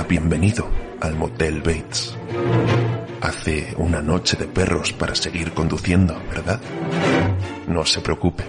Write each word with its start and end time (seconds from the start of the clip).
Bienvenido 0.00 0.68
al 1.00 1.14
Motel 1.16 1.60
Bates. 1.60 2.16
Hace 3.20 3.74
una 3.76 4.00
noche 4.00 4.36
de 4.36 4.46
perros 4.46 4.92
para 4.92 5.14
seguir 5.14 5.52
conduciendo, 5.52 6.20
¿verdad? 6.30 6.60
No 7.68 7.84
se 7.84 8.00
preocupe. 8.00 8.42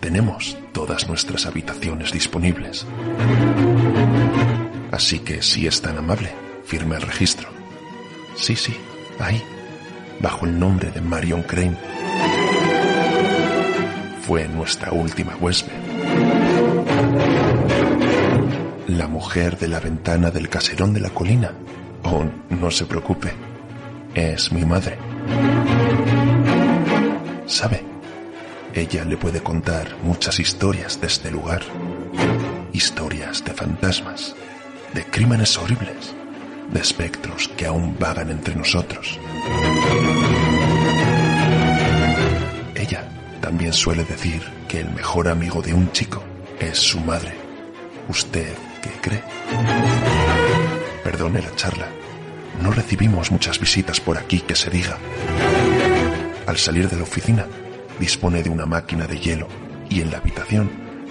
Tenemos 0.00 0.56
todas 0.72 1.08
nuestras 1.08 1.46
habitaciones 1.46 2.10
disponibles. 2.10 2.86
Así 4.90 5.20
que 5.20 5.42
si 5.42 5.66
es 5.66 5.80
tan 5.82 5.98
amable, 5.98 6.32
firme 6.64 6.96
el 6.96 7.02
registro. 7.02 7.48
Sí, 8.34 8.56
sí, 8.56 8.76
ahí, 9.20 9.42
bajo 10.20 10.46
el 10.46 10.58
nombre 10.58 10.90
de 10.90 11.00
Marion 11.00 11.42
Crane. 11.42 11.76
Fue 14.26 14.48
nuestra 14.48 14.90
última 14.90 15.36
huésped. 15.36 15.85
La 18.96 19.08
mujer 19.08 19.58
de 19.58 19.68
la 19.68 19.78
ventana 19.78 20.30
del 20.30 20.48
caserón 20.48 20.94
de 20.94 21.00
la 21.00 21.10
colina. 21.10 21.52
Oh, 22.04 22.24
no 22.48 22.70
se 22.70 22.86
preocupe. 22.86 23.30
Es 24.14 24.50
mi 24.50 24.64
madre. 24.64 24.96
¿Sabe? 27.44 27.84
Ella 28.72 29.04
le 29.04 29.18
puede 29.18 29.42
contar 29.42 29.94
muchas 30.02 30.40
historias 30.40 30.98
de 30.98 31.08
este 31.08 31.30
lugar. 31.30 31.60
Historias 32.72 33.44
de 33.44 33.52
fantasmas, 33.52 34.34
de 34.94 35.04
crímenes 35.04 35.58
horribles, 35.58 36.14
de 36.72 36.80
espectros 36.80 37.48
que 37.48 37.66
aún 37.66 37.98
vagan 38.00 38.30
entre 38.30 38.54
nosotros. 38.54 39.20
Ella 42.74 43.06
también 43.42 43.74
suele 43.74 44.04
decir 44.04 44.40
que 44.66 44.80
el 44.80 44.90
mejor 44.94 45.28
amigo 45.28 45.60
de 45.60 45.74
un 45.74 45.92
chico 45.92 46.24
es 46.58 46.78
su 46.78 46.98
madre. 47.00 47.34
¿Usted 48.08 48.56
qué 48.88 49.00
cree? 49.00 49.22
Perdone 51.02 51.42
la 51.42 51.54
charla. 51.54 51.86
No 52.62 52.70
recibimos 52.70 53.30
muchas 53.30 53.58
visitas 53.60 54.00
por 54.00 54.16
aquí 54.18 54.40
que 54.40 54.54
se 54.54 54.70
diga. 54.70 54.98
Al 56.46 56.56
salir 56.56 56.88
de 56.88 56.96
la 56.96 57.02
oficina, 57.02 57.46
dispone 57.98 58.42
de 58.42 58.50
una 58.50 58.66
máquina 58.66 59.06
de 59.06 59.18
hielo 59.18 59.48
y 59.90 60.00
en 60.00 60.10
la 60.10 60.18
habitación 60.18 60.70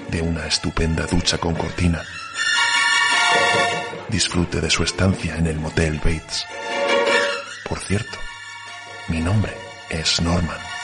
de 0.09 0.21
una 0.21 0.45
estupenda 0.47 1.05
ducha 1.05 1.37
con 1.37 1.55
cortina. 1.55 2.01
Disfrute 4.09 4.61
de 4.61 4.69
su 4.69 4.83
estancia 4.83 5.35
en 5.37 5.47
el 5.47 5.59
Motel 5.59 5.97
Bates. 5.97 6.45
Por 7.67 7.79
cierto, 7.79 8.17
mi 9.07 9.19
nombre 9.19 9.53
es 9.89 10.21
Norman. 10.21 10.74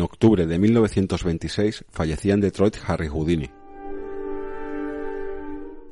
En 0.00 0.04
octubre 0.04 0.46
de 0.46 0.58
1926 0.58 1.84
fallecía 1.90 2.32
en 2.32 2.40
Detroit 2.40 2.74
Harry 2.86 3.08
Houdini. 3.08 3.50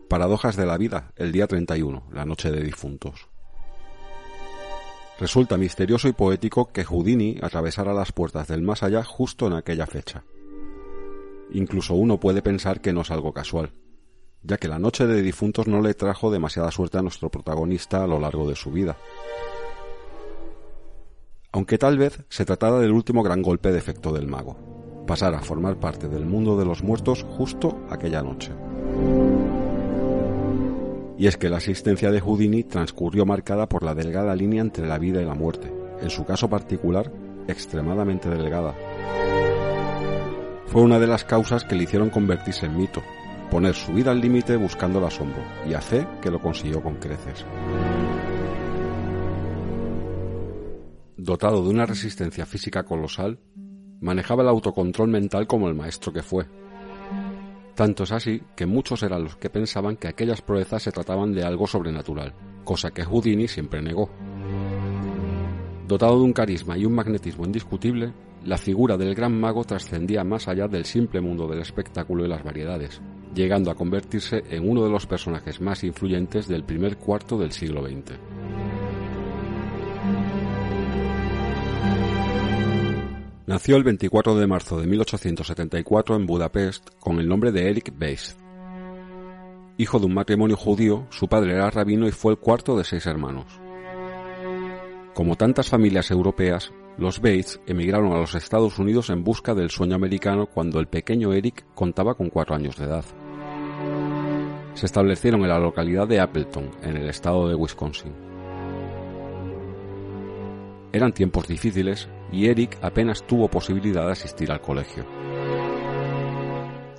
Paradojas 0.09 0.57
de 0.57 0.65
la 0.65 0.79
vida, 0.79 1.13
el 1.17 1.31
día 1.31 1.47
31, 1.47 2.05
la 2.15 2.25
noche 2.25 2.51
de 2.51 2.63
difuntos. 2.63 3.29
Resulta 5.21 5.59
misterioso 5.59 6.09
y 6.09 6.13
poético 6.13 6.73
que 6.73 6.85
Houdini 6.85 7.37
atravesara 7.43 7.93
las 7.93 8.13
puertas 8.13 8.49
del 8.49 8.63
más 8.63 8.83
allá 8.83 9.05
justo 9.05 9.47
en 9.47 9.53
aquella 9.53 9.87
fecha. 9.87 10.25
Incluso 11.51 11.93
uno 11.93 12.19
puede 12.19 12.41
pensar 12.41 12.81
que 12.81 12.95
no 12.95 13.03
es 13.03 13.11
algo 13.11 13.35
casual, 13.35 13.73
ya 14.43 14.57
que 14.57 14.69
la 14.69 14.79
noche 14.79 15.07
de 15.07 15.21
difuntos 15.21 15.67
no 15.67 15.83
le 15.83 15.93
trajo 15.93 16.31
demasiada 16.31 16.71
suerte 16.71 16.97
a 16.97 17.03
nuestro 17.03 17.29
protagonista 17.29 18.05
a 18.05 18.07
lo 18.07 18.19
largo 18.19 18.49
de 18.49 18.57
su 18.57 18.71
vida 18.71 18.97
aunque 21.53 21.79
tal 21.79 21.99
vez 21.99 22.25
se 22.29 22.45
tratara 22.45 22.79
del 22.79 22.93
último 22.93 23.23
gran 23.23 23.43
golpe 23.43 23.73
de 23.73 23.79
efecto 23.79 24.13
del 24.13 24.27
mago, 24.27 25.05
pasar 25.07 25.35
a 25.35 25.41
formar 25.41 25.81
parte 25.81 26.09
del 26.09 26.27
mundo 26.27 26.59
de 26.59 26.65
los 26.65 26.83
muertos 26.83 27.25
justo 27.25 27.87
aquella 27.91 28.23
noche. 28.23 28.53
Y 31.17 31.27
es 31.27 31.37
que 31.37 31.49
la 31.49 31.57
existencia 31.57 32.13
de 32.13 32.21
Houdini 32.21 32.63
transcurrió 32.63 33.27
marcada 33.27 33.69
por 33.69 33.83
la 33.83 33.95
delgada 33.95 34.37
línea 34.37 34.63
entre 34.63 34.87
la 34.87 34.99
vida 34.99 35.21
y 35.21 35.25
la 35.25 35.35
muerte, 35.35 35.73
en 36.01 36.11
su 36.11 36.25
caso 36.25 36.49
particular, 36.49 37.11
extremadamente 37.49 38.29
delgada. 38.29 38.75
Fue 40.67 40.83
una 40.83 40.99
de 40.99 41.07
las 41.07 41.25
causas 41.25 41.65
que 41.65 41.75
le 41.75 41.85
hicieron 41.85 42.11
convertirse 42.11 42.67
en 42.67 42.77
mito, 42.77 43.03
poner 43.51 43.75
su 43.75 43.93
vida 43.93 44.11
al 44.11 44.21
límite 44.21 44.55
buscando 44.57 44.99
el 44.99 45.07
asombro, 45.07 45.43
y 45.67 45.73
hace 45.73 46.07
que 46.21 46.31
lo 46.31 46.41
consiguió 46.41 46.83
con 46.83 46.97
creces. 46.97 47.45
Dotado 51.19 51.65
de 51.65 51.71
una 51.71 51.85
resistencia 51.85 52.47
física 52.47 52.85
colosal, 52.85 53.41
manejaba 54.01 54.45
el 54.45 54.49
autocontrol 54.49 55.09
mental 55.09 55.49
como 55.49 55.69
el 55.69 55.75
maestro 55.75 56.13
que 56.13 56.23
fue. 56.23 56.47
Tanto 57.75 58.05
es 58.05 58.13
así 58.13 58.41
que 58.57 58.67
muchos 58.67 59.03
eran 59.03 59.25
los 59.25 59.37
que 59.37 59.51
pensaban 59.51 59.97
que 59.97 60.07
aquellas 60.07 60.43
proezas 60.43 60.85
se 60.85 60.93
trataban 60.93 61.33
de 61.33 61.45
algo 61.45 61.67
sobrenatural, 61.67 62.35
cosa 62.65 62.93
que 62.93 63.05
Houdini 63.05 63.49
siempre 63.49 63.83
negó. 63.83 64.11
Dotado 65.89 66.19
de 66.19 66.23
un 66.23 66.33
carisma 66.33 66.79
y 66.79 66.85
un 66.85 66.95
magnetismo 66.95 67.45
indiscutible, 67.45 68.13
la 68.45 68.57
figura 68.57 68.97
del 68.97 69.15
gran 69.17 69.39
mago 69.39 69.65
trascendía 69.65 70.23
más 70.23 70.47
allá 70.47 70.69
del 70.69 70.85
simple 70.85 71.21
mundo 71.21 71.49
del 71.49 71.61
espectáculo 71.61 72.25
y 72.25 72.29
las 72.29 72.45
variedades, 72.45 73.03
llegando 73.35 73.73
a 73.73 73.75
convertirse 73.75 74.45
en 74.51 74.69
uno 74.69 74.85
de 74.85 74.91
los 74.91 75.07
personajes 75.07 75.61
más 75.61 75.83
influyentes 75.83 76.47
del 76.47 76.63
primer 76.63 76.97
cuarto 76.97 77.37
del 77.39 77.51
siglo 77.51 77.85
XX. 77.85 78.13
Nació 83.49 83.77
el 83.77 83.83
24 83.83 84.37
de 84.37 84.47
marzo 84.47 84.79
de 84.79 84.87
1874 84.87 86.17
en 86.17 86.27
Budapest 86.27 86.87
con 87.01 87.19
el 87.19 87.27
nombre 87.27 87.51
de 87.51 87.71
Eric 87.71 87.95
Beist. 87.97 88.39
Hijo 89.79 89.99
de 89.99 90.05
un 90.05 90.13
matrimonio 90.13 90.55
judío, 90.55 91.07
su 91.09 91.29
padre 91.29 91.55
era 91.55 91.71
rabino 91.71 92.07
y 92.07 92.11
fue 92.11 92.33
el 92.33 92.39
cuarto 92.39 92.77
de 92.77 92.85
seis 92.85 93.07
hermanos. 93.07 93.47
Como 95.15 95.37
tantas 95.37 95.71
familias 95.71 96.11
europeas, 96.11 96.75
los 96.99 97.23
Bates 97.23 97.59
emigraron 97.67 98.13
a 98.13 98.19
los 98.19 98.35
Estados 98.35 98.79
Unidos 98.79 99.09
en 99.09 99.25
busca 99.25 99.55
del 99.55 99.71
sueño 99.71 99.95
americano 99.95 100.45
cuando 100.45 100.79
el 100.79 100.87
pequeño 100.87 101.33
Eric 101.33 101.65
contaba 101.75 102.17
con 102.17 102.29
cuatro 102.29 102.55
años 102.55 102.77
de 102.77 102.85
edad. 102.85 103.05
Se 104.75 104.85
establecieron 104.85 105.41
en 105.41 105.49
la 105.49 105.59
localidad 105.59 106.07
de 106.07 106.21
Appleton, 106.21 106.71
en 106.83 106.99
el 106.99 107.09
estado 107.09 107.49
de 107.49 107.55
Wisconsin. 107.55 108.13
Eran 110.93 111.15
tiempos 111.15 111.49
difíciles 111.49 112.11
y 112.33 112.49
Eric 112.49 112.79
apenas 112.83 113.23
tuvo 113.27 113.49
posibilidad 113.49 114.07
de 114.07 114.13
asistir 114.13 114.51
al 114.51 114.61
colegio. 114.61 115.05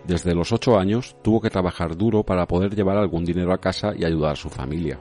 Desde 0.05 0.33
los 0.33 0.51
ocho 0.51 0.79
años 0.79 1.15
tuvo 1.21 1.39
que 1.39 1.51
trabajar 1.51 1.95
duro 1.95 2.23
para 2.23 2.47
poder 2.47 2.75
llevar 2.75 2.97
algún 2.97 3.23
dinero 3.23 3.53
a 3.53 3.59
casa 3.59 3.93
y 3.95 4.05
ayudar 4.05 4.31
a 4.31 4.35
su 4.35 4.49
familia. 4.49 4.99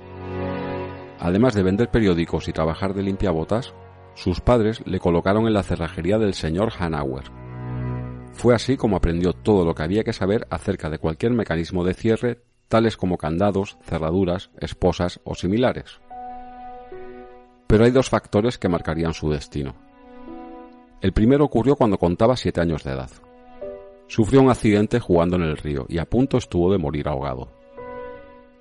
Además 1.18 1.54
de 1.54 1.62
vender 1.62 1.90
periódicos 1.90 2.46
y 2.46 2.52
trabajar 2.52 2.92
de 2.92 3.02
limpiabotas, 3.02 3.74
sus 4.14 4.40
padres 4.40 4.82
le 4.86 5.00
colocaron 5.00 5.46
en 5.46 5.54
la 5.54 5.62
cerrajería 5.62 6.18
del 6.18 6.34
señor 6.34 6.72
Hanauer. 6.78 7.24
Fue 8.32 8.54
así 8.54 8.76
como 8.76 8.96
aprendió 8.96 9.32
todo 9.32 9.64
lo 9.64 9.74
que 9.74 9.82
había 9.82 10.04
que 10.04 10.12
saber 10.12 10.46
acerca 10.50 10.90
de 10.90 10.98
cualquier 10.98 11.32
mecanismo 11.32 11.84
de 11.84 11.94
cierre, 11.94 12.42
tales 12.68 12.96
como 12.96 13.16
candados, 13.16 13.78
cerraduras, 13.82 14.50
esposas 14.60 15.20
o 15.24 15.34
similares. 15.34 16.00
Pero 17.66 17.84
hay 17.84 17.90
dos 17.90 18.10
factores 18.10 18.58
que 18.58 18.68
marcarían 18.68 19.14
su 19.14 19.30
destino. 19.30 19.87
El 21.00 21.12
primero 21.12 21.44
ocurrió 21.44 21.76
cuando 21.76 21.96
contaba 21.96 22.36
siete 22.36 22.60
años 22.60 22.82
de 22.82 22.92
edad. 22.92 23.10
Sufrió 24.08 24.42
un 24.42 24.50
accidente 24.50 24.98
jugando 24.98 25.36
en 25.36 25.42
el 25.42 25.56
río 25.56 25.86
y 25.88 25.98
a 25.98 26.06
punto 26.06 26.38
estuvo 26.38 26.72
de 26.72 26.78
morir 26.78 27.08
ahogado. 27.08 27.48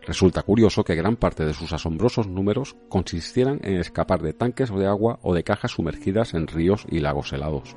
Resulta 0.05 0.43
curioso 0.43 0.83
que 0.83 0.95
gran 0.95 1.15
parte 1.15 1.45
de 1.45 1.53
sus 1.53 1.73
asombrosos 1.73 2.27
números 2.27 2.75
consistieran 2.89 3.59
en 3.63 3.77
escapar 3.77 4.21
de 4.21 4.33
tanques 4.33 4.73
de 4.73 4.85
agua 4.85 5.19
o 5.23 5.33
de 5.33 5.43
cajas 5.43 5.71
sumergidas 5.71 6.35
en 6.35 6.47
ríos 6.47 6.85
y 6.89 6.99
lagos 6.99 7.33
helados. 7.33 7.75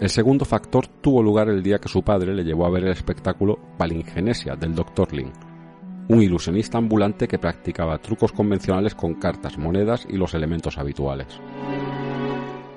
El 0.00 0.10
segundo 0.10 0.44
factor 0.44 0.88
tuvo 0.88 1.22
lugar 1.22 1.48
el 1.48 1.62
día 1.62 1.78
que 1.78 1.88
su 1.88 2.02
padre 2.02 2.34
le 2.34 2.42
llevó 2.42 2.66
a 2.66 2.70
ver 2.70 2.82
el 2.84 2.92
espectáculo 2.92 3.58
Palingenesia 3.78 4.56
del 4.56 4.74
Dr. 4.74 5.12
Lin, 5.12 5.32
un 6.08 6.20
ilusionista 6.20 6.78
ambulante 6.78 7.28
que 7.28 7.38
practicaba 7.38 7.98
trucos 7.98 8.32
convencionales 8.32 8.94
con 8.94 9.14
cartas, 9.14 9.56
monedas 9.56 10.04
y 10.10 10.16
los 10.16 10.34
elementos 10.34 10.78
habituales. 10.78 11.40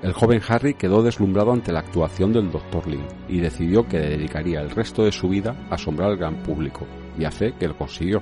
El 0.01 0.13
joven 0.13 0.41
Harry 0.47 0.73
quedó 0.75 1.01
deslumbrado 1.01 1.51
ante 1.51 1.71
la 1.71 1.79
actuación 1.79 2.31
del 2.31 2.51
Dr. 2.51 2.88
Lin 2.88 3.05
y 3.27 3.39
decidió 3.39 3.88
que 3.88 3.97
dedicaría 3.97 4.61
el 4.61 4.69
resto 4.69 5.03
de 5.03 5.11
su 5.11 5.29
vida 5.29 5.55
a 5.69 5.75
asombrar 5.75 6.11
al 6.11 6.17
gran 6.17 6.35
público, 6.44 6.85
y 7.17 7.25
hace 7.25 7.53
que 7.53 7.67
lo 7.67 7.77
consiguió. 7.77 8.21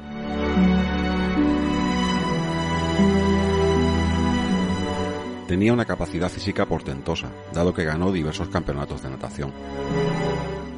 Tenía 5.47 5.73
una 5.73 5.85
capacidad 5.85 6.29
física 6.29 6.65
portentosa, 6.65 7.29
dado 7.53 7.73
que 7.73 7.83
ganó 7.83 8.11
diversos 8.11 8.47
campeonatos 8.49 9.03
de 9.03 9.09
natación 9.09 9.51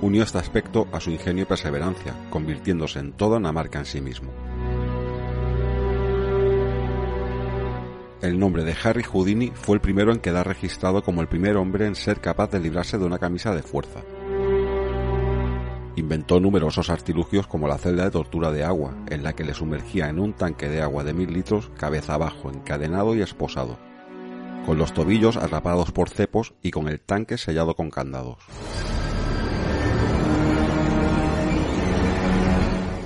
unió 0.01 0.23
este 0.23 0.37
aspecto 0.37 0.87
a 0.91 0.99
su 0.99 1.11
ingenio 1.11 1.43
y 1.43 1.45
perseverancia, 1.45 2.13
convirtiéndose 2.29 2.99
en 2.99 3.13
toda 3.13 3.37
una 3.37 3.51
marca 3.51 3.79
en 3.79 3.85
sí 3.85 4.01
mismo. 4.01 4.31
El 8.21 8.39
nombre 8.39 8.63
de 8.63 8.75
Harry 8.83 9.03
Houdini 9.03 9.51
fue 9.53 9.75
el 9.75 9.81
primero 9.81 10.11
en 10.11 10.17
quedar 10.17 10.47
registrado 10.47 11.03
como 11.03 11.21
el 11.21 11.27
primer 11.27 11.55
hombre 11.55 11.85
en 11.85 11.93
ser 11.93 12.19
capaz 12.19 12.49
de 12.49 12.59
librarse 12.59 12.97
de 12.97 13.05
una 13.05 13.19
camisa 13.19 13.53
de 13.53 13.61
fuerza. 13.61 13.99
Inventó 15.95 16.39
numerosos 16.39 16.89
artilugios 16.89 17.45
como 17.45 17.67
la 17.67 17.77
celda 17.77 18.05
de 18.05 18.11
tortura 18.11 18.51
de 18.51 18.63
agua, 18.63 18.95
en 19.07 19.21
la 19.21 19.33
que 19.33 19.43
le 19.43 19.53
sumergía 19.53 20.09
en 20.09 20.17
un 20.17 20.33
tanque 20.33 20.67
de 20.67 20.81
agua 20.81 21.03
de 21.03 21.13
mil 21.13 21.31
litros 21.31 21.69
cabeza 21.77 22.15
abajo, 22.15 22.49
encadenado 22.49 23.15
y 23.15 23.21
esposado, 23.21 23.77
con 24.65 24.79
los 24.79 24.93
tobillos 24.93 25.37
atrapados 25.37 25.91
por 25.91 26.09
cepos 26.09 26.55
y 26.63 26.71
con 26.71 26.87
el 26.87 26.99
tanque 26.99 27.37
sellado 27.37 27.75
con 27.75 27.91
candados. 27.91 28.37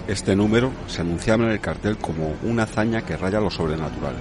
Este 0.08 0.38
número 0.38 0.72
se 0.88 1.02
anunciaba 1.02 1.44
en 1.46 1.52
el 1.52 1.60
cartel 1.60 1.98
como 1.98 2.34
una 2.44 2.64
hazaña 2.64 3.02
que 3.06 3.18
raya 3.18 3.42
lo 3.42 3.50
sobrenatural. 3.50 4.16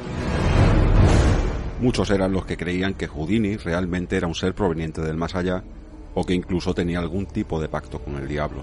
Muchos 1.80 2.10
eran 2.10 2.32
los 2.32 2.44
que 2.44 2.58
creían 2.58 2.92
que 2.92 3.06
Houdini 3.06 3.56
realmente 3.56 4.18
era 4.18 4.26
un 4.26 4.34
ser 4.34 4.54
proveniente 4.54 5.00
del 5.00 5.16
más 5.16 5.34
allá 5.34 5.64
o 6.14 6.26
que 6.26 6.34
incluso 6.34 6.74
tenía 6.74 6.98
algún 6.98 7.24
tipo 7.24 7.58
de 7.58 7.70
pacto 7.70 7.98
con 8.00 8.16
el 8.16 8.28
diablo. 8.28 8.62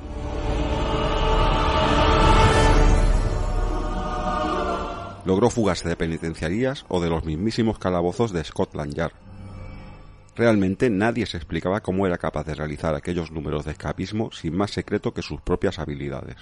Logró 5.26 5.50
fugarse 5.50 5.90
de 5.90 5.96
penitenciarías 5.96 6.86
o 6.90 7.02
de 7.02 7.10
los 7.10 7.26
mismísimos 7.26 7.80
calabozos 7.80 8.32
de 8.32 8.44
Scotland 8.44 8.94
Yard. 8.94 9.14
Realmente 10.36 10.92
nadie 10.92 11.26
se 11.26 11.38
explicaba 11.38 11.82
cómo 11.82 12.06
era 12.06 12.20
capaz 12.20 12.46
de 12.46 12.54
realizar 12.54 12.94
aquellos 12.94 13.32
números 13.32 13.66
de 13.66 13.72
escapismo 13.72 14.32
sin 14.32 14.56
más 14.56 14.70
secreto 14.70 15.16
que 15.16 15.24
sus 15.24 15.42
propias 15.42 15.80
habilidades. 15.80 16.38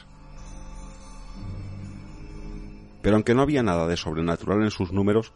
Pero 3.02 3.16
aunque 3.16 3.34
no 3.34 3.44
había 3.44 3.64
nada 3.64 3.88
de 3.88 3.96
sobrenatural 3.96 4.62
en 4.64 4.72
sus 4.72 4.92
números, 4.92 5.32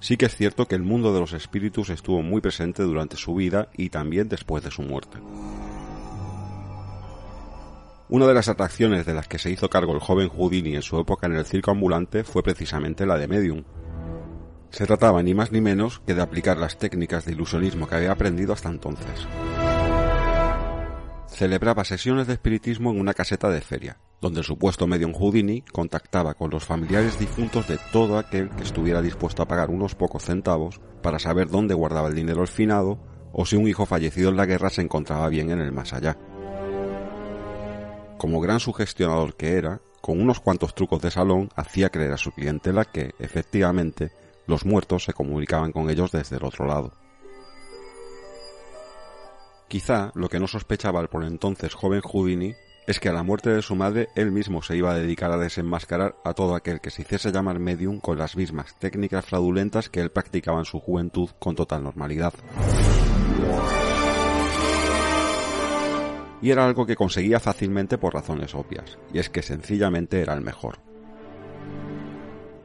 Sí 0.00 0.16
que 0.16 0.26
es 0.26 0.36
cierto 0.36 0.66
que 0.66 0.74
el 0.74 0.82
mundo 0.82 1.14
de 1.14 1.20
los 1.20 1.32
espíritus 1.32 1.88
estuvo 1.90 2.22
muy 2.22 2.40
presente 2.40 2.82
durante 2.82 3.16
su 3.16 3.34
vida 3.34 3.68
y 3.76 3.90
también 3.90 4.28
después 4.28 4.62
de 4.62 4.70
su 4.70 4.82
muerte. 4.82 5.18
Una 8.08 8.26
de 8.26 8.34
las 8.34 8.48
atracciones 8.48 9.06
de 9.06 9.14
las 9.14 9.28
que 9.28 9.38
se 9.38 9.50
hizo 9.50 9.70
cargo 9.70 9.94
el 9.94 10.00
joven 10.00 10.28
Houdini 10.28 10.76
en 10.76 10.82
su 10.82 10.98
época 11.00 11.26
en 11.26 11.36
el 11.36 11.46
circo 11.46 11.70
ambulante 11.70 12.22
fue 12.22 12.42
precisamente 12.42 13.06
la 13.06 13.16
de 13.16 13.28
medium. 13.28 13.64
Se 14.70 14.86
trataba 14.86 15.22
ni 15.22 15.34
más 15.34 15.52
ni 15.52 15.60
menos 15.60 16.00
que 16.00 16.14
de 16.14 16.20
aplicar 16.20 16.58
las 16.58 16.78
técnicas 16.78 17.24
de 17.24 17.32
ilusionismo 17.32 17.88
que 17.88 17.94
había 17.94 18.12
aprendido 18.12 18.52
hasta 18.52 18.68
entonces. 18.68 19.26
Celebraba 21.34 21.84
sesiones 21.84 22.28
de 22.28 22.34
espiritismo 22.34 22.92
en 22.92 23.00
una 23.00 23.12
caseta 23.12 23.48
de 23.48 23.60
feria, 23.60 23.98
donde 24.20 24.38
el 24.38 24.46
supuesto 24.46 24.86
medium 24.86 25.12
Houdini 25.12 25.62
contactaba 25.62 26.34
con 26.34 26.48
los 26.48 26.64
familiares 26.64 27.18
difuntos 27.18 27.66
de 27.66 27.76
todo 27.92 28.18
aquel 28.18 28.50
que 28.50 28.62
estuviera 28.62 29.02
dispuesto 29.02 29.42
a 29.42 29.48
pagar 29.48 29.68
unos 29.68 29.96
pocos 29.96 30.22
centavos 30.22 30.80
para 31.02 31.18
saber 31.18 31.48
dónde 31.48 31.74
guardaba 31.74 32.06
el 32.06 32.14
dinero 32.14 32.42
el 32.42 32.46
finado 32.46 33.00
o 33.32 33.44
si 33.46 33.56
un 33.56 33.66
hijo 33.66 33.84
fallecido 33.84 34.30
en 34.30 34.36
la 34.36 34.46
guerra 34.46 34.70
se 34.70 34.82
encontraba 34.82 35.28
bien 35.28 35.50
en 35.50 35.58
el 35.58 35.72
más 35.72 35.92
allá. 35.92 36.16
Como 38.16 38.40
gran 38.40 38.60
sugestionador 38.60 39.34
que 39.34 39.54
era, 39.54 39.80
con 40.00 40.20
unos 40.20 40.38
cuantos 40.38 40.72
trucos 40.72 41.02
de 41.02 41.10
salón 41.10 41.48
hacía 41.56 41.90
creer 41.90 42.12
a 42.12 42.16
su 42.16 42.30
clientela 42.30 42.84
que, 42.84 43.10
efectivamente, 43.18 44.12
los 44.46 44.64
muertos 44.64 45.02
se 45.02 45.12
comunicaban 45.12 45.72
con 45.72 45.90
ellos 45.90 46.12
desde 46.12 46.36
el 46.36 46.44
otro 46.44 46.64
lado. 46.64 46.92
Quizá 49.68 50.12
lo 50.14 50.28
que 50.28 50.38
no 50.38 50.46
sospechaba 50.46 51.00
el 51.00 51.08
por 51.08 51.24
entonces 51.24 51.74
joven 51.74 52.00
Houdini 52.00 52.54
es 52.86 53.00
que 53.00 53.08
a 53.08 53.12
la 53.12 53.22
muerte 53.22 53.50
de 53.50 53.62
su 53.62 53.74
madre 53.74 54.08
él 54.14 54.30
mismo 54.30 54.62
se 54.62 54.76
iba 54.76 54.90
a 54.90 54.94
dedicar 54.94 55.32
a 55.32 55.38
desenmascarar 55.38 56.16
a 56.22 56.34
todo 56.34 56.54
aquel 56.54 56.80
que 56.80 56.90
se 56.90 57.02
hiciese 57.02 57.32
llamar 57.32 57.58
medium 57.58 57.98
con 57.98 58.18
las 58.18 58.36
mismas 58.36 58.78
técnicas 58.78 59.24
fraudulentas 59.24 59.88
que 59.88 60.00
él 60.00 60.10
practicaba 60.10 60.58
en 60.58 60.66
su 60.66 60.80
juventud 60.80 61.30
con 61.38 61.54
total 61.54 61.82
normalidad. 61.82 62.34
Y 66.42 66.50
era 66.50 66.66
algo 66.66 66.84
que 66.84 66.94
conseguía 66.94 67.40
fácilmente 67.40 67.96
por 67.96 68.12
razones 68.12 68.54
obvias, 68.54 68.98
y 69.14 69.18
es 69.18 69.30
que 69.30 69.40
sencillamente 69.40 70.20
era 70.20 70.34
el 70.34 70.42
mejor. 70.42 70.78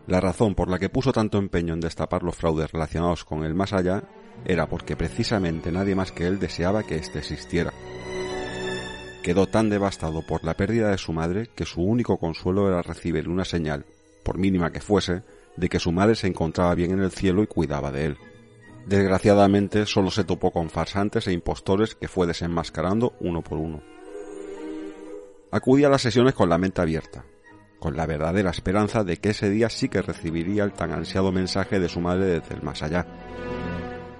La 0.06 0.20
razón 0.20 0.54
por 0.54 0.70
la 0.70 0.80
que 0.80 0.90
puso 0.90 1.14
tanto 1.14 1.38
empeño 1.38 1.76
en 1.76 1.80
destapar 1.80 2.24
los 2.24 2.36
fraudes 2.36 2.72
relacionados 2.74 3.24
con 3.24 3.46
el 3.46 3.54
más 3.54 3.72
allá 3.72 4.04
era 4.46 4.68
porque 4.68 4.96
precisamente 4.96 5.72
nadie 5.72 5.96
más 5.96 6.12
que 6.12 6.28
él 6.28 6.40
deseaba 6.40 6.84
que 6.84 6.96
éste 6.96 7.20
existiera, 7.20 7.74
quedó 9.22 9.48
tan 9.48 9.70
devastado 9.70 10.22
por 10.22 10.44
la 10.44 10.56
pérdida 10.56 10.90
de 10.90 10.98
su 10.98 11.14
madre 11.14 11.50
que 11.56 11.66
su 11.66 11.82
único 11.82 12.18
consuelo 12.18 12.68
era 12.68 12.82
recibir 12.82 13.30
una 13.30 13.46
señal, 13.46 13.86
por 14.24 14.38
mínima 14.38 14.72
que 14.72 14.82
fuese, 14.82 15.24
de 15.58 15.70
que 15.70 15.80
su 15.80 15.92
madre 15.92 16.16
se 16.16 16.28
encontraba 16.28 16.74
bien 16.76 16.92
en 16.92 17.02
el 17.02 17.12
cielo 17.12 17.44
y 17.44 17.48
cuidaba 17.48 17.92
de 17.92 18.06
él. 18.06 18.18
Desgraciadamente 18.86 19.86
solo 19.86 20.10
se 20.10 20.24
topó 20.24 20.52
con 20.52 20.70
farsantes 20.70 21.28
e 21.28 21.34
impostores 21.34 21.96
que 21.96 22.08
fue 22.08 22.26
desenmascarando 22.26 23.14
uno 23.20 23.44
por 23.44 23.58
uno. 23.58 23.84
Acudía 25.52 25.88
a 25.88 25.90
las 25.92 26.02
sesiones 26.02 26.34
con 26.34 26.50
la 26.50 26.58
mente 26.58 26.82
abierta, 26.82 27.26
con 27.80 27.98
la 27.98 28.06
verdadera 28.06 28.52
esperanza 28.52 29.04
de 29.04 29.18
que 29.18 29.30
ese 29.30 29.50
día 29.50 29.70
sí 29.70 29.90
que 29.90 30.02
recibiría 30.02 30.64
el 30.64 30.74
tan 30.74 30.92
ansiado 30.92 31.32
mensaje 31.32 31.80
de 31.80 31.90
su 31.90 32.00
madre 32.00 32.26
desde 32.26 32.56
el 32.56 32.64
más 32.64 32.82
allá. 32.84 33.06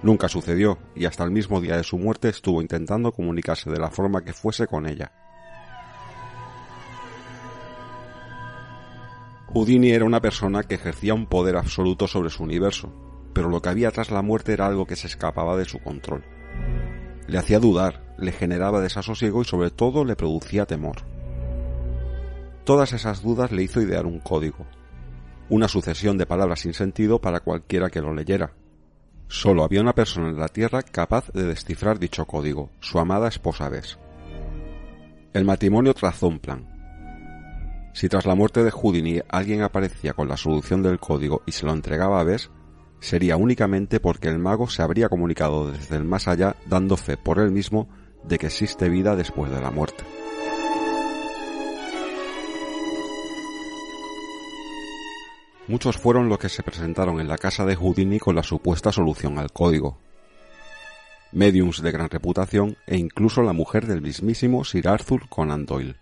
Nunca 0.02 0.28
sucedió, 0.28 0.78
y 0.94 1.04
hasta 1.04 1.24
el 1.24 1.30
mismo 1.30 1.60
día 1.60 1.76
de 1.76 1.84
su 1.84 1.98
muerte 1.98 2.28
estuvo 2.28 2.62
intentando 2.62 3.12
comunicarse 3.12 3.70
de 3.70 3.78
la 3.78 3.90
forma 3.90 4.24
que 4.24 4.32
fuese 4.32 4.66
con 4.66 4.86
ella. 4.86 5.12
Houdini 9.52 9.90
era 9.90 10.04
una 10.04 10.20
persona 10.20 10.62
que 10.62 10.76
ejercía 10.76 11.12
un 11.12 11.26
poder 11.26 11.56
absoluto 11.56 12.06
sobre 12.06 12.30
su 12.30 12.44
universo, 12.44 12.92
pero 13.34 13.48
lo 13.48 13.60
que 13.60 13.68
había 13.68 13.90
tras 13.90 14.10
la 14.10 14.22
muerte 14.22 14.52
era 14.52 14.66
algo 14.66 14.86
que 14.86 14.96
se 14.96 15.06
escapaba 15.06 15.56
de 15.56 15.64
su 15.64 15.80
control. 15.80 16.24
Le 17.26 17.36
hacía 17.36 17.58
dudar, 17.58 18.14
le 18.16 18.32
generaba 18.32 18.80
desasosiego 18.80 19.42
y 19.42 19.44
sobre 19.44 19.70
todo 19.70 20.04
le 20.04 20.16
producía 20.16 20.66
temor. 20.66 21.02
Todas 22.64 22.92
esas 22.92 23.22
dudas 23.22 23.50
le 23.50 23.64
hizo 23.64 23.80
idear 23.80 24.06
un 24.06 24.20
código, 24.20 24.66
una 25.48 25.68
sucesión 25.68 26.16
de 26.16 26.26
palabras 26.26 26.60
sin 26.60 26.72
sentido 26.72 27.20
para 27.20 27.40
cualquiera 27.40 27.90
que 27.90 28.00
lo 28.00 28.14
leyera, 28.14 28.54
Solo 29.30 29.62
había 29.62 29.80
una 29.80 29.94
persona 29.94 30.28
en 30.28 30.40
la 30.40 30.48
Tierra 30.48 30.82
capaz 30.82 31.30
de 31.32 31.44
descifrar 31.44 32.00
dicho 32.00 32.26
código, 32.26 32.70
su 32.80 32.98
amada 32.98 33.28
esposa 33.28 33.68
Bess. 33.68 33.96
El 35.32 35.44
matrimonio 35.44 35.94
trazó 35.94 36.26
un 36.26 36.40
plan. 36.40 36.66
Si 37.94 38.08
tras 38.08 38.26
la 38.26 38.34
muerte 38.34 38.64
de 38.64 38.72
Houdini 38.72 39.20
alguien 39.28 39.62
aparecía 39.62 40.14
con 40.14 40.26
la 40.26 40.36
solución 40.36 40.82
del 40.82 40.98
código 40.98 41.42
y 41.46 41.52
se 41.52 41.64
lo 41.64 41.72
entregaba 41.72 42.18
a 42.20 42.24
Bess, 42.24 42.50
sería 42.98 43.36
únicamente 43.36 44.00
porque 44.00 44.26
el 44.26 44.40
mago 44.40 44.68
se 44.68 44.82
habría 44.82 45.08
comunicado 45.08 45.70
desde 45.70 45.94
el 45.94 46.02
más 46.02 46.26
allá 46.26 46.56
dando 46.66 46.96
fe 46.96 47.16
por 47.16 47.38
él 47.38 47.52
mismo 47.52 47.88
de 48.24 48.36
que 48.36 48.46
existe 48.46 48.88
vida 48.88 49.14
después 49.14 49.52
de 49.52 49.60
la 49.60 49.70
muerte. 49.70 50.02
Muchos 55.70 55.98
fueron 55.98 56.28
los 56.28 56.40
que 56.40 56.48
se 56.48 56.64
presentaron 56.64 57.20
en 57.20 57.28
la 57.28 57.38
casa 57.38 57.64
de 57.64 57.76
Houdini 57.76 58.18
con 58.18 58.34
la 58.34 58.42
supuesta 58.42 58.90
solución 58.90 59.38
al 59.38 59.52
código. 59.52 60.00
Mediums 61.30 61.80
de 61.80 61.92
gran 61.92 62.10
reputación 62.10 62.76
e 62.88 62.98
incluso 62.98 63.40
la 63.42 63.52
mujer 63.52 63.86
del 63.86 64.02
mismísimo 64.02 64.64
Sir 64.64 64.88
Arthur 64.88 65.28
Conan 65.28 65.66
Doyle. 65.66 65.94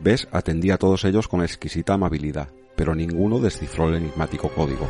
Bess 0.00 0.26
atendía 0.32 0.74
a 0.74 0.78
todos 0.78 1.04
ellos 1.04 1.28
con 1.28 1.42
exquisita 1.42 1.94
amabilidad, 1.94 2.48
pero 2.74 2.92
ninguno 2.96 3.38
descifró 3.38 3.88
el 3.88 3.94
enigmático 3.94 4.48
código. 4.48 4.88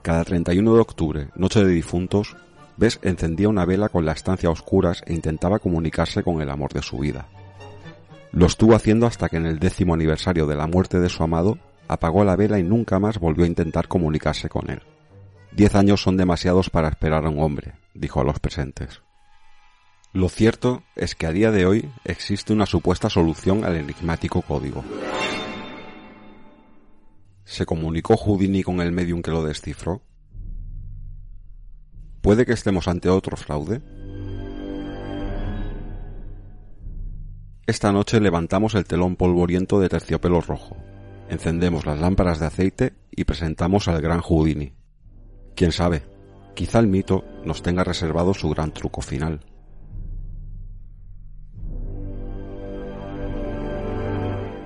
Cada 0.00 0.24
31 0.24 0.74
de 0.76 0.80
octubre, 0.80 1.28
noche 1.34 1.62
de 1.62 1.72
difuntos, 1.72 2.38
Bess 2.78 3.00
encendía 3.02 3.50
una 3.50 3.66
vela 3.66 3.90
con 3.90 4.06
la 4.06 4.12
estancia 4.12 4.48
a 4.48 4.52
oscuras 4.52 5.02
e 5.04 5.12
intentaba 5.12 5.58
comunicarse 5.58 6.22
con 6.22 6.40
el 6.40 6.48
amor 6.48 6.72
de 6.72 6.80
su 6.80 6.96
vida. 6.96 7.28
Lo 8.32 8.46
estuvo 8.46 8.74
haciendo 8.74 9.06
hasta 9.06 9.28
que 9.28 9.36
en 9.36 9.46
el 9.46 9.58
décimo 9.58 9.94
aniversario 9.94 10.46
de 10.46 10.56
la 10.56 10.66
muerte 10.66 11.00
de 11.00 11.08
su 11.08 11.22
amado 11.22 11.58
apagó 11.88 12.24
la 12.24 12.36
vela 12.36 12.58
y 12.58 12.62
nunca 12.62 12.98
más 12.98 13.18
volvió 13.18 13.44
a 13.44 13.48
intentar 13.48 13.88
comunicarse 13.88 14.48
con 14.48 14.70
él. 14.70 14.82
Diez 15.52 15.74
años 15.74 16.02
son 16.02 16.16
demasiados 16.16 16.70
para 16.70 16.88
esperar 16.88 17.24
a 17.24 17.30
un 17.30 17.40
hombre, 17.40 17.74
dijo 17.94 18.20
a 18.20 18.24
los 18.24 18.38
presentes. 18.38 19.02
Lo 20.12 20.28
cierto 20.28 20.82
es 20.94 21.14
que 21.14 21.26
a 21.26 21.32
día 21.32 21.50
de 21.50 21.66
hoy 21.66 21.90
existe 22.04 22.52
una 22.52 22.66
supuesta 22.66 23.10
solución 23.10 23.64
al 23.64 23.76
enigmático 23.76 24.42
código. 24.42 24.84
¿Se 27.44 27.64
comunicó 27.64 28.16
Houdini 28.16 28.62
con 28.62 28.80
el 28.80 28.92
medium 28.92 29.22
que 29.22 29.30
lo 29.30 29.42
descifró? 29.42 30.02
¿Puede 32.20 32.44
que 32.44 32.52
estemos 32.52 32.88
ante 32.88 33.08
otro 33.08 33.36
fraude? 33.36 33.80
Esta 37.68 37.92
noche 37.92 38.18
levantamos 38.18 38.74
el 38.74 38.86
telón 38.86 39.14
polvoriento 39.14 39.78
de 39.78 39.90
terciopelo 39.90 40.40
rojo, 40.40 40.78
encendemos 41.28 41.84
las 41.84 42.00
lámparas 42.00 42.40
de 42.40 42.46
aceite 42.46 42.94
y 43.10 43.24
presentamos 43.24 43.88
al 43.88 44.00
gran 44.00 44.22
Houdini. 44.22 44.72
Quién 45.54 45.72
sabe, 45.72 46.02
quizá 46.54 46.78
el 46.78 46.86
mito 46.86 47.26
nos 47.44 47.60
tenga 47.60 47.84
reservado 47.84 48.32
su 48.32 48.48
gran 48.48 48.72
truco 48.72 49.02
final. 49.02 49.44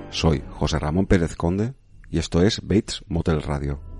Soy 0.09 0.41
José 0.51 0.79
Ramón 0.79 1.05
Pérez 1.05 1.35
Conde 1.35 1.73
y 2.09 2.19
esto 2.19 2.41
es 2.41 2.61
Bates 2.65 3.03
Motel 3.09 3.41
Radio. 3.41 3.92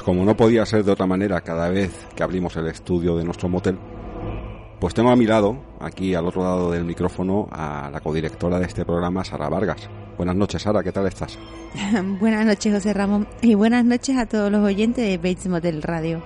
Pues 0.00 0.06
como 0.06 0.24
no 0.24 0.34
podía 0.34 0.64
ser 0.64 0.82
de 0.82 0.92
otra 0.92 1.06
manera 1.06 1.42
cada 1.42 1.68
vez 1.68 1.92
que 2.16 2.22
abrimos 2.22 2.56
el 2.56 2.68
estudio 2.68 3.18
de 3.18 3.22
nuestro 3.22 3.50
motel, 3.50 3.76
pues 4.80 4.94
tengo 4.94 5.10
a 5.10 5.16
mi 5.16 5.26
lado, 5.26 5.58
aquí 5.78 6.14
al 6.14 6.26
otro 6.26 6.42
lado 6.42 6.70
del 6.70 6.84
micrófono, 6.84 7.46
a 7.52 7.90
la 7.92 8.00
codirectora 8.00 8.58
de 8.58 8.64
este 8.64 8.86
programa, 8.86 9.22
Sara 9.26 9.50
Vargas. 9.50 9.90
Buenas 10.16 10.36
noches, 10.36 10.62
Sara, 10.62 10.82
¿qué 10.82 10.90
tal 10.90 11.06
estás? 11.06 11.38
buenas 12.18 12.46
noches, 12.46 12.72
José 12.72 12.94
Ramón, 12.94 13.28
y 13.42 13.54
buenas 13.54 13.84
noches 13.84 14.16
a 14.16 14.24
todos 14.24 14.50
los 14.50 14.64
oyentes 14.64 15.04
de 15.06 15.18
Bates 15.18 15.48
Motel 15.48 15.82
Radio. 15.82 16.22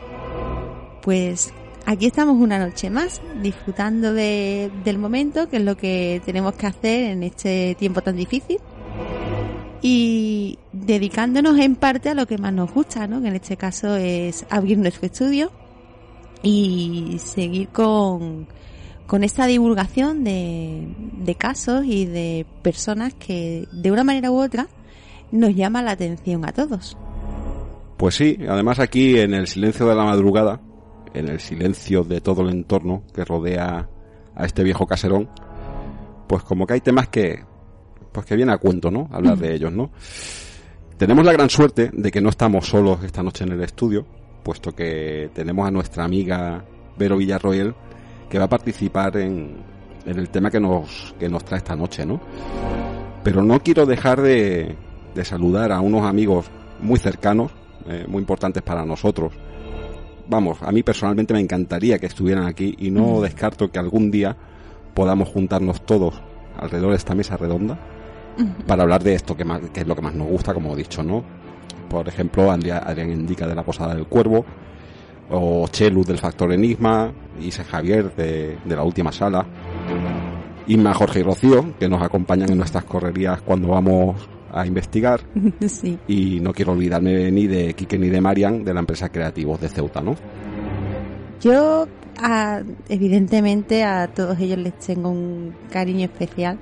Pues 1.03 1.53
aquí 1.85 2.07
estamos 2.07 2.37
una 2.37 2.61
noche 2.61 2.91
más, 2.91 3.21
disfrutando 3.43 4.13
de, 4.13 4.71
del 4.85 4.99
momento, 4.99 5.49
que 5.49 5.57
es 5.57 5.65
lo 5.65 5.77
que 5.77 6.23
tenemos 6.25 6.55
que 6.55 6.69
hacer 6.69 7.11
en 7.11 7.25
este 7.25 7.75
tiempo 7.77 8.03
tan 8.03 8.15
difícil, 8.15 8.61
y 9.83 10.61
dedicándonos 10.87 11.59
en 11.59 11.77
parte 11.77 12.11
a 12.11 12.15
lo 12.15 12.27
que 12.27 12.39
más 12.39 12.53
nos 12.53 12.73
gusta, 12.73 13.07
¿no? 13.07 13.21
que 13.23 13.29
en 13.29 13.37
este 13.37 13.57
caso 13.57 13.97
es 13.97 14.47
abrir 14.51 14.79
nuestro 14.79 15.07
estudio 15.07 15.51
y 16.43 17.17
seguir 17.19 17.69
con, 17.69 18.47
con 19.07 19.25
esta 19.25 19.47
divulgación 19.47 20.25
de, 20.25 20.87
de 21.19 21.35
casos 21.35 21.85
y 21.87 22.07
de 22.07 22.47
personas 22.63 23.15
que 23.15 23.67
de 23.73 23.91
una 23.91 24.05
manera 24.05 24.31
u 24.31 24.41
otra 24.41 24.69
nos 25.33 25.55
llama 25.55 25.83
la 25.83 25.93
atención 25.93 26.45
a 26.47 26.53
todos. 26.53 26.97
Pues 27.97 28.17
sí, 28.17 28.39
además 28.49 28.79
aquí 28.79 29.19
en 29.19 29.35
el 29.35 29.47
silencio 29.47 29.87
de 29.87 29.95
la 29.95 30.05
madrugada, 30.05 30.61
en 31.15 31.29
el 31.29 31.41
silencio 31.41 32.05
de 32.05 32.21
todo 32.21 32.43
el 32.43 32.51
entorno 32.51 33.05
que 33.15 33.25
rodea 33.25 33.89
a 34.35 34.45
este 34.45 34.63
viejo 34.65 34.87
caserón, 34.87 35.29
pues 36.27 36.43
como 36.43 36.67
que 36.67 36.75
hay 36.75 36.81
temas 36.81 37.09
que, 37.09 37.45
pues 38.13 38.27
que 38.27 38.37
viene 38.37 38.53
a 38.53 38.59
cuento, 38.59 38.91
¿no? 38.91 39.09
Hablar 39.13 39.39
de 39.39 39.55
ellos, 39.55 39.73
¿no? 39.73 39.91
Tenemos 40.99 41.25
la 41.25 41.33
gran 41.33 41.51
suerte 41.51 41.91
de 41.93 42.11
que 42.13 42.21
no 42.21 42.29
estamos 42.29 42.69
solos 42.69 43.03
esta 43.03 43.21
noche 43.21 43.43
en 43.43 43.51
el 43.51 43.61
estudio, 43.63 44.07
puesto 44.45 44.73
que 44.73 45.29
tenemos 45.35 45.67
a 45.67 45.73
nuestra 45.73 46.05
amiga 46.05 46.65
Vero 46.97 47.17
Villarroel 47.17 47.75
que 48.31 48.39
va 48.39 48.45
a 48.45 48.49
participar 48.49 49.17
en, 49.17 49.57
el 50.07 50.29
tema 50.29 50.53
que 50.53 50.61
nos, 50.61 51.13
que 51.19 51.29
nos 51.29 51.45
trae 51.45 51.59
esta 51.59 51.75
noche, 51.75 52.07
¿no? 52.07 52.21
Pero 53.25 53.43
no 53.43 53.61
quiero 53.61 53.87
dejar 53.87 54.23
de, 54.23 54.77
de 55.17 55.25
saludar 55.25 55.73
a 55.73 55.81
unos 55.81 56.05
amigos 56.07 56.47
muy 56.81 57.01
cercanos, 57.01 57.51
eh, 57.89 58.05
muy 58.07 58.21
importantes 58.21 58.63
para 58.63 58.85
nosotros. 58.85 59.33
Vamos, 60.29 60.59
a 60.63 60.71
mí 60.71 60.85
personalmente 60.85 61.35
me 61.35 61.41
encantaría 61.41 61.99
que 61.99 62.07
estuvieran 62.07 62.47
aquí 62.47 62.77
y 62.79 62.93
no 62.93 63.21
descarto 63.21 63.73
que 63.73 63.81
algún 63.81 64.13
día 64.13 64.37
podamos 64.95 65.29
juntarnos 65.29 65.85
todos 65.85 66.23
alrededor 66.57 66.91
de 66.91 66.99
esta 66.99 67.17
mesa 67.17 67.37
redonda 67.37 67.94
para 68.67 68.83
hablar 68.83 69.03
de 69.03 69.15
esto 69.15 69.37
que, 69.37 69.45
más, 69.45 69.61
que 69.73 69.81
es 69.81 69.87
lo 69.87 69.95
que 69.95 70.03
más 70.03 70.15
nos 70.15 70.29
gusta, 70.29 70.55
como 70.55 70.75
he 70.75 70.77
dicho, 70.77 71.03
¿no? 71.03 71.23
Por 71.89 72.09
ejemplo, 72.09 72.51
Adrián 72.51 73.11
Indica 73.11 73.47
de 73.47 73.55
la 73.55 73.63
Posada 73.63 73.95
del 73.95 74.07
Cuervo, 74.07 74.45
o 75.31 75.67
Chelu 75.69 76.05
del 76.05 76.19
Factor 76.19 76.53
Enigma, 76.53 77.13
Isa 77.41 77.65
Javier 77.65 78.15
de, 78.15 78.59
la 78.67 78.83
Última 78.83 79.13
Sala, 79.13 79.47
Inma 80.67 80.95
Jorge 80.95 81.21
y 81.21 81.23
Rocío, 81.23 81.75
que 81.79 81.89
nos 81.89 82.03
acompañan 82.03 82.51
en 82.51 82.59
nuestras 82.59 82.85
correrías 82.85 83.43
cuando 83.43 83.69
vamos 83.69 84.29
a 84.53 84.67
investigar. 84.67 85.21
Y 86.09 86.41
no 86.41 86.53
quiero 86.53 86.73
olvidarme 86.73 87.31
ni 87.31 87.47
de 87.47 87.75
Quique 87.75 87.99
ni 87.99 88.09
de 88.09 88.21
Marian, 88.21 88.65
de 88.65 88.73
la 88.73 88.81
empresa 88.81 89.09
Creativos 89.09 89.61
de 89.61 89.69
Ceuta, 89.69 90.01
¿no? 90.01 90.15
Yo, 91.41 91.87
evidentemente, 92.89 93.85
a 93.85 94.09
todos 94.09 94.39
ellos 94.39 94.59
les 94.59 94.79
tengo 94.79 95.11
un 95.11 95.55
cariño 95.71 96.05
especial 96.05 96.59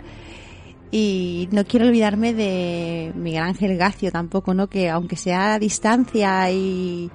y 0.95 1.49
no 1.53 1.65
quiero 1.65 1.87
olvidarme 1.87 2.35
de 2.35 3.13
Miguel 3.17 3.43
Ángel 3.43 3.79
Gacio 3.79 4.13
tampoco, 4.13 4.53
¿no? 4.53 4.69
Que 4.69 4.91
aunque 4.91 5.17
sea 5.17 5.55
a 5.55 5.59
distancia 5.59 6.51
y, 6.53 7.11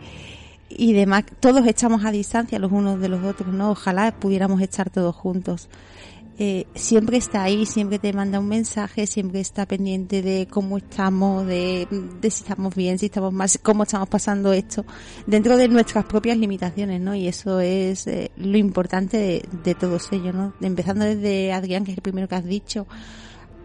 y 0.68 0.94
demás, 0.94 1.26
todos 1.40 1.66
estamos 1.68 2.04
a 2.04 2.12
distancia 2.12 2.58
los 2.58 2.72
unos 2.72 3.00
de 3.00 3.08
los 3.08 3.24
otros, 3.24 3.54
¿no? 3.54 3.70
Ojalá 3.70 4.20
pudiéramos 4.20 4.62
estar 4.62 4.90
todos 4.90 5.16
juntos. 5.16 5.70
Eh, 6.40 6.66
siempre 6.74 7.18
está 7.18 7.44
ahí, 7.44 7.68
siempre 7.68 8.00
te 8.00 8.14
manda 8.14 8.40
un 8.40 8.48
mensaje, 8.48 9.06
siempre 9.06 9.42
está 9.42 9.68
pendiente 9.68 10.24
de 10.24 10.48
cómo 10.48 10.78
estamos, 10.78 11.46
de, 11.46 11.88
de 12.20 12.32
si 12.32 12.44
estamos 12.44 12.74
bien, 12.74 12.98
si 12.98 13.08
estamos 13.08 13.32
mal, 13.32 13.50
cómo 13.62 13.84
estamos 13.84 14.10
pasando 14.10 14.54
esto, 14.54 14.86
dentro 15.28 15.56
de 15.56 15.68
nuestras 15.68 16.06
propias 16.06 16.38
limitaciones, 16.38 17.00
¿no? 17.00 17.14
Y 17.14 17.28
eso 17.28 17.60
es 17.60 18.08
eh, 18.08 18.32
lo 18.38 18.58
importante 18.58 19.18
de, 19.18 19.46
de 19.64 19.76
todos 19.76 20.12
ellos, 20.12 20.34
¿no? 20.34 20.54
Empezando 20.62 21.06
desde 21.06 21.54
Adrián, 21.54 21.86
que 21.86 21.92
es 21.92 21.98
el 21.98 22.04
primero 22.04 22.28
que 22.28 22.36
has 22.36 22.46
dicho, 22.46 22.88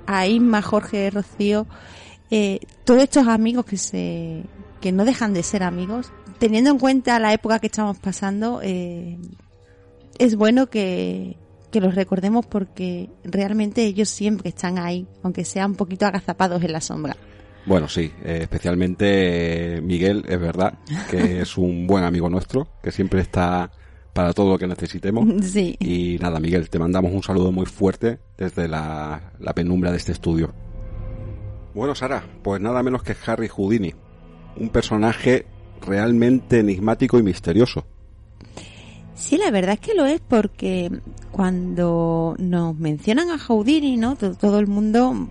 a 0.07 0.27
Inma, 0.27 0.63
Jorge, 0.63 1.11
Rocío, 1.11 1.67
eh, 2.31 2.61
todos 2.85 3.03
estos 3.03 3.27
amigos 3.29 3.65
que 3.65 3.77
se 3.77 4.45
que 4.81 4.91
no 4.91 5.05
dejan 5.05 5.33
de 5.33 5.45
ser 5.45 5.63
amigos, 5.63 6.13
teniendo 6.39 6.71
en 6.71 6.79
cuenta 6.79 7.19
la 7.21 7.33
época 7.33 7.61
que 7.61 7.69
estamos 7.69 7.99
pasando, 7.99 8.61
eh, 8.65 9.17
es 10.19 10.35
bueno 10.35 10.67
que, 10.67 11.37
que 11.71 11.81
los 11.81 11.95
recordemos 11.95 12.47
porque 12.47 13.09
realmente 13.23 13.85
ellos 13.85 14.09
siempre 14.09 14.49
están 14.49 14.79
ahí, 14.79 15.07
aunque 15.23 15.45
sean 15.45 15.71
un 15.71 15.77
poquito 15.77 16.05
agazapados 16.05 16.63
en 16.63 16.73
la 16.73 16.81
sombra. 16.81 17.17
Bueno, 17.65 17.89
sí, 17.89 18.13
eh, 18.25 18.41
especialmente 18.43 19.81
Miguel, 19.83 20.25
es 20.29 20.41
verdad, 20.41 20.79
que 21.11 21.41
es 21.43 21.57
un 21.57 21.87
buen 21.87 22.05
amigo 22.05 22.29
nuestro, 22.29 22.69
que 22.83 22.91
siempre 22.91 23.21
está 23.21 23.71
para 24.13 24.33
todo 24.33 24.51
lo 24.51 24.59
que 24.59 24.67
necesitemos. 24.67 25.27
Sí. 25.43 25.77
Y 25.81 26.19
nada, 26.21 26.41
Miguel, 26.41 26.71
te 26.71 26.79
mandamos 26.79 27.13
un 27.13 27.23
saludo 27.23 27.53
muy 27.53 27.67
fuerte 27.67 28.19
desde 28.39 28.69
la, 28.69 29.33
la 29.39 29.53
penumbra 29.53 29.91
de 29.91 29.99
este 29.99 30.13
estudio. 30.13 30.53
Bueno, 31.75 31.95
Sara, 31.95 32.25
pues 32.43 32.61
nada 32.61 32.83
menos 32.83 33.03
que 33.03 33.17
Harry 33.27 33.49
Houdini, 33.49 33.95
un 34.57 34.69
personaje 34.69 35.47
realmente 35.81 36.61
enigmático 36.61 37.19
y 37.19 37.23
misterioso. 37.23 37.85
Sí, 39.15 39.37
la 39.37 39.51
verdad 39.51 39.75
es 39.75 39.81
que 39.81 39.95
lo 39.95 40.07
es 40.07 40.21
porque 40.21 40.91
cuando 41.31 42.35
nos 42.39 42.77
mencionan 42.77 43.31
a 43.31 43.39
Houdini, 43.39 43.97
¿no? 43.97 44.17
todo 44.17 44.59
el 44.59 44.67
mundo 44.67 45.29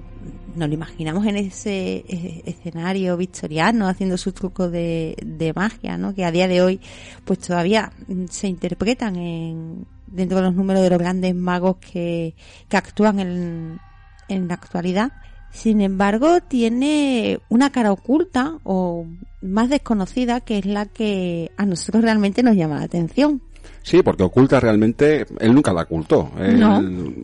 nos 0.55 0.67
lo 0.67 0.74
imaginamos 0.74 1.25
en 1.25 1.38
ese 1.38 2.03
escenario 2.46 3.17
victoriano 3.17 3.88
haciendo 3.88 4.17
sus 4.17 4.34
trucos 4.34 4.72
de, 4.72 5.15
de 5.25 5.53
magia, 5.53 5.98
¿no? 5.98 6.13
Que 6.13 6.25
a 6.25 6.31
día 6.31 6.48
de 6.48 6.62
hoy, 6.62 6.79
pues 7.25 7.39
todavía 7.39 7.91
se 8.29 8.48
interpretan 8.48 9.15
en, 9.15 9.86
dentro 10.08 10.38
de 10.38 10.43
los 10.43 10.55
números 10.55 10.84
de 10.84 10.89
los 10.89 11.00
grandes 11.00 11.36
magos 11.36 11.77
que, 11.77 12.36
que 12.70 12.77
actúan 12.77 13.20
en, 13.20 13.79
en 14.27 14.48
la 14.48 14.55
actualidad. 14.55 15.12
Sin 15.51 15.81
embargo, 15.81 16.39
tiene 16.41 17.39
una 17.50 17.72
cara 17.72 17.91
oculta 17.91 18.58
o 18.63 19.05
más 19.41 19.70
desconocida 19.70 20.39
que 20.39 20.60
es 20.60 20.65
la 20.65 20.86
que 20.86 21.51
a 21.58 21.65
nosotros 21.65 22.03
realmente 22.03 22.41
nos 22.41 22.55
llama 22.55 22.77
la 22.77 22.86
atención. 22.86 23.41
Sí, 23.84 24.01
porque 24.01 24.24
oculta 24.24 24.60
realmente, 24.60 25.25
él 25.39 25.53
nunca 25.53 25.74
la 25.74 25.84
ocultó. 25.84 26.31
Él, 26.39 27.22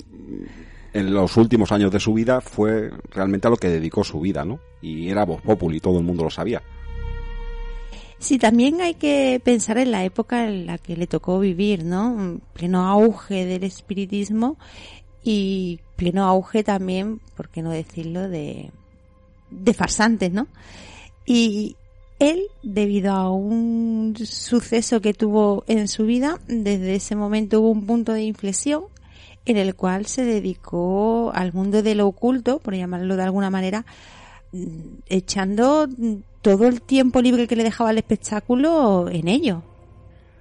en 0.97 1.13
los 1.13 1.37
últimos 1.37 1.71
años 1.71 1.91
de 1.91 1.99
su 1.99 2.13
vida 2.13 2.41
fue 2.41 2.89
realmente 3.11 3.47
a 3.47 3.51
lo 3.51 3.57
que 3.57 3.69
dedicó 3.69 4.03
su 4.03 4.19
vida, 4.19 4.43
¿no? 4.43 4.59
Y 4.81 5.09
era 5.09 5.25
voz 5.25 5.41
populi, 5.41 5.79
todo 5.79 5.99
el 5.99 6.05
mundo 6.05 6.23
lo 6.23 6.29
sabía. 6.29 6.61
Sí, 8.19 8.39
también 8.39 8.81
hay 8.81 8.95
que 8.95 9.39
pensar 9.43 9.77
en 9.77 9.91
la 9.91 10.03
época 10.03 10.47
en 10.47 10.65
la 10.65 10.79
que 10.79 10.97
le 10.97 11.05
tocó 11.05 11.39
vivir, 11.39 11.83
¿no? 11.85 12.39
Pleno 12.53 12.87
auge 12.87 13.45
del 13.45 13.63
espiritismo 13.63 14.57
y 15.23 15.79
pleno 15.95 16.25
auge 16.25 16.63
también, 16.63 17.21
por 17.35 17.49
qué 17.49 17.61
no 17.61 17.69
decirlo, 17.69 18.27
de, 18.27 18.71
de 19.51 19.73
farsantes, 19.73 20.31
¿no? 20.31 20.47
Y 21.27 21.75
él, 22.17 22.41
debido 22.63 23.11
a 23.11 23.29
un 23.29 24.15
suceso 24.17 24.99
que 24.99 25.13
tuvo 25.13 25.63
en 25.67 25.87
su 25.87 26.05
vida, 26.05 26.39
desde 26.47 26.95
ese 26.95 27.15
momento 27.15 27.61
hubo 27.61 27.69
un 27.69 27.85
punto 27.85 28.13
de 28.13 28.23
inflexión 28.23 28.85
en 29.47 29.55
el 29.55 29.75
cual 29.75 30.05
se 30.05 30.25
dedicó 30.25 31.31
al 31.33 31.53
mundo 31.53 31.81
de 31.81 31.95
lo 31.95 32.07
oculto, 32.07 32.59
por 32.59 32.75
llamarlo 32.75 33.15
de 33.15 33.23
alguna 33.23 33.49
manera, 33.49 33.85
mm, 34.51 34.99
echando 35.07 35.87
todo 36.41 36.67
el 36.67 36.81
tiempo 36.81 37.21
libre 37.21 37.47
que 37.47 37.55
le 37.55 37.63
dejaba 37.63 37.91
el 37.91 37.97
espectáculo 37.97 39.09
en 39.09 39.29
ello. 39.29 39.63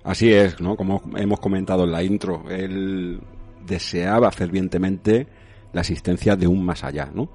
Así 0.03 0.33
es, 0.33 0.61
¿no? 0.61 0.77
Como 0.77 1.03
hemos 1.17 1.39
comentado 1.39 1.85
en 1.85 1.93
la 1.93 2.03
intro, 2.03 2.51
él 2.51 3.21
deseaba 3.65 4.31
fervientemente 4.33 5.27
la 5.73 5.83
existencia 5.83 6.35
de 6.35 6.49
un 6.49 6.65
más 6.65 6.83
allá, 6.83 7.09
¿no? 7.13 7.29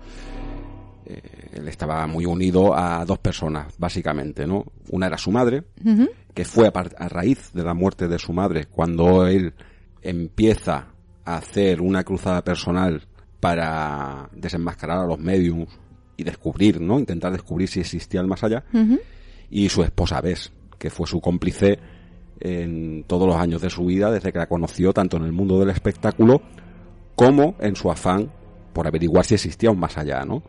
Eh, 1.06 1.22
él 1.54 1.68
estaba 1.70 2.06
muy 2.06 2.26
unido 2.26 2.76
a 2.76 3.06
dos 3.06 3.20
personas, 3.20 3.74
básicamente, 3.78 4.46
¿no? 4.46 4.66
Una 4.90 5.08
era 5.08 5.18
su 5.18 5.32
madre, 5.32 5.64
que 6.34 6.44
fue 6.44 6.68
a, 6.68 6.72
a 6.74 7.08
raíz 7.08 7.52
de 7.54 7.64
la 7.64 7.74
muerte 7.74 8.10
de 8.10 8.20
su 8.20 8.34
madre, 8.34 8.66
cuando 8.66 9.26
él 9.26 9.54
empieza 10.02 10.91
hacer 11.26 11.82
una 11.82 12.04
cruzada 12.04 12.44
personal 12.44 13.02
para 13.40 14.30
desenmascarar 14.34 15.00
a 15.00 15.06
los 15.06 15.20
mediums 15.20 15.70
y 16.18 16.24
descubrir, 16.24 16.80
¿no? 16.80 17.00
Intentar 17.00 17.32
descubrir 17.32 17.68
si 17.68 17.80
existía 17.80 18.22
el 18.22 18.28
más 18.28 18.44
allá. 18.44 18.64
Y 19.50 19.70
su 19.70 19.84
esposa 19.84 20.22
Bess, 20.22 20.52
que 20.78 20.90
fue 20.90 21.08
su 21.08 21.20
cómplice 21.20 21.80
en 22.40 23.04
todos 23.08 23.28
los 23.28 23.38
años 23.38 23.62
de 23.62 23.70
su 23.70 23.86
vida, 23.86 24.12
desde 24.12 24.32
que 24.32 24.40
la 24.40 24.48
conoció 24.48 24.94
tanto 24.94 25.18
en 25.18 25.24
el 25.24 25.32
mundo 25.32 25.60
del 25.60 25.70
espectáculo 25.70 26.42
como 27.16 27.56
en 27.60 27.76
su 27.76 27.92
afán 27.92 28.32
por 28.74 28.88
averiguar 28.88 29.26
si 29.26 29.36
existía 29.36 29.70
un 29.70 29.80
más 29.80 29.98
allá, 29.98 30.24
¿no? 30.26 30.44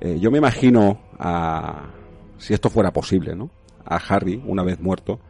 Eh, 0.00 0.18
yo 0.20 0.30
me 0.30 0.38
imagino 0.38 1.00
a, 1.18 1.90
si 2.38 2.52
esto 2.52 2.68
fuera 2.68 2.92
posible, 2.92 3.34
¿no? 3.34 3.50
a 3.84 3.96
Harry, 3.96 4.42
una 4.46 4.62
vez 4.62 4.80
muerto, 4.80 5.20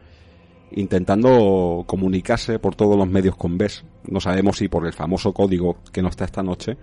intentando 0.71 1.83
comunicarse 1.85 2.59
por 2.59 2.75
todos 2.75 2.97
los 2.97 3.07
medios 3.07 3.35
con 3.35 3.57
Bess. 3.57 3.83
No 4.07 4.19
sabemos 4.19 4.57
si 4.57 4.67
por 4.67 4.85
el 4.85 4.93
famoso 4.93 5.33
código 5.33 5.77
que 5.91 6.01
no 6.01 6.09
está 6.09 6.25
esta 6.25 6.43
noche, 6.43 6.77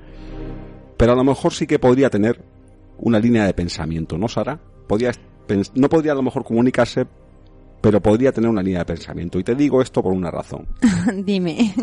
pero 0.96 1.12
a 1.12 1.16
lo 1.16 1.24
mejor 1.24 1.52
sí 1.52 1.66
que 1.66 1.78
podría 1.78 2.10
tener 2.10 2.42
una 2.98 3.18
línea 3.18 3.44
de 3.44 3.54
pensamiento, 3.54 4.16
¿no, 4.16 4.28
Sara? 4.28 4.60
Podría, 4.86 5.12
no 5.74 5.88
podría 5.88 6.12
a 6.12 6.14
lo 6.16 6.22
mejor 6.22 6.44
comunicarse, 6.44 7.06
pero 7.80 8.00
podría 8.00 8.32
tener 8.32 8.48
una 8.48 8.62
línea 8.62 8.80
de 8.80 8.84
pensamiento. 8.86 9.38
Y 9.38 9.44
te 9.44 9.54
digo 9.54 9.82
esto 9.82 10.02
por 10.02 10.12
una 10.12 10.30
razón. 10.30 10.68
Dime. 11.24 11.74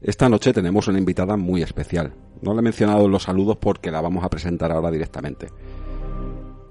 Esta 0.00 0.28
noche 0.28 0.52
tenemos 0.52 0.88
una 0.88 0.98
invitada 0.98 1.36
muy 1.36 1.62
especial. 1.62 2.12
No 2.42 2.52
le 2.52 2.58
he 2.58 2.62
mencionado 2.62 3.08
los 3.08 3.22
saludos 3.22 3.56
porque 3.58 3.90
la 3.90 4.00
vamos 4.00 4.24
a 4.24 4.28
presentar 4.28 4.72
ahora 4.72 4.90
directamente. 4.90 5.48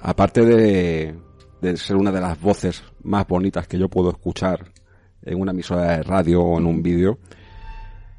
Aparte 0.01 0.45
de, 0.45 1.15
de 1.61 1.77
ser 1.77 1.95
una 1.95 2.11
de 2.11 2.21
las 2.21 2.39
voces 2.41 2.83
más 3.03 3.27
bonitas 3.27 3.67
que 3.67 3.77
yo 3.77 3.87
puedo 3.87 4.09
escuchar 4.09 4.71
en 5.23 5.39
una 5.39 5.51
emisora 5.51 5.97
de 5.97 6.03
radio 6.03 6.41
o 6.41 6.57
en 6.57 6.65
un 6.65 6.81
vídeo, 6.81 7.19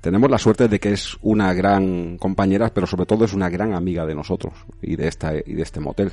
tenemos 0.01 0.31
la 0.31 0.39
suerte 0.39 0.69
de 0.69 0.81
que 0.81 0.93
es 0.93 1.17
una 1.23 1.53
gran 1.53 2.19
compañera, 2.19 2.71
pero 2.75 2.87
sobre 2.87 3.07
todo 3.07 3.25
es 3.25 3.33
una 3.33 3.49
gran 3.49 3.75
amiga 3.75 4.07
de 4.07 4.15
nosotros 4.15 4.55
y 4.81 4.97
de, 4.97 5.09
esta, 5.09 5.33
y 5.35 5.55
de 5.55 5.63
este 5.63 5.81
motel. 5.81 6.13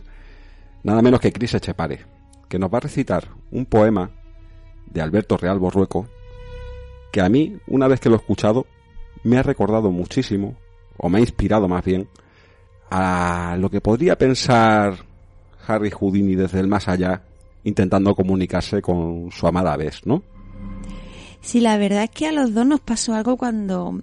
Nada 0.84 1.01
menos 1.01 1.19
que 1.19 1.32
Cris 1.32 1.56
Echepare, 1.56 2.06
que 2.47 2.60
nos 2.60 2.71
va 2.71 2.77
a 2.77 2.82
recitar 2.82 3.30
un 3.51 3.65
poema 3.65 4.12
de 4.86 5.01
Alberto 5.01 5.38
Real 5.38 5.60
Borrueco, 5.60 6.08
que 7.12 7.21
a 7.21 7.30
mí, 7.30 7.58
una 7.67 7.88
vez 7.88 7.99
que 7.99 8.10
lo 8.10 8.15
he 8.15 8.19
escuchado, 8.19 8.67
me 9.23 9.38
ha 9.38 9.43
recordado 9.43 9.91
muchísimo, 9.91 10.56
o 10.97 11.10
me 11.10 11.17
ha 11.17 11.21
inspirado 11.21 11.67
más 11.67 11.84
bien, 11.84 12.08
a 12.91 13.56
lo 13.60 13.69
que 13.69 13.82
podría 13.82 14.17
pensar 14.17 14.97
Harry 15.67 15.91
Houdini 15.91 16.36
desde 16.36 16.60
el 16.60 16.67
más 16.67 16.88
allá 16.88 17.23
intentando 17.63 18.15
comunicarse 18.15 18.82
con 18.82 19.32
su 19.32 19.48
amada 19.48 19.76
Bess, 19.78 20.06
¿no? 20.06 20.24
Sí, 21.41 21.62
la 21.62 21.78
verdad 21.78 22.04
es 22.04 22.10
que 22.10 22.28
a 22.28 22.32
los 22.32 22.54
dos 22.54 22.65
nos 22.65 22.82
pasó 22.82 23.13
algo 23.13 23.38
cuando 23.38 24.02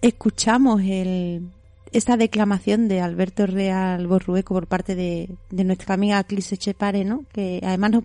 escuchamos 0.00 0.80
el, 0.82 1.50
esta 1.92 2.16
declamación 2.16 2.88
de 2.88 3.00
Alberto 3.00 3.46
Real 3.46 4.06
Borrueco 4.06 4.54
por 4.54 4.66
parte 4.66 4.94
de, 4.94 5.28
nuestra 5.50 5.94
amiga 5.94 6.24
Clise 6.24 6.56
Chepare, 6.56 7.04
¿no? 7.04 7.24
Que 7.32 7.60
además 7.62 7.90
nos, 7.90 8.04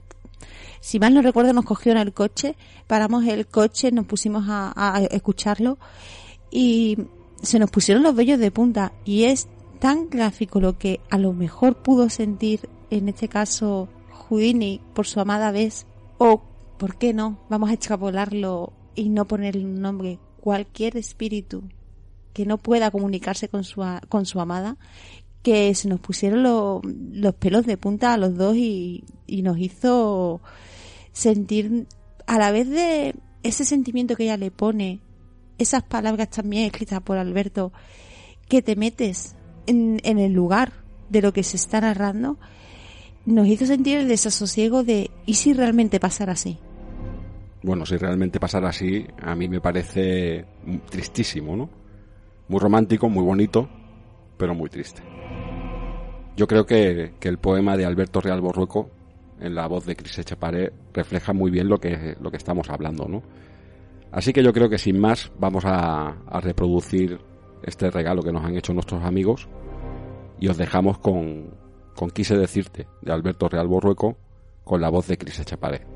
si 0.82 1.00
mal 1.00 1.14
no 1.14 1.22
recuerdo, 1.22 1.54
nos 1.54 1.66
cogió 1.66 1.94
en 1.94 2.00
el 2.00 2.14
coche, 2.14 2.56
paramos 2.88 3.26
el 3.26 3.48
coche, 3.48 3.92
nos 3.92 4.06
pusimos 4.06 4.46
a, 4.48 4.74
a 4.76 5.04
escucharlo 5.06 5.78
y 6.52 6.98
se 7.42 7.60
nos 7.60 7.72
pusieron 7.72 8.04
los 8.04 8.16
vellos 8.16 8.40
de 8.40 8.52
punta 8.52 8.94
y 9.06 9.26
es 9.26 9.48
tan 9.80 10.10
gráfico 10.10 10.60
lo 10.60 10.78
que 10.78 11.00
a 11.10 11.18
lo 11.18 11.34
mejor 11.34 11.78
pudo 11.78 12.10
sentir 12.10 12.70
en 12.90 13.10
este 13.10 13.28
caso 13.28 13.90
Houdini 14.30 14.82
por 14.94 15.08
su 15.08 15.20
amada 15.20 15.52
vez 15.52 15.86
o 16.18 16.44
¿por 16.78 16.98
qué 16.98 17.14
no? 17.14 17.40
Vamos 17.50 17.70
a 17.70 17.74
extrapolarlo 17.74 18.74
y 18.96 19.10
no 19.10 19.26
ponerle 19.28 19.66
un 19.66 19.82
nombre. 19.82 20.20
Cualquier 20.40 20.98
espíritu 20.98 21.64
que 22.34 22.46
no 22.46 22.58
pueda 22.58 22.92
comunicarse 22.92 23.48
con 23.48 23.64
su, 23.64 23.84
con 24.10 24.26
su 24.26 24.40
amada, 24.40 24.78
que 25.42 25.74
se 25.74 25.88
nos 25.88 26.00
pusieron 26.00 26.44
los 26.44 27.36
pelos 27.36 27.66
de 27.66 27.78
punta 27.78 28.14
a 28.14 28.18
los 28.18 28.36
dos 28.36 28.56
y, 28.56 29.06
y 29.26 29.42
nos 29.42 29.58
hizo 29.58 30.42
sentir 31.14 31.88
a 32.28 32.38
la 32.38 32.52
vez 32.52 32.70
de 32.70 33.16
ese 33.44 33.64
sentimiento 33.64 34.16
que 34.16 34.24
ella 34.24 34.38
le 34.38 34.52
pone, 34.52 35.02
esas 35.58 35.84
palabras 35.84 36.30
también 36.30 36.66
escritas 36.66 37.02
por 37.02 37.18
Alberto, 37.18 37.72
que 38.50 38.62
te 38.62 38.76
metes 38.76 39.36
en, 39.68 40.02
en 40.04 40.20
el 40.20 40.34
lugar 40.34 40.74
de 41.10 41.22
lo 41.22 41.32
que 41.32 41.44
se 41.44 41.56
está 41.56 41.80
narrando, 41.80 42.38
nos 43.26 43.48
hizo 43.48 43.66
sentir 43.66 43.98
el 43.98 44.08
desasosiego 44.08 44.84
de 44.84 45.10
¿y 45.26 45.34
si 45.36 45.54
realmente 45.54 46.00
pasara 46.00 46.34
así? 46.34 46.58
Bueno, 47.64 47.86
si 47.86 47.98
realmente 47.98 48.40
pasara 48.40 48.70
así, 48.70 49.06
a 49.22 49.36
mí 49.36 49.50
me 49.50 49.60
parece 49.60 50.46
tristísimo, 50.90 51.56
¿no? 51.56 51.70
Muy 52.48 52.60
romántico, 52.60 53.10
muy 53.10 53.24
bonito, 53.24 53.68
pero 54.38 54.54
muy 54.54 54.70
triste. 54.70 55.02
Yo 56.38 56.48
creo 56.48 56.66
que, 56.66 57.14
el 57.20 57.38
poema 57.40 57.76
de 57.76 57.86
Alberto 57.86 58.22
Real 58.22 58.42
Borrueco, 58.42 58.92
en 59.40 59.56
la 59.56 59.68
voz 59.68 59.86
de 59.86 59.96
Cris 59.96 60.20
Echeparé, 60.20 60.72
refleja 60.94 61.34
muy 61.34 61.50
bien 61.50 61.68
lo 61.68 61.80
que, 61.80 62.16
lo 62.22 62.30
que 62.30 62.38
estamos 62.38 62.70
hablando, 62.70 63.08
¿no? 63.08 63.24
Así 64.12 64.32
que 64.32 64.44
yo 64.44 64.54
creo 64.54 64.70
que 64.70 64.78
sin 64.78 65.00
más 65.00 65.32
vamos 65.40 65.64
a 65.66 66.16
reproducir 66.42 67.20
este 67.64 67.90
regalo 67.90 68.22
que 68.22 68.32
nos 68.32 68.46
han 68.46 68.56
hecho 68.56 68.74
nuestros 68.74 69.04
amigos 69.04 69.48
y 70.40 70.48
os 70.48 70.58
dejamos 70.58 71.00
con, 71.00 71.50
con 71.96 72.12
Quise 72.12 72.38
decirte, 72.38 72.88
de 73.02 73.12
Alberto 73.12 73.50
Real 73.50 73.68
Borrueco, 73.68 74.18
con 74.64 74.82
la 74.82 74.90
voz 74.90 75.08
de 75.08 75.18
Cris 75.18 75.40
Echaparé. 75.40 75.96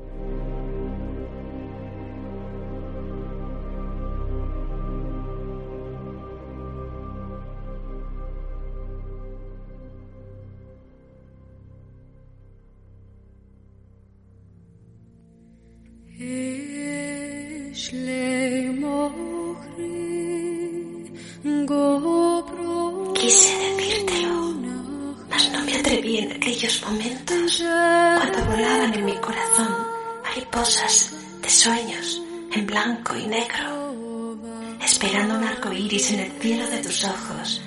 Momentos 26.86 27.62
cuando 27.62 28.44
volaban 28.44 28.94
en 28.94 29.04
mi 29.04 29.16
corazón 29.16 29.76
mariposas 30.22 31.12
de 31.42 31.50
sueños 31.50 32.22
en 32.52 32.66
blanco 32.66 33.16
y 33.16 33.26
negro, 33.26 34.38
esperando 34.84 35.34
un 35.36 35.44
arco 35.44 35.72
iris 35.72 36.12
en 36.12 36.20
el 36.20 36.32
cielo 36.40 36.68
de 36.68 36.78
tus 36.78 37.04
ojos. 37.04 37.62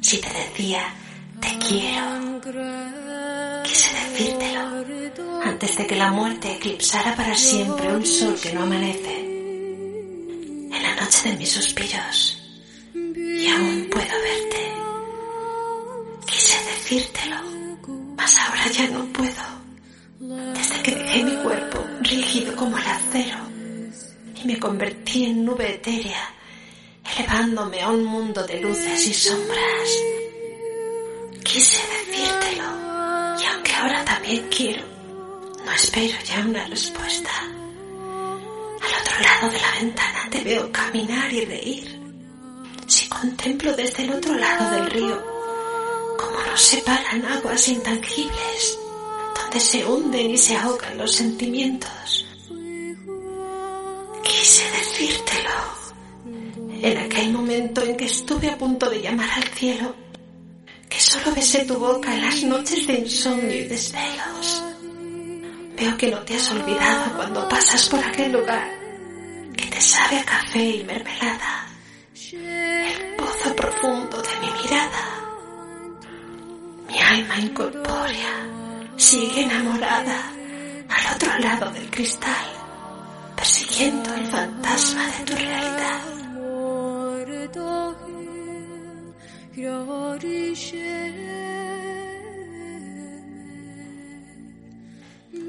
Si 0.00 0.18
te 0.18 0.28
decía, 0.28 0.92
te 1.40 1.56
quiero, 1.58 2.40
quise 3.64 3.94
decírtelo 3.94 4.84
antes 5.44 5.76
de 5.76 5.86
que 5.86 5.96
la 5.96 6.10
muerte 6.10 6.54
eclipsara 6.54 7.14
para 7.14 7.34
siempre 7.34 7.94
un 7.94 8.04
sol 8.04 8.36
que 8.40 8.52
no 8.54 8.62
amanece. 8.62 9.20
En 9.20 10.82
la 10.82 10.94
noche 10.96 11.30
de 11.30 11.36
mis 11.36 11.50
suspiros, 11.50 12.42
y 12.94 13.48
aún 13.48 13.88
puedo 13.90 14.14
verte. 14.22 14.72
Quise 16.26 16.56
decírtelo 16.64 17.57
ahora 18.18 18.66
ya 18.70 18.88
no 18.88 19.04
puedo. 19.12 19.58
Desde 20.54 20.82
que 20.82 20.94
dejé 20.94 21.24
mi 21.24 21.36
cuerpo 21.36 21.84
rígido 22.00 22.54
como 22.56 22.76
el 22.76 22.86
acero 22.86 23.38
y 24.34 24.46
me 24.46 24.58
convertí 24.58 25.26
en 25.26 25.44
nube 25.44 25.74
etérea, 25.74 26.34
elevándome 27.16 27.80
a 27.80 27.90
un 27.90 28.04
mundo 28.04 28.44
de 28.46 28.60
luces 28.60 29.06
y 29.06 29.14
sombras. 29.14 29.90
Quise 31.44 31.82
decírtelo 31.86 32.64
y 33.40 33.44
aunque 33.44 33.72
ahora 33.74 34.04
también 34.04 34.48
quiero, 34.54 34.82
no 35.64 35.72
espero 35.72 36.18
ya 36.24 36.40
una 36.40 36.66
respuesta. 36.66 37.30
Al 37.40 39.00
otro 39.00 39.20
lado 39.22 39.50
de 39.50 39.60
la 39.60 39.72
ventana 39.80 40.28
te 40.30 40.44
veo 40.44 40.70
caminar 40.72 41.32
y 41.32 41.44
reír. 41.44 42.00
Si 42.86 43.08
contemplo 43.08 43.72
desde 43.74 44.04
el 44.04 44.12
otro 44.12 44.34
lado 44.34 44.70
del 44.70 44.90
río, 44.90 45.37
como 46.18 46.38
nos 46.42 46.60
separan 46.60 47.24
aguas 47.24 47.68
intangibles, 47.68 48.78
donde 49.36 49.60
se 49.60 49.86
hunden 49.86 50.32
y 50.32 50.36
se 50.36 50.56
ahogan 50.56 50.98
los 50.98 51.12
sentimientos. 51.12 52.26
Quise 54.22 54.64
decírtelo 54.72 55.58
en 56.82 56.98
aquel 56.98 57.32
momento 57.32 57.82
en 57.82 57.96
que 57.96 58.06
estuve 58.06 58.50
a 58.50 58.58
punto 58.58 58.90
de 58.90 59.00
llamar 59.00 59.30
al 59.30 59.44
cielo, 59.44 59.94
que 60.88 61.00
solo 61.00 61.34
besé 61.34 61.64
tu 61.64 61.76
boca 61.78 62.12
en 62.14 62.22
las 62.22 62.42
noches 62.42 62.86
de 62.86 62.94
insomnio 62.94 63.54
y 63.54 63.64
desvelos. 63.64 64.62
Veo 65.76 65.96
que 65.96 66.10
no 66.10 66.18
te 66.22 66.34
has 66.34 66.50
olvidado 66.50 67.16
cuando 67.16 67.48
pasas 67.48 67.88
por 67.88 68.00
aquel 68.00 68.32
lugar 68.32 68.68
que 69.56 69.66
te 69.66 69.80
sabe 69.80 70.18
a 70.18 70.24
café 70.24 70.64
y 70.64 70.84
mermelada, 70.84 71.68
el 72.32 73.14
pozo 73.16 73.54
profundo 73.54 74.20
de 74.20 74.40
mi 74.40 74.62
mirada 74.62 75.17
mi 76.88 76.98
alma 76.98 77.38
incorpórea 77.38 78.32
sigue 78.96 79.42
enamorada 79.42 80.32
al 80.88 81.14
otro 81.14 81.38
lado 81.38 81.70
del 81.70 81.90
cristal, 81.90 82.46
persiguiendo 83.36 84.14
el 84.14 84.26
fantasma 84.26 85.06
de 85.06 85.24
tu 85.24 85.36
realidad. 85.36 86.00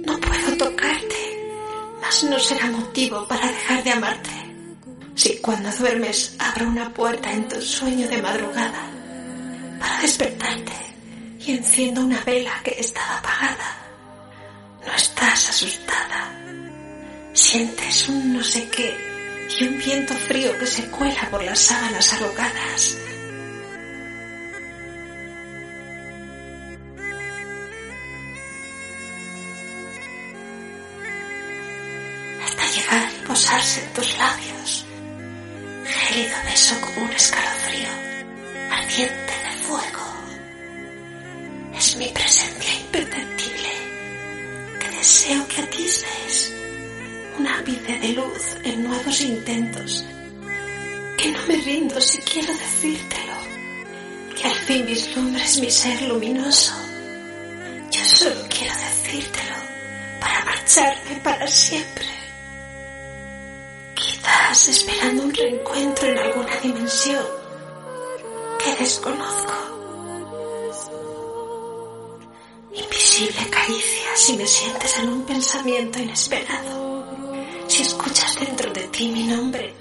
No 0.05 0.19
puedo 0.19 0.57
tocarte, 0.57 1.15
mas 2.01 2.23
no 2.23 2.39
será 2.39 2.65
motivo 2.71 3.27
para 3.27 3.47
dejar 3.47 3.83
de 3.83 3.91
amarte. 3.91 4.29
Si 5.15 5.37
cuando 5.37 5.69
duermes 5.71 6.35
abro 6.39 6.67
una 6.67 6.89
puerta 6.93 7.31
en 7.31 7.47
tu 7.47 7.61
sueño 7.61 8.07
de 8.07 8.21
madrugada 8.21 8.98
enciendo 11.51 12.01
una 12.01 12.21
vela 12.23 12.61
que 12.63 12.75
estaba 12.79 13.17
apagada. 13.17 13.77
No 14.85 14.93
está 14.93 15.33
asustada. 15.33 16.31
Sientes 17.33 18.09
un 18.09 18.33
no 18.33 18.43
sé 18.43 18.67
qué 18.69 18.95
y 19.59 19.67
un 19.67 19.77
viento 19.77 20.13
frío 20.13 20.57
que 20.57 20.67
se 20.67 20.89
cuela 20.89 21.27
por 21.29 21.43
las 21.43 21.59
sábanas 21.59 22.13
arrogadas. 22.13 22.97
Intentos. 49.21 50.03
Que 51.17 51.31
no 51.31 51.45
me 51.47 51.55
rindo 51.57 51.99
si 51.99 52.17
quiero 52.19 52.53
decírtelo. 52.53 53.33
Que 54.35 54.47
al 54.47 54.55
fin 54.55 54.85
vislumbres 54.85 55.59
mi 55.59 55.69
ser 55.69 56.01
luminoso. 56.03 56.73
Yo 57.91 58.03
solo 58.05 58.41
quiero 58.49 58.73
decírtelo 58.75 59.55
para 60.19 60.45
marcharme 60.45 61.15
para 61.23 61.47
siempre. 61.47 62.05
Quizás 63.95 64.67
esperando 64.67 65.23
un 65.23 65.33
reencuentro 65.33 66.07
en 66.07 66.17
alguna 66.17 66.55
dimensión 66.57 67.25
que 68.63 68.75
desconozco. 68.75 69.53
Invisible 72.73 73.49
caricia 73.49 74.09
si 74.15 74.37
me 74.37 74.45
sientes 74.45 74.99
en 74.99 75.09
un 75.09 75.25
pensamiento 75.25 75.99
inesperado. 75.99 77.05
Si 77.67 77.81
escuchas 77.81 78.35
dentro 78.39 78.68
de 78.68 78.68
ti 78.91 79.07
mi 79.09 79.23
nombre, 79.23 79.73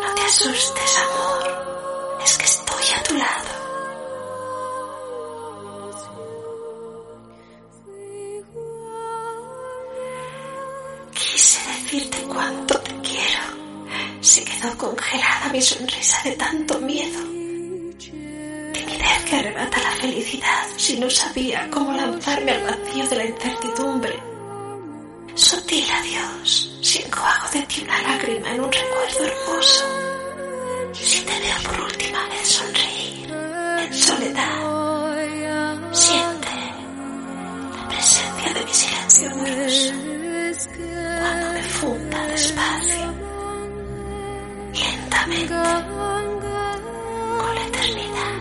no 0.00 0.14
te 0.14 0.22
asustes, 0.22 0.98
amor. 0.98 2.20
Es 2.24 2.38
que 2.38 2.44
estoy 2.44 2.84
a 2.96 3.02
tu 3.02 3.14
lado. 3.14 3.50
Quise 11.14 11.60
decirte 11.68 12.18
cuánto 12.28 12.78
te 12.80 12.92
quiero. 13.00 13.42
Se 14.20 14.44
quedó 14.44 14.76
congelada 14.76 15.48
mi 15.52 15.62
sonrisa 15.62 16.20
de 16.24 16.32
tanto 16.32 16.78
miedo. 16.80 17.20
Timidez 18.72 19.22
que 19.28 19.36
arrebata 19.36 19.78
la 19.82 19.90
felicidad 19.92 20.66
si 20.76 20.98
no 20.98 21.08
sabía 21.08 21.68
cómo 21.70 21.92
lanzarme 21.92 22.52
al 22.52 22.62
vacío 22.62 23.06
de 23.08 23.16
la 23.16 23.24
incertidumbre. 23.24 24.35
Sutil 25.36 25.84
adiós, 25.90 26.70
si 26.80 27.02
enjuago 27.02 27.50
de 27.52 27.60
ti 27.66 27.82
una 27.84 28.00
lágrima 28.00 28.52
en 28.52 28.60
un 28.60 28.72
recuerdo 28.72 29.24
hermoso. 29.26 29.84
Si 30.94 31.20
te 31.26 31.40
veo 31.40 31.58
por 31.64 31.78
última 31.82 32.26
vez 32.30 32.48
sonreír 32.48 33.30
en 33.84 33.92
soledad, 33.92 35.92
siente 35.92 36.48
la 37.76 37.86
presencia 37.86 38.54
de 38.54 38.64
mi 38.64 38.72
silencio 38.72 39.30
amoroso 39.30 39.92
cuando 41.20 41.52
me 41.52 41.62
funda 41.64 42.26
despacio, 42.28 43.14
lentamente, 44.72 45.54
con 47.38 47.54
la 47.54 47.66
eternidad. 47.66 48.40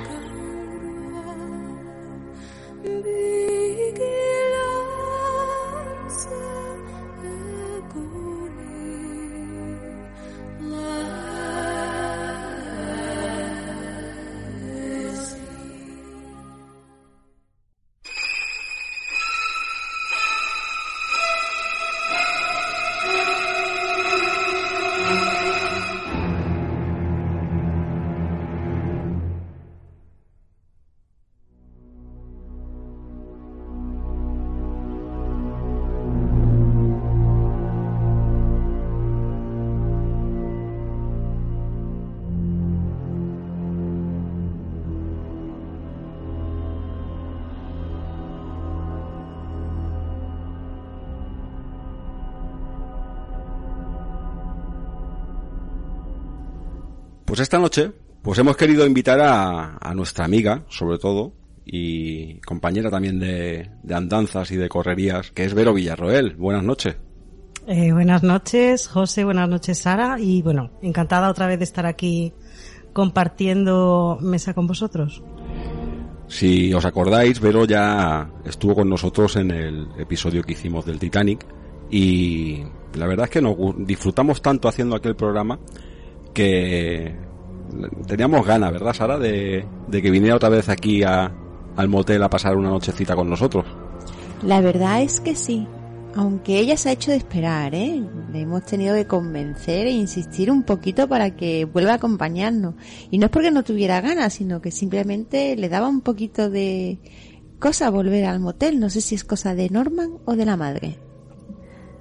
Pues 57.35 57.43
esta 57.43 57.59
noche, 57.59 57.91
pues 58.21 58.39
hemos 58.39 58.55
querido 58.55 58.87
invitar 58.87 59.19
a, 59.19 59.75
a 59.75 59.93
nuestra 59.93 60.23
amiga, 60.23 60.63
sobre 60.69 60.97
todo, 60.97 61.33
y 61.65 62.35
compañera 62.35 62.89
también 62.89 63.19
de, 63.19 63.71
de 63.83 63.93
andanzas 63.93 64.51
y 64.51 64.55
de 64.55 64.69
correrías, 64.69 65.31
que 65.31 65.43
es 65.43 65.53
Vero 65.53 65.73
Villarroel. 65.73 66.37
Buenas 66.37 66.63
noches. 66.63 66.95
Eh, 67.67 67.91
buenas 67.91 68.23
noches, 68.23 68.87
José. 68.87 69.25
Buenas 69.25 69.49
noches, 69.49 69.79
Sara. 69.79 70.17
Y 70.17 70.43
bueno, 70.43 70.71
encantada 70.81 71.29
otra 71.29 71.45
vez 71.45 71.59
de 71.59 71.65
estar 71.65 71.85
aquí 71.85 72.31
compartiendo 72.93 74.17
mesa 74.21 74.53
con 74.53 74.65
vosotros. 74.65 75.21
Si 76.29 76.73
os 76.73 76.85
acordáis, 76.85 77.41
Vero 77.41 77.65
ya 77.65 78.31
estuvo 78.45 78.75
con 78.75 78.87
nosotros 78.87 79.35
en 79.35 79.51
el 79.51 79.89
episodio 79.99 80.41
que 80.41 80.53
hicimos 80.53 80.85
del 80.85 80.99
Titanic 80.99 81.45
y 81.91 82.63
la 82.93 83.07
verdad 83.07 83.25
es 83.25 83.31
que 83.31 83.41
nos 83.41 83.57
disfrutamos 83.79 84.41
tanto 84.41 84.69
haciendo 84.69 84.95
aquel 84.95 85.17
programa 85.17 85.59
que 86.33 87.24
teníamos 88.07 88.45
ganas, 88.45 88.71
¿verdad, 88.71 88.93
Sara? 88.93 89.17
De, 89.17 89.65
que 89.91 90.11
viniera 90.11 90.35
otra 90.35 90.49
vez 90.49 90.69
aquí 90.69 91.03
a, 91.03 91.31
al 91.75 91.87
motel 91.87 92.23
a 92.23 92.29
pasar 92.29 92.55
una 92.55 92.69
nochecita 92.69 93.15
con 93.15 93.29
nosotros. 93.29 93.65
La 94.43 94.61
verdad 94.61 95.01
es 95.01 95.19
que 95.19 95.35
sí. 95.35 95.67
Aunque 96.17 96.59
ella 96.59 96.77
se 96.77 96.89
ha 96.89 96.93
hecho 96.93 97.11
de 97.11 97.17
esperar, 97.17 97.75
¿eh? 97.75 98.01
Le 98.31 98.41
hemos 98.41 98.63
tenido 98.63 98.95
que 98.95 99.05
convencer 99.05 99.87
e 99.87 99.91
insistir 99.91 100.49
un 100.49 100.63
poquito 100.63 101.09
para 101.09 101.35
que 101.35 101.65
vuelva 101.65 101.91
a 101.91 101.95
acompañarnos. 101.95 102.75
Y 103.11 103.17
no 103.17 103.25
es 103.25 103.31
porque 103.31 103.51
no 103.51 103.63
tuviera 103.63 103.99
ganas, 103.99 104.33
sino 104.33 104.61
que 104.61 104.71
simplemente 104.71 105.57
le 105.57 105.67
daba 105.67 105.89
un 105.89 105.99
poquito 105.99 106.49
de 106.49 106.99
cosa 107.59 107.89
volver 107.89 108.25
al 108.25 108.39
motel. 108.39 108.79
No 108.79 108.89
sé 108.89 109.01
si 109.01 109.15
es 109.15 109.25
cosa 109.25 109.55
de 109.55 109.69
Norman 109.69 110.11
o 110.23 110.37
de 110.37 110.45
la 110.45 110.55
madre. 110.55 110.99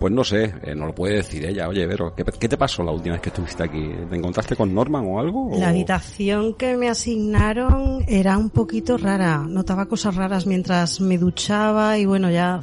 Pues 0.04 0.12
no 0.12 0.22
sé, 0.22 0.52
eh, 0.62 0.74
no 0.74 0.84
lo 0.84 0.94
puede 0.94 1.14
decir 1.14 1.46
ella. 1.46 1.66
Oye, 1.66 1.86
Vero, 1.86 2.14
¿qué, 2.14 2.24
qué 2.38 2.46
te 2.46 2.58
pasó 2.58 2.82
la 2.84 2.92
última 2.92 3.14
vez 3.14 3.22
que 3.22 3.30
estuviste 3.30 3.62
aquí? 3.62 3.88
¿Te 4.10 4.16
encontraste 4.16 4.54
con 4.54 4.74
Norman 4.74 5.02
o 5.06 5.18
algo? 5.18 5.46
o- 5.48 5.58
La 5.58 5.70
habitación 5.70 6.52
que 6.52 6.76
me 6.76 6.90
asignaron 6.90 8.04
era 8.06 8.36
un 8.36 8.50
poquito 8.50 8.98
rara. 8.98 9.38
Notaba 9.48 9.86
cosas 9.86 10.14
raras 10.14 10.46
mientras 10.46 11.00
me 11.00 11.16
duchaba 11.16 11.96
y 11.96 12.04
bueno, 12.04 12.30
ya 12.30 12.60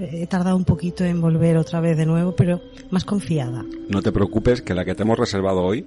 he 0.00 0.26
tardado 0.26 0.56
un 0.56 0.64
poquito 0.64 1.04
en 1.04 1.20
volver 1.20 1.56
otra 1.56 1.78
vez 1.78 1.96
de 1.96 2.04
nuevo, 2.04 2.34
pero 2.34 2.60
más 2.90 3.04
confiada. 3.04 3.64
No 3.88 4.02
te 4.02 4.10
preocupes, 4.10 4.60
que 4.60 4.74
la 4.74 4.84
que 4.84 4.96
te 4.96 5.04
hemos 5.04 5.20
reservado 5.20 5.60
hoy 5.62 5.86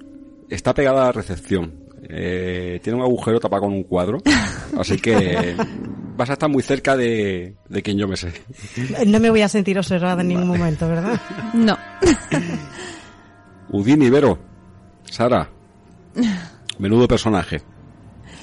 está 0.49 0.73
pegada 0.73 1.01
a 1.01 1.05
la 1.07 1.11
recepción. 1.11 1.73
Eh, 2.07 2.79
tiene 2.83 2.99
un 2.99 3.03
agujero 3.03 3.39
tapado 3.39 3.63
con 3.63 3.73
un 3.73 3.83
cuadro, 3.83 4.21
así 4.77 4.97
que 4.97 5.55
vas 6.15 6.29
a 6.29 6.33
estar 6.33 6.49
muy 6.49 6.61
cerca 6.61 6.95
de, 6.95 7.55
de 7.67 7.81
quien 7.81 7.97
yo 7.97 8.07
me 8.07 8.15
sé. 8.15 8.31
No 9.07 9.19
me 9.19 9.29
voy 9.29 9.41
a 9.41 9.49
sentir 9.49 9.77
observada 9.77 10.21
en 10.21 10.29
ningún 10.29 10.47
momento, 10.47 10.87
¿verdad? 10.87 11.19
No. 11.53 11.77
Udini, 13.69 14.09
Vero, 14.09 14.37
Sara, 15.03 15.49
menudo 16.77 17.07
personaje. 17.07 17.61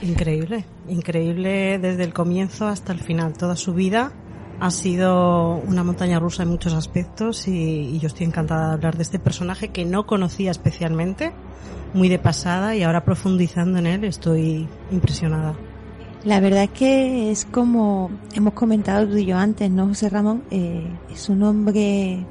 Increíble, 0.03 0.65
increíble 0.89 1.79
desde 1.79 2.03
el 2.03 2.13
comienzo 2.13 2.67
hasta 2.67 2.93
el 2.93 2.99
final. 2.99 3.35
Toda 3.35 3.55
su 3.55 3.73
vida 3.73 4.13
ha 4.63 4.71
sido 4.71 5.57
una 5.67 5.83
montaña 5.83 6.21
rusa 6.21 6.45
en 6.45 6.51
muchos 6.51 6.73
aspectos 6.73 7.49
y, 7.49 7.53
y 7.53 7.99
yo 7.99 8.07
estoy 8.07 8.27
encantada 8.27 8.69
de 8.69 8.75
hablar 8.75 8.97
de 8.97 9.03
este 9.03 9.19
personaje 9.19 9.71
que 9.71 9.85
no 9.85 10.07
conocía 10.07 10.53
especialmente, 10.53 11.33
muy 11.95 12.09
de 12.09 12.21
pasada 12.21 12.77
y 12.77 12.85
ahora 12.85 13.05
profundizando 13.05 13.81
en 13.81 13.89
él 13.89 14.05
estoy 14.05 14.69
impresionada. 14.93 15.57
La 16.25 16.39
verdad 16.39 16.63
es 16.63 16.71
que 16.71 17.33
es 17.33 17.45
como 17.45 18.13
hemos 18.37 18.53
comentado 18.53 19.09
tú 19.09 19.17
y 19.17 19.25
yo 19.25 19.37
antes, 19.37 19.69
¿no, 19.69 19.89
José 19.89 20.09
Ramón? 20.09 20.45
Eh, 20.53 20.87
es 21.13 21.29
un 21.29 21.43
hombre 21.43 22.25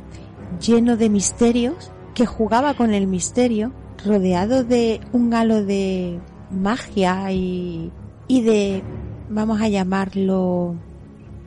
lleno 0.66 0.96
de 0.96 1.10
misterios, 1.10 1.92
que 2.16 2.26
jugaba 2.26 2.76
con 2.76 2.94
el 2.94 3.08
misterio, 3.08 3.74
rodeado 4.06 4.64
de 4.64 5.02
un 5.12 5.34
halo 5.34 5.66
de 5.66 6.18
magia 6.50 7.30
y, 7.34 7.92
y 8.30 8.42
de, 8.42 8.84
vamos 9.30 9.60
a 9.60 9.68
llamarlo, 9.68 10.78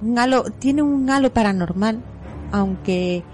un 0.05 0.19
halo, 0.19 0.45
tiene 0.59 0.83
un 0.83 1.09
halo 1.11 1.33
paranormal 1.33 2.03
aunque 2.55 3.25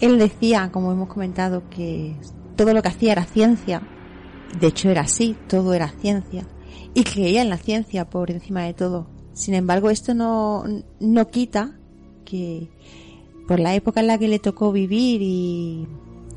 él 0.00 0.18
decía, 0.18 0.70
como 0.70 0.92
hemos 0.92 1.08
comentado, 1.08 1.62
que 1.70 2.14
todo 2.56 2.74
lo 2.74 2.82
que 2.82 2.88
hacía 2.88 3.12
era 3.12 3.24
ciencia, 3.24 3.82
de 4.60 4.66
hecho 4.66 4.90
era 4.90 5.00
así, 5.00 5.34
todo 5.48 5.72
era 5.72 5.88
ciencia, 5.98 6.46
y 6.92 7.04
creía 7.04 7.40
en 7.40 7.48
la 7.48 7.56
ciencia 7.56 8.10
por 8.10 8.30
encima 8.30 8.64
de 8.64 8.74
todo. 8.74 9.08
Sin 9.32 9.54
embargo, 9.54 9.88
esto 9.88 10.12
no, 10.12 10.64
no 11.00 11.28
quita 11.28 11.78
que 12.26 12.68
por 13.48 13.60
la 13.60 13.74
época 13.74 14.00
en 14.00 14.08
la 14.08 14.18
que 14.18 14.28
le 14.28 14.40
tocó 14.40 14.72
vivir 14.72 15.22
y, 15.22 15.86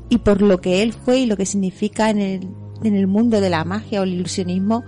y 0.08 0.18
por 0.18 0.40
lo 0.40 0.62
que 0.62 0.82
él 0.82 0.94
fue 0.94 1.18
y 1.20 1.26
lo 1.26 1.36
que 1.36 1.44
significa 1.44 2.08
en 2.08 2.20
el, 2.20 2.48
en 2.84 2.94
el 2.94 3.06
mundo 3.06 3.42
de 3.42 3.50
la 3.50 3.64
magia 3.64 4.00
o 4.00 4.04
el 4.04 4.14
ilusionismo, 4.14 4.84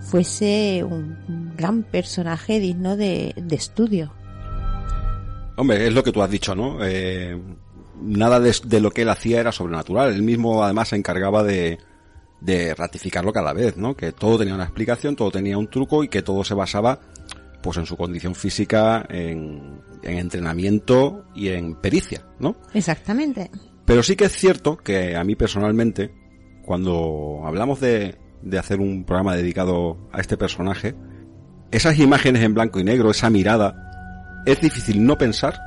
fuese 0.00 0.84
un, 0.84 1.54
gran 1.56 1.84
personaje 1.84 2.60
digno 2.60 2.96
de, 2.98 3.34
de, 3.36 3.56
estudio. 3.56 4.12
Hombre, 5.56 5.86
es 5.86 5.92
lo 5.92 6.04
que 6.04 6.12
tú 6.12 6.22
has 6.22 6.30
dicho, 6.30 6.54
¿no? 6.54 6.78
Eh, 6.82 7.40
nada 8.00 8.40
de, 8.40 8.54
de, 8.64 8.80
lo 8.80 8.90
que 8.90 9.02
él 9.02 9.08
hacía 9.08 9.40
era 9.40 9.52
sobrenatural. 9.52 10.12
Él 10.12 10.22
mismo 10.22 10.62
además 10.62 10.88
se 10.88 10.96
encargaba 10.96 11.42
de, 11.42 11.78
de 12.40 12.74
ratificarlo 12.74 13.32
cada 13.32 13.52
vez, 13.52 13.76
¿no? 13.76 13.96
Que 13.96 14.12
todo 14.12 14.38
tenía 14.38 14.54
una 14.54 14.64
explicación, 14.64 15.16
todo 15.16 15.30
tenía 15.30 15.58
un 15.58 15.68
truco 15.68 16.04
y 16.04 16.08
que 16.08 16.22
todo 16.22 16.44
se 16.44 16.54
basaba 16.54 17.00
pues 17.62 17.78
en 17.78 17.86
su 17.86 17.96
condición 17.96 18.34
física, 18.34 19.04
en, 19.08 19.80
en 20.02 20.18
entrenamiento 20.18 21.24
y 21.34 21.48
en 21.48 21.74
pericia, 21.74 22.24
¿no? 22.38 22.56
Exactamente. 22.74 23.50
Pero 23.84 24.02
sí 24.02 24.14
que 24.14 24.26
es 24.26 24.32
cierto 24.32 24.76
que 24.76 25.16
a 25.16 25.24
mí 25.24 25.34
personalmente, 25.34 26.12
cuando 26.64 27.42
hablamos 27.44 27.80
de, 27.80 28.16
de 28.42 28.58
hacer 28.58 28.78
un 28.78 29.04
programa 29.04 29.34
dedicado 29.34 30.08
a 30.12 30.20
este 30.20 30.36
personaje, 30.36 30.94
esas 31.72 31.98
imágenes 31.98 32.44
en 32.44 32.54
blanco 32.54 32.78
y 32.78 32.84
negro, 32.84 33.10
esa 33.10 33.30
mirada, 33.30 33.95
es 34.46 34.60
difícil 34.60 35.04
no 35.04 35.18
pensar 35.18 35.60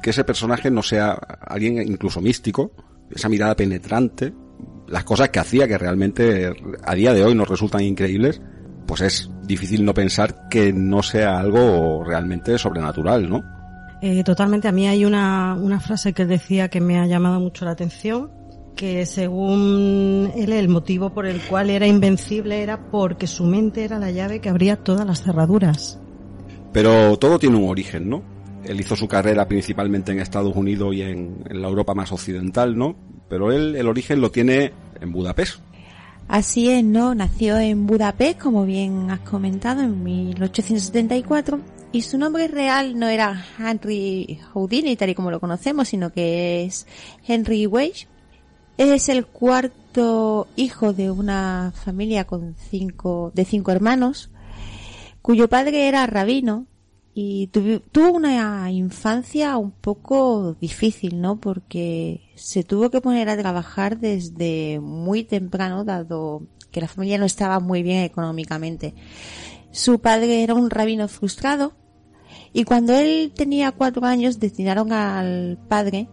que 0.00 0.10
ese 0.10 0.24
personaje 0.24 0.70
no 0.70 0.82
sea 0.82 1.12
alguien 1.12 1.82
incluso 1.82 2.20
místico, 2.20 2.72
esa 3.10 3.28
mirada 3.28 3.56
penetrante, 3.56 4.32
las 4.86 5.04
cosas 5.04 5.30
que 5.30 5.40
hacía 5.40 5.66
que 5.66 5.76
realmente 5.76 6.52
a 6.84 6.94
día 6.94 7.12
de 7.12 7.24
hoy 7.24 7.34
nos 7.34 7.48
resultan 7.48 7.82
increíbles, 7.82 8.40
pues 8.86 9.00
es 9.00 9.30
difícil 9.42 9.84
no 9.84 9.94
pensar 9.94 10.48
que 10.48 10.72
no 10.72 11.02
sea 11.02 11.38
algo 11.38 12.04
realmente 12.04 12.56
sobrenatural, 12.56 13.28
¿no? 13.28 13.42
Eh, 14.00 14.22
totalmente. 14.24 14.68
A 14.68 14.72
mí 14.72 14.86
hay 14.86 15.04
una, 15.04 15.54
una 15.54 15.80
frase 15.80 16.12
que 16.12 16.26
decía 16.26 16.68
que 16.68 16.80
me 16.80 16.98
ha 16.98 17.06
llamado 17.06 17.40
mucho 17.40 17.64
la 17.64 17.72
atención, 17.72 18.30
que 18.76 19.06
según 19.06 20.32
él 20.36 20.52
el 20.52 20.68
motivo 20.68 21.14
por 21.14 21.26
el 21.26 21.40
cual 21.42 21.70
era 21.70 21.86
invencible 21.86 22.62
era 22.62 22.90
porque 22.90 23.26
su 23.26 23.44
mente 23.44 23.84
era 23.84 23.98
la 23.98 24.10
llave 24.10 24.40
que 24.40 24.48
abría 24.48 24.76
todas 24.76 25.06
las 25.06 25.22
cerraduras. 25.22 26.01
Pero 26.72 27.18
todo 27.18 27.38
tiene 27.38 27.56
un 27.56 27.68
origen, 27.68 28.08
¿no? 28.08 28.22
Él 28.64 28.80
hizo 28.80 28.96
su 28.96 29.08
carrera 29.08 29.46
principalmente 29.48 30.12
en 30.12 30.20
Estados 30.20 30.54
Unidos 30.56 30.94
y 30.94 31.02
en, 31.02 31.44
la 31.50 31.68
Europa 31.68 31.94
más 31.94 32.12
occidental, 32.12 32.76
¿no? 32.76 32.96
Pero 33.28 33.52
él 33.52 33.76
el 33.76 33.88
origen 33.88 34.20
lo 34.20 34.30
tiene 34.30 34.72
en 35.00 35.12
Budapest. 35.12 35.60
Así 36.28 36.70
es, 36.70 36.84
¿no? 36.84 37.14
Nació 37.14 37.58
en 37.58 37.86
Budapest, 37.86 38.38
como 38.38 38.64
bien 38.64 39.10
has 39.10 39.20
comentado, 39.20 39.82
en 39.82 40.02
1874 40.02 41.60
y 41.92 42.02
su 42.02 42.16
nombre 42.16 42.48
real 42.48 42.98
no 42.98 43.06
era 43.06 43.44
Henry 43.58 44.40
Houdini, 44.52 44.96
tal 44.96 45.10
y 45.10 45.14
como 45.14 45.30
lo 45.30 45.40
conocemos, 45.40 45.88
sino 45.88 46.10
que 46.10 46.64
es 46.64 46.86
Henry 47.26 47.66
Weich. 47.66 48.08
Es 48.78 49.10
el 49.10 49.26
cuarto 49.26 50.48
hijo 50.56 50.94
de 50.94 51.10
una 51.10 51.72
familia 51.74 52.24
con 52.24 52.56
cinco, 52.70 53.30
de 53.34 53.44
cinco 53.44 53.72
hermanos, 53.72 54.30
cuyo 55.22 55.48
padre 55.48 55.88
era 55.88 56.06
rabino 56.06 56.66
y 57.14 57.48
tuvo 57.48 58.12
una 58.12 58.70
infancia 58.70 59.56
un 59.56 59.70
poco 59.70 60.56
difícil, 60.60 61.20
¿no? 61.20 61.40
Porque 61.40 62.22
se 62.34 62.64
tuvo 62.64 62.90
que 62.90 63.00
poner 63.00 63.28
a 63.28 63.36
trabajar 63.36 63.98
desde 63.98 64.80
muy 64.80 65.22
temprano, 65.22 65.84
dado 65.84 66.42
que 66.70 66.80
la 66.80 66.88
familia 66.88 67.18
no 67.18 67.26
estaba 67.26 67.60
muy 67.60 67.82
bien 67.82 68.02
económicamente. 68.02 68.94
Su 69.70 70.00
padre 70.00 70.42
era 70.42 70.54
un 70.54 70.70
rabino 70.70 71.06
frustrado 71.06 71.74
y 72.52 72.64
cuando 72.64 72.94
él 72.94 73.32
tenía 73.34 73.72
cuatro 73.72 74.04
años 74.06 74.40
destinaron 74.40 74.92
al 74.92 75.58
padre 75.68 76.08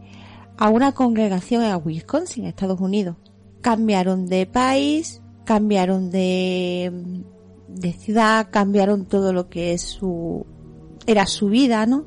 a 0.58 0.70
una 0.70 0.92
congregación 0.92 1.64
en 1.64 1.82
Wisconsin, 1.84 2.46
Estados 2.46 2.82
Unidos. 2.82 3.16
Cambiaron 3.62 4.28
de 4.28 4.46
país, 4.46 5.22
cambiaron 5.46 6.12
de, 6.12 7.24
de 7.76 7.94
ciudad, 7.94 8.48
cambiaron 8.52 9.06
todo 9.06 9.32
lo 9.32 9.50
que 9.50 9.74
es 9.74 9.82
su, 9.82 10.46
era 11.06 11.26
su 11.26 11.48
vida, 11.48 11.86
¿no? 11.86 12.06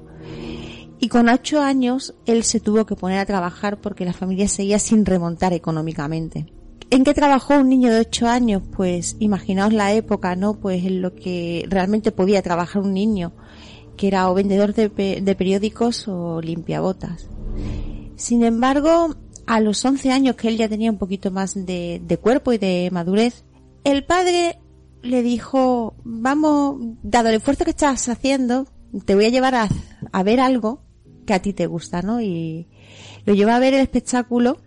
Y 0.99 1.09
con 1.09 1.29
ocho 1.29 1.61
años 1.61 2.15
él 2.27 2.45
se 2.45 2.61
tuvo 2.61 2.87
que 2.87 2.95
poner 2.95 3.19
a 3.19 3.27
trabajar 3.27 3.81
porque 3.81 4.05
la 4.05 4.13
familia 4.13 4.49
seguía 4.49 4.79
sin 4.79 5.05
remontar 5.05 5.53
económicamente. 5.53 6.47
¿En 6.91 7.05
qué 7.05 7.15
trabajó 7.15 7.59
un 7.59 7.69
niño 7.69 7.93
de 7.93 8.01
ocho 8.01 8.29
años? 8.29 8.63
Pues 8.77 9.17
imaginaos 9.19 9.73
la 9.73 9.93
época, 9.95 10.37
¿no? 10.37 10.61
Pues 10.61 10.85
en 10.85 11.03
lo 11.03 11.15
que 11.15 11.65
realmente 11.69 12.13
podía 12.13 12.43
trabajar 12.43 12.83
un 12.83 12.93
niño, 12.93 13.33
que 13.97 14.09
era 14.09 14.31
o 14.31 14.35
vendedor 14.35 14.75
de, 14.75 14.91
periódicos 15.35 16.07
o 16.07 16.41
limpiabotas. 16.41 17.29
Sin 18.15 18.45
embargo, 18.45 19.17
a 19.47 19.59
los 19.59 19.85
once 19.85 20.13
años 20.13 20.37
que 20.37 20.49
él 20.49 20.57
ya 20.57 20.69
tenía 20.69 20.91
un 20.91 20.99
poquito 20.99 21.31
más 21.31 21.55
de 21.55 22.19
cuerpo 22.21 22.53
y 22.53 22.59
de 22.59 22.91
madurez, 22.93 23.45
el 23.85 24.05
padre 24.05 24.59
le 25.03 25.23
dijo, 25.23 25.95
vamos, 26.05 26.77
dado 27.03 27.29
el 27.29 27.37
esfuerzo 27.37 27.65
que 27.65 27.71
estás 27.71 28.09
haciendo, 28.09 28.67
te 29.05 29.15
voy 29.15 29.27
a 29.27 29.31
llevar 29.31 29.55
a, 29.55 29.69
a 30.13 30.23
ver 30.23 30.41
algo 30.41 30.83
que 31.27 31.35
a 31.35 31.43
ti 31.43 31.53
te 31.53 31.67
gusta, 31.67 32.03
¿no? 32.03 32.21
Y 32.21 32.69
lo 33.25 33.35
llevó 33.35 33.53
a 33.53 33.59
ver 33.59 33.75
el 33.75 33.81
espectáculo 33.81 34.59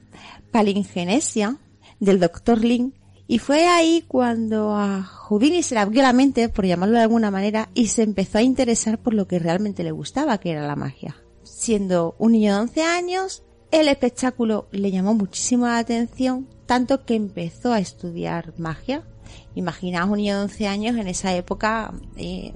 Palingenesia 0.52 1.58
del 2.00 2.20
Dr. 2.20 2.64
Lin 2.64 2.94
y 3.28 3.40
fue 3.40 3.68
ahí 3.68 4.04
cuando 4.08 4.76
a 4.76 5.02
Houdini 5.04 5.64
se 5.64 5.76
le 5.76 5.82
abrió 5.82 6.04
la 6.04 6.14
mente, 6.14 6.48
por 6.50 6.66
llamarlo 6.66 6.98
de 6.98 7.04
alguna 7.04 7.32
manera, 7.32 7.70
y 7.74 7.88
se 7.88 8.04
empezó 8.04 8.38
a 8.38 8.44
interesar 8.44 9.00
por 9.00 9.16
lo 9.16 9.28
que 9.28 9.40
realmente 9.40 9.84
le 9.84 9.92
gustaba, 9.92 10.38
que 10.38 10.52
era 10.52 10.68
la 10.68 10.76
magia. 10.76 11.16
Siendo 11.44 12.16
un 12.20 12.34
niño 12.34 12.54
de 12.54 12.62
11 12.62 12.84
años, 12.84 13.44
el 13.72 13.88
espectáculo 13.88 14.68
le 14.72 14.92
llamó 14.92 15.16
muchísimo 15.16 15.66
la 15.66 15.80
atención, 15.80 16.48
tanto 16.68 17.04
que 17.04 17.16
empezó 17.16 17.74
a 17.74 17.80
estudiar 17.80 18.54
magia. 18.60 19.04
Imaginaos 19.56 20.10
un 20.10 20.18
niño 20.18 20.38
de 20.38 20.44
11 20.44 20.68
años 20.68 20.98
en 20.98 21.08
esa 21.08 21.34
época 21.34 21.94
eh, 22.18 22.54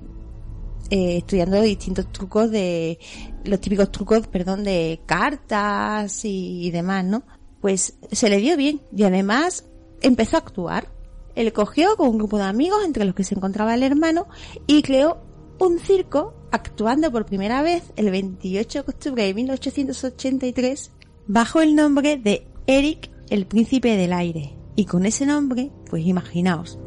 eh, 0.90 1.18
estudiando 1.18 1.62
distintos 1.62 2.12
trucos 2.12 2.52
de, 2.52 3.00
los 3.46 3.60
típicos 3.62 3.92
trucos, 3.92 4.28
perdón, 4.28 4.64
de 4.64 5.02
cartas 5.06 6.26
y, 6.26 6.68
y 6.68 6.72
demás, 6.72 7.06
¿no? 7.06 7.24
Pues 7.62 7.98
se 8.12 8.30
le 8.30 8.38
dio 8.38 8.56
bien 8.58 8.82
y 8.96 9.04
además 9.04 9.66
empezó 10.02 10.38
a 10.38 10.40
actuar. 10.40 10.88
Él 11.36 11.54
cogió 11.54 11.96
con 11.96 12.10
un 12.10 12.18
grupo 12.18 12.38
de 12.38 12.44
amigos 12.44 12.84
entre 12.86 13.06
los 13.06 13.16
que 13.16 13.24
se 13.24 13.36
encontraba 13.36 13.74
el 13.74 13.84
hermano 13.84 14.28
y 14.68 14.82
creó 14.82 15.22
un 15.60 15.80
circo 15.80 16.34
actuando 16.52 17.12
por 17.12 17.26
primera 17.26 17.62
vez 17.62 17.84
el 17.96 18.10
28 18.10 18.84
de 18.84 18.92
octubre 18.92 19.24
de 19.24 19.34
1883 19.34 20.92
bajo 21.28 21.62
el 21.62 21.76
nombre 21.76 22.18
de 22.18 22.48
Eric 22.66 23.12
el 23.30 23.46
Príncipe 23.46 23.96
del 23.96 24.14
Aire. 24.14 24.56
Y 24.76 24.86
con 24.86 25.06
ese 25.06 25.26
nombre, 25.26 25.72
pues 25.90 26.06
imaginaos, 26.06 26.80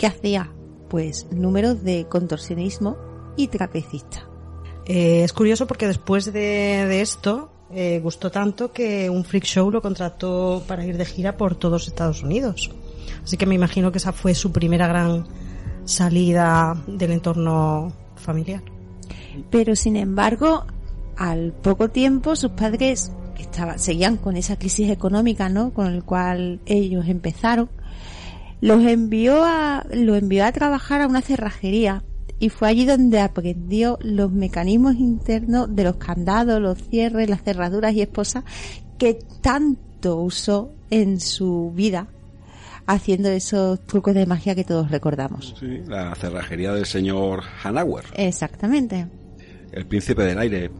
¿qué 0.00 0.06
hacía? 0.06 0.50
Pues 0.88 1.26
números 1.30 1.84
de 1.84 2.06
contorsionismo 2.08 2.96
y 3.36 3.48
trapecista. 3.48 4.26
Eh, 4.86 5.22
es 5.22 5.34
curioso 5.34 5.66
porque 5.66 5.86
después 5.86 6.24
de, 6.24 6.86
de 6.88 7.02
esto 7.02 7.52
eh, 7.70 8.00
gustó 8.02 8.30
tanto 8.30 8.72
que 8.72 9.10
un 9.10 9.24
freak 9.24 9.44
show 9.44 9.70
lo 9.70 9.82
contrató 9.82 10.64
para 10.66 10.86
ir 10.86 10.96
de 10.96 11.04
gira 11.04 11.36
por 11.36 11.54
todos 11.54 11.86
Estados 11.86 12.22
Unidos. 12.22 12.70
Así 13.22 13.36
que 13.36 13.44
me 13.44 13.54
imagino 13.54 13.92
que 13.92 13.98
esa 13.98 14.14
fue 14.14 14.34
su 14.34 14.52
primera 14.52 14.88
gran 14.88 15.26
salida 15.84 16.82
del 16.86 17.12
entorno 17.12 17.92
familiar. 18.16 18.62
Pero 19.50 19.76
sin 19.76 19.96
embargo, 19.96 20.64
al 21.18 21.52
poco 21.52 21.90
tiempo 21.90 22.36
sus 22.36 22.52
padres 22.52 23.12
que 23.36 23.42
estaban, 23.42 23.78
seguían 23.78 24.16
con 24.16 24.38
esa 24.38 24.58
crisis 24.58 24.88
económica, 24.88 25.50
¿no? 25.50 25.74
Con 25.74 25.88
el 25.88 26.04
cual 26.04 26.60
ellos 26.64 27.06
empezaron, 27.06 27.68
los 28.60 28.84
envió 28.84 29.44
a, 29.44 29.86
lo 29.92 30.16
envió 30.16 30.44
a 30.44 30.52
trabajar 30.52 31.00
a 31.02 31.06
una 31.06 31.22
cerrajería 31.22 32.04
y 32.38 32.48
fue 32.48 32.68
allí 32.68 32.86
donde 32.86 33.20
aprendió 33.20 33.98
los 34.02 34.32
mecanismos 34.32 34.96
internos 34.96 35.74
de 35.74 35.84
los 35.84 35.96
candados, 35.96 36.60
los 36.60 36.78
cierres, 36.78 37.28
las 37.28 37.42
cerraduras 37.42 37.94
y 37.94 38.02
esposas 38.02 38.44
que 38.98 39.18
tanto 39.42 40.16
usó 40.16 40.72
en 40.90 41.20
su 41.20 41.72
vida 41.74 42.08
haciendo 42.86 43.28
esos 43.28 43.84
trucos 43.86 44.14
de 44.14 44.26
magia 44.26 44.54
que 44.54 44.64
todos 44.64 44.90
recordamos. 44.90 45.54
Sí, 45.60 45.82
la 45.86 46.14
cerrajería 46.14 46.72
del 46.72 46.86
señor 46.86 47.42
Hanauer. 47.62 48.04
Exactamente. 48.14 49.06
El 49.70 49.86
príncipe 49.86 50.22
del 50.24 50.38
aire. 50.38 50.70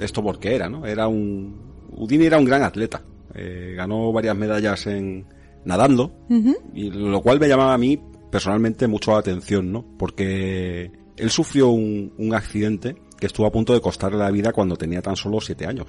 Esto 0.00 0.22
porque 0.22 0.54
era, 0.54 0.68
¿no? 0.68 0.86
Era 0.86 1.06
un... 1.06 1.70
Udini 1.92 2.26
era 2.26 2.38
un 2.38 2.44
gran 2.44 2.62
atleta. 2.62 3.02
Eh, 3.34 3.74
ganó 3.76 4.12
varias 4.12 4.36
medallas 4.36 4.86
en 4.86 5.26
nadando. 5.64 6.12
Uh 6.28 6.34
-huh. 6.34 6.56
Y 6.74 6.90
lo 6.90 7.20
cual 7.20 7.40
me 7.40 7.48
llamaba 7.48 7.74
a 7.74 7.78
mí 7.78 7.98
personalmente 8.30 8.86
mucho 8.86 9.12
la 9.12 9.18
atención, 9.18 9.72
¿no? 9.72 9.84
Porque 9.98 10.90
él 11.16 11.30
sufrió 11.30 11.68
un, 11.68 12.12
un 12.18 12.34
accidente 12.34 12.96
que 13.18 13.26
estuvo 13.26 13.46
a 13.46 13.52
punto 13.52 13.74
de 13.74 13.80
costarle 13.80 14.18
la 14.18 14.30
vida 14.30 14.52
cuando 14.52 14.76
tenía 14.76 15.02
tan 15.02 15.16
solo 15.16 15.40
siete 15.40 15.66
años. 15.66 15.86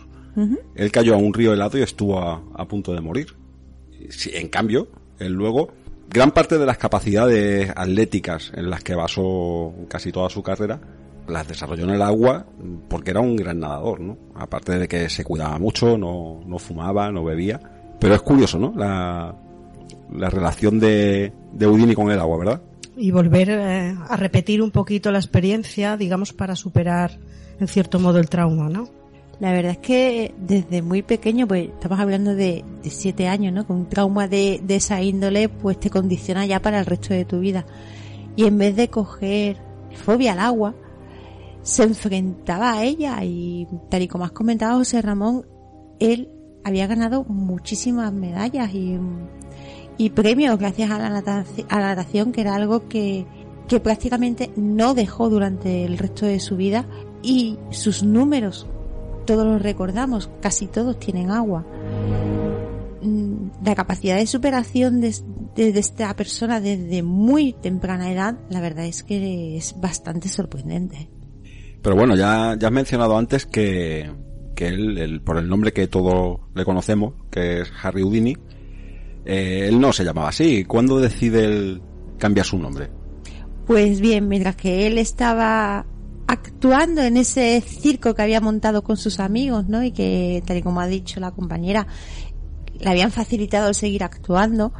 Él 0.76 0.92
cayó 0.92 1.14
a 1.14 1.18
un 1.18 1.34
río 1.34 1.54
helado 1.54 1.78
y 1.78 1.82
estuvo 1.82 2.20
a, 2.20 2.42
a 2.56 2.66
punto 2.68 2.94
de 2.94 3.02
morir. 3.02 3.28
En 4.34 4.48
cambio, 4.48 4.88
él 5.20 5.34
luego, 5.34 5.70
gran 6.10 6.32
parte 6.32 6.58
de 6.58 6.66
las 6.66 6.78
capacidades 6.78 7.72
atléticas 7.76 8.52
en 8.56 8.70
las 8.70 8.82
que 8.84 8.96
basó 8.96 9.74
casi 9.90 10.12
toda 10.12 10.30
su 10.30 10.42
carrera, 10.42 10.80
las 11.28 11.48
desarrolló 11.48 11.84
en 11.84 11.92
el 11.92 12.02
agua 12.02 12.46
porque 12.90 13.12
era 13.12 13.20
un 13.20 13.36
gran 13.36 13.60
nadador, 13.60 14.00
¿no? 14.00 14.18
Aparte 14.36 14.78
de 14.78 14.88
que 14.88 15.10
se 15.10 15.24
cuidaba 15.24 15.60
mucho, 15.60 15.98
no, 15.98 16.42
no 16.46 16.60
fumaba, 16.60 17.12
no 17.12 17.24
bebía. 17.24 17.60
Pero 18.00 18.16
es 18.16 18.22
curioso, 18.22 18.58
¿no? 18.58 18.74
La, 18.76 19.36
la 20.16 20.30
relación 20.30 20.80
de, 20.80 21.34
de 21.54 21.66
Houdini 21.66 21.96
con 21.96 22.12
el 22.12 22.20
agua, 22.20 22.38
¿verdad? 22.38 22.62
Y 22.98 23.12
volver 23.12 23.50
eh, 23.50 23.96
a 24.10 24.18
repetir 24.18 24.62
un 24.62 24.72
poquito 24.72 25.12
la 25.12 25.20
experiencia, 25.20 25.98
digamos, 25.98 26.34
para 26.34 26.56
superar 26.56 27.18
en 27.60 27.68
cierto 27.68 28.00
modo 28.00 28.20
el 28.20 28.30
trauma, 28.30 28.70
¿no? 28.70 28.90
La 29.40 29.52
verdad 29.54 29.72
es 29.72 29.78
que 29.80 30.36
desde 30.38 30.82
muy 30.82 31.02
pequeño, 31.02 31.48
pues 31.48 31.70
estamos 31.70 32.00
hablando 32.00 32.36
de, 32.36 32.64
de 32.84 32.90
siete 32.90 33.28
años, 33.28 33.54
¿no? 33.54 33.66
Con 33.66 33.78
un 33.78 33.90
trauma 33.90 34.28
de, 34.28 34.62
de 34.64 34.76
esa 34.76 35.02
índole, 35.02 35.50
pues 35.50 35.80
te 35.80 35.90
condiciona 35.90 36.46
ya 36.46 36.62
para 36.62 36.80
el 36.80 36.86
resto 36.86 37.14
de 37.14 37.26
tu 37.26 37.40
vida. 37.40 37.66
Y 38.36 38.46
en 38.46 38.58
vez 38.58 38.76
de 38.76 38.90
coger 38.90 39.58
fobia 39.96 40.34
al 40.34 40.40
agua, 40.40 40.76
se 41.64 41.84
enfrentaba 41.84 42.74
a 42.74 42.84
ella 42.84 43.24
y 43.24 43.68
tal 43.90 44.04
y 44.04 44.08
como 44.08 44.26
has 44.26 44.32
comentado 44.32 44.78
José 44.78 45.02
Ramón, 45.02 45.46
él 46.00 46.30
había 46.64 46.88
ganado 46.88 47.24
muchísimas 47.24 48.12
medallas 48.14 48.74
y, 48.74 49.00
y 50.02 50.10
premios 50.10 50.58
gracias 50.58 50.90
a 50.90 50.98
la, 50.98 51.10
natación, 51.10 51.68
a 51.70 51.80
la 51.80 51.90
natación, 51.90 52.32
que 52.32 52.42
era 52.42 52.56
algo 52.56 52.88
que, 52.88 53.28
que 53.68 53.80
prácticamente 53.80 54.52
no 54.56 54.96
dejó 54.96 55.30
durante 55.30 55.86
el 55.86 56.00
resto 56.00 56.26
de 56.26 56.40
su 56.40 56.58
vida 56.58 56.88
y 57.22 57.60
sus 57.70 58.02
números, 58.02 58.66
todos 59.28 59.46
los 59.46 59.62
recordamos, 59.62 60.32
casi 60.42 60.66
todos 60.66 60.98
tienen 60.98 61.30
agua. 61.30 61.68
La 63.64 63.76
capacidad 63.76 64.16
de 64.16 64.26
superación 64.26 65.02
de 65.02 65.14
esta 65.56 66.16
persona 66.16 66.60
desde 66.60 67.04
muy 67.04 67.54
temprana 67.54 68.12
edad, 68.12 68.40
la 68.50 68.60
verdad 68.60 68.86
es 68.86 69.04
que 69.04 69.56
es 69.56 69.80
bastante 69.80 70.30
sorprendente. 70.30 71.10
Pero 71.84 71.96
bueno, 71.96 72.16
ya, 72.16 72.56
ya 72.58 72.70
has 72.70 72.74
mencionado 72.74 73.16
antes 73.16 73.46
que, 73.46 74.12
que 74.56 74.68
él, 74.68 74.98
el, 74.98 75.22
por 75.22 75.38
el 75.38 75.48
nombre 75.48 75.74
que 75.74 75.86
todos 75.86 76.40
le 76.56 76.66
conocemos, 76.66 77.14
que 77.30 77.62
es 77.62 77.72
Harry 77.84 78.02
Houdini, 78.02 78.36
eh, 79.26 79.68
él 79.68 79.80
no 79.80 79.94
se 79.94 80.04
llamaba 80.04 80.30
así. 80.30 80.66
¿Cuándo 80.66 81.00
decide 81.00 81.46
él 81.46 81.82
cambiar 82.18 82.46
su 82.46 82.58
nombre? 82.58 82.90
Pues 83.66 84.02
bien, 84.02 84.28
mientras 84.28 84.56
que 84.56 84.88
él 84.88 84.98
estaba 84.98 85.86
actuando 86.28 87.02
en 87.02 87.18
ese 87.18 87.62
circo 87.62 88.14
que 88.16 88.22
había 88.22 88.42
montado 88.42 88.84
con 88.84 88.98
sus 88.98 89.20
amigos, 89.20 89.68
¿no? 89.68 89.84
Y 89.84 89.92
que, 89.92 90.42
tal 90.46 90.58
y 90.58 90.62
como 90.62 90.80
ha 90.80 90.88
dicho 90.88 91.20
la 91.20 91.32
compañera, 91.32 91.88
le 92.80 92.90
habían 92.90 93.12
facilitado 93.12 93.68
el 93.70 93.76
seguir 93.76 94.04
actuando, 94.04 94.74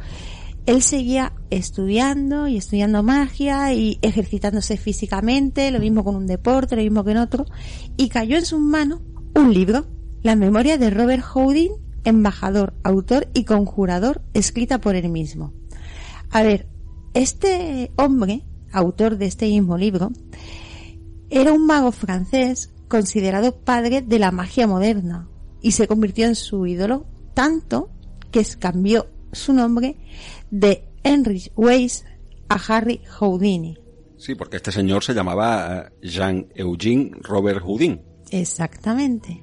él 0.66 0.82
seguía 0.82 1.32
estudiando 1.50 2.46
y 2.48 2.56
estudiando 2.56 3.02
magia 3.02 3.74
y 3.74 3.98
ejercitándose 4.02 4.76
físicamente, 4.76 5.70
lo 5.70 5.80
mismo 5.80 6.04
con 6.04 6.14
un 6.14 6.26
deporte, 6.26 6.76
lo 6.76 6.82
mismo 6.82 7.04
que 7.04 7.10
en 7.12 7.18
otro, 7.18 7.46
y 7.96 8.08
cayó 8.08 8.36
en 8.36 8.46
sus 8.46 8.60
manos 8.60 9.00
un 9.34 9.52
libro, 9.52 9.86
La 10.22 10.36
memoria 10.36 10.78
de 10.78 10.90
Robert 10.90 11.22
Houdin, 11.22 11.72
embajador, 12.04 12.74
autor 12.82 13.28
y 13.34 13.44
conjurador, 13.44 14.22
escrita 14.34 14.80
por 14.80 14.96
él 14.96 15.08
mismo. 15.08 15.52
A 16.30 16.42
ver, 16.42 16.68
este 17.14 17.92
hombre, 17.96 18.44
autor 18.72 19.18
de 19.18 19.26
este 19.26 19.46
mismo 19.46 19.76
libro, 19.76 20.10
era 21.30 21.52
un 21.52 21.66
mago 21.66 21.92
francés 21.92 22.72
considerado 22.88 23.56
padre 23.56 24.02
de 24.02 24.18
la 24.18 24.30
magia 24.30 24.66
moderna 24.66 25.28
y 25.62 25.72
se 25.72 25.86
convirtió 25.86 26.26
en 26.26 26.34
su 26.34 26.66
ídolo 26.66 27.06
tanto 27.34 27.90
que 28.30 28.44
cambió 28.58 29.06
su 29.32 29.52
nombre 29.52 29.96
de 30.50 30.88
Heinrich 31.04 31.52
Weiss 31.56 32.04
a 32.48 32.56
Harry 32.68 33.00
Houdini. 33.18 33.78
Sí, 34.18 34.34
porque 34.34 34.56
este 34.56 34.72
señor 34.72 35.02
se 35.02 35.14
llamaba 35.14 35.90
eh, 36.02 36.06
Jean-Eugène 36.06 37.16
Robert 37.22 37.62
Houdin. 37.64 38.00
Exactamente. 38.30 39.42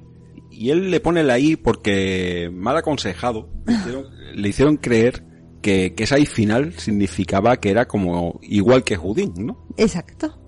Y 0.60 0.68
él 0.68 0.90
le 0.90 1.00
pone 1.00 1.24
la 1.24 1.38
I 1.38 1.56
porque, 1.56 2.50
mal 2.52 2.76
aconsejado, 2.76 3.48
le 3.64 3.72
hicieron, 3.78 4.04
le 4.34 4.48
hicieron 4.50 4.76
creer 4.76 5.24
que, 5.62 5.94
que 5.94 6.04
esa 6.04 6.18
I 6.18 6.26
final 6.26 6.74
significaba 6.74 7.56
que 7.56 7.70
era 7.70 7.88
como 7.88 8.38
igual 8.42 8.84
que 8.84 8.98
Houdin, 8.98 9.32
¿no? 9.38 9.66
Exacto. 9.78 10.38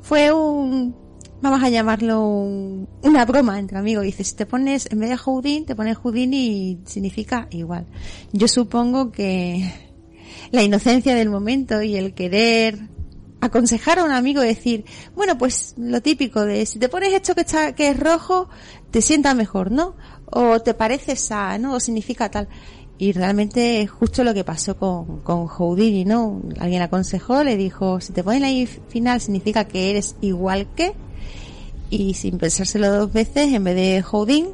Fue 0.00 0.32
un, 0.32 0.96
vamos 1.42 1.62
a 1.62 1.68
llamarlo 1.68 2.26
un, 2.26 2.88
una 3.02 3.26
broma 3.26 3.58
entre 3.58 3.76
amigos. 3.76 4.04
Dice, 4.04 4.24
si 4.24 4.36
te 4.36 4.46
pones, 4.46 4.90
en 4.90 5.00
vez 5.00 5.10
de 5.10 5.18
Houdin, 5.18 5.66
te 5.66 5.76
pones 5.76 5.98
Houdini 5.98 6.46
y 6.46 6.78
significa 6.86 7.46
igual. 7.50 7.84
Yo 8.32 8.48
supongo 8.48 9.12
que 9.12 9.70
la 10.50 10.62
inocencia 10.62 11.14
del 11.14 11.28
momento 11.28 11.82
y 11.82 11.96
el 11.96 12.14
querer 12.14 12.88
aconsejar 13.40 13.98
a 13.98 14.04
un 14.04 14.10
amigo 14.10 14.40
decir, 14.40 14.84
bueno, 15.14 15.38
pues 15.38 15.74
lo 15.76 16.00
típico 16.00 16.44
de 16.44 16.66
si 16.66 16.78
te 16.78 16.88
pones 16.88 17.12
esto 17.12 17.34
que 17.34 17.42
está, 17.42 17.74
que 17.74 17.88
es 17.88 17.98
rojo, 18.00 18.48
te 18.90 19.02
sienta 19.02 19.34
mejor, 19.34 19.70
¿no? 19.70 19.94
O 20.26 20.60
te 20.60 20.74
parece 20.74 21.16
sano, 21.16 21.74
o 21.74 21.80
significa 21.80 22.30
tal. 22.30 22.48
Y 22.98 23.12
realmente 23.12 23.80
es 23.82 23.90
justo 23.90 24.24
lo 24.24 24.34
que 24.34 24.42
pasó 24.42 24.76
con, 24.76 25.20
con 25.20 25.46
Houdini, 25.46 26.04
¿no? 26.04 26.42
Alguien 26.58 26.82
aconsejó, 26.82 27.44
le 27.44 27.56
dijo, 27.56 28.00
si 28.00 28.12
te 28.12 28.24
pones 28.24 28.40
la 28.40 28.50
I 28.50 28.66
final 28.66 29.20
significa 29.20 29.64
que 29.64 29.90
eres 29.90 30.16
igual 30.20 30.66
que, 30.74 30.94
y 31.90 32.14
sin 32.14 32.38
pensárselo 32.38 32.90
dos 32.90 33.12
veces, 33.12 33.52
en 33.52 33.64
vez 33.64 33.76
de 33.76 34.02
Houdin, 34.02 34.48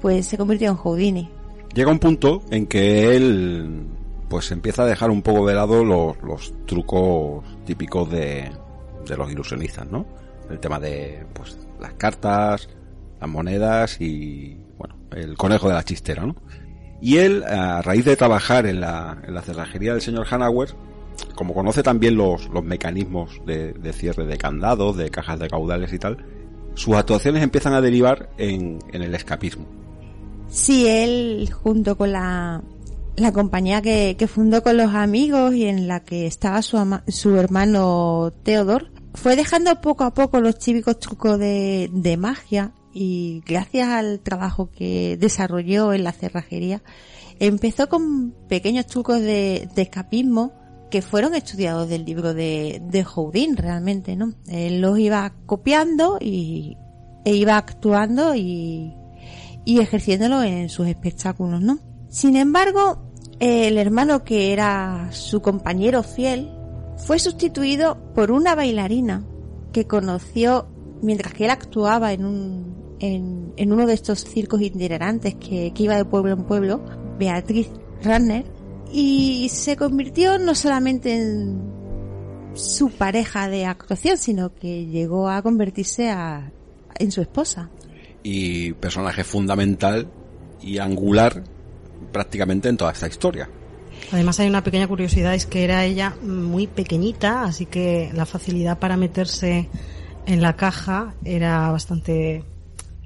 pues 0.00 0.26
se 0.26 0.38
convirtió 0.38 0.70
en 0.70 0.76
Houdini. 0.76 1.28
Llega 1.74 1.90
un 1.90 1.98
punto 1.98 2.42
en 2.50 2.66
que 2.66 3.14
él 3.14 3.86
pues 4.28 4.50
empieza 4.50 4.82
a 4.82 4.86
dejar 4.86 5.10
un 5.10 5.22
poco 5.22 5.46
de 5.46 5.54
lado 5.54 5.84
los, 5.84 6.16
los 6.22 6.52
trucos 6.66 7.44
típicos 7.66 8.10
de, 8.10 8.50
de 9.06 9.16
los 9.16 9.30
ilusionistas, 9.30 9.86
¿no? 9.90 10.06
El 10.48 10.58
tema 10.58 10.80
de 10.80 11.26
pues 11.34 11.58
las 11.80 11.92
cartas, 11.94 12.68
las 13.20 13.28
monedas 13.28 14.00
y 14.00 14.56
bueno, 14.78 14.96
el 15.12 15.36
conejo 15.36 15.68
de 15.68 15.74
la 15.74 15.84
chistera, 15.84 16.24
¿no? 16.24 16.36
Y 17.00 17.18
él, 17.18 17.44
a 17.44 17.82
raíz 17.82 18.04
de 18.06 18.16
trabajar 18.16 18.66
en 18.66 18.80
la, 18.80 19.18
en 19.26 19.34
la 19.34 19.42
cerrajería 19.42 19.92
del 19.92 20.00
señor 20.00 20.26
Hanauer, 20.30 20.70
como 21.34 21.52
conoce 21.52 21.82
también 21.82 22.16
los, 22.16 22.48
los 22.48 22.64
mecanismos 22.64 23.40
de, 23.44 23.72
de 23.74 23.92
cierre 23.92 24.24
de 24.24 24.38
candados, 24.38 24.96
de 24.96 25.10
cajas 25.10 25.38
de 25.38 25.48
caudales 25.48 25.92
y 25.92 25.98
tal, 25.98 26.24
sus 26.74 26.94
actuaciones 26.94 27.42
empiezan 27.42 27.74
a 27.74 27.80
derivar 27.80 28.30
en, 28.38 28.78
en 28.92 29.02
el 29.02 29.14
escapismo. 29.14 29.66
Sí, 30.48 30.86
él 30.86 31.50
junto 31.52 31.96
con 31.96 32.12
la, 32.12 32.62
la 33.16 33.32
compañía 33.32 33.82
que, 33.82 34.16
fundó 34.28 34.62
con 34.62 34.76
los 34.76 34.94
amigos 34.94 35.54
y 35.54 35.64
en 35.64 35.88
la 35.88 36.00
que 36.00 36.26
estaba 36.26 36.62
su, 36.62 36.78
su 37.08 37.36
hermano 37.36 38.32
Theodor, 38.42 38.92
fue 39.14 39.36
dejando 39.36 39.80
poco 39.80 40.04
a 40.04 40.14
poco 40.14 40.40
los 40.40 40.58
típicos 40.58 40.98
trucos 40.98 41.38
de, 41.38 41.88
de 41.92 42.16
magia 42.16 42.72
y 42.92 43.42
gracias 43.46 43.88
al 43.88 44.20
trabajo 44.20 44.70
que 44.70 45.16
desarrolló 45.18 45.92
en 45.92 46.04
la 46.04 46.12
cerrajería, 46.12 46.82
empezó 47.38 47.88
con 47.88 48.32
pequeños 48.48 48.86
trucos 48.86 49.20
de, 49.20 49.68
de 49.74 49.82
escapismo 49.82 50.52
que 50.90 51.02
fueron 51.02 51.34
estudiados 51.34 51.88
del 51.88 52.04
libro 52.04 52.32
de, 52.34 52.80
de 52.84 53.04
Houdin 53.04 53.56
realmente, 53.56 54.16
¿no? 54.16 54.34
Él 54.46 54.80
los 54.80 54.98
iba 54.98 55.32
copiando 55.46 56.18
y 56.20 56.76
e 57.24 57.34
iba 57.34 57.56
actuando 57.56 58.36
y, 58.36 58.94
y 59.64 59.80
ejerciéndolo 59.80 60.44
en 60.44 60.68
sus 60.68 60.86
espectáculos, 60.86 61.60
¿no? 61.60 61.80
Sin 62.16 62.34
embargo, 62.34 62.96
el 63.40 63.76
hermano 63.76 64.24
que 64.24 64.54
era 64.54 65.10
su 65.12 65.42
compañero 65.42 66.02
fiel 66.02 66.50
fue 66.96 67.18
sustituido 67.18 67.98
por 68.14 68.30
una 68.30 68.54
bailarina 68.54 69.22
que 69.70 69.86
conoció 69.86 70.66
mientras 71.02 71.34
que 71.34 71.44
él 71.44 71.50
actuaba 71.50 72.14
en 72.14 72.24
un 72.24 72.96
en, 73.00 73.52
en 73.58 73.70
uno 73.70 73.86
de 73.86 73.92
estos 73.92 74.24
circos 74.24 74.62
itinerantes 74.62 75.34
que, 75.34 75.70
iba 75.76 75.94
de 75.94 76.06
pueblo 76.06 76.32
en 76.32 76.44
pueblo, 76.44 76.82
Beatriz 77.18 77.68
Ranner, 78.02 78.46
y 78.90 79.50
se 79.50 79.76
convirtió 79.76 80.38
no 80.38 80.54
solamente 80.54 81.16
en 81.16 81.60
su 82.54 82.92
pareja 82.92 83.50
de 83.50 83.66
actuación, 83.66 84.16
sino 84.16 84.54
que 84.54 84.86
llegó 84.86 85.28
a 85.28 85.42
convertirse 85.42 86.08
a, 86.08 86.50
en 86.98 87.10
su 87.10 87.20
esposa. 87.20 87.68
Y 88.22 88.72
personaje 88.72 89.22
fundamental 89.22 90.08
y 90.62 90.78
angular 90.78 91.44
prácticamente 92.16 92.70
en 92.70 92.78
toda 92.78 92.92
esta 92.92 93.06
historia. 93.06 93.46
Además 94.10 94.40
hay 94.40 94.48
una 94.48 94.64
pequeña 94.64 94.88
curiosidad, 94.88 95.34
es 95.34 95.44
que 95.44 95.64
era 95.64 95.84
ella 95.84 96.16
muy 96.22 96.66
pequeñita, 96.66 97.44
así 97.44 97.66
que 97.66 98.10
la 98.14 98.24
facilidad 98.24 98.78
para 98.78 98.96
meterse 98.96 99.68
en 100.26 100.40
la 100.40 100.56
caja 100.56 101.14
era 101.24 101.70
bastante 101.70 102.42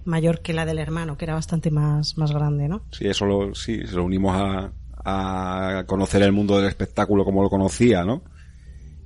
mayor 0.04 0.42
que 0.42 0.52
la 0.52 0.64
del 0.64 0.78
hermano, 0.78 1.16
que 1.16 1.24
era 1.24 1.34
bastante 1.34 1.72
más, 1.72 2.16
más 2.18 2.30
grande, 2.30 2.68
¿no? 2.68 2.82
Sí, 2.92 3.08
eso 3.08 3.26
lo, 3.26 3.52
sí, 3.54 3.84
se 3.84 3.96
lo 3.96 4.04
unimos 4.04 4.36
a, 4.36 4.72
a 5.04 5.84
conocer 5.86 6.22
el 6.22 6.32
mundo 6.32 6.56
del 6.56 6.68
espectáculo 6.68 7.24
como 7.24 7.42
lo 7.42 7.50
conocía, 7.50 8.04
¿no? 8.04 8.22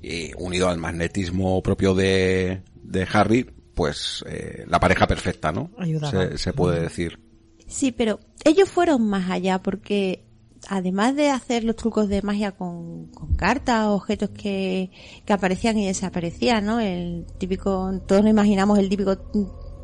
Y 0.02 0.32
unido 0.36 0.68
al 0.68 0.76
magnetismo 0.76 1.62
propio 1.62 1.94
de, 1.94 2.60
de 2.82 3.08
Harry, 3.10 3.44
pues 3.74 4.22
eh, 4.28 4.64
la 4.68 4.78
pareja 4.78 5.06
perfecta, 5.06 5.50
¿no? 5.50 5.70
Ayudaban. 5.78 6.30
Se, 6.30 6.38
se 6.38 6.52
puede 6.52 6.80
decir. 6.80 7.18
Sí, 7.74 7.90
pero 7.90 8.20
ellos 8.44 8.70
fueron 8.70 9.04
más 9.08 9.28
allá 9.28 9.60
porque 9.60 10.24
además 10.68 11.16
de 11.16 11.30
hacer 11.30 11.64
los 11.64 11.74
trucos 11.74 12.08
de 12.08 12.22
magia 12.22 12.52
con, 12.52 13.06
con 13.08 13.34
cartas, 13.34 13.88
objetos 13.88 14.30
que, 14.30 14.92
que 15.24 15.32
aparecían 15.32 15.76
y 15.78 15.88
desaparecían, 15.88 16.64
¿no? 16.66 16.78
El 16.78 17.26
típico, 17.36 18.00
todos 18.06 18.22
nos 18.22 18.30
imaginamos 18.30 18.78
el 18.78 18.88
típico 18.88 19.18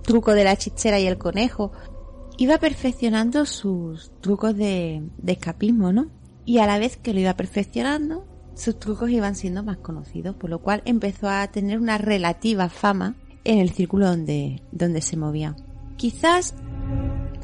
truco 0.04 0.34
de 0.34 0.44
la 0.44 0.54
chichera 0.54 1.00
y 1.00 1.08
el 1.08 1.18
conejo. 1.18 1.72
Iba 2.38 2.58
perfeccionando 2.58 3.44
sus 3.44 4.12
trucos 4.20 4.56
de, 4.56 5.02
de 5.18 5.32
escapismo, 5.32 5.92
¿no? 5.92 6.12
Y 6.44 6.58
a 6.58 6.66
la 6.66 6.78
vez 6.78 6.96
que 6.96 7.12
lo 7.12 7.18
iba 7.18 7.34
perfeccionando, 7.34 8.24
sus 8.54 8.78
trucos 8.78 9.10
iban 9.10 9.34
siendo 9.34 9.64
más 9.64 9.78
conocidos, 9.78 10.36
por 10.36 10.48
lo 10.48 10.60
cual 10.60 10.82
empezó 10.84 11.28
a 11.28 11.48
tener 11.48 11.80
una 11.80 11.98
relativa 11.98 12.68
fama 12.68 13.16
en 13.42 13.58
el 13.58 13.70
círculo 13.70 14.06
donde, 14.06 14.62
donde 14.70 15.00
se 15.00 15.16
movía. 15.16 15.56
Quizás 15.96 16.54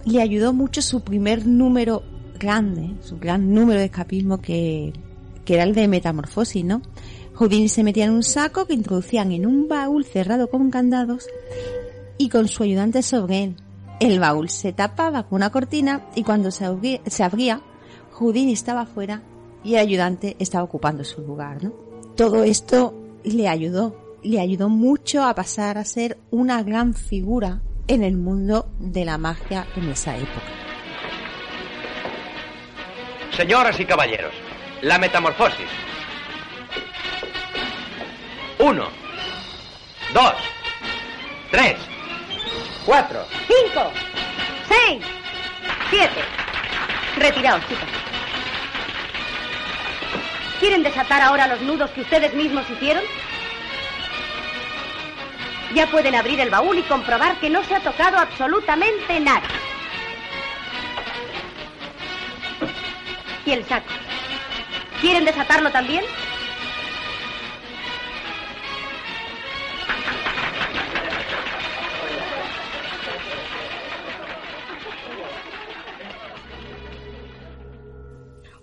le 0.07 0.23
ayudó 0.23 0.53
mucho 0.53 0.81
su 0.83 1.01
primer 1.01 1.47
número 1.47 2.03
grande, 2.39 2.95
su 3.03 3.19
gran 3.19 3.53
número 3.53 3.81
de 3.81 3.87
escapismo 3.87 4.41
que, 4.41 4.93
que 5.45 5.55
era 5.55 5.65
el 5.65 5.75
de 5.75 5.89
metamorfosis, 5.89 6.65
¿no? 6.65 6.81
Houdini 7.35 7.69
se 7.69 7.83
metía 7.83 8.05
en 8.05 8.13
un 8.13 8.23
saco 8.23 8.67
que 8.67 8.75
introducían 8.75 9.33
en 9.33 9.47
un 9.47 9.69
baúl 9.69 10.05
cerrado 10.05 10.49
con 10.49 10.71
candados 10.71 11.27
y 12.19 12.29
con 12.29 12.49
su 12.49 12.63
ayudante 12.63 13.03
sobre 13.03 13.45
él. 13.45 13.57
El 13.99 14.21
baúl 14.21 14.49
se 14.49 14.73
tapaba 14.73 15.25
con 15.25 15.37
una 15.37 15.51
cortina 15.51 16.07
y 16.15 16.23
cuando 16.23 16.51
se 16.51 16.65
abría, 16.65 17.01
se 17.07 17.29
Houdini 18.13 18.53
estaba 18.53 18.87
fuera 18.87 19.23
y 19.65 19.75
el 19.75 19.81
ayudante 19.81 20.37
estaba 20.39 20.65
ocupando 20.65 21.03
su 21.03 21.21
lugar, 21.23 21.65
¿no? 21.65 21.73
Todo 22.15 22.45
esto 22.45 22.95
le 23.25 23.49
ayudó, 23.49 23.97
le 24.23 24.41
ayudó 24.41 24.69
mucho 24.69 25.25
a 25.25 25.35
pasar 25.35 25.77
a 25.77 25.85
ser 25.85 26.19
una 26.31 26.63
gran 26.63 26.95
figura 26.95 27.61
en 27.89 28.03
el 28.03 28.17
mundo 28.17 28.67
de 28.79 29.05
la 29.05 29.19
magia 29.19 29.67
en 29.77 29.91
esa 29.91 30.17
época. 30.17 30.47
Señoras 33.37 33.79
y 33.79 33.85
caballeros, 33.85 34.33
la 34.83 34.99
metamorfosis. 34.99 35.69
Uno, 38.59 38.89
dos, 40.15 40.35
tres, 41.51 41.77
cuatro. 42.85 43.25
Cinco, 43.47 43.91
seis, 44.69 45.03
siete. 45.91 46.21
Retiraos, 47.19 47.63
chicos. 47.69 47.89
¿Quieren 50.59 50.83
desatar 50.83 51.21
ahora 51.21 51.47
los 51.47 51.61
nudos 51.61 51.91
que 51.91 52.01
ustedes 52.01 52.33
mismos 52.35 52.65
hicieron? 52.71 53.05
Ya 55.75 55.91
pueden 55.91 56.15
abrir 56.15 56.41
el 56.41 56.51
baúl 56.51 56.79
y 56.79 56.83
comprobar 56.83 57.39
que 57.41 57.51
no 57.51 57.63
se 57.65 57.75
ha 57.75 57.81
tocado 57.81 58.19
absolutamente 58.19 59.21
nada. 59.21 59.43
Y 63.45 63.51
el 63.51 63.65
saco. 63.65 63.87
¿Quieren 65.01 65.25
desatarlo 65.25 65.71
también? 65.71 66.05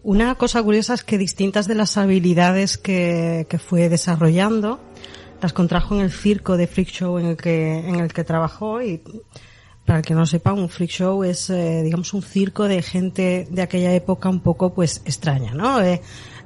Una 0.01 0.36
cosa 0.36 0.62
curiosa 0.62 0.95
es 0.95 1.04
que 1.04 1.18
distintas 1.18 1.66
de 1.66 1.76
las 1.76 1.97
habilidades 1.97 2.78
que, 2.78 3.47
que 3.49 3.58
fue 3.58 3.88
desarrollando 3.88 4.82
las 5.44 5.54
contrajo 5.54 5.96
en 5.96 6.02
el 6.02 6.12
circo 6.12 6.58
de 6.58 6.68
freak 6.68 6.89
show 6.89 7.20
en 7.20 7.28
el 7.28 7.38
que 7.38 7.80
en 7.80 8.00
el 8.00 8.12
que 8.14 8.24
trabajó 8.24 8.82
y 8.82 9.04
para 9.86 10.00
el 10.00 10.06
que 10.06 10.14
no 10.14 10.22
lo 10.22 10.26
sepa 10.26 10.54
un 10.54 10.70
freak 10.70 10.89
show 10.89 11.24
es 11.24 11.50
eh, 11.50 11.82
digamos 11.84 12.14
un 12.14 12.24
circo 12.24 12.68
de 12.68 12.82
gente 12.82 13.48
de 13.52 13.62
aquella 13.62 13.94
época 13.94 14.30
un 14.30 14.39
poco 14.39 14.74
pues 14.74 15.02
extraña 15.06 15.54
no 15.54 15.82
Eh, 15.82 16.02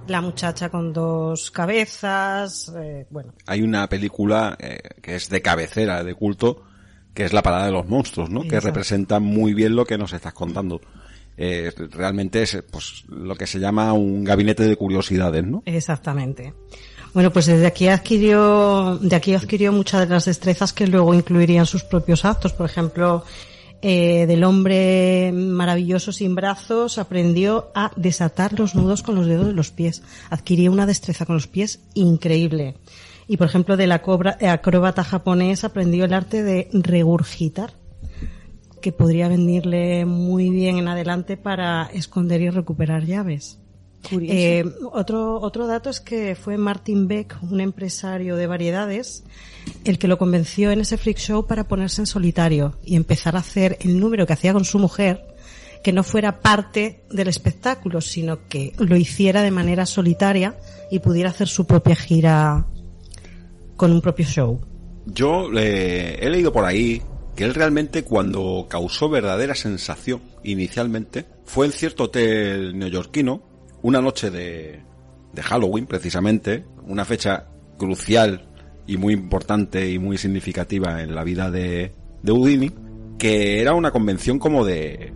la 0.07 0.21
muchacha 0.21 0.69
con 0.69 0.93
dos 0.93 1.51
cabezas 1.51 2.73
eh, 2.75 3.05
bueno 3.09 3.33
Hay 3.45 3.61
una 3.61 3.87
película 3.87 4.57
que 5.01 5.15
es 5.15 5.29
de 5.29 5.41
cabecera, 5.41 6.03
de 6.03 6.15
culto, 6.15 6.63
que 7.13 7.25
es 7.25 7.33
La 7.33 7.43
Parada 7.43 7.65
de 7.65 7.73
los 7.73 7.89
Monstruos, 7.89 8.29
¿no? 8.29 8.43
Que 8.43 8.61
representa 8.61 9.19
muy 9.19 9.53
bien 9.53 9.75
lo 9.75 9.83
que 9.83 9.97
nos 9.97 10.13
estás 10.13 10.31
contando. 10.31 10.79
Realmente 11.35 12.41
es 12.41 12.63
pues 12.71 13.03
lo 13.09 13.35
que 13.35 13.47
se 13.47 13.59
llama 13.59 13.91
un 13.91 14.23
gabinete 14.23 14.63
de 14.63 14.77
curiosidades, 14.77 15.43
¿no? 15.43 15.61
Exactamente. 15.65 16.53
Bueno, 17.17 17.33
pues 17.33 17.47
desde 17.47 17.65
aquí 17.65 17.87
adquirió, 17.87 18.99
de 19.01 19.15
aquí 19.15 19.33
adquirió 19.33 19.71
muchas 19.73 20.01
de 20.01 20.13
las 20.13 20.25
destrezas 20.25 20.71
que 20.71 20.85
luego 20.85 21.15
incluirían 21.15 21.65
sus 21.65 21.83
propios 21.83 22.25
actos. 22.25 22.53
Por 22.53 22.67
ejemplo, 22.69 23.23
eh, 23.81 24.27
del 24.27 24.43
hombre 24.43 25.31
maravilloso 25.33 26.11
sin 26.11 26.35
brazos 26.35 26.99
aprendió 26.99 27.71
a 27.73 27.91
desatar 27.95 28.59
los 28.59 28.75
nudos 28.75 29.01
con 29.01 29.15
los 29.15 29.25
dedos 29.25 29.47
de 29.47 29.53
los 29.53 29.71
pies. 29.71 30.03
Adquirió 30.29 30.71
una 30.71 30.85
destreza 30.85 31.25
con 31.25 31.37
los 31.37 31.47
pies 31.47 31.79
increíble. 31.95 32.75
Y 33.27 33.37
por 33.37 33.47
ejemplo, 33.47 33.77
del 33.77 33.93
acobra- 33.93 34.37
acróbata 34.51 35.03
japonés 35.03 35.63
aprendió 35.63 36.05
el 36.05 36.13
arte 36.13 36.43
de 36.43 36.69
regurgitar 36.71 37.73
que 38.79 38.91
podría 38.91 39.27
venirle 39.27 40.05
muy 40.05 40.51
bien 40.51 40.77
en 40.77 40.87
adelante 40.87 41.35
para 41.35 41.85
esconder 41.87 42.41
y 42.41 42.51
recuperar 42.51 43.05
llaves. 43.07 43.57
Curioso. 44.09 44.33
Eh, 44.33 44.63
otro, 44.91 45.39
otro 45.41 45.67
dato 45.67 45.89
es 45.89 45.99
que 45.99 46.35
fue 46.35 46.57
Martin 46.57 47.07
Beck, 47.07 47.37
un 47.41 47.59
empresario 47.59 48.35
de 48.35 48.47
variedades, 48.47 49.23
el 49.83 49.99
que 49.99 50.07
lo 50.07 50.17
convenció 50.17 50.71
en 50.71 50.79
ese 50.79 50.97
freak 50.97 51.17
show 51.17 51.45
para 51.45 51.67
ponerse 51.67 52.01
en 52.01 52.05
solitario 52.05 52.77
y 52.83 52.95
empezar 52.95 53.35
a 53.35 53.39
hacer 53.39 53.77
el 53.81 53.99
número 53.99 54.25
que 54.25 54.33
hacía 54.33 54.53
con 54.53 54.65
su 54.65 54.79
mujer, 54.79 55.35
que 55.83 55.91
no 55.91 56.03
fuera 56.03 56.39
parte 56.39 57.03
del 57.09 57.27
espectáculo, 57.27 58.01
sino 58.01 58.47
que 58.47 58.73
lo 58.77 58.95
hiciera 58.95 59.41
de 59.41 59.51
manera 59.51 59.85
solitaria 59.85 60.57
y 60.89 60.99
pudiera 60.99 61.29
hacer 61.29 61.47
su 61.47 61.65
propia 61.65 61.95
gira 61.95 62.65
con 63.75 63.91
un 63.91 64.01
propio 64.01 64.25
show. 64.25 64.61
Yo 65.05 65.49
eh, 65.57 66.19
he 66.21 66.29
leído 66.29 66.51
por 66.51 66.65
ahí 66.65 67.01
que 67.35 67.45
él 67.45 67.53
realmente 67.53 68.03
cuando 68.03 68.65
causó 68.67 69.09
verdadera 69.09 69.55
sensación 69.55 70.21
inicialmente 70.43 71.25
fue 71.45 71.67
en 71.67 71.71
cierto 71.71 72.05
hotel 72.05 72.77
neoyorquino, 72.77 73.41
una 73.87 74.01
noche 74.01 74.29
de, 74.29 74.81
de 75.31 75.41
Halloween 75.41 75.85
precisamente, 75.85 76.65
una 76.85 77.05
fecha 77.05 77.47
crucial 77.77 78.49
y 78.85 78.97
muy 78.97 79.13
importante 79.13 79.89
y 79.89 79.97
muy 79.97 80.17
significativa 80.17 81.01
en 81.01 81.15
la 81.15 81.23
vida 81.23 81.49
de, 81.49 81.93
de 82.21 82.31
Houdini, 82.33 82.71
que 83.17 83.61
era 83.61 83.73
una 83.73 83.91
convención 83.91 84.39
como 84.39 84.65
de, 84.65 85.13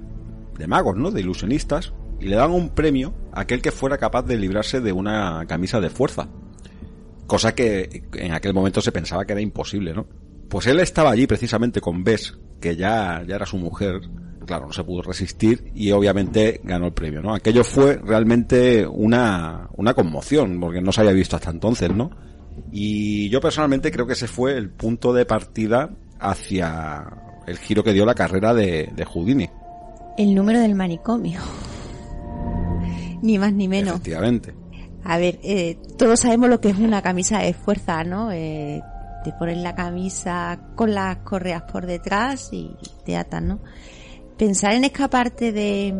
de 0.57 0.67
magos, 0.67 0.95
¿no? 0.95 1.11
De 1.11 1.19
ilusionistas, 1.19 1.93
y 2.21 2.27
le 2.27 2.37
daban 2.37 2.53
un 2.55 2.69
premio 2.69 3.13
a 3.33 3.41
aquel 3.41 3.61
que 3.61 3.71
fuera 3.71 3.97
capaz 3.97 4.23
de 4.23 4.37
librarse 4.37 4.79
de 4.79 4.93
una 4.93 5.45
camisa 5.47 5.81
de 5.81 5.89
fuerza. 5.89 6.29
Cosa 7.27 7.53
que 7.53 8.03
en 8.13 8.31
aquel 8.31 8.53
momento 8.53 8.79
se 8.79 8.93
pensaba 8.93 9.25
que 9.25 9.33
era 9.33 9.41
imposible, 9.41 9.93
¿no? 9.93 10.07
Pues 10.47 10.67
él 10.67 10.79
estaba 10.79 11.11
allí 11.11 11.27
precisamente 11.27 11.81
con 11.81 12.05
Bess, 12.05 12.37
que 12.61 12.77
ya, 12.77 13.21
ya 13.27 13.35
era 13.35 13.45
su 13.45 13.57
mujer. 13.57 13.99
Claro, 14.51 14.67
no 14.67 14.73
se 14.73 14.83
pudo 14.83 15.01
resistir 15.01 15.71
y 15.73 15.91
obviamente 15.91 16.59
ganó 16.65 16.87
el 16.87 16.91
premio, 16.91 17.21
¿no? 17.21 17.33
Aquello 17.33 17.63
fue 17.63 17.95
realmente 17.95 18.85
una, 18.85 19.69
una 19.77 19.93
conmoción, 19.93 20.59
porque 20.59 20.81
no 20.81 20.91
se 20.91 20.99
había 20.99 21.13
visto 21.13 21.37
hasta 21.37 21.51
entonces, 21.51 21.89
¿no? 21.95 22.11
Y 22.69 23.29
yo 23.29 23.39
personalmente 23.39 23.93
creo 23.93 24.05
que 24.05 24.11
ese 24.11 24.27
fue 24.27 24.57
el 24.57 24.69
punto 24.69 25.13
de 25.13 25.25
partida 25.25 25.91
hacia 26.19 27.05
el 27.47 27.59
giro 27.59 27.81
que 27.81 27.93
dio 27.93 28.05
la 28.05 28.13
carrera 28.13 28.53
de, 28.53 28.89
de 28.93 29.05
Houdini. 29.05 29.49
El 30.17 30.35
número 30.35 30.59
del 30.59 30.75
manicomio. 30.75 31.39
ni 33.21 33.39
más 33.39 33.53
ni 33.53 33.69
menos. 33.69 33.93
Efectivamente. 33.93 34.53
A 35.05 35.17
ver, 35.17 35.39
eh, 35.43 35.77
todos 35.97 36.19
sabemos 36.19 36.49
lo 36.49 36.59
que 36.59 36.71
es 36.71 36.77
una 36.77 37.01
camisa 37.01 37.39
de 37.39 37.53
fuerza, 37.53 38.03
¿no? 38.03 38.33
Eh, 38.33 38.81
te 39.23 39.31
ponen 39.31 39.63
la 39.63 39.75
camisa 39.75 40.59
con 40.75 40.93
las 40.93 41.19
correas 41.19 41.61
por 41.71 41.85
detrás 41.85 42.49
y 42.51 42.75
te 43.05 43.15
atan, 43.15 43.47
¿no? 43.47 43.59
Pensar 44.41 44.73
en 44.73 44.85
escaparte 44.85 45.51
de, 45.51 45.93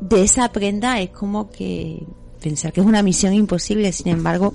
de 0.00 0.24
esa 0.24 0.50
prenda 0.50 0.98
es 0.98 1.10
como 1.10 1.50
que 1.50 2.04
pensar 2.42 2.72
que 2.72 2.80
es 2.80 2.86
una 2.86 3.00
misión 3.00 3.32
imposible. 3.32 3.92
Sin 3.92 4.08
embargo, 4.08 4.54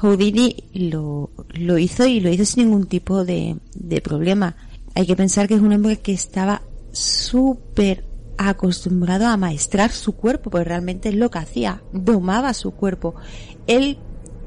Houdini 0.00 0.54
lo, 0.72 1.32
lo 1.48 1.78
hizo 1.78 2.06
y 2.06 2.20
lo 2.20 2.30
hizo 2.30 2.44
sin 2.44 2.66
ningún 2.66 2.86
tipo 2.86 3.24
de, 3.24 3.56
de 3.74 4.00
problema. 4.00 4.54
Hay 4.94 5.04
que 5.04 5.16
pensar 5.16 5.48
que 5.48 5.54
es 5.54 5.60
un 5.60 5.72
hombre 5.72 5.98
que 5.98 6.12
estaba 6.12 6.62
súper 6.92 8.04
acostumbrado 8.36 9.26
a 9.26 9.36
maestrar 9.36 9.90
su 9.90 10.12
cuerpo, 10.12 10.48
porque 10.48 10.62
realmente 10.62 11.08
es 11.08 11.16
lo 11.16 11.32
que 11.32 11.40
hacía, 11.40 11.82
domaba 11.92 12.54
su 12.54 12.70
cuerpo. 12.70 13.16
Él 13.66 13.98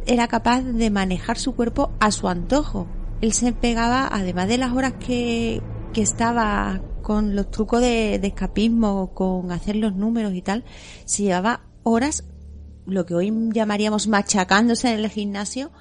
era 0.06 0.30
capaz 0.30 0.62
de 0.62 0.89
manejar 0.92 1.38
su 1.38 1.56
cuerpo 1.56 1.92
a 2.00 2.12
su 2.12 2.30
antojo. 2.30 2.88
Él 3.20 3.34
se 3.34 3.52
pegaba, 3.52 4.08
además 4.10 4.48
de 4.48 4.60
las 4.60 4.72
horas 4.72 4.94
que, 4.94 5.62
que 5.92 6.02
estaba 6.02 6.82
con 7.12 7.36
los 7.36 7.51
trucos 7.51 7.82
de, 7.82 8.16
escapismo, 8.16 9.14
con 9.14 9.51
hacer 9.51 9.76
los 9.76 9.93
números 9.93 10.34
y 10.34 10.41
tal, 10.41 10.64
se 11.03 11.24
llevaba 11.24 11.66
horas, 11.84 12.24
lo 12.86 13.05
que 13.05 13.16
hoy 13.16 13.34
llamaríamos 13.51 14.07
machacándose 14.07 14.93
en 14.93 14.99
el 14.99 15.09
gimnasio, 15.09 15.72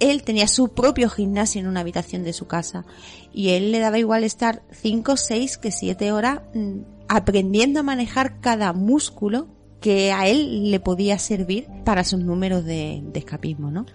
él 0.00 0.24
tenía 0.24 0.48
su 0.48 0.74
propio 0.74 1.08
gimnasio 1.08 1.60
en 1.60 1.68
una 1.68 1.80
habitación 1.80 2.24
de 2.24 2.32
su 2.32 2.48
casa 2.48 2.84
y 3.32 3.50
él 3.50 3.70
le 3.70 3.78
daba 3.78 4.00
igual 4.00 4.24
estar 4.24 4.64
5, 4.72 5.16
6 5.16 5.58
que 5.58 5.70
7 5.70 6.10
horas 6.10 6.40
mm, 6.52 6.80
aprendiendo 7.06 7.78
a 7.78 7.84
manejar 7.84 8.40
cada 8.40 8.72
músculo 8.72 9.46
que 9.80 10.10
a 10.10 10.26
él 10.26 10.72
le 10.72 10.80
podía 10.80 11.16
servir 11.20 11.68
para 11.84 12.02
sus 12.02 12.18
números 12.18 12.64
de, 12.64 13.04
de 13.04 13.20
escapismo, 13.20 13.70
¿no? 13.70 13.86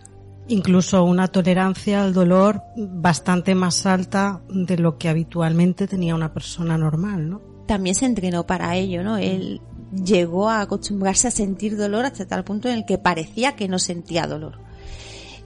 Incluso 0.48 1.04
una 1.04 1.28
tolerancia 1.28 2.04
al 2.04 2.14
dolor 2.14 2.62
bastante 2.76 3.56
más 3.56 3.86
alta 3.86 4.42
de 4.50 4.78
lo 4.78 4.98
que 4.98 5.10
habitualmente 5.10 5.88
tenía 5.88 6.14
una 6.14 6.34
persona 6.34 6.78
normal, 6.78 7.30
¿no? 7.30 7.42
También 7.68 7.96
se 7.96 8.06
entrenó 8.06 8.46
para 8.46 8.76
ello, 8.76 9.04
¿no? 9.04 9.18
Él 9.18 9.62
llegó 9.92 10.50
a 10.50 10.62
acostumbrarse 10.62 11.28
a 11.28 11.32
sentir 11.32 11.78
dolor 11.78 12.06
hasta 12.06 12.28
tal 12.28 12.44
punto 12.44 12.70
en 12.70 12.76
el 12.76 12.86
que 12.86 12.98
parecía 12.98 13.56
que 13.56 13.68
no 13.68 13.80
sentía 13.80 14.28
dolor. 14.28 14.60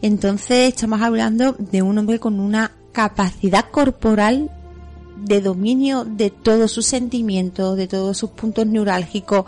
Entonces 0.02 0.70
estamos 0.70 1.02
hablando 1.02 1.54
de 1.54 1.82
un 1.82 1.98
hombre 1.98 2.20
con 2.20 2.40
una 2.40 2.72
capacidad 2.92 3.70
corporal 3.70 4.50
de 5.18 5.42
dominio 5.42 6.06
de 6.06 6.30
todos 6.30 6.72
sus 6.72 6.86
sentimientos, 6.86 7.76
de 7.76 7.88
todos 7.88 8.18
sus 8.18 8.30
puntos 8.32 8.66
neurálgicos, 8.66 9.46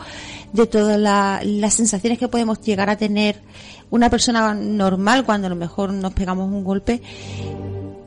de 0.52 0.68
todas 0.68 1.00
las 1.00 1.74
sensaciones 1.74 2.20
que 2.20 2.28
podemos 2.28 2.60
llegar 2.62 2.90
a 2.90 2.98
tener 2.98 3.42
una 3.92 4.10
persona 4.10 4.54
normal 4.56 5.24
cuando 5.26 5.48
a 5.48 5.50
lo 5.50 5.56
mejor 5.56 5.94
nos 5.94 6.14
pegamos 6.14 6.52
un 6.52 6.64
golpe. 6.64 7.02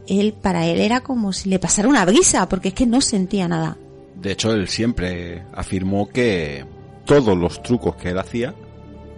Él, 0.07 0.35
para 0.35 0.67
él 0.67 0.81
era 0.81 1.01
como 1.03 1.33
si 1.33 1.49
le 1.49 1.59
pasara 1.59 1.89
una 1.89 2.05
brisa, 2.05 2.49
porque 2.49 2.69
es 2.69 2.75
que 2.75 2.87
no 2.87 3.01
sentía 3.01 3.47
nada. 3.47 3.77
De 4.21 4.33
hecho, 4.33 4.53
él 4.53 4.69
siempre 4.69 5.45
afirmó 5.53 6.09
que 6.09 6.65
todos 7.05 7.37
los 7.37 7.63
trucos 7.63 7.97
que 7.97 8.11
él 8.11 8.19
hacía 8.19 8.55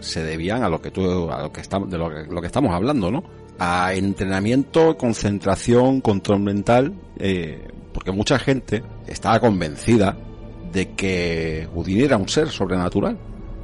se 0.01 0.23
debían 0.23 0.63
a 0.63 0.69
lo 0.69 0.83
que 0.83 0.91
tú, 0.91 1.31
a 1.31 1.43
lo 1.43 1.53
que 1.53 1.61
estamos, 1.61 1.91
de 1.91 1.99
lo 1.99 2.11
que, 2.11 2.25
lo 2.25 2.41
que 2.41 2.47
estamos 2.47 2.73
hablando, 2.73 3.11
¿no? 3.11 3.25
A 3.59 3.95
entrenamiento, 3.95 4.97
concentración, 4.97 6.01
control 6.01 6.41
mental, 6.41 6.93
eh, 7.19 7.69
porque 7.93 8.13
mucha 8.13 8.39
gente 8.39 8.83
estaba 9.07 9.41
convencida 9.41 10.17
de 10.73 10.93
que 10.93 11.69
Houdini 11.73 12.03
era 12.03 12.17
un 12.17 12.29
ser 12.29 12.51
sobrenatural, 12.51 13.17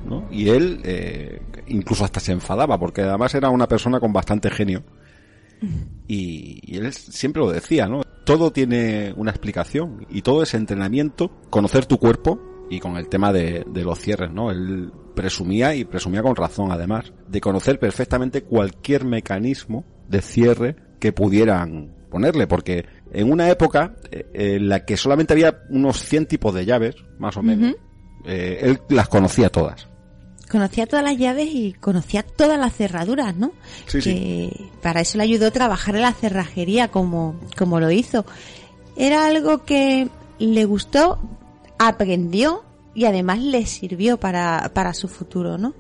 ¿no? 0.05 0.27
Y 0.31 0.49
él 0.49 0.81
eh, 0.85 1.41
incluso 1.67 2.05
hasta 2.05 2.21
se 2.21 2.33
enfadaba, 2.33 2.79
porque 2.79 3.03
además 3.03 3.35
era 3.35 3.51
una 3.51 3.69
persona 3.69 4.01
con 4.01 4.13
bastante 4.13 4.51
genio. 4.51 4.83
Y, 6.09 6.59
y, 6.63 6.77
él 6.77 6.93
siempre 6.93 7.41
lo 7.41 7.53
decía, 7.53 7.87
¿no? 7.87 8.03
Todo 8.25 8.51
tiene 8.51 9.15
una 9.17 9.31
explicación 9.31 10.07
y 10.11 10.23
todo 10.23 10.43
es 10.43 10.55
entrenamiento, 10.55 11.31
conocer 11.51 11.87
tu 11.87 11.99
cuerpo 11.99 12.67
y 12.69 12.81
con 12.81 12.97
el 12.97 13.09
tema 13.09 13.33
de, 13.33 13.65
de 13.69 13.85
los 13.85 14.01
cierres, 14.01 14.33
¿no? 14.33 14.51
Él 14.51 14.91
presumía 15.15 15.75
y 15.75 15.85
presumía 15.85 16.23
con 16.23 16.35
razón 16.35 16.73
además 16.73 17.13
de 17.29 17.41
conocer 17.41 17.79
perfectamente 17.79 18.43
cualquier 18.43 19.05
mecanismo 19.05 19.85
de 20.09 20.21
cierre 20.21 20.77
que 20.99 21.13
pudieran 21.13 21.95
ponerle, 22.11 22.47
porque 22.47 22.85
en 23.13 23.31
una 23.31 23.49
época 23.49 23.97
eh, 24.11 24.27
en 24.33 24.69
la 24.69 24.85
que 24.85 24.97
solamente 24.97 25.33
había 25.33 25.63
unos 25.71 25.99
100 25.99 26.27
tipos 26.27 26.55
de 26.55 26.65
llaves, 26.65 26.95
más 27.19 27.37
o 27.37 27.43
menos, 27.43 27.75
eh, 28.25 28.61
él 28.63 28.81
las 28.91 29.09
conocía 29.09 29.49
todas. 29.49 29.89
Conocía 30.53 30.87
todas 30.87 31.03
las 31.03 31.17
llaves 31.17 31.49
y 31.51 31.73
conocía 31.73 32.23
todas 32.23 32.59
las 32.59 32.75
cerraduras, 32.77 33.35
¿no? 33.35 33.53
Sí, 33.87 34.01
que 34.01 34.53
sí. 34.55 34.71
para 34.83 35.01
eso 35.01 35.17
le 35.17 35.25
ayudó 35.25 35.47
a 35.47 35.51
trabajar 35.51 35.97
en 35.97 36.03
la 36.03 36.13
cerrajería 36.13 36.89
como, 36.89 37.41
como 37.57 37.81
lo 37.81 37.91
hizo. 37.91 38.27
Era 38.95 39.25
algo 39.25 39.65
que 39.65 40.11
le 40.39 40.65
gustó, 40.67 41.19
aprendió 41.79 42.65
y 42.95 43.07
además 43.07 43.39
le 43.39 43.65
sirvió 43.65 44.21
para, 44.21 44.71
para 44.75 44.93
su 44.93 45.09
futuro, 45.09 45.57
¿no? 45.57 45.73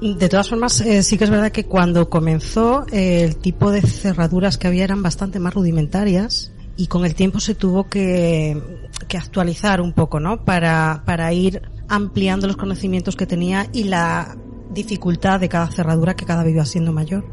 De 0.00 0.28
todas 0.28 0.48
formas, 0.48 0.80
eh, 0.80 1.04
sí 1.04 1.16
que 1.16 1.22
es 1.22 1.30
verdad 1.30 1.52
que 1.52 1.66
cuando 1.66 2.10
comenzó 2.10 2.84
eh, 2.90 3.22
el 3.22 3.36
tipo 3.36 3.70
de 3.70 3.82
cerraduras 3.82 4.58
que 4.58 4.66
había 4.66 4.82
eran 4.82 5.04
bastante 5.04 5.38
más 5.38 5.54
rudimentarias 5.54 6.50
y 6.82 6.88
con 6.88 7.04
el 7.04 7.14
tiempo 7.14 7.38
se 7.38 7.54
tuvo 7.54 7.88
que, 7.88 8.60
que 9.06 9.16
actualizar 9.16 9.80
un 9.80 9.92
poco, 9.92 10.18
¿no? 10.18 10.44
Para, 10.44 11.04
para 11.06 11.32
ir 11.32 11.62
ampliando 11.88 12.48
los 12.48 12.56
conocimientos 12.56 13.14
que 13.14 13.24
tenía 13.24 13.68
y 13.72 13.84
la 13.84 14.36
dificultad 14.68 15.38
de 15.38 15.48
cada 15.48 15.68
cerradura 15.68 16.16
que 16.16 16.26
cada 16.26 16.42
vez 16.42 16.54
iba 16.54 16.64
siendo 16.64 16.92
mayor. 16.92 17.24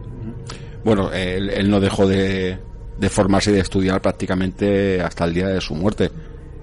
Bueno, 0.85 1.11
él, 1.11 1.49
él 1.49 1.67
no 1.67 1.79
dejó 1.79 2.05
de, 2.05 2.59
de 2.99 3.09
formarse 3.09 3.49
y 3.49 3.55
de 3.55 3.61
estudiar 3.61 4.03
prácticamente 4.03 5.01
hasta 5.01 5.25
el 5.25 5.33
día 5.33 5.47
de 5.47 5.61
su 5.61 5.73
muerte. 5.73 6.11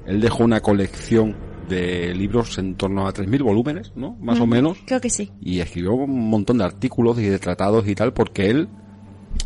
Él 0.06 0.20
dejó 0.20 0.44
una 0.44 0.60
colección 0.60 1.34
de 1.68 2.14
libros 2.14 2.56
en 2.58 2.76
torno 2.76 3.08
a 3.08 3.12
3.000 3.12 3.42
volúmenes, 3.42 3.90
¿no? 3.96 4.16
Más 4.20 4.38
o 4.38 4.46
menos. 4.46 4.78
Creo 4.86 5.00
que 5.00 5.10
sí. 5.10 5.32
Y 5.40 5.58
escribió 5.58 5.94
un 5.94 6.30
montón 6.30 6.58
de 6.58 6.64
artículos 6.64 7.18
y 7.18 7.24
de 7.24 7.40
tratados 7.40 7.88
y 7.88 7.96
tal, 7.96 8.12
porque 8.12 8.48
él 8.48 8.68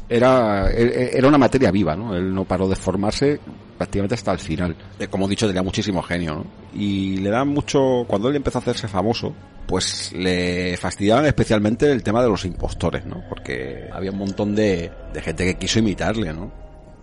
era, 0.08 0.70
era 0.70 1.28
una 1.28 1.38
materia 1.38 1.70
viva, 1.70 1.94
¿no? 1.96 2.14
Él 2.14 2.34
no 2.34 2.44
paró 2.44 2.68
de 2.68 2.76
formarse 2.76 3.40
prácticamente 3.78 4.14
hasta 4.14 4.32
el 4.32 4.38
final. 4.38 4.76
Eh, 4.98 5.06
Como 5.06 5.26
he 5.26 5.30
dicho, 5.30 5.46
tenía 5.46 5.62
muchísimo 5.62 6.02
genio, 6.02 6.34
¿no? 6.34 6.44
Y 6.74 7.16
le 7.18 7.30
da 7.30 7.44
mucho, 7.44 8.04
cuando 8.06 8.28
él 8.28 8.36
empezó 8.36 8.58
a 8.58 8.60
hacerse 8.60 8.88
famoso, 8.88 9.32
pues 9.66 10.12
le 10.12 10.76
fastidiaban 10.76 11.26
especialmente 11.26 11.90
el 11.90 12.02
tema 12.02 12.22
de 12.22 12.28
los 12.28 12.44
impostores, 12.44 13.06
¿no? 13.06 13.22
Porque 13.28 13.88
había 13.92 14.10
un 14.10 14.18
montón 14.18 14.54
de, 14.54 14.90
de 15.14 15.22
gente 15.22 15.44
que 15.44 15.54
quiso 15.56 15.78
imitarle, 15.78 16.32
¿no? 16.32 16.50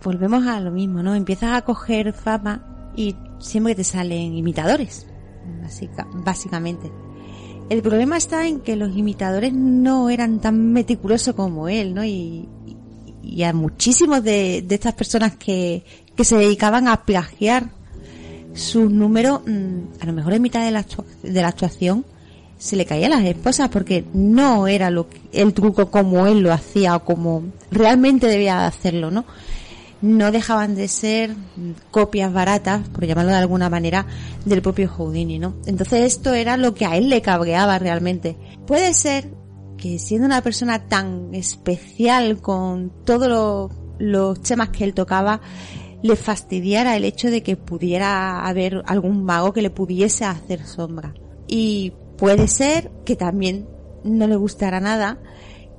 Volvemos 0.04 0.46
a 0.46 0.60
lo 0.60 0.70
mismo, 0.70 1.02
¿no? 1.02 1.14
Empiezas 1.14 1.56
a 1.56 1.62
coger 1.62 2.12
fama 2.12 2.92
y 2.94 3.16
siempre 3.38 3.74
te 3.74 3.84
salen 3.84 4.34
imitadores, 4.34 5.06
básica, 5.62 6.06
básicamente. 6.12 6.92
El 7.70 7.82
problema 7.82 8.16
está 8.16 8.46
en 8.46 8.60
que 8.60 8.76
los 8.76 8.96
imitadores 8.96 9.52
no 9.52 10.10
eran 10.10 10.40
tan 10.40 10.72
meticulosos 10.72 11.34
como 11.34 11.68
él, 11.68 11.94
¿no? 11.94 12.04
Y, 12.04 12.48
y 13.22 13.42
a 13.42 13.52
muchísimos 13.52 14.22
de, 14.22 14.64
estas 14.68 14.94
personas 14.94 15.36
que, 15.36 15.84
que 16.16 16.24
se 16.24 16.36
dedicaban 16.36 16.88
a 16.88 17.04
plagiar 17.04 17.70
sus 18.54 18.90
números, 18.90 19.40
a 20.00 20.06
lo 20.06 20.12
mejor 20.12 20.34
en 20.34 20.42
mitad 20.42 20.64
de 20.64 20.70
la, 20.70 20.84
de 21.22 21.42
la 21.42 21.48
actuación 21.48 22.04
se 22.58 22.74
le 22.74 22.86
caían 22.86 23.12
las 23.12 23.24
esposas 23.24 23.68
porque 23.68 24.04
no 24.12 24.66
era 24.66 24.90
lo 24.90 25.08
que, 25.08 25.20
el 25.32 25.54
truco 25.54 25.90
como 25.90 26.26
él 26.26 26.40
lo 26.40 26.52
hacía 26.52 26.96
o 26.96 27.04
como 27.04 27.44
realmente 27.70 28.26
debía 28.26 28.66
hacerlo, 28.66 29.10
¿no? 29.10 29.24
no 30.00 30.30
dejaban 30.30 30.74
de 30.74 30.88
ser 30.88 31.34
copias 31.90 32.32
baratas, 32.32 32.88
por 32.88 33.04
llamarlo 33.04 33.32
de 33.32 33.38
alguna 33.38 33.68
manera, 33.68 34.06
del 34.44 34.62
propio 34.62 34.88
Houdini, 34.88 35.38
¿no? 35.38 35.54
Entonces 35.66 36.04
esto 36.04 36.34
era 36.34 36.56
lo 36.56 36.74
que 36.74 36.86
a 36.86 36.96
él 36.96 37.08
le 37.08 37.22
cabreaba 37.22 37.78
realmente. 37.78 38.36
Puede 38.66 38.94
ser 38.94 39.28
que 39.78 39.98
siendo 39.98 40.26
una 40.26 40.42
persona 40.42 40.88
tan 40.88 41.34
especial 41.34 42.40
con 42.42 42.92
todos 43.04 43.28
lo, 43.28 43.70
los 43.98 44.42
temas 44.42 44.68
que 44.68 44.84
él 44.84 44.92
tocaba, 44.92 45.40
le 46.02 46.16
fastidiara 46.16 46.96
el 46.96 47.04
hecho 47.04 47.30
de 47.30 47.42
que 47.42 47.56
pudiera 47.56 48.46
haber 48.46 48.82
algún 48.86 49.24
mago 49.24 49.52
que 49.52 49.62
le 49.62 49.70
pudiese 49.70 50.24
hacer 50.24 50.64
sombra. 50.66 51.14
Y 51.46 51.94
puede 52.18 52.48
ser 52.48 52.90
que 53.04 53.16
también 53.16 53.68
no 54.04 54.26
le 54.26 54.36
gustara 54.36 54.80
nada 54.80 55.18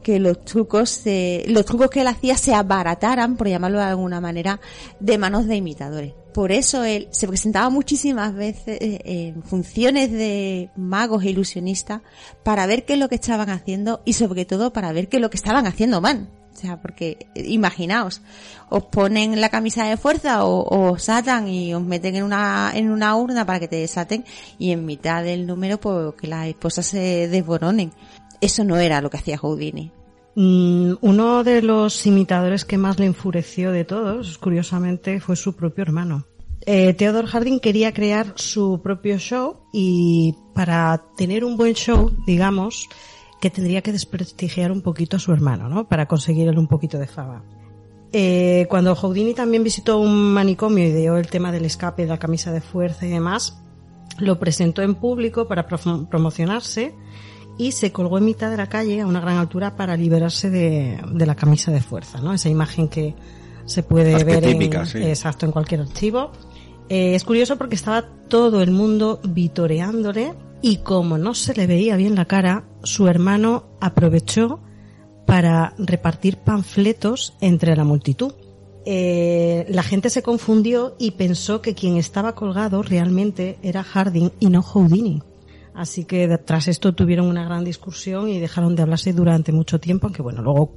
que 0.04 0.20
los 0.20 0.44
trucos 0.44 0.90
se, 0.90 1.44
los 1.48 1.66
trucos 1.66 1.90
que 1.90 2.02
él 2.02 2.08
hacía 2.08 2.38
se 2.38 2.54
abarataran, 2.54 3.38
por 3.38 3.48
llamarlo 3.48 3.80
de 3.80 3.86
alguna 3.86 4.22
manera, 4.22 4.60
de 5.00 5.18
manos 5.18 5.48
de 5.48 5.58
imitadores. 5.58 6.14
Por 6.34 6.52
eso 6.52 6.84
él 6.84 7.08
se 7.12 7.28
presentaba 7.28 7.70
muchísimas 7.70 8.34
veces 8.34 8.78
en 8.80 9.42
funciones 9.44 10.12
de 10.12 10.70
magos 10.76 11.24
e 11.24 11.30
ilusionistas 11.30 12.02
para 12.44 12.66
ver 12.68 12.86
qué 12.86 12.94
es 12.94 13.00
lo 13.00 13.10
que 13.10 13.16
estaban 13.16 13.50
haciendo 13.50 14.02
y 14.06 14.14
sobre 14.14 14.46
todo 14.46 14.72
para 14.72 14.92
ver 14.92 15.10
qué 15.10 15.18
es 15.18 15.22
lo 15.22 15.30
que 15.30 15.38
estaban 15.38 15.66
haciendo 15.66 16.02
mal. 16.02 16.30
O 16.54 16.62
sea, 16.62 16.82
porque 16.82 17.28
imaginaos, 17.36 18.22
os 18.70 18.84
ponen 18.86 19.40
la 19.40 19.50
camisa 19.50 19.86
de 19.86 19.96
fuerza 19.96 20.44
o, 20.44 20.92
os 20.92 21.08
atan 21.08 21.48
y 21.48 21.74
os 21.74 21.82
meten 21.82 22.16
en 22.16 22.24
una, 22.24 22.72
en 22.76 22.92
una 22.92 23.16
urna 23.16 23.46
para 23.46 23.60
que 23.60 23.70
te 23.70 23.78
desaten 23.78 24.26
y 24.58 24.72
en 24.72 24.86
mitad 24.86 25.24
del 25.24 25.48
número 25.48 25.80
pues 25.80 26.16
que 26.16 26.28
las 26.28 26.48
esposas 26.48 26.86
se 26.86 27.30
desboronen 27.30 27.94
eso 28.42 28.64
no 28.64 28.78
era 28.78 29.02
lo 29.02 29.10
que 29.10 29.18
hacía 29.18 29.38
Houdini. 29.38 29.92
Mm, 30.36 30.94
uno 31.02 31.44
de 31.44 31.62
los 31.62 32.06
imitadores 32.06 32.66
que 32.66 32.78
más 32.78 33.00
le 33.00 33.06
enfureció 33.06 33.72
de 33.72 33.86
todos, 33.86 34.38
curiosamente, 34.38 35.20
fue 35.20 35.36
su 35.36 35.56
propio 35.56 35.84
hermano. 35.84 36.26
Eh, 36.66 36.94
Theodore 36.94 37.28
Harding 37.28 37.60
quería 37.60 37.94
crear 37.94 38.34
su 38.36 38.82
propio 38.84 39.18
show 39.18 39.62
y 39.74 40.36
para 40.54 41.04
tener 41.18 41.44
un 41.44 41.58
buen 41.58 41.74
show, 41.74 42.12
digamos, 42.28 42.88
que 43.40 43.50
tendría 43.50 43.82
que 43.82 43.92
desprestigiar 43.92 44.72
un 44.72 44.82
poquito 44.82 45.18
a 45.18 45.20
su 45.20 45.32
hermano, 45.32 45.70
¿no? 45.70 45.88
Para 45.88 46.08
conseguir 46.08 46.50
un 46.50 46.68
poquito 46.68 46.98
de 47.00 47.08
fama. 47.08 47.44
Eh, 48.12 48.66
cuando 48.70 48.96
Houdini 48.96 49.34
también 49.34 49.64
visitó 49.64 50.00
un 50.00 50.34
manicomio 50.34 50.86
y 50.86 50.92
dio 50.92 51.18
el 51.18 51.28
tema 51.28 51.52
del 51.52 51.66
escape, 51.66 52.04
de 52.04 52.10
la 52.10 52.18
camisa 52.18 52.52
de 52.52 52.60
fuerza 52.60 53.06
y 53.06 53.10
demás, 53.10 53.62
lo 54.18 54.40
presentó 54.40 54.82
en 54.82 54.96
público 54.96 55.48
para 55.48 55.66
promocionarse 55.66 56.94
y 57.60 57.74
se 57.74 57.92
colgó 57.92 58.18
en 58.18 58.26
mitad 58.26 58.50
de 58.50 58.58
la 58.58 58.68
calle 58.68 59.02
a 59.02 59.06
una 59.06 59.20
gran 59.20 59.38
altura 59.38 59.76
para 59.76 59.98
liberarse 59.98 60.50
de, 60.50 60.98
de 61.12 61.26
la 61.26 61.36
camisa 61.36 61.72
de 61.72 61.82
fuerza, 61.82 62.22
¿no? 62.22 62.34
Esa 62.34 62.48
imagen 62.48 62.88
que 62.88 63.14
se 63.66 63.84
puede 63.84 64.24
ver 64.24 64.46
en, 64.46 64.86
sí. 64.86 64.98
exacto 65.04 65.46
en 65.46 65.52
cualquier 65.52 65.82
archivo. 65.82 66.32
Eh, 66.88 67.16
es 67.16 67.24
curioso 67.26 67.58
porque 67.58 67.76
estaba 67.76 68.06
todo 68.30 68.62
el 68.64 68.72
mundo 68.72 69.20
vitoreándole 69.24 70.34
y 70.62 70.78
como 70.78 71.18
no 71.18 71.34
se 71.34 71.54
le 71.54 71.68
veía 71.68 71.98
bien 71.98 72.16
la 72.16 72.26
cara, 72.26 72.64
su 72.84 73.10
hermano 73.10 73.66
aprovechó 73.82 74.62
para 75.26 75.74
repartir 75.78 76.38
panfletos 76.38 77.34
entre 77.42 77.76
la 77.76 77.84
multitud. 77.84 78.34
Eh, 78.86 79.66
la 79.70 79.84
gente 79.84 80.10
se 80.10 80.24
confundió 80.24 80.96
y 80.98 81.12
pensó 81.12 81.62
que 81.62 81.76
quien 81.76 81.98
estaba 81.98 82.36
colgado 82.36 82.84
realmente 82.84 83.60
era 83.62 83.84
Harding 83.84 84.32
y 84.40 84.48
no 84.48 84.62
Houdini. 84.62 85.22
Así 85.80 86.04
que 86.04 86.28
tras 86.40 86.68
esto 86.68 86.94
tuvieron 86.94 87.26
una 87.26 87.46
gran 87.46 87.64
discusión 87.64 88.28
y 88.28 88.38
dejaron 88.38 88.76
de 88.76 88.82
hablarse 88.82 89.14
durante 89.14 89.54
mucho 89.54 89.80
tiempo, 89.80 90.08
aunque 90.08 90.22
bueno, 90.22 90.42
luego 90.42 90.76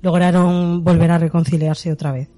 lograron 0.00 0.84
volver 0.84 1.10
a 1.10 1.18
reconciliarse 1.18 1.90
otra 1.90 2.12
vez. 2.12 2.28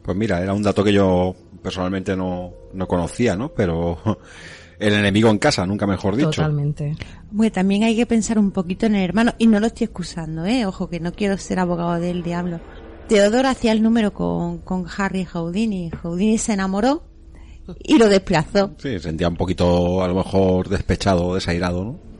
Pues 0.00 0.16
mira, 0.16 0.40
era 0.40 0.52
un 0.52 0.62
dato 0.62 0.84
que 0.84 0.92
yo 0.92 1.34
personalmente 1.60 2.14
no, 2.14 2.52
no 2.74 2.86
conocía, 2.86 3.34
¿no? 3.34 3.48
Pero 3.48 3.98
el 4.78 4.94
enemigo 4.94 5.28
en 5.30 5.38
casa, 5.38 5.66
nunca 5.66 5.84
mejor 5.84 6.14
dicho. 6.14 6.30
Totalmente. 6.30 6.94
Bueno, 7.32 7.50
también 7.50 7.82
hay 7.82 7.96
que 7.96 8.06
pensar 8.06 8.38
un 8.38 8.52
poquito 8.52 8.86
en 8.86 8.94
el 8.94 9.02
hermano, 9.02 9.34
y 9.38 9.48
no 9.48 9.58
lo 9.58 9.66
estoy 9.66 9.86
excusando, 9.86 10.46
¿eh? 10.46 10.66
Ojo, 10.66 10.88
que 10.88 11.00
no 11.00 11.12
quiero 11.12 11.36
ser 11.38 11.58
abogado 11.58 11.98
del 11.98 12.22
diablo. 12.22 12.60
Teodoro 13.08 13.48
hacía 13.48 13.72
el 13.72 13.82
número 13.82 14.14
con, 14.14 14.58
con 14.58 14.86
Harry 14.96 15.24
Houdini. 15.24 15.90
Houdini 15.90 16.38
se 16.38 16.52
enamoró 16.52 17.02
y 17.82 17.98
lo 17.98 18.08
desplazó. 18.08 18.72
Sí, 18.78 18.98
sentía 18.98 19.28
un 19.28 19.36
poquito, 19.36 20.02
a 20.02 20.08
lo 20.08 20.14
mejor, 20.14 20.68
despechado, 20.68 21.34
desairado, 21.34 21.84
¿no? 21.84 22.14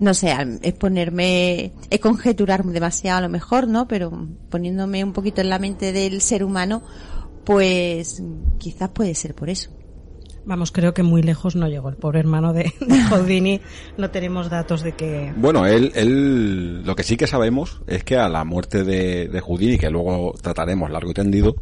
No 0.00 0.14
sé, 0.14 0.32
es 0.62 0.74
ponerme, 0.74 1.72
es 1.90 2.00
conjeturar 2.00 2.64
demasiado 2.64 3.18
a 3.18 3.22
lo 3.22 3.28
mejor, 3.28 3.66
¿no? 3.66 3.88
Pero 3.88 4.28
poniéndome 4.48 5.02
un 5.02 5.12
poquito 5.12 5.40
en 5.40 5.50
la 5.50 5.58
mente 5.58 5.92
del 5.92 6.20
ser 6.20 6.44
humano, 6.44 6.82
pues 7.44 8.22
quizás 8.58 8.90
puede 8.90 9.16
ser 9.16 9.34
por 9.34 9.50
eso. 9.50 9.70
Vamos, 10.44 10.70
creo 10.70 10.94
que 10.94 11.02
muy 11.02 11.22
lejos 11.22 11.56
no 11.56 11.68
llegó 11.68 11.90
el 11.90 11.96
pobre 11.96 12.20
hermano 12.20 12.52
de, 12.52 12.72
de 12.80 13.02
Houdini. 13.10 13.60
No 13.98 14.10
tenemos 14.10 14.48
datos 14.48 14.82
de 14.82 14.92
que... 14.92 15.32
Bueno, 15.36 15.66
él, 15.66 15.92
él, 15.94 16.84
lo 16.84 16.94
que 16.94 17.02
sí 17.02 17.16
que 17.16 17.26
sabemos 17.26 17.82
es 17.86 18.04
que 18.04 18.16
a 18.16 18.28
la 18.28 18.44
muerte 18.44 18.84
de, 18.84 19.28
de 19.28 19.40
Houdini, 19.40 19.78
que 19.78 19.90
luego 19.90 20.34
trataremos 20.40 20.90
largo 20.90 21.10
y 21.10 21.14
tendido, 21.14 21.56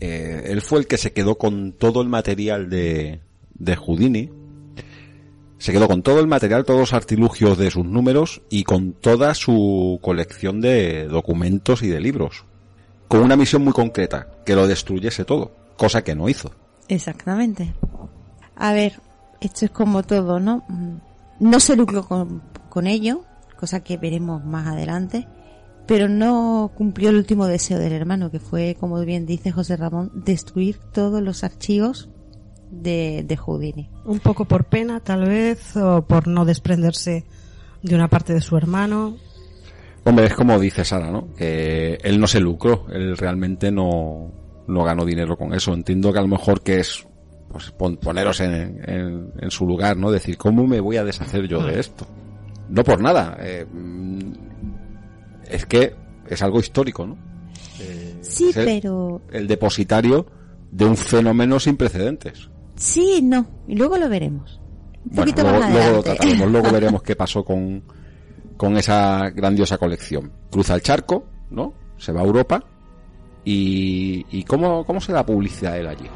eh, 0.00 0.44
él 0.46 0.62
fue 0.62 0.80
el 0.80 0.86
que 0.86 0.96
se 0.96 1.12
quedó 1.12 1.36
con 1.36 1.72
todo 1.72 2.00
el 2.00 2.08
material 2.08 2.70
de, 2.70 3.20
de 3.54 3.76
Houdini. 3.76 4.30
Se 5.58 5.72
quedó 5.72 5.88
con 5.88 6.02
todo 6.02 6.20
el 6.20 6.26
material, 6.26 6.64
todos 6.64 6.80
los 6.80 6.92
artilugios 6.94 7.58
de 7.58 7.70
sus 7.70 7.84
números 7.84 8.40
y 8.48 8.64
con 8.64 8.94
toda 8.94 9.34
su 9.34 9.98
colección 10.00 10.62
de 10.62 11.06
documentos 11.06 11.82
y 11.82 11.88
de 11.88 12.00
libros. 12.00 12.44
Con 13.08 13.20
una 13.20 13.36
misión 13.36 13.62
muy 13.62 13.74
concreta, 13.74 14.28
que 14.46 14.54
lo 14.54 14.66
destruyese 14.66 15.26
todo, 15.26 15.52
cosa 15.76 16.02
que 16.02 16.14
no 16.14 16.30
hizo. 16.30 16.50
Exactamente. 16.88 17.74
A 18.56 18.72
ver, 18.72 19.00
esto 19.40 19.66
es 19.66 19.70
como 19.70 20.02
todo, 20.02 20.40
¿no? 20.40 20.64
No 21.38 21.60
se 21.60 21.76
lucró 21.76 22.06
con, 22.06 22.42
con 22.70 22.86
ello, 22.86 23.24
cosa 23.58 23.80
que 23.80 23.98
veremos 23.98 24.42
más 24.44 24.66
adelante, 24.66 25.28
pero 25.90 26.08
no 26.08 26.70
cumplió 26.76 27.10
el 27.10 27.16
último 27.16 27.48
deseo 27.48 27.80
del 27.80 27.92
hermano, 27.92 28.30
que 28.30 28.38
fue, 28.38 28.76
como 28.78 29.00
bien 29.00 29.26
dice 29.26 29.50
José 29.50 29.76
Ramón, 29.76 30.12
destruir 30.14 30.76
todos 30.92 31.20
los 31.20 31.42
archivos 31.42 32.08
de, 32.70 33.24
de 33.26 33.36
Houdini. 33.36 33.90
Un 34.04 34.20
poco 34.20 34.44
por 34.44 34.66
pena, 34.66 35.00
tal 35.00 35.26
vez, 35.26 35.76
o 35.76 36.06
por 36.06 36.28
no 36.28 36.44
desprenderse 36.44 37.24
de 37.82 37.94
una 37.96 38.06
parte 38.06 38.32
de 38.32 38.40
su 38.40 38.56
hermano. 38.56 39.16
Hombre, 40.04 40.26
es 40.26 40.34
como 40.36 40.60
dice 40.60 40.84
Sara, 40.84 41.10
¿no? 41.10 41.34
Que 41.34 41.98
él 42.04 42.20
no 42.20 42.28
se 42.28 42.38
lucró, 42.38 42.86
él 42.92 43.16
realmente 43.16 43.72
no, 43.72 44.30
no 44.68 44.84
ganó 44.84 45.04
dinero 45.04 45.36
con 45.36 45.52
eso. 45.54 45.74
Entiendo 45.74 46.12
que 46.12 46.20
a 46.20 46.22
lo 46.22 46.28
mejor 46.28 46.62
que 46.62 46.78
es 46.78 47.04
pues 47.50 47.72
poneros 47.72 48.38
en, 48.38 48.80
en, 48.88 49.32
en, 49.40 49.50
su 49.50 49.66
lugar, 49.66 49.96
¿no? 49.96 50.12
Decir, 50.12 50.38
¿cómo 50.38 50.68
me 50.68 50.78
voy 50.78 50.98
a 50.98 51.04
deshacer 51.04 51.48
yo 51.48 51.64
de 51.64 51.80
esto? 51.80 52.06
No 52.68 52.84
por 52.84 53.00
nada. 53.00 53.36
Eh, 53.40 53.66
es 55.50 55.66
que 55.66 55.94
es 56.28 56.42
algo 56.42 56.60
histórico, 56.60 57.06
¿no? 57.06 57.16
Eh, 57.80 58.18
sí, 58.20 58.50
pero... 58.54 59.22
El 59.32 59.46
depositario 59.46 60.26
de 60.70 60.84
un 60.84 60.96
fenómeno 60.96 61.58
sin 61.58 61.76
precedentes. 61.76 62.48
Sí, 62.76 63.20
no. 63.22 63.46
Y 63.66 63.74
luego 63.74 63.96
lo 63.98 64.08
veremos. 64.08 64.60
Un 65.04 65.16
bueno, 65.16 65.32
poquito 65.32 65.42
luego, 65.42 65.60
más 65.60 65.72
luego 65.72 65.96
lo 65.96 66.02
trataremos, 66.02 66.50
luego 66.52 66.72
veremos 66.72 67.02
qué 67.02 67.16
pasó 67.16 67.44
con, 67.44 67.82
con 68.56 68.76
esa 68.76 69.30
grandiosa 69.30 69.78
colección. 69.78 70.32
Cruza 70.50 70.74
el 70.74 70.82
charco, 70.82 71.24
¿no? 71.50 71.74
Se 71.96 72.12
va 72.12 72.20
a 72.20 72.24
Europa. 72.24 72.64
¿Y, 73.44 74.26
y 74.30 74.44
cómo, 74.44 74.84
cómo 74.84 75.00
se 75.00 75.12
da 75.12 75.24
publicidad 75.24 75.78
él 75.78 75.88
allí? 75.88 76.06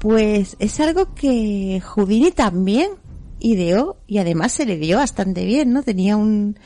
Pues 0.00 0.56
es 0.58 0.80
algo 0.80 1.14
que 1.14 1.80
Houdini 1.82 2.32
también 2.32 2.90
ideó 3.38 3.98
y 4.06 4.18
además 4.18 4.52
se 4.52 4.66
le 4.66 4.76
dio 4.76 4.98
bastante 4.98 5.44
bien, 5.44 5.72
¿no? 5.72 5.82
Tenía 5.82 6.16
un, 6.16 6.58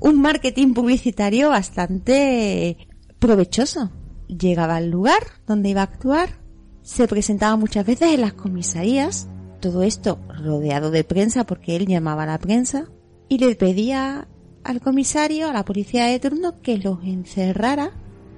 un 0.00 0.20
marketing 0.20 0.74
publicitario 0.74 1.50
bastante 1.50 2.88
provechoso. 3.18 3.90
Llegaba 4.26 4.76
al 4.76 4.90
lugar 4.90 5.22
donde 5.46 5.70
iba 5.70 5.82
a 5.82 5.84
actuar, 5.84 6.40
se 6.82 7.06
presentaba 7.06 7.56
muchas 7.56 7.86
veces 7.86 8.14
en 8.14 8.22
las 8.22 8.32
comisarías, 8.32 9.28
todo 9.60 9.82
esto 9.82 10.18
rodeado 10.28 10.90
de 10.90 11.04
prensa 11.04 11.44
porque 11.44 11.76
él 11.76 11.86
llamaba 11.86 12.22
a 12.22 12.26
la 12.26 12.38
prensa 12.38 12.86
y 13.28 13.38
le 13.38 13.54
pedía 13.54 14.28
al 14.64 14.80
comisario, 14.80 15.48
a 15.48 15.52
la 15.52 15.64
policía 15.64 16.06
de 16.06 16.18
turno, 16.18 16.60
que 16.62 16.78
los 16.78 17.02
encerrara 17.04 17.92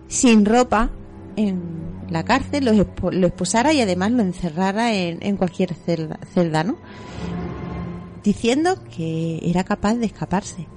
sin 0.08 0.44
ropa 0.44 0.90
en 1.36 1.82
la 2.10 2.24
cárcel, 2.24 2.64
lo, 2.64 2.72
expo 2.72 3.10
lo 3.10 3.26
esposara 3.26 3.72
y 3.72 3.80
además 3.80 4.12
lo 4.12 4.22
encerrara 4.22 4.94
en, 4.94 5.18
en 5.22 5.36
cualquier 5.36 5.74
celda, 5.74 6.18
celda, 6.34 6.64
¿no? 6.64 6.76
Diciendo 8.22 8.82
que 8.94 9.40
era 9.42 9.64
capaz 9.64 9.94
de 9.94 10.06
escaparse. 10.06 10.68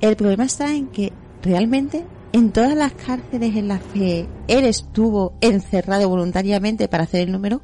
El 0.00 0.16
problema 0.16 0.44
está 0.44 0.74
en 0.74 0.88
que 0.88 1.12
realmente 1.42 2.04
en 2.32 2.52
todas 2.52 2.74
las 2.74 2.92
cárceles 2.92 3.56
en 3.56 3.68
las 3.68 3.82
que 3.94 4.28
él 4.48 4.64
estuvo 4.64 5.34
encerrado 5.40 6.08
voluntariamente 6.08 6.88
para 6.88 7.04
hacer 7.04 7.22
el 7.22 7.32
número, 7.32 7.62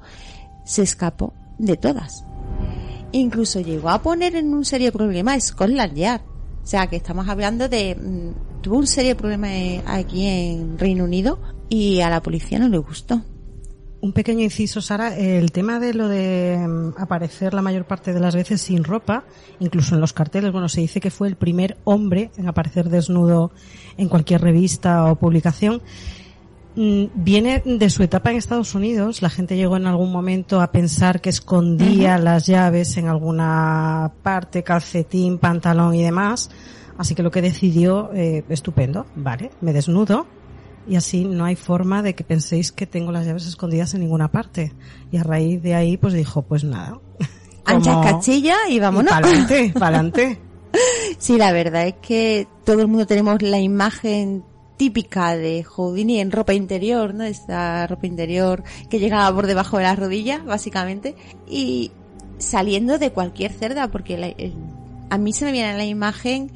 se 0.65 0.83
escapó 0.83 1.35
de 1.59 1.77
todas. 1.77 2.25
Incluso 3.13 3.61
llegó 3.61 3.91
a 3.91 4.01
poner 4.01 4.37
en 4.37 4.55
un 4.55 4.65
serio 4.65 4.93
problema 4.93 5.35
a 5.35 5.41
Scotland 5.41 5.95
Yard. 5.95 6.23
O 6.63 6.67
sea, 6.67 6.87
que 6.87 6.97
estamos 6.97 7.29
hablando 7.29 7.69
de... 7.69 7.97
Mmm, 7.97 8.63
tuvo 8.63 8.79
un 8.79 8.87
serio 8.87 9.17
problema 9.17 9.49
aquí 9.87 10.27
en 10.27 10.79
Reino 10.79 11.05
Unido 11.05 11.39
y 11.69 12.01
a 12.01 12.09
la 12.09 12.23
policía 12.23 12.59
no 12.59 12.69
le 12.69 12.79
gustó. 12.79 13.23
Un 14.03 14.13
pequeño 14.13 14.43
inciso, 14.43 14.81
Sara, 14.81 15.17
el 15.17 15.53
tema 15.53 15.79
de 15.79 15.95
lo 15.95 16.09
de 16.09 16.59
um, 16.59 16.93
aparecer 16.99 17.55
la 17.55 17.63
mayor 17.63 17.85
parte 17.85 18.13
de 18.13 18.19
las 18.19 18.35
veces 18.35 18.61
sin 18.61 18.83
ropa, 18.83 19.23
incluso 19.61 19.95
en 19.95 20.01
los 20.01 20.13
carteles, 20.13 20.51
bueno, 20.51 20.69
se 20.69 20.81
dice 20.81 21.01
que 21.01 21.13
fue 21.13 21.29
el 21.29 21.37
primer 21.37 21.77
hombre 21.85 22.33
en 22.37 22.49
aparecer 22.49 22.89
desnudo 22.89 23.53
en 23.97 24.09
cualquier 24.09 24.41
revista 24.41 25.05
o 25.05 25.15
publicación. 25.15 25.83
Mm, 26.75 27.05
viene 27.15 27.63
de 27.65 27.91
su 27.91 28.03
etapa 28.03 28.33
en 28.33 28.39
Estados 28.39 28.75
Unidos. 28.75 29.23
La 29.23 29.31
gente 29.31 29.55
llegó 29.55 29.77
en 29.77 29.87
algún 29.87 30.11
momento 30.11 30.61
a 30.61 30.73
pensar 30.73 31.21
que 31.21 31.31
escondía 31.31 32.17
uh 32.17 32.19
-huh. 32.19 32.25
las 32.25 32.47
llaves 32.49 32.97
en 32.97 33.07
alguna 33.07 34.11
parte, 34.25 34.65
calcetín, 34.65 35.39
pantalón 35.39 35.95
y 35.95 36.03
demás. 36.03 36.51
Así 36.99 37.15
que 37.15 37.23
lo 37.23 37.31
que 37.31 37.41
decidió, 37.41 38.11
eh, 38.15 38.43
estupendo, 38.49 39.07
vale, 39.15 39.53
me 39.61 39.73
desnudo, 39.73 40.27
y 40.89 40.97
así 40.97 41.25
no 41.25 41.45
hay 41.45 41.57
forma 41.57 42.03
de 42.03 42.15
que 42.15 42.25
penséis 42.25 42.73
que 42.73 42.87
tengo 42.87 43.13
las 43.13 43.27
llaves 43.27 43.47
escondidas 43.47 43.95
en 43.95 44.01
ninguna 44.01 44.31
parte. 44.31 44.73
Y 45.11 45.17
a 45.17 45.23
raíz 45.23 45.63
de 45.63 45.75
ahí 45.75 45.97
pues 45.97 46.15
dijo, 46.15 46.43
pues 46.43 46.65
nada. 46.65 46.99
Ancha 47.65 48.01
cachilla 48.01 48.57
y 48.69 48.81
vámonos. 48.81 49.13
Pa'lante, 49.13 49.73
pa'lante. 49.79 50.41
sí, 51.19 51.39
la 51.39 51.53
verdad 51.53 51.87
es 51.87 51.95
que 52.03 52.49
todo 52.65 52.81
el 52.81 52.89
mundo 52.89 53.07
tenemos 53.07 53.41
la 53.43 53.61
imagen 53.61 54.45
típica 54.77 55.37
de 55.37 55.63
Houdini 55.63 56.19
en 56.19 56.33
ropa 56.33 56.55
interior, 56.55 57.15
¿no? 57.15 57.23
Esta 57.23 57.87
ropa 57.87 58.07
interior 58.07 58.65
que 58.91 58.99
llegaba 58.99 59.33
por 59.33 59.47
debajo 59.47 59.77
de 59.77 59.85
las 59.85 59.99
rodillas, 59.99 60.45
básicamente. 60.45 61.15
Y 61.49 61.93
saliendo 62.39 62.99
de 62.99 63.13
cualquier 63.13 63.53
cerda, 63.53 63.89
porque 63.93 64.19
la, 64.19 64.27
el, 64.27 64.55
a 65.11 65.19
mí 65.19 65.33
se 65.33 65.45
me 65.45 65.53
viene 65.53 65.77
la 65.77 65.85
imagen 65.85 66.51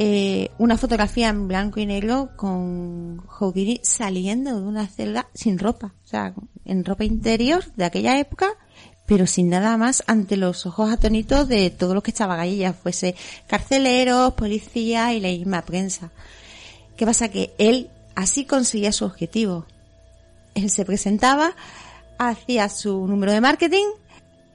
eh, 0.00 0.52
una 0.58 0.78
fotografía 0.78 1.28
en 1.28 1.48
blanco 1.48 1.80
y 1.80 1.86
negro 1.86 2.30
con 2.36 3.18
Houdini 3.26 3.80
saliendo 3.82 4.60
de 4.60 4.64
una 4.64 4.86
celda 4.86 5.26
sin 5.34 5.58
ropa, 5.58 5.92
o 6.04 6.06
sea, 6.06 6.34
en 6.64 6.84
ropa 6.84 7.02
interior 7.02 7.64
de 7.74 7.84
aquella 7.84 8.16
época, 8.20 8.46
pero 9.06 9.26
sin 9.26 9.48
nada 9.48 9.76
más 9.76 10.04
ante 10.06 10.36
los 10.36 10.66
ojos 10.66 10.88
atónitos 10.92 11.48
de 11.48 11.70
todos 11.70 11.94
los 11.94 12.04
que 12.04 12.12
estaban 12.12 12.38
allí, 12.38 12.58
ya 12.58 12.74
fuese 12.74 13.16
carceleros, 13.48 14.34
policía 14.34 15.14
y 15.14 15.20
la 15.20 15.30
misma 15.30 15.62
prensa. 15.62 16.12
¿Qué 16.96 17.04
pasa? 17.04 17.28
Que 17.28 17.52
él 17.58 17.90
así 18.14 18.44
conseguía 18.44 18.92
su 18.92 19.04
objetivo. 19.04 19.66
Él 20.54 20.70
se 20.70 20.84
presentaba, 20.84 21.56
hacía 22.18 22.68
su 22.68 23.04
número 23.08 23.32
de 23.32 23.40
marketing 23.40 23.86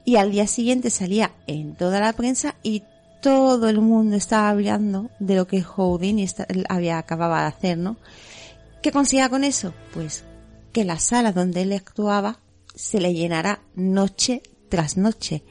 y 0.06 0.16
al 0.16 0.30
día 0.30 0.46
siguiente 0.46 0.88
salía 0.88 1.32
en 1.46 1.74
toda 1.74 2.00
la 2.00 2.14
prensa 2.14 2.54
y 2.62 2.82
todo 3.24 3.70
el 3.70 3.80
mundo 3.80 4.16
estaba 4.16 4.50
hablando 4.50 5.08
de 5.18 5.36
lo 5.36 5.46
que 5.46 5.62
Houdini 5.62 6.28
había 6.68 6.98
acababa 6.98 7.40
de 7.40 7.46
hacer, 7.46 7.78
¿no? 7.78 7.96
¿Qué 8.82 8.92
conseguía 8.92 9.30
con 9.30 9.44
eso? 9.44 9.72
Pues 9.94 10.26
que 10.74 10.84
la 10.84 10.98
sala 10.98 11.32
donde 11.32 11.62
él 11.62 11.72
actuaba 11.72 12.40
se 12.74 13.00
le 13.00 13.14
llenará 13.14 13.62
noche 13.74 14.42
tras 14.68 14.98
noche. 14.98 15.42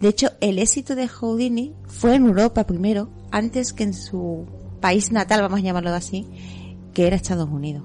De 0.00 0.08
hecho, 0.08 0.32
el 0.42 0.58
éxito 0.58 0.94
de 0.94 1.08
Houdini 1.08 1.72
fue 1.86 2.14
en 2.14 2.26
Europa 2.26 2.66
primero, 2.66 3.08
antes 3.30 3.72
que 3.72 3.84
en 3.84 3.94
su 3.94 4.46
país 4.82 5.10
natal, 5.10 5.40
vamos 5.40 5.60
a 5.60 5.62
llamarlo 5.62 5.94
así, 5.94 6.26
que 6.92 7.06
era 7.06 7.16
Estados 7.16 7.48
Unidos. 7.48 7.84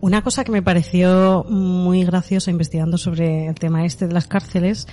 Una 0.00 0.22
cosa 0.22 0.44
que 0.44 0.52
me 0.52 0.62
pareció 0.62 1.44
muy 1.44 2.04
graciosa 2.04 2.50
investigando 2.50 2.96
sobre 2.96 3.48
el 3.48 3.54
tema 3.56 3.84
este 3.84 4.06
de 4.06 4.14
las 4.14 4.28
cárceles 4.28 4.86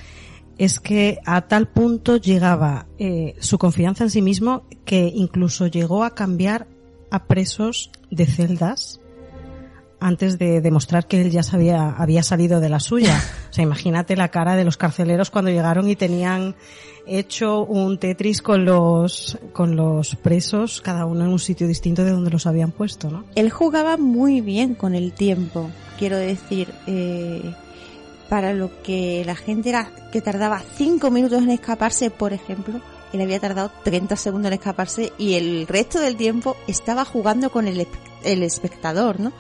es 0.58 0.80
que 0.80 1.20
a 1.26 1.42
tal 1.48 1.68
punto 1.68 2.18
llegaba 2.18 2.88
eh, 2.98 3.36
su 3.40 3.58
confianza 3.58 4.06
en 4.06 4.10
sí 4.10 4.22
mismo 4.22 4.64
que 4.86 5.12
incluso 5.14 5.68
llegó 5.68 6.04
a 6.04 6.16
cambiar 6.16 6.68
a 7.12 7.26
presos 7.26 7.92
de 8.10 8.26
celdas 8.26 9.00
antes 10.00 10.38
de 10.38 10.62
demostrar 10.62 11.08
que 11.08 11.22
él 11.22 11.32
ya 11.32 11.42
sabía, 11.44 11.90
había 11.90 12.24
salido 12.24 12.60
de 12.60 12.70
la 12.70 12.80
suya. 12.80 13.22
O 13.50 13.54
sea, 13.56 13.64
imagínate 13.64 14.18
la 14.18 14.28
cara 14.28 14.58
de 14.58 14.66
los 14.66 14.76
carceleros 14.76 15.32
cuando 15.32 15.50
llegaron 15.50 15.90
y 15.90 15.96
tenían 15.96 16.56
hecho 17.08 17.64
un 17.64 17.98
Tetris 18.00 18.42
con 18.42 18.66
los, 18.66 19.38
con 19.54 19.78
los 19.78 20.18
presos, 20.18 20.82
cada 20.82 21.06
uno 21.06 21.24
en 21.24 21.32
un 21.32 21.40
sitio 21.40 21.66
distinto 21.66 22.04
de 22.04 22.12
donde 22.12 22.32
los 22.32 22.48
habían 22.48 22.72
puesto, 22.72 23.10
¿no? 23.10 23.24
Él 23.36 23.50
jugaba 23.50 23.96
muy 23.96 24.42
bien 24.42 24.76
con 24.76 24.94
el 24.94 25.14
tiempo, 25.14 25.70
quiero 25.98 26.18
decir, 26.18 26.74
eh, 26.86 27.54
para 28.30 28.54
lo 28.54 28.82
que 28.82 29.24
la 29.26 29.36
gente 29.36 29.70
era 29.70 29.90
que 30.12 30.22
tardaba 30.22 30.62
cinco 30.78 31.12
minutos 31.12 31.42
en 31.44 31.52
escaparse, 31.52 32.10
por 32.10 32.34
ejemplo, 32.34 32.82
él 33.14 33.22
había 33.22 33.40
tardado 33.40 33.72
30 33.84 34.16
segundos 34.16 34.48
en 34.50 34.54
escaparse 34.54 35.14
y 35.18 35.36
el 35.36 35.68
resto 35.68 36.00
del 36.00 36.18
tiempo 36.18 36.58
estaba 36.68 37.06
jugando 37.06 37.52
con 37.52 37.68
el, 37.68 37.88
el 38.24 38.44
espectador, 38.44 39.20
¿no? 39.20 39.32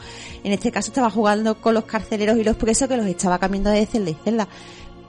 En 0.43 0.53
este 0.53 0.71
caso 0.71 0.89
estaba 0.89 1.09
jugando 1.09 1.59
con 1.59 1.73
los 1.73 1.86
carceleros 1.86 2.38
y 2.38 2.43
los 2.43 2.55
presos 2.55 2.88
que 2.88 2.97
los 2.97 3.05
estaba 3.05 3.39
cambiando 3.39 3.71
de 3.71 3.86
celda 3.86 4.11
y 4.11 4.17
celda. 4.23 4.47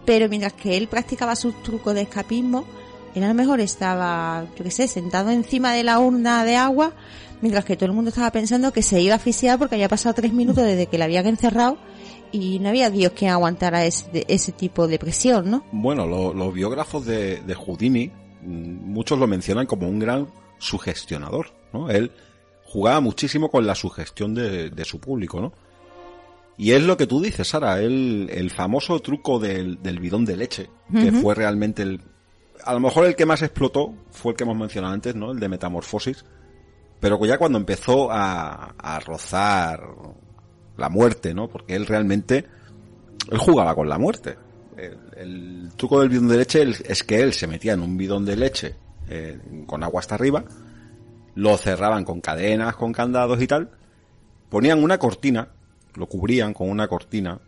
Pero 0.05 0.29
mientras 0.29 0.55
que 0.55 0.77
él 0.77 0.89
practicaba 0.89 1.37
sus 1.37 1.62
trucos 1.62 1.95
de 1.95 2.03
escapismo, 2.03 2.64
él 3.14 3.24
a 3.24 3.29
lo 3.29 3.35
mejor 3.35 3.61
estaba, 3.61 4.47
yo 4.57 4.64
qué 4.64 4.70
sé, 4.70 4.89
sentado 4.89 5.31
encima 5.31 5.72
de 5.72 5.85
la 5.85 5.99
urna 5.99 6.45
de 6.45 6.57
agua, 6.57 6.93
mientras 7.41 7.64
que 7.64 7.77
todo 7.77 7.87
el 7.87 7.93
mundo 7.93 8.09
estaba 8.09 8.31
pensando 8.31 8.72
que 8.72 8.83
se 8.83 9.01
iba 9.01 9.14
a 9.14 9.16
asfixiar 9.16 9.59
porque 9.59 9.74
había 9.74 9.89
pasado 9.89 10.14
tres 10.14 10.33
minutos 10.33 10.64
desde 10.64 10.87
que 10.87 10.99
le 10.99 11.05
habían 11.05 11.27
encerrado 11.27 11.79
y 12.33 12.59
no 12.59 12.68
había 12.68 12.91
Dios 12.91 13.12
que 13.12 13.29
aguantara 13.29 13.85
ese, 13.85 14.24
ese 14.29 14.53
tipo 14.53 14.87
de 14.89 14.99
presión, 14.99 15.51
¿no? 15.51 15.64
Bueno, 15.72 16.07
lo- 16.07 16.33
los 16.35 16.53
biógrafos 16.53 17.05
de, 17.07 17.41
de 17.43 17.55
Houdini, 17.55 18.09
mm, 18.43 18.93
muchos 18.93 19.18
lo 19.18 19.27
mencionan 19.27 19.66
como 19.66 19.89
un 19.89 19.99
gran 19.99 20.29
sugestionador, 20.59 21.49
¿no? 21.72 21.91
Él 21.91 22.11
jugaba 22.64 23.01
muchísimo 23.01 23.51
con 23.51 23.66
la 23.66 23.74
sugestión 23.74 24.35
de, 24.35 24.70
de 24.70 24.85
su 24.85 24.99
público, 25.01 25.41
¿no? 25.41 25.53
Y 26.59 26.72
es 26.72 26.83
lo 26.83 26.97
que 26.97 27.07
tú 27.07 27.20
dices, 27.20 27.49
Sara, 27.49 27.81
el, 27.81 28.31
el 28.33 28.51
famoso 28.51 28.99
truco 29.01 29.39
del, 29.39 29.83
del 29.83 30.01
bidón 30.01 30.24
de 30.24 30.37
leche, 30.37 30.70
que 30.91 31.12
fue 31.12 31.35
realmente 31.35 31.83
el... 31.83 32.01
A 32.64 32.72
lo 32.72 32.81
mejor 32.81 33.05
el 33.07 33.14
que 33.14 33.27
más 33.27 33.43
explotó 33.43 33.93
fue 34.11 34.33
el 34.33 34.37
que 34.39 34.45
hemos 34.45 34.57
mencionado 34.57 34.95
antes, 34.95 35.14
¿no? 35.14 35.33
El 35.33 35.39
de 35.39 35.49
metamorfosis. 35.51 36.24
Pero 36.99 37.22
ya 37.27 37.37
cuando 37.37 37.59
empezó 37.59 38.11
a, 38.11 38.74
a 38.79 38.99
rozar 39.01 39.81
la 40.77 40.89
muerte, 40.89 41.35
¿no? 41.35 41.49
Porque 41.49 41.74
él 41.74 41.87
realmente, 41.87 42.45
él 43.31 43.39
jugaba 43.39 43.74
con 43.74 43.89
la 43.89 43.99
muerte. 43.99 44.37
El, 44.77 44.99
el 45.16 45.70
truco 45.77 46.01
del 46.01 46.11
bidón 46.11 46.29
de 46.29 46.37
leche 46.37 46.62
es 46.85 47.03
que 47.03 47.20
él 47.20 47.33
se 47.33 47.47
metía 47.47 47.72
en 47.72 47.81
un 47.81 47.97
bidón 47.97 48.24
de 48.24 48.37
leche 48.37 48.74
eh, 49.09 49.39
con 49.66 49.85
agua 49.85 50.01
hasta 50.01 50.16
arriba, 50.16 50.45
lo 51.37 51.57
cerraban 51.57 52.05
con 52.05 52.20
cadenas, 52.20 52.74
con 52.74 52.93
candados 52.93 53.41
y 53.41 53.47
tal, 53.47 53.70
ponían 54.49 54.83
una 54.83 54.99
cortina, 54.99 55.49
lo 55.95 56.07
cubrían 56.07 56.53
con 56.53 56.68
una 56.68 56.89
cortina, 56.89 57.41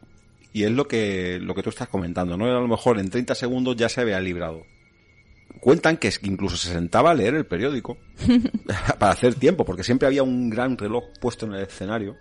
y 0.52 0.64
es 0.64 0.70
lo 0.70 0.86
que, 0.86 1.38
lo 1.40 1.54
que 1.54 1.62
tú 1.62 1.70
estás 1.70 1.88
comentando, 1.88 2.36
¿no? 2.36 2.46
A 2.46 2.60
lo 2.60 2.68
mejor 2.68 2.98
en 2.98 3.10
30 3.10 3.34
segundos 3.34 3.76
ya 3.76 3.88
se 3.88 4.00
había 4.00 4.20
librado. 4.20 4.62
Cuentan 5.60 5.96
que 5.96 6.12
incluso 6.22 6.56
se 6.56 6.72
sentaba 6.72 7.10
a 7.10 7.14
leer 7.14 7.34
el 7.34 7.46
periódico 7.46 7.98
para 8.98 9.12
hacer 9.12 9.34
tiempo, 9.34 9.64
porque 9.64 9.82
siempre 9.82 10.06
había 10.06 10.22
un 10.22 10.48
gran 10.50 10.78
reloj 10.78 11.04
puesto 11.20 11.46
en 11.46 11.54
el 11.54 11.62
escenario 11.62 12.16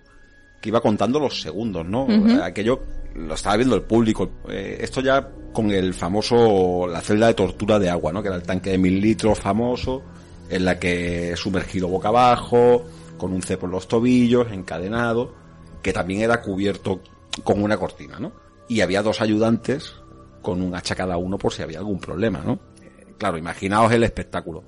que 0.61 0.69
iba 0.69 0.81
contando 0.81 1.19
los 1.19 1.41
segundos, 1.41 1.85
¿no? 1.85 2.07
Aquello 2.43 2.81
lo 3.15 3.33
estaba 3.33 3.57
viendo 3.57 3.75
el 3.75 3.83
público. 3.83 4.29
Eh, 4.49 4.77
esto 4.81 5.01
ya 5.01 5.27
con 5.53 5.71
el 5.71 5.93
famoso, 5.93 6.87
la 6.87 7.01
celda 7.01 7.27
de 7.27 7.33
tortura 7.33 7.79
de 7.79 7.89
agua, 7.89 8.11
¿no? 8.11 8.21
Que 8.21 8.27
era 8.29 8.37
el 8.37 8.43
tanque 8.43 8.71
de 8.71 8.77
mil 8.77 8.99
litros 8.99 9.39
famoso, 9.39 10.03
en 10.49 10.65
la 10.65 10.79
que 10.79 11.35
sumergido 11.35 11.87
boca 11.87 12.09
abajo, 12.09 12.85
con 13.17 13.33
un 13.33 13.41
cepo 13.41 13.65
en 13.65 13.71
los 13.71 13.87
tobillos, 13.87 14.51
encadenado, 14.51 15.33
que 15.81 15.93
también 15.93 16.21
era 16.21 16.41
cubierto 16.41 17.01
con 17.43 17.61
una 17.61 17.77
cortina, 17.77 18.19
¿no? 18.19 18.33
Y 18.67 18.81
había 18.81 19.01
dos 19.01 19.21
ayudantes 19.21 19.95
con 20.41 20.61
un 20.61 20.75
hacha 20.75 20.95
cada 20.95 21.17
uno 21.17 21.37
por 21.37 21.53
si 21.53 21.63
había 21.63 21.79
algún 21.79 21.99
problema, 21.99 22.39
¿no? 22.39 22.59
Eh, 22.81 23.13
claro, 23.17 23.37
imaginaos 23.37 23.91
el 23.91 24.03
espectáculo. 24.03 24.63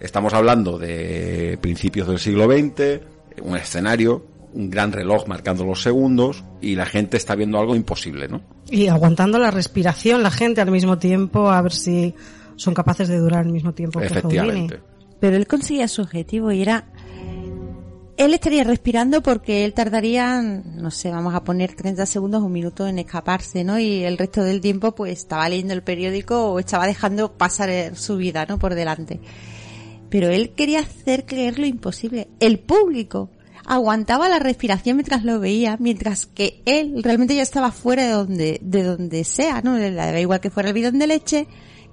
Estamos 0.00 0.32
hablando 0.32 0.78
de 0.78 1.58
principios 1.60 2.08
del 2.08 2.18
siglo 2.18 2.46
XX, 2.46 3.00
un 3.42 3.56
escenario, 3.56 4.24
un 4.52 4.70
gran 4.70 4.92
reloj 4.92 5.26
marcando 5.26 5.64
los 5.64 5.82
segundos 5.82 6.44
y 6.60 6.74
la 6.74 6.86
gente 6.86 7.16
está 7.16 7.34
viendo 7.34 7.58
algo 7.58 7.76
imposible, 7.76 8.28
¿no? 8.28 8.42
Y 8.70 8.88
aguantando 8.88 9.38
la 9.38 9.50
respiración 9.50 10.22
la 10.22 10.30
gente 10.30 10.60
al 10.60 10.70
mismo 10.70 10.98
tiempo, 10.98 11.50
a 11.50 11.60
ver 11.62 11.72
si 11.72 12.14
son 12.56 12.74
capaces 12.74 13.08
de 13.08 13.18
durar 13.18 13.40
al 13.40 13.52
mismo 13.52 13.72
tiempo 13.72 14.00
que. 14.00 14.08
Houdini. 14.08 14.68
Pero 15.20 15.36
él 15.36 15.46
conseguía 15.46 15.88
su 15.88 16.02
objetivo 16.02 16.52
y 16.52 16.62
era... 16.62 16.86
Él 18.16 18.34
estaría 18.34 18.64
respirando 18.64 19.22
porque 19.22 19.64
él 19.64 19.74
tardaría, 19.74 20.42
no 20.42 20.90
sé, 20.90 21.08
vamos 21.12 21.36
a 21.36 21.44
poner 21.44 21.74
30 21.74 22.04
segundos, 22.04 22.42
un 22.42 22.50
minuto 22.50 22.88
en 22.88 22.98
escaparse, 22.98 23.62
¿no? 23.62 23.78
Y 23.78 24.02
el 24.02 24.18
resto 24.18 24.42
del 24.42 24.60
tiempo 24.60 24.92
pues 24.92 25.20
estaba 25.20 25.48
leyendo 25.48 25.72
el 25.72 25.84
periódico 25.84 26.50
o 26.50 26.58
estaba 26.58 26.88
dejando 26.88 27.32
pasar 27.34 27.94
su 27.94 28.16
vida, 28.16 28.44
¿no? 28.46 28.58
Por 28.58 28.74
delante. 28.74 29.20
Pero 30.10 30.30
él 30.30 30.50
quería 30.50 30.80
hacer 30.80 31.26
creer 31.26 31.60
lo 31.60 31.66
imposible. 31.66 32.26
El 32.40 32.58
público 32.58 33.30
aguantaba 33.68 34.30
la 34.30 34.38
respiración 34.38 34.96
mientras 34.96 35.24
lo 35.24 35.40
veía, 35.40 35.76
mientras 35.78 36.24
que 36.24 36.62
él 36.64 37.02
realmente 37.02 37.36
ya 37.36 37.42
estaba 37.42 37.70
fuera 37.70 38.04
de 38.04 38.12
donde, 38.12 38.60
de 38.62 38.82
donde 38.82 39.24
sea, 39.24 39.60
¿no? 39.60 39.76
Le 39.76 39.92
daba 39.92 40.18
igual 40.18 40.40
que 40.40 40.50
fuera 40.50 40.70
el 40.70 40.74
bidón 40.74 40.98
de 40.98 41.06
leche, 41.06 41.46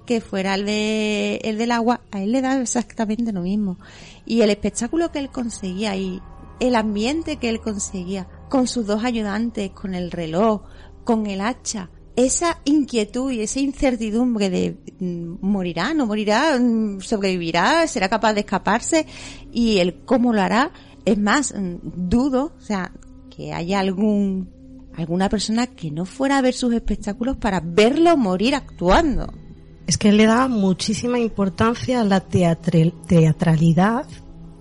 que 0.06 0.22
fuera 0.22 0.54
el 0.54 0.64
de, 0.64 1.38
el 1.44 1.58
del 1.58 1.72
agua, 1.72 2.00
a 2.10 2.22
él 2.22 2.32
le 2.32 2.40
da 2.40 2.58
exactamente 2.58 3.30
lo 3.30 3.42
mismo. 3.42 3.78
Y 4.24 4.40
el 4.40 4.48
espectáculo 4.48 5.12
que 5.12 5.18
él 5.18 5.28
conseguía 5.28 5.94
y 5.96 6.22
el 6.60 6.76
ambiente 6.76 7.36
que 7.36 7.50
él 7.50 7.60
conseguía, 7.60 8.26
con 8.48 8.68
sus 8.68 8.86
dos 8.86 9.04
ayudantes, 9.04 9.70
con 9.72 9.94
el 9.94 10.10
reloj, 10.10 10.62
con 11.04 11.26
el 11.26 11.42
hacha, 11.42 11.90
esa 12.16 12.58
inquietud 12.64 13.30
y 13.32 13.42
esa 13.42 13.60
incertidumbre 13.60 14.48
de 14.48 14.78
mm, 14.98 15.34
morirá, 15.42 15.92
no 15.92 16.06
morirá, 16.06 16.58
mm, 16.58 17.02
sobrevivirá, 17.02 17.86
será 17.86 18.08
capaz 18.08 18.32
de 18.32 18.40
escaparse 18.40 19.06
y 19.52 19.76
el 19.76 20.04
cómo 20.06 20.32
lo 20.32 20.40
hará, 20.40 20.72
es 21.06 21.18
más, 21.18 21.54
mm, 21.54 21.76
dudo, 21.82 22.52
o 22.58 22.60
sea, 22.60 22.92
que 23.34 23.54
haya 23.54 23.80
algún 23.80 24.54
alguna 24.96 25.28
persona 25.28 25.66
que 25.66 25.90
no 25.90 26.06
fuera 26.06 26.38
a 26.38 26.42
ver 26.42 26.54
sus 26.54 26.72
espectáculos 26.72 27.36
para 27.36 27.60
verlo 27.60 28.16
morir 28.16 28.54
actuando. 28.54 29.32
Es 29.86 29.98
que 29.98 30.08
él 30.08 30.16
le 30.16 30.24
daba 30.26 30.48
muchísima 30.48 31.18
importancia 31.18 32.00
a 32.00 32.04
la 32.04 32.20
teatralidad 32.20 34.06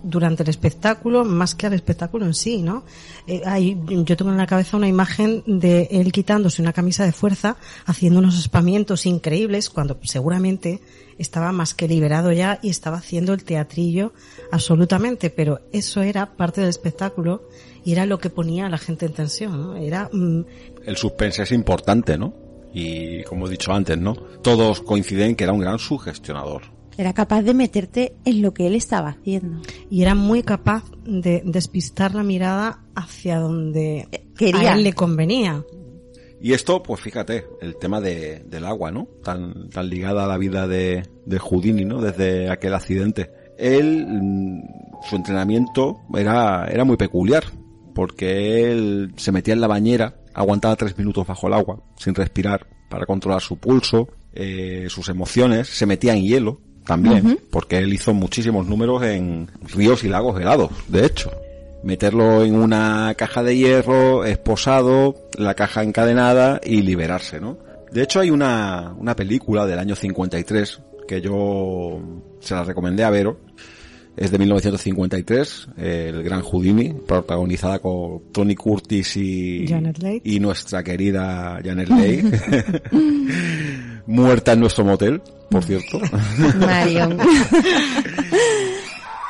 durante 0.03 0.43
el 0.43 0.49
espectáculo 0.49 1.25
más 1.25 1.55
que 1.55 1.65
al 1.65 1.73
espectáculo 1.73 2.25
en 2.25 2.35
sí, 2.35 2.61
¿no? 2.61 2.83
Eh, 3.25 3.41
yo 3.87 4.15
tengo 4.15 4.31
en 4.31 4.37
la 4.37 4.45
cabeza 4.45 4.77
una 4.77 4.87
imagen 4.87 5.41
de 5.47 5.87
él 5.89 6.11
quitándose 6.11 6.61
una 6.61 6.73
camisa 6.73 7.05
de 7.05 7.11
fuerza, 7.11 7.57
haciendo 7.85 8.19
unos 8.19 8.37
espamientos 8.37 9.07
increíbles, 9.07 9.71
cuando 9.71 9.97
seguramente 10.03 10.81
estaba 11.17 11.51
más 11.51 11.73
que 11.73 11.87
liberado 11.87 12.31
ya 12.31 12.59
y 12.61 12.69
estaba 12.69 12.97
haciendo 12.97 13.33
el 13.33 13.43
teatrillo 13.43 14.13
absolutamente, 14.51 15.29
pero 15.29 15.61
eso 15.71 16.01
era 16.01 16.35
parte 16.35 16.61
del 16.61 16.69
espectáculo 16.69 17.47
y 17.83 17.91
era 17.91 18.05
lo 18.05 18.17
que 18.17 18.29
ponía 18.29 18.65
a 18.65 18.69
la 18.69 18.77
gente 18.77 19.05
en 19.05 19.13
tensión, 19.13 19.61
¿no? 19.61 19.75
Era 19.75 20.09
mm, 20.11 20.45
El 20.85 20.97
suspense 20.97 21.43
es 21.43 21.51
importante, 21.51 22.17
¿no? 22.17 22.33
Y 22.73 23.23
como 23.23 23.47
he 23.47 23.49
dicho 23.49 23.71
antes, 23.71 23.97
¿no? 23.97 24.13
Todos 24.13 24.81
coinciden 24.81 25.29
en 25.29 25.35
que 25.35 25.43
era 25.45 25.53
un 25.53 25.59
gran 25.61 25.79
sugestionador. 25.79 26.63
Era 26.97 27.13
capaz 27.13 27.41
de 27.41 27.53
meterte 27.53 28.15
en 28.25 28.41
lo 28.41 28.53
que 28.53 28.67
él 28.67 28.75
estaba 28.75 29.09
haciendo. 29.09 29.61
y 29.89 30.01
era 30.01 30.15
muy 30.15 30.43
capaz 30.43 30.83
de 31.05 31.41
despistar 31.45 32.15
la 32.15 32.23
mirada 32.23 32.79
hacia 32.95 33.39
donde 33.39 34.07
Quería. 34.37 34.73
a 34.73 34.75
él 34.75 34.83
le 34.83 34.93
convenía. 34.93 35.63
Y 36.41 36.53
esto, 36.53 36.83
pues 36.83 37.01
fíjate, 37.01 37.45
el 37.61 37.77
tema 37.77 38.01
de, 38.01 38.43
del 38.45 38.65
agua, 38.65 38.91
¿no? 38.91 39.07
Tan, 39.23 39.69
tan 39.69 39.89
ligada 39.89 40.25
a 40.25 40.27
la 40.27 40.37
vida 40.37 40.67
de, 40.67 41.03
de 41.25 41.39
Houdini, 41.39 41.85
¿no? 41.85 42.01
Desde 42.01 42.49
aquel 42.49 42.73
accidente. 42.73 43.31
Él, 43.57 44.05
mm, 44.07 44.63
su 45.07 45.15
entrenamiento 45.15 46.01
era, 46.15 46.67
era 46.67 46.83
muy 46.83 46.97
peculiar, 46.97 47.43
porque 47.93 48.71
él 48.71 49.13
se 49.15 49.31
metía 49.31 49.53
en 49.53 49.61
la 49.61 49.67
bañera, 49.67 50.15
aguantaba 50.33 50.75
tres 50.75 50.97
minutos 50.97 51.25
bajo 51.25 51.47
el 51.47 51.53
agua, 51.53 51.79
sin 51.97 52.13
respirar, 52.13 52.67
para 52.89 53.05
controlar 53.05 53.41
su 53.41 53.57
pulso, 53.57 54.09
eh, 54.33 54.87
sus 54.89 55.09
emociones, 55.09 55.69
se 55.69 55.85
metía 55.85 56.13
en 56.13 56.23
hielo 56.23 56.61
también, 56.85 57.39
porque 57.49 57.77
él 57.77 57.93
hizo 57.93 58.13
muchísimos 58.13 58.67
números 58.67 59.01
en 59.03 59.49
ríos 59.73 60.03
y 60.03 60.09
lagos 60.09 60.39
helados, 60.39 60.69
de 60.87 61.05
hecho 61.05 61.31
meterlo 61.85 62.43
en 62.43 62.55
una 62.55 63.13
caja 63.15 63.43
de 63.43 63.55
hierro, 63.55 64.25
esposado, 64.25 65.15
la 65.37 65.53
caja 65.53 65.83
encadenada 65.83 66.59
y 66.63 66.81
liberarse, 66.81 67.39
¿no? 67.39 67.59
De 67.91 68.01
hecho 68.01 68.19
hay 68.19 68.31
una, 68.31 68.95
una 68.97 69.15
película 69.15 69.67
del 69.67 69.77
año 69.77 69.95
53 69.95 70.81
que 71.07 71.21
yo 71.21 71.99
se 72.39 72.53
la 72.55 72.63
recomendé 72.63 73.03
a 73.03 73.09
Vero, 73.09 73.39
Es 74.17 74.31
de 74.31 74.39
1953, 74.39 75.67
el 75.77 76.23
gran 76.23 76.41
Houdini, 76.41 76.93
protagonizada 77.05 77.79
con 77.79 78.31
Tony 78.31 78.55
Curtis 78.55 79.17
y, 79.17 79.67
Janet 79.67 79.97
Leigh. 79.99 80.21
y 80.23 80.39
nuestra 80.39 80.81
querida 80.83 81.59
Janet 81.63 81.89
Leigh. 81.89 82.23
Muerta 84.07 84.53
en 84.53 84.59
nuestro 84.61 84.85
motel, 84.85 85.21
por 85.49 85.63
cierto. 85.65 85.99
Marion. 86.59 87.17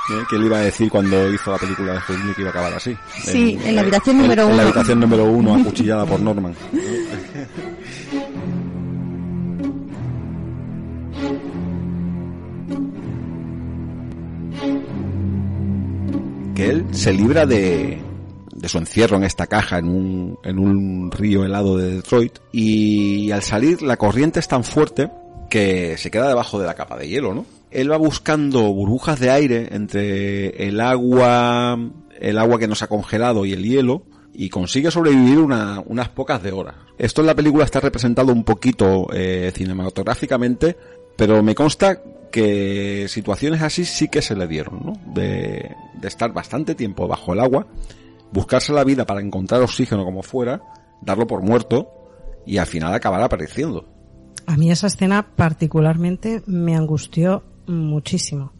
¿Eh? 0.08 0.22
¿Qué 0.30 0.38
le 0.38 0.46
iba 0.46 0.58
a 0.58 0.62
decir 0.62 0.88
cuando 0.92 1.34
hizo 1.34 1.50
la 1.50 1.58
película 1.58 1.94
de 1.94 2.00
Houdini 2.02 2.34
que 2.36 2.42
iba 2.42 2.50
a 2.50 2.52
acabar 2.52 2.74
así? 2.76 2.96
Sí, 3.24 3.58
en 3.66 3.74
la 3.74 3.82
habitación 3.82 4.20
número 4.20 4.44
En 4.44 4.50
la 4.50 4.54
uno. 4.54 4.62
habitación 4.64 5.00
número 5.00 5.24
uno, 5.26 5.56
acuchillada 5.56 6.06
por 6.06 6.20
Norman. 6.20 6.54
que 16.56 16.70
él 16.70 16.86
se 16.92 17.12
libra 17.14 17.46
de, 17.46 17.98
de 18.54 18.70
su 18.70 18.78
encierro 18.78 19.18
en 19.18 19.24
esta 19.24 19.48
caja 19.48 19.78
en 19.80 19.88
un, 19.90 20.40
en 20.44 20.58
un 20.60 21.12
río 21.12 21.44
helado 21.44 21.78
de 21.78 21.96
Detroit 21.96 22.40
y 22.52 23.32
al 23.32 23.42
salir 23.44 23.82
la 23.82 23.98
corriente 23.98 24.40
es 24.40 24.48
tan 24.48 24.64
fuerte 24.64 25.10
que 25.50 25.98
se 25.98 26.10
queda 26.12 26.28
debajo 26.30 26.60
de 26.60 26.66
la 26.66 26.74
capa 26.76 26.98
de 26.98 27.08
hielo, 27.08 27.34
¿no? 27.34 27.46
Él 27.72 27.92
va 27.92 27.98
buscando 27.98 28.62
burbujas 28.74 29.20
de 29.20 29.32
aire 29.32 29.68
entre 29.72 30.66
el 30.68 30.80
agua, 30.80 31.78
el 32.20 32.38
agua 32.38 32.58
que 32.58 32.68
nos 32.70 32.82
ha 32.82 32.88
congelado 32.88 33.46
y 33.46 33.52
el 33.52 33.64
hielo 33.64 34.04
y 34.34 34.50
consigue 34.50 34.92
sobrevivir 34.92 35.40
una- 35.40 35.82
unas 35.86 36.08
pocas 36.10 36.42
de 36.42 36.52
horas. 36.54 36.76
Esto 36.98 37.20
en 37.22 37.28
la 37.28 37.36
película 37.36 37.66
está 37.66 37.82
representado 37.82 38.32
un 38.32 38.46
poquito 38.46 39.08
eh, 39.14 39.52
cinematográficamente, 39.54 40.78
pero 41.16 41.42
me 41.44 41.56
consta 41.56 42.02
que 42.32 43.08
situaciones 43.08 43.62
así 43.62 43.86
sí 43.86 44.10
que 44.10 44.22
se 44.22 44.36
le 44.36 44.46
dieron, 44.46 44.82
¿no? 44.86 45.14
De, 45.14 45.74
estar 46.04 46.34
bastante 46.34 46.76
tiempo 46.76 47.08
bajo 47.08 47.34
el 47.34 47.40
agua, 47.40 47.66
buscarse 48.32 48.74
la 48.74 48.84
vida 48.84 49.06
para 49.06 49.22
encontrar 49.22 49.62
oxígeno 49.62 50.04
como 50.04 50.22
fuera, 50.22 50.62
darlo 51.02 51.26
por 51.26 51.42
muerto 51.42 51.90
y 52.46 52.58
al 52.58 52.68
final 52.68 52.94
acabar 52.94 53.22
apareciendo. 53.22 53.88
A 54.46 54.58
mí 54.58 54.70
esa 54.70 54.88
escena 54.88 55.26
particularmente 55.36 56.44
me 56.46 56.76
angustió 56.76 57.44
muchísimo. 57.68 58.52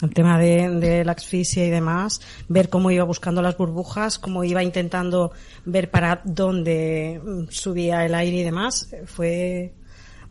El 0.00 0.14
tema 0.14 0.38
de, 0.38 0.70
de 0.80 1.04
la 1.04 1.12
asfixia 1.12 1.66
y 1.66 1.70
demás, 1.70 2.20
ver 2.48 2.70
cómo 2.70 2.90
iba 2.90 3.04
buscando 3.04 3.42
las 3.42 3.56
burbujas, 3.58 4.18
cómo 4.18 4.42
iba 4.42 4.62
intentando 4.62 5.32
ver 5.66 5.90
para 5.90 6.22
dónde 6.24 7.20
subía 7.50 8.06
el 8.06 8.14
aire 8.14 8.38
y 8.38 8.42
demás, 8.44 8.88
fue 9.04 9.74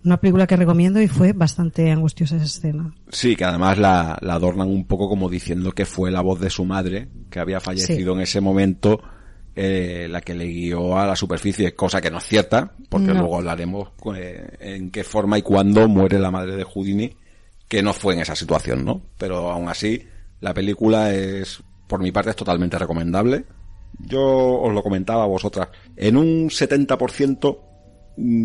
una 0.07 0.17
película 0.19 0.47
que 0.47 0.55
recomiendo 0.55 0.99
y 1.01 1.07
fue 1.07 1.33
bastante 1.33 1.91
angustiosa 1.91 2.35
esa 2.37 2.45
escena. 2.45 2.93
Sí, 3.09 3.35
que 3.35 3.45
además 3.45 3.77
la, 3.77 4.17
la 4.21 4.33
adornan 4.35 4.67
un 4.67 4.85
poco 4.85 5.07
como 5.07 5.29
diciendo 5.29 5.71
que 5.71 5.85
fue 5.85 6.09
la 6.11 6.21
voz 6.21 6.39
de 6.39 6.49
su 6.49 6.65
madre, 6.65 7.09
que 7.29 7.39
había 7.39 7.59
fallecido 7.59 8.13
en 8.13 8.21
ese 8.21 8.41
momento, 8.41 8.99
eh, 9.55 10.07
la 10.09 10.21
que 10.21 10.33
le 10.35 10.45
guió 10.47 10.97
a 10.97 11.05
la 11.05 11.15
superficie, 11.15 11.73
cosa 11.75 11.99
que 12.01 12.09
no 12.11 12.17
es 12.19 12.23
cierta, 12.25 12.73
porque 12.89 13.07
No. 13.07 13.15
luego 13.21 13.37
hablaremos 13.37 13.89
eh, 14.15 14.47
en 14.59 14.91
qué 14.91 15.03
forma 15.03 15.37
y 15.37 15.41
cuándo 15.41 15.87
muere 15.87 16.19
la 16.19 16.31
madre 16.31 16.55
de 16.55 16.63
Houdini, 16.63 17.15
que 17.67 17.81
no 17.83 17.93
fue 17.93 18.13
en 18.13 18.21
esa 18.21 18.35
situación, 18.35 18.85
¿no? 18.85 19.01
Pero 19.17 19.51
aún 19.51 19.67
así, 19.69 20.03
la 20.41 20.53
película 20.53 21.13
es, 21.13 21.61
por 21.87 21.99
mi 22.01 22.11
parte, 22.11 22.29
es 22.31 22.35
totalmente 22.35 22.77
recomendable. 22.79 23.45
Yo 23.99 24.21
os 24.61 24.73
lo 24.73 24.83
comentaba 24.83 25.23
a 25.23 25.27
vosotras. 25.27 25.69
En 25.95 26.17
un 26.17 26.49
70% 26.49 27.57
mm, 27.57 27.66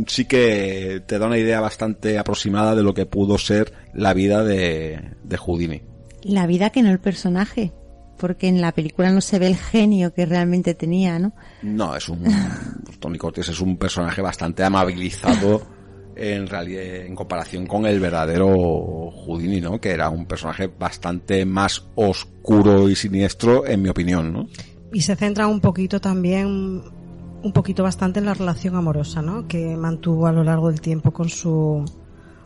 sí 0.06 0.24
que 0.26 1.02
te 1.06 1.18
da 1.18 1.26
una 1.26 1.38
idea 1.38 1.60
bastante 1.60 2.18
aproximada 2.18 2.74
de 2.74 2.82
lo 2.82 2.94
que 2.94 3.06
pudo 3.06 3.38
ser 3.38 3.72
la 3.94 4.14
vida 4.14 4.44
de, 4.44 5.12
de 5.24 5.36
Houdini. 5.36 5.82
La 6.22 6.46
vida 6.46 6.70
que 6.70 6.82
no 6.82 6.90
el 6.90 7.00
personaje. 7.00 7.72
Porque 8.18 8.46
en 8.46 8.60
la 8.60 8.72
película 8.72 9.10
no 9.10 9.20
se 9.20 9.40
ve 9.40 9.48
el 9.48 9.56
genio 9.56 10.14
que 10.14 10.26
realmente 10.26 10.74
tenía, 10.74 11.18
¿no? 11.18 11.32
No, 11.62 11.96
es 11.96 12.08
un... 12.08 12.22
Tony 13.00 13.18
Curtis 13.18 13.48
es 13.48 13.60
un 13.60 13.76
personaje 13.76 14.22
bastante 14.22 14.62
amabilizado 14.62 15.62
en 16.16 16.46
realidad 16.46 16.84
en 17.06 17.14
comparación 17.14 17.66
con 17.66 17.86
el 17.86 17.98
verdadero 17.98 19.10
Houdini, 19.10 19.60
¿no? 19.60 19.80
Que 19.80 19.90
era 19.90 20.08
un 20.08 20.26
personaje 20.26 20.66
bastante 20.66 21.44
más 21.44 21.84
oscuro 21.94 22.88
y 22.88 22.94
siniestro, 22.94 23.66
en 23.66 23.82
mi 23.82 23.88
opinión, 23.88 24.32
¿no? 24.32 24.48
Y 24.92 25.00
se 25.00 25.16
centra 25.16 25.46
un 25.46 25.60
poquito 25.60 26.00
también, 26.00 26.82
un 27.42 27.52
poquito 27.52 27.82
bastante 27.82 28.20
en 28.20 28.26
la 28.26 28.34
relación 28.34 28.76
amorosa, 28.76 29.22
¿no? 29.22 29.46
Que 29.46 29.76
mantuvo 29.76 30.26
a 30.26 30.32
lo 30.32 30.44
largo 30.44 30.70
del 30.70 30.80
tiempo 30.80 31.10
con 31.12 31.28
su, 31.28 31.84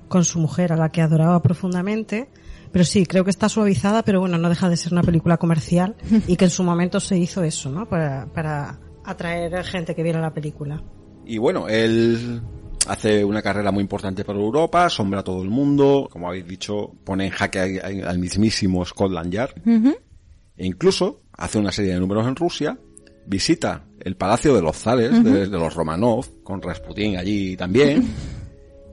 con 0.08 0.24
su 0.24 0.38
mujer, 0.38 0.72
a 0.72 0.76
la 0.76 0.88
que 0.88 1.02
adoraba 1.02 1.40
profundamente. 1.42 2.28
Pero 2.72 2.84
sí, 2.84 3.06
creo 3.06 3.24
que 3.24 3.30
está 3.30 3.48
suavizada, 3.48 4.02
pero 4.02 4.20
bueno, 4.20 4.38
no 4.38 4.48
deja 4.48 4.68
de 4.68 4.76
ser 4.76 4.92
una 4.92 5.02
película 5.02 5.36
comercial 5.36 5.96
y 6.26 6.36
que 6.36 6.46
en 6.46 6.50
su 6.50 6.62
momento 6.62 7.00
se 7.00 7.16
hizo 7.16 7.42
eso, 7.42 7.70
¿no? 7.70 7.88
Para, 7.88 8.26
para 8.26 8.78
atraer 9.04 9.64
gente 9.64 9.94
que 9.94 10.02
viera 10.02 10.20
la 10.20 10.34
película. 10.34 10.82
Y 11.24 11.38
bueno, 11.38 11.68
él 11.68 12.42
hace 12.88 13.24
una 13.24 13.42
carrera 13.42 13.70
muy 13.70 13.82
importante 13.82 14.24
para 14.24 14.38
Europa, 14.38 14.88
sombra 14.88 15.20
a 15.20 15.24
todo 15.24 15.42
el 15.42 15.50
mundo, 15.50 16.08
como 16.10 16.28
habéis 16.28 16.46
dicho, 16.46 16.92
pone 17.04 17.26
en 17.26 17.30
jaque 17.30 17.80
al 17.80 18.18
mismísimo 18.18 18.84
Scotland 18.84 19.32
Yard. 19.32 19.54
E 20.56 20.66
incluso 20.66 21.20
hace 21.32 21.58
una 21.58 21.72
serie 21.72 21.94
de 21.94 22.00
números 22.00 22.26
en 22.26 22.36
Rusia, 22.36 22.78
visita 23.26 23.84
el 24.00 24.16
Palacio 24.16 24.54
de 24.54 24.62
los 24.62 24.76
Zares, 24.76 25.22
de, 25.24 25.48
de 25.48 25.58
los 25.58 25.74
Romanov, 25.74 26.42
con 26.42 26.62
Rasputín 26.62 27.16
allí 27.16 27.56
también, 27.56 28.08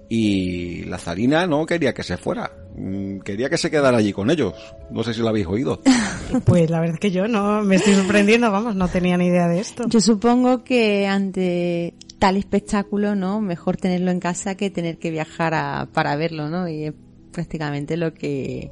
y 0.09 0.83
la 0.83 0.97
zarina 0.97 1.47
no 1.47 1.65
quería 1.65 1.93
que 1.93 2.03
se 2.03 2.17
fuera, 2.17 2.51
mm, 2.75 3.19
quería 3.19 3.49
que 3.49 3.57
se 3.57 3.71
quedara 3.71 3.97
allí 3.97 4.13
con 4.13 4.29
ellos. 4.29 4.53
No 4.91 5.03
sé 5.03 5.13
si 5.13 5.21
lo 5.21 5.29
habéis 5.29 5.47
oído. 5.47 5.81
Pues 6.45 6.67
la 6.69 6.79
verdad 6.79 6.95
es 6.95 6.99
que 6.99 7.11
yo 7.11 7.27
no 7.27 7.61
me 7.61 7.75
estoy 7.75 7.93
sorprendiendo, 7.93 8.51
vamos, 8.51 8.75
no 8.75 8.87
tenía 8.87 9.17
ni 9.17 9.27
idea 9.27 9.47
de 9.47 9.59
esto. 9.59 9.83
Yo 9.87 10.01
supongo 10.01 10.63
que 10.63 11.05
ante 11.05 11.93
tal 12.17 12.37
espectáculo, 12.37 13.13
¿no? 13.13 13.39
Mejor 13.39 13.77
tenerlo 13.77 14.09
en 14.09 14.19
casa 14.19 14.55
que 14.55 14.71
tener 14.71 14.97
que 14.97 15.11
viajar 15.11 15.53
a, 15.53 15.89
para 15.93 16.15
verlo, 16.15 16.49
¿no? 16.49 16.67
Y 16.67 16.85
es 16.85 16.93
prácticamente 17.31 17.97
lo 17.97 18.13
que 18.13 18.71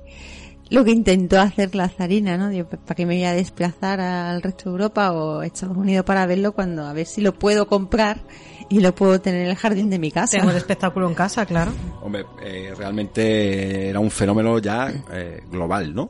lo 0.71 0.85
que 0.85 0.91
intentó 0.91 1.39
hacer 1.39 1.75
la 1.75 1.89
zarina, 1.89 2.37
¿no? 2.37 2.49
Digo, 2.49 2.67
¿para 2.69 2.95
qué 2.95 3.05
me 3.05 3.15
voy 3.15 3.25
a 3.25 3.33
desplazar 3.33 3.99
al 3.99 4.41
resto 4.41 4.69
de 4.69 4.71
Europa 4.71 5.11
o 5.11 5.43
Estados 5.43 5.75
Unidos 5.75 6.05
para 6.05 6.25
verlo 6.25 6.53
cuando 6.53 6.85
a 6.85 6.93
ver 6.93 7.05
si 7.05 7.19
lo 7.19 7.33
puedo 7.33 7.67
comprar 7.67 8.21
y 8.69 8.79
lo 8.79 8.95
puedo 8.95 9.19
tener 9.19 9.41
en 9.41 9.49
el 9.49 9.57
jardín 9.57 9.89
de 9.89 9.99
mi 9.99 10.11
casa? 10.11 10.37
Tengo 10.37 10.49
el 10.49 10.55
espectáculo 10.55 11.09
en 11.09 11.13
casa, 11.13 11.45
claro. 11.45 11.73
Hombre, 12.01 12.23
eh, 12.41 12.73
realmente 12.77 13.89
era 13.89 13.99
un 13.99 14.09
fenómeno 14.09 14.59
ya 14.59 14.89
eh, 15.11 15.43
global, 15.51 15.93
¿no? 15.93 16.09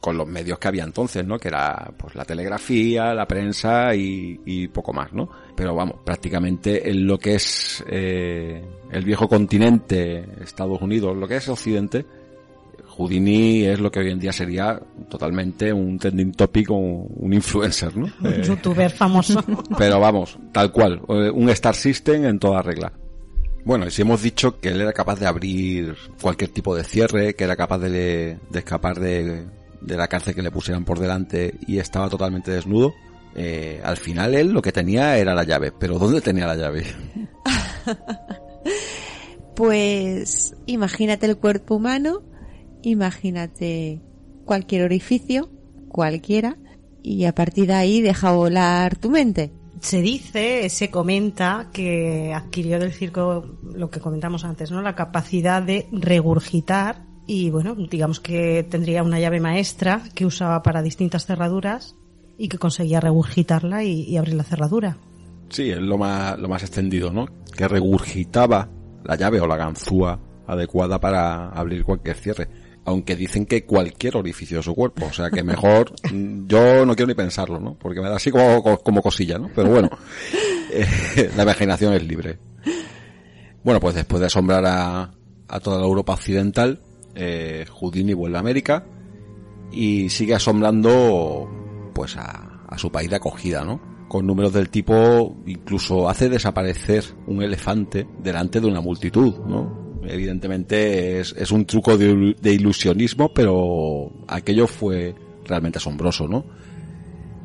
Con 0.00 0.16
los 0.16 0.28
medios 0.28 0.60
que 0.60 0.68
había 0.68 0.84
entonces, 0.84 1.26
¿no? 1.26 1.36
Que 1.36 1.48
era 1.48 1.92
pues 1.98 2.14
la 2.14 2.24
telegrafía, 2.24 3.12
la 3.12 3.26
prensa 3.26 3.92
y, 3.92 4.40
y 4.46 4.68
poco 4.68 4.92
más, 4.92 5.12
¿no? 5.12 5.28
Pero 5.56 5.74
vamos, 5.74 5.96
prácticamente 6.04 6.88
en 6.88 7.04
lo 7.08 7.18
que 7.18 7.34
es 7.34 7.84
eh, 7.88 8.64
el 8.92 9.04
viejo 9.04 9.28
continente, 9.28 10.24
Estados 10.44 10.80
Unidos, 10.80 11.16
lo 11.16 11.26
que 11.26 11.38
es 11.38 11.48
Occidente, 11.48 12.06
Houdini 12.98 13.64
es 13.64 13.78
lo 13.80 13.90
que 13.90 14.00
hoy 14.00 14.10
en 14.10 14.18
día 14.18 14.32
sería 14.32 14.78
totalmente 15.08 15.72
un 15.72 15.98
trending 15.98 16.32
topic 16.32 16.70
o 16.70 16.74
un 16.76 17.32
influencer, 17.32 17.96
¿no? 17.96 18.06
Un 18.20 18.26
Eh, 18.26 18.42
youtuber 18.44 18.90
famoso. 18.90 19.42
pero 19.78 20.00
vamos, 20.00 20.36
tal 20.52 20.72
cual, 20.72 21.00
eh, 21.08 21.30
un 21.30 21.48
Star 21.50 21.74
System 21.76 22.24
en 22.24 22.38
toda 22.40 22.60
regla. 22.60 22.92
Bueno, 23.64 23.86
y 23.86 23.90
si 23.92 24.02
hemos 24.02 24.20
dicho 24.22 24.58
que 24.60 24.70
él 24.70 24.80
era 24.80 24.92
capaz 24.92 25.20
de 25.20 25.26
abrir 25.26 25.94
cualquier 26.20 26.50
tipo 26.50 26.74
de 26.74 26.82
cierre, 26.84 27.34
que 27.34 27.44
era 27.44 27.54
capaz 27.54 27.78
de, 27.78 28.38
de 28.50 28.58
escapar 28.58 28.98
de, 28.98 29.46
de 29.80 29.96
la 29.96 30.08
cárcel 30.08 30.34
que 30.34 30.42
le 30.42 30.50
pusieran 30.50 30.84
por 30.84 30.98
delante 30.98 31.54
y 31.66 31.78
estaba 31.78 32.08
totalmente 32.08 32.50
desnudo, 32.50 32.94
eh, 33.36 33.80
al 33.84 33.96
final 33.96 34.34
él 34.34 34.52
lo 34.52 34.60
que 34.62 34.72
tenía 34.72 35.16
era 35.18 35.34
la 35.34 35.44
llave. 35.44 35.72
Pero 35.78 35.98
¿dónde 35.98 36.20
tenía 36.20 36.46
la 36.46 36.56
llave? 36.56 36.84
Pues 39.54 40.54
imagínate 40.66 41.26
el 41.26 41.36
cuerpo 41.36 41.74
humano, 41.76 42.22
imagínate 42.82 44.00
cualquier 44.44 44.84
orificio, 44.84 45.50
cualquiera, 45.88 46.56
y 47.02 47.24
a 47.24 47.34
partir 47.34 47.66
de 47.66 47.74
ahí 47.74 48.00
deja 48.00 48.32
volar 48.32 48.96
tu 48.96 49.10
mente. 49.10 49.52
Se 49.80 50.02
dice, 50.02 50.68
se 50.70 50.90
comenta 50.90 51.70
que 51.72 52.32
adquirió 52.34 52.80
del 52.80 52.92
circo 52.92 53.58
lo 53.62 53.90
que 53.90 54.00
comentamos 54.00 54.44
antes, 54.44 54.70
¿no? 54.70 54.82
La 54.82 54.94
capacidad 54.94 55.62
de 55.62 55.86
regurgitar 55.92 57.06
y 57.26 57.50
bueno, 57.50 57.74
digamos 57.74 58.20
que 58.20 58.66
tendría 58.68 59.02
una 59.02 59.20
llave 59.20 59.38
maestra 59.38 60.02
que 60.14 60.24
usaba 60.26 60.62
para 60.62 60.82
distintas 60.82 61.26
cerraduras 61.26 61.94
y 62.38 62.48
que 62.48 62.58
conseguía 62.58 63.00
regurgitarla 63.00 63.84
y, 63.84 64.02
y 64.02 64.16
abrir 64.16 64.34
la 64.34 64.44
cerradura. 64.44 64.96
Sí, 65.50 65.70
es 65.70 65.78
lo 65.78 65.98
más, 65.98 66.38
lo 66.38 66.48
más 66.48 66.62
extendido, 66.62 67.12
¿no? 67.12 67.26
Que 67.56 67.68
regurgitaba 67.68 68.68
la 69.04 69.16
llave 69.16 69.40
o 69.40 69.46
la 69.46 69.56
ganzúa 69.56 70.20
adecuada 70.46 70.98
para 70.98 71.50
abrir 71.50 71.84
cualquier 71.84 72.16
cierre. 72.16 72.48
Aunque 72.88 73.16
dicen 73.16 73.44
que 73.44 73.66
cualquier 73.66 74.16
orificio 74.16 74.56
de 74.56 74.62
su 74.62 74.74
cuerpo. 74.74 75.04
O 75.04 75.12
sea 75.12 75.30
que 75.30 75.42
mejor, 75.42 75.92
yo 76.46 76.86
no 76.86 76.96
quiero 76.96 77.08
ni 77.08 77.14
pensarlo, 77.14 77.60
¿no? 77.60 77.74
Porque 77.74 78.00
me 78.00 78.08
da 78.08 78.16
así 78.16 78.30
como, 78.30 78.62
como 78.62 79.02
cosilla, 79.02 79.38
¿no? 79.38 79.50
Pero 79.54 79.68
bueno, 79.68 79.90
eh, 80.72 81.30
la 81.36 81.42
imaginación 81.42 81.92
es 81.92 82.02
libre. 82.02 82.38
Bueno, 83.62 83.78
pues 83.78 83.94
después 83.94 84.20
de 84.20 84.26
asombrar 84.26 84.64
a, 84.64 85.10
a 85.48 85.60
toda 85.60 85.78
la 85.78 85.84
Europa 85.84 86.14
occidental, 86.14 86.80
eh, 87.14 87.66
Houdini 87.70 88.14
vuelve 88.14 88.38
a 88.38 88.40
América 88.40 88.86
y 89.70 90.08
sigue 90.08 90.34
asombrando 90.34 91.90
pues 91.92 92.16
a, 92.16 92.62
a 92.66 92.78
su 92.78 92.90
país 92.90 93.10
de 93.10 93.16
acogida, 93.16 93.66
¿no? 93.66 94.06
Con 94.08 94.26
números 94.26 94.54
del 94.54 94.70
tipo 94.70 95.36
incluso 95.44 96.08
hace 96.08 96.30
desaparecer 96.30 97.04
un 97.26 97.42
elefante 97.42 98.06
delante 98.22 98.62
de 98.62 98.66
una 98.66 98.80
multitud, 98.80 99.34
¿no? 99.46 99.87
Evidentemente 100.08 101.20
es, 101.20 101.50
un 101.52 101.64
truco 101.64 101.96
de, 101.96 102.52
ilusionismo, 102.52 103.32
pero 103.32 104.10
aquello 104.26 104.66
fue 104.66 105.14
realmente 105.44 105.78
asombroso, 105.78 106.26
¿no? 106.26 106.44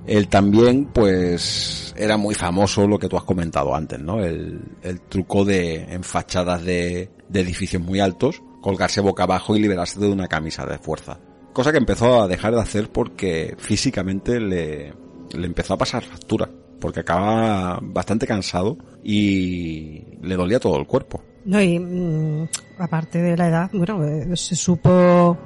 Él 0.05 0.27
también, 0.27 0.85
pues, 0.85 1.93
era 1.97 2.17
muy 2.17 2.35
famoso 2.35 2.87
lo 2.87 2.99
que 2.99 3.07
tú 3.07 3.15
has 3.15 3.23
comentado 3.23 3.73
antes, 3.73 3.99
¿no? 3.99 4.21
El, 4.21 4.59
el 4.81 5.01
truco 5.01 5.45
de, 5.45 5.75
en 5.83 6.03
fachadas 6.03 6.63
de, 6.63 7.09
edificios 7.33 7.81
muy 7.81 7.99
altos, 7.99 8.41
colgarse 8.61 9.01
boca 9.01 9.23
abajo 9.23 9.55
y 9.55 9.59
liberarse 9.59 9.99
de 9.99 10.07
una 10.07 10.27
camisa 10.27 10.65
de 10.65 10.77
fuerza. 10.77 11.19
Cosa 11.53 11.71
que 11.71 11.77
empezó 11.77 12.21
a 12.21 12.27
dejar 12.27 12.55
de 12.55 12.61
hacer 12.61 12.89
porque 12.89 13.55
físicamente 13.59 14.39
le, 14.39 14.93
empezó 15.33 15.75
a 15.75 15.77
pasar 15.77 16.03
factura. 16.03 16.49
Porque 16.79 16.99
acababa 16.99 17.79
bastante 17.81 18.27
cansado 18.27 18.77
y 19.03 20.17
le 20.21 20.35
dolía 20.35 20.59
todo 20.59 20.77
el 20.77 20.85
cuerpo. 20.85 21.23
No, 21.45 21.61
y 21.61 21.79
mm, 21.79 22.47
aparte 22.79 23.21
de 23.21 23.37
la 23.37 23.47
edad, 23.47 23.69
bueno, 23.73 24.03
eh, 24.03 24.35
se 24.35 24.55
supo 24.55 25.37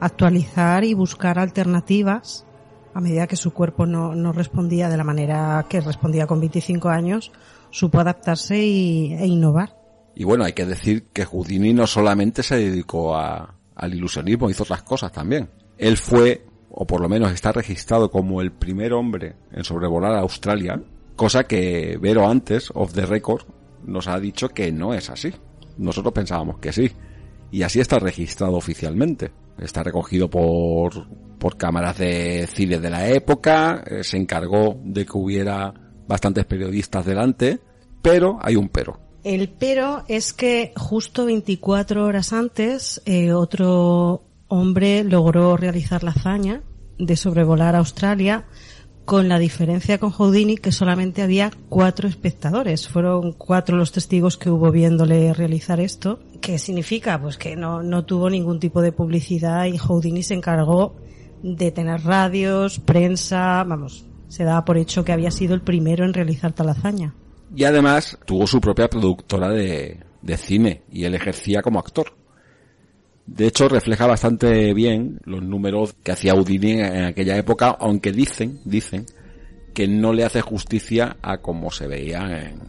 actualizar 0.00 0.84
y 0.84 0.94
buscar 0.94 1.38
alternativas 1.38 2.44
a 2.94 3.00
medida 3.00 3.26
que 3.26 3.36
su 3.36 3.52
cuerpo 3.52 3.86
no, 3.86 4.14
no 4.14 4.32
respondía 4.32 4.88
de 4.88 4.96
la 4.96 5.04
manera 5.04 5.66
que 5.68 5.80
respondía 5.80 6.26
con 6.26 6.38
25 6.40 6.88
años, 6.88 7.32
supo 7.70 7.98
adaptarse 7.98 8.56
y, 8.64 9.14
e 9.14 9.26
innovar. 9.26 9.76
Y 10.14 10.22
bueno, 10.22 10.44
hay 10.44 10.52
que 10.52 10.64
decir 10.64 11.08
que 11.12 11.24
Houdini 11.24 11.72
no 11.72 11.88
solamente 11.88 12.44
se 12.44 12.56
dedicó 12.56 13.16
a, 13.16 13.56
al 13.74 13.94
ilusionismo, 13.94 14.48
hizo 14.48 14.62
otras 14.62 14.82
cosas 14.82 15.10
también. 15.10 15.50
Él 15.76 15.96
fue, 15.96 16.46
o 16.70 16.86
por 16.86 17.00
lo 17.00 17.08
menos 17.08 17.32
está 17.32 17.50
registrado 17.50 18.12
como 18.12 18.40
el 18.40 18.52
primer 18.52 18.92
hombre 18.92 19.34
en 19.50 19.64
sobrevolar 19.64 20.12
a 20.12 20.20
Australia, 20.20 20.80
cosa 21.16 21.44
que 21.44 21.98
Vero 22.00 22.28
antes, 22.28 22.70
of 22.74 22.92
the 22.92 23.06
record, 23.06 23.42
nos 23.86 24.08
ha 24.08 24.18
dicho 24.18 24.48
que 24.48 24.72
no 24.72 24.94
es 24.94 25.10
así. 25.10 25.32
Nosotros 25.78 26.12
pensábamos 26.12 26.58
que 26.58 26.72
sí. 26.72 26.90
Y 27.50 27.62
así 27.62 27.80
está 27.80 27.98
registrado 27.98 28.54
oficialmente. 28.54 29.30
Está 29.58 29.82
recogido 29.82 30.28
por, 30.28 31.06
por 31.38 31.56
cámaras 31.56 31.98
de 31.98 32.48
cine 32.52 32.78
de 32.78 32.90
la 32.90 33.08
época, 33.08 33.84
eh, 33.86 34.02
se 34.02 34.16
encargó 34.16 34.80
de 34.82 35.04
que 35.04 35.16
hubiera 35.18 35.72
bastantes 36.08 36.44
periodistas 36.44 37.04
delante, 37.04 37.60
pero 38.02 38.38
hay 38.40 38.56
un 38.56 38.68
pero. 38.68 38.98
El 39.22 39.48
pero 39.48 40.04
es 40.08 40.32
que 40.32 40.72
justo 40.76 41.26
24 41.26 42.04
horas 42.04 42.32
antes 42.32 43.02
eh, 43.06 43.32
otro 43.32 44.24
hombre 44.48 45.04
logró 45.04 45.56
realizar 45.56 46.02
la 46.04 46.10
hazaña 46.10 46.62
de 46.98 47.16
sobrevolar 47.16 47.74
Australia 47.76 48.46
con 49.04 49.28
la 49.28 49.38
diferencia 49.38 49.98
con 49.98 50.10
Houdini 50.10 50.56
que 50.56 50.72
solamente 50.72 51.22
había 51.22 51.50
cuatro 51.68 52.08
espectadores. 52.08 52.88
Fueron 52.88 53.32
cuatro 53.32 53.76
los 53.76 53.92
testigos 53.92 54.36
que 54.36 54.50
hubo 54.50 54.70
viéndole 54.70 55.32
realizar 55.34 55.80
esto. 55.80 56.20
¿Qué 56.40 56.58
significa? 56.58 57.20
Pues 57.20 57.36
que 57.36 57.56
no, 57.56 57.82
no 57.82 58.04
tuvo 58.04 58.30
ningún 58.30 58.60
tipo 58.60 58.80
de 58.80 58.92
publicidad 58.92 59.66
y 59.66 59.78
Houdini 59.78 60.22
se 60.22 60.34
encargó 60.34 60.96
de 61.42 61.70
tener 61.70 62.02
radios, 62.02 62.78
prensa, 62.78 63.62
vamos, 63.64 64.06
se 64.28 64.44
daba 64.44 64.64
por 64.64 64.78
hecho 64.78 65.04
que 65.04 65.12
había 65.12 65.30
sido 65.30 65.54
el 65.54 65.60
primero 65.60 66.04
en 66.04 66.14
realizar 66.14 66.52
tal 66.52 66.70
hazaña. 66.70 67.14
Y 67.54 67.64
además 67.64 68.18
tuvo 68.24 68.46
su 68.46 68.60
propia 68.60 68.88
productora 68.88 69.50
de, 69.50 70.00
de 70.22 70.36
cine 70.38 70.82
y 70.90 71.04
él 71.04 71.14
ejercía 71.14 71.60
como 71.62 71.78
actor. 71.78 72.14
De 73.26 73.46
hecho, 73.46 73.68
refleja 73.68 74.06
bastante 74.06 74.74
bien 74.74 75.18
los 75.24 75.42
números 75.42 75.94
que 76.02 76.12
hacía 76.12 76.34
Houdini 76.34 76.72
en 76.72 77.04
aquella 77.04 77.36
época, 77.36 77.76
aunque 77.80 78.12
dicen, 78.12 78.60
dicen, 78.64 79.06
que 79.72 79.88
no 79.88 80.12
le 80.12 80.24
hace 80.24 80.40
justicia 80.40 81.16
a 81.22 81.38
cómo 81.38 81.70
se 81.70 81.86
veía 81.86 82.48
en 82.48 82.60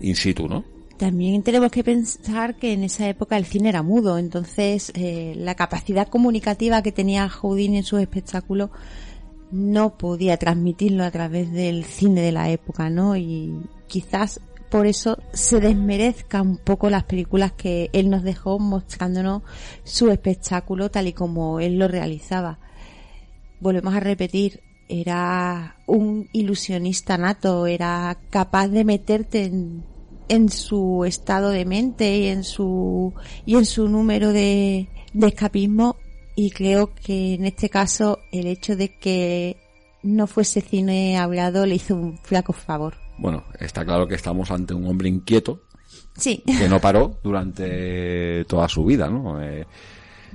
in 0.00 0.14
situ, 0.16 0.48
¿no? 0.48 0.64
También 0.96 1.42
tenemos 1.42 1.70
que 1.70 1.84
pensar 1.84 2.56
que 2.56 2.72
en 2.72 2.82
esa 2.82 3.08
época 3.08 3.36
el 3.36 3.44
cine 3.44 3.68
era 3.68 3.82
mudo, 3.82 4.18
entonces 4.18 4.90
eh, 4.94 5.34
la 5.36 5.54
capacidad 5.54 6.08
comunicativa 6.08 6.82
que 6.82 6.90
tenía 6.90 7.28
Houdini 7.28 7.78
en 7.78 7.84
sus 7.84 8.00
espectáculos 8.00 8.70
no 9.52 9.96
podía 9.96 10.36
transmitirlo 10.36 11.04
a 11.04 11.10
través 11.10 11.52
del 11.52 11.84
cine 11.84 12.20
de 12.20 12.32
la 12.32 12.50
época, 12.50 12.90
¿no? 12.90 13.16
Y 13.16 13.60
quizás 13.86 14.40
por 14.70 14.86
eso 14.86 15.18
se 15.32 15.60
desmerezca 15.60 16.42
un 16.42 16.58
poco 16.58 16.90
las 16.90 17.04
películas 17.04 17.52
que 17.52 17.90
él 17.92 18.10
nos 18.10 18.22
dejó 18.22 18.58
mostrándonos 18.58 19.42
su 19.84 20.10
espectáculo 20.10 20.90
tal 20.90 21.08
y 21.08 21.12
como 21.12 21.60
él 21.60 21.78
lo 21.78 21.88
realizaba. 21.88 22.58
Volvemos 23.60 23.94
a 23.94 24.00
repetir, 24.00 24.60
era 24.88 25.76
un 25.86 26.28
ilusionista 26.32 27.18
nato, 27.18 27.66
era 27.66 28.18
capaz 28.30 28.68
de 28.68 28.84
meterte 28.84 29.44
en, 30.28 30.48
su 30.50 31.04
estado 31.04 31.50
de 31.50 31.64
mente 31.64 32.18
y 32.18 32.26
en 32.26 32.44
su 32.44 33.14
y 33.46 33.56
en 33.56 33.64
su 33.64 33.88
número 33.88 34.32
de 34.32 34.88
escapismo 35.20 35.96
y 36.36 36.50
creo 36.50 36.94
que 36.94 37.34
en 37.34 37.46
este 37.46 37.68
caso 37.68 38.20
el 38.30 38.46
hecho 38.46 38.76
de 38.76 38.96
que 38.96 39.56
no 40.04 40.28
fuese 40.28 40.60
cine 40.60 41.18
hablado 41.18 41.66
le 41.66 41.74
hizo 41.74 41.96
un 41.96 42.16
flaco 42.18 42.52
favor. 42.52 43.07
Bueno, 43.18 43.44
está 43.58 43.84
claro 43.84 44.06
que 44.06 44.14
estamos 44.14 44.50
ante 44.50 44.74
un 44.74 44.86
hombre 44.86 45.08
inquieto 45.08 45.62
Sí. 46.16 46.42
que 46.46 46.68
no 46.68 46.80
paró 46.80 47.18
durante 47.22 48.44
toda 48.46 48.68
su 48.68 48.84
vida, 48.84 49.08
¿no? 49.08 49.42
Eh, 49.42 49.66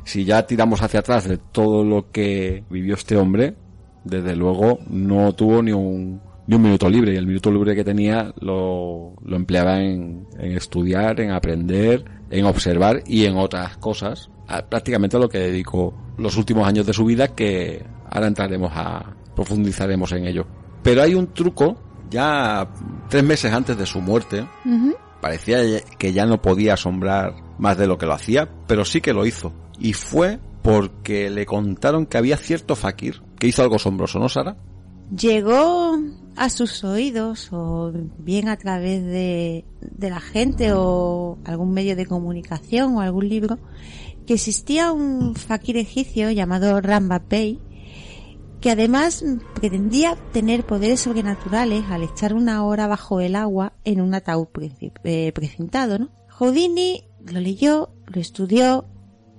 si 0.04 0.26
ya 0.26 0.46
tiramos 0.46 0.82
hacia 0.82 1.00
atrás 1.02 1.28
de 1.28 1.38
todo 1.38 1.84
lo 1.84 2.12
que 2.12 2.64
vivió 2.70 2.96
este 2.96 3.16
hombre, 3.16 3.56
desde 4.04 4.36
luego 4.36 4.80
no 4.90 5.34
tuvo 5.34 5.62
ni 5.64 5.72
un, 5.72 6.22
ni 6.48 6.56
un 6.56 6.62
minuto 6.62 6.90
libre 6.90 7.14
y 7.14 7.18
el 7.18 7.26
minuto 7.28 7.52
libre 7.52 7.74
que 7.76 7.84
tenía 7.86 8.34
lo, 8.42 9.14
lo 9.24 9.36
empleaba 9.36 9.80
en, 9.82 10.28
en 10.38 10.52
estudiar, 10.54 11.22
en 11.22 11.32
aprender, 11.32 12.04
en 12.30 12.46
observar 12.46 13.02
y 13.08 13.26
en 13.26 13.38
otras 13.38 13.78
cosas, 13.78 14.30
a- 14.48 14.66
prácticamente 14.66 15.16
a 15.16 15.20
lo 15.22 15.30
que 15.30 15.38
dedicó 15.40 15.94
los 16.18 16.36
últimos 16.38 16.68
años 16.68 16.86
de 16.86 16.92
su 16.94 17.06
vida 17.06 17.30
que 17.30 17.86
ahora 18.10 18.28
entraremos 18.28 18.72
a 18.76 19.16
profundizaremos 19.36 20.12
en 20.12 20.26
ello. 20.26 20.46
Pero 20.84 21.02
hay 21.02 21.16
un 21.16 21.28
truco 21.34 21.78
ya 22.14 22.70
tres 23.10 23.24
meses 23.24 23.52
antes 23.52 23.78
de 23.78 23.86
su 23.86 24.00
muerte, 24.00 24.48
parecía 25.22 25.58
que 25.98 26.14
ya 26.14 26.26
no 26.26 26.42
podía 26.42 26.76
asombrar 26.76 27.36
más 27.58 27.78
de 27.78 27.88
lo 27.88 27.98
que 27.98 28.06
lo 28.06 28.14
hacía, 28.14 28.48
pero 28.68 28.86
sí 28.86 29.02
que 29.02 29.14
lo 29.14 29.26
hizo. 29.26 29.52
Y 29.80 29.94
fue 29.94 30.40
porque 30.62 31.30
le 31.30 31.46
contaron 31.46 32.06
que 32.06 32.18
había 32.18 32.38
cierto 32.38 32.76
fakir 32.78 33.22
que 33.38 33.48
hizo 33.48 33.62
algo 33.62 33.76
asombroso, 33.76 34.20
¿no, 34.20 34.30
Sara? 34.30 34.56
llegó 35.16 36.00
a 36.36 36.50
sus 36.50 36.84
oídos 36.84 37.50
o 37.52 37.92
bien 38.18 38.50
a 38.50 38.58
través 38.58 39.04
de, 39.04 39.66
de 39.82 40.10
la 40.10 40.20
gente 40.20 40.74
o 40.74 41.38
algún 41.46 41.74
medio 41.74 41.96
de 41.96 42.06
comunicación 42.06 42.96
o 42.96 43.02
algún 43.02 43.30
libro 43.30 43.60
que 44.26 44.36
existía 44.36 44.92
un 44.92 45.36
fakir 45.36 45.78
egipcio 45.78 46.32
llamado 46.32 46.80
Rambapei 46.82 47.60
que 48.64 48.72
además 48.72 49.26
pretendía 49.56 50.16
tener 50.32 50.66
poderes 50.66 51.02
sobrenaturales 51.02 51.84
al 51.90 52.02
echar 52.02 52.34
una 52.34 52.64
hora 52.64 52.88
bajo 52.88 53.20
el 53.20 53.36
agua 53.36 53.74
en 53.84 54.00
un 54.00 54.14
ataúd 54.14 54.48
eh, 55.04 55.34
precintado, 55.34 56.00
¿no? 56.00 56.12
Houdini 56.30 57.04
lo 57.26 57.42
leyó, 57.42 57.90
lo 58.08 58.22
estudió 58.22 58.86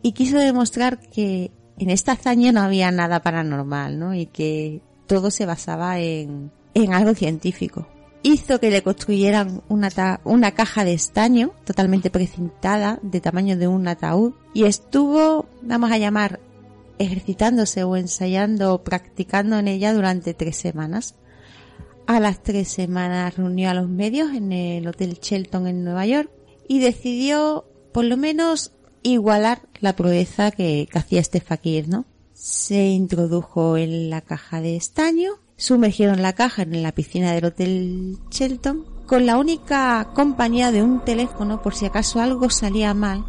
y 0.03 0.13
quiso 0.13 0.37
demostrar 0.37 1.01
que 1.01 1.53
en 1.79 1.89
esta 1.89 2.13
hazaña 2.13 2.53
no 2.53 2.61
había 2.61 2.91
nada 2.91 3.23
paranormal, 3.23 3.99
¿no? 3.99 4.15
Y 4.15 4.27
que 4.27 4.83
todo 5.07 5.31
se 5.31 5.47
basaba 5.47 5.99
en, 6.01 6.53
en 6.75 6.93
algo 6.93 7.15
científico. 7.15 7.89
Hizo 8.23 8.61
que 8.61 8.69
le 8.69 8.83
construyeran 8.83 9.63
una, 9.71 10.21
una 10.25 10.51
caja 10.51 10.85
de 10.85 10.93
estaño 10.93 11.53
totalmente 11.65 12.11
precintada 12.11 12.99
de 13.01 13.23
tamaño 13.23 13.57
de 13.57 13.69
un 13.69 13.89
ataúd 13.89 14.35
y 14.53 14.65
estuvo, 14.65 15.47
vamos 15.63 15.91
a 15.93 15.97
llamar, 15.97 16.41
ejercitándose 16.99 17.85
o 17.85 17.97
ensayando 17.97 18.75
o 18.75 18.85
practicando 18.85 19.59
en 19.59 19.69
ella 19.69 19.93
durante 19.93 20.35
tres 20.35 20.57
semanas. 20.57 21.15
A 22.07 22.21
las 22.21 22.43
tres 22.43 22.69
semanas 22.69 23.37
reunió 23.37 23.71
a 23.71 23.75
los 23.75 23.89
medios 23.89 24.33
en 24.35 24.53
el 24.53 24.87
Hotel 24.87 25.19
Shelton 25.21 25.67
en 25.67 25.85
Nueva 25.85 26.07
York 26.07 26.31
y 26.69 26.81
decidió 26.81 27.65
por 27.93 28.05
lo 28.05 28.17
menos 28.17 28.73
igualar 29.03 29.63
la 29.81 29.95
proeza 29.95 30.51
que, 30.51 30.89
hacía 30.95 31.21
este 31.21 31.41
fakir, 31.41 31.89
¿no? 31.89 32.05
Se 32.33 32.89
introdujo 32.89 33.77
en 33.77 34.11
la 34.11 34.21
caja 34.21 34.61
de 34.61 34.77
estaño, 34.77 35.33
sumergieron 35.57 36.21
la 36.21 36.33
caja 36.33 36.63
en 36.63 36.83
la 36.83 36.93
piscina 36.93 37.33
del 37.33 37.45
Hotel 37.45 38.19
Shelton 38.31 38.85
con 39.07 39.27
la 39.27 39.39
única 39.39 40.11
compañía 40.15 40.73
de 40.73 40.83
un 40.83 41.05
teléfono 41.05 41.63
por 41.63 41.75
si 41.75 41.87
acaso 41.87 42.21
algo 42.21 42.51
salía 42.51 42.95
mal, 42.95 43.25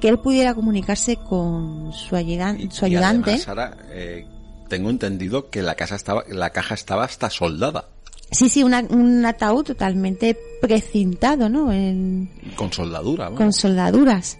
que 0.00 0.08
él 0.08 0.18
pudiera 0.18 0.54
comunicarse 0.54 1.16
con 1.16 1.92
su, 1.92 2.16
ayudan- 2.16 2.70
su 2.70 2.84
Y 2.86 2.88
ayudante. 2.88 3.30
además, 3.30 3.42
Sara, 3.44 3.76
eh, 3.90 4.26
tengo 4.68 4.90
entendido 4.90 5.48
que 5.50 5.62
la 5.62 5.74
casa 5.74 5.94
estaba, 5.96 6.24
la 6.28 6.50
caja 6.50 6.74
estaba 6.74 7.04
hasta 7.04 7.30
soldada, 7.30 7.86
Sí, 8.32 8.48
sí, 8.48 8.64
una- 8.64 8.80
un 8.90 9.24
ataúd 9.24 9.62
totalmente 9.64 10.36
precintado, 10.60 11.48
¿no? 11.48 11.72
En- 11.72 12.28
con 12.56 12.72
soldadura. 12.72 13.24
vamos. 13.26 13.38
con 13.38 13.52
soldaduras. 13.52 14.38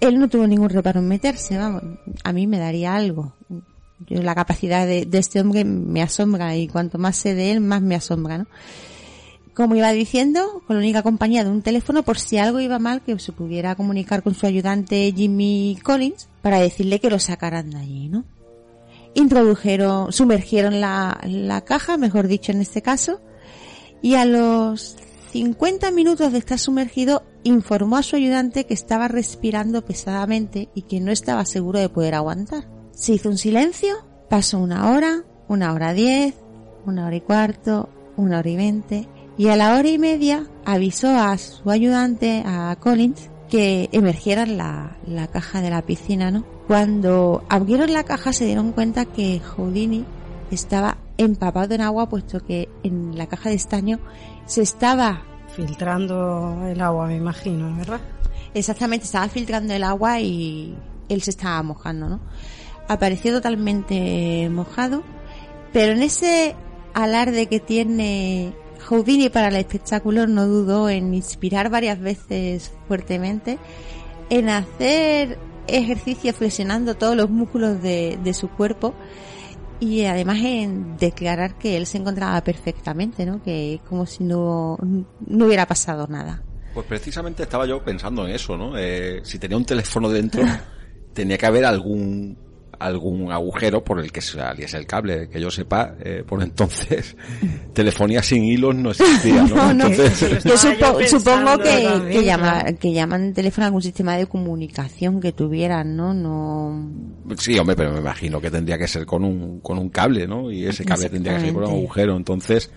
Él 0.00 0.20
no 0.20 0.28
tuvo 0.28 0.46
ningún 0.46 0.68
reparo 0.68 1.00
en 1.00 1.08
meterse, 1.08 1.58
vamos. 1.58 1.82
A 2.22 2.32
mí 2.32 2.46
me 2.46 2.58
daría 2.58 2.94
algo. 2.94 3.32
yo 4.06 4.22
la 4.22 4.34
capacidad 4.34 4.86
de, 4.86 5.06
de 5.06 5.18
este 5.18 5.40
hombre 5.40 5.64
me 5.64 6.02
asombra 6.02 6.54
y 6.54 6.68
cuanto 6.68 6.98
más 6.98 7.16
sé 7.16 7.34
de 7.34 7.50
él, 7.52 7.60
más 7.60 7.80
me 7.82 7.94
asombra, 7.96 8.36
¿no? 8.38 8.46
Como 9.56 9.74
iba 9.74 9.90
diciendo, 9.92 10.62
con 10.66 10.76
la 10.76 10.80
única 10.80 11.02
compañía 11.02 11.42
de 11.42 11.48
un 11.48 11.62
teléfono 11.62 12.02
por 12.02 12.18
si 12.18 12.36
algo 12.36 12.60
iba 12.60 12.78
mal 12.78 13.00
que 13.00 13.18
se 13.18 13.32
pudiera 13.32 13.74
comunicar 13.74 14.22
con 14.22 14.34
su 14.34 14.44
ayudante 14.44 15.14
Jimmy 15.16 15.78
Collins 15.82 16.28
para 16.42 16.60
decirle 16.60 17.00
que 17.00 17.08
lo 17.08 17.18
sacaran 17.18 17.70
de 17.70 17.78
allí, 17.78 18.08
¿no? 18.10 18.24
Introdujeron, 19.14 20.12
sumergieron 20.12 20.82
la, 20.82 21.18
la 21.24 21.62
caja, 21.62 21.96
mejor 21.96 22.28
dicho 22.28 22.52
en 22.52 22.60
este 22.60 22.82
caso, 22.82 23.22
y 24.02 24.16
a 24.16 24.26
los 24.26 24.96
50 25.32 25.90
minutos 25.90 26.32
de 26.32 26.38
estar 26.38 26.58
sumergido 26.58 27.22
informó 27.42 27.96
a 27.96 28.02
su 28.02 28.16
ayudante 28.16 28.66
que 28.66 28.74
estaba 28.74 29.08
respirando 29.08 29.86
pesadamente 29.86 30.68
y 30.74 30.82
que 30.82 31.00
no 31.00 31.10
estaba 31.10 31.46
seguro 31.46 31.78
de 31.78 31.88
poder 31.88 32.14
aguantar. 32.14 32.68
Se 32.92 33.14
hizo 33.14 33.30
un 33.30 33.38
silencio, 33.38 33.94
pasó 34.28 34.58
una 34.58 34.90
hora, 34.90 35.24
una 35.48 35.72
hora 35.72 35.94
diez, 35.94 36.34
una 36.84 37.06
hora 37.06 37.16
y 37.16 37.20
cuarto, 37.22 37.88
una 38.16 38.38
hora 38.38 38.50
y 38.50 38.56
veinte, 38.56 39.08
y 39.38 39.48
a 39.48 39.56
la 39.56 39.76
hora 39.76 39.88
y 39.88 39.98
media 39.98 40.46
avisó 40.64 41.08
a 41.08 41.36
su 41.38 41.70
ayudante, 41.70 42.42
a 42.46 42.76
Collins, 42.80 43.30
que 43.50 43.88
emergieran 43.92 44.56
la, 44.56 44.96
la 45.06 45.28
caja 45.28 45.60
de 45.60 45.70
la 45.70 45.82
piscina, 45.82 46.30
¿no? 46.30 46.44
Cuando 46.66 47.44
abrieron 47.48 47.92
la 47.92 48.04
caja 48.04 48.32
se 48.32 48.46
dieron 48.46 48.72
cuenta 48.72 49.04
que 49.04 49.40
Houdini 49.40 50.04
estaba 50.50 50.98
empapado 51.18 51.74
en 51.74 51.80
agua, 51.80 52.08
puesto 52.08 52.40
que 52.40 52.68
en 52.82 53.16
la 53.16 53.26
caja 53.26 53.50
de 53.50 53.56
estaño 53.56 53.98
se 54.46 54.62
estaba 54.62 55.22
filtrando 55.54 56.66
el 56.66 56.80
agua, 56.80 57.06
me 57.06 57.16
imagino, 57.16 57.74
¿verdad? 57.76 58.00
Exactamente, 58.54 59.06
estaba 59.06 59.28
filtrando 59.28 59.74
el 59.74 59.84
agua 59.84 60.20
y 60.20 60.76
él 61.08 61.22
se 61.22 61.30
estaba 61.30 61.62
mojando, 61.62 62.08
¿no? 62.08 62.20
Apareció 62.88 63.32
totalmente 63.32 64.48
mojado, 64.50 65.02
pero 65.72 65.92
en 65.92 66.02
ese 66.02 66.54
alarde 66.94 67.46
que 67.46 67.60
tiene 67.60 68.54
Houdini 68.88 69.28
para 69.28 69.48
el 69.48 69.56
espectáculo 69.56 70.26
no 70.26 70.46
dudó 70.46 70.88
en 70.88 71.14
inspirar 71.14 71.70
varias 71.70 72.00
veces 72.00 72.72
fuertemente, 72.86 73.58
en 74.30 74.48
hacer 74.48 75.38
ejercicio 75.66 76.32
flexionando 76.32 76.94
todos 76.94 77.16
los 77.16 77.28
músculos 77.28 77.82
de, 77.82 78.18
de, 78.22 78.34
su 78.34 78.48
cuerpo 78.48 78.94
y 79.80 80.04
además 80.04 80.38
en 80.40 80.96
declarar 80.96 81.58
que 81.58 81.76
él 81.76 81.86
se 81.86 81.98
encontraba 81.98 82.40
perfectamente, 82.42 83.26
¿no? 83.26 83.42
Que 83.42 83.80
como 83.88 84.06
si 84.06 84.24
no, 84.24 84.78
no 85.26 85.46
hubiera 85.46 85.66
pasado 85.66 86.06
nada. 86.06 86.42
Pues 86.72 86.86
precisamente 86.86 87.42
estaba 87.42 87.66
yo 87.66 87.82
pensando 87.82 88.26
en 88.26 88.34
eso, 88.34 88.56
¿no? 88.56 88.78
Eh, 88.78 89.20
si 89.24 89.38
tenía 89.38 89.56
un 89.56 89.64
teléfono 89.64 90.08
dentro, 90.08 90.42
tenía 91.12 91.36
que 91.36 91.46
haber 91.46 91.64
algún 91.64 92.45
algún 92.78 93.32
agujero 93.32 93.82
por 93.82 94.00
el 94.00 94.12
que 94.12 94.20
saliese 94.20 94.76
el 94.76 94.86
cable. 94.86 95.28
Que 95.28 95.40
yo 95.40 95.50
sepa, 95.50 95.94
eh, 96.00 96.24
por 96.26 96.42
entonces, 96.42 97.16
telefonía 97.72 98.22
sin 98.22 98.44
hilos 98.44 98.74
no 98.74 98.90
existía, 98.90 99.42
¿no? 99.42 99.54
no, 99.74 99.86
entonces, 99.86 100.44
yo 100.44 100.56
supo, 100.56 100.98
supongo 101.06 101.58
que, 101.58 102.08
que, 102.10 102.24
llama, 102.24 102.64
que 102.78 102.92
llaman 102.92 103.32
teléfono 103.32 103.64
a 103.64 103.66
algún 103.66 103.82
sistema 103.82 104.16
de 104.16 104.26
comunicación 104.26 105.20
que 105.20 105.32
tuvieran, 105.32 105.96
¿no? 105.96 106.14
no 106.14 106.90
Sí, 107.38 107.58
hombre, 107.58 107.76
pero 107.76 107.92
me 107.92 108.00
imagino 108.00 108.40
que 108.40 108.50
tendría 108.50 108.78
que 108.78 108.88
ser 108.88 109.04
con 109.06 109.24
un, 109.24 109.60
con 109.60 109.78
un 109.78 109.88
cable, 109.88 110.26
¿no? 110.26 110.50
Y 110.50 110.66
ese 110.66 110.84
cable 110.84 111.08
tendría 111.08 111.36
que 111.36 111.46
ser 111.46 111.52
por 111.52 111.64
un 111.64 111.70
agujero. 111.70 112.16
Entonces, 112.16 112.70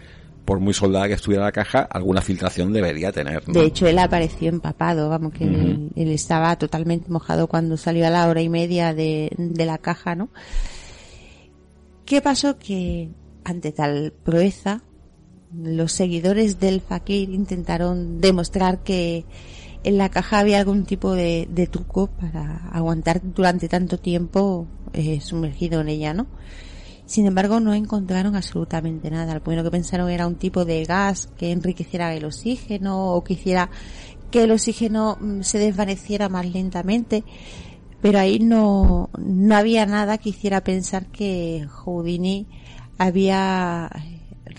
por 0.50 0.60
muy 0.60 0.74
soldada 0.74 1.08
que 1.08 1.14
estuviera 1.14 1.44
la 1.44 1.52
caja, 1.52 1.82
alguna 1.82 2.22
filtración 2.22 2.74
debería 2.74 3.12
tener. 3.12 3.48
¿no? 3.48 3.54
De 3.54 3.68
hecho, 3.68 3.86
él 3.86 4.00
apareció 4.00 4.50
empapado, 4.50 5.08
vamos, 5.08 5.32
que 5.32 5.46
uh 5.46 5.48
-huh. 5.48 5.62
él, 5.62 5.92
él, 5.96 6.08
estaba 6.10 6.56
totalmente 6.58 7.12
mojado 7.12 7.46
cuando 7.46 7.78
salió 7.78 8.08
a 8.08 8.10
la 8.10 8.28
hora 8.28 8.42
y 8.42 8.50
media 8.50 8.96
de, 8.96 9.32
de, 9.38 9.66
la 9.68 9.78
caja, 9.78 10.16
¿no? 10.16 10.30
¿Qué 12.04 12.20
pasó? 12.24 12.58
Que 12.58 13.12
ante 13.44 13.72
tal 13.72 14.12
proeza, 14.24 14.82
los 15.54 15.92
seguidores 15.92 16.60
del 16.60 16.82
fakir 16.82 17.30
intentaron 17.30 18.20
demostrar 18.20 18.82
que 18.82 19.26
en 19.84 20.00
la 20.00 20.10
caja 20.10 20.40
había 20.40 20.58
algún 20.58 20.86
tipo 20.86 21.14
de, 21.14 21.48
de 21.52 21.68
truco 21.68 22.08
para 22.08 22.70
aguantar 22.70 23.22
durante 23.24 23.70
tanto 23.70 24.00
tiempo 24.00 24.66
eh, 24.94 25.22
sumergido 25.22 25.82
en 25.82 25.90
ella, 25.90 26.16
¿no? 26.16 26.26
Sin 27.10 27.26
embargo, 27.26 27.60
no 27.60 27.74
encontraron 27.74 28.36
absolutamente 28.36 29.10
nada. 29.10 29.42
Lo 29.44 29.64
que 29.64 29.72
pensaron 29.72 30.12
era 30.12 30.28
un 30.28 30.36
tipo 30.36 30.64
de 30.64 30.86
gas 30.86 31.28
que 31.40 31.52
enriqueciera 31.52 32.14
el 32.14 32.24
oxígeno 32.24 33.16
o 33.16 33.24
que 33.24 33.34
hiciera 33.34 33.72
que 34.30 34.44
el 34.44 34.52
oxígeno 34.52 35.18
se 35.42 35.58
desvaneciera 35.58 36.30
más 36.30 36.46
lentamente. 36.46 37.24
Pero 38.00 38.20
ahí 38.20 38.38
no, 38.38 39.10
no 39.18 39.56
había 39.56 39.88
nada 39.88 40.20
que 40.20 40.30
hiciera 40.30 40.64
pensar 40.64 41.08
que 41.08 41.66
Houdini 41.68 42.46
había 43.00 43.90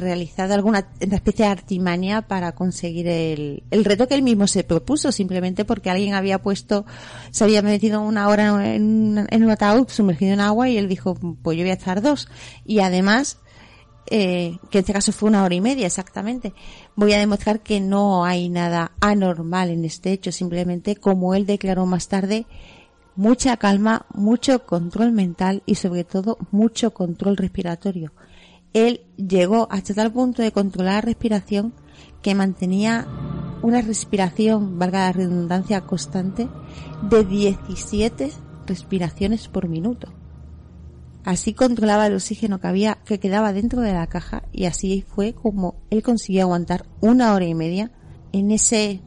realizado 0.00 0.54
alguna 0.54 0.88
especie 0.98 1.44
de 1.44 1.50
artimaña 1.50 2.22
para 2.22 2.52
conseguir 2.52 3.06
el, 3.08 3.62
el 3.70 3.84
reto 3.84 4.08
que 4.08 4.14
él 4.14 4.22
mismo 4.22 4.46
se 4.46 4.64
propuso, 4.64 5.12
simplemente 5.12 5.64
porque 5.64 5.90
alguien 5.90 6.14
había 6.14 6.40
puesto, 6.42 6.86
se 7.30 7.44
había 7.44 7.62
metido 7.62 8.00
una 8.00 8.28
hora 8.28 8.74
en, 8.74 9.26
en 9.30 9.44
un 9.44 9.50
ataúd 9.50 9.88
sumergido 9.88 10.32
en 10.32 10.40
agua 10.40 10.68
y 10.68 10.78
él 10.78 10.88
dijo, 10.88 11.14
pues 11.42 11.56
yo 11.56 11.64
voy 11.64 11.70
a 11.70 11.74
estar 11.74 12.02
dos. 12.02 12.28
Y 12.64 12.80
además, 12.80 13.38
eh, 14.10 14.58
que 14.70 14.78
en 14.78 14.82
este 14.82 14.92
caso 14.92 15.12
fue 15.12 15.28
una 15.28 15.44
hora 15.44 15.54
y 15.54 15.60
media 15.60 15.86
exactamente, 15.86 16.52
voy 16.96 17.12
a 17.12 17.18
demostrar 17.18 17.60
que 17.60 17.80
no 17.80 18.24
hay 18.24 18.48
nada 18.48 18.92
anormal 19.00 19.70
en 19.70 19.84
este 19.84 20.12
hecho, 20.12 20.32
simplemente 20.32 20.96
como 20.96 21.34
él 21.34 21.46
declaró 21.46 21.86
más 21.86 22.08
tarde, 22.08 22.46
mucha 23.14 23.56
calma, 23.56 24.06
mucho 24.14 24.66
control 24.66 25.12
mental 25.12 25.62
y 25.66 25.76
sobre 25.76 26.04
todo 26.04 26.38
mucho 26.50 26.92
control 26.92 27.36
respiratorio 27.36 28.12
él 28.72 29.02
llegó 29.16 29.68
hasta 29.70 29.94
tal 29.94 30.12
punto 30.12 30.42
de 30.42 30.52
controlar 30.52 30.94
la 30.94 31.00
respiración 31.00 31.74
que 32.22 32.34
mantenía 32.34 33.06
una 33.62 33.82
respiración, 33.82 34.78
valga 34.78 35.06
la 35.06 35.12
redundancia, 35.12 35.82
constante 35.82 36.48
de 37.02 37.24
17 37.24 38.32
respiraciones 38.66 39.48
por 39.48 39.68
minuto. 39.68 40.08
Así 41.24 41.52
controlaba 41.52 42.06
el 42.06 42.14
oxígeno 42.14 42.60
que 42.60 42.68
había, 42.68 42.98
que 43.04 43.20
quedaba 43.20 43.52
dentro 43.52 43.82
de 43.82 43.92
la 43.92 44.06
caja 44.06 44.44
y 44.52 44.64
así 44.64 45.04
fue 45.06 45.34
como 45.34 45.82
él 45.90 46.02
consiguió 46.02 46.42
aguantar 46.42 46.86
una 47.00 47.34
hora 47.34 47.44
y 47.44 47.54
media 47.54 47.90
en 48.32 48.50
ese 48.50 49.02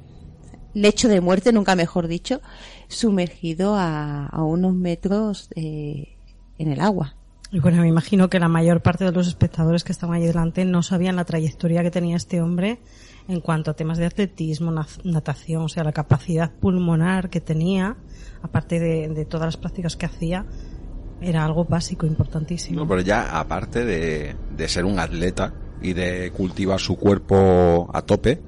lecho 0.73 1.07
de 1.07 1.22
muerte, 1.22 1.53
nunca 1.53 1.76
mejor 1.76 2.07
dicho, 2.07 2.41
sumergido 2.88 3.76
a, 3.76 4.27
a 4.27 4.44
unos 4.44 4.76
metros 4.76 5.49
eh, 5.56 6.18
en 6.57 6.72
el 6.72 6.81
agua. 6.81 7.15
Bueno, 7.61 7.81
me 7.81 7.88
imagino 7.88 8.30
que 8.30 8.39
la 8.39 8.47
mayor 8.47 8.81
parte 8.81 9.05
de 9.05 9.11
los 9.11 9.27
espectadores 9.27 9.84
que 9.84 9.91
estaban 9.91 10.15
allí 10.15 10.25
delante 10.25 10.65
no 10.65 10.81
sabían 10.81 11.15
la 11.15 11.23
trayectoria 11.23 11.84
que 11.84 11.91
tenía 11.91 12.15
este 12.15 12.41
hombre 12.41 12.80
en 13.27 13.41
cuanto 13.41 13.69
a 13.69 13.75
temas 13.75 13.99
de 13.99 14.07
atletismo, 14.07 14.73
natación, 15.03 15.61
o 15.61 15.69
sea, 15.69 15.84
la 15.84 15.91
capacidad 15.91 16.51
pulmonar 16.51 17.30
que 17.30 17.41
tenía, 17.41 17.95
aparte 18.41 18.80
de, 18.80 19.07
de 19.07 19.25
todas 19.25 19.45
las 19.45 19.57
prácticas 19.57 19.95
que 19.95 20.07
hacía, 20.07 20.45
era 21.21 21.45
algo 21.45 21.63
básico, 21.65 22.07
importantísimo. 22.07 22.81
No, 22.81 22.88
pero 22.88 23.01
ya 23.01 23.39
aparte 23.39 23.85
de, 23.85 24.35
de 24.57 24.67
ser 24.67 24.84
un 24.84 24.99
atleta 24.99 25.53
y 25.81 25.93
de 25.93 26.31
cultivar 26.31 26.80
su 26.80 26.97
cuerpo 26.97 27.89
a 27.93 28.01
tope, 28.01 28.41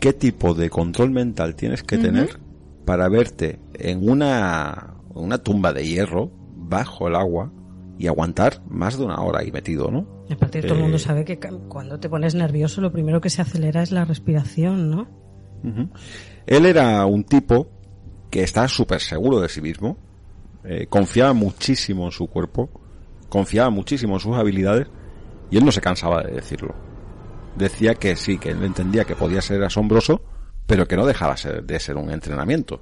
¿qué 0.00 0.14
tipo 0.14 0.54
de 0.54 0.70
control 0.70 1.10
mental 1.10 1.54
tienes 1.54 1.82
que 1.82 1.96
uh 1.96 1.98
-huh. 1.98 2.02
tener 2.02 2.40
para 2.86 3.08
verte 3.10 3.60
en 3.74 4.08
una, 4.08 4.94
una 5.14 5.38
tumba 5.38 5.74
de 5.74 5.86
hierro 5.86 6.30
bajo 6.56 7.08
el 7.08 7.14
agua 7.14 7.52
y 7.98 8.06
aguantar 8.06 8.62
más 8.68 8.96
de 8.96 9.04
una 9.04 9.20
hora 9.20 9.40
ahí 9.40 9.50
metido, 9.50 9.90
¿no? 9.90 10.24
Y 10.28 10.32
aparte 10.32 10.60
eh, 10.60 10.62
todo 10.62 10.74
el 10.74 10.82
mundo 10.82 10.98
sabe 10.98 11.24
que 11.24 11.38
cuando 11.68 11.98
te 11.98 12.08
pones 12.08 12.34
nervioso 12.34 12.80
lo 12.80 12.92
primero 12.92 13.20
que 13.20 13.28
se 13.28 13.42
acelera 13.42 13.82
es 13.82 13.90
la 13.90 14.04
respiración, 14.04 14.90
¿no? 14.90 15.08
Uh 15.64 15.68
-huh. 15.68 15.90
Él 16.46 16.66
era 16.66 17.04
un 17.06 17.24
tipo 17.24 17.68
que 18.30 18.42
estaba 18.42 18.68
súper 18.68 19.00
seguro 19.00 19.40
de 19.40 19.48
sí 19.48 19.60
mismo, 19.60 19.98
eh, 20.64 20.86
confiaba 20.88 21.32
muchísimo 21.32 22.04
en 22.04 22.12
su 22.12 22.28
cuerpo, 22.28 22.70
confiaba 23.28 23.70
muchísimo 23.70 24.14
en 24.14 24.20
sus 24.20 24.36
habilidades 24.36 24.86
y 25.50 25.56
él 25.56 25.64
no 25.64 25.72
se 25.72 25.80
cansaba 25.80 26.22
de 26.22 26.32
decirlo. 26.32 26.74
Decía 27.56 27.94
que 27.94 28.14
sí, 28.14 28.38
que 28.38 28.50
él 28.50 28.62
entendía 28.62 29.04
que 29.04 29.16
podía 29.16 29.40
ser 29.40 29.64
asombroso, 29.64 30.22
pero 30.66 30.86
que 30.86 30.96
no 30.96 31.04
dejaba 31.04 31.34
de 31.34 31.80
ser 31.80 31.96
un 31.96 32.10
entrenamiento 32.10 32.80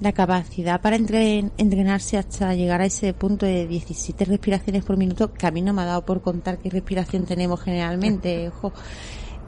la 0.00 0.12
capacidad 0.12 0.80
para 0.80 0.96
entrenarse 0.96 2.18
hasta 2.18 2.54
llegar 2.54 2.80
a 2.80 2.86
ese 2.86 3.12
punto 3.14 3.46
de 3.46 3.66
17 3.66 4.24
respiraciones 4.24 4.84
por 4.84 4.96
minuto, 4.96 5.32
que 5.32 5.46
a 5.46 5.50
mí 5.50 5.60
no 5.60 5.72
me 5.72 5.82
ha 5.82 5.86
dado 5.86 6.04
por 6.04 6.22
contar 6.22 6.58
qué 6.58 6.70
respiración 6.70 7.24
tenemos 7.24 7.60
generalmente, 7.60 8.48
ojo, 8.54 8.72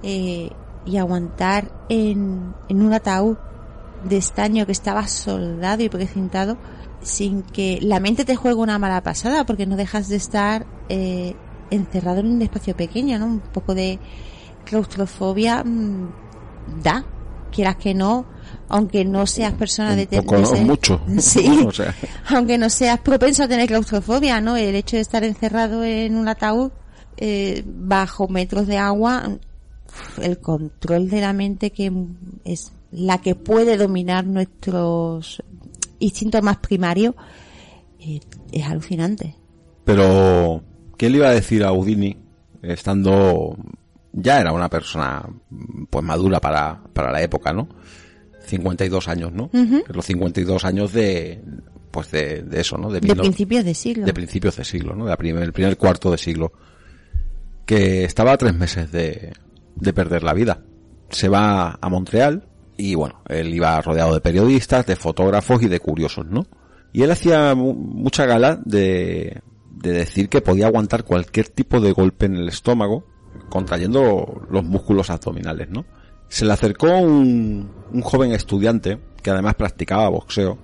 eh, 0.03 0.51
y 0.87 0.97
aguantar 0.97 1.71
en, 1.89 2.55
en 2.69 2.83
un 2.83 2.93
ataúd 2.93 3.37
de 4.05 4.17
estaño 4.17 4.67
que 4.67 4.73
estaba 4.73 5.07
soldado 5.07 5.83
y 5.83 5.89
precintado 5.89 6.57
sin 7.03 7.43
que 7.43 7.79
la 7.83 8.01
mente 8.01 8.25
te 8.25 8.37
juegue 8.37 8.61
una 8.61 8.79
mala 8.79 9.03
pasada, 9.03 9.45
porque 9.45 9.67
no 9.67 9.77
dejas 9.77 10.09
de 10.09 10.17
estar 10.17 10.67
eh, 10.89 11.35
encerrado 11.71 12.21
en 12.21 12.27
un 12.27 12.43
espacio 12.43 12.77
pequeño, 12.77 13.19
¿no? 13.19 13.27
Un 13.27 13.41
poco 13.41 13.75
de 13.75 13.99
claustrofobia 14.65 15.63
mmm, 15.65 16.11
da, 16.83 17.05
quieras 17.51 17.77
que 17.77 17.95
no, 17.95 18.27
aunque 18.71 19.05
no 19.05 19.27
seas 19.27 19.53
persona 19.55 19.97
de, 19.97 20.07
poco, 20.07 20.39
¿no? 20.39 20.55
Mucho. 20.63 21.01
Sí. 21.19 21.47
O 21.67 21.73
sea. 21.73 21.95
aunque 22.29 22.57
no 22.57 22.71
seas 22.71 23.01
propenso 23.01 23.43
a 23.43 23.49
tener 23.49 23.67
claustrofobia, 23.67 24.41
¿no? 24.41 24.57
El 24.57 24.75
hecho 24.77 24.97
de 24.97 25.03
estar 25.03 25.25
encerrado 25.25 25.85
en 25.85 26.17
un 26.17 26.29
ataúd 26.29 26.71
eh, 27.17 27.63
bajo 27.67 28.29
metros 28.29 28.67
de 28.67 28.79
agua, 28.79 29.39
el 30.23 30.39
control 30.39 31.11
de 31.11 31.21
la 31.21 31.33
mente 31.33 31.73
que 31.73 31.93
es 32.45 32.73
la 32.93 33.19
que 33.19 33.35
puede 33.35 33.77
dominar 33.77 34.25
nuestros 34.25 35.43
instintos 35.99 36.43
más 36.43 36.59
primarios 36.59 37.15
eh, 37.99 38.21
es 38.53 38.65
alucinante. 38.65 39.37
Pero, 39.85 40.63
¿qué 40.97 41.11
le 41.11 41.19
iba 41.19 41.29
a 41.29 41.35
decir 41.35 41.65
a 41.65 41.71
Houdini 41.71 42.17
estando... 42.63 43.57
Ya 44.13 44.41
era 44.41 44.53
una 44.53 44.69
persona 44.69 45.23
pues 45.89 46.05
madura 46.05 46.41
para, 46.41 46.83
para 46.93 47.13
la 47.13 47.23
época, 47.23 47.53
¿no? 47.53 47.69
52 48.51 49.09
años, 49.09 49.33
¿no? 49.33 49.51
Ujú. 49.53 49.83
Los 49.89 50.05
52 50.07 50.65
años 50.65 50.93
de 50.93 51.43
pues 51.91 52.11
de, 52.13 52.43
de 52.43 52.61
eso, 52.61 52.77
¿no? 52.79 52.91
De 52.91 53.01
no- 53.01 53.15
principios 53.23 53.65
de 53.65 53.75
siglo. 53.75 54.05
de 54.07 54.13
principios 54.15 54.57
de 54.57 54.65
siglo, 54.65 54.95
¿no? 54.95 55.07
De 55.07 55.17
primer- 55.17 55.43
el 55.43 55.53
primer 55.53 55.77
cuarto 55.77 56.11
de 56.11 56.19
siglo. 56.19 56.53
Que 57.67 58.05
estaba 58.05 58.33
a 58.33 58.37
tres 58.39 58.55
meses 58.55 58.91
de, 58.93 59.33
de 59.77 59.93
perder 59.93 60.23
la 60.23 60.35
vida. 60.35 60.63
Se 61.11 61.29
va 61.29 61.79
a 61.81 61.89
Montreal 61.89 62.47
y 62.77 62.95
bueno, 62.95 63.23
él 63.29 63.53
iba 63.55 63.81
rodeado 63.83 64.15
de 64.15 64.21
periodistas, 64.21 64.87
de 64.87 64.97
fotógrafos 64.97 65.63
y 65.63 65.69
de 65.69 65.81
curiosos, 65.81 66.27
¿no? 66.27 66.47
Y 66.93 67.03
él 67.03 67.11
hacía 67.11 67.55
mu- 67.55 67.75
mucha 67.75 68.25
gala 68.27 68.61
de, 68.65 69.41
de 69.71 69.93
decir 69.93 70.29
que 70.29 70.41
podía 70.41 70.67
aguantar 70.67 71.05
cualquier 71.05 71.49
tipo 71.49 71.81
de 71.81 71.93
golpe 71.93 72.27
en 72.27 72.37
el 72.37 72.49
estómago, 72.49 73.07
contrayendo 73.49 74.47
los 74.51 74.65
músculos 74.65 75.11
abdominales, 75.11 75.69
¿no? 75.71 75.85
Se 76.31 76.47
le 76.47 76.53
acercó 76.55 76.87
un, 76.97 77.71
un 77.93 78.01
joven 78.01 78.33
estudiante 78.33 78.99
que 79.23 79.31
además 79.31 79.55
practicaba 79.57 80.09
boxeo 80.09 80.57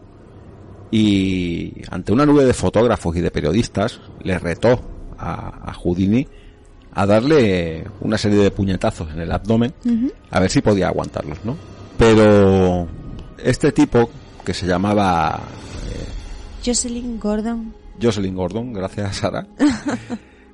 y 0.91 1.75
ante 1.91 2.13
una 2.13 2.25
nube 2.25 2.45
de 2.45 2.55
fotógrafos 2.55 3.15
y 3.17 3.21
de 3.21 3.31
periodistas 3.31 4.01
le 4.23 4.39
retó 4.39 4.81
a, 5.19 5.71
a 5.71 5.75
Houdini 5.75 6.27
a 6.93 7.05
darle 7.05 7.85
una 8.01 8.17
serie 8.17 8.39
de 8.39 8.51
puñetazos 8.51 9.11
en 9.13 9.21
el 9.21 9.31
abdomen 9.31 9.75
a 10.31 10.41
ver 10.41 10.51
si 10.51 10.63
podía 10.63 10.89
aguantarlos, 10.89 11.45
¿no? 11.45 11.57
Pero 11.99 12.89
este 13.43 13.73
tipo 13.73 14.09
que 14.45 14.55
se 14.55 14.67
llamaba 14.67 15.41
Jocelyn 16.65 17.19
Gordon. 17.19 17.75
Jocelyn 18.01 18.35
Gordon, 18.35 18.73
gracias 18.73 19.17
Sara, 19.17 19.47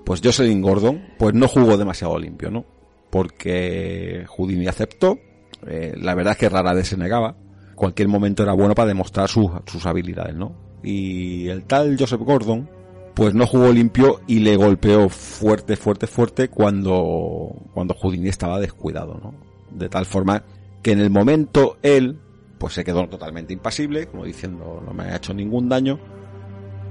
pues 0.05 0.21
Jocelyn 0.25 0.61
Gordon 0.63 1.01
pues 1.19 1.35
no 1.35 1.47
jugó 1.47 1.77
demasiado 1.77 2.19
limpio, 2.19 2.51
¿no? 2.51 2.65
Porque 3.13 4.25
Houdini 4.27 4.69
aceptó, 4.69 5.19
eh, 5.67 5.93
la 5.99 6.15
verdad 6.15 6.33
es 6.33 6.39
que 6.39 6.49
rara 6.49 6.73
vez 6.73 6.89
se 6.89 6.97
negaba, 6.97 7.37
cualquier 7.75 8.09
momento 8.09 8.43
era 8.43 8.55
bueno 8.55 8.75
para 8.75 8.89
demostrar 8.89 9.29
sus, 9.29 9.51
sus 9.67 9.85
habilidades, 9.85 10.35
¿no? 10.35 10.57
Y 10.83 11.49
el 11.49 11.65
tal 11.65 11.95
Joseph 11.99 12.23
Gordon 12.23 12.71
pues 13.15 13.35
no 13.35 13.47
jugó 13.47 13.71
limpio 13.71 14.23
y 14.27 14.39
le 14.39 14.57
golpeó 14.57 15.11
fuerte, 15.11 15.77
fuerte, 15.77 16.07
fuerte 16.07 16.49
cuando, 16.49 17.55
cuando 17.75 17.93
Houdini 17.93 18.31
estaba 18.31 18.59
descuidado, 18.59 19.21
¿no? 19.23 19.35
De 19.71 19.91
tal 19.91 20.07
forma 20.07 20.43
que 20.83 20.93
en 20.93 21.01
el 21.01 21.11
momento 21.11 21.77
él 21.83 22.19
pues 22.57 22.73
se 22.73 22.83
quedó 22.83 23.07
totalmente 23.09 23.53
impasible, 23.53 24.07
como 24.07 24.25
diciendo 24.25 24.83
no 24.83 24.95
me 24.95 25.05
ha 25.05 25.17
hecho 25.17 25.35
ningún 25.35 25.69
daño, 25.69 26.01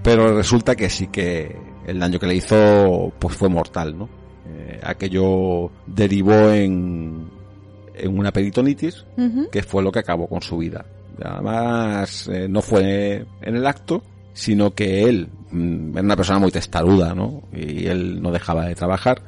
pero 0.04 0.36
resulta 0.36 0.76
que 0.76 0.88
sí 0.88 1.08
que 1.08 1.58
el 1.88 2.00
daño 2.00 2.20
que 2.20 2.28
le 2.28 2.36
hizo 2.36 3.12
pues 3.18 3.36
fue 3.36 3.50
mortal, 3.50 3.98
¿no? 3.98 4.21
Eh, 4.72 4.80
aquello 4.84 5.72
derivó 5.86 6.52
en, 6.52 7.28
en 7.96 8.18
una 8.18 8.32
peritonitis 8.32 9.06
que 9.52 9.64
fue 9.64 9.84
lo 9.84 9.92
que 9.92 10.00
acabó 10.00 10.28
con 10.28 10.42
su 10.42 10.58
vida. 10.58 10.86
Además, 11.24 12.28
eh, 12.32 12.48
no 12.50 12.62
fue 12.62 13.26
en 13.42 13.56
el 13.56 13.68
acto, 13.68 14.02
sino 14.34 14.72
que 14.72 15.04
él 15.04 15.30
mm, 15.52 15.92
era 15.92 16.02
una 16.02 16.16
persona 16.16 16.40
muy 16.40 16.52
testaruda, 16.52 17.14
¿no? 17.14 17.44
Y 17.54 17.86
él 17.88 18.22
no 18.22 18.32
dejaba 18.32 18.66
de 18.66 18.76
trabajar. 18.76 19.22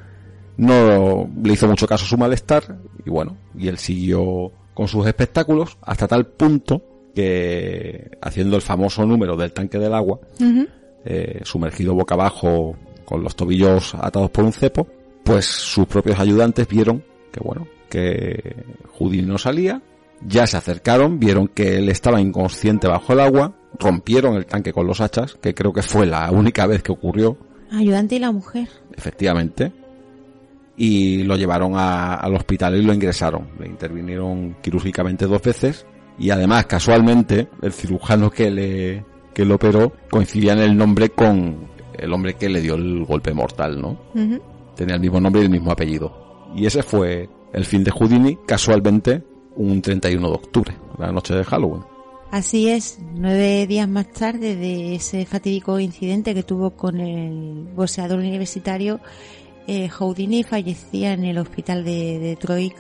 No 0.55 1.29
le 1.43 1.53
hizo 1.53 1.67
mucho 1.67 1.87
caso 1.87 2.05
a 2.05 2.07
su 2.07 2.17
malestar 2.17 2.77
y 3.05 3.09
bueno, 3.09 3.37
y 3.57 3.67
él 3.67 3.77
siguió 3.77 4.51
con 4.73 4.87
sus 4.87 5.05
espectáculos 5.07 5.77
hasta 5.81 6.07
tal 6.07 6.27
punto 6.27 6.81
que 7.15 8.17
haciendo 8.21 8.55
el 8.55 8.61
famoso 8.61 9.05
número 9.05 9.35
del 9.35 9.51
tanque 9.51 9.77
del 9.77 9.93
agua, 9.93 10.19
eh, 11.05 11.41
sumergido 11.43 11.95
boca 11.95 12.15
abajo 12.15 12.75
con 13.05 13.23
los 13.23 13.35
tobillos 13.35 13.93
atados 13.95 14.29
por 14.31 14.45
un 14.45 14.53
cepo, 14.53 14.87
pues 15.23 15.45
sus 15.45 15.85
propios 15.87 16.19
ayudantes 16.19 16.67
vieron 16.67 17.03
que 17.31 17.39
bueno, 17.39 17.67
que 17.89 18.55
Houdini 18.97 19.27
no 19.27 19.37
salía, 19.37 19.81
ya 20.25 20.45
se 20.47 20.55
acercaron, 20.57 21.19
vieron 21.19 21.47
que 21.47 21.77
él 21.77 21.89
estaba 21.89 22.21
inconsciente 22.21 22.87
bajo 22.87 23.13
el 23.13 23.19
agua, 23.21 23.55
rompieron 23.79 24.35
el 24.35 24.45
tanque 24.45 24.71
con 24.71 24.85
los 24.85 25.01
hachas, 25.01 25.35
que 25.41 25.53
creo 25.55 25.73
que 25.73 25.81
fue 25.81 26.05
la 26.05 26.29
única 26.31 26.67
vez 26.67 26.83
que 26.83 26.91
ocurrió, 26.91 27.37
Ayudante 27.71 28.15
y 28.15 28.19
la 28.19 28.31
mujer. 28.31 28.67
efectivamente, 28.95 29.71
y 30.77 31.23
lo 31.23 31.35
llevaron 31.35 31.73
a- 31.75 32.15
al 32.15 32.35
hospital 32.35 32.75
y 32.75 32.83
lo 32.83 32.93
ingresaron. 32.93 33.47
Le 33.59 33.67
intervinieron 33.67 34.55
quirúrgicamente 34.61 35.25
dos 35.25 35.41
veces 35.41 35.85
y 36.19 36.29
además 36.29 36.65
casualmente 36.67 37.47
el 37.61 37.73
cirujano 37.73 38.29
que 38.29 38.49
le 38.51 39.05
que 39.33 39.45
lo 39.45 39.55
operó 39.55 39.91
coincidía 40.11 40.53
en 40.53 40.59
el 40.59 40.77
nombre 40.77 41.09
con 41.09 41.67
el 41.97 42.13
hombre 42.13 42.35
que 42.35 42.49
le 42.49 42.61
dio 42.61 42.75
el 42.75 43.03
golpe 43.05 43.33
mortal, 43.33 43.81
¿no? 43.81 43.97
Tenía 44.75 44.95
el 44.95 45.01
mismo 45.01 45.19
nombre 45.19 45.41
y 45.41 45.45
el 45.45 45.51
mismo 45.51 45.71
apellido. 45.71 46.51
Y 46.55 46.65
ese 46.65 46.83
fue 46.83 47.29
el 47.53 47.65
fin 47.65 47.83
de 47.83 47.91
Houdini, 47.91 48.37
casualmente 48.45 49.23
un 49.55 49.81
31 49.81 50.27
de 50.27 50.33
octubre, 50.33 50.75
la 50.97 51.11
noche 51.11 51.35
de 51.35 51.43
Halloween. 51.43 51.83
Así 52.31 52.67
es, 52.67 52.97
nueve 53.13 53.67
días 53.67 53.87
más 53.87 54.11
tarde 54.11 54.55
de 54.55 54.95
ese 54.95 55.25
fatídico 55.25 55.79
incidente 55.79 56.33
que 56.33 56.41
tuvo 56.41 56.71
con 56.71 56.99
el 56.99 57.67
boxeador 57.75 58.17
universitario, 58.17 58.99
eh, 59.67 59.87
Houdini 59.87 60.43
fallecía 60.43 61.13
en 61.13 61.25
el 61.25 61.37
hospital 61.37 61.85
de 61.85 62.19
Detroit 62.19 62.73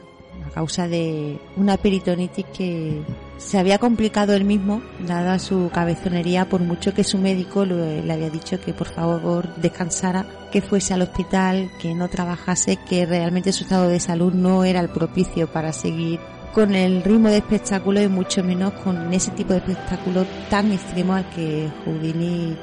a 0.47 0.49
causa 0.49 0.87
de 0.87 1.39
una 1.55 1.77
peritonitis 1.77 2.45
que 2.45 3.01
se 3.45 3.59
había 3.59 3.77
complicado 3.77 4.33
él 4.33 4.45
mismo, 4.45 4.81
dada 5.05 5.37
su 5.37 5.69
cabezonería, 5.73 6.49
por 6.49 6.61
mucho 6.61 6.93
que 6.93 7.03
su 7.03 7.17
médico 7.17 7.65
le 7.65 8.11
había 8.11 8.29
dicho 8.29 8.59
que 8.59 8.73
por 8.73 8.87
favor 8.87 9.53
descansara, 9.57 10.25
que 10.51 10.61
fuese 10.61 10.93
al 10.93 11.01
hospital, 11.01 11.69
que 11.79 11.93
no 11.93 12.07
trabajase, 12.07 12.77
que 12.77 13.05
realmente 13.05 13.51
su 13.51 13.63
estado 13.63 13.87
de 13.89 13.99
salud 13.99 14.33
no 14.33 14.63
era 14.63 14.79
el 14.79 14.89
propicio 14.89 15.47
para 15.51 15.73
seguir 15.73 16.19
con 16.53 16.75
el 16.75 17.03
ritmo 17.03 17.29
de 17.29 17.37
espectáculo 17.37 18.01
y 18.01 18.07
mucho 18.07 18.43
menos 18.43 18.73
con 18.73 19.11
ese 19.11 19.31
tipo 19.31 19.53
de 19.53 19.59
espectáculo 19.59 20.25
tan 20.49 20.71
extremo 20.71 21.13
al 21.13 21.29
que 21.29 21.69
Houdini 21.85 22.55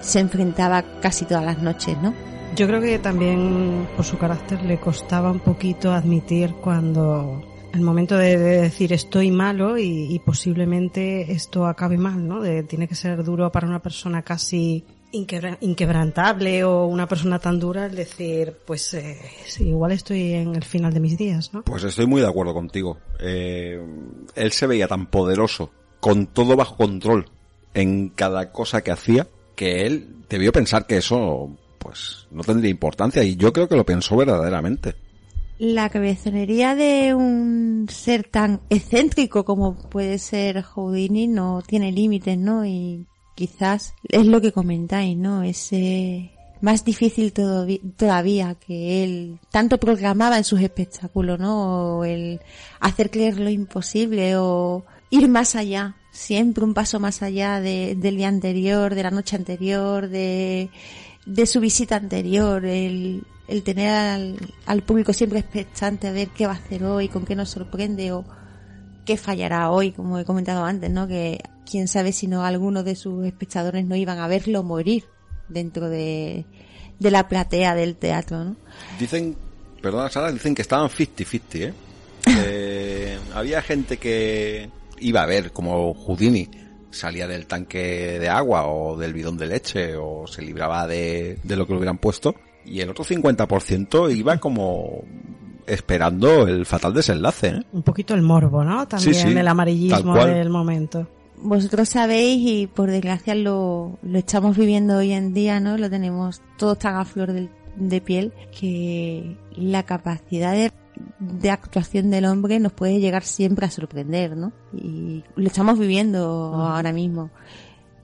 se 0.00 0.20
enfrentaba 0.20 0.82
casi 1.00 1.24
todas 1.24 1.44
las 1.44 1.58
noches, 1.58 1.96
¿no? 2.00 2.14
Yo 2.54 2.66
creo 2.66 2.80
que 2.80 2.98
también 2.98 3.88
por 3.96 4.04
su 4.04 4.16
carácter 4.16 4.62
le 4.62 4.78
costaba 4.78 5.30
un 5.30 5.40
poquito 5.40 5.92
admitir 5.92 6.54
cuando 6.54 7.42
el 7.76 7.82
momento 7.82 8.16
de, 8.16 8.36
de 8.38 8.60
decir 8.62 8.92
estoy 8.92 9.30
malo 9.30 9.78
y, 9.78 10.12
y 10.14 10.18
posiblemente 10.18 11.32
esto 11.32 11.66
acabe 11.66 11.96
mal, 11.98 12.26
¿no? 12.26 12.40
De- 12.40 12.62
tiene 12.64 12.88
que 12.88 12.94
ser 12.94 13.22
duro 13.24 13.52
para 13.52 13.66
una 13.68 13.80
persona 13.80 14.22
casi 14.22 14.84
inquebra- 15.12 15.58
inquebrantable 15.60 16.64
o 16.64 16.86
una 16.86 17.06
persona 17.06 17.38
tan 17.38 17.58
dura 17.60 17.86
el 17.86 17.94
decir, 17.94 18.54
pues 18.66 18.92
eh, 18.94 19.18
igual 19.60 19.92
estoy 19.92 20.32
en 20.34 20.54
el 20.56 20.64
final 20.64 20.92
de 20.92 21.00
mis 21.00 21.16
días, 21.16 21.52
¿no? 21.54 21.62
Pues 21.62 21.84
estoy 21.84 22.06
muy 22.06 22.20
de 22.20 22.26
acuerdo 22.28 22.52
contigo. 22.54 22.98
Eh, 23.20 23.80
él 24.34 24.52
se 24.52 24.66
veía 24.66 24.88
tan 24.88 25.06
poderoso, 25.06 25.70
con 26.00 26.26
todo 26.26 26.56
bajo 26.56 26.76
control, 26.76 27.26
en 27.74 28.08
cada 28.10 28.52
cosa 28.52 28.82
que 28.82 28.90
hacía, 28.90 29.28
que 29.54 29.86
él 29.86 30.16
debió 30.28 30.52
pensar 30.52 30.86
que 30.86 30.96
eso, 30.98 31.50
pues, 31.78 32.26
no 32.30 32.42
tendría 32.42 32.70
importancia. 32.70 33.22
Y 33.24 33.36
yo 33.36 33.52
creo 33.52 33.68
que 33.68 33.76
lo 33.76 33.84
pensó 33.86 34.16
verdaderamente. 34.16 34.94
La 35.58 35.88
cabezonería 35.88 36.74
de 36.74 37.14
un 37.14 37.86
ser 37.90 38.24
tan 38.24 38.60
excéntrico 38.68 39.44
como 39.44 39.74
puede 39.74 40.18
ser 40.18 40.62
Houdini 40.62 41.28
no 41.28 41.62
tiene 41.66 41.92
límites, 41.92 42.36
¿no? 42.36 42.66
Y 42.66 43.06
quizás 43.34 43.94
es 44.08 44.26
lo 44.26 44.40
que 44.42 44.52
comentáis, 44.52 45.16
¿no? 45.16 45.42
Es 45.42 45.72
eh, 45.72 46.30
más 46.60 46.84
difícil 46.84 47.32
todavía 47.32 48.54
que 48.54 49.02
él 49.02 49.38
tanto 49.50 49.78
programaba 49.78 50.36
en 50.36 50.44
sus 50.44 50.60
espectáculos, 50.60 51.38
¿no? 51.40 51.98
O 52.00 52.04
el 52.04 52.40
hacer 52.80 53.10
creer 53.10 53.40
lo 53.40 53.48
imposible 53.48 54.36
o 54.36 54.84
ir 55.08 55.26
más 55.26 55.54
allá, 55.56 55.96
siempre 56.10 56.64
un 56.64 56.74
paso 56.74 57.00
más 57.00 57.22
allá 57.22 57.60
de- 57.60 57.94
del 57.94 58.16
día 58.18 58.28
anterior, 58.28 58.94
de 58.94 59.02
la 59.02 59.10
noche 59.10 59.36
anterior, 59.36 60.08
de, 60.08 60.68
de 61.26 61.46
su 61.46 61.60
visita 61.60 61.96
anterior, 61.96 62.64
el, 62.64 63.24
el 63.48 63.62
tener 63.62 63.90
al, 63.90 64.36
al 64.66 64.82
público 64.82 65.12
siempre 65.12 65.40
expectante 65.40 66.08
a 66.08 66.12
ver 66.12 66.28
qué 66.28 66.46
va 66.46 66.52
a 66.52 66.56
hacer 66.56 66.84
hoy, 66.84 67.08
con 67.08 67.24
qué 67.24 67.34
nos 67.34 67.50
sorprende 67.50 68.12
o 68.12 68.24
qué 69.04 69.16
fallará 69.16 69.70
hoy, 69.70 69.92
como 69.92 70.18
he 70.18 70.24
comentado 70.24 70.64
antes, 70.64 70.90
¿no? 70.90 71.06
Que 71.06 71.40
quién 71.68 71.88
sabe 71.88 72.12
si 72.12 72.26
no 72.26 72.44
algunos 72.44 72.84
de 72.84 72.96
sus 72.96 73.26
espectadores 73.26 73.84
no 73.84 73.96
iban 73.96 74.18
a 74.18 74.28
verlo 74.28 74.62
morir 74.62 75.04
dentro 75.48 75.88
de, 75.88 76.46
de 76.98 77.10
la 77.10 77.28
platea 77.28 77.74
del 77.74 77.96
teatro, 77.96 78.44
¿no? 78.44 78.56
Dicen, 78.98 79.36
perdona 79.82 80.08
Sara, 80.08 80.32
dicen 80.32 80.54
que 80.54 80.62
estaban 80.62 80.88
50-50, 80.88 81.40
¿eh? 81.54 81.74
Que 82.24 83.18
había 83.34 83.62
gente 83.62 83.98
que, 83.98 84.70
iba 84.98 85.22
a 85.22 85.26
ver 85.26 85.52
como 85.52 85.94
Houdini 85.94 86.48
salía 86.96 87.28
del 87.28 87.46
tanque 87.46 88.18
de 88.18 88.28
agua 88.28 88.66
o 88.66 88.96
del 88.96 89.12
bidón 89.12 89.36
de 89.38 89.46
leche 89.46 89.94
o 89.96 90.26
se 90.26 90.42
libraba 90.42 90.86
de, 90.88 91.38
de 91.44 91.56
lo 91.56 91.66
que 91.66 91.72
le 91.74 91.78
hubieran 91.78 91.98
puesto 91.98 92.34
y 92.64 92.80
el 92.80 92.90
otro 92.90 93.04
50% 93.04 94.12
iba 94.16 94.38
como 94.38 95.04
esperando 95.66 96.46
el 96.46 96.66
fatal 96.66 96.94
desenlace. 96.94 97.48
¿eh? 97.48 97.62
Un 97.72 97.82
poquito 97.82 98.14
el 98.14 98.22
morbo, 98.22 98.64
¿no? 98.64 98.86
También 98.86 99.14
Sí, 99.14 99.20
sí, 99.20 99.32
el 99.36 99.48
amarillismo 99.48 100.14
del 100.24 100.50
momento. 100.50 101.08
Vosotros 101.38 101.88
sabéis 101.88 102.40
y 102.48 102.66
por 102.66 102.90
desgracia 102.90 103.34
lo, 103.34 103.98
lo 104.02 104.18
estamos 104.18 104.56
viviendo 104.56 104.96
hoy 104.96 105.12
en 105.12 105.34
día, 105.34 105.60
¿no? 105.60 105.76
Lo 105.76 105.90
tenemos 105.90 106.40
todo 106.56 106.76
tan 106.76 106.96
a 106.96 107.04
flor 107.04 107.32
del- 107.32 107.50
de 107.76 108.00
piel 108.00 108.32
que 108.58 109.36
la 109.54 109.82
capacidad 109.82 110.52
de, 110.52 110.72
de 111.18 111.50
actuación 111.50 112.10
del 112.10 112.24
hombre 112.26 112.58
nos 112.60 112.72
puede 112.72 113.00
llegar 113.00 113.22
siempre 113.24 113.66
a 113.66 113.70
sorprender, 113.70 114.36
¿no? 114.36 114.52
Y 114.72 115.24
lo 115.34 115.46
estamos 115.46 115.78
viviendo 115.78 116.54
ahora 116.54 116.92
mismo. 116.92 117.30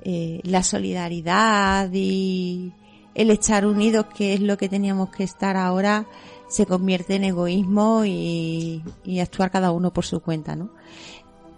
Eh, 0.05 0.41
la 0.45 0.63
solidaridad 0.63 1.89
y 1.93 2.73
el 3.15 3.31
estar 3.31 3.67
unidos, 3.67 4.07
que 4.17 4.35
es 4.35 4.41
lo 4.41 4.57
que 4.57 4.69
teníamos 4.69 5.11
que 5.11 5.25
estar 5.25 5.57
ahora, 5.57 6.07
se 6.49 6.67
convierte 6.67 7.15
en 7.15 7.25
egoísmo 7.25 8.05
y, 8.05 8.83
y 9.05 9.21
actuar 9.21 9.51
cada 9.51 9.71
uno 9.71 9.93
por 9.93 10.05
su 10.05 10.21
cuenta, 10.21 10.57
¿no? 10.57 10.71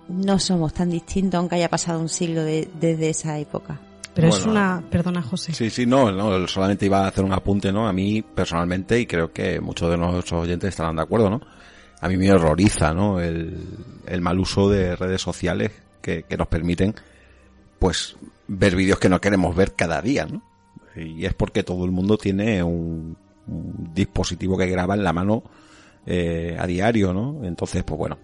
no 0.06 0.38
somos 0.38 0.74
tan 0.74 0.90
distintos 0.90 1.38
aunque 1.38 1.54
haya 1.56 1.70
pasado 1.70 1.98
un 1.98 2.10
siglo 2.10 2.42
de- 2.44 2.68
desde 2.78 3.08
esa 3.08 3.38
época. 3.38 3.80
Pero 4.14 4.28
es 4.28 4.44
una... 4.44 4.82
Perdona, 4.90 5.22
José. 5.22 5.52
Sí, 5.52 5.70
sí, 5.70 5.86
no, 5.86 6.12
no, 6.12 6.46
solamente 6.46 6.86
iba 6.86 7.04
a 7.04 7.08
hacer 7.08 7.24
un 7.24 7.32
apunte, 7.32 7.72
¿no? 7.72 7.88
A 7.88 7.92
mí 7.92 8.22
personalmente, 8.22 9.00
y 9.00 9.06
creo 9.06 9.32
que 9.32 9.60
muchos 9.60 9.90
de 9.90 9.96
nuestros 9.96 10.42
oyentes 10.42 10.68
estarán 10.68 10.96
de 10.96 11.02
acuerdo, 11.02 11.30
¿no? 11.30 11.40
A 12.00 12.08
mí 12.08 12.16
me 12.16 12.32
horroriza, 12.32 12.92
¿no? 12.94 13.20
El, 13.20 13.66
el 14.06 14.20
mal 14.20 14.38
uso 14.38 14.68
de 14.68 14.94
redes 14.94 15.20
sociales 15.20 15.72
que, 16.00 16.22
que 16.22 16.36
nos 16.36 16.46
permiten, 16.46 16.94
pues, 17.78 18.16
ver 18.46 18.76
vídeos 18.76 18.98
que 18.98 19.08
no 19.08 19.20
queremos 19.20 19.56
ver 19.56 19.74
cada 19.74 20.00
día, 20.00 20.26
¿no? 20.26 20.42
Y 20.96 21.24
es 21.24 21.34
porque 21.34 21.64
todo 21.64 21.84
el 21.84 21.90
mundo 21.90 22.16
tiene 22.16 22.62
un, 22.62 23.16
un 23.46 23.90
dispositivo 23.92 24.56
que 24.56 24.66
graba 24.66 24.94
en 24.94 25.02
la 25.02 25.12
mano 25.12 25.42
eh, 26.06 26.56
a 26.58 26.66
diario, 26.66 27.12
¿no? 27.12 27.44
Entonces, 27.44 27.82
pues 27.82 27.98
bueno, 27.98 28.18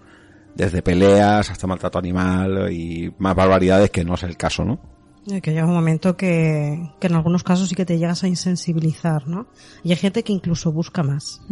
desde 0.54 0.82
peleas 0.82 1.50
hasta 1.50 1.66
maltrato 1.66 1.98
animal 1.98 2.70
y 2.72 3.12
más 3.18 3.34
barbaridades 3.34 3.90
que 3.90 4.04
no 4.04 4.14
es 4.14 4.22
el 4.22 4.36
caso, 4.36 4.64
¿no? 4.64 4.78
Que 5.26 5.52
llega 5.52 5.66
un 5.66 5.74
momento 5.74 6.16
que, 6.16 6.90
que 6.98 7.06
en 7.06 7.14
algunos 7.14 7.44
casos 7.44 7.68
sí 7.68 7.74
que 7.74 7.84
te 7.84 7.98
llegas 7.98 8.24
a 8.24 8.28
insensibilizar, 8.28 9.28
¿no? 9.28 9.47
Y 9.84 9.90
hay 9.90 9.97
gente 9.97 10.22
que 10.22 10.32
incluso 10.32 10.72
busca 10.72 11.02
más. 11.02 11.42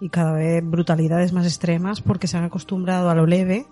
Y 0.00 0.08
cada 0.08 0.32
vez 0.32 0.62
brutalidades 0.64 1.32
más 1.32 1.44
extremas 1.44 2.00
porque 2.00 2.26
se 2.26 2.38
han 2.38 2.44
acostumbrado 2.44 3.10
a 3.10 3.14
lo 3.14 3.26
leve 3.26 3.66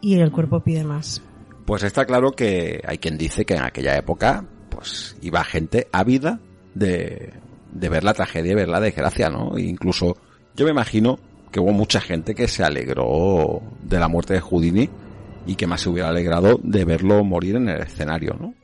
y 0.00 0.14
el 0.14 0.30
cuerpo 0.30 0.60
pide 0.60 0.84
más. 0.84 1.20
Pues 1.64 1.82
está 1.82 2.04
claro 2.04 2.30
que 2.30 2.80
hay 2.86 2.98
quien 2.98 3.18
dice 3.18 3.44
que 3.44 3.54
en 3.54 3.62
aquella 3.62 3.96
época, 3.96 4.44
pues 4.70 5.16
iba 5.20 5.42
gente 5.42 5.88
ávida 5.90 6.38
de, 6.74 7.32
de 7.72 7.88
ver 7.88 8.04
la 8.04 8.14
tragedia 8.14 8.52
y 8.52 8.54
ver 8.54 8.68
la 8.68 8.80
desgracia, 8.80 9.28
¿no? 9.28 9.56
E 9.56 9.62
incluso 9.62 10.16
yo 10.54 10.64
me 10.64 10.70
imagino 10.70 11.18
que 11.50 11.58
hubo 11.58 11.72
mucha 11.72 12.00
gente 12.00 12.34
que 12.34 12.46
se 12.46 12.62
alegró 12.62 13.62
de 13.82 13.98
la 13.98 14.08
muerte 14.08 14.34
de 14.34 14.40
Houdini 14.40 14.88
y 15.46 15.56
que 15.56 15.66
más 15.66 15.80
se 15.80 15.88
hubiera 15.88 16.08
alegrado 16.08 16.60
de 16.62 16.84
verlo 16.84 17.24
morir 17.24 17.56
en 17.56 17.68
el 17.68 17.80
escenario, 17.80 18.36
¿no? 18.38 18.54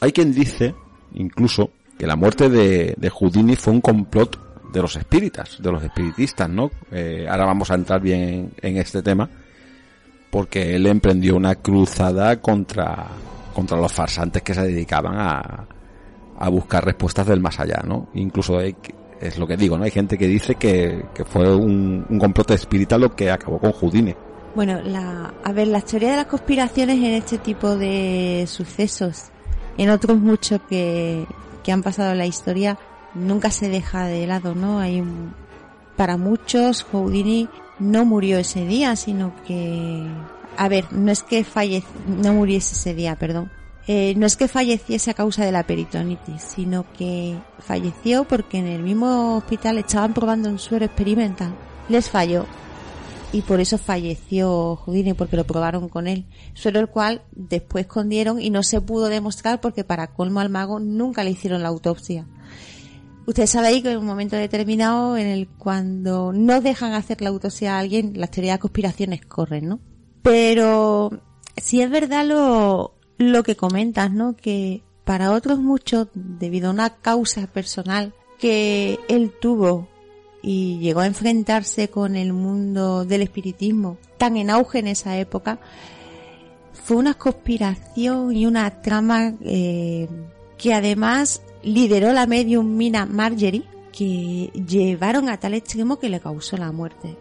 Hay 0.00 0.12
quien 0.12 0.32
dice, 0.32 0.74
incluso, 1.14 1.70
que 1.98 2.06
la 2.06 2.16
muerte 2.16 2.48
de, 2.48 2.94
de 2.96 3.10
Houdini 3.10 3.56
fue 3.56 3.72
un 3.72 3.80
complot 3.80 4.46
de 4.72 4.82
los 4.82 4.96
espíritas, 4.96 5.56
de 5.60 5.72
los 5.72 5.82
espiritistas, 5.82 6.48
¿no? 6.48 6.70
Eh, 6.92 7.26
ahora 7.28 7.46
vamos 7.46 7.70
a 7.70 7.74
entrar 7.74 8.00
bien 8.00 8.52
en, 8.60 8.76
este 8.76 9.02
tema 9.02 9.28
porque 10.30 10.74
él 10.74 10.86
emprendió 10.86 11.34
una 11.36 11.54
cruzada 11.54 12.40
contra, 12.42 13.06
contra 13.54 13.78
los 13.78 13.92
farsantes 13.92 14.42
que 14.42 14.52
se 14.52 14.62
dedicaban 14.62 15.14
a, 15.16 15.66
a 16.38 16.48
buscar 16.50 16.84
respuestas 16.84 17.26
del 17.26 17.40
más 17.40 17.58
allá, 17.58 17.82
¿no? 17.86 18.08
Incluso 18.14 18.58
hay, 18.58 18.76
es 19.20 19.38
lo 19.38 19.46
que 19.46 19.56
digo, 19.56 19.78
¿no? 19.78 19.84
Hay 19.84 19.90
gente 19.90 20.18
que 20.18 20.26
dice 20.26 20.56
que, 20.56 21.06
que 21.14 21.24
fue 21.24 21.54
un, 21.54 22.04
un 22.08 22.18
complot 22.18 22.50
espírita 22.50 22.98
lo 22.98 23.14
que 23.14 23.30
acabó 23.30 23.58
con 23.58 23.72
Houdini. 23.72 24.14
Bueno, 24.54 24.80
la, 24.82 25.34
a 25.42 25.52
ver, 25.52 25.68
la 25.68 25.80
teoría 25.80 26.10
de 26.10 26.16
las 26.16 26.26
conspiraciones 26.26 26.96
en 26.98 27.14
este 27.14 27.38
tipo 27.38 27.76
de 27.76 28.44
sucesos, 28.46 29.30
en 29.78 29.90
otros 29.90 30.18
muchos 30.18 30.60
que, 30.68 31.26
que 31.62 31.72
han 31.72 31.82
pasado 31.82 32.14
la 32.14 32.26
historia, 32.26 32.78
nunca 33.14 33.50
se 33.50 33.68
deja 33.68 34.06
de 34.06 34.26
lado, 34.26 34.54
¿no? 34.54 34.78
Hay 34.78 35.00
un- 35.00 35.34
para 35.96 36.16
muchos 36.16 36.82
Houdini 36.84 37.48
no 37.78 38.04
murió 38.04 38.38
ese 38.38 38.66
día, 38.66 38.96
sino 38.96 39.32
que, 39.46 40.06
a 40.56 40.68
ver, 40.68 40.86
no 40.92 41.10
es 41.10 41.22
que 41.22 41.42
fallece, 41.44 41.86
no 42.06 42.32
muriese 42.34 42.74
ese 42.74 42.94
día, 42.94 43.16
perdón. 43.16 43.50
Eh, 43.88 44.14
no 44.16 44.26
es 44.26 44.36
que 44.36 44.48
falleciese 44.48 45.12
a 45.12 45.14
causa 45.14 45.44
de 45.44 45.52
la 45.52 45.62
peritonitis, 45.62 46.42
sino 46.42 46.84
que 46.98 47.36
falleció 47.60 48.24
porque 48.24 48.58
en 48.58 48.66
el 48.66 48.82
mismo 48.82 49.36
hospital 49.36 49.78
estaban 49.78 50.12
probando 50.12 50.48
un 50.48 50.58
suero 50.58 50.84
experimental. 50.86 51.54
Les 51.88 52.10
falló 52.10 52.46
y 53.36 53.42
por 53.42 53.60
eso 53.60 53.76
falleció 53.76 54.76
Houdini 54.76 55.12
porque 55.12 55.36
lo 55.36 55.44
probaron 55.44 55.90
con 55.90 56.06
él. 56.06 56.24
Suero 56.54 56.80
el 56.80 56.88
cual 56.88 57.20
después 57.32 57.84
escondieron 57.84 58.40
y 58.40 58.48
no 58.48 58.62
se 58.62 58.80
pudo 58.80 59.08
demostrar 59.08 59.60
porque 59.60 59.84
para 59.84 60.06
colmo 60.06 60.40
al 60.40 60.48
mago 60.48 60.80
nunca 60.80 61.22
le 61.22 61.32
hicieron 61.32 61.62
la 61.62 61.68
autopsia. 61.68 62.26
Ustedes 63.26 63.50
sabéis 63.50 63.82
que 63.82 63.92
en 63.92 63.98
un 63.98 64.06
momento 64.06 64.36
determinado 64.36 65.18
en 65.18 65.26
el 65.26 65.48
cuando 65.48 66.32
no 66.32 66.62
dejan 66.62 66.94
hacer 66.94 67.20
la 67.20 67.28
autopsia 67.28 67.76
a 67.76 67.80
alguien, 67.80 68.14
las 68.16 68.30
teorías 68.30 68.54
de 68.54 68.60
conspiraciones 68.60 69.26
corren, 69.26 69.68
¿no? 69.68 69.80
Pero 70.22 71.10
si 71.58 71.82
es 71.82 71.90
verdad 71.90 72.24
lo, 72.24 72.94
lo 73.18 73.42
que 73.42 73.54
comentas, 73.54 74.10
¿no? 74.10 74.34
Que 74.34 74.82
para 75.04 75.32
otros 75.32 75.58
muchos, 75.58 76.08
debido 76.14 76.68
a 76.68 76.72
una 76.72 76.88
causa 76.88 77.46
personal 77.48 78.14
que 78.38 78.98
él 79.08 79.30
tuvo 79.38 79.88
y 80.46 80.78
llegó 80.78 81.00
a 81.00 81.06
enfrentarse 81.06 81.88
con 81.88 82.14
el 82.14 82.32
mundo 82.32 83.04
del 83.04 83.22
espiritismo 83.22 83.98
tan 84.16 84.36
en 84.36 84.48
auge 84.48 84.78
en 84.78 84.86
esa 84.86 85.18
época, 85.18 85.58
fue 86.72 86.96
una 86.96 87.14
conspiración 87.14 88.32
y 88.32 88.46
una 88.46 88.80
trama 88.80 89.34
eh, 89.40 90.08
que 90.56 90.72
además 90.72 91.42
lideró 91.64 92.12
la 92.12 92.26
medium 92.26 92.76
Mina 92.76 93.06
Marjorie, 93.06 93.64
que 93.92 94.52
llevaron 94.68 95.28
a 95.28 95.40
tal 95.40 95.54
extremo 95.54 95.98
que 95.98 96.08
le 96.08 96.20
causó 96.20 96.56
la 96.56 96.70
muerte. 96.70 97.16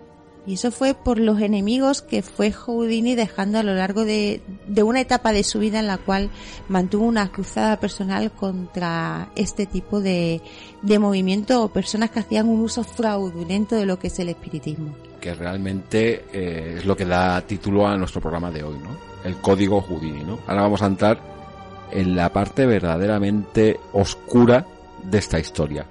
Y 0.47 0.53
eso 0.55 0.71
fue 0.71 0.93
por 0.93 1.17
los 1.17 1.41
enemigos 1.41 2.01
que 2.01 2.21
fue 2.21 2.51
Houdini 2.51 3.15
dejando 3.15 3.57
a 3.57 3.63
lo 3.63 3.73
largo 3.73 4.05
de, 4.05 4.41
una 4.83 5.01
etapa 5.01 5.31
de 5.31 5.43
su 5.43 5.59
vida 5.59 5.79
en 5.79 5.87
la 5.87 5.97
cual 5.97 6.29
mantuvo 6.67 7.05
una 7.05 7.31
cruzada 7.31 7.79
personal 7.79 8.31
contra 8.31 9.29
este 9.35 9.65
tipo 9.65 10.01
de, 10.01 10.41
de 10.83 10.99
movimiento 10.99 11.63
o 11.63 11.69
personas 11.69 12.11
que 12.11 12.19
hacían 12.19 12.47
un 12.47 12.61
uso 12.61 12.83
fraudulento 12.83 13.75
de 13.75 13.87
lo 13.87 13.97
que 13.97 14.07
es 14.07 14.19
el 14.19 14.29
espiritismo. 14.29 14.95
Que 15.19 15.33
realmente 15.33 16.25
eh, 16.31 16.75
es 16.77 16.85
lo 16.85 16.95
que 16.95 17.05
da 17.05 17.41
título 17.41 17.87
a 17.87 17.97
nuestro 17.97 18.21
programa 18.21 18.51
de 18.51 18.63
hoy, 18.63 18.77
¿no? 18.77 18.95
El 19.23 19.37
código 19.37 19.81
Houdini, 19.81 20.23
¿no? 20.23 20.39
Ahora 20.45 20.61
vamos 20.61 20.83
a 20.83 20.85
entrar 20.85 21.19
en 21.91 22.15
la 22.15 22.31
parte 22.31 22.67
verdaderamente 22.67 23.79
oscura 23.93 24.67
de 25.01 25.17
esta 25.17 25.39
historia. 25.39 25.87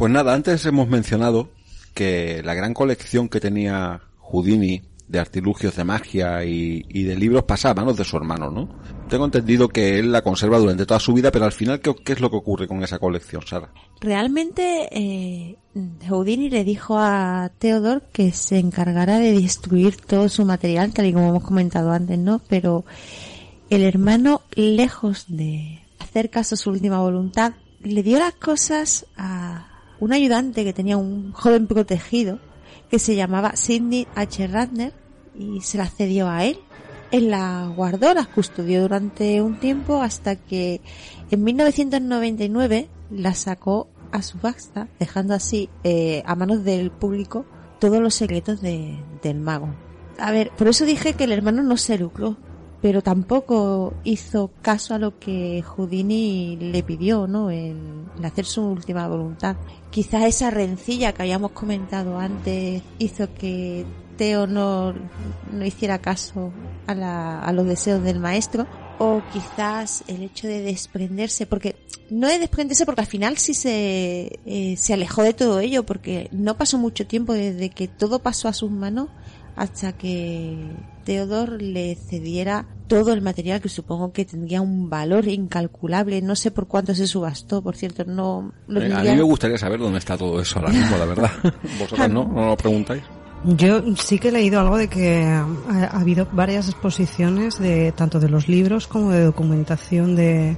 Pues 0.00 0.10
nada, 0.10 0.32
antes 0.32 0.64
hemos 0.64 0.88
mencionado 0.88 1.50
que 1.92 2.40
la 2.42 2.54
gran 2.54 2.72
colección 2.72 3.28
que 3.28 3.38
tenía 3.38 4.00
Houdini 4.18 4.80
de 5.06 5.18
artilugios 5.18 5.76
de 5.76 5.84
magia 5.84 6.42
y, 6.42 7.02
de 7.02 7.16
libros 7.16 7.44
pasaba 7.44 7.72
a 7.72 7.84
manos 7.84 7.98
de 7.98 8.04
su 8.04 8.16
hermano, 8.16 8.50
¿no? 8.50 8.70
Tengo 9.10 9.26
entendido 9.26 9.68
que 9.68 9.98
él 9.98 10.10
la 10.10 10.22
conserva 10.22 10.58
durante 10.58 10.86
toda 10.86 11.00
su 11.00 11.12
vida, 11.12 11.30
pero 11.30 11.44
al 11.44 11.52
final, 11.52 11.82
¿qué, 11.82 11.94
qué 12.02 12.14
es 12.14 12.20
lo 12.20 12.30
que 12.30 12.38
ocurre 12.38 12.66
con 12.66 12.82
esa 12.82 12.98
colección, 12.98 13.42
Sara? 13.46 13.74
Realmente 14.00 14.88
eh, 14.90 15.58
Houdini 16.08 16.48
le 16.48 16.64
dijo 16.64 16.96
a 16.98 17.50
Theodore 17.58 18.00
que 18.10 18.32
se 18.32 18.58
encargara 18.58 19.18
de 19.18 19.38
destruir 19.38 19.98
todo 19.98 20.30
su 20.30 20.46
material, 20.46 20.94
tal 20.94 21.04
y 21.04 21.12
como 21.12 21.28
hemos 21.28 21.44
comentado 21.44 21.92
antes, 21.92 22.18
¿no? 22.18 22.40
Pero 22.48 22.86
el 23.68 23.82
hermano, 23.82 24.40
lejos 24.54 25.26
de 25.28 25.82
hacer 25.98 26.30
caso 26.30 26.54
a 26.54 26.58
su 26.58 26.70
última 26.70 27.00
voluntad, 27.00 27.52
le 27.82 28.02
dio 28.02 28.18
las 28.18 28.32
cosas 28.32 29.04
a 29.18 29.69
un 30.00 30.12
ayudante 30.12 30.64
que 30.64 30.72
tenía 30.72 30.96
un 30.96 31.32
joven 31.32 31.66
protegido 31.66 32.38
que 32.90 32.98
se 32.98 33.14
llamaba 33.14 33.54
Sidney 33.56 34.06
H. 34.16 34.46
Radner 34.48 34.92
y 35.38 35.60
se 35.60 35.78
las 35.78 35.94
cedió 35.94 36.28
a 36.28 36.44
él. 36.44 36.58
Él 37.12 37.30
las 37.30 37.68
guardó, 37.74 38.14
las 38.14 38.28
custodió 38.28 38.82
durante 38.82 39.42
un 39.42 39.58
tiempo 39.58 40.00
hasta 40.02 40.36
que 40.36 40.80
en 41.30 41.42
1999 41.44 42.88
las 43.10 43.38
sacó 43.38 43.88
a 44.12 44.22
subasta, 44.22 44.88
dejando 44.98 45.34
así 45.34 45.68
eh, 45.84 46.22
a 46.26 46.34
manos 46.34 46.64
del 46.64 46.90
público 46.90 47.44
todos 47.78 48.00
los 48.00 48.14
secretos 48.14 48.60
de- 48.60 48.98
del 49.22 49.38
mago. 49.40 49.68
A 50.18 50.30
ver, 50.32 50.50
por 50.56 50.68
eso 50.68 50.84
dije 50.84 51.14
que 51.14 51.24
el 51.24 51.32
hermano 51.32 51.62
no 51.62 51.76
se 51.76 51.96
lucró, 51.98 52.36
pero 52.82 53.02
tampoco 53.02 53.94
hizo 54.04 54.50
caso 54.62 54.94
a 54.94 54.98
lo 54.98 55.18
que 55.18 55.62
Houdini 55.62 56.56
le 56.56 56.82
pidió, 56.82 57.26
¿no? 57.26 57.50
El, 57.50 57.76
hacer 58.24 58.44
su 58.44 58.62
última 58.62 59.08
voluntad. 59.08 59.56
Quizás 59.90 60.24
esa 60.24 60.50
rencilla 60.50 61.12
que 61.12 61.22
habíamos 61.22 61.52
comentado 61.52 62.18
antes 62.18 62.82
hizo 62.98 63.32
que 63.34 63.84
Teo 64.16 64.46
no, 64.46 64.94
no 65.52 65.64
hiciera 65.64 65.98
caso 65.98 66.52
a, 66.86 66.94
la, 66.94 67.40
a 67.40 67.52
los 67.52 67.66
deseos 67.66 68.02
del 68.02 68.20
maestro 68.20 68.66
o 68.98 69.22
quizás 69.32 70.04
el 70.08 70.22
hecho 70.22 70.46
de 70.46 70.60
desprenderse, 70.60 71.46
porque 71.46 71.76
no 72.10 72.28
de 72.28 72.38
desprenderse 72.38 72.84
porque 72.84 73.00
al 73.00 73.06
final 73.06 73.38
sí 73.38 73.54
se, 73.54 74.38
eh, 74.44 74.74
se 74.76 74.92
alejó 74.92 75.22
de 75.22 75.32
todo 75.32 75.60
ello, 75.60 75.84
porque 75.84 76.28
no 76.32 76.56
pasó 76.56 76.76
mucho 76.76 77.06
tiempo 77.06 77.32
desde 77.32 77.70
que 77.70 77.88
todo 77.88 78.18
pasó 78.18 78.48
a 78.48 78.52
sus 78.52 78.70
manos 78.70 79.08
hasta 79.56 79.92
que 79.92 80.54
Theodor 81.10 81.60
le 81.60 81.96
cediera 81.96 82.66
todo 82.86 83.12
el 83.12 83.20
material 83.20 83.60
que 83.60 83.68
supongo 83.68 84.12
que 84.12 84.24
tendría 84.24 84.60
un 84.60 84.88
valor 84.88 85.26
incalculable. 85.26 86.22
No 86.22 86.36
sé 86.36 86.52
por 86.52 86.68
cuánto 86.68 86.94
se 86.94 87.08
subastó, 87.08 87.62
por 87.62 87.74
cierto, 87.74 88.04
no 88.04 88.52
lo 88.68 88.80
A 88.80 89.02
mí 89.02 89.16
me 89.16 89.22
gustaría 89.22 89.58
saber 89.58 89.80
dónde 89.80 89.98
está 89.98 90.16
todo 90.16 90.40
eso 90.40 90.60
ahora 90.60 90.70
mismo, 90.70 90.96
la 90.96 91.06
verdad. 91.06 91.30
¿Vosotros 91.80 92.08
no? 92.10 92.28
¿No 92.28 92.46
lo 92.46 92.56
preguntáis? 92.56 93.02
Yo 93.42 93.96
sí 93.96 94.20
que 94.20 94.28
he 94.28 94.32
leído 94.32 94.60
algo 94.60 94.76
de 94.76 94.86
que 94.86 95.24
ha, 95.24 95.48
habido 95.86 96.28
varias 96.30 96.68
exposiciones 96.68 97.58
de 97.58 97.90
tanto 97.90 98.20
de 98.20 98.28
los 98.28 98.48
libros 98.48 98.86
como 98.86 99.10
de 99.10 99.24
documentación 99.24 100.14
de, 100.14 100.56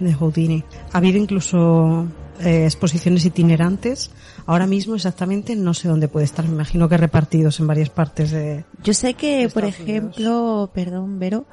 de 0.00 0.14
Houdini. 0.14 0.64
Ha 0.92 0.98
habido 0.98 1.18
incluso 1.18 2.08
eh, 2.40 2.64
exposiciones 2.64 3.24
itinerantes. 3.24 4.10
Ahora 4.46 4.66
mismo 4.66 4.94
exactamente 4.94 5.56
no 5.56 5.74
sé 5.74 5.88
dónde 5.88 6.08
puede 6.08 6.24
estar. 6.24 6.44
Me 6.46 6.54
imagino 6.54 6.88
que 6.88 6.96
repartidos 6.96 7.60
en 7.60 7.66
varias 7.66 7.90
partes 7.90 8.30
de. 8.30 8.64
Yo 8.82 8.94
sé 8.94 9.14
que, 9.14 9.48
por 9.52 9.64
ejemplo, 9.64 10.70
perdón, 10.72 11.18
Vero, 11.18 11.46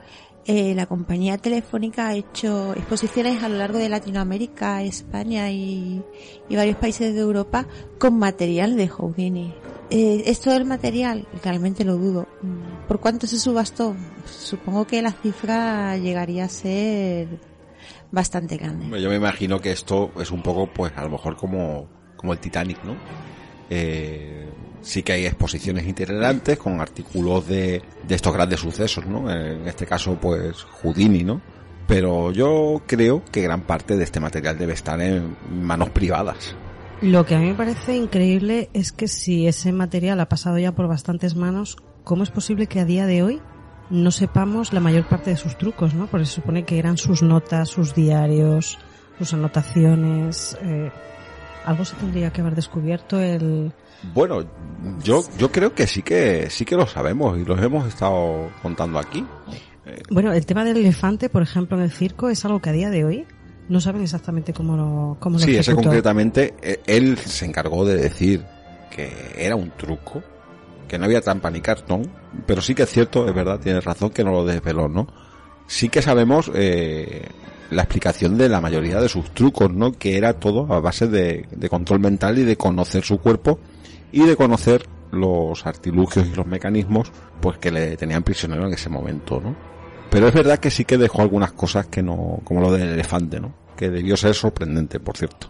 eh, 0.46 0.74
la 0.76 0.86
compañía 0.86 1.38
telefónica 1.38 2.08
ha 2.08 2.16
hecho 2.16 2.74
exposiciones 2.74 3.44
a 3.44 3.50
lo 3.50 3.58
largo 3.58 3.78
de 3.78 3.90
Latinoamérica, 3.90 4.82
España 4.84 5.52
y, 5.52 6.02
y 6.50 6.56
varios 6.56 6.78
países 6.78 7.14
de 7.14 7.20
Europa 7.20 7.68
con 8.00 8.18
material 8.18 8.76
de 8.76 8.88
Houdini. 8.88 9.54
Eh, 9.92 10.24
esto 10.28 10.52
del 10.52 10.66
material, 10.66 11.28
realmente 11.44 11.84
lo 11.84 11.98
dudo. 11.98 12.28
¿Por 12.88 13.00
cuánto 13.00 13.26
se 13.26 13.40
subastó? 13.40 13.96
Supongo 14.26 14.86
que 14.86 15.02
la 15.02 15.12
cifra 15.12 15.98
llegaría 15.98 16.46
a 16.46 16.50
ser 16.50 17.28
bastante 18.12 18.58
grande. 18.58 19.02
Yo 19.02 19.10
me 19.10 19.16
imagino 19.16 19.60
que 19.60 19.72
esto 19.72 20.12
es 20.20 20.30
un 20.30 20.44
poco, 20.44 20.68
pues, 20.68 20.94
a 20.96 21.04
lo 21.04 21.10
mejor 21.10 21.36
como, 21.38 21.88
como 22.20 22.34
el 22.34 22.40
Titanic, 22.40 22.84
¿no? 22.84 22.96
Eh, 23.70 24.50
sí 24.82 25.04
que 25.04 25.14
hay 25.14 25.26
exposiciones 25.26 25.88
itinerantes 25.88 26.58
con 26.58 26.82
artículos 26.82 27.48
de, 27.48 27.82
de 28.06 28.16
estos 28.16 28.34
grandes 28.34 28.60
sucesos, 28.60 29.06
¿no? 29.06 29.32
En 29.32 29.66
este 29.66 29.86
caso, 29.86 30.18
pues, 30.20 30.64
Houdini, 30.64 31.24
¿no? 31.24 31.42
Pero 31.88 32.34
yo 32.34 32.82
creo 32.86 33.24
que 33.32 33.42
gran 33.42 33.62
parte 33.62 33.96
de 33.96 34.04
este 34.04 34.20
material 34.20 34.58
debe 34.58 34.74
estar 34.74 35.00
en 35.00 35.38
manos 35.50 35.92
privadas. 35.92 36.56
Lo 37.02 37.26
que 37.26 37.36
a 37.36 37.40
mí 37.40 37.48
me 37.48 37.56
parece 37.56 37.96
increíble 37.96 38.70
es 38.74 38.92
que 38.92 39.08
si 39.08 39.48
ese 39.48 39.72
material 39.72 40.20
ha 40.20 40.28
pasado 40.28 40.58
ya 40.58 40.74
por 40.74 40.90
bastantes 40.90 41.38
manos, 41.38 41.78
¿cómo 42.04 42.24
es 42.24 42.32
posible 42.32 42.68
que 42.68 42.82
a 42.82 42.86
día 42.86 43.06
de 43.06 43.24
hoy 43.24 43.42
no 43.90 44.12
sepamos 44.12 44.74
la 44.74 44.82
mayor 44.82 45.08
parte 45.08 45.30
de 45.30 45.38
sus 45.38 45.58
trucos, 45.58 45.94
¿no? 45.94 46.08
Porque 46.08 46.26
se 46.26 46.34
supone 46.34 46.66
que 46.66 46.78
eran 46.78 46.98
sus 46.98 47.24
notas, 47.24 47.70
sus 47.70 47.96
diarios, 47.96 48.78
sus 49.18 49.34
anotaciones. 49.34 50.58
Eh, 50.62 50.92
algo 51.70 51.86
se 51.86 51.96
tendría 51.96 52.32
que 52.32 52.42
haber 52.42 52.56
descubierto 52.56 53.20
el. 53.20 53.72
Bueno, 54.14 54.44
yo 55.04 55.24
yo 55.38 55.52
creo 55.52 55.74
que 55.74 55.86
sí 55.86 56.02
que 56.02 56.50
sí 56.50 56.66
que 56.66 56.76
lo 56.76 56.88
sabemos 56.88 57.38
y 57.38 57.46
los 57.46 57.62
hemos 57.62 57.88
estado 57.88 58.50
contando 58.62 58.98
aquí. 58.98 59.26
Bueno, 60.10 60.34
el 60.34 60.46
tema 60.46 60.64
del 60.64 60.78
elefante, 60.78 61.30
por 61.30 61.42
ejemplo, 61.42 61.78
en 61.78 61.84
el 61.84 61.92
circo 61.92 62.30
es 62.30 62.44
algo 62.46 62.60
que 62.60 62.70
a 62.70 62.74
día 62.74 62.90
de 62.90 63.06
hoy 63.06 63.26
no 63.70 63.80
saben 63.80 64.02
exactamente 64.02 64.52
cómo 64.52 64.76
lo 64.76 65.18
cómo 65.20 65.38
Sí, 65.38 65.56
ese 65.56 65.76
concretamente, 65.76 66.56
eh, 66.62 66.80
él 66.88 67.18
se 67.18 67.46
encargó 67.46 67.86
de 67.86 67.96
decir 67.96 68.44
que 68.90 69.12
era 69.38 69.56
un 69.56 69.70
truco, 69.72 70.24
que 70.88 70.98
no 70.98 71.06
había 71.06 71.22
trampa 71.22 71.52
ni 71.52 71.62
cartón, 71.62 72.12
pero 72.48 72.62
sí 72.62 72.74
que 72.74 72.84
es 72.84 72.90
cierto, 72.90 73.28
es 73.28 73.36
verdad, 73.36 73.60
tienes 73.60 73.84
razón 73.84 74.10
que 74.10 74.24
no 74.24 74.32
lo 74.32 74.44
desveló, 74.44 74.88
¿no? 74.88 75.08
Sí 75.68 75.90
que 75.90 76.02
sabemos 76.02 76.52
eh, 76.56 77.28
la 77.72 77.84
explicación 77.84 78.38
de 78.38 78.50
la 78.50 78.62
mayoría 78.62 79.00
de 79.00 79.10
sus 79.10 79.30
trucos, 79.32 79.72
¿no? 79.72 79.92
Que 79.92 80.18
era 80.18 80.34
todo 80.34 80.72
a 80.74 80.80
base 80.80 81.08
de, 81.08 81.46
control 81.70 82.00
mental 82.00 82.38
y 82.38 82.44
de 82.44 82.58
conocer 82.58 83.04
su 83.04 83.20
cuerpo 83.20 83.60
y 84.12 84.24
de 84.24 84.36
conocer 84.36 84.88
los 85.12 85.66
artilugios 85.66 86.28
y 86.28 86.36
los 86.36 86.46
mecanismos 86.46 87.12
pues 87.42 87.58
que 87.58 87.72
le 87.72 87.98
tenían 87.98 88.24
prisionero 88.24 88.68
en 88.68 88.74
ese 88.74 88.90
momento, 88.90 89.40
¿no? 89.40 89.56
Pero 90.10 90.28
es 90.28 90.34
verdad 90.34 90.58
que 90.58 90.72
sí 90.72 90.86
que 90.86 90.98
dejó 90.98 91.22
algunas 91.22 91.52
cosas 91.52 91.86
que 91.88 92.02
no, 92.02 92.40
como 92.44 92.62
lo 92.62 92.72
del 92.72 92.90
elefante, 92.90 93.40
¿no? 93.40 93.54
Que 93.76 93.90
debió 93.90 94.18
ser 94.18 94.34
sorprendente, 94.34 95.00
por 95.00 95.16
cierto. 95.16 95.48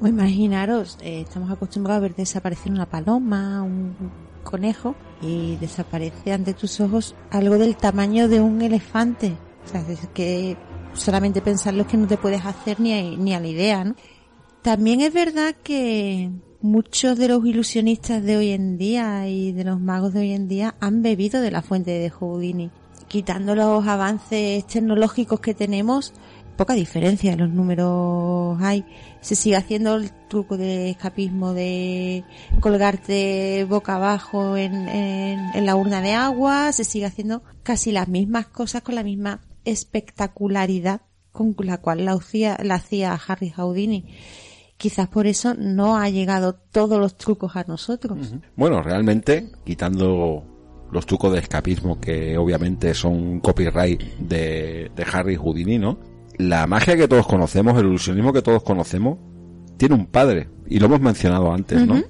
O 0.00 0.06
imaginaros, 0.06 0.98
eh, 1.00 1.22
estamos 1.22 1.50
acostumbrados 1.50 2.00
a 2.00 2.02
ver 2.02 2.14
desaparecer 2.14 2.70
una 2.70 2.86
paloma, 2.86 3.62
un 3.62 3.94
conejo, 4.42 4.94
y 5.22 5.56
desaparece 5.56 6.32
ante 6.32 6.52
tus 6.52 6.80
ojos 6.80 7.14
algo 7.30 7.56
del 7.56 7.76
tamaño 7.76 8.28
de 8.28 8.40
un 8.40 8.60
elefante. 8.60 9.32
O 9.64 9.68
sea, 9.68 9.80
es 9.88 10.06
que 10.12 10.58
solamente 10.94 11.40
pensarlo 11.40 11.82
es 11.82 11.88
que 11.88 11.96
no 11.96 12.06
te 12.06 12.16
puedes 12.16 12.44
hacer 12.44 12.80
ni, 12.80 13.16
ni 13.16 13.34
a 13.34 13.40
la 13.40 13.48
idea, 13.48 13.84
¿no? 13.84 13.94
También 14.62 15.00
es 15.02 15.12
verdad 15.12 15.54
que 15.62 16.30
muchos 16.62 17.18
de 17.18 17.28
los 17.28 17.44
ilusionistas 17.44 18.22
de 18.22 18.38
hoy 18.38 18.50
en 18.50 18.78
día 18.78 19.28
y 19.28 19.52
de 19.52 19.64
los 19.64 19.78
magos 19.78 20.14
de 20.14 20.20
hoy 20.20 20.32
en 20.32 20.48
día 20.48 20.74
han 20.80 21.02
bebido 21.02 21.42
de 21.42 21.50
la 21.50 21.60
fuente 21.60 21.90
de 21.90 22.08
Houdini 22.08 22.70
quitando 23.14 23.54
los 23.54 23.86
avances 23.86 24.66
tecnológicos 24.66 25.38
que 25.38 25.54
tenemos, 25.54 26.12
poca 26.56 26.74
diferencia 26.74 27.32
en 27.32 27.38
los 27.38 27.48
números 27.50 28.60
hay. 28.60 28.84
Se 29.20 29.36
sigue 29.36 29.54
haciendo 29.54 29.94
el 29.94 30.10
truco 30.28 30.56
de 30.56 30.90
escapismo 30.90 31.52
de 31.52 32.24
colgarte 32.58 33.66
boca 33.68 33.94
abajo 33.94 34.56
en, 34.56 34.88
en, 34.88 35.64
la 35.64 35.76
urna 35.76 36.00
de 36.00 36.12
agua, 36.12 36.72
se 36.72 36.82
sigue 36.82 37.06
haciendo 37.06 37.44
casi 37.62 37.92
las 37.92 38.08
mismas 38.08 38.48
cosas 38.48 38.82
con 38.82 38.96
la 38.96 39.04
misma 39.04 39.40
espectacularidad 39.64 41.02
con 41.32 41.54
la 41.58 41.78
cual 41.78 42.04
la 42.04 42.12
hacía, 42.12 42.56
la 42.62 42.76
hacía 42.76 43.18
Harry 43.26 43.50
Houdini. 43.50 44.06
Quizás 44.76 45.08
por 45.08 45.26
eso 45.26 45.54
no 45.54 45.96
ha 45.96 46.08
llegado 46.08 46.54
todos 46.54 46.98
los 46.98 47.16
trucos 47.16 47.56
a 47.56 47.64
nosotros. 47.66 48.34
Bueno, 48.56 48.82
realmente, 48.82 49.50
quitando 49.64 50.44
los 50.90 51.06
trucos 51.06 51.32
de 51.32 51.40
escapismo 51.40 52.00
que 52.00 52.38
obviamente 52.38 52.94
son 52.94 53.40
copyright 53.40 54.00
de, 54.18 54.90
de 54.94 55.06
Harry 55.12 55.36
Houdini, 55.36 55.78
¿no? 55.78 55.98
La 56.38 56.66
magia 56.66 56.96
que 56.96 57.08
todos 57.08 57.26
conocemos, 57.26 57.78
el 57.78 57.86
ilusionismo 57.86 58.32
que 58.32 58.42
todos 58.42 58.62
conocemos, 58.62 59.18
tiene 59.76 59.94
un 59.94 60.06
padre, 60.06 60.48
y 60.68 60.78
lo 60.78 60.86
hemos 60.86 61.00
mencionado 61.00 61.52
antes, 61.52 61.86
¿no? 61.86 62.00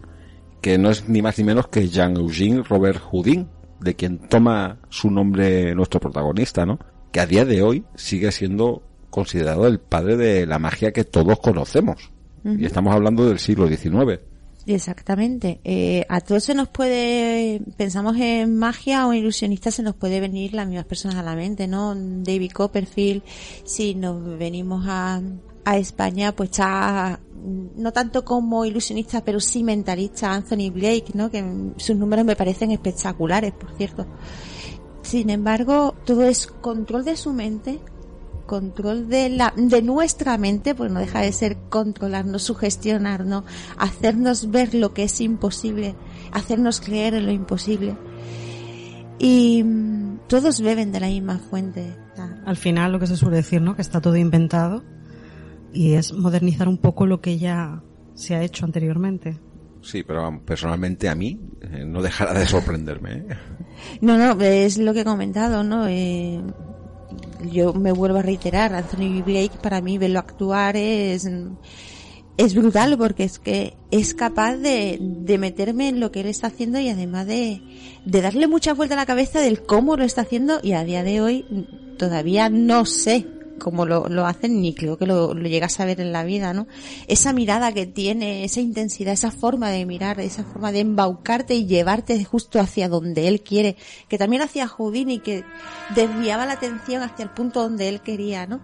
Que 0.60 0.78
no 0.78 0.90
es 0.90 1.08
ni 1.08 1.22
más 1.22 1.38
ni 1.38 1.44
menos 1.44 1.68
que 1.68 1.88
Jean-Eugène 1.88 2.62
Robert 2.62 3.00
Houdin, 3.10 3.48
de 3.80 3.94
quien 3.94 4.18
toma 4.18 4.80
su 4.88 5.10
nombre 5.10 5.74
nuestro 5.74 6.00
protagonista, 6.00 6.64
¿no? 6.64 6.78
Que 7.14 7.20
a 7.20 7.26
día 7.26 7.44
de 7.44 7.62
hoy 7.62 7.84
sigue 7.94 8.32
siendo 8.32 8.82
considerado 9.08 9.68
el 9.68 9.78
padre 9.78 10.16
de 10.16 10.46
la 10.46 10.58
magia 10.58 10.90
que 10.90 11.04
todos 11.04 11.38
conocemos. 11.38 12.10
Y 12.44 12.64
estamos 12.64 12.92
hablando 12.92 13.24
del 13.28 13.38
siglo 13.38 13.68
XIX. 13.68 14.18
Exactamente. 14.66 15.60
Eh, 15.62 16.04
a 16.08 16.20
todos 16.20 16.42
se 16.42 16.56
nos 16.56 16.66
puede, 16.70 17.62
pensamos 17.76 18.16
en 18.16 18.58
magia 18.58 19.06
o 19.06 19.14
ilusionista, 19.14 19.70
se 19.70 19.84
nos 19.84 19.94
puede 19.94 20.18
venir 20.18 20.54
las 20.54 20.66
mismas 20.66 20.86
personas 20.86 21.14
a 21.14 21.22
la 21.22 21.36
mente, 21.36 21.68
¿no? 21.68 21.94
David 21.94 22.50
Copperfield, 22.50 23.22
si 23.64 23.94
nos 23.94 24.36
venimos 24.36 24.84
a, 24.88 25.22
a 25.64 25.78
España, 25.78 26.32
pues 26.32 26.50
está, 26.50 27.20
no 27.76 27.92
tanto 27.92 28.24
como 28.24 28.64
ilusionista, 28.64 29.24
pero 29.24 29.38
sí 29.38 29.62
mentalista, 29.62 30.32
Anthony 30.32 30.72
Blake, 30.72 31.12
¿no? 31.14 31.30
Que 31.30 31.44
sus 31.76 31.94
números 31.94 32.24
me 32.24 32.34
parecen 32.34 32.72
espectaculares, 32.72 33.52
por 33.52 33.72
cierto. 33.76 34.04
Sin 35.14 35.30
embargo, 35.30 35.94
todo 36.04 36.24
es 36.24 36.48
control 36.48 37.04
de 37.04 37.16
su 37.16 37.32
mente, 37.32 37.78
control 38.46 39.08
de 39.08 39.28
la 39.28 39.54
de 39.56 39.80
nuestra 39.80 40.36
mente, 40.38 40.74
pues 40.74 40.90
no 40.90 40.98
deja 40.98 41.20
de 41.20 41.30
ser 41.30 41.56
controlarnos, 41.68 42.42
sugestionarnos, 42.42 43.44
hacernos 43.78 44.50
ver 44.50 44.74
lo 44.74 44.92
que 44.92 45.04
es 45.04 45.20
imposible, 45.20 45.94
hacernos 46.32 46.80
creer 46.80 47.14
en 47.14 47.26
lo 47.26 47.30
imposible. 47.30 47.94
Y 49.20 49.62
mm, 49.62 50.18
todos 50.26 50.60
beben 50.60 50.90
de 50.90 50.98
la 50.98 51.06
misma 51.06 51.38
fuente. 51.38 51.96
Al 52.44 52.56
final 52.56 52.90
lo 52.90 52.98
que 52.98 53.06
se 53.06 53.16
suele 53.16 53.36
decir, 53.36 53.62
¿no? 53.62 53.76
Que 53.76 53.82
está 53.82 54.00
todo 54.00 54.16
inventado 54.16 54.82
y 55.72 55.92
es 55.92 56.12
modernizar 56.12 56.66
un 56.66 56.78
poco 56.78 57.06
lo 57.06 57.20
que 57.20 57.38
ya 57.38 57.84
se 58.14 58.34
ha 58.34 58.42
hecho 58.42 58.64
anteriormente. 58.64 59.38
Sí, 59.84 60.02
pero 60.02 60.40
personalmente 60.44 61.08
a 61.08 61.14
mí 61.14 61.38
eh, 61.60 61.84
no 61.84 62.00
dejará 62.02 62.32
de 62.32 62.46
sorprenderme. 62.46 63.12
¿eh? 63.12 63.26
No, 64.00 64.16
no, 64.16 64.40
es 64.42 64.78
lo 64.78 64.94
que 64.94 65.00
he 65.00 65.04
comentado, 65.04 65.62
¿no? 65.62 65.86
Eh, 65.88 66.40
yo 67.52 67.74
me 67.74 67.92
vuelvo 67.92 68.18
a 68.18 68.22
reiterar, 68.22 68.74
Anthony 68.74 69.22
Blake 69.22 69.58
para 69.62 69.80
mí 69.80 69.98
verlo 69.98 70.18
actuar 70.18 70.76
es 70.76 71.28
es 72.36 72.54
brutal 72.54 72.96
porque 72.98 73.24
es 73.24 73.38
que 73.38 73.76
es 73.90 74.14
capaz 74.14 74.56
de, 74.56 74.98
de 75.00 75.38
meterme 75.38 75.88
en 75.88 76.00
lo 76.00 76.10
que 76.10 76.20
él 76.20 76.26
está 76.26 76.48
haciendo 76.48 76.80
y 76.80 76.88
además 76.88 77.26
de, 77.26 77.62
de 78.04 78.20
darle 78.20 78.48
mucha 78.48 78.74
vuelta 78.74 78.94
a 78.94 78.98
la 78.98 79.06
cabeza 79.06 79.40
del 79.40 79.62
cómo 79.62 79.96
lo 79.96 80.04
está 80.04 80.22
haciendo 80.22 80.58
y 80.62 80.72
a 80.72 80.82
día 80.82 81.04
de 81.04 81.20
hoy 81.20 81.68
todavía 81.96 82.48
no 82.48 82.86
sé 82.86 83.26
cómo 83.58 83.86
lo, 83.86 84.08
lo 84.08 84.26
hacen 84.26 84.60
ni 84.60 84.74
creo 84.74 84.98
que 84.98 85.06
lo, 85.06 85.34
lo 85.34 85.48
llegas 85.48 85.80
a 85.80 85.84
ver 85.84 86.00
en 86.00 86.12
la 86.12 86.24
vida, 86.24 86.52
¿no? 86.52 86.66
Esa 87.06 87.32
mirada 87.32 87.72
que 87.72 87.86
tiene, 87.86 88.44
esa 88.44 88.60
intensidad, 88.60 89.12
esa 89.12 89.30
forma 89.30 89.70
de 89.70 89.86
mirar, 89.86 90.20
esa 90.20 90.44
forma 90.44 90.72
de 90.72 90.80
embaucarte 90.80 91.54
y 91.54 91.66
llevarte 91.66 92.22
justo 92.24 92.60
hacia 92.60 92.88
donde 92.88 93.28
él 93.28 93.42
quiere, 93.42 93.76
que 94.08 94.18
también 94.18 94.42
hacía 94.42 94.68
Houdini, 94.68 95.18
que 95.18 95.44
desviaba 95.94 96.46
la 96.46 96.54
atención 96.54 97.02
hacia 97.02 97.24
el 97.24 97.30
punto 97.30 97.62
donde 97.62 97.88
él 97.88 98.00
quería, 98.00 98.46
¿no? 98.46 98.60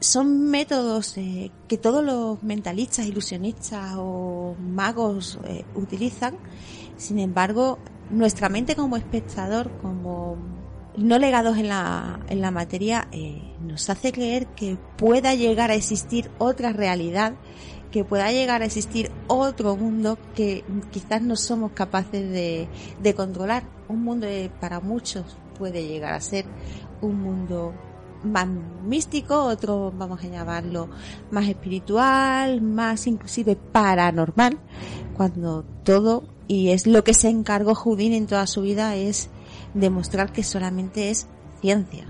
son 0.00 0.48
métodos 0.48 1.18
eh, 1.18 1.50
que 1.68 1.76
todos 1.76 2.02
los 2.02 2.42
mentalistas, 2.42 3.06
ilusionistas 3.06 3.94
o 3.98 4.56
magos 4.58 5.38
eh, 5.44 5.64
utilizan. 5.74 6.36
Sin 6.96 7.18
embargo, 7.18 7.78
nuestra 8.10 8.48
mente 8.48 8.74
como 8.74 8.96
espectador, 8.96 9.70
como 9.82 10.36
no 11.00 11.18
legados 11.18 11.56
en 11.56 11.68
la, 11.68 12.20
en 12.28 12.40
la 12.40 12.50
materia, 12.50 13.08
eh, 13.10 13.40
nos 13.62 13.88
hace 13.88 14.12
creer 14.12 14.46
que 14.48 14.76
pueda 14.96 15.34
llegar 15.34 15.70
a 15.70 15.74
existir 15.74 16.30
otra 16.38 16.72
realidad, 16.72 17.32
que 17.90 18.04
pueda 18.04 18.30
llegar 18.30 18.62
a 18.62 18.66
existir 18.66 19.10
otro 19.26 19.76
mundo 19.76 20.18
que 20.34 20.62
quizás 20.90 21.22
no 21.22 21.36
somos 21.36 21.72
capaces 21.72 22.30
de, 22.30 22.68
de 23.02 23.14
controlar. 23.14 23.64
Un 23.88 24.04
mundo 24.04 24.26
que 24.26 24.50
para 24.60 24.80
muchos 24.80 25.24
puede 25.58 25.86
llegar 25.86 26.12
a 26.12 26.20
ser 26.20 26.44
un 27.00 27.20
mundo 27.20 27.72
más 28.22 28.46
místico, 28.84 29.42
otro 29.44 29.92
vamos 29.96 30.22
a 30.22 30.28
llamarlo 30.28 30.90
más 31.30 31.48
espiritual, 31.48 32.60
más 32.60 33.06
inclusive 33.06 33.56
paranormal, 33.56 34.58
cuando 35.16 35.64
todo, 35.82 36.24
y 36.46 36.70
es 36.70 36.86
lo 36.86 37.02
que 37.02 37.14
se 37.14 37.30
encargó 37.30 37.74
Houdini 37.74 38.16
en 38.16 38.26
toda 38.26 38.46
su 38.46 38.60
vida, 38.60 38.94
es 38.96 39.30
demostrar 39.74 40.32
que 40.32 40.42
solamente 40.42 41.10
es 41.10 41.26
ciencia. 41.60 42.06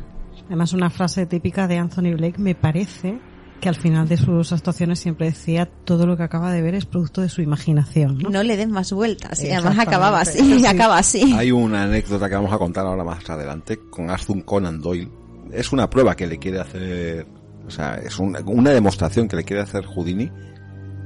Además, 0.47 0.73
una 0.73 0.91
frase 0.91 1.27
típica 1.27 1.69
de 1.69 1.79
Anthony 1.79 2.15
Blake 2.17 2.39
me 2.39 2.55
parece 2.55 3.21
que 3.61 3.69
al 3.69 3.77
final 3.77 4.09
de 4.09 4.17
sus 4.17 4.53
actuaciones 4.53 4.99
siempre 4.99 5.27
decía 5.27 5.67
todo 5.85 6.07
lo 6.07 6.17
que 6.17 6.23
acaba 6.23 6.51
de 6.51 6.63
ver 6.63 6.75
es 6.75 6.87
producto 6.87 7.21
de 7.21 7.29
su 7.29 7.43
imaginación. 7.43 8.19
No, 8.19 8.31
no 8.31 8.43
le 8.43 8.57
den 8.57 8.71
más 8.71 8.93
vueltas, 8.93 9.43
y 9.45 9.51
además 9.51 9.79
acababa 9.79 10.21
así, 10.21 10.61
y 10.61 10.67
acaba 10.67 10.99
así. 10.99 11.35
Hay 11.37 11.53
una 11.53 11.85
anécdota 11.85 12.29
que 12.29 12.35
vamos 12.35 12.53
a 12.53 12.59
contar 12.59 12.87
ahora 12.87 13.05
más 13.05 13.29
adelante 13.29 13.79
con 13.91 14.11
Arthur 14.11 14.45
Conan 14.45 14.81
Doyle. 14.81 15.11
Es 15.53 15.73
una 15.73 15.91
prueba 15.91 16.17
que 16.17 16.27
le 16.27 16.39
quiere 16.39 16.61
hacer, 16.61 17.27
o 17.67 17.71
sea, 17.71 17.97
es 17.97 18.19
una, 18.19 18.41
una 18.47 18.71
demostración 18.71 19.29
que 19.29 19.37
le 19.37 19.45
quiere 19.45 19.63
hacer 19.63 19.85
Houdini 19.85 20.31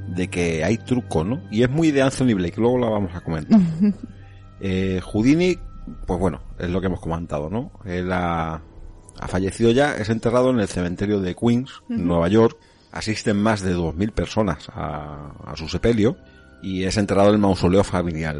de 0.07 0.27
que 0.29 0.63
hay 0.63 0.77
truco, 0.77 1.23
¿no? 1.23 1.41
Y 1.51 1.63
es 1.63 1.69
muy 1.69 1.91
de 1.91 2.01
Anthony 2.01 2.35
Blake, 2.35 2.55
luego 2.57 2.77
lo 2.77 2.91
vamos 2.91 3.13
a 3.13 3.21
comentar. 3.21 3.59
eh, 4.61 5.01
Houdini, 5.03 5.57
pues 6.05 6.19
bueno, 6.19 6.41
es 6.59 6.69
lo 6.69 6.81
que 6.81 6.87
hemos 6.87 6.99
comentado, 6.99 7.49
¿no? 7.49 7.71
Él 7.85 8.11
ha, 8.11 8.61
ha 9.19 9.27
fallecido 9.27 9.71
ya, 9.71 9.95
es 9.95 10.09
enterrado 10.09 10.49
en 10.49 10.59
el 10.59 10.67
cementerio 10.67 11.19
de 11.19 11.35
Queens, 11.35 11.83
en 11.89 12.07
Nueva 12.07 12.27
York. 12.27 12.57
Asisten 12.91 13.37
más 13.37 13.61
de 13.61 13.75
2.000 13.75 14.11
personas 14.11 14.69
a, 14.69 15.33
a, 15.45 15.57
su 15.57 15.67
sepelio 15.67 16.17
y 16.61 16.83
es 16.83 16.95
enterrado 16.97 17.29
en 17.29 17.35
el 17.35 17.41
mausoleo 17.41 17.83
familiar, 17.83 18.37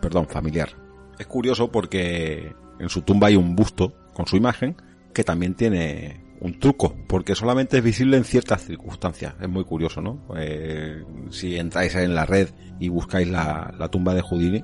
perdón, 0.00 0.26
familiar. 0.26 0.70
Es 1.18 1.26
curioso 1.26 1.70
porque 1.70 2.54
en 2.78 2.88
su 2.88 3.02
tumba 3.02 3.28
hay 3.28 3.36
un 3.36 3.54
busto 3.54 3.92
con 4.14 4.26
su 4.26 4.36
imagen 4.36 4.76
que 5.12 5.22
también 5.22 5.54
tiene 5.54 6.28
un 6.40 6.58
truco, 6.58 6.94
porque 7.08 7.34
solamente 7.34 7.78
es 7.78 7.84
visible 7.84 8.16
en 8.16 8.24
ciertas 8.24 8.64
circunstancias. 8.64 9.34
Es 9.40 9.48
muy 9.48 9.64
curioso, 9.64 10.00
¿no? 10.00 10.20
Eh, 10.36 11.02
si 11.30 11.58
entráis 11.58 11.94
en 11.96 12.14
la 12.14 12.24
red 12.24 12.48
y 12.78 12.88
buscáis 12.88 13.28
la, 13.28 13.74
la 13.76 13.88
tumba 13.88 14.14
de 14.14 14.22
Houdini, 14.22 14.62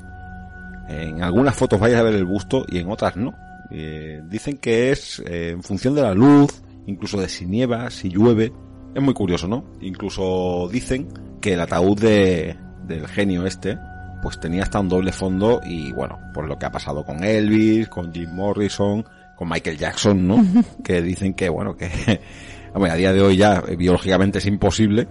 en 0.88 1.22
algunas 1.22 1.54
fotos 1.54 1.80
vais 1.80 1.94
a 1.94 2.02
ver 2.02 2.14
el 2.14 2.24
busto 2.24 2.64
y 2.68 2.78
en 2.78 2.90
otras 2.90 3.16
no. 3.16 3.34
Eh, 3.70 4.20
dicen 4.28 4.58
que 4.58 4.92
es 4.92 5.22
eh, 5.26 5.50
en 5.50 5.62
función 5.62 5.94
de 5.94 6.02
la 6.02 6.14
luz, 6.14 6.62
incluso 6.86 7.20
de 7.20 7.28
si 7.28 7.46
nieva, 7.46 7.90
si 7.90 8.08
llueve. 8.08 8.52
Es 8.94 9.02
muy 9.02 9.14
curioso, 9.14 9.48
¿no? 9.48 9.64
Incluso 9.80 10.68
dicen 10.70 11.08
que 11.40 11.54
el 11.54 11.60
ataúd 11.60 11.98
de, 12.00 12.56
del 12.86 13.08
genio 13.08 13.46
este, 13.46 13.78
pues 14.22 14.38
tenía 14.38 14.62
hasta 14.62 14.80
un 14.80 14.88
doble 14.88 15.12
fondo 15.12 15.60
y 15.64 15.92
bueno, 15.92 16.18
por 16.32 16.46
lo 16.46 16.58
que 16.58 16.66
ha 16.66 16.72
pasado 16.72 17.04
con 17.04 17.24
Elvis, 17.24 17.88
con 17.88 18.12
Jim 18.12 18.32
Morrison, 18.32 19.04
con 19.36 19.48
Michael 19.48 19.76
Jackson, 19.76 20.26
¿no? 20.26 20.44
que 20.84 21.02
dicen 21.02 21.34
que 21.34 21.48
bueno, 21.48 21.76
que 21.76 21.90
bueno, 22.74 22.94
a 22.94 22.96
día 22.96 23.12
de 23.12 23.20
hoy 23.20 23.36
ya 23.36 23.60
biológicamente 23.60 24.38
es 24.38 24.46
imposible, 24.46 25.08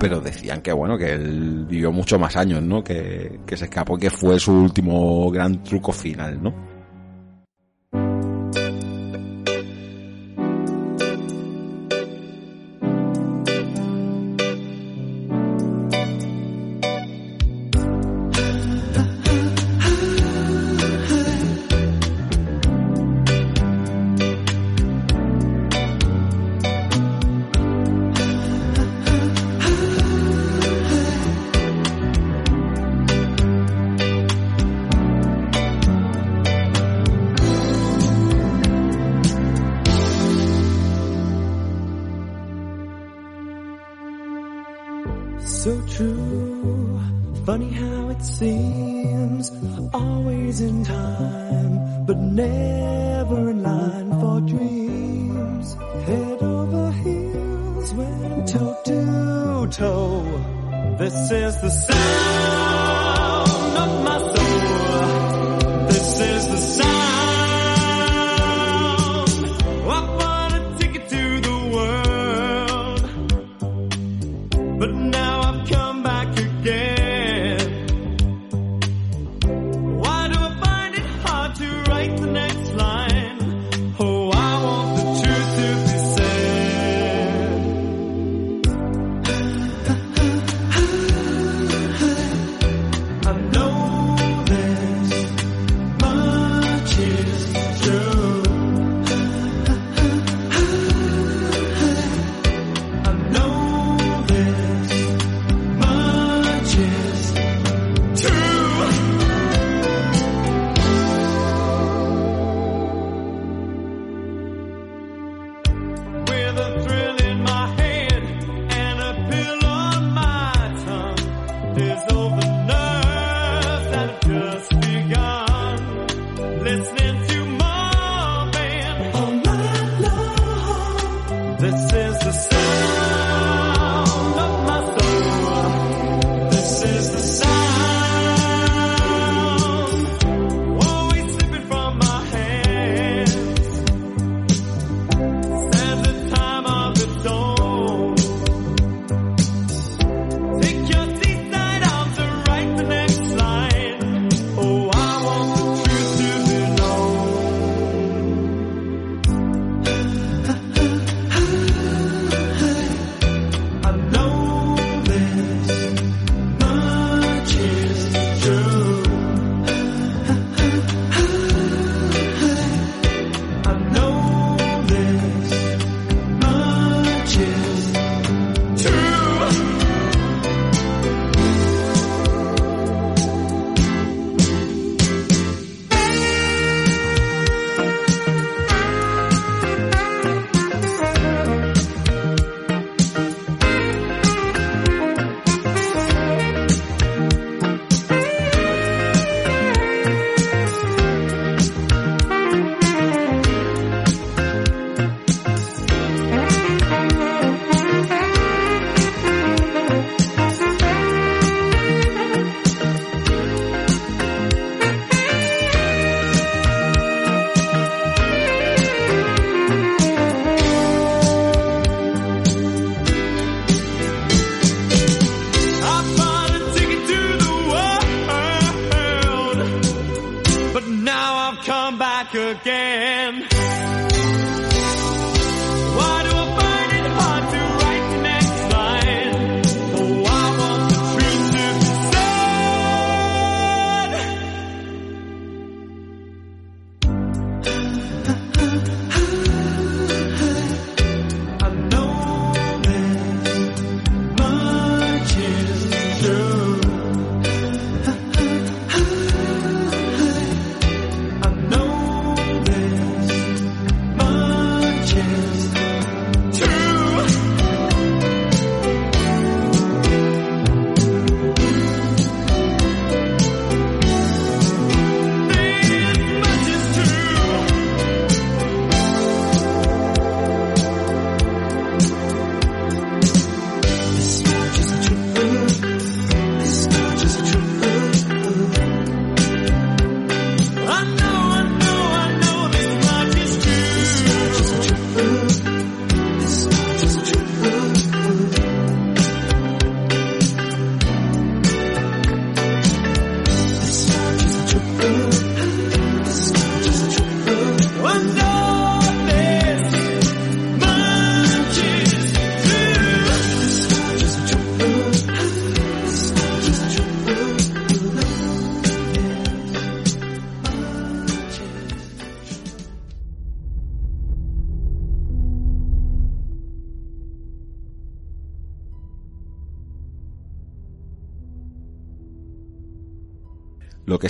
pero 0.00 0.20
decían 0.20 0.62
que 0.62 0.72
bueno, 0.72 0.96
que 0.96 1.12
él 1.12 1.66
vivió 1.68 1.92
mucho 1.92 2.18
más 2.18 2.36
años, 2.36 2.62
¿no? 2.62 2.82
Que, 2.82 3.40
que 3.46 3.56
se 3.56 3.66
escapó 3.66 3.98
que 3.98 4.10
fue 4.10 4.40
su 4.40 4.52
último 4.52 5.30
gran 5.30 5.62
truco 5.62 5.92
final, 5.92 6.42
¿no? 6.42 6.69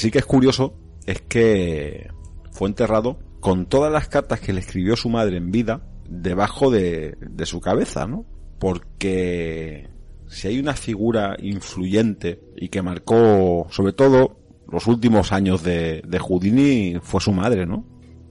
Sí 0.00 0.10
que 0.10 0.18
es 0.18 0.26
curioso 0.26 0.74
es 1.06 1.20
que 1.22 2.10
fue 2.52 2.68
enterrado 2.68 3.18
con 3.40 3.66
todas 3.66 3.92
las 3.92 4.08
cartas 4.08 4.40
que 4.40 4.52
le 4.52 4.60
escribió 4.60 4.96
su 4.96 5.08
madre 5.08 5.36
en 5.36 5.50
vida 5.50 5.82
debajo 6.08 6.70
de, 6.70 7.16
de 7.20 7.46
su 7.46 7.60
cabeza, 7.60 8.06
¿no? 8.06 8.26
Porque 8.58 9.88
si 10.28 10.48
hay 10.48 10.58
una 10.58 10.74
figura 10.74 11.36
influyente 11.40 12.40
y 12.56 12.68
que 12.68 12.82
marcó 12.82 13.66
sobre 13.70 13.92
todo 13.92 14.36
los 14.70 14.86
últimos 14.86 15.32
años 15.32 15.62
de, 15.62 16.02
de 16.06 16.18
Houdini 16.18 16.98
fue 17.02 17.20
su 17.20 17.32
madre, 17.32 17.66
¿no? 17.66 17.84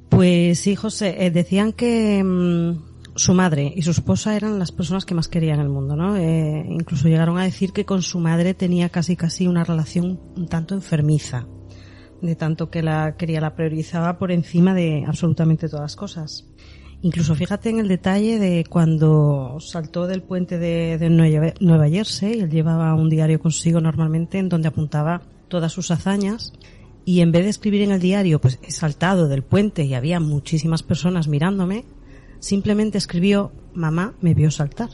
Pues 0.09 0.59
sí, 0.59 0.75
José, 0.75 1.25
eh, 1.25 1.31
decían 1.31 1.73
que 1.73 2.23
mm, 2.23 3.15
su 3.15 3.33
madre 3.33 3.71
y 3.75 3.81
su 3.81 3.91
esposa 3.91 4.35
eran 4.35 4.57
las 4.57 4.71
personas 4.71 5.05
que 5.05 5.13
más 5.13 5.27
quería 5.27 5.53
en 5.53 5.59
el 5.59 5.69
mundo, 5.69 5.95
¿no? 5.95 6.15
Eh, 6.15 6.65
incluso 6.69 7.07
llegaron 7.07 7.37
a 7.37 7.43
decir 7.43 7.73
que 7.73 7.85
con 7.85 8.01
su 8.01 8.19
madre 8.19 8.53
tenía 8.53 8.89
casi 8.89 9.15
casi 9.15 9.47
una 9.47 9.63
relación 9.63 10.19
un 10.35 10.47
tanto 10.47 10.73
enfermiza, 10.73 11.47
de 12.21 12.35
tanto 12.35 12.69
que 12.69 12.83
la 12.83 13.15
quería, 13.17 13.41
la 13.41 13.55
priorizaba 13.55 14.17
por 14.17 14.31
encima 14.31 14.73
de 14.73 15.05
absolutamente 15.07 15.67
todas 15.67 15.83
las 15.83 15.95
cosas. 15.95 16.45
Incluso 17.01 17.33
fíjate 17.33 17.69
en 17.69 17.79
el 17.79 17.87
detalle 17.87 18.39
de 18.39 18.65
cuando 18.69 19.57
saltó 19.61 20.05
del 20.05 20.21
puente 20.21 20.57
de, 20.57 20.97
de 20.97 21.09
Nueva 21.09 21.89
Jersey, 21.89 22.41
él 22.41 22.49
llevaba 22.49 22.93
un 22.93 23.09
diario 23.09 23.39
consigo 23.39 23.79
normalmente 23.79 24.37
en 24.37 24.49
donde 24.49 24.67
apuntaba 24.67 25.21
todas 25.47 25.71
sus 25.71 25.91
hazañas 25.91 26.53
y 27.05 27.21
en 27.21 27.31
vez 27.31 27.43
de 27.43 27.49
escribir 27.49 27.81
en 27.81 27.91
el 27.91 27.99
diario, 27.99 28.39
pues 28.39 28.59
he 28.61 28.71
saltado 28.71 29.27
del 29.27 29.43
puente 29.43 29.83
y 29.83 29.93
había 29.93 30.19
muchísimas 30.19 30.83
personas 30.83 31.27
mirándome, 31.27 31.85
simplemente 32.39 32.97
escribió, 32.97 33.51
mamá 33.73 34.13
me 34.21 34.33
vio 34.33 34.51
saltar. 34.51 34.89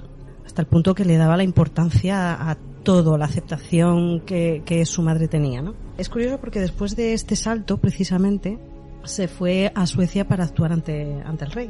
Hasta 0.46 0.62
el 0.62 0.68
punto 0.68 0.94
que 0.96 1.06
le 1.06 1.18
daba 1.18 1.38
la 1.38 1.44
importancia 1.44 2.34
a 2.34 2.58
todo, 2.86 3.18
la 3.18 3.26
aceptación 3.26 4.22
que, 4.22 4.84
su 4.86 5.02
madre 5.02 5.28
tenía, 5.28 5.62
¿no? 5.62 5.74
Es 5.98 6.08
curioso 6.08 6.38
porque 6.40 6.62
después 6.62 6.96
de 6.96 7.14
este 7.14 7.36
salto, 7.36 7.78
precisamente, 7.78 8.58
se 9.04 9.28
fue 9.28 9.74
a 9.76 9.86
Suecia 9.86 10.26
para 10.26 10.46
actuar 10.46 10.72
ante, 10.72 11.22
ante 11.26 11.44
el 11.44 11.52
rey. 11.52 11.70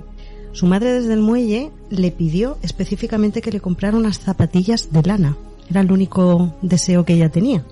Su 0.51 0.67
madre 0.67 0.93
desde 0.93 1.13
el 1.13 1.21
muelle 1.21 1.71
le 1.89 2.11
pidió 2.11 2.57
específicamente 2.61 3.41
que 3.41 3.51
le 3.51 3.59
comprara 3.59 3.97
unas 3.97 4.19
zapatillas 4.19 4.91
de 4.91 5.01
lana. 5.01 5.35
Era 5.69 5.81
el 5.81 5.91
único 5.91 6.53
deseo 6.61 7.03
que 7.03 7.13
ella 7.13 7.29
tenía. 7.29 7.65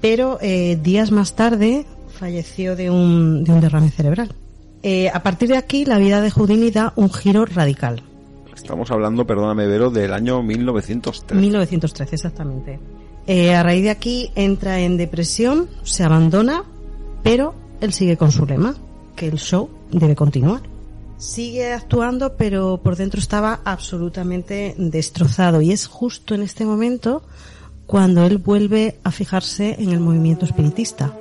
Pero 0.00 0.38
eh, 0.40 0.78
días 0.82 1.10
más 1.10 1.34
tarde 1.34 1.84
falleció 2.08 2.76
de 2.76 2.90
un, 2.90 3.44
de 3.44 3.52
un 3.52 3.60
derrame 3.60 3.90
cerebral. 3.90 4.34
Eh, 4.82 5.08
a 5.08 5.22
partir 5.22 5.48
de 5.48 5.56
aquí, 5.56 5.84
la 5.84 5.98
vida 5.98 6.20
de 6.20 6.30
Houdini 6.30 6.70
da 6.70 6.92
un 6.96 7.10
giro 7.12 7.44
radical. 7.44 8.02
Estamos 8.64 8.90
hablando, 8.90 9.26
perdóname, 9.26 9.66
Vero, 9.66 9.90
del 9.90 10.14
año 10.14 10.42
1903. 10.42 11.38
1913, 11.38 12.14
exactamente. 12.14 12.80
Eh, 13.26 13.54
a 13.54 13.62
raíz 13.62 13.82
de 13.82 13.90
aquí 13.90 14.30
entra 14.36 14.80
en 14.80 14.96
depresión, 14.96 15.68
se 15.82 16.02
abandona, 16.02 16.64
pero 17.22 17.54
él 17.82 17.92
sigue 17.92 18.16
con 18.16 18.32
su 18.32 18.46
lema, 18.46 18.74
que 19.16 19.28
el 19.28 19.36
show 19.36 19.68
debe 19.90 20.16
continuar. 20.16 20.62
Sigue 21.18 21.74
actuando, 21.74 22.38
pero 22.38 22.80
por 22.82 22.96
dentro 22.96 23.20
estaba 23.20 23.60
absolutamente 23.66 24.74
destrozado 24.78 25.60
y 25.60 25.70
es 25.70 25.86
justo 25.86 26.34
en 26.34 26.40
este 26.40 26.64
momento 26.64 27.22
cuando 27.84 28.24
él 28.24 28.38
vuelve 28.38 28.98
a 29.04 29.10
fijarse 29.10 29.76
en 29.78 29.90
el 29.90 30.00
movimiento 30.00 30.46
espiritista. 30.46 31.14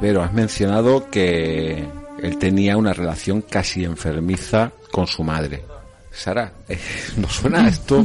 Pero 0.00 0.24
has 0.24 0.34
mencionado 0.34 1.08
que 1.08 1.88
él 2.20 2.38
tenía 2.38 2.76
una 2.76 2.92
relación 2.92 3.42
casi 3.42 3.84
enfermiza 3.84 4.72
con 4.90 5.06
su 5.06 5.22
madre. 5.22 5.77
Sara, 6.18 6.52
eh, 6.68 6.76
¿nos 7.16 7.32
suena 7.32 7.68
esto 7.68 8.04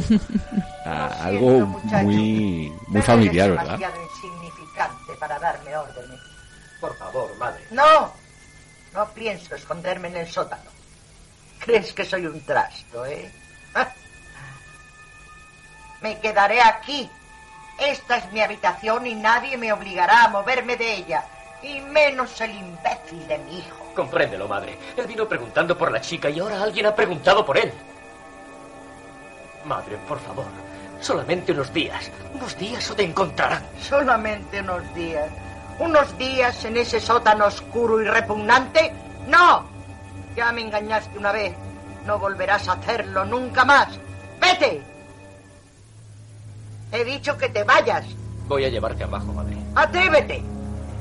a 0.86 1.24
algo 1.24 1.66
muy, 1.66 2.72
muy 2.86 3.02
familiar, 3.02 3.50
verdad? 3.50 3.76
demasiado 3.76 4.02
insignificante 4.02 5.12
para 5.18 5.38
darme 5.40 5.76
órdenes. 5.76 6.20
Por 6.80 6.96
favor, 6.96 7.36
madre. 7.38 7.64
No, 7.72 8.12
no 8.92 9.08
pienso 9.14 9.56
esconderme 9.56 10.08
en 10.08 10.18
el 10.18 10.28
sótano. 10.28 10.70
¿Crees 11.58 11.92
que 11.92 12.04
soy 12.04 12.26
un 12.26 12.40
trasto, 12.42 13.04
eh? 13.04 13.32
Me 16.00 16.20
quedaré 16.20 16.60
aquí. 16.62 17.10
Esta 17.80 18.18
es 18.18 18.30
mi 18.32 18.40
habitación 18.40 19.06
y 19.08 19.14
nadie 19.16 19.56
me 19.56 19.72
obligará 19.72 20.24
a 20.24 20.28
moverme 20.28 20.76
de 20.76 20.94
ella. 20.94 21.24
Y 21.62 21.80
menos 21.80 22.40
el 22.40 22.52
imbécil 22.52 23.26
de 23.26 23.38
mi 23.38 23.58
hijo. 23.58 23.92
Compréndelo, 23.96 24.46
madre. 24.46 24.78
Él 24.96 25.06
vino 25.08 25.26
preguntando 25.26 25.76
por 25.76 25.90
la 25.90 26.00
chica 26.00 26.30
y 26.30 26.38
ahora 26.38 26.62
alguien 26.62 26.86
ha 26.86 26.94
preguntado 26.94 27.44
por 27.44 27.58
él. 27.58 27.72
Madre, 29.64 29.96
por 30.08 30.18
favor. 30.18 30.46
Solamente 31.00 31.52
unos 31.52 31.72
días. 31.72 32.10
Unos 32.34 32.56
días 32.58 32.90
o 32.90 32.94
te 32.94 33.04
encontrarán. 33.04 33.62
Solamente 33.80 34.60
unos 34.60 34.94
días. 34.94 35.30
¿Unos 35.78 36.16
días 36.18 36.64
en 36.64 36.76
ese 36.76 37.00
sótano 37.00 37.46
oscuro 37.46 38.00
y 38.00 38.04
repugnante? 38.04 38.92
¡No! 39.28 39.64
Ya 40.36 40.52
me 40.52 40.62
engañaste 40.62 41.18
una 41.18 41.32
vez. 41.32 41.54
No 42.06 42.18
volverás 42.18 42.68
a 42.68 42.72
hacerlo 42.72 43.24
nunca 43.24 43.64
más. 43.64 43.88
¡Vete! 44.40 44.82
He 46.92 47.04
dicho 47.04 47.36
que 47.36 47.48
te 47.48 47.64
vayas. 47.64 48.04
Voy 48.46 48.64
a 48.64 48.68
llevarte 48.68 49.04
abajo, 49.04 49.32
madre. 49.32 49.56
¡Atrévete! 49.74 50.42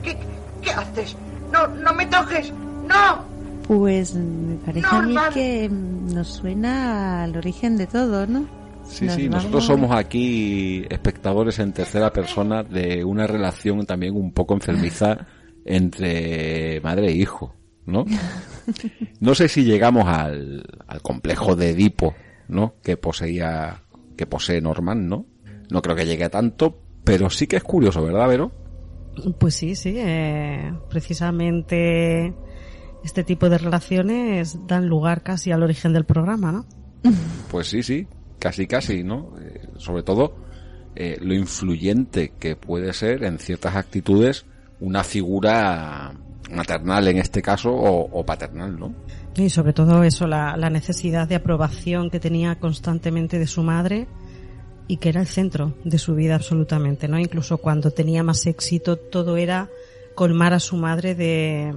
¿Qué, 0.02 0.18
qué 0.62 0.72
haces? 0.72 1.16
No, 1.52 1.68
no 1.68 1.94
me 1.94 2.06
toques. 2.08 2.52
¡No! 2.52 3.33
Pues 3.68 4.14
me 4.16 4.56
parece 4.58 4.88
a 4.92 5.02
mí 5.02 5.16
que 5.34 5.70
nos 5.70 6.28
suena 6.28 7.24
al 7.24 7.36
origen 7.38 7.78
de 7.78 7.88
todo, 7.88 8.28
¿no? 8.28 8.46
Sí, 8.86 9.06
Nos 9.06 9.16
sí, 9.16 9.28
vamos- 9.28 9.44
nosotros 9.44 9.66
somos 9.66 9.92
aquí 9.96 10.86
espectadores 10.90 11.60
en 11.60 11.72
tercera 11.72 12.12
persona 12.12 12.64
de 12.64 13.04
una 13.06 13.26
relación 13.28 13.86
también 13.86 14.16
un 14.16 14.34
poco 14.34 14.54
enfermiza 14.54 15.26
entre 15.66 16.82
madre 16.82 17.08
e 17.08 17.12
hijo, 17.14 17.56
¿no? 17.86 18.06
No 19.20 19.36
sé 19.36 19.48
si 19.50 19.64
llegamos 19.64 20.06
al, 20.08 20.64
al 20.88 21.02
complejo 21.02 21.56
de 21.56 21.70
Edipo, 21.72 22.14
¿no? 22.50 22.76
Que 22.84 22.96
poseía, 22.98 23.84
que 24.18 24.26
posee 24.26 24.62
Norman, 24.62 25.08
¿no? 25.08 25.26
No 25.70 25.82
creo 25.82 25.96
que 25.96 26.06
llegue 26.06 26.26
a 26.26 26.30
tanto, 26.30 26.80
pero 27.04 27.30
sí 27.30 27.48
que 27.48 27.58
es 27.58 27.64
curioso, 27.64 28.02
¿verdad, 28.04 28.28
Vero? 28.28 28.52
Pues 29.40 29.56
sí, 29.56 29.76
sí, 29.76 29.96
eh, 29.98 30.74
precisamente 30.90 32.34
este 33.04 33.24
tipo 33.24 33.50
de 33.50 33.58
relaciones 33.58 34.58
dan 34.68 34.88
lugar 34.88 35.24
casi 35.24 35.52
al 35.52 35.64
origen 35.64 35.94
del 35.94 36.06
programa, 36.06 36.52
¿no? 36.52 36.66
Pues 37.52 37.68
sí, 37.68 37.84
sí, 37.84 38.08
casi, 38.40 38.68
casi, 38.68 39.04
¿no? 39.04 39.34
Eh, 39.42 39.68
sobre 39.78 40.04
todo, 40.04 40.36
eh, 40.96 41.18
lo 41.22 41.34
influyente 41.34 42.34
que 42.40 42.56
puede 42.56 42.94
ser 42.94 43.24
en 43.24 43.40
ciertas 43.40 43.76
actitudes 43.76 44.46
una 44.80 45.04
figura 45.04 46.14
maternal 46.52 47.08
en 47.08 47.18
este 47.18 47.42
caso 47.42 47.72
o, 47.72 48.20
o 48.20 48.26
paternal, 48.26 48.80
¿no? 48.80 48.94
Y 49.36 49.50
sobre 49.50 49.74
todo 49.74 50.04
eso, 50.04 50.28
la, 50.28 50.56
la 50.58 50.70
necesidad 50.70 51.28
de 51.28 51.36
aprobación 51.36 52.10
que 52.10 52.20
tenía 52.20 52.60
constantemente 52.60 53.40
de 53.40 53.48
su 53.48 53.64
madre 53.64 54.08
y 54.88 54.98
que 54.98 55.10
era 55.10 55.22
el 55.22 55.28
centro 55.28 55.76
de 55.84 55.98
su 55.98 56.14
vida 56.14 56.36
absolutamente, 56.36 57.08
¿no? 57.08 57.18
Incluso 57.18 57.58
cuando 57.58 57.92
tenía 57.92 58.24
más 58.24 58.46
éxito, 58.46 58.98
todo 58.98 59.38
era 59.38 59.70
colmar 60.16 60.54
a 60.54 60.60
su 60.60 60.78
madre 60.78 61.16
de, 61.16 61.74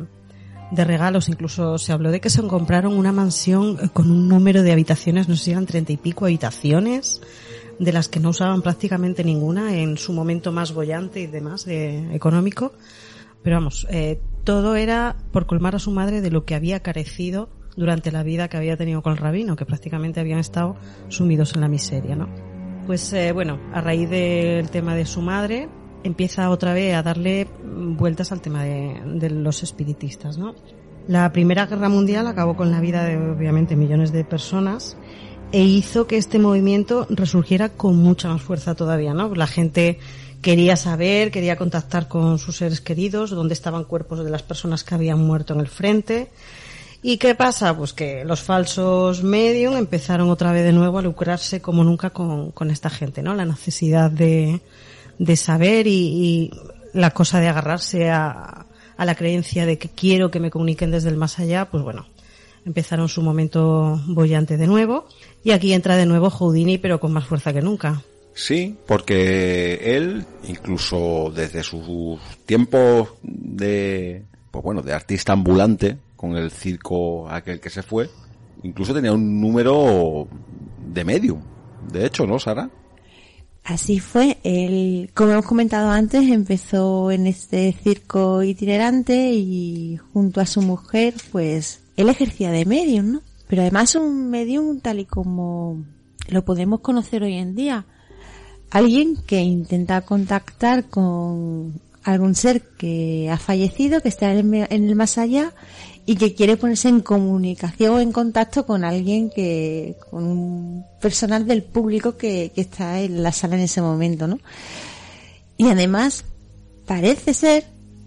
de 0.71 0.85
regalos. 0.85 1.29
Incluso 1.29 1.79
se 1.79 1.93
habló 1.93 2.11
de 2.11 2.21
que 2.21 2.31
se 2.31 2.43
compraron 2.43 2.95
una 2.95 3.13
mansión 3.13 3.79
eh, 3.81 3.89
con 3.93 4.11
un 4.11 4.29
número 4.29 4.63
de 4.63 4.73
habitaciones, 4.73 5.29
no 5.29 5.37
sé 5.37 5.45
si 5.45 5.51
eran 5.53 5.67
treinta 5.67 5.93
y 5.93 5.97
pico 5.97 6.27
habitaciones, 6.27 7.21
de 7.79 7.93
las 7.93 8.09
que 8.09 8.21
no 8.21 8.31
usaban 8.31 8.63
prácticamente 8.63 9.23
ninguna 9.25 9.77
en 9.77 9.99
su 9.99 10.13
momento 10.13 10.53
más 10.53 10.73
bollante 10.73 11.21
y 11.21 11.27
demás 11.27 11.65
de 11.65 12.15
económico. 12.15 12.73
Pero 13.43 13.57
vamos, 13.57 13.87
eh, 13.91 14.21
todo 14.45 14.77
era 14.77 15.17
por 15.33 15.47
colmar 15.47 15.77
a 15.77 15.79
su 15.79 15.91
madre 15.91 16.21
de 16.21 16.31
lo 16.31 16.45
que 16.45 16.55
había 16.55 16.81
carecido 16.81 17.49
durante 17.77 18.11
la 18.11 18.23
vida 18.23 18.49
que 18.49 18.57
había 18.57 18.77
tenido 18.77 19.03
con 19.03 19.13
el 19.13 19.19
rabino, 19.19 19.55
que 19.55 19.67
prácticamente 19.67 20.21
habían 20.21 20.39
estado 20.39 20.77
sumidos 21.09 21.55
en 21.55 21.61
la 21.61 21.69
miseria, 21.69 22.17
¿no? 22.17 22.29
Pues 22.87 23.13
eh, 23.13 23.33
bueno, 23.33 23.61
a 23.73 23.81
raíz 23.81 24.09
del 24.09 24.71
tema 24.71 24.95
de 24.95 25.05
su 25.05 25.21
madre, 25.21 25.69
empieza 26.07 26.51
otra 26.51 26.73
vez 26.75 26.95
a 26.95 27.03
darle 27.03 27.47
vueltas 27.63 28.33
al 28.33 28.41
tema 28.41 28.65
de, 28.65 29.01
de 29.05 29.31
los 29.31 29.63
espiritistas, 29.63 30.39
¿no? 30.39 30.55
La 31.09 31.31
Primera 31.33 31.67
Guerra 31.67 31.89
Mundial 31.89 32.27
acabó 32.27 32.57
con 32.57 32.71
la 32.71 32.81
vida 32.81 33.05
de 33.05 33.17
obviamente 33.17 33.77
millones 33.77 34.11
de 34.11 34.25
personas 34.25 34.97
e 35.53 35.63
hizo 35.63 36.07
que 36.07 36.17
este 36.17 36.39
movimiento 36.39 37.07
resurgiera 37.09 37.69
con 37.69 37.97
mucha 37.97 38.29
más 38.29 38.43
fuerza 38.43 38.75
todavía, 38.75 39.15
¿no? 39.15 39.33
La 39.35 39.47
gente 39.47 40.01
quería 40.43 40.77
saber, 40.77 41.31
quería 41.31 41.57
contactar 41.57 42.09
con 42.09 42.39
sus 42.39 42.57
seres 42.57 42.81
queridos, 42.81 43.31
dónde 43.31 43.55
estaban 43.55 43.85
cuerpos 43.85 44.25
de 44.25 44.31
las 44.31 44.43
personas 44.43 44.85
que 44.85 44.95
habían 44.95 45.21
muerto 45.21 45.55
en 45.55 45.61
el 45.61 45.69
frente. 45.69 46.31
¿Y 47.03 47.19
qué 47.19 47.35
pasa? 47.37 47.77
Pues 47.77 47.93
que 47.93 48.25
los 48.25 48.43
falsos 48.43 49.23
medium 49.23 49.77
empezaron 49.77 50.29
otra 50.29 50.51
vez 50.51 50.65
de 50.65 50.73
nuevo 50.73 50.99
a 50.99 51.03
lucrarse 51.03 51.61
como 51.61 51.85
nunca 51.85 52.11
con, 52.11 52.51
con 52.51 52.71
esta 52.71 52.91
gente, 52.91 53.23
¿no? 53.23 53.35
La 53.35 53.45
necesidad 53.45 54.11
de, 54.11 54.61
de 55.19 55.37
saber 55.37 55.87
y, 55.87 56.51
la 56.93 57.11
cosa 57.11 57.41
de 57.41 57.49
agarrarse 57.49 58.09
a, 58.09 58.65
a 58.97 59.05
la 59.05 59.15
creencia 59.15 59.67
de 59.67 59.77
que 59.77 59.91
quiero 59.91 60.31
que 60.31 60.41
me 60.41 60.51
comuniquen 60.51 60.91
desde 60.91 61.11
el 61.11 61.17
más 61.19 61.39
allá, 61.39 61.67
pues 61.67 61.83
bueno, 61.83 62.07
empezaron 62.65 63.09
su 63.09 63.23
momento 63.23 64.01
bollante 64.07 64.57
de 64.57 64.67
nuevo. 64.67 65.07
Y 65.45 65.53
aquí 65.53 65.73
entra 65.73 65.97
de 65.97 66.07
nuevo 66.07 66.31
Houdini, 66.31 66.79
pero 66.79 66.99
con 67.01 67.13
más 67.13 67.27
fuerza 67.27 67.53
que 67.53 67.63
nunca. 67.63 68.03
Sí, 68.35 68.77
porque 68.87 69.97
él, 69.97 70.27
incluso 70.47 71.33
desde 71.35 71.63
sus 71.63 72.21
tiempos 72.45 73.15
de, 73.23 74.25
pues 74.51 74.63
bueno, 74.63 74.83
de 74.83 74.93
artista 74.93 75.33
ambulante, 75.33 75.97
con 76.17 76.37
el 76.37 76.51
circo 76.51 77.31
aquel 77.31 77.61
que 77.61 77.71
se 77.71 77.83
fue, 77.83 78.11
incluso 78.63 78.93
tenía 78.93 79.13
un 79.13 79.41
número 79.41 80.29
de 80.87 81.03
medium. 81.03 81.41
De 81.91 82.05
hecho, 82.05 82.27
¿no, 82.27 82.39
Sara? 82.39 82.69
Así 83.67 83.99
fue. 83.99 84.39
Él, 84.45 85.11
como 85.13 85.33
hemos 85.33 85.45
comentado 85.45 85.91
antes, 85.91 86.31
empezó 86.31 87.11
en 87.11 87.27
este 87.27 87.73
circo 87.73 88.45
itinerante 88.45 89.33
y 89.33 89.99
junto 90.13 90.41
a 90.41 90.47
su 90.47 90.63
mujer, 90.63 91.15
pues, 91.33 91.81
él 91.97 92.09
ejercía 92.09 92.53
de 92.53 92.65
medium, 92.65 93.13
¿no? 93.15 93.23
Pero 93.49 93.63
además 93.63 93.97
un 93.97 94.31
medium 94.31 94.79
tal 94.79 95.01
y 95.01 95.05
como 95.05 95.85
lo 96.29 96.45
podemos 96.45 96.79
conocer 96.79 97.25
hoy 97.25 97.35
en 97.35 97.57
día. 97.57 97.87
Alguien 98.71 99.17
que 99.27 99.41
intenta 99.41 100.01
contactar 100.03 100.85
con 100.85 101.81
algún 102.05 102.37
ser 102.37 102.63
que 102.63 103.29
ha 103.33 103.37
fallecido, 103.37 104.01
que 104.01 104.09
está 104.09 104.33
en 104.33 104.55
el, 104.71 104.95
más 104.95 105.19
allá 105.19 105.53
y 106.07 106.17
que 106.17 106.35
quiere 106.35 106.57
ponerse 106.57 106.89
en 106.89 107.01
comunicación 107.01 107.95
o 107.95 108.01
en 108.01 108.13
contacto 108.13 108.65
con 108.65 108.85
alguien 108.85 109.29
que, 109.29 109.97
con 110.09 110.25
un 110.25 110.85
personal 111.01 111.47
del 111.47 111.65
público 111.65 112.17
que, 112.17 112.53
que 112.55 112.61
está 112.61 113.01
en 113.01 113.23
la 113.23 113.33
sala 113.33 113.57
en 113.57 113.63
ese 113.63 113.83
momento, 113.83 114.29
¿no? 114.29 114.39
Y 115.59 115.69
además, 115.69 116.25
parece 116.87 117.35
ser 117.35 117.65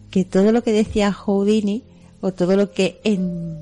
que 0.09 0.23
todo 0.23 0.51
lo 0.51 0.63
que 0.63 0.71
decía 0.71 1.11
Houdini, 1.11 1.83
o 2.21 2.33
todo 2.33 2.55
lo 2.55 2.71
que 2.71 2.99
en, 3.03 3.57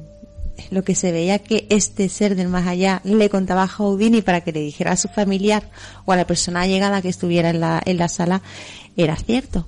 lo 0.72 0.84
que 0.84 0.96
se 0.96 1.12
veía 1.12 1.40
que 1.40 1.68
este 1.70 2.10
ser 2.10 2.36
del 2.36 2.48
más 2.48 2.68
allá 2.68 3.02
le 3.04 3.30
contaba 3.30 3.64
a 3.64 3.68
Houdini 3.68 4.22
para 4.22 4.42
que 4.42 4.52
le 4.52 4.62
dijera 4.62 4.94
a 4.94 4.98
su 4.98 5.08
familiar 5.08 5.70
o 6.06 6.12
a 6.12 6.16
la 6.16 6.26
persona 6.26 6.68
llegada 6.68 7.02
que 7.02 7.10
estuviera 7.10 7.50
en 7.50 7.60
la, 7.60 7.82
en 7.86 7.98
la 7.98 8.08
sala, 8.08 8.42
era 8.96 9.16
cierto. 9.16 9.68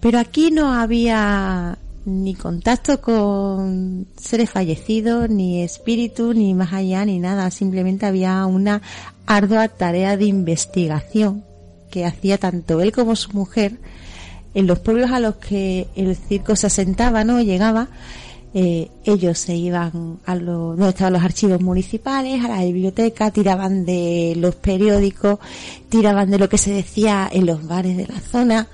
Pero 0.00 0.18
aquí 0.18 0.50
no 0.50 0.72
había 0.72 1.78
ni 2.04 2.34
contacto 2.34 3.00
con 3.00 4.06
seres 4.16 4.50
fallecidos, 4.50 5.28
ni 5.28 5.62
espíritu, 5.62 6.32
ni 6.34 6.54
más 6.54 6.72
allá, 6.72 7.04
ni 7.04 7.18
nada. 7.18 7.50
Simplemente 7.50 8.06
había 8.06 8.44
una 8.46 8.82
ardua 9.26 9.68
tarea 9.68 10.16
de 10.16 10.24
investigación 10.24 11.44
que 11.90 12.04
hacía 12.04 12.38
tanto 12.38 12.80
él 12.80 12.92
como 12.92 13.16
su 13.16 13.32
mujer 13.32 13.78
en 14.54 14.66
los 14.66 14.78
pueblos 14.78 15.10
a 15.10 15.20
los 15.20 15.36
que 15.36 15.88
el 15.94 16.16
circo 16.16 16.56
se 16.56 16.66
asentaba, 16.66 17.24
¿no? 17.24 17.40
Llegaba, 17.40 17.88
eh, 18.52 18.90
ellos 19.04 19.38
se 19.38 19.54
iban 19.54 20.18
a 20.26 20.34
los, 20.34 20.76
donde 20.76 20.88
estaban 20.88 21.12
los 21.12 21.22
archivos 21.22 21.60
municipales, 21.60 22.44
a 22.44 22.48
la 22.48 22.64
biblioteca, 22.64 23.30
tiraban 23.30 23.84
de 23.84 24.34
los 24.36 24.56
periódicos, 24.56 25.38
tiraban 25.88 26.30
de 26.30 26.38
lo 26.38 26.48
que 26.48 26.58
se 26.58 26.72
decía 26.72 27.28
en 27.30 27.46
los 27.46 27.66
bares 27.66 27.96
de 27.96 28.08
la 28.08 28.18
zona, 28.20 28.68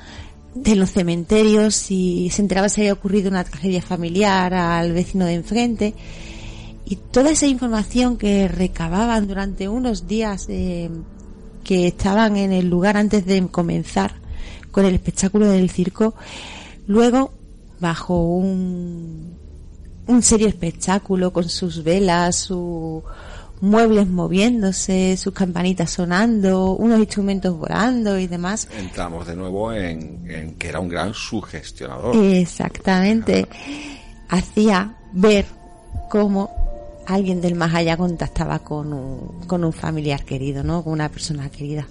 de 0.56 0.74
los 0.74 0.90
cementerios, 0.90 1.74
si 1.74 2.30
se 2.30 2.42
enteraba 2.42 2.68
si 2.68 2.80
había 2.80 2.94
ocurrido 2.94 3.30
una 3.30 3.44
tragedia 3.44 3.82
familiar 3.82 4.54
al 4.54 4.92
vecino 4.92 5.26
de 5.26 5.34
enfrente. 5.34 5.94
Y 6.84 6.96
toda 6.96 7.30
esa 7.30 7.46
información 7.46 8.16
que 8.16 8.48
recababan 8.48 9.26
durante 9.26 9.68
unos 9.68 10.06
días 10.06 10.46
eh, 10.48 10.90
que 11.64 11.88
estaban 11.88 12.36
en 12.36 12.52
el 12.52 12.68
lugar 12.68 12.96
antes 12.96 13.26
de 13.26 13.46
comenzar 13.48 14.14
con 14.70 14.84
el 14.84 14.94
espectáculo 14.94 15.48
del 15.48 15.70
circo, 15.70 16.14
luego 16.86 17.32
bajo 17.80 18.22
un, 18.22 19.36
un 20.06 20.22
serio 20.22 20.48
espectáculo 20.48 21.32
con 21.32 21.48
sus 21.48 21.82
velas, 21.82 22.36
sus 22.36 23.02
muebles 23.60 24.06
moviéndose, 24.08 25.16
sus 25.16 25.32
campanitas 25.32 25.90
sonando, 25.90 26.72
unos 26.76 26.98
instrumentos 26.98 27.56
volando 27.56 28.18
y 28.18 28.26
demás. 28.26 28.68
Entramos 28.78 29.26
de 29.26 29.36
nuevo 29.36 29.72
en, 29.72 30.24
en 30.30 30.54
que 30.54 30.68
era 30.68 30.80
un 30.80 30.88
gran 30.88 31.14
sugestionador. 31.14 32.16
Exactamente. 32.16 33.46
Hacía 34.28 34.96
ver 35.12 35.46
cómo 36.08 36.50
alguien 37.06 37.40
del 37.40 37.54
más 37.54 37.74
allá 37.74 37.96
contactaba 37.96 38.58
con 38.58 38.92
un, 38.92 39.46
con 39.46 39.64
un 39.64 39.72
familiar 39.72 40.24
querido, 40.24 40.62
¿no? 40.62 40.82
Con 40.82 40.92
una 40.92 41.08
persona 41.08 41.48
querida. 41.48 41.86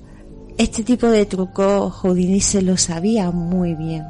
Este 0.57 0.83
tipo 0.83 1.07
de 1.07 1.25
truco 1.25 1.89
Houdini 1.89 2.39
se 2.39 2.61
lo 2.61 2.77
sabía 2.77 3.31
muy 3.31 3.75
bien. 3.75 4.03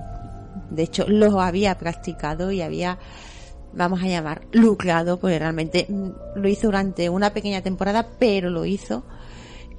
De 0.70 0.84
hecho, 0.84 1.06
lo 1.08 1.42
había 1.42 1.78
practicado 1.78 2.52
y 2.52 2.62
había, 2.62 2.98
vamos 3.76 4.02
a 4.02 4.08
llamar, 4.08 4.42
lucrado, 4.52 5.20
porque 5.20 5.40
realmente 5.40 5.86
mm, 5.90 6.40
lo 6.40 6.48
hizo 6.48 6.68
durante 6.68 7.10
una 7.10 7.34
pequeña 7.34 7.62
temporada, 7.62 8.08
pero 8.20 8.50
lo 8.50 8.66
hizo 8.66 9.04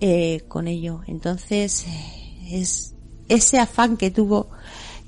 eh, 0.00 0.42
con 0.48 0.68
ello. 0.68 1.00
Entonces, 1.06 1.86
eh, 1.86 2.60
es 2.60 2.94
ese 3.28 3.58
afán 3.58 3.96
que 3.96 4.10
tuvo 4.10 4.48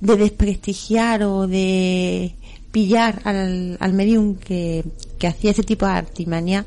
de 0.00 0.16
desprestigiar 0.16 1.22
o 1.22 1.46
de 1.46 2.34
pillar 2.72 3.20
al, 3.24 3.76
al 3.80 3.92
medium 3.92 4.36
que, 4.36 4.84
que 5.18 5.26
hacía 5.26 5.50
ese 5.50 5.62
tipo 5.62 5.86
de 5.86 5.92
artimanía 5.92 6.66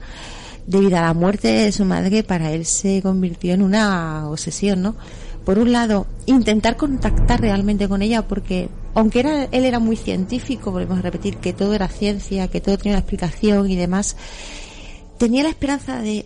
debido 0.67 0.97
a 0.97 1.01
la 1.01 1.13
muerte 1.13 1.47
de 1.47 1.71
su 1.71 1.85
madre 1.85 2.23
para 2.23 2.51
él 2.51 2.65
se 2.65 3.01
convirtió 3.01 3.53
en 3.53 3.61
una 3.61 4.29
obsesión, 4.29 4.81
¿no? 4.81 4.95
Por 5.45 5.57
un 5.57 5.71
lado, 5.71 6.05
intentar 6.27 6.77
contactar 6.77 7.41
realmente 7.41 7.87
con 7.89 8.01
ella 8.01 8.27
porque 8.27 8.69
aunque 8.93 9.19
era, 9.19 9.45
él 9.45 9.65
era 9.65 9.79
muy 9.79 9.95
científico, 9.95 10.71
volvemos 10.71 10.99
a 10.99 11.01
repetir 11.01 11.37
que 11.37 11.53
todo 11.53 11.73
era 11.73 11.87
ciencia, 11.87 12.47
que 12.47 12.61
todo 12.61 12.77
tenía 12.77 12.93
una 12.93 12.99
explicación 12.99 13.69
y 13.69 13.75
demás, 13.75 14.15
tenía 15.17 15.43
la 15.43 15.49
esperanza 15.49 16.01
de 16.01 16.25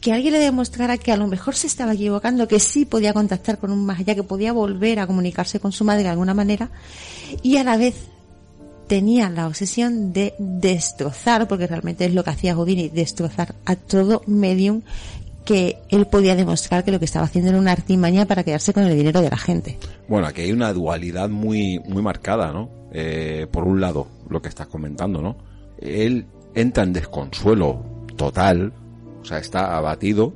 que 0.00 0.12
alguien 0.12 0.32
le 0.32 0.40
demostrara 0.40 0.98
que 0.98 1.12
a 1.12 1.16
lo 1.16 1.28
mejor 1.28 1.54
se 1.54 1.68
estaba 1.68 1.94
equivocando, 1.94 2.48
que 2.48 2.58
sí 2.58 2.84
podía 2.84 3.12
contactar 3.12 3.58
con 3.58 3.70
un 3.70 3.86
más 3.86 4.00
allá, 4.00 4.14
que 4.16 4.24
podía 4.24 4.52
volver 4.52 4.98
a 4.98 5.06
comunicarse 5.06 5.60
con 5.60 5.70
su 5.70 5.84
madre 5.84 6.02
de 6.02 6.08
alguna 6.08 6.34
manera, 6.34 6.70
y 7.42 7.56
a 7.56 7.64
la 7.64 7.76
vez 7.76 7.94
tenía 8.88 9.30
la 9.30 9.46
obsesión 9.46 10.12
de 10.12 10.34
destrozar, 10.38 11.46
porque 11.48 11.66
realmente 11.66 12.04
es 12.04 12.14
lo 12.14 12.24
que 12.24 12.30
hacía 12.30 12.54
Houdini, 12.54 12.88
destrozar 12.88 13.54
a 13.64 13.76
todo 13.76 14.22
medium 14.26 14.82
que 15.44 15.78
él 15.88 16.06
podía 16.06 16.36
demostrar 16.36 16.84
que 16.84 16.92
lo 16.92 16.98
que 16.98 17.04
estaba 17.04 17.26
haciendo 17.26 17.50
era 17.50 17.58
una 17.58 17.72
artimaña 17.72 18.26
para 18.26 18.44
quedarse 18.44 18.72
con 18.72 18.84
el 18.84 18.96
dinero 18.96 19.20
de 19.20 19.30
la 19.30 19.36
gente. 19.36 19.78
Bueno, 20.08 20.26
aquí 20.26 20.42
hay 20.42 20.52
una 20.52 20.72
dualidad 20.72 21.28
muy, 21.28 21.80
muy 21.80 22.02
marcada, 22.02 22.52
¿no? 22.52 22.70
Eh, 22.92 23.46
por 23.50 23.64
un 23.64 23.80
lado, 23.80 24.06
lo 24.28 24.40
que 24.40 24.48
estás 24.48 24.66
comentando, 24.66 25.20
¿no? 25.20 25.36
Él 25.78 26.26
entra 26.54 26.84
en 26.84 26.92
desconsuelo 26.92 27.82
total, 28.16 28.72
o 29.20 29.24
sea, 29.24 29.38
está 29.38 29.76
abatido, 29.76 30.34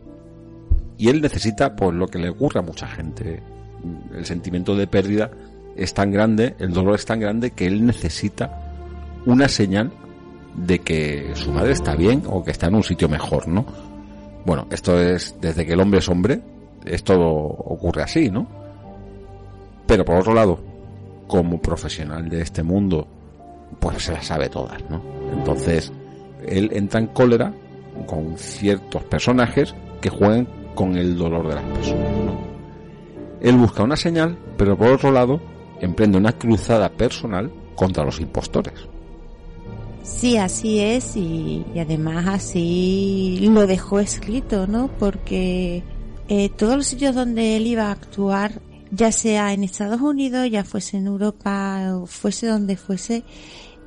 y 0.98 1.08
él 1.08 1.20
necesita, 1.20 1.76
pues, 1.76 1.94
lo 1.94 2.08
que 2.08 2.18
le 2.18 2.30
ocurre 2.30 2.60
a 2.60 2.62
mucha 2.62 2.88
gente, 2.88 3.42
el 4.14 4.24
sentimiento 4.24 4.74
de 4.74 4.86
pérdida 4.86 5.30
es 5.76 5.92
tan 5.92 6.10
grande, 6.10 6.56
el 6.58 6.72
dolor 6.72 6.94
es 6.94 7.04
tan 7.04 7.20
grande 7.20 7.50
que 7.50 7.66
él 7.66 7.84
necesita 7.84 8.74
una 9.26 9.48
señal 9.48 9.92
de 10.54 10.78
que 10.78 11.32
su 11.34 11.52
madre 11.52 11.72
está 11.72 11.94
bien 11.94 12.22
o 12.26 12.42
que 12.42 12.50
está 12.50 12.68
en 12.68 12.76
un 12.76 12.82
sitio 12.82 13.08
mejor, 13.08 13.46
¿no? 13.46 13.66
Bueno, 14.46 14.68
esto 14.70 14.96
es 15.00 15.34
desde 15.40 15.66
que 15.66 15.72
el 15.72 15.80
hombre 15.80 15.98
es 15.98 16.08
hombre, 16.08 16.40
esto 16.84 17.20
ocurre 17.20 18.04
así, 18.04 18.30
¿no? 18.30 18.46
Pero 19.88 20.04
por 20.04 20.20
otro 20.20 20.34
lado, 20.34 20.60
como 21.26 21.60
profesional 21.60 22.28
de 22.28 22.42
este 22.42 22.62
mundo, 22.62 23.08
pues 23.80 24.04
se 24.04 24.12
las 24.12 24.26
sabe 24.26 24.48
todas, 24.48 24.80
¿no? 24.88 25.02
Entonces, 25.32 25.92
él 26.46 26.70
entra 26.72 27.00
en 27.00 27.08
cólera 27.08 27.52
con 28.06 28.38
ciertos 28.38 29.02
personajes 29.04 29.74
que 30.00 30.10
juegan 30.10 30.46
con 30.76 30.96
el 30.96 31.18
dolor 31.18 31.48
de 31.48 31.54
las 31.56 31.64
personas, 31.64 32.10
¿no? 32.12 32.38
Él 33.40 33.56
busca 33.56 33.82
una 33.82 33.96
señal, 33.96 34.38
pero 34.56 34.78
por 34.78 34.92
otro 34.92 35.10
lado, 35.10 35.40
emprende 35.80 36.18
una 36.18 36.32
cruzada 36.32 36.88
personal 36.88 37.50
contra 37.74 38.04
los 38.04 38.20
impostores. 38.20 38.74
Sí, 40.06 40.36
así 40.36 40.78
es 40.78 41.16
y, 41.16 41.64
además 41.78 42.26
así 42.28 43.38
lo 43.50 43.66
dejó 43.66 43.98
escrito, 43.98 44.68
¿no? 44.68 44.88
Porque 44.98 45.82
eh, 46.28 46.48
todos 46.50 46.76
los 46.76 46.86
sitios 46.86 47.14
donde 47.14 47.56
él 47.56 47.66
iba 47.66 47.88
a 47.88 47.90
actuar, 47.90 48.62
ya 48.92 49.10
sea 49.10 49.52
en 49.52 49.64
Estados 49.64 50.00
Unidos, 50.00 50.48
ya 50.48 50.62
fuese 50.62 50.98
en 50.98 51.08
Europa 51.08 51.96
o 51.96 52.06
fuese 52.06 52.46
donde 52.46 52.76
fuese, 52.76 53.24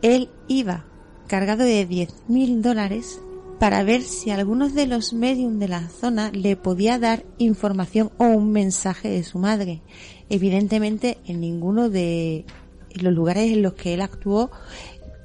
él 0.02 0.30
iba 0.50 0.86
cargado 1.28 1.64
de 1.64 1.86
10 1.86 2.14
mil 2.28 2.62
dólares 2.62 3.22
para 3.58 3.82
ver 3.84 4.02
si 4.02 4.30
algunos 4.30 4.74
de 4.74 4.88
los 4.88 5.14
medium 5.14 5.58
de 5.58 5.70
la 5.70 5.88
zona 5.90 6.32
le 6.32 6.58
podía 6.58 7.00
dar 7.00 7.24
información 7.38 8.12
o 8.18 8.26
un 8.26 8.52
mensaje 8.52 9.10
de 9.10 9.24
su 9.24 9.40
madre. 9.40 9.82
Evidentemente, 10.30 11.18
en 11.26 11.40
ninguno 11.40 11.90
de 11.90 12.46
los 12.96 13.14
lugares 13.14 13.52
en 13.52 13.62
los 13.62 13.74
que 13.74 13.94
él 13.94 14.02
actuó 14.02 14.52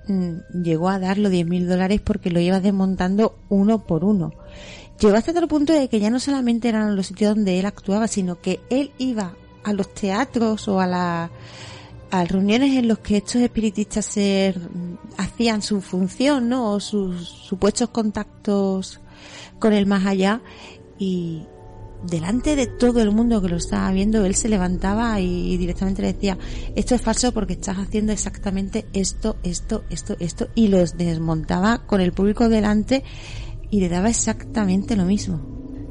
llegó 0.06 0.88
a 0.88 0.98
dar 0.98 1.18
los 1.18 1.30
10 1.30 1.46
mil 1.46 1.68
dólares 1.68 2.00
porque 2.02 2.30
lo 2.30 2.40
iba 2.40 2.60
desmontando 2.60 3.36
uno 3.48 3.86
por 3.86 4.04
uno. 4.04 4.32
Llegó 5.00 5.16
hasta 5.16 5.32
tal 5.32 5.48
punto 5.48 5.72
de 5.72 5.88
que 5.88 6.00
ya 6.00 6.10
no 6.10 6.20
solamente 6.20 6.68
eran 6.68 6.94
los 6.94 7.06
sitios 7.06 7.34
donde 7.34 7.58
él 7.58 7.66
actuaba, 7.66 8.06
sino 8.06 8.40
que 8.40 8.60
él 8.70 8.92
iba 8.98 9.34
a 9.64 9.72
los 9.72 9.92
teatros 9.92 10.68
o 10.68 10.80
a 10.80 10.86
la 10.86 11.30
a 12.10 12.24
reuniones 12.24 12.76
en 12.76 12.86
los 12.86 13.00
que 13.00 13.16
estos 13.16 13.36
espiritistas 13.36 14.04
se 14.04 14.54
hacían 15.16 15.62
su 15.62 15.80
función, 15.80 16.48
¿no? 16.48 16.72
O 16.72 16.78
sus 16.78 17.28
supuestos 17.28 17.88
contactos 17.88 19.00
con 19.58 19.72
el 19.72 19.86
más 19.86 20.06
allá 20.06 20.40
y 20.96 21.42
delante 22.06 22.56
de 22.56 22.66
todo 22.66 23.00
el 23.00 23.10
mundo 23.10 23.40
que 23.40 23.48
lo 23.48 23.56
estaba 23.56 23.90
viendo, 23.92 24.24
él 24.24 24.34
se 24.34 24.48
levantaba 24.48 25.20
y 25.20 25.56
directamente 25.56 26.02
le 26.02 26.12
decía, 26.12 26.38
esto 26.74 26.94
es 26.94 27.02
falso 27.02 27.32
porque 27.32 27.54
estás 27.54 27.78
haciendo 27.78 28.12
exactamente 28.12 28.86
esto, 28.92 29.36
esto, 29.42 29.84
esto, 29.90 30.16
esto, 30.20 30.48
y 30.54 30.68
los 30.68 30.96
desmontaba 30.96 31.86
con 31.86 32.00
el 32.00 32.12
público 32.12 32.48
delante 32.48 33.04
y 33.70 33.80
le 33.80 33.88
daba 33.88 34.08
exactamente 34.08 34.96
lo 34.96 35.04
mismo. 35.04 35.40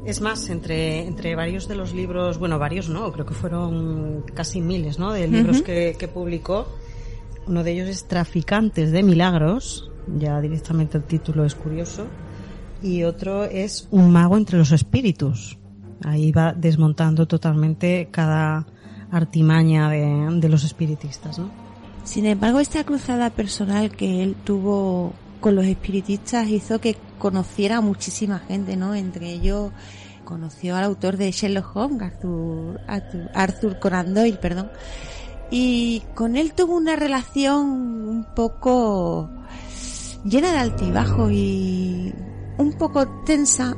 Es 0.06 0.20
más, 0.20 0.50
entre, 0.50 1.06
entre 1.06 1.34
varios 1.34 1.66
de 1.66 1.76
los 1.76 1.94
libros, 1.94 2.38
bueno, 2.38 2.58
varios 2.58 2.88
no, 2.88 3.10
creo 3.12 3.24
que 3.24 3.34
fueron 3.34 4.24
casi 4.34 4.60
miles, 4.60 4.98
¿no? 4.98 5.12
De 5.12 5.26
libros 5.26 5.62
que 5.62 6.10
publicó. 6.12 6.66
Uno 7.46 7.62
de 7.62 7.72
ellos 7.72 7.88
es 7.88 8.06
Traficantes 8.06 8.90
de 8.90 9.02
Milagros, 9.02 9.90
ya 10.06 10.40
directamente 10.40 10.98
el 10.98 11.04
título 11.04 11.44
es 11.44 11.54
curioso. 11.54 12.06
Y 12.82 13.04
otro 13.04 13.44
es 13.44 13.88
Un 13.90 14.12
mago 14.12 14.36
entre 14.36 14.58
los 14.58 14.72
espíritus. 14.72 15.58
Ahí 16.02 16.32
va 16.32 16.52
desmontando 16.52 17.26
totalmente 17.26 18.08
cada 18.10 18.66
artimaña 19.10 19.88
de, 19.90 20.48
los 20.48 20.64
espiritistas, 20.64 21.38
¿no? 21.38 21.50
Sin 22.04 22.26
embargo, 22.26 22.60
esta 22.60 22.84
cruzada 22.84 23.30
personal 23.30 23.90
que 23.90 24.22
él 24.22 24.34
tuvo 24.44 25.12
con 25.40 25.54
los 25.54 25.64
espiritistas 25.66 26.48
hizo 26.48 26.80
que 26.80 26.96
conociera 27.18 27.78
a 27.78 27.80
muchísima 27.80 28.38
gente, 28.40 28.76
¿no? 28.76 28.94
Entre 28.94 29.30
ellos 29.30 29.72
conoció 30.24 30.76
al 30.76 30.84
autor 30.84 31.16
de 31.16 31.30
Sherlock 31.30 31.76
Holmes, 31.76 32.02
Arthur, 32.02 32.80
Arthur, 32.86 33.30
Arthur 33.34 33.78
Conan 33.78 34.14
Doyle, 34.14 34.38
perdón. 34.38 34.70
Y 35.50 36.02
con 36.14 36.36
él 36.36 36.54
tuvo 36.54 36.76
una 36.76 36.96
relación 36.96 37.66
un 38.08 38.26
poco 38.34 39.30
llena 40.24 40.52
de 40.52 40.58
altibajos 40.58 41.30
y 41.32 42.12
un 42.58 42.72
poco 42.72 43.06
tensa, 43.24 43.76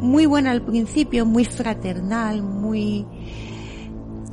muy 0.00 0.26
buena 0.26 0.50
al 0.50 0.62
principio, 0.62 1.26
muy 1.26 1.44
fraternal, 1.44 2.42
muy 2.42 3.06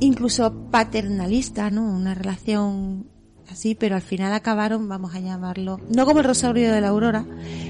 incluso 0.00 0.52
paternalista, 0.70 1.70
¿no? 1.70 1.82
Una 1.82 2.14
relación 2.14 3.06
así, 3.50 3.74
pero 3.74 3.94
al 3.94 4.02
final 4.02 4.32
acabaron, 4.32 4.88
vamos 4.88 5.14
a 5.14 5.20
llamarlo, 5.20 5.80
no 5.88 6.04
como 6.04 6.18
el 6.20 6.26
Rosario 6.26 6.72
de 6.72 6.80
la 6.80 6.88
Aurora, 6.88 7.24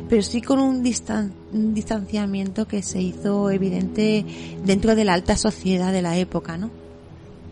pero 0.09 0.23
sí 0.23 0.40
con 0.40 0.59
un, 0.59 0.82
distan- 0.82 1.32
un 1.52 1.74
distanciamiento 1.74 2.66
que 2.66 2.82
se 2.82 3.01
hizo 3.01 3.51
evidente 3.51 4.24
dentro 4.64 4.94
de 4.97 5.05
la 5.05 5.14
alta 5.14 5.36
sociedad 5.36 5.93
de 5.93 6.02
la 6.02 6.16
época, 6.16 6.56
¿no? 6.56 6.70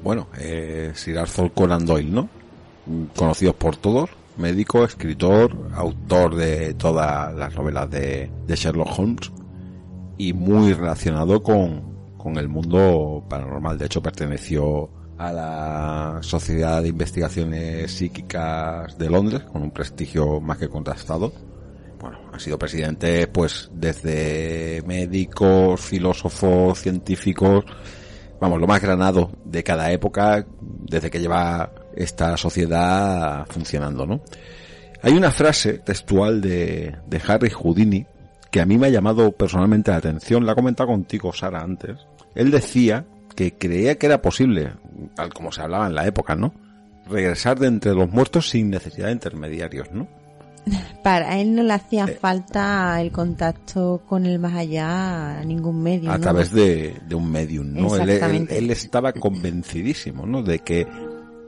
Bueno, 0.03 0.27
eh, 0.39 0.93
Sir 0.95 1.19
Arthur 1.19 1.53
Conan 1.53 1.87
Doyle, 1.87 2.11
¿no? 2.11 2.29
Conocidos 3.17 3.55
por 3.55 3.77
todos, 3.77 4.11
médico, 4.37 4.85
escritor, 4.85 5.57
autor 5.75 6.35
de 6.35 6.75
todas 6.75 7.35
las 7.35 7.55
novelas 7.55 7.91
de 7.91 8.31
Sherlock 8.49 8.99
Holmes 8.99 9.33
y 10.19 10.33
muy 10.33 10.73
relacionado 10.73 11.43
con, 11.43 12.17
con 12.17 12.37
el 12.37 12.49
mundo 12.49 13.25
paranormal. 13.29 13.79
De 13.79 13.87
hecho, 13.87 14.03
perteneció 14.03 14.91
a 15.19 15.33
la 15.33 16.19
Sociedad 16.23 16.83
de 16.83 16.89
Investigaciones 16.89 17.93
Psíquicas 17.93 18.99
de 18.99 19.11
Londres, 19.11 19.43
con 19.45 19.63
un 19.63 19.71
prestigio 19.71 20.41
más 20.41 20.59
que 20.59 20.69
contrastado. 20.69 21.33
Bueno, 22.01 22.19
ha 22.33 22.39
sido 22.39 22.59
presidente, 22.59 23.27
pues, 23.29 23.71
desde 23.73 24.83
médicos, 24.87 25.81
filósofos, 25.81 26.79
científicos, 26.79 27.65
vamos, 28.41 28.61
lo 28.61 28.67
más 28.67 28.83
granado 28.83 29.31
de 29.45 29.63
cada 29.63 29.91
época 29.91 30.47
desde 30.61 31.11
que 31.11 31.21
lleva 31.21 31.73
esta 31.97 32.37
sociedad 32.37 33.47
funcionando, 33.49 34.07
¿no? 34.07 34.21
Hay 35.03 35.13
una 35.13 35.31
frase 35.31 35.79
textual 35.79 36.41
de, 36.41 36.97
de 37.07 37.21
Harry 37.27 37.51
Houdini 37.51 38.07
que 38.55 38.61
a 38.61 38.67
mí 38.67 38.79
me 38.79 38.87
ha 38.87 38.91
llamado 38.91 39.33
personalmente 39.33 39.91
la 39.91 39.97
atención, 39.97 40.47
la 40.47 40.53
he 40.53 40.55
comentado 40.55 40.89
contigo, 40.89 41.33
Sara, 41.33 41.61
antes. 41.61 42.07
Él 42.37 42.53
decía 42.53 43.05
que 43.35 43.55
creía 43.55 43.99
que 43.99 44.07
era 44.07 44.23
posible, 44.23 44.75
tal 45.17 45.35
como 45.35 45.51
se 45.51 45.61
hablaba 45.61 45.89
en 45.89 45.97
la 45.97 46.07
época, 46.07 46.37
¿no? 46.37 46.55
Regresar 47.11 47.59
de 47.59 47.67
entre 47.67 47.95
los 47.95 48.09
muertos 48.09 48.51
sin 48.51 48.71
necesidad 48.71 49.09
de 49.09 49.15
intermediarios, 49.15 49.91
¿no? 49.91 50.07
Para 51.03 51.41
él 51.41 51.53
no 51.57 51.65
le 51.65 51.73
hacía 51.73 52.07
falta 52.07 53.01
el 53.01 53.11
contacto 53.11 54.03
con 54.09 54.25
el 54.25 54.39
más 54.39 54.55
allá 54.55 55.41
a 55.41 55.45
ningún 55.45 55.83
medio. 55.83 56.13
a 56.13 56.19
¿no? 56.19 56.23
través 56.23 56.53
de, 56.53 56.95
de 57.09 57.15
un 57.17 57.29
medium, 57.29 57.73
¿no? 57.73 57.97
Él, 57.97 58.09
él 58.49 58.71
estaba 58.71 59.13
convencidísimo, 59.15 60.27
¿no? 60.27 60.45
De 60.45 60.61
que 60.61 60.87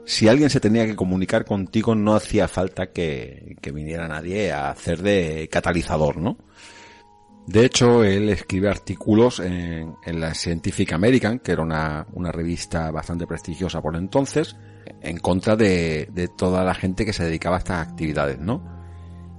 si 0.03 0.27
alguien 0.27 0.49
se 0.49 0.59
tenía 0.59 0.85
que 0.85 0.97
comunicar 0.97 1.45
contigo 1.45 1.95
no 1.95 2.15
hacía 2.15 2.49
falta 2.49 2.87
que, 2.87 3.55
que 3.61 3.71
viniera 3.71 4.09
nadie 4.09 4.51
a 4.51 4.71
hacer 4.71 5.01
de 5.01 5.47
catalizador, 5.49 6.17
¿no? 6.17 6.37
De 7.47 7.63
hecho, 7.63 8.03
él 8.03 8.27
escribe 8.27 8.69
artículos 8.69 9.39
en, 9.39 9.95
en 10.03 10.19
la 10.19 10.33
Scientific 10.33 10.91
American, 10.91 11.39
que 11.39 11.53
era 11.53 11.63
una, 11.63 12.05
revista 12.29 12.91
bastante 12.91 13.25
prestigiosa 13.25 13.81
por 13.81 13.95
entonces, 13.95 14.57
en 15.01 15.17
contra 15.19 15.55
de, 15.55 16.29
toda 16.37 16.65
la 16.65 16.75
gente 16.75 17.05
que 17.05 17.13
se 17.13 17.23
dedicaba 17.23 17.55
a 17.55 17.59
estas 17.59 17.87
actividades, 17.87 18.37
¿no? 18.37 18.61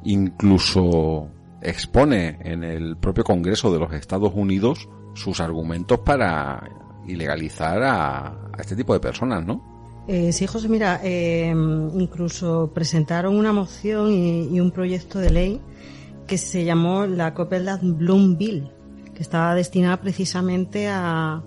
Incluso 0.04 1.28
expone 1.60 2.38
en 2.40 2.64
el 2.64 2.96
propio 2.96 3.24
Congreso 3.24 3.70
de 3.70 3.78
los 3.78 3.92
Estados 3.92 4.32
Unidos 4.34 4.88
sus 5.14 5.40
argumentos 5.40 5.98
para 5.98 6.66
ilegalizar 7.06 7.82
a, 7.82 8.26
a 8.28 8.56
este 8.58 8.74
tipo 8.74 8.94
de 8.94 9.00
personas, 9.00 9.44
¿no? 9.44 10.06
Eh, 10.08 10.32
sí, 10.32 10.46
José, 10.46 10.70
mira, 10.70 11.02
eh, 11.04 11.50
incluso 11.50 12.70
presentaron 12.72 13.36
una 13.36 13.52
moción 13.52 14.10
y 14.10 14.58
un 14.58 14.70
proyecto 14.70 15.18
de 15.18 15.28
ley 15.28 15.60
que 16.28 16.38
se 16.38 16.64
llamó 16.64 17.06
la 17.06 17.34
Copeland 17.34 17.98
Bloom 17.98 18.38
Bill, 18.38 18.70
que 19.14 19.22
estaba 19.22 19.56
destinada 19.56 20.00
precisamente 20.00 20.86
a 20.86 21.42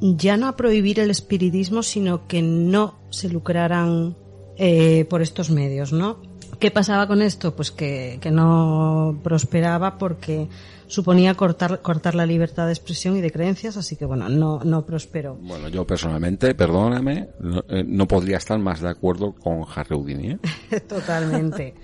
ya 0.00 0.38
no 0.38 0.48
a 0.48 0.56
prohibir 0.56 0.98
el 1.00 1.10
espiritismo, 1.10 1.82
sino 1.82 2.26
que 2.26 2.40
no 2.40 3.00
se 3.10 3.28
lucraran 3.28 4.16
eh, 4.56 5.04
por 5.10 5.20
estos 5.20 5.50
medios, 5.50 5.92
¿no? 5.92 6.22
¿Qué 6.58 6.70
pasaba 6.70 7.06
con 7.06 7.22
esto? 7.22 7.54
Pues 7.54 7.70
que, 7.70 8.18
que 8.20 8.30
no 8.30 9.18
prosperaba 9.22 9.98
porque 9.98 10.48
suponía 10.86 11.34
cortar, 11.34 11.80
cortar 11.80 12.14
la 12.14 12.26
libertad 12.26 12.66
de 12.66 12.72
expresión 12.72 13.16
y 13.16 13.20
de 13.20 13.30
creencias, 13.30 13.76
así 13.76 13.96
que 13.96 14.04
bueno, 14.04 14.28
no, 14.28 14.60
no 14.64 14.84
prosperó. 14.84 15.36
Bueno, 15.36 15.68
yo 15.68 15.86
personalmente, 15.86 16.54
perdóname, 16.54 17.28
no, 17.40 17.64
eh, 17.68 17.84
no 17.86 18.06
podría 18.08 18.38
estar 18.38 18.58
más 18.58 18.80
de 18.80 18.88
acuerdo 18.88 19.34
con 19.34 19.64
Harry 19.74 19.94
Houdini, 19.94 20.30
¿eh? 20.32 20.80
Totalmente. 20.88 21.74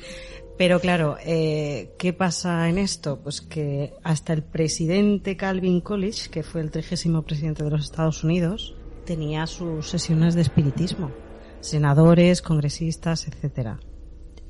Pero 0.58 0.80
claro, 0.80 1.16
eh, 1.22 1.94
¿qué 1.98 2.14
pasa 2.14 2.68
en 2.68 2.78
esto? 2.78 3.20
Pues 3.22 3.42
que 3.42 3.92
hasta 4.02 4.32
el 4.32 4.42
presidente 4.42 5.36
Calvin 5.36 5.82
Coolidge, 5.82 6.30
que 6.30 6.42
fue 6.42 6.62
el 6.62 6.70
trigésimo 6.70 7.22
presidente 7.22 7.62
de 7.62 7.70
los 7.70 7.84
Estados 7.84 8.24
Unidos, 8.24 8.74
tenía 9.04 9.46
sus 9.46 9.90
sesiones 9.90 10.34
de 10.34 10.40
espiritismo. 10.40 11.10
Senadores, 11.60 12.40
congresistas, 12.40 13.28
etcétera. 13.28 13.80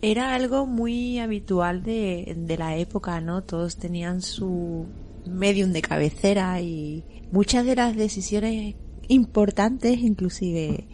Era 0.01 0.35
algo 0.35 0.67
muy 0.67 1.19
habitual 1.19 1.83
de, 1.83 2.35
de 2.37 2.57
la 2.57 2.77
época, 2.77 3.21
¿no? 3.21 3.43
Todos 3.43 3.77
tenían 3.77 4.23
su 4.23 4.87
medium 5.27 5.73
de 5.73 5.83
cabecera 5.83 6.61
y 6.61 7.05
muchas 7.33 7.67
de 7.67 7.75
las 7.75 7.97
decisiones 7.97 8.77
importantes, 9.09 9.99
inclusive, 9.99 10.87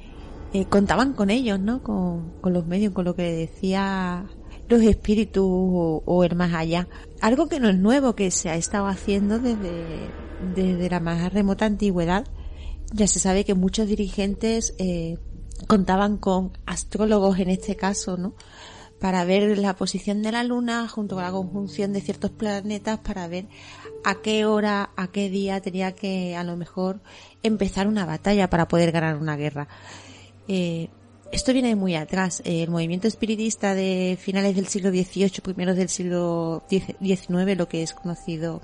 eh, 0.54 0.64
contaban 0.66 1.12
con 1.12 1.28
ellos, 1.28 1.60
¿no? 1.60 1.82
Con, 1.82 2.30
con 2.40 2.52
los 2.54 2.66
medios, 2.66 2.94
con 2.94 3.04
lo 3.04 3.14
que 3.14 3.30
decía 3.30 4.26
los 4.68 4.82
espíritus 4.82 5.44
o, 5.44 6.24
el 6.24 6.34
más 6.36 6.54
allá. 6.54 6.88
Algo 7.20 7.48
que 7.48 7.60
no 7.60 7.68
es 7.68 7.76
nuevo, 7.76 8.14
que 8.14 8.30
se 8.30 8.48
ha 8.48 8.56
estado 8.56 8.86
haciendo 8.86 9.38
desde, 9.38 10.10
desde 10.54 10.90
la 10.90 11.00
más 11.00 11.32
remota 11.32 11.66
antigüedad. 11.66 12.26
Ya 12.92 13.06
se 13.06 13.18
sabe 13.18 13.44
que 13.44 13.54
muchos 13.54 13.86
dirigentes 13.86 14.74
eh, 14.78 15.18
contaban 15.66 16.16
con 16.16 16.52
astrólogos 16.66 17.38
en 17.38 17.50
este 17.50 17.76
caso, 17.76 18.16
¿no? 18.16 18.34
Para 19.00 19.24
ver 19.24 19.58
la 19.58 19.74
posición 19.74 20.22
de 20.22 20.32
la 20.32 20.44
luna 20.44 20.86
junto 20.88 21.16
con 21.16 21.24
la 21.24 21.32
conjunción 21.32 21.92
de 21.92 22.00
ciertos 22.00 22.30
planetas 22.30 23.00
para 23.00 23.26
ver 23.26 23.46
a 24.04 24.16
qué 24.16 24.44
hora, 24.44 24.90
a 24.96 25.08
qué 25.08 25.28
día 25.28 25.60
tenía 25.60 25.92
que 25.92 26.36
a 26.36 26.44
lo 26.44 26.56
mejor 26.56 27.02
empezar 27.42 27.88
una 27.88 28.06
batalla 28.06 28.48
para 28.48 28.68
poder 28.68 28.92
ganar 28.92 29.16
una 29.16 29.36
guerra. 29.36 29.68
Eh, 30.46 30.88
esto 31.32 31.52
viene 31.52 31.68
de 31.68 31.76
muy 31.76 31.96
atrás. 31.96 32.42
El 32.44 32.70
movimiento 32.70 33.08
espiritista 33.08 33.74
de 33.74 34.18
finales 34.20 34.54
del 34.54 34.68
siglo 34.68 34.90
XVIII, 34.90 35.40
primeros 35.42 35.76
del 35.76 35.88
siglo 35.88 36.62
XIX, 36.68 37.56
lo 37.56 37.68
que 37.68 37.82
es 37.82 37.94
conocido, 37.94 38.60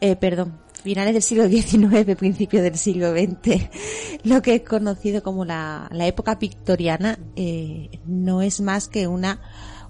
eh, 0.00 0.16
perdón, 0.16 0.58
finales 0.82 1.12
del 1.12 1.22
siglo 1.22 1.48
XIX, 1.48 2.16
principios 2.18 2.62
del 2.62 2.78
siglo 2.78 3.12
XX, 3.12 3.68
lo 4.24 4.42
que 4.42 4.56
es 4.56 4.62
conocido 4.62 5.22
como 5.22 5.44
la, 5.44 5.88
la 5.92 6.06
época 6.06 6.36
victoriana, 6.36 7.18
eh, 7.36 7.90
no 8.06 8.42
es 8.42 8.60
más 8.60 8.88
que 8.88 9.06
una 9.06 9.40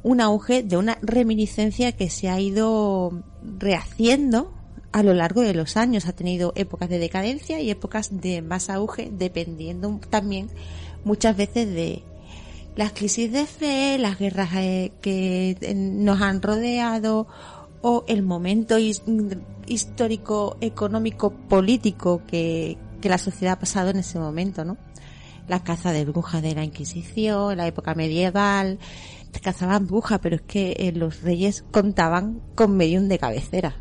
un 0.03 0.21
auge 0.21 0.63
de 0.63 0.77
una 0.77 0.99
reminiscencia 1.03 1.91
que 1.91 2.11
se 2.11 2.29
ha 2.29 2.39
ido 2.39 3.25
rehaciendo 3.59 4.53
a 4.93 5.03
lo 5.03 5.15
largo 5.15 5.41
de 5.41 5.53
los 5.53 5.77
años. 5.77 6.07
Ha 6.07 6.13
tenido 6.13 6.53
épocas 6.55 6.89
de 6.89 7.01
decadencia 7.01 7.61
y 7.61 7.71
épocas 7.71 8.21
de 8.21 8.41
más 8.41 8.71
auge, 8.71 9.11
dependiendo 9.13 10.01
también 10.09 10.49
muchas 11.05 11.37
veces 11.37 11.69
de 11.75 12.05
las 12.77 12.93
crisis 12.93 13.33
de 13.33 13.47
fe, 13.47 13.99
las 13.99 14.19
guerras 14.19 14.51
eh, 14.55 14.93
que 15.01 15.57
nos 15.75 16.21
han 16.21 16.43
rodeado 16.43 17.27
o 17.83 18.05
el 18.07 18.23
momento 18.23 18.79
his- 18.79 19.03
histórico, 19.67 20.57
económico, 20.61 21.31
político 21.31 22.23
que, 22.27 22.77
que 23.01 23.09
la 23.09 23.19
sociedad 23.19 23.55
ha 23.55 23.59
pasado 23.59 23.91
en 23.91 23.97
ese 23.99 24.19
momento, 24.19 24.65
¿no? 24.65 24.77
La 25.49 25.63
caza 25.63 25.93
de 25.93 26.05
brujas 26.05 26.43
de 26.43 26.55
la 26.55 26.65
Inquisición, 26.65 27.57
la 27.57 27.67
época 27.67 27.95
medieval, 27.95 28.79
cazaban 29.43 29.87
brujas, 29.87 30.19
pero 30.21 30.37
es 30.37 30.43
que 30.43 30.75
eh, 30.79 30.93
los 30.93 31.23
reyes 31.23 31.65
contaban 31.71 32.41
con 32.55 32.77
medium 32.77 33.07
de 33.09 33.19
cabecera. 33.19 33.77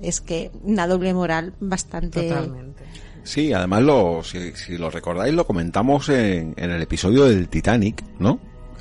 Es 0.00 0.20
que 0.20 0.50
una 0.62 0.86
doble 0.86 1.12
moral 1.14 1.54
bastante... 1.60 2.28
Totalmente. 2.28 2.79
Sí, 3.22 3.52
además 3.52 3.82
lo, 3.82 4.22
si, 4.22 4.52
si 4.52 4.76
lo 4.78 4.90
recordáis 4.90 5.34
lo 5.34 5.46
comentamos 5.46 6.08
en, 6.08 6.54
en 6.56 6.70
el 6.70 6.82
episodio 6.82 7.24
del 7.24 7.48
Titanic, 7.48 8.02
¿no? 8.18 8.40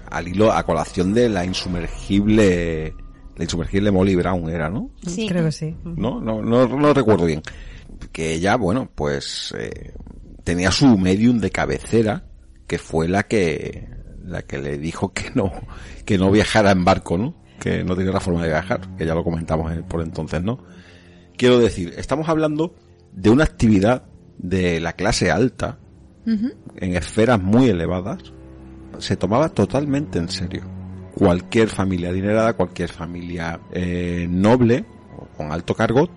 Al 0.10 0.28
hilo, 0.28 0.52
a 0.52 0.64
colación 0.64 1.14
de 1.14 1.30
la 1.30 1.45
insumergible, 1.45 2.95
la 3.36 3.44
insumergible 3.44 3.91
Molly 3.91 4.16
Brown 4.16 4.49
era, 4.49 4.70
¿no? 4.70 4.91
Sí. 5.06 5.28
Creo 5.28 5.45
que 5.45 5.52
sí. 5.52 5.76
¿no? 5.84 6.20
No, 6.20 6.41
no, 6.41 6.68
no 6.68 6.94
recuerdo 6.94 7.26
bien. 7.26 7.41
Que 8.11 8.34
ella, 8.34 8.56
bueno, 8.56 8.90
pues 8.95 9.53
eh, 9.57 9.94
tenía 10.44 10.72
su 10.72 10.98
medium 10.98 11.40
de 11.40 11.52
cabecera, 11.52 12.24
que 12.66 12.78
fue 12.78 13.07
la 13.07 13.24
que 13.24 13.88
la 14.24 14.44
que 14.44 14.60
le 14.60 14.78
dijo 14.78 15.11
que 15.11 15.32
no 15.34 15.52
que 16.06 16.18
no 16.18 16.32
viajara 16.32 16.72
en 16.72 16.86
barco, 16.86 17.18
¿no? 17.18 17.36
Que 17.60 17.84
no 17.84 17.95
tenía 17.95 18.11
otra 18.11 18.22
forma 18.22 18.44
de 18.44 18.49
viajar, 18.49 18.95
que 18.95 19.06
ya 19.06 19.14
lo 19.14 19.24
comentamos 19.24 19.72
por 19.88 20.02
entonces, 20.02 20.41
¿no? 20.41 20.64
Quiero 21.36 21.60
decir, 21.60 21.94
estamos 21.98 22.30
hablando 22.30 22.76
de 23.11 23.30
una 23.30 23.44
actividad 23.44 24.06
de 24.40 24.80
la 24.80 24.94
clase 24.94 25.30
alta, 25.30 25.78
en 26.26 26.95
esferas 26.95 27.41
muy 27.41 27.70
elevadas, 27.70 28.20
se 28.99 29.16
tomaba 29.18 29.49
totalmente 29.49 30.18
en 30.20 30.30
serio. 30.30 30.61
Cualquier 31.16 31.70
familia 31.70 32.10
adinerada, 32.10 32.53
cualquier 32.53 32.90
familia 32.90 33.60
eh, 33.72 34.28
noble 34.30 34.86
o 35.18 35.26
con 35.38 35.52
alto 35.52 35.74
cargo 35.76 36.10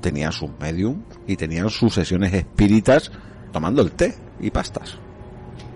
tenía 0.00 0.30
sus 0.32 0.50
medium 0.60 1.02
y 1.26 1.36
tenían 1.36 1.68
sus 1.68 1.94
sesiones 1.94 2.32
espíritas 2.32 3.10
tomando 3.52 3.82
el 3.82 3.90
té 3.92 4.14
y 4.40 4.50
pastas. 4.50 4.96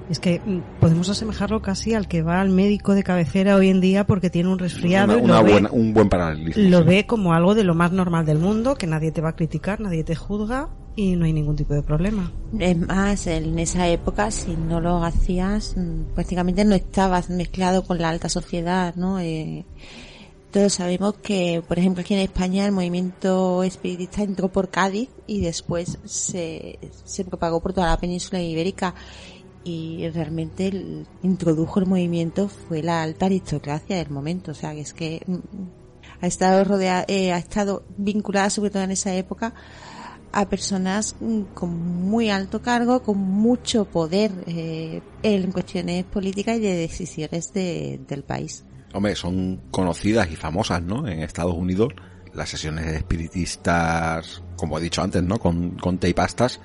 Es 0.09 0.19
que 0.21 0.41
mm, 0.45 0.81
podemos 0.81 1.09
asemejarlo 1.09 1.61
casi 1.61 1.95
al 1.95 2.07
que 2.09 2.23
va 2.23 2.41
al 2.41 2.51
médico 2.51 2.95
de 2.95 3.03
cabecera 3.03 3.57
hoy 3.57 3.69
en 3.71 3.81
día 3.81 4.07
porque 4.07 4.31
tiene 4.31 4.51
un 4.51 4.59
resfriado 4.59 5.19
Una- 5.19 5.21
y 5.21 5.25
una 5.25 5.43
lo, 5.43 5.45
ve, 5.45 5.69
un 5.73 5.93
buen 5.95 6.09
paralelismo. 6.09 6.63
lo 6.71 6.79
sí. 6.79 6.85
ve 6.85 7.07
como 7.07 7.33
algo 7.35 7.55
de 7.55 7.65
lo 7.65 7.75
más 7.75 7.91
normal 7.91 8.25
del 8.25 8.39
mundo, 8.39 8.77
que 8.77 8.87
nadie 8.87 9.11
te 9.13 9.21
va 9.21 9.31
a 9.31 9.37
criticar, 9.37 9.81
nadie 9.81 10.05
te 10.05 10.15
juzga 10.15 10.69
y 10.97 11.17
no 11.17 11.25
hay 11.25 11.33
ningún 11.33 11.57
tipo 11.57 11.75
de 11.75 11.83
problema. 11.83 12.33
Es 12.59 12.77
más, 12.79 13.27
en 13.27 13.59
esa 13.59 13.89
época, 13.89 14.31
si 14.31 14.57
no 14.57 14.81
lo 14.81 15.03
hacías, 15.03 15.75
mm, 15.77 16.15
prácticamente 16.15 16.65
no 16.65 16.75
estabas 16.75 17.31
mezclado 17.31 17.85
con 17.85 17.99
la 17.99 18.11
alta 18.11 18.29
sociedad, 18.29 18.95
¿no? 18.95 19.19
Eh, 19.19 19.65
todos 20.53 20.75
sabemos 20.75 21.15
que, 21.15 21.63
por 21.67 21.81
ejemplo, 21.81 22.03
aquí 22.03 22.15
en 22.15 22.21
España 22.21 22.65
el 22.65 22.71
movimiento 22.73 23.65
espiritista 23.65 24.23
entró 24.23 24.53
por 24.53 24.69
Cádiz 24.71 25.09
y 25.27 25.41
después 25.41 25.99
se, 26.05 26.79
se 27.05 27.25
propagó 27.25 27.61
por 27.61 27.73
toda 27.73 27.89
la 27.89 27.99
península 27.99 28.41
ibérica 28.41 28.95
y 29.65 30.09
realmente 30.11 30.69
el- 30.69 31.07
introdujo 31.25 31.81
el 31.81 31.87
movimiento 31.87 32.49
fue 32.49 32.83
la 32.85 33.03
alta 33.03 33.27
aristocracia 33.27 33.97
del 33.97 34.11
momento, 34.11 34.53
o 34.53 34.55
sea, 34.55 34.75
que 34.75 34.81
es 34.83 34.95
que 34.95 35.23
mm, 35.27 35.39
ha 36.21 36.27
estado 36.29 36.63
rodea, 36.63 37.05
eh, 37.09 37.33
ha 37.33 37.39
estado 37.39 37.83
vinculada 37.97 38.49
sobre 38.49 38.71
todo 38.71 38.85
en 38.85 38.93
esa 38.93 39.13
época 39.15 39.55
a 40.41 40.49
personas 40.49 41.17
mm, 41.21 41.41
con 41.55 41.71
muy 42.09 42.31
alto 42.31 42.61
cargo, 42.63 43.03
con 43.03 43.19
mucho 43.19 43.85
poder 43.85 44.33
eh, 44.47 45.01
en 45.23 45.53
cuestiones 45.53 46.05
políticas 46.05 46.57
y 46.59 46.61
de 46.61 46.75
decisiones 46.77 47.53
de- 47.53 48.01
del 48.09 48.23
país. 48.25 48.65
Hombre, 48.93 49.15
son 49.17 49.61
conocidas 49.71 50.31
y 50.31 50.37
famosas, 50.37 50.83
¿no? 50.83 51.07
En 51.09 51.21
Estados 51.21 51.55
Unidos, 51.55 51.89
las 52.33 52.49
sesiones 52.49 52.87
espiritistas, 52.87 54.43
como 54.57 54.79
he 54.79 54.83
dicho 54.83 55.03
antes, 55.03 55.23
¿no? 55.23 55.39
Con, 55.39 55.71
con 55.79 55.99
té 55.99 56.09
y 56.11 56.15
pastas 56.15 56.61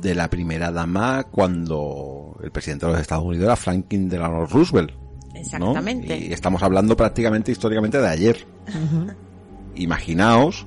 de 0.00 0.14
la 0.14 0.30
primera 0.30 0.70
dama 0.72 1.24
cuando 1.30 2.38
el 2.42 2.50
presidente 2.50 2.86
de 2.86 2.92
los 2.92 3.00
Estados 3.02 3.24
Unidos 3.24 3.44
era 3.44 3.56
Franklin 3.56 4.08
Delano 4.08 4.46
Roosevelt. 4.46 4.92
¿no? 4.92 5.36
Exactamente. 5.38 6.16
Y 6.18 6.32
estamos 6.32 6.62
hablando 6.62 6.96
prácticamente 6.96 7.52
históricamente 7.52 7.98
de 8.00 8.08
ayer. 8.08 8.46
Imaginaos, 9.76 10.66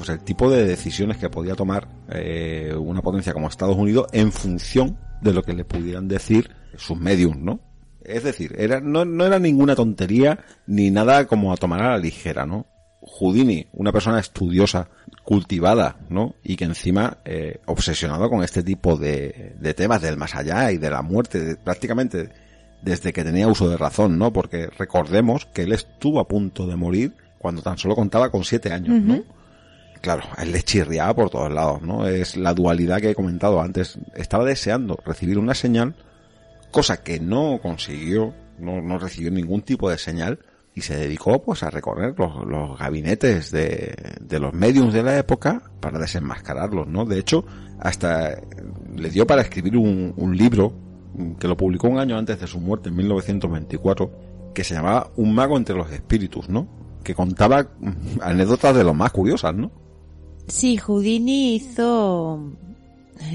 pues 0.00 0.08
el 0.08 0.20
tipo 0.20 0.50
de 0.50 0.64
decisiones 0.64 1.18
que 1.18 1.28
podía 1.28 1.54
tomar 1.54 1.86
eh, 2.08 2.74
una 2.74 3.02
potencia 3.02 3.34
como 3.34 3.48
Estados 3.48 3.76
Unidos 3.76 4.06
en 4.14 4.32
función 4.32 4.96
de 5.20 5.34
lo 5.34 5.42
que 5.42 5.52
le 5.52 5.66
pudieran 5.66 6.08
decir 6.08 6.50
sus 6.78 6.98
mediums, 6.98 7.36
¿no? 7.36 7.60
Es 8.02 8.24
decir, 8.24 8.54
era, 8.56 8.80
no, 8.80 9.04
no 9.04 9.26
era 9.26 9.38
ninguna 9.38 9.76
tontería 9.76 10.38
ni 10.66 10.90
nada 10.90 11.26
como 11.26 11.52
a 11.52 11.58
tomar 11.58 11.82
a 11.82 11.90
la 11.90 11.98
ligera, 11.98 12.46
¿no? 12.46 12.64
Houdini, 13.02 13.66
una 13.74 13.92
persona 13.92 14.18
estudiosa, 14.18 14.88
cultivada, 15.22 15.98
¿no? 16.08 16.34
Y 16.42 16.56
que 16.56 16.64
encima 16.64 17.18
eh, 17.26 17.60
obsesionado 17.66 18.30
con 18.30 18.42
este 18.42 18.62
tipo 18.62 18.96
de, 18.96 19.54
de 19.60 19.74
temas 19.74 20.00
del 20.00 20.16
más 20.16 20.34
allá 20.34 20.72
y 20.72 20.78
de 20.78 20.88
la 20.88 21.02
muerte, 21.02 21.56
prácticamente 21.62 22.30
desde 22.80 23.12
que 23.12 23.22
tenía 23.22 23.48
uso 23.48 23.68
de 23.68 23.76
razón, 23.76 24.16
¿no? 24.16 24.32
Porque 24.32 24.68
recordemos 24.78 25.44
que 25.44 25.64
él 25.64 25.72
estuvo 25.74 26.20
a 26.20 26.26
punto 26.26 26.66
de 26.66 26.76
morir 26.76 27.12
cuando 27.38 27.60
tan 27.60 27.76
solo 27.76 27.94
contaba 27.94 28.30
con 28.30 28.44
siete 28.44 28.72
años, 28.72 28.98
¿no? 29.02 29.39
Claro, 30.00 30.22
él 30.38 30.52
le 30.52 30.62
chirriaba 30.62 31.14
por 31.14 31.30
todos 31.30 31.52
lados, 31.52 31.82
¿no? 31.82 32.06
Es 32.06 32.36
la 32.36 32.54
dualidad 32.54 33.00
que 33.00 33.10
he 33.10 33.14
comentado 33.14 33.60
antes. 33.60 33.98
Estaba 34.14 34.44
deseando 34.44 34.98
recibir 35.04 35.38
una 35.38 35.54
señal, 35.54 35.94
cosa 36.70 37.02
que 37.02 37.20
no 37.20 37.58
consiguió, 37.62 38.32
no, 38.58 38.80
no 38.80 38.98
recibió 38.98 39.30
ningún 39.30 39.62
tipo 39.62 39.90
de 39.90 39.98
señal, 39.98 40.38
y 40.74 40.82
se 40.82 40.96
dedicó 40.96 41.42
pues 41.42 41.62
a 41.62 41.70
recorrer 41.70 42.14
los, 42.16 42.46
los 42.46 42.78
gabinetes 42.78 43.50
de, 43.50 43.94
de 44.20 44.38
los 44.38 44.54
mediums 44.54 44.94
de 44.94 45.02
la 45.02 45.18
época 45.18 45.62
para 45.80 45.98
desenmascararlos, 45.98 46.86
¿no? 46.86 47.04
De 47.04 47.18
hecho, 47.18 47.44
hasta 47.80 48.40
le 48.96 49.10
dio 49.10 49.26
para 49.26 49.42
escribir 49.42 49.76
un, 49.76 50.14
un 50.16 50.36
libro 50.36 50.72
que 51.38 51.48
lo 51.48 51.56
publicó 51.56 51.88
un 51.88 51.98
año 51.98 52.16
antes 52.16 52.40
de 52.40 52.46
su 52.46 52.60
muerte, 52.60 52.88
en 52.88 52.96
1924, 52.96 54.10
que 54.54 54.64
se 54.64 54.74
llamaba 54.74 55.10
Un 55.16 55.34
mago 55.34 55.56
entre 55.56 55.74
los 55.74 55.90
espíritus, 55.90 56.48
¿no? 56.48 56.68
Que 57.02 57.14
contaba 57.14 57.66
anécdotas 58.22 58.74
de 58.76 58.84
lo 58.84 58.94
más 58.94 59.10
curiosas, 59.10 59.54
¿no? 59.54 59.70
Sí, 60.46 60.76
Houdini 60.76 61.54
hizo 61.54 62.40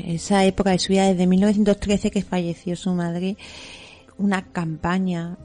esa 0.06 0.44
época 0.46 0.72
de 0.72 0.80
su 0.80 0.94
vida 0.94 1.08
desde 1.08 1.28
1913 1.28 2.12
que 2.12 2.24
falleció 2.24 2.76
su 2.76 2.92
madre 2.94 3.38
una 4.18 4.44
campaña 4.44 5.38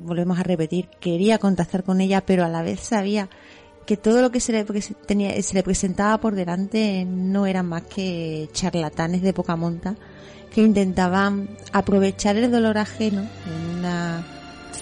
volvemos 0.00 0.38
a 0.38 0.42
repetir 0.42 0.88
quería 1.00 1.38
contactar 1.38 1.82
con 1.82 2.00
ella 2.02 2.20
pero 2.26 2.44
a 2.44 2.48
la 2.48 2.62
vez 2.62 2.80
sabía 2.80 3.30
que 3.86 3.96
todo 3.96 4.20
lo 4.20 4.30
que 4.30 4.40
se 4.40 4.52
le, 4.52 4.64
tenía, 5.06 5.40
se 5.42 5.54
le 5.54 5.62
presentaba 5.62 6.18
por 6.18 6.34
delante 6.34 7.06
no 7.06 7.46
eran 7.46 7.66
más 7.66 7.84
que 7.84 8.50
charlatanes 8.52 9.22
de 9.22 9.32
poca 9.32 9.56
monta 9.56 9.96
que 10.52 10.60
intentaban 10.60 11.48
aprovechar 11.72 12.36
el 12.36 12.50
dolor 12.50 12.76
ajeno 12.76 13.22
en 13.46 13.78
una 13.78 14.26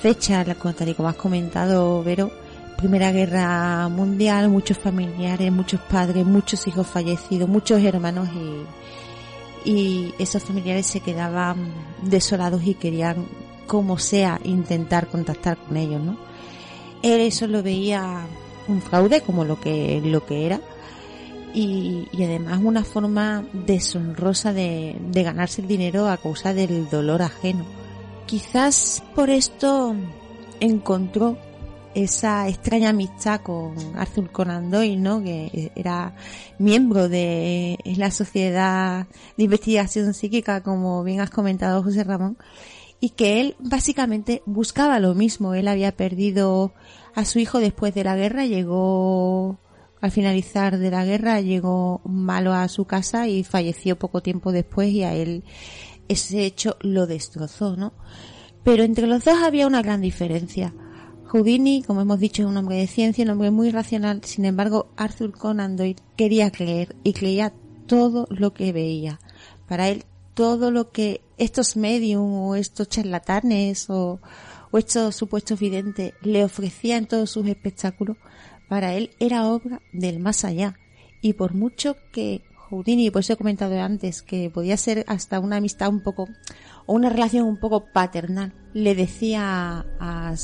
fecha, 0.00 0.44
tal 0.44 0.88
y 0.88 0.94
como 0.94 1.08
has 1.08 1.16
comentado, 1.16 2.02
Vero, 2.02 2.30
Primera 2.76 3.10
Guerra 3.10 3.88
Mundial, 3.88 4.50
muchos 4.50 4.78
familiares, 4.78 5.50
muchos 5.50 5.80
padres, 5.80 6.26
muchos 6.26 6.66
hijos 6.66 6.86
fallecidos, 6.86 7.48
muchos 7.48 7.82
hermanos 7.82 8.28
y, 9.64 9.70
y 9.70 10.14
esos 10.18 10.42
familiares 10.42 10.86
se 10.86 11.00
quedaban 11.00 11.72
desolados 12.02 12.64
y 12.66 12.74
querían, 12.74 13.26
como 13.66 13.98
sea, 13.98 14.38
intentar 14.44 15.06
contactar 15.08 15.56
con 15.56 15.78
ellos, 15.78 16.02
¿no? 16.02 16.18
Él 17.02 17.20
eso 17.22 17.46
lo 17.46 17.62
veía 17.62 18.26
un 18.68 18.82
fraude 18.82 19.22
como 19.22 19.44
lo 19.44 19.58
que, 19.58 20.02
lo 20.04 20.26
que 20.26 20.44
era 20.44 20.60
y, 21.54 22.08
y 22.12 22.24
además 22.24 22.60
una 22.62 22.84
forma 22.84 23.42
deshonrosa 23.54 24.52
de, 24.52 24.96
de 25.00 25.22
ganarse 25.22 25.62
el 25.62 25.68
dinero 25.68 26.08
a 26.08 26.18
causa 26.18 26.52
del 26.52 26.90
dolor 26.90 27.22
ajeno. 27.22 27.64
Quizás 28.26 29.02
por 29.14 29.30
esto 29.30 29.94
encontró 30.60 31.38
esa 31.96 32.46
extraña 32.46 32.90
amistad 32.90 33.40
con 33.40 33.74
Arthur 33.96 34.30
Conan 34.30 34.70
Doyle, 34.70 35.00
¿no? 35.00 35.22
Que 35.22 35.72
era 35.74 36.14
miembro 36.58 37.08
de 37.08 37.78
la 37.96 38.10
sociedad 38.10 39.06
de 39.38 39.44
investigación 39.44 40.12
psíquica, 40.12 40.62
como 40.62 41.02
bien 41.04 41.20
has 41.20 41.30
comentado 41.30 41.82
José 41.82 42.04
Ramón, 42.04 42.36
y 43.00 43.10
que 43.10 43.40
él 43.40 43.56
básicamente 43.60 44.42
buscaba 44.44 45.00
lo 45.00 45.14
mismo. 45.14 45.54
Él 45.54 45.68
había 45.68 45.96
perdido 45.96 46.74
a 47.14 47.24
su 47.24 47.38
hijo 47.38 47.60
después 47.60 47.94
de 47.94 48.04
la 48.04 48.14
guerra, 48.14 48.44
llegó 48.44 49.58
al 50.02 50.10
finalizar 50.10 50.76
de 50.76 50.90
la 50.90 51.06
guerra, 51.06 51.40
llegó 51.40 52.02
malo 52.04 52.52
a 52.52 52.68
su 52.68 52.84
casa 52.84 53.26
y 53.26 53.42
falleció 53.42 53.98
poco 53.98 54.20
tiempo 54.20 54.52
después 54.52 54.90
y 54.90 55.02
a 55.02 55.14
él 55.14 55.44
ese 56.08 56.44
hecho 56.44 56.76
lo 56.82 57.06
destrozó, 57.06 57.74
¿no? 57.74 57.94
Pero 58.64 58.84
entre 58.84 59.06
los 59.06 59.24
dos 59.24 59.38
había 59.42 59.66
una 59.66 59.80
gran 59.80 60.02
diferencia. 60.02 60.74
Houdini, 61.36 61.82
como 61.82 62.00
hemos 62.00 62.18
dicho, 62.18 62.42
es 62.42 62.48
un 62.48 62.56
hombre 62.56 62.76
de 62.76 62.86
ciencia, 62.86 63.22
un 63.22 63.30
hombre 63.30 63.50
muy 63.50 63.70
racional. 63.70 64.24
Sin 64.24 64.46
embargo, 64.46 64.88
Arthur 64.96 65.32
Conan 65.32 65.76
Doyle 65.76 66.00
quería 66.16 66.50
creer 66.50 66.96
y 67.04 67.12
creía 67.12 67.52
todo 67.86 68.26
lo 68.30 68.54
que 68.54 68.72
veía. 68.72 69.20
Para 69.68 69.90
él, 69.90 70.04
todo 70.32 70.70
lo 70.70 70.92
que 70.92 71.20
estos 71.36 71.76
medium 71.76 72.32
o 72.32 72.56
estos 72.56 72.88
charlatanes 72.88 73.90
o, 73.90 74.18
estos 74.72 75.14
supuestos 75.14 75.60
videntes 75.60 76.14
le 76.22 76.42
ofrecían 76.42 77.04
todos 77.04 77.30
sus 77.30 77.46
espectáculos, 77.46 78.16
para 78.68 78.94
él 78.94 79.10
era 79.18 79.46
obra 79.46 79.82
del 79.92 80.18
más 80.20 80.42
allá. 80.42 80.78
Y 81.20 81.34
por 81.34 81.54
mucho 81.54 81.96
que 82.12 82.44
Houdini, 82.70 83.10
por 83.10 83.20
eso 83.20 83.34
he 83.34 83.36
comentado 83.36 83.78
antes, 83.78 84.22
que 84.22 84.48
podía 84.48 84.78
ser 84.78 85.04
hasta 85.06 85.38
una 85.38 85.56
amistad 85.56 85.90
un 85.90 86.02
poco, 86.02 86.28
o 86.86 86.94
una 86.94 87.10
relación 87.10 87.46
un 87.46 87.58
poco 87.58 87.92
paternal, 87.92 88.54
le 88.72 88.94
decía 88.94 89.84
a 90.00 90.34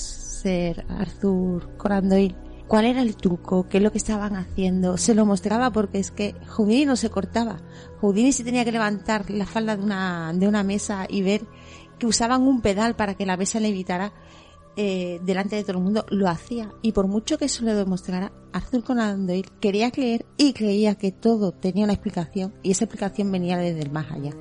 Sir 0.42 0.84
Arthur 0.88 1.76
Conan 1.76 2.08
Doyle 2.08 2.36
cuál 2.72 2.86
era 2.86 3.02
el 3.02 3.16
truco, 3.16 3.68
qué 3.68 3.76
es 3.76 3.82
lo 3.82 3.92
que 3.92 3.98
estaban 3.98 4.34
haciendo. 4.34 4.96
Se 4.96 5.14
lo 5.14 5.26
mostraba 5.26 5.70
porque 5.72 5.98
es 5.98 6.10
que 6.10 6.34
Houdini 6.56 6.86
no 6.86 6.96
se 6.96 7.10
cortaba. 7.10 7.58
Houdini 8.00 8.32
sí 8.32 8.44
tenía 8.44 8.64
que 8.64 8.72
levantar 8.72 9.30
la 9.30 9.44
falda 9.44 9.76
de 9.76 9.82
una, 9.82 10.32
de 10.34 10.48
una 10.48 10.62
mesa 10.62 11.06
y 11.06 11.20
ver 11.20 11.42
que 11.98 12.06
usaban 12.06 12.40
un 12.40 12.62
pedal 12.62 12.96
para 12.96 13.14
que 13.14 13.26
la 13.26 13.36
mesa 13.36 13.60
le 13.60 13.68
evitara 13.68 14.14
eh, 14.74 15.20
delante 15.22 15.56
de 15.56 15.64
todo 15.64 15.76
el 15.76 15.84
mundo, 15.84 16.06
lo 16.08 16.30
hacía. 16.30 16.72
Y 16.80 16.92
por 16.92 17.08
mucho 17.08 17.36
que 17.36 17.44
eso 17.44 17.62
le 17.62 17.74
demostrara, 17.74 18.32
Arthur 18.54 18.84
Conan 18.84 19.26
Doyle 19.26 19.50
quería 19.60 19.90
creer 19.90 20.24
y 20.38 20.54
creía 20.54 20.94
que 20.94 21.12
todo 21.12 21.52
tenía 21.52 21.84
una 21.84 21.92
explicación 21.92 22.54
y 22.62 22.70
esa 22.70 22.86
explicación 22.86 23.30
venía 23.30 23.58
desde 23.58 23.82
el 23.82 23.90
más 23.90 24.10
allá. 24.10 24.32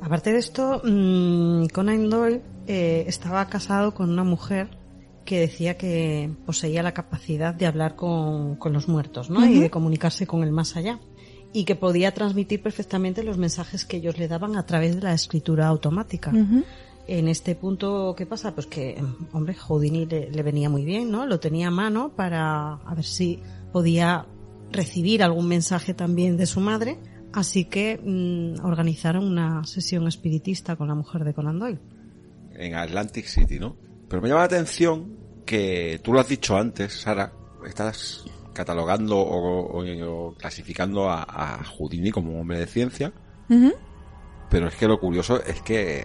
Aparte 0.00 0.32
de 0.32 0.38
esto, 0.38 0.80
mm, 0.82 1.66
Conan 1.74 2.08
Doyle 2.08 2.42
eh, 2.66 3.04
estaba 3.06 3.46
casado 3.48 3.92
con 3.92 4.08
una 4.08 4.24
mujer 4.24 4.78
que 5.26 5.38
decía 5.40 5.76
que 5.76 6.30
poseía 6.46 6.82
la 6.82 6.92
capacidad 6.94 7.52
de 7.52 7.66
hablar 7.66 7.94
con, 7.96 8.56
con 8.56 8.72
los 8.72 8.88
muertos, 8.88 9.28
¿no? 9.28 9.44
Y 9.44 9.52
Ujú. 9.52 9.60
de 9.60 9.70
comunicarse 9.70 10.26
con 10.26 10.42
el 10.42 10.52
más 10.52 10.76
allá. 10.76 10.98
Y 11.52 11.64
que 11.64 11.76
podía 11.76 12.12
transmitir 12.14 12.62
perfectamente 12.62 13.22
los 13.22 13.36
mensajes 13.36 13.84
que 13.84 13.98
ellos 13.98 14.18
le 14.18 14.28
daban 14.28 14.56
a 14.56 14.64
través 14.64 14.96
de 14.96 15.02
la 15.02 15.12
escritura 15.12 15.66
automática. 15.66 16.30
Ujú. 16.30 16.64
En 17.08 17.28
este 17.28 17.54
punto, 17.54 18.14
¿qué 18.16 18.26
pasa? 18.26 18.54
Pues 18.54 18.66
que, 18.66 19.00
hombre, 19.32 19.54
Houdini 19.54 20.06
le, 20.06 20.30
le 20.30 20.42
venía 20.42 20.68
muy 20.70 20.84
bien, 20.84 21.10
¿no? 21.10 21.24
Lo 21.26 21.38
tenía 21.38 21.68
a 21.68 21.70
mano 21.70 22.12
para 22.16 22.74
a 22.74 22.94
ver 22.94 23.04
si 23.04 23.40
podía 23.72 24.26
recibir 24.72 25.22
algún 25.22 25.46
mensaje 25.48 25.94
también 25.94 26.36
de 26.36 26.46
su 26.46 26.60
madre. 26.60 26.98
Así 27.32 27.66
que 27.66 27.98
mm, 28.02 28.64
organizaron 28.64 29.24
una 29.24 29.62
sesión 29.64 30.06
espiritista 30.08 30.74
con 30.76 30.88
la 30.88 30.94
mujer 30.94 31.22
de 31.24 31.32
Conan 31.34 31.58
Doyle. 31.58 31.78
en 32.54 32.74
Atlantic 32.74 33.26
City, 33.26 33.58
¿no? 33.58 33.76
Pero 34.08 34.22
me 34.22 34.28
llama 34.28 34.40
la 34.40 34.46
atención 34.46 35.16
que 35.44 36.00
tú 36.02 36.12
lo 36.12 36.20
has 36.20 36.28
dicho 36.28 36.56
antes, 36.56 37.00
Sara, 37.00 37.32
estás 37.66 38.24
catalogando 38.52 39.18
o, 39.18 39.80
o- 39.82 40.28
o 40.28 40.34
clasificando 40.34 41.10
a, 41.10 41.22
a 41.22 41.64
Houdini 41.64 42.10
como 42.10 42.32
un 42.32 42.40
hombre 42.40 42.58
de 42.58 42.66
ciencia, 42.66 43.12
pero 44.50 44.68
es 44.68 44.74
que 44.76 44.88
lo 44.88 44.98
curioso 44.98 45.42
es 45.42 45.60
que 45.62 46.04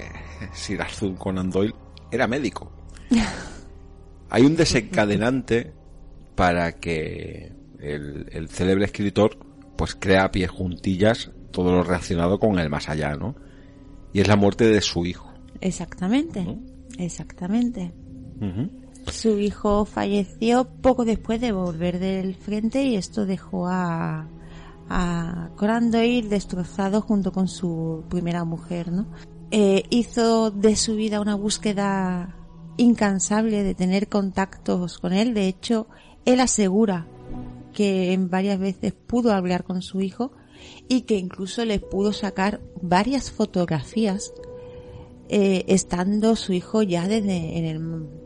Sir 0.53 0.81
Arthur 0.81 1.15
Conan 1.15 1.49
Doyle 1.49 1.73
era 2.11 2.27
médico. 2.27 2.71
Hay 4.29 4.43
un 4.43 4.55
desencadenante 4.55 5.73
para 6.35 6.79
que 6.79 7.51
el, 7.79 8.27
el 8.31 8.49
célebre 8.49 8.85
escritor 8.85 9.37
pues 9.75 9.95
crea 9.95 10.25
a 10.25 10.31
pie 10.31 10.47
juntillas 10.47 11.31
todo 11.51 11.71
lo 11.73 11.83
relacionado 11.83 12.39
con 12.39 12.57
el 12.59 12.69
más 12.69 12.87
allá, 12.89 13.15
¿no? 13.15 13.35
Y 14.13 14.21
es 14.21 14.27
la 14.27 14.35
muerte 14.35 14.65
de 14.65 14.81
su 14.81 15.05
hijo. 15.05 15.31
Exactamente, 15.59 16.45
exactamente. 16.97 17.93
Su 19.07 19.39
hijo 19.39 19.85
falleció 19.85 20.65
poco 20.65 21.05
después 21.05 21.39
de 21.41 21.51
volver 21.51 21.99
del 21.99 22.35
frente 22.35 22.83
y 22.83 22.95
esto 22.95 23.25
dejó 23.25 23.67
a, 23.67 24.27
a 24.89 25.49
Conan 25.55 25.91
Doyle 25.91 26.29
destrozado 26.29 27.01
junto 27.01 27.31
con 27.31 27.47
su 27.47 28.03
primera 28.09 28.43
mujer, 28.43 28.91
¿no? 28.91 29.05
Eh, 29.51 29.83
hizo 29.89 30.49
de 30.49 30.75
su 30.75 30.95
vida 30.95 31.19
una 31.19 31.35
búsqueda 31.35 32.35
incansable 32.77 33.63
de 33.63 33.75
tener 33.75 34.07
contactos 34.07 34.97
con 34.97 35.13
él. 35.13 35.33
De 35.33 35.47
hecho, 35.47 35.87
él 36.25 36.39
asegura 36.39 37.05
que 37.73 38.13
en 38.13 38.29
varias 38.29 38.59
veces 38.59 38.93
pudo 38.93 39.33
hablar 39.33 39.63
con 39.63 39.81
su 39.81 40.01
hijo 40.01 40.31
y 40.87 41.01
que 41.01 41.17
incluso 41.17 41.65
le 41.65 41.79
pudo 41.79 42.13
sacar 42.13 42.61
varias 42.81 43.31
fotografías 43.31 44.33
eh, 45.33 45.63
estando 45.67 46.35
su 46.35 46.51
hijo 46.51 46.83
ya 46.83 47.07
desde 47.07 47.57
en 47.57 47.63
el 47.63 47.79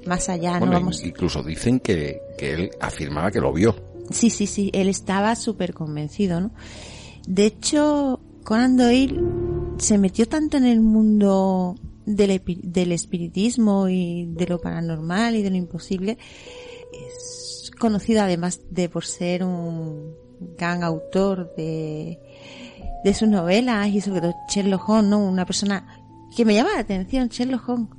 más 0.07 0.27
allá, 0.27 0.59
¿no? 0.59 0.71
Vamos, 0.71 1.03
incluso 1.03 1.43
dicen 1.43 1.79
que, 1.79 2.19
que 2.35 2.53
él 2.53 2.71
afirmaba 2.79 3.29
que 3.29 3.39
lo 3.39 3.53
vio. 3.53 3.75
Sí, 4.09 4.31
sí, 4.31 4.47
sí, 4.47 4.71
él 4.73 4.89
estaba 4.89 5.35
súper 5.35 5.75
convencido, 5.75 6.41
¿no? 6.41 6.51
De 7.27 7.45
hecho, 7.45 8.21
Conan 8.43 8.75
Doyle 8.75 9.21
se 9.77 9.99
metió 9.99 10.27
tanto 10.27 10.57
en 10.57 10.65
el 10.65 10.81
mundo 10.81 11.75
del, 12.07 12.41
del 12.63 12.91
espiritismo 12.91 13.87
y 13.87 14.25
de 14.25 14.47
lo 14.47 14.59
paranormal 14.59 15.35
y 15.35 15.43
de 15.43 15.51
lo 15.51 15.57
imposible. 15.57 16.17
Es 16.91 17.69
conocido 17.79 18.23
además 18.23 18.61
de 18.71 18.89
por 18.89 19.05
ser 19.05 19.43
un 19.43 20.15
gran 20.57 20.83
autor 20.83 21.53
de, 21.55 22.19
de 23.03 23.13
sus 23.13 23.27
novelas 23.27 23.89
y 23.89 24.01
sobre 24.01 24.21
todo 24.21 24.33
Sherlock 24.49 24.89
Holmes, 24.89 25.09
¿no? 25.11 25.19
Una 25.19 25.45
persona 25.45 26.01
que 26.35 26.45
me 26.45 26.53
llama 26.53 26.73
la 26.73 26.79
atención, 26.81 27.27
Sherlock 27.29 27.69
Holmes. 27.69 27.89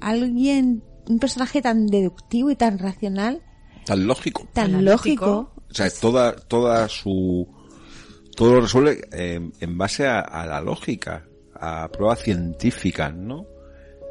Alguien, 0.00 0.82
un 1.08 1.18
personaje 1.18 1.60
tan 1.60 1.86
deductivo 1.86 2.50
y 2.50 2.56
tan 2.56 2.78
racional, 2.78 3.42
Tan 3.84 4.06
lógico. 4.06 4.46
tan 4.52 4.84
lógico, 4.84 5.52
O 5.70 5.74
sea, 5.74 5.88
toda, 5.90 6.36
toda 6.36 6.88
su, 6.88 7.48
todo 8.36 8.54
lo 8.54 8.60
resuelve 8.62 9.00
eh, 9.12 9.40
en 9.60 9.78
base 9.78 10.06
a, 10.06 10.20
a 10.20 10.46
la 10.46 10.60
lógica, 10.60 11.26
a 11.54 11.88
pruebas 11.88 12.20
científicas, 12.22 13.14
¿no? 13.14 13.46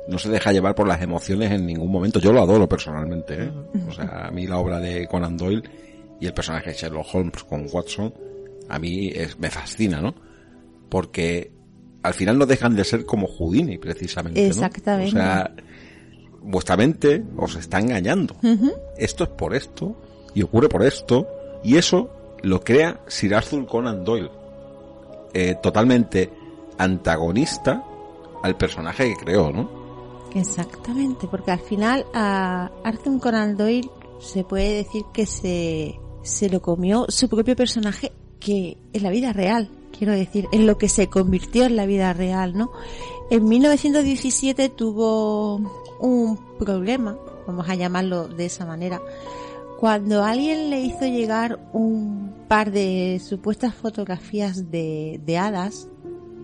No 0.10 0.18
se 0.18 0.30
deja 0.30 0.51
llevar 0.51 0.73
por 0.76 0.88
las 0.88 1.01
emociones 1.01 1.51
en 1.51 1.65
ningún 1.68 1.91
momento. 1.91 2.19
Yo 2.19 2.34
lo 2.34 2.41
adoro 2.41 2.68
personalmente, 2.68 3.43
¿eh? 3.43 3.51
O 3.88 3.91
sea, 3.91 4.27
a 4.27 4.31
mí 4.31 4.47
la 4.47 4.57
obra 4.57 4.80
de 4.80 5.07
Conan 5.07 5.38
Doyle 5.38 5.61
y 6.19 6.26
el 6.26 6.34
personaje 6.34 6.72
de 6.72 6.76
Sherlock 6.76 7.07
Holmes 7.14 7.43
con 7.43 7.68
Watson, 7.72 8.14
a 8.69 8.80
mí 8.80 9.10
es, 9.14 9.38
me 9.39 9.49
fascina, 9.51 10.01
¿no? 10.01 10.15
Porque 10.89 11.51
al 12.01 12.13
final 12.13 12.38
no 12.38 12.45
dejan 12.45 12.76
de 12.76 12.84
ser 12.84 13.05
como 13.05 13.27
Houdini, 13.27 13.77
precisamente, 13.77 14.41
¿no? 14.41 14.47
Exactamente. 14.47 15.09
O 15.09 15.11
sea, 15.11 15.51
vuestra 16.41 16.77
mente 16.77 17.23
os 17.38 17.55
está 17.55 17.80
engañando 17.80 18.35
esto 18.97 19.23
es 19.23 19.30
por 19.30 19.55
esto 19.55 19.95
y 20.34 20.41
ocurre 20.41 20.69
por 20.69 20.84
esto 20.84 21.27
y 21.63 21.77
eso 21.77 22.09
lo 22.41 22.61
crea 22.61 23.01
Sir 23.07 23.35
Arthur 23.35 23.65
Conan 23.65 24.03
Doyle 24.03 24.31
eh, 25.34 25.55
totalmente 25.61 26.31
antagonista 26.77 27.84
al 28.41 28.55
personaje 28.57 29.09
que 29.09 29.26
creó 29.26 29.51
¿no? 29.51 29.80
Exactamente, 30.35 31.27
porque 31.30 31.51
al 31.51 31.59
final 31.59 32.05
a 32.13 32.71
Arthur 32.84 33.19
Conan 33.19 33.57
Doyle 33.57 33.89
se 34.19 34.43
puede 34.43 34.73
decir 34.73 35.03
que 35.13 35.26
se, 35.26 35.99
se 36.23 36.49
lo 36.49 36.61
comió 36.61 37.05
su 37.09 37.27
propio 37.27 37.55
personaje 37.55 38.11
que 38.39 38.77
en 38.93 39.03
la 39.03 39.09
vida 39.09 39.34
real, 39.34 39.69
quiero 39.99 40.13
decir, 40.13 40.47
en 40.53 40.65
lo 40.65 40.77
que 40.77 40.88
se 40.88 41.09
convirtió 41.09 41.65
en 41.65 41.76
la 41.76 41.85
vida 41.85 42.13
real, 42.13 42.57
¿no? 42.57 42.71
En 43.30 43.47
1917 43.47 44.69
tuvo 44.69 45.57
un 45.99 46.39
problema, 46.57 47.17
vamos 47.45 47.69
a 47.69 47.76
llamarlo 47.76 48.30
de 48.30 48.45
esa 48.45 48.65
manera, 48.65 49.01
cuando 49.77 50.23
alguien 50.23 50.69
le 50.69 50.80
hizo 50.80 51.05
llegar 51.05 51.59
un 51.73 52.34
par 52.47 52.71
de 52.71 53.21
supuestas 53.23 53.76
fotografías 53.76 54.71
de, 54.71 55.38
hadas, 55.38 55.89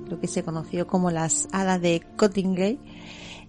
lo 0.09 0.19
que 0.19 0.27
se 0.27 0.43
conoció 0.43 0.85
como 0.85 1.09
las 1.09 1.47
hadas 1.53 1.81
de 1.81 2.03
Cottingley, 2.17 2.77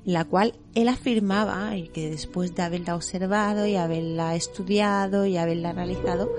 la 0.04 0.24
cual 0.24 0.54
él 0.76 0.86
afirmaba 0.86 1.72
que 1.92 2.10
después 2.10 2.54
de 2.54 2.62
haberla 2.62 2.94
observado 2.94 3.66
y 3.66 3.74
haberla 3.74 4.36
estudiado 4.36 5.26
y 5.26 5.36
haberla 5.36 5.70
analizado, 5.70 6.30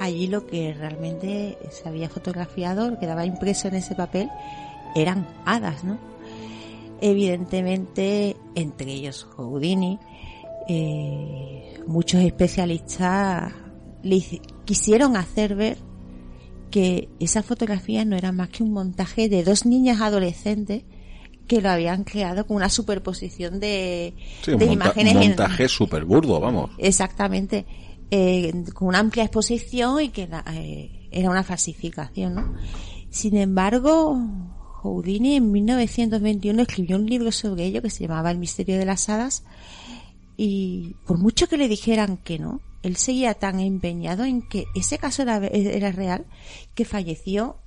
allí 0.00 0.26
lo 0.26 0.46
que 0.46 0.72
realmente 0.74 1.56
se 1.70 1.88
había 1.88 2.08
fotografiado, 2.08 2.90
lo 2.90 2.98
que 2.98 3.06
daba 3.06 3.24
impreso 3.26 3.68
en 3.68 3.74
ese 3.76 3.94
papel, 3.94 4.28
eran 4.96 5.26
hadas, 5.44 5.84
¿no? 5.84 5.98
Evidentemente, 7.00 8.36
entre 8.54 8.92
ellos 8.92 9.24
Houdini, 9.36 9.98
eh, 10.68 11.80
muchos 11.86 12.20
especialistas 12.22 13.52
le 14.02 14.22
quisieron 14.64 15.16
hacer 15.16 15.54
ver 15.54 15.78
que 16.70 17.08
esa 17.18 17.42
fotografía 17.42 18.04
no 18.04 18.16
era 18.16 18.32
más 18.32 18.48
que 18.50 18.62
un 18.62 18.72
montaje 18.72 19.28
de 19.28 19.42
dos 19.42 19.66
niñas 19.66 20.00
adolescentes 20.00 20.82
que 21.48 21.60
lo 21.60 21.68
habían 21.70 22.04
creado 22.04 22.46
con 22.46 22.56
una 22.56 22.68
superposición 22.68 23.58
de, 23.58 24.14
Sí, 24.42 24.52
de 24.52 24.56
monta- 24.58 24.72
imágenes 24.72 25.14
un 25.16 25.22
en- 25.22 25.28
montaje 25.30 25.68
súper 25.68 26.04
burdo 26.04 26.38
vamos 26.38 26.70
Exactamente. 26.78 27.66
Eh, 28.10 28.64
con 28.74 28.88
una 28.88 28.98
amplia 28.98 29.24
exposición 29.24 30.00
y 30.00 30.08
que 30.08 30.28
eh, 30.52 31.08
era 31.12 31.30
una 31.30 31.44
falsificación, 31.44 32.34
¿no? 32.34 32.54
Sin 33.10 33.36
embargo, 33.36 34.18
Houdini 34.82 35.36
en 35.36 35.52
1921 35.52 36.62
escribió 36.62 36.96
un 36.96 37.06
libro 37.06 37.30
sobre 37.30 37.66
ello 37.66 37.82
que 37.82 37.90
se 37.90 38.02
llamaba 38.02 38.30
El 38.30 38.38
misterio 38.38 38.78
de 38.78 38.84
las 38.84 39.08
hadas 39.08 39.44
y 40.36 40.96
por 41.06 41.18
mucho 41.18 41.48
que 41.48 41.56
le 41.56 41.68
dijeran 41.68 42.16
que 42.16 42.38
no, 42.38 42.60
él 42.82 42.96
seguía 42.96 43.34
tan 43.34 43.60
empeñado 43.60 44.24
en 44.24 44.42
que 44.42 44.64
ese 44.74 44.98
caso 44.98 45.22
era, 45.22 45.36
era 45.36 45.92
real 45.92 46.26
que 46.74 46.84
falleció 46.84 47.58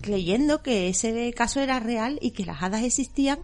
creyendo 0.00 0.62
que 0.62 0.88
ese 0.88 1.32
caso 1.32 1.60
era 1.60 1.80
real 1.80 2.18
y 2.20 2.30
que 2.30 2.44
las 2.44 2.62
hadas 2.62 2.82
existían 2.82 3.40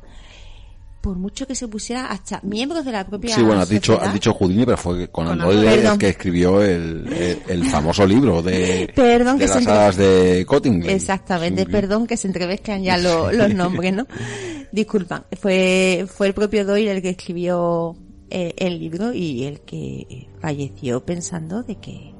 por 1.01 1.16
mucho 1.16 1.47
que 1.47 1.55
se 1.55 1.66
pusiera 1.66 2.06
hasta 2.06 2.40
miembros 2.43 2.85
de 2.85 2.93
la 2.93 3.06
propia 3.06 3.35
Sí, 3.35 3.43
bueno, 3.43 3.62
has 3.62 3.68
dicho, 3.68 3.98
has 4.01 4.12
dicho 4.12 4.35
Houdini, 4.35 4.64
pero 4.66 4.77
fue 4.77 5.09
Conan 5.09 5.39
Doyle 5.39 5.72
el 5.74 5.81
Perdón. 5.81 5.98
que 5.98 6.09
escribió 6.10 6.62
el, 6.62 7.10
el, 7.12 7.39
el 7.48 7.64
famoso 7.66 8.06
libro 8.06 8.43
de, 8.43 8.93
Perdón, 8.94 9.39
de 9.39 9.44
que 9.47 9.48
se 9.48 9.59
las 9.60 9.66
hadas 9.68 9.97
de 9.97 10.44
Cottingley. 10.47 10.94
Exactamente, 10.94 11.64
Sí. 11.64 11.70
perdón 11.70 12.06
que 12.06 12.16
se 12.16 12.27
entremezclan 12.27 12.82
ya 12.82 12.98
lo- 12.98 13.32
los 13.32 13.55
nombres, 13.55 13.94
¿no? 13.94 14.06
Disculpan, 14.72 15.24
fue, 15.40 16.06
fue 16.09 16.27
el 16.28 16.35
propio 16.35 16.64
Doyle 16.64 16.90
el 16.93 17.02
que 17.02 17.10
escribió 17.10 17.97
eh, 18.28 18.55
el 18.59 18.78
libro 18.78 19.12
y 19.12 19.44
el 19.44 19.60
que 19.62 20.28
falleció 20.40 21.05
pensando 21.05 21.62
de 21.62 21.77
que 21.77 22.14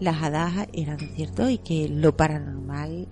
las 0.00 0.22
hadas 0.22 0.66
eran 0.74 0.98
cierto 1.14 1.48
y 1.48 1.58
que 1.58 1.88
lo 1.88 2.16
paranormal 2.16 3.08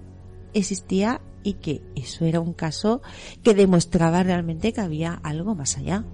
existía 0.52 1.20
y 1.44 1.54
que 1.54 1.82
eso 1.94 2.24
era 2.24 2.40
un 2.40 2.52
caso 2.54 3.00
que 3.44 3.54
demostraba 3.54 4.22
realmente 4.24 4.72
que 4.72 4.80
había 4.80 5.12
algo 5.22 5.54
más 5.54 5.76
allá. 5.78 6.04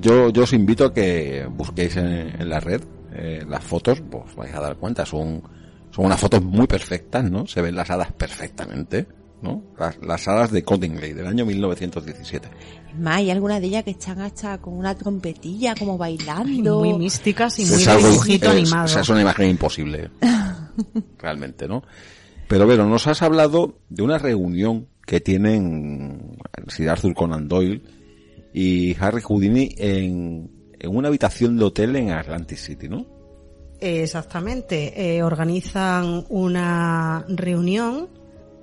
Yo, 0.00 0.30
yo 0.30 0.44
os 0.44 0.52
invito 0.54 0.86
a 0.86 0.94
que 0.94 1.46
busquéis 1.50 1.96
en, 1.98 2.06
en 2.40 2.48
la 2.48 2.60
red 2.60 2.80
eh, 3.12 3.44
las 3.46 3.62
fotos, 3.62 4.00
pues 4.10 4.34
vais 4.34 4.54
a 4.54 4.60
dar 4.60 4.76
cuenta, 4.76 5.04
son, 5.04 5.42
son 5.90 6.06
unas 6.06 6.18
fotos 6.18 6.42
muy 6.42 6.66
perfectas, 6.66 7.30
¿no? 7.30 7.46
Se 7.46 7.60
ven 7.60 7.74
las 7.76 7.90
hadas 7.90 8.10
perfectamente, 8.12 9.06
¿no? 9.42 9.62
Las, 9.78 9.98
las 10.02 10.26
hadas 10.28 10.50
de 10.50 10.62
Cottingley 10.62 11.12
del 11.12 11.26
año 11.26 11.44
1917. 11.44 12.48
Es 12.90 12.98
más, 12.98 13.16
hay 13.16 13.30
algunas 13.30 13.60
de 13.60 13.66
ellas 13.66 13.84
que 13.84 13.90
están 13.90 14.20
hasta 14.20 14.58
con 14.58 14.74
una 14.74 14.94
trompetilla 14.94 15.74
como 15.74 15.98
bailando. 15.98 16.78
Muy 16.80 16.94
místicas 16.94 17.58
y 17.58 17.66
muy 17.66 17.82
Es 17.82 17.86
dibujito 18.04 18.46
es- 18.46 18.52
animado. 18.52 18.84
o 18.84 18.88
sea, 18.88 19.02
es 19.02 19.08
una 19.10 19.20
imagen 19.22 19.50
imposible, 19.50 20.10
realmente, 21.18 21.68
¿no? 21.68 21.82
Pero 22.48 22.66
Vero, 22.66 22.86
nos 22.86 23.06
has 23.06 23.22
hablado 23.22 23.78
de 23.88 24.02
una 24.02 24.18
reunión 24.18 24.88
que 25.04 25.20
tienen 25.20 26.38
Sir 26.68 26.88
Arthur 26.90 27.14
Conan 27.14 27.48
Doyle 27.48 27.82
y 28.52 28.96
Harry 29.00 29.20
Houdini 29.20 29.74
en, 29.78 30.50
en 30.78 30.96
una 30.96 31.08
habitación 31.08 31.56
de 31.56 31.64
hotel 31.64 31.96
en 31.96 32.10
Atlantic 32.10 32.58
City, 32.58 32.88
¿no? 32.88 33.06
Exactamente. 33.80 35.16
Eh, 35.16 35.22
organizan 35.22 36.24
una 36.28 37.24
reunión, 37.28 38.08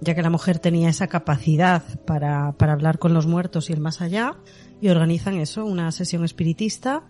ya 0.01 0.15
que 0.15 0.21
la 0.21 0.29
mujer 0.29 0.59
tenía 0.59 0.89
esa 0.89 1.07
capacidad 1.07 1.83
para, 2.05 2.53
para 2.53 2.73
hablar 2.73 2.99
con 2.99 3.13
los 3.13 3.27
muertos 3.27 3.69
y 3.69 3.73
el 3.73 3.79
más 3.79 4.01
allá, 4.01 4.37
y 4.81 4.89
organizan 4.89 5.35
eso, 5.35 5.65
una 5.65 5.91
sesión 5.91 6.23
espiritista, 6.23 7.03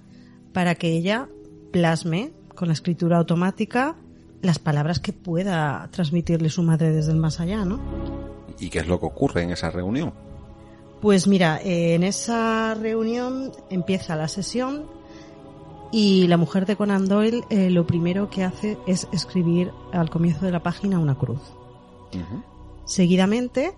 para 0.53 0.75
que 0.75 0.91
ella 0.91 1.29
plasme 1.71 2.33
con 2.55 2.67
la 2.67 2.73
escritura 2.73 3.17
automática 3.17 3.95
las 4.43 4.59
palabras 4.59 4.99
que 4.99 5.13
pueda 5.13 5.89
transmitirle 5.91 6.49
su 6.49 6.61
madre 6.61 6.91
desde 6.91 7.13
el 7.13 7.17
más 7.17 7.39
allá, 7.39 7.65
¿no? 7.65 7.79
¿Y 8.59 8.69
qué 8.69 8.79
es 8.79 8.87
lo 8.87 8.99
que 8.99 9.07
ocurre 9.07 9.41
en 9.41 9.51
esa 9.51 9.71
reunión? 9.71 10.13
Pues 11.01 11.27
mira, 11.27 11.59
eh, 11.63 11.95
en 11.95 12.03
esa 12.03 12.75
reunión 12.75 13.51
empieza 13.69 14.15
la 14.15 14.27
sesión 14.27 14.85
y 15.91 16.27
la 16.27 16.37
mujer 16.37 16.65
de 16.65 16.75
Conan 16.75 17.07
Doyle 17.07 17.43
eh, 17.49 17.69
lo 17.69 17.87
primero 17.87 18.29
que 18.29 18.43
hace 18.43 18.77
es 18.85 19.07
escribir 19.13 19.71
al 19.93 20.09
comienzo 20.09 20.45
de 20.45 20.51
la 20.51 20.61
página 20.61 20.99
una 20.99 21.15
cruz. 21.15 21.41
Seguidamente 22.85 23.73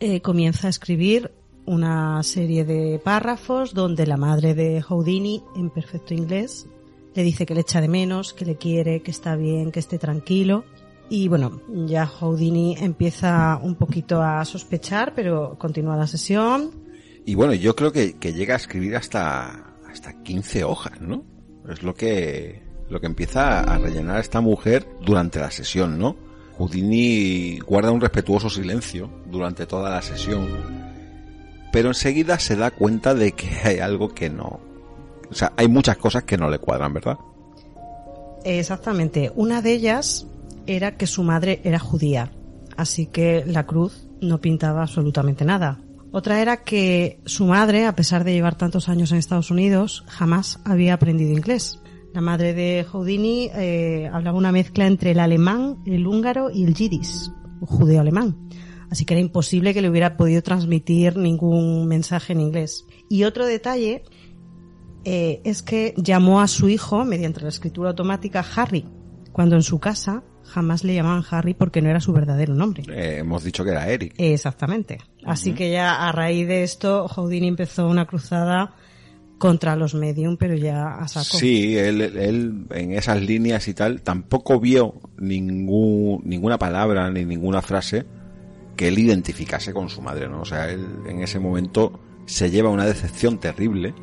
eh, 0.00 0.20
comienza 0.20 0.66
a 0.66 0.70
escribir 0.70 1.32
una 1.64 2.22
serie 2.22 2.64
de 2.64 3.00
párrafos 3.02 3.72
donde 3.72 4.06
la 4.06 4.16
madre 4.16 4.54
de 4.54 4.82
Houdini, 4.82 5.42
en 5.56 5.70
perfecto 5.70 6.12
inglés, 6.12 6.66
le 7.16 7.22
dice 7.22 7.46
que 7.46 7.54
le 7.54 7.62
echa 7.62 7.80
de 7.80 7.88
menos, 7.88 8.34
que 8.34 8.44
le 8.44 8.56
quiere, 8.56 9.00
que 9.00 9.10
está 9.10 9.36
bien, 9.36 9.72
que 9.72 9.80
esté 9.80 9.98
tranquilo. 9.98 10.64
Y 11.08 11.28
bueno, 11.28 11.62
ya 11.86 12.06
Houdini 12.06 12.76
empieza 12.78 13.58
un 13.62 13.76
poquito 13.76 14.22
a 14.22 14.44
sospechar, 14.44 15.14
pero 15.14 15.56
continúa 15.58 15.96
la 15.96 16.06
sesión. 16.06 16.70
Y 17.24 17.34
bueno, 17.34 17.54
yo 17.54 17.74
creo 17.74 17.90
que, 17.90 18.14
llega 18.20 18.54
a 18.54 18.58
escribir 18.58 18.96
hasta, 18.96 19.76
hasta 19.88 20.22
15 20.22 20.64
hojas, 20.64 21.00
¿no? 21.00 21.24
Es 21.70 21.82
lo 21.82 21.94
que, 21.94 22.62
lo 22.90 23.00
que 23.00 23.06
empieza 23.06 23.60
a 23.60 23.78
rellenar 23.78 24.20
esta 24.20 24.40
mujer 24.40 24.86
durante 25.00 25.40
la 25.40 25.50
sesión, 25.50 25.98
¿no? 25.98 26.16
Houdini 26.58 27.58
guarda 27.60 27.90
un 27.92 28.00
respetuoso 28.00 28.50
silencio 28.50 29.10
durante 29.26 29.66
toda 29.66 29.90
la 29.90 30.02
sesión, 30.02 30.48
pero 31.72 31.88
enseguida 31.88 32.38
se 32.38 32.56
da 32.56 32.70
cuenta 32.70 33.14
de 33.14 33.32
que 33.32 33.48
hay 33.64 33.78
algo 33.78 34.08
que 34.08 34.28
no... 34.28 34.65
O 35.30 35.34
sea, 35.34 35.52
hay 35.56 35.68
muchas 35.68 35.96
cosas 35.96 36.24
que 36.24 36.36
no 36.36 36.48
le 36.48 36.58
cuadran, 36.58 36.92
¿verdad? 36.92 37.18
Exactamente. 38.44 39.32
Una 39.34 39.62
de 39.62 39.72
ellas 39.72 40.26
era 40.66 40.96
que 40.96 41.06
su 41.06 41.22
madre 41.22 41.60
era 41.64 41.78
judía, 41.78 42.32
así 42.76 43.06
que 43.06 43.44
la 43.46 43.66
cruz 43.66 44.08
no 44.20 44.40
pintaba 44.40 44.82
absolutamente 44.82 45.44
nada. 45.44 45.80
Otra 46.12 46.40
era 46.40 46.62
que 46.62 47.20
su 47.26 47.44
madre, 47.44 47.84
a 47.86 47.94
pesar 47.94 48.24
de 48.24 48.32
llevar 48.32 48.56
tantos 48.56 48.88
años 48.88 49.12
en 49.12 49.18
Estados 49.18 49.50
Unidos, 49.50 50.04
jamás 50.06 50.60
había 50.64 50.94
aprendido 50.94 51.32
inglés. 51.32 51.80
La 52.14 52.20
madre 52.22 52.54
de 52.54 52.84
Houdini 52.84 53.50
eh, 53.54 54.08
hablaba 54.10 54.38
una 54.38 54.52
mezcla 54.52 54.86
entre 54.86 55.10
el 55.10 55.20
alemán, 55.20 55.82
el 55.84 56.06
húngaro 56.06 56.50
y 56.50 56.64
el 56.64 56.74
yiddish, 56.74 57.30
judeo-alemán. 57.60 58.48
Así 58.88 59.04
que 59.04 59.14
era 59.14 59.20
imposible 59.20 59.74
que 59.74 59.82
le 59.82 59.90
hubiera 59.90 60.16
podido 60.16 60.42
transmitir 60.42 61.16
ningún 61.16 61.86
mensaje 61.86 62.32
en 62.32 62.40
inglés. 62.40 62.86
Y 63.10 63.24
otro 63.24 63.44
detalle 63.44 64.04
eh, 65.08 65.40
es 65.44 65.62
que 65.62 65.94
llamó 65.96 66.40
a 66.40 66.48
su 66.48 66.68
hijo, 66.68 67.04
mediante 67.04 67.40
la 67.40 67.48
escritura 67.48 67.90
automática, 67.90 68.44
Harry, 68.56 68.84
cuando 69.30 69.54
en 69.54 69.62
su 69.62 69.78
casa 69.78 70.24
jamás 70.42 70.82
le 70.82 70.96
llamaban 70.96 71.22
Harry 71.30 71.54
porque 71.54 71.80
no 71.80 71.88
era 71.88 72.00
su 72.00 72.12
verdadero 72.12 72.54
nombre. 72.54 72.82
Eh, 72.88 73.18
hemos 73.18 73.44
dicho 73.44 73.62
que 73.62 73.70
era 73.70 73.88
Eric. 73.88 74.14
Exactamente. 74.18 74.98
Así 75.24 75.52
que 75.52 75.70
ya 75.70 76.08
a 76.08 76.10
raíz 76.10 76.48
de 76.48 76.64
esto, 76.64 77.06
Houdini 77.06 77.46
empezó 77.46 77.86
una 77.86 78.06
cruzada 78.06 78.74
contra 79.38 79.76
los 79.76 79.94
medium, 79.94 80.36
pero 80.36 80.56
ya 80.56 80.96
a 80.96 81.06
saco. 81.06 81.38
Sí, 81.38 81.78
él, 81.78 82.00
él 82.00 82.66
en 82.70 82.90
esas 82.90 83.22
líneas 83.22 83.68
y 83.68 83.74
tal 83.74 84.02
tampoco 84.02 84.58
vio 84.58 84.94
ningún, 85.18 86.22
ninguna 86.24 86.58
palabra 86.58 87.08
ni 87.12 87.24
ninguna 87.24 87.62
frase 87.62 88.04
que 88.74 88.88
él 88.88 88.98
identificase 88.98 89.72
con 89.72 89.88
su 89.88 90.02
madre, 90.02 90.28
¿no? 90.28 90.40
O 90.40 90.44
sea, 90.44 90.68
él 90.68 90.84
en 91.06 91.22
ese 91.22 91.38
momento 91.38 92.00
se 92.26 92.50
lleva 92.50 92.70
una 92.70 92.84
decepción 92.86 93.38
terrible. 93.38 93.94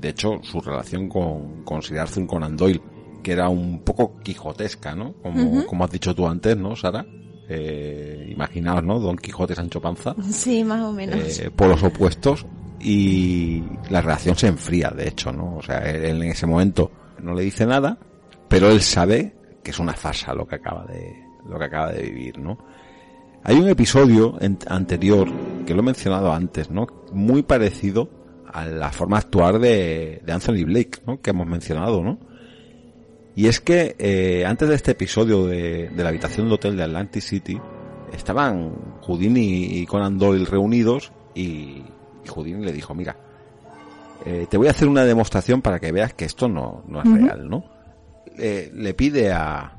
De 0.00 0.08
hecho, 0.10 0.40
su 0.42 0.60
relación 0.60 1.08
con, 1.08 1.62
con 1.64 1.82
Sir 1.82 1.98
Arthur 1.98 2.26
Conan 2.26 2.56
Doyle, 2.56 2.80
que 3.22 3.32
era 3.32 3.48
un 3.48 3.80
poco 3.80 4.16
quijotesca, 4.22 4.94
¿no? 4.94 5.12
Como, 5.22 5.66
como 5.66 5.84
has 5.84 5.90
dicho 5.90 6.14
tú 6.14 6.26
antes, 6.26 6.56
¿no, 6.56 6.74
Sara? 6.74 7.04
Eh, 7.48 8.28
imaginaos, 8.30 8.82
¿no? 8.84 8.98
Don 9.00 9.16
Quijote 9.16 9.54
Sancho 9.54 9.80
Panza 9.80 10.14
Sí, 10.30 10.62
más 10.64 10.80
o 10.82 10.92
menos. 10.92 11.38
eh, 11.40 11.50
polos 11.50 11.82
opuestos 11.82 12.46
y 12.80 13.62
la 13.90 14.00
relación 14.00 14.36
se 14.36 14.46
enfría, 14.46 14.90
de 14.90 15.08
hecho, 15.08 15.32
¿no? 15.32 15.56
O 15.56 15.62
sea, 15.62 15.78
él, 15.80 16.04
él 16.04 16.22
en 16.22 16.30
ese 16.30 16.46
momento 16.46 16.90
no 17.22 17.34
le 17.34 17.42
dice 17.42 17.66
nada, 17.66 17.98
pero 18.48 18.70
él 18.70 18.80
sabe 18.80 19.34
que 19.62 19.72
es 19.72 19.78
una 19.78 19.92
farsa 19.94 20.32
lo 20.32 20.46
que 20.46 20.54
acaba 20.54 20.86
de, 20.86 21.12
lo 21.48 21.58
que 21.58 21.64
acaba 21.64 21.92
de 21.92 22.02
vivir, 22.04 22.38
¿no? 22.38 22.56
Hay 23.42 23.56
un 23.56 23.68
episodio 23.68 24.36
en- 24.40 24.58
anterior, 24.68 25.28
que 25.66 25.74
lo 25.74 25.80
he 25.80 25.84
mencionado 25.84 26.32
antes, 26.32 26.70
¿no? 26.70 26.86
Muy 27.12 27.42
parecido 27.42 28.08
a 28.52 28.66
la 28.66 28.90
forma 28.92 29.16
de 29.16 29.20
actuar 29.20 29.58
de, 29.58 30.22
de 30.24 30.32
Anthony 30.32 30.64
Blake, 30.64 31.00
¿no? 31.06 31.20
Que 31.20 31.30
hemos 31.30 31.46
mencionado, 31.46 32.02
¿no? 32.02 32.18
Y 33.36 33.46
es 33.46 33.60
que 33.60 33.96
eh, 33.98 34.44
antes 34.44 34.68
de 34.68 34.74
este 34.74 34.90
episodio 34.92 35.46
de, 35.46 35.88
de 35.88 36.02
la 36.02 36.08
habitación 36.08 36.48
de 36.48 36.54
hotel 36.54 36.76
de 36.76 36.82
Atlantic 36.82 37.22
City, 37.22 37.60
estaban 38.12 38.74
Houdini 39.02 39.78
y 39.78 39.86
Conan 39.86 40.18
Doyle 40.18 40.44
reunidos 40.44 41.12
y, 41.34 41.82
y 42.24 42.28
Houdini 42.28 42.64
le 42.64 42.72
dijo, 42.72 42.94
mira, 42.94 43.16
eh, 44.26 44.46
te 44.50 44.56
voy 44.56 44.66
a 44.66 44.70
hacer 44.70 44.88
una 44.88 45.04
demostración 45.04 45.62
para 45.62 45.78
que 45.78 45.92
veas 45.92 46.12
que 46.14 46.24
esto 46.24 46.48
no, 46.48 46.82
no 46.86 47.02
es 47.02 47.10
real, 47.10 47.48
¿no? 47.48 47.64
Eh, 48.36 48.70
le 48.74 48.94
pide 48.94 49.32
a, 49.32 49.76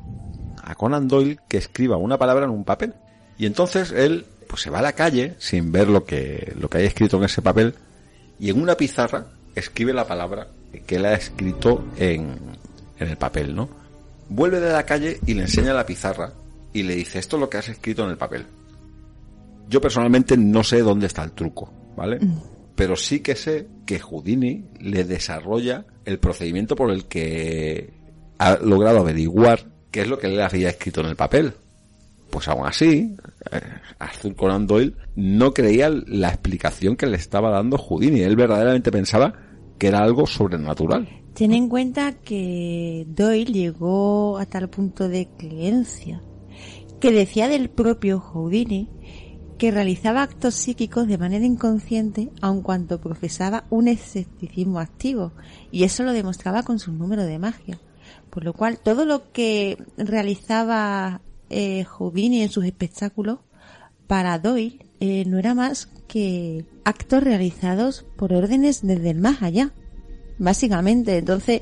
a 0.63 0.75
Conan 0.75 1.07
Doyle 1.07 1.39
que 1.47 1.57
escriba 1.57 1.97
una 1.97 2.17
palabra 2.17 2.45
en 2.45 2.51
un 2.51 2.63
papel. 2.63 2.93
Y 3.37 3.45
entonces 3.45 3.91
él 3.91 4.25
pues 4.47 4.61
se 4.63 4.69
va 4.69 4.79
a 4.79 4.81
la 4.81 4.93
calle 4.93 5.35
sin 5.37 5.71
ver 5.71 5.87
lo 5.87 6.03
que, 6.03 6.53
lo 6.59 6.69
que 6.69 6.79
hay 6.79 6.85
escrito 6.85 7.17
en 7.17 7.23
ese 7.23 7.41
papel 7.41 7.75
y 8.41 8.49
en 8.49 8.59
una 8.59 8.75
pizarra 8.75 9.27
escribe 9.53 9.93
la 9.93 10.07
palabra 10.07 10.47
que 10.87 10.95
él 10.95 11.05
ha 11.05 11.13
escrito 11.13 11.85
en, 11.95 12.35
en 12.97 13.07
el 13.07 13.15
papel, 13.15 13.55
¿no? 13.55 13.69
Vuelve 14.29 14.59
de 14.59 14.71
la 14.71 14.83
calle 14.83 15.19
y 15.27 15.35
le 15.35 15.43
enseña 15.43 15.73
la 15.73 15.85
pizarra 15.85 16.33
y 16.73 16.81
le 16.81 16.95
dice, 16.95 17.19
esto 17.19 17.35
es 17.35 17.39
lo 17.39 17.49
que 17.51 17.57
has 17.57 17.69
escrito 17.69 18.03
en 18.03 18.09
el 18.09 18.17
papel. 18.17 18.47
Yo 19.69 19.79
personalmente 19.79 20.37
no 20.37 20.63
sé 20.63 20.79
dónde 20.79 21.05
está 21.05 21.23
el 21.23 21.33
truco, 21.33 21.71
¿vale? 21.95 22.19
Pero 22.75 22.95
sí 22.95 23.19
que 23.19 23.35
sé 23.35 23.67
que 23.85 23.99
Houdini 23.99 24.65
le 24.79 25.03
desarrolla 25.03 25.85
el 26.05 26.17
procedimiento 26.17 26.75
por 26.75 26.89
el 26.89 27.05
que 27.05 27.93
ha 28.39 28.55
logrado 28.55 29.01
averiguar 29.01 29.67
qué 29.91 30.01
es 30.01 30.07
lo 30.07 30.17
que 30.17 30.27
él 30.27 30.41
había 30.41 30.69
escrito 30.69 31.01
en 31.01 31.07
el 31.07 31.15
papel. 31.15 31.53
Pues 32.31 32.47
aún 32.47 32.65
así, 32.65 33.15
eh, 33.51 33.59
Arthur 33.99 34.35
Conan 34.35 34.65
Doyle 34.65 34.95
no 35.15 35.53
creía 35.53 35.89
la 35.89 36.29
explicación 36.29 36.95
que 36.95 37.05
le 37.05 37.17
estaba 37.17 37.49
dando 37.49 37.77
Houdini. 37.77 38.21
Él 38.21 38.35
verdaderamente 38.35 38.91
pensaba 38.91 39.33
que 39.77 39.87
era 39.87 39.99
algo 39.99 40.25
sobrenatural. 40.25 41.07
Ten 41.33 41.53
en 41.53 41.69
cuenta 41.69 42.13
que 42.13 43.05
Doyle 43.07 43.51
llegó 43.51 44.37
a 44.37 44.45
tal 44.45 44.69
punto 44.69 45.07
de 45.07 45.29
creencia 45.37 46.21
que 46.99 47.11
decía 47.11 47.47
del 47.47 47.69
propio 47.69 48.19
Houdini 48.19 48.87
que 49.57 49.71
realizaba 49.71 50.23
actos 50.23 50.55
psíquicos 50.55 51.07
de 51.07 51.19
manera 51.19 51.45
inconsciente, 51.45 52.31
aun 52.41 52.63
cuando 52.63 52.99
profesaba 52.99 53.65
un 53.69 53.87
escepticismo 53.87 54.79
activo, 54.79 55.33
y 55.71 55.83
eso 55.83 56.01
lo 56.01 56.13
demostraba 56.13 56.63
con 56.63 56.79
su 56.79 56.91
número 56.91 57.25
de 57.25 57.37
magia. 57.37 57.79
Por 58.31 58.43
lo 58.43 58.53
cual, 58.53 58.79
todo 58.79 59.05
lo 59.05 59.31
que 59.31 59.77
realizaba 59.97 61.21
eh, 61.51 61.85
en 62.43 62.49
sus 62.49 62.65
espectáculos, 62.65 63.39
para 64.07 64.39
Doyle, 64.39 64.79
eh, 64.99 65.23
no 65.25 65.37
era 65.39 65.53
más 65.53 65.87
que 66.07 66.65
actos 66.83 67.23
realizados 67.23 68.05
por 68.17 68.33
órdenes 68.33 68.81
desde 68.81 69.11
el 69.11 69.19
más 69.19 69.41
allá, 69.41 69.71
básicamente. 70.37 71.17
Entonces, 71.17 71.61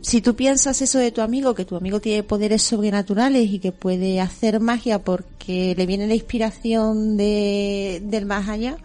si 0.00 0.20
tú 0.20 0.36
piensas 0.36 0.80
eso 0.82 0.98
de 0.98 1.10
tu 1.10 1.20
amigo, 1.20 1.54
que 1.54 1.64
tu 1.64 1.76
amigo 1.76 2.00
tiene 2.00 2.22
poderes 2.22 2.62
sobrenaturales 2.62 3.50
y 3.50 3.58
que 3.58 3.72
puede 3.72 4.20
hacer 4.20 4.60
magia 4.60 5.02
porque 5.02 5.74
le 5.76 5.86
viene 5.86 6.06
la 6.06 6.14
inspiración 6.14 7.16
de, 7.16 8.00
del 8.04 8.26
más 8.26 8.48
allá, 8.48 8.76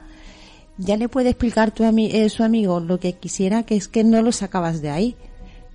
ya 0.78 0.96
le 0.98 1.10
puede 1.10 1.30
explicar 1.30 1.72
tu 1.72 1.84
ami- 1.84 2.10
eh, 2.14 2.30
su 2.30 2.44
amigo 2.44 2.80
lo 2.80 3.00
que 3.00 3.14
quisiera, 3.14 3.64
que 3.64 3.76
es 3.76 3.88
que 3.90 4.04
no 4.04 4.22
lo 4.22 4.32
sacabas 4.32 4.82
de 4.82 4.90
ahí. 4.90 5.16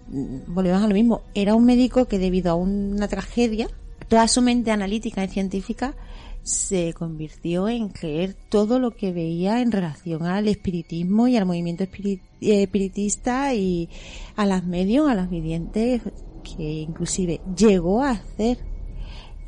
Mm, 0.08 0.52
Volvemos 0.54 0.82
a 0.82 0.88
lo 0.88 0.94
mismo. 0.94 1.20
Era 1.34 1.54
un 1.54 1.64
médico 1.66 2.06
que 2.06 2.18
debido 2.18 2.50
a 2.50 2.54
una 2.54 3.06
tragedia, 3.06 3.68
toda 4.08 4.28
su 4.28 4.42
mente 4.42 4.70
analítica 4.70 5.24
y 5.24 5.28
científica 5.28 5.96
se 6.44 6.92
convirtió 6.92 7.68
en 7.68 7.88
creer 7.88 8.34
todo 8.50 8.78
lo 8.78 8.90
que 8.90 9.12
veía 9.12 9.62
en 9.62 9.72
relación 9.72 10.24
al 10.24 10.46
espiritismo 10.46 11.26
y 11.26 11.36
al 11.38 11.46
movimiento 11.46 11.84
eh, 11.84 12.20
espiritista 12.40 13.54
y 13.54 13.88
a 14.36 14.44
las 14.44 14.64
medios, 14.64 15.08
a 15.08 15.14
las 15.14 15.30
videntes, 15.30 16.02
que 16.42 16.62
inclusive 16.62 17.40
llegó 17.56 18.02
a 18.02 18.10
hacer 18.10 18.58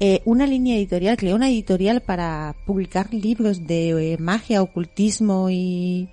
eh, 0.01 0.23
una 0.25 0.47
línea 0.47 0.77
editorial, 0.77 1.19
creó 1.19 1.37
una 1.37 1.51
editorial 1.51 2.01
para 2.01 2.57
publicar 2.67 3.13
libros 3.13 3.67
de 3.67 4.13
eh, 4.15 4.19
magia, 4.19 4.63
ocultismo 4.63 5.51
y, 5.51 6.09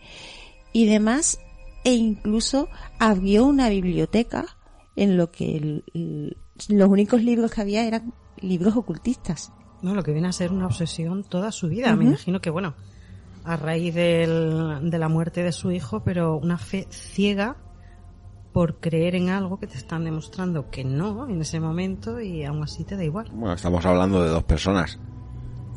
y 0.74 0.86
demás, 0.86 1.40
e 1.86 1.94
incluso 1.94 2.68
abrió 3.00 3.46
una 3.46 3.70
biblioteca 3.70 4.46
en 4.98 5.18
lo 5.18 5.32
que 5.32 5.82
los 6.68 6.90
únicos 6.90 7.24
libros 7.24 7.52
que 7.52 7.62
había 7.62 7.88
eran 7.88 8.14
libros 8.44 8.76
ocultistas. 8.76 9.52
No, 9.82 9.94
lo 9.96 10.04
que 10.04 10.14
viene 10.14 10.28
a 10.28 10.32
ser 10.32 10.52
una 10.52 10.68
obsesión 10.68 11.24
toda 11.24 11.52
su 11.52 11.68
vida. 11.68 11.96
Me 11.96 12.06
imagino 12.06 12.40
que, 12.40 12.50
bueno, 12.50 12.76
a 13.44 13.58
raíz 13.58 13.94
del- 13.96 14.90
de 14.90 14.98
la 15.00 15.10
muerte 15.10 15.44
de 15.44 15.52
su 15.52 15.72
hijo, 15.72 16.02
pero 16.04 16.38
una 16.38 16.58
fe 16.58 16.88
ciega 16.90 17.58
por 18.54 18.80
creer 18.80 19.16
en 19.16 19.30
algo 19.30 19.60
que 19.60 19.68
te 19.68 19.78
están 19.78 20.06
demostrando 20.06 20.70
que 20.70 20.84
no 20.86 21.28
en 21.28 21.42
ese 21.42 21.60
momento 21.60 22.22
y 22.22 22.44
aún 22.46 22.62
así 22.64 22.84
te 22.84 22.96
da 22.96 23.04
igual. 23.04 23.28
Bueno, 23.34 23.54
estamos 23.56 23.84
hablando 23.86 24.24
de 24.24 24.30
dos 24.30 24.44
personas 24.44 25.00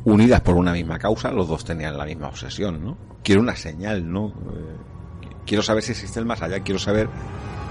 unidas 0.05 0.41
por 0.41 0.55
una 0.55 0.71
misma 0.73 0.99
causa, 0.99 1.31
los 1.31 1.47
dos 1.47 1.65
tenían 1.65 1.97
la 1.97 2.05
misma 2.05 2.27
obsesión, 2.27 2.83
¿no? 2.85 2.97
Quiero 3.23 3.41
una 3.41 3.55
señal, 3.55 4.09
¿no? 4.09 4.27
Eh, 4.27 5.33
quiero 5.45 5.63
saber 5.63 5.83
si 5.83 5.91
existe 5.91 6.19
el 6.19 6.25
más 6.25 6.41
allá, 6.41 6.61
quiero 6.61 6.79
saber 6.79 7.09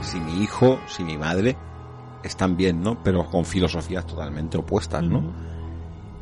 si 0.03 0.19
mi 0.21 0.43
hijo, 0.43 0.79
si 0.89 1.05
mi 1.05 1.17
madre 1.17 1.57
están 2.27 2.57
bien, 2.57 2.83
¿no? 2.83 3.03
Pero 3.03 3.29
con 3.31 3.45
filosofías 3.45 4.07
totalmente 4.07 4.59
opuestas, 4.59 5.03
¿no? 5.03 5.33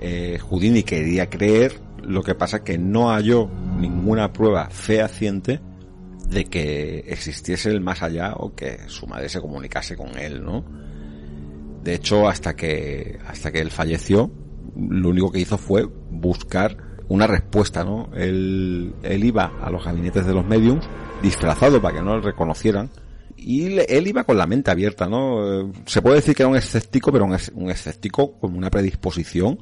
Eh, 0.00 0.38
Houdini 0.38 0.82
quería 0.82 1.30
creer, 1.30 1.80
lo 2.02 2.22
que 2.22 2.34
pasa 2.34 2.62
que 2.62 2.78
no 2.78 3.10
halló 3.10 3.48
ninguna 3.78 4.32
prueba 4.32 4.68
fehaciente 4.70 5.60
de 6.28 6.44
que 6.46 7.04
existiese 7.08 7.70
el 7.70 7.80
más 7.80 8.02
allá 8.02 8.34
o 8.36 8.54
que 8.54 8.88
su 8.88 9.06
madre 9.06 9.28
se 9.28 9.40
comunicase 9.40 9.96
con 9.96 10.18
él, 10.18 10.44
¿no? 10.44 10.64
De 11.82 11.94
hecho, 11.94 12.28
hasta 12.28 12.54
que, 12.56 13.18
hasta 13.26 13.52
que 13.52 13.60
él 13.60 13.70
falleció, 13.70 14.30
lo 14.76 15.10
único 15.10 15.30
que 15.30 15.40
hizo 15.40 15.58
fue 15.58 15.88
buscar 16.10 16.76
una 17.08 17.26
respuesta, 17.26 17.84
¿no? 17.84 18.10
Él, 18.14 18.94
él 19.02 19.24
iba 19.24 19.52
a 19.62 19.70
los 19.70 19.84
gabinetes 19.84 20.26
de 20.26 20.34
los 20.34 20.46
mediums 20.46 20.86
disfrazado 21.22 21.80
para 21.80 21.96
que 21.96 22.02
no 22.02 22.16
le 22.16 22.22
reconocieran 22.22 22.90
y 23.36 23.78
él 23.78 24.06
iba 24.06 24.24
con 24.24 24.36
la 24.38 24.46
mente 24.46 24.70
abierta, 24.70 25.06
¿no? 25.08 25.72
Se 25.86 26.00
puede 26.02 26.16
decir 26.16 26.34
que 26.34 26.42
era 26.42 26.50
un 26.50 26.56
escéptico, 26.56 27.12
pero 27.12 27.24
un 27.24 27.70
escéptico 27.70 28.32
con 28.38 28.56
una 28.56 28.70
predisposición 28.70 29.58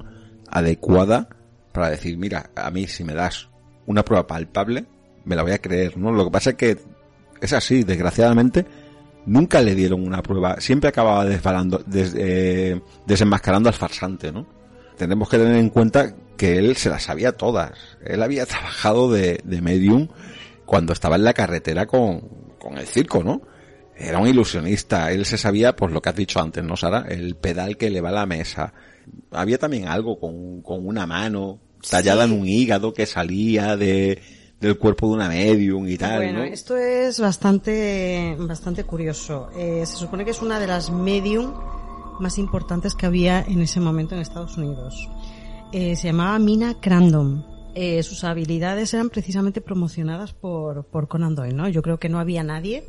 adecuada 0.48 1.28
para 1.72 1.90
decir, 1.90 2.16
mira, 2.18 2.50
a 2.54 2.70
mí 2.70 2.86
si 2.86 3.04
me 3.04 3.14
das 3.14 3.48
una 3.86 4.04
prueba 4.04 4.26
palpable, 4.26 4.84
me 5.24 5.36
la 5.36 5.42
voy 5.42 5.52
a 5.52 5.58
creer, 5.58 5.96
¿no? 5.96 6.12
Lo 6.12 6.24
que 6.26 6.30
pasa 6.30 6.50
es 6.50 6.56
que 6.56 6.78
es 7.40 7.52
así, 7.52 7.82
desgraciadamente, 7.84 8.66
nunca 9.26 9.60
le 9.62 9.74
dieron 9.74 10.06
una 10.06 10.22
prueba, 10.22 10.60
siempre 10.60 10.88
acababa 10.88 11.24
desbalando, 11.24 11.78
des- 11.86 12.14
eh, 12.16 12.80
desenmascarando 13.06 13.68
al 13.68 13.74
farsante, 13.74 14.30
¿no? 14.32 14.46
Tenemos 14.96 15.28
que 15.28 15.38
tener 15.38 15.56
en 15.56 15.70
cuenta 15.70 16.14
que 16.36 16.58
él 16.58 16.76
se 16.76 16.90
las 16.90 17.04
sabía 17.04 17.32
todas. 17.32 17.72
Él 18.04 18.22
había 18.22 18.46
trabajado 18.46 19.10
de, 19.10 19.40
de 19.44 19.60
medium 19.62 20.08
cuando 20.66 20.92
estaba 20.92 21.16
en 21.16 21.24
la 21.24 21.32
carretera 21.34 21.86
con, 21.86 22.20
con 22.58 22.78
el 22.78 22.86
circo, 22.86 23.24
¿no? 23.24 23.42
Era 24.02 24.18
un 24.18 24.26
ilusionista, 24.26 25.12
él 25.12 25.24
se 25.24 25.38
sabía, 25.38 25.76
pues 25.76 25.92
lo 25.92 26.02
que 26.02 26.08
has 26.08 26.16
dicho 26.16 26.40
antes, 26.40 26.64
¿no, 26.64 26.76
Sara? 26.76 27.06
El 27.08 27.36
pedal 27.36 27.76
que 27.76 27.88
le 27.88 28.00
va 28.00 28.08
a 28.08 28.12
la 28.12 28.26
mesa. 28.26 28.72
Había 29.30 29.58
también 29.58 29.86
algo 29.86 30.18
con, 30.18 30.60
con 30.62 30.84
una 30.86 31.06
mano 31.06 31.60
tallada 31.88 32.24
en 32.24 32.32
un 32.32 32.46
hígado 32.46 32.92
que 32.92 33.06
salía 33.06 33.76
de, 33.76 34.20
del 34.60 34.76
cuerpo 34.76 35.06
de 35.06 35.14
una 35.14 35.28
medium 35.28 35.86
y 35.88 35.96
tal, 35.98 36.18
Bueno, 36.18 36.38
¿no? 36.40 36.44
esto 36.44 36.76
es 36.76 37.20
bastante, 37.20 38.36
bastante 38.40 38.82
curioso. 38.84 39.50
Eh, 39.56 39.84
se 39.86 39.96
supone 39.96 40.24
que 40.24 40.32
es 40.32 40.42
una 40.42 40.58
de 40.58 40.66
las 40.66 40.90
medium 40.90 41.54
más 42.18 42.38
importantes 42.38 42.94
que 42.94 43.06
había 43.06 43.40
en 43.42 43.60
ese 43.60 43.78
momento 43.78 44.14
en 44.16 44.20
Estados 44.20 44.56
Unidos. 44.56 45.08
Eh, 45.72 45.94
se 45.96 46.08
llamaba 46.08 46.38
Mina 46.40 46.80
Crandom. 46.80 47.44
Eh, 47.74 48.02
sus 48.02 48.24
habilidades 48.24 48.92
eran 48.94 49.10
precisamente 49.10 49.60
promocionadas 49.60 50.32
por, 50.32 50.84
por 50.86 51.08
Conan 51.08 51.34
Doyle, 51.34 51.54
¿no? 51.54 51.68
Yo 51.68 51.82
creo 51.82 51.98
que 51.98 52.08
no 52.08 52.18
había 52.18 52.42
nadie 52.42 52.84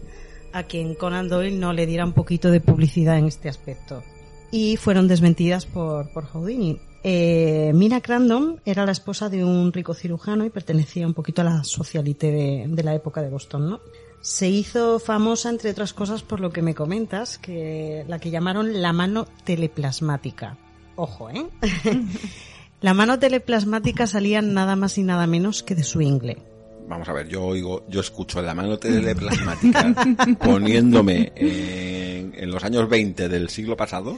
a 0.53 0.63
quien 0.63 0.95
Conan 0.95 1.27
Doyle 1.27 1.59
no 1.59 1.73
le 1.73 1.85
diera 1.85 2.05
un 2.05 2.13
poquito 2.13 2.51
de 2.51 2.61
publicidad 2.61 3.17
en 3.17 3.25
este 3.25 3.49
aspecto. 3.49 4.03
Y 4.51 4.77
fueron 4.77 5.07
desmentidas 5.07 5.65
por, 5.65 6.11
por 6.11 6.25
Houdini. 6.25 6.79
Eh, 7.03 7.71
Mina 7.73 7.99
Crandom 7.99 8.57
era 8.63 8.85
la 8.85 8.93
esposa 8.93 9.27
de 9.27 9.43
un 9.43 9.73
rico 9.73 9.93
cirujano 9.93 10.45
y 10.45 10.49
pertenecía 10.49 11.05
un 11.05 11.13
poquito 11.13 11.41
a 11.41 11.45
la 11.45 11.63
socialité 11.63 12.31
de, 12.31 12.65
de 12.67 12.83
la 12.83 12.95
época 12.95 13.21
de 13.21 13.29
Boston, 13.29 13.69
¿no? 13.69 13.79
Se 14.21 14.47
hizo 14.47 14.99
famosa, 14.99 15.49
entre 15.49 15.71
otras 15.71 15.91
cosas, 15.91 16.23
por 16.23 16.39
lo 16.39 16.51
que 16.51 16.61
me 16.61 16.75
comentas, 16.75 17.37
que 17.37 18.05
la 18.07 18.19
que 18.19 18.29
llamaron 18.29 18.81
la 18.81 18.93
mano 18.93 19.25
teleplasmática. 19.43 20.57
Ojo, 20.95 21.29
¿eh? 21.29 21.45
la 22.81 22.93
mano 22.93 23.19
teleplasmática 23.19 24.07
salía 24.07 24.41
nada 24.41 24.77
más 24.77 24.97
y 24.97 25.03
nada 25.03 25.27
menos 25.27 25.61
que 25.61 25.75
de 25.75 25.83
su 25.83 25.99
ingle. 25.99 26.52
Vamos 26.87 27.07
a 27.07 27.13
ver, 27.13 27.27
yo 27.27 27.43
oigo, 27.43 27.83
yo 27.87 28.01
escucho 28.01 28.41
la 28.41 28.53
mano 28.53 28.77
teleplasmática 28.77 29.93
poniéndome 30.39 31.31
en, 31.35 32.33
en 32.35 32.51
los 32.51 32.63
años 32.63 32.89
20 32.89 33.29
del 33.29 33.49
siglo 33.49 33.77
pasado 33.77 34.17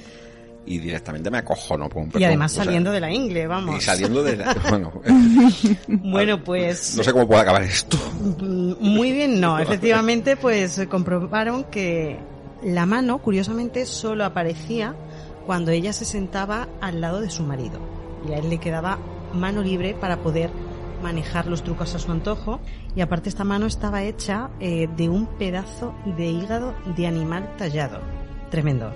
y 0.65 0.79
directamente 0.79 1.29
me 1.29 1.37
acojono. 1.37 1.87
por 1.89 2.03
un 2.03 2.11
Y 2.15 2.23
además 2.23 2.51
o 2.53 2.55
sea, 2.55 2.63
saliendo 2.65 2.91
de 2.91 2.99
la 2.99 3.11
ingle, 3.11 3.47
vamos. 3.47 3.77
Y 3.77 3.81
saliendo 3.81 4.23
de 4.23 4.37
la, 4.37 4.53
bueno, 4.69 4.93
Bueno, 5.87 6.43
pues 6.43 6.95
no 6.97 7.03
sé 7.03 7.11
cómo 7.11 7.27
puede 7.27 7.41
acabar 7.41 7.63
esto. 7.63 7.97
Mm, 8.39 8.73
Muy 8.79 9.11
bien, 9.11 9.39
no. 9.39 9.59
Efectivamente, 9.59 10.35
pues 10.37 10.77
eh, 10.79 10.87
comprobaron 10.87 11.65
que 11.65 12.17
la 12.63 12.85
mano, 12.85 13.19
curiosamente, 13.19 13.85
solo 13.85 14.25
aparecía 14.25 14.95
cuando 15.45 15.71
ella 15.71 15.93
se 15.93 16.05
sentaba 16.05 16.67
al 16.81 17.01
lado 17.01 17.21
de 17.21 17.29
su 17.29 17.43
marido. 17.43 17.79
Y 18.27 18.33
a 18.33 18.37
él 18.37 18.49
le 18.49 18.57
quedaba 18.57 18.97
mano 19.33 19.61
libre 19.61 19.93
para 19.93 20.17
poder 20.17 20.49
manejar 21.01 21.47
los 21.47 21.63
trucos 21.63 21.93
a 21.95 21.99
su 21.99 22.11
antojo. 22.11 22.59
Y 22.95 23.01
aparte 23.01 23.29
esta 23.29 23.43
mano 23.43 23.65
estaba 23.65 24.03
hecha 24.03 24.49
eh, 24.59 24.87
de 24.95 25.09
un 25.09 25.25
pedazo 25.37 25.93
de 26.17 26.25
hígado 26.27 26.73
de 26.95 27.07
animal 27.07 27.49
tallado. 27.57 27.99
Tremendo. 28.51 28.91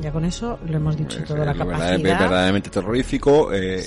Ya 0.00 0.10
con 0.10 0.24
eso 0.24 0.58
lo 0.66 0.76
hemos 0.78 0.96
dicho 0.96 1.22
todo, 1.24 1.36
la 1.44 1.52
Es 1.52 1.58
verdad- 1.58 1.66
capacidad. 1.72 1.94
es 1.96 2.02
verdaderamente 2.02 2.70
terrorífico, 2.70 3.52
eh, 3.52 3.84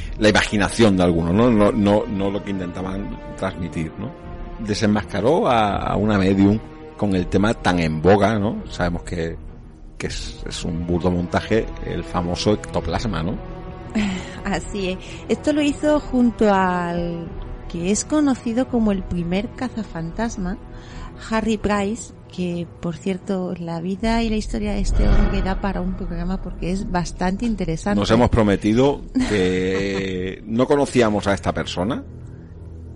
la 0.18 0.28
imaginación 0.30 0.96
de 0.96 1.02
algunos, 1.02 1.34
¿no? 1.34 1.50
No, 1.50 1.70
no, 1.70 2.04
no 2.06 2.30
lo 2.30 2.42
que 2.42 2.50
intentaban 2.52 3.18
transmitir, 3.36 3.92
¿no? 3.98 4.10
Desenmascaró 4.60 5.46
a, 5.48 5.76
a 5.76 5.96
una 5.96 6.16
medium 6.18 6.58
con 6.96 7.14
el 7.14 7.26
tema 7.26 7.52
tan 7.52 7.80
en 7.80 8.00
boga, 8.00 8.38
¿no? 8.38 8.62
Sabemos 8.70 9.02
que, 9.02 9.36
que 9.98 10.06
es, 10.06 10.42
es 10.48 10.64
un 10.64 10.86
burdo 10.86 11.10
montaje, 11.10 11.66
el 11.84 12.02
famoso 12.02 12.54
ectoplasma, 12.54 13.22
¿no? 13.22 13.36
Así 14.44 14.90
es. 14.90 14.98
Esto 15.28 15.52
lo 15.52 15.62
hizo 15.62 16.00
junto 16.00 16.52
al 16.52 17.28
que 17.68 17.90
es 17.90 18.04
conocido 18.04 18.68
como 18.68 18.92
el 18.92 19.02
primer 19.02 19.48
cazafantasma, 19.50 20.58
Harry 21.30 21.56
Price, 21.56 22.12
que 22.30 22.66
por 22.80 22.96
cierto 22.96 23.54
la 23.58 23.80
vida 23.80 24.22
y 24.22 24.28
la 24.28 24.36
historia 24.36 24.72
de 24.72 24.80
este 24.80 25.08
hombre 25.08 25.40
da 25.42 25.60
para 25.60 25.80
un 25.80 25.94
programa 25.96 26.42
porque 26.42 26.70
es 26.70 26.90
bastante 26.90 27.46
interesante. 27.46 27.98
Nos 27.98 28.10
hemos 28.10 28.28
prometido 28.28 29.00
que 29.28 30.42
no 30.46 30.66
conocíamos 30.66 31.26
a 31.26 31.34
esta 31.34 31.54
persona, 31.54 32.04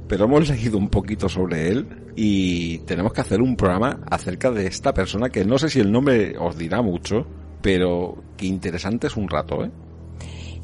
pero 0.08 0.26
hemos 0.26 0.48
leído 0.48 0.76
un 0.76 0.88
poquito 0.88 1.28
sobre 1.28 1.68
él 1.68 2.12
y 2.14 2.78
tenemos 2.80 3.12
que 3.12 3.22
hacer 3.22 3.40
un 3.40 3.56
programa 3.56 4.00
acerca 4.10 4.50
de 4.50 4.66
esta 4.66 4.92
persona 4.92 5.30
que 5.30 5.44
no 5.44 5.58
sé 5.58 5.70
si 5.70 5.80
el 5.80 5.90
nombre 5.90 6.36
os 6.38 6.56
dirá 6.58 6.82
mucho, 6.82 7.26
pero 7.62 8.22
que 8.36 8.46
interesante 8.46 9.06
es 9.06 9.16
un 9.16 9.28
rato, 9.28 9.64
¿eh? 9.64 9.70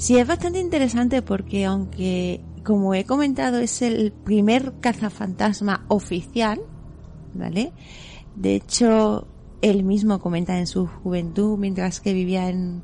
Sí, 0.02 0.18
es 0.18 0.26
bastante 0.26 0.58
interesante 0.58 1.22
porque 1.22 1.64
aunque 1.64 2.40
como 2.64 2.92
he 2.92 3.04
comentado, 3.04 3.60
es 3.60 3.82
el 3.82 4.10
primer 4.10 4.72
cazafantasma 4.80 5.84
oficial, 5.86 6.60
¿vale? 7.34 7.72
De 8.34 8.56
hecho, 8.56 9.28
él 9.60 9.84
mismo 9.84 10.18
comenta 10.18 10.58
en 10.58 10.66
su 10.66 10.88
juventud, 10.88 11.56
mientras 11.56 12.00
que 12.00 12.14
vivía 12.14 12.48
en, 12.48 12.82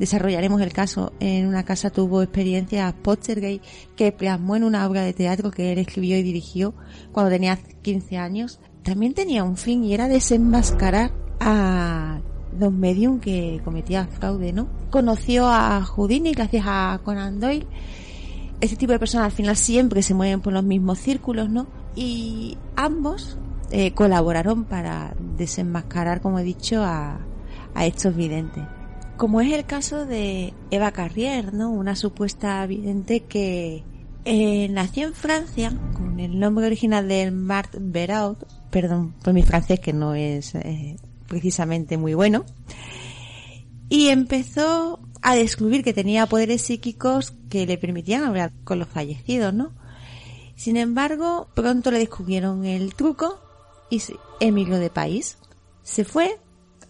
desarrollaremos 0.00 0.60
el 0.60 0.72
caso, 0.72 1.12
en 1.20 1.46
una 1.46 1.64
casa 1.64 1.90
tuvo 1.90 2.20
experiencias 2.20 2.92
Pottergate 2.94 3.60
que 3.94 4.10
plasmó 4.10 4.56
en 4.56 4.64
una 4.64 4.88
obra 4.88 5.02
de 5.02 5.12
teatro 5.12 5.52
que 5.52 5.70
él 5.70 5.78
escribió 5.78 6.18
y 6.18 6.24
dirigió 6.24 6.74
cuando 7.12 7.30
tenía 7.30 7.60
15 7.82 8.16
años. 8.16 8.58
También 8.82 9.14
tenía 9.14 9.44
un 9.44 9.56
fin 9.56 9.84
y 9.84 9.94
era 9.94 10.08
desenmascarar 10.08 11.12
a 11.38 12.22
los 12.58 12.72
medium 12.72 13.20
que 13.20 13.60
cometía 13.64 14.06
fraude, 14.06 14.52
¿no? 14.52 14.68
Conoció 14.90 15.48
a 15.48 15.82
Houdini 15.82 16.32
gracias 16.32 16.64
a 16.66 17.00
Conan 17.04 17.40
Doyle. 17.40 17.66
Este 18.60 18.76
tipo 18.76 18.92
de 18.92 18.98
personas 18.98 19.26
al 19.26 19.32
final 19.32 19.56
siempre 19.56 20.02
se 20.02 20.14
mueven 20.14 20.40
por 20.40 20.52
los 20.52 20.64
mismos 20.64 20.98
círculos, 20.98 21.50
¿no? 21.50 21.66
Y 21.94 22.56
ambos 22.74 23.38
eh, 23.70 23.92
colaboraron 23.92 24.64
para 24.64 25.14
desenmascarar, 25.36 26.20
como 26.20 26.38
he 26.38 26.44
dicho, 26.44 26.82
a, 26.82 27.20
a 27.74 27.86
estos 27.86 28.16
videntes. 28.16 28.64
Como 29.16 29.40
es 29.40 29.52
el 29.52 29.64
caso 29.64 30.06
de 30.06 30.52
Eva 30.70 30.92
Carrier, 30.92 31.54
¿no? 31.54 31.70
Una 31.70 31.96
supuesta 31.96 32.66
vidente 32.66 33.20
que 33.20 33.84
eh, 34.28 34.68
nació 34.70 35.06
en 35.06 35.14
Francia 35.14 35.72
con 35.94 36.18
el 36.18 36.38
nombre 36.38 36.66
original 36.66 37.06
de 37.06 37.30
Marthe 37.30 37.78
Beraud, 37.80 38.38
perdón 38.70 39.14
por 39.22 39.32
mi 39.32 39.42
francés 39.42 39.78
que 39.78 39.92
no 39.92 40.14
es 40.14 40.54
eh, 40.56 40.96
precisamente 41.26 41.96
muy 41.96 42.14
bueno, 42.14 42.44
y 43.88 44.08
empezó 44.08 45.00
a 45.22 45.34
descubrir 45.34 45.82
que 45.84 45.92
tenía 45.92 46.26
poderes 46.26 46.62
psíquicos 46.62 47.34
que 47.48 47.66
le 47.66 47.78
permitían 47.78 48.24
hablar 48.24 48.52
con 48.64 48.78
los 48.78 48.88
fallecidos, 48.88 49.54
¿no? 49.54 49.72
Sin 50.56 50.76
embargo, 50.76 51.48
pronto 51.54 51.90
le 51.90 51.98
descubrieron 51.98 52.64
el 52.64 52.94
truco 52.94 53.40
y 53.90 54.02
emigró 54.40 54.78
de 54.78 54.90
país. 54.90 55.38
Se 55.82 56.04
fue 56.04 56.38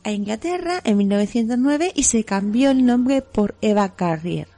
a 0.04 0.12
Inglaterra 0.12 0.80
en 0.84 0.96
1909 0.98 1.92
y 1.94 2.04
se 2.04 2.24
cambió 2.24 2.70
el 2.70 2.86
nombre 2.86 3.22
por 3.22 3.56
Eva 3.60 3.94
Carrier. 3.96 4.48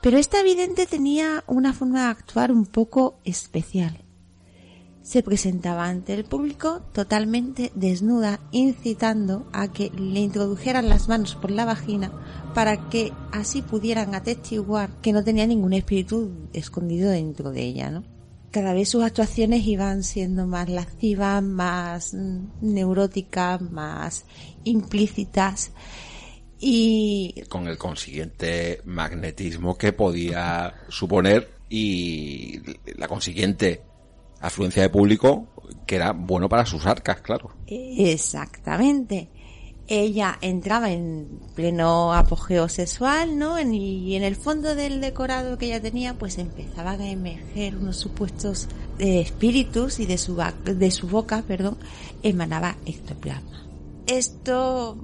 Pero 0.00 0.16
esta 0.16 0.42
vidente 0.42 0.86
tenía 0.86 1.44
una 1.46 1.74
forma 1.74 2.04
de 2.04 2.10
actuar 2.10 2.50
un 2.50 2.64
poco 2.64 3.18
especial. 3.24 4.02
Se 5.10 5.24
presentaba 5.24 5.88
ante 5.88 6.14
el 6.14 6.22
público 6.22 6.82
totalmente 6.92 7.72
desnuda, 7.74 8.38
incitando 8.52 9.44
a 9.52 9.66
que 9.66 9.90
le 9.90 10.20
introdujeran 10.20 10.88
las 10.88 11.08
manos 11.08 11.34
por 11.34 11.50
la 11.50 11.64
vagina 11.64 12.12
para 12.54 12.88
que 12.88 13.12
así 13.32 13.60
pudieran 13.60 14.14
atestiguar 14.14 14.88
que 15.02 15.12
no 15.12 15.24
tenía 15.24 15.48
ningún 15.48 15.72
espíritu 15.72 16.30
escondido 16.52 17.10
dentro 17.10 17.50
de 17.50 17.60
ella, 17.60 17.90
¿no? 17.90 18.04
cada 18.52 18.72
vez 18.72 18.90
sus 18.90 19.02
actuaciones 19.02 19.66
iban 19.66 20.04
siendo 20.04 20.46
más 20.46 20.68
lascivas, 20.68 21.42
más 21.42 22.14
mm, 22.14 22.44
neuróticas, 22.60 23.62
más 23.62 24.24
implícitas 24.62 25.72
y 26.60 27.42
con 27.48 27.66
el 27.66 27.78
consiguiente 27.78 28.80
magnetismo 28.84 29.76
que 29.76 29.92
podía 29.92 30.72
suponer 30.88 31.50
y 31.68 32.60
la 32.96 33.08
consiguiente 33.08 33.89
afluencia 34.40 34.82
de 34.82 34.88
público 34.88 35.46
que 35.86 35.96
era 35.96 36.12
bueno 36.12 36.48
para 36.48 36.66
sus 36.66 36.86
arcas, 36.86 37.20
claro. 37.20 37.50
exactamente. 37.66 39.28
Ella 39.88 40.38
entraba 40.40 40.92
en 40.92 41.40
pleno 41.56 42.14
apogeo 42.14 42.68
sexual, 42.68 43.36
¿no? 43.36 43.58
Y 43.58 44.14
en 44.14 44.22
el 44.22 44.36
fondo 44.36 44.76
del 44.76 45.00
decorado 45.00 45.58
que 45.58 45.66
ella 45.66 45.82
tenía, 45.82 46.14
pues 46.14 46.38
empezaban 46.38 47.00
a 47.00 47.10
emerger 47.10 47.76
unos 47.76 47.96
supuestos 47.96 48.68
eh, 49.00 49.20
espíritus 49.20 49.98
y 49.98 50.06
de 50.06 50.16
su, 50.16 50.40
de 50.64 50.90
su 50.92 51.08
boca, 51.08 51.42
perdón, 51.42 51.76
emanaba 52.22 52.76
ectoplasma. 52.86 53.66
Esto, 54.06 54.96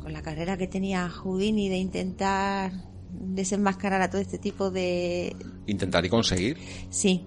con 0.00 0.12
la 0.14 0.22
carrera 0.22 0.56
que 0.56 0.68
tenía 0.68 1.10
Houdini 1.10 1.68
de 1.68 1.76
intentar 1.76 2.72
desenmascarar 3.12 4.02
a 4.02 4.10
todo 4.10 4.20
este 4.20 4.38
tipo 4.38 4.70
de, 4.70 5.34
Intentar 5.66 6.04
y 6.04 6.08
conseguir. 6.08 6.58
Sí, 6.90 7.24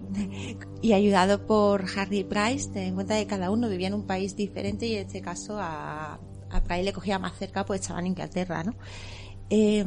y 0.82 0.92
ayudado 0.92 1.46
por 1.46 1.84
Harry 1.96 2.24
Price, 2.24 2.70
ten 2.70 2.88
en 2.88 2.94
cuenta 2.94 3.16
que 3.16 3.26
cada 3.26 3.50
uno 3.50 3.68
vivía 3.68 3.88
en 3.88 3.94
un 3.94 4.06
país 4.06 4.36
diferente 4.36 4.86
y 4.86 4.96
en 4.96 5.06
este 5.06 5.22
caso 5.22 5.58
a, 5.58 6.20
a 6.50 6.60
Price 6.62 6.82
le 6.82 6.92
cogía 6.92 7.18
más 7.18 7.38
cerca, 7.38 7.64
pues 7.64 7.80
estaba 7.80 8.00
en 8.00 8.08
Inglaterra, 8.08 8.62
¿no? 8.64 8.74
Eh, 9.50 9.84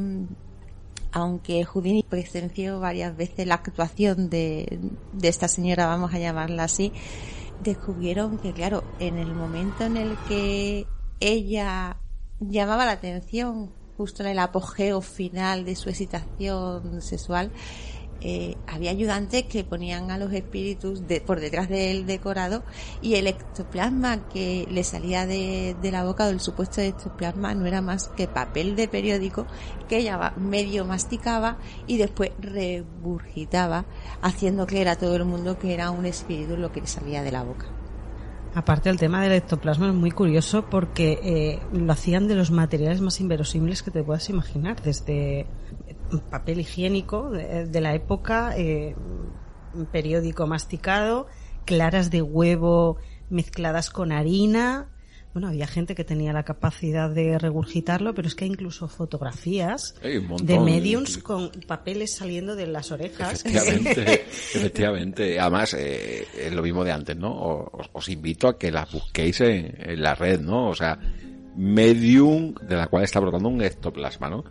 aunque 1.12 1.64
Houdini 1.64 2.02
presenció 2.02 2.80
varias 2.80 3.16
veces 3.16 3.46
la 3.46 3.54
actuación 3.54 4.28
de, 4.28 4.80
de 5.12 5.28
esta 5.28 5.48
señora, 5.48 5.86
vamos 5.86 6.12
a 6.12 6.18
llamarla 6.18 6.64
así, 6.64 6.92
descubrieron 7.62 8.38
que, 8.38 8.52
claro, 8.52 8.84
en 8.98 9.18
el 9.18 9.34
momento 9.34 9.84
en 9.84 9.96
el 9.96 10.16
que 10.28 10.86
ella 11.20 11.96
llamaba 12.40 12.84
la 12.84 12.92
atención, 12.92 13.72
justo 13.98 14.22
en 14.22 14.30
el 14.30 14.38
apogeo 14.38 15.02
final 15.02 15.64
de 15.66 15.76
su 15.76 15.90
excitación 15.90 17.02
sexual, 17.02 17.52
eh, 18.20 18.56
había 18.66 18.90
ayudantes 18.90 19.44
que 19.44 19.62
ponían 19.64 20.10
a 20.10 20.18
los 20.18 20.32
espíritus 20.32 21.06
de- 21.06 21.20
por 21.20 21.38
detrás 21.40 21.68
del 21.68 22.04
decorado 22.06 22.64
y 23.00 23.14
el 23.14 23.28
ectoplasma 23.28 24.26
que 24.28 24.66
le 24.70 24.82
salía 24.82 25.24
de, 25.26 25.76
de 25.78 25.90
la 25.92 26.04
boca 26.04 26.26
del 26.26 26.40
supuesto 26.40 26.80
ectoplasma 26.80 27.54
no 27.54 27.66
era 27.66 27.80
más 27.80 28.08
que 28.08 28.26
papel 28.26 28.74
de 28.76 28.88
periódico 28.88 29.46
que 29.86 29.98
ella 29.98 30.32
medio 30.36 30.84
masticaba 30.84 31.58
y 31.86 31.98
después 31.98 32.32
regurgitaba 32.38 33.86
haciendo 34.20 34.66
creer 34.66 34.88
a 34.88 34.96
todo 34.96 35.14
el 35.16 35.24
mundo 35.24 35.58
que 35.58 35.74
era 35.74 35.90
un 35.92 36.04
espíritu 36.06 36.56
lo 36.56 36.72
que 36.72 36.80
le 36.80 36.86
salía 36.88 37.22
de 37.22 37.32
la 37.32 37.44
boca. 37.44 37.77
Aparte, 38.54 38.90
el 38.90 38.98
tema 38.98 39.22
del 39.22 39.32
ectoplasma 39.32 39.88
es 39.88 39.94
muy 39.94 40.10
curioso 40.10 40.64
porque 40.68 41.18
eh, 41.22 41.60
lo 41.72 41.92
hacían 41.92 42.28
de 42.28 42.34
los 42.34 42.50
materiales 42.50 43.00
más 43.00 43.20
inverosímiles 43.20 43.82
que 43.82 43.90
te 43.90 44.02
puedas 44.02 44.28
imaginar, 44.30 44.80
desde 44.82 45.46
papel 46.30 46.60
higiénico 46.60 47.30
de, 47.30 47.66
de 47.66 47.80
la 47.80 47.94
época, 47.94 48.54
eh, 48.56 48.96
periódico 49.92 50.46
masticado, 50.46 51.26
claras 51.64 52.10
de 52.10 52.22
huevo 52.22 52.96
mezcladas 53.30 53.90
con 53.90 54.12
harina. 54.12 54.88
Bueno, 55.34 55.48
había 55.48 55.66
gente 55.66 55.94
que 55.94 56.04
tenía 56.04 56.32
la 56.32 56.42
capacidad 56.42 57.10
de 57.10 57.38
regurgitarlo, 57.38 58.14
pero 58.14 58.28
es 58.28 58.34
que 58.34 58.44
hay 58.44 58.50
incluso 58.50 58.88
fotografías 58.88 59.94
montón 60.26 60.46
de 60.46 60.58
mediums 60.58 61.18
con 61.18 61.50
papeles 61.66 62.14
saliendo 62.14 62.56
de 62.56 62.66
las 62.66 62.90
orejas. 62.90 63.44
Efectivamente, 63.44 64.24
efectivamente. 64.54 65.38
Además, 65.38 65.74
eh, 65.74 66.26
es 66.36 66.52
lo 66.52 66.62
mismo 66.62 66.82
de 66.82 66.92
antes, 66.92 67.16
¿no? 67.16 67.70
Os 67.92 68.08
invito 68.08 68.48
a 68.48 68.58
que 68.58 68.70
las 68.70 68.90
busquéis 68.90 69.40
en, 69.42 69.76
en 69.78 70.02
la 70.02 70.14
red, 70.14 70.40
¿no? 70.40 70.70
O 70.70 70.74
sea, 70.74 70.98
medium 71.56 72.54
de 72.54 72.76
la 72.76 72.86
cual 72.86 73.04
está 73.04 73.20
brotando 73.20 73.48
un 73.48 73.60
ectoplasma, 73.62 74.30
¿no? 74.30 74.44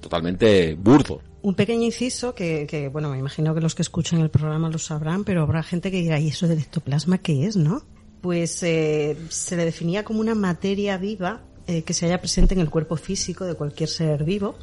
Totalmente 0.00 0.74
burdo. 0.74 1.20
Un 1.42 1.54
pequeño 1.54 1.82
inciso 1.82 2.34
que, 2.34 2.66
que, 2.68 2.88
bueno, 2.88 3.08
me 3.10 3.18
imagino 3.18 3.54
que 3.54 3.60
los 3.60 3.74
que 3.74 3.82
escuchan 3.82 4.20
el 4.20 4.30
programa 4.30 4.68
lo 4.68 4.78
sabrán, 4.78 5.24
pero 5.24 5.42
habrá 5.42 5.62
gente 5.62 5.90
que 5.90 6.00
dirá, 6.00 6.20
¿y 6.20 6.28
eso 6.28 6.46
del 6.46 6.58
ectoplasma 6.58 7.18
qué 7.18 7.46
es, 7.46 7.56
no? 7.56 7.82
Pues 8.22 8.62
eh, 8.62 9.16
se 9.28 9.56
le 9.56 9.64
definía 9.66 10.04
como 10.04 10.20
una 10.20 10.34
materia 10.34 10.96
viva 10.96 11.42
eh, 11.66 11.82
que 11.82 11.92
se 11.92 12.06
halla 12.06 12.20
presente 12.20 12.54
en 12.54 12.60
el 12.60 12.70
cuerpo 12.70 12.96
físico 12.96 13.44
de 13.44 13.54
cualquier 13.54 13.88
ser 13.88 14.24
vivo, 14.24 14.54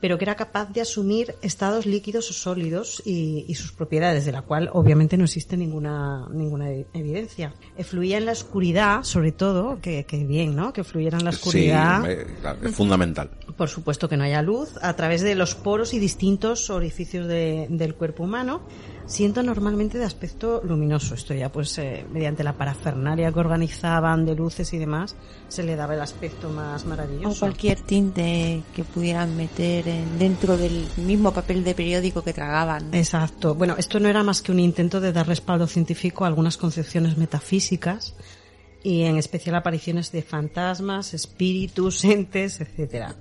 pero 0.00 0.16
que 0.16 0.24
era 0.24 0.36
capaz 0.36 0.72
de 0.72 0.80
asumir 0.80 1.34
estados 1.42 1.84
líquidos 1.84 2.30
o 2.30 2.32
sólidos 2.32 3.02
y, 3.04 3.44
y 3.48 3.54
sus 3.56 3.72
propiedades, 3.72 4.24
de 4.24 4.30
la 4.30 4.42
cual 4.42 4.70
obviamente 4.72 5.16
no 5.16 5.24
existe 5.24 5.56
ninguna, 5.56 6.28
ninguna 6.32 6.70
e- 6.70 6.86
evidencia. 6.94 7.52
Eh, 7.76 7.82
fluía 7.82 8.16
en 8.18 8.24
la 8.26 8.30
oscuridad, 8.32 9.02
sobre 9.02 9.32
todo, 9.32 9.80
que, 9.80 10.04
que 10.04 10.24
bien, 10.24 10.54
¿no? 10.54 10.72
Que 10.72 10.84
fluyera 10.84 11.18
en 11.18 11.24
la 11.24 11.30
oscuridad. 11.30 12.04
Sí, 12.04 12.66
es 12.68 12.74
fundamental. 12.76 13.30
Por 13.56 13.68
supuesto 13.68 14.08
que 14.08 14.16
no 14.16 14.22
haya 14.22 14.40
luz, 14.42 14.70
a 14.82 14.94
través 14.94 15.22
de 15.22 15.34
los 15.34 15.56
poros 15.56 15.92
y 15.92 15.98
distintos 15.98 16.70
orificios 16.70 17.26
de- 17.26 17.66
del 17.68 17.96
cuerpo 17.96 18.22
humano, 18.22 18.62
siendo 19.08 19.42
normalmente 19.42 19.98
de 19.98 20.04
aspecto 20.04 20.60
luminoso. 20.62 21.14
Esto 21.14 21.34
ya 21.34 21.50
pues 21.50 21.76
eh, 21.78 22.06
mediante 22.12 22.44
la 22.44 22.52
parafernalia 22.52 23.32
que 23.32 23.40
organizaban 23.40 24.24
de 24.26 24.34
luces 24.36 24.72
y 24.74 24.78
demás, 24.78 25.16
se 25.48 25.62
le 25.64 25.74
daba 25.76 25.94
el 25.94 26.00
aspecto 26.02 26.50
más 26.50 26.84
O 26.84 26.88
maravilloso. 26.88 27.40
cualquier 27.40 27.80
tinte 27.80 28.62
que 28.74 28.84
pudieran 28.84 29.34
meter 29.36 29.88
en- 29.88 30.18
dentro 30.18 30.56
del 30.56 30.86
mismo 30.98 31.32
papel 31.32 31.64
de 31.64 31.74
periódico 31.74 32.22
que 32.22 32.32
tragaban. 32.34 32.94
Exacto. 32.94 33.54
Bueno, 33.54 33.74
esto 33.78 33.98
no 33.98 34.08
era 34.08 34.22
más 34.22 34.42
que 34.42 34.52
un 34.52 34.60
intento 34.60 35.00
de 35.00 35.12
dar 35.12 35.26
respaldo 35.26 35.66
científico 35.66 36.24
a 36.24 36.28
algunas 36.28 36.56
concepciones 36.58 37.16
metafísicas 37.16 38.14
y 38.84 39.02
en 39.02 39.16
especial 39.16 39.56
apariciones 39.56 40.12
de 40.12 40.22
fantasmas, 40.22 41.14
espíritus, 41.14 42.04
entes, 42.04 42.60
etcétera. 42.60 43.16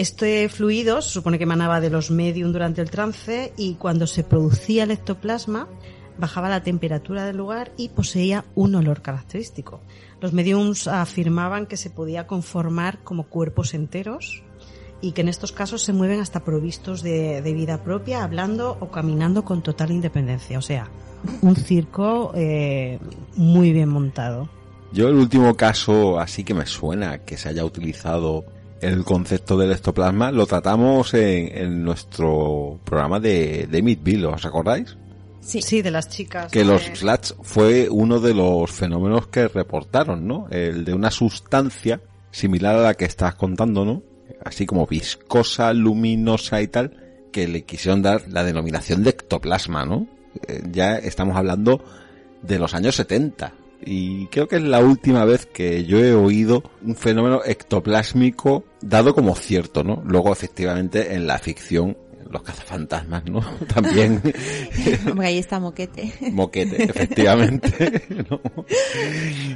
Este 0.00 0.48
fluido 0.48 1.02
se 1.02 1.10
supone 1.10 1.36
que 1.36 1.44
emanaba 1.44 1.78
de 1.78 1.90
los 1.90 2.10
medium 2.10 2.52
durante 2.52 2.80
el 2.80 2.88
trance 2.88 3.52
y 3.58 3.74
cuando 3.74 4.06
se 4.06 4.24
producía 4.24 4.84
el 4.84 4.92
ectoplasma 4.92 5.68
bajaba 6.16 6.48
la 6.48 6.62
temperatura 6.62 7.26
del 7.26 7.36
lugar 7.36 7.72
y 7.76 7.90
poseía 7.90 8.46
un 8.54 8.74
olor 8.76 9.02
característico. 9.02 9.82
Los 10.22 10.32
mediums 10.32 10.88
afirmaban 10.88 11.66
que 11.66 11.76
se 11.76 11.90
podía 11.90 12.26
conformar 12.26 13.00
como 13.04 13.24
cuerpos 13.24 13.74
enteros 13.74 14.42
y 15.02 15.12
que 15.12 15.20
en 15.20 15.28
estos 15.28 15.52
casos 15.52 15.82
se 15.82 15.92
mueven 15.92 16.20
hasta 16.20 16.44
provistos 16.44 17.02
de, 17.02 17.42
vida 17.54 17.84
propia, 17.84 18.24
hablando 18.24 18.78
o 18.80 18.90
caminando 18.90 19.44
con 19.44 19.62
total 19.62 19.90
independencia. 19.90 20.56
O 20.56 20.62
sea, 20.62 20.88
un 21.42 21.56
circo 21.56 22.32
eh, 22.34 22.98
muy 23.36 23.74
bien 23.74 23.90
montado. 23.90 24.48
Yo 24.94 25.08
el 25.08 25.16
último 25.16 25.58
caso 25.58 26.18
así 26.18 26.42
que 26.42 26.54
me 26.54 26.64
suena 26.64 27.18
que 27.18 27.36
se 27.36 27.50
haya 27.50 27.66
utilizado 27.66 28.46
el 28.80 29.04
concepto 29.04 29.56
del 29.56 29.72
ectoplasma 29.72 30.32
lo 30.32 30.46
tratamos 30.46 31.14
en, 31.14 31.56
en 31.56 31.84
nuestro 31.84 32.78
programa 32.84 33.20
de, 33.20 33.66
de 33.70 33.82
Meatville, 33.82 34.26
¿os 34.26 34.44
acordáis? 34.44 34.96
Sí. 35.40 35.62
sí, 35.62 35.82
de 35.82 35.90
las 35.90 36.08
chicas. 36.08 36.52
Que 36.52 36.64
los 36.64 36.82
slats 36.82 37.34
fue 37.42 37.88
uno 37.90 38.20
de 38.20 38.34
los 38.34 38.70
fenómenos 38.70 39.28
que 39.28 39.48
reportaron, 39.48 40.26
¿no? 40.26 40.46
El 40.50 40.84
de 40.84 40.94
una 40.94 41.10
sustancia 41.10 42.00
similar 42.30 42.76
a 42.76 42.82
la 42.82 42.94
que 42.94 43.06
estás 43.06 43.34
contando, 43.34 43.84
¿no? 43.84 44.02
Así 44.44 44.66
como 44.66 44.86
viscosa, 44.86 45.72
luminosa 45.72 46.60
y 46.62 46.68
tal, 46.68 47.26
que 47.32 47.48
le 47.48 47.62
quisieron 47.64 48.02
dar 48.02 48.22
la 48.28 48.44
denominación 48.44 49.02
de 49.02 49.10
ectoplasma, 49.10 49.84
¿no? 49.86 50.06
Eh, 50.46 50.62
ya 50.70 50.96
estamos 50.96 51.36
hablando 51.36 51.82
de 52.42 52.58
los 52.58 52.74
años 52.74 52.94
70. 52.96 53.52
Y 53.82 54.26
creo 54.26 54.46
que 54.48 54.56
es 54.56 54.62
la 54.62 54.80
última 54.80 55.24
vez 55.24 55.46
que 55.46 55.84
yo 55.84 55.98
he 55.98 56.14
oído 56.14 56.62
un 56.82 56.96
fenómeno 56.96 57.40
ectoplásmico 57.44 58.64
dado 58.80 59.14
como 59.14 59.34
cierto, 59.34 59.82
¿no? 59.82 60.02
Luego, 60.04 60.32
efectivamente, 60.32 61.14
en 61.14 61.26
la 61.26 61.38
ficción, 61.38 61.96
los 62.30 62.42
cazafantasmas, 62.42 63.24
¿no? 63.24 63.40
También. 63.74 64.22
Hombre, 65.10 65.26
ahí 65.26 65.38
está 65.38 65.58
Moquete. 65.58 66.12
Moquete, 66.32 66.84
efectivamente. 66.84 68.02
¿no? 68.30 68.40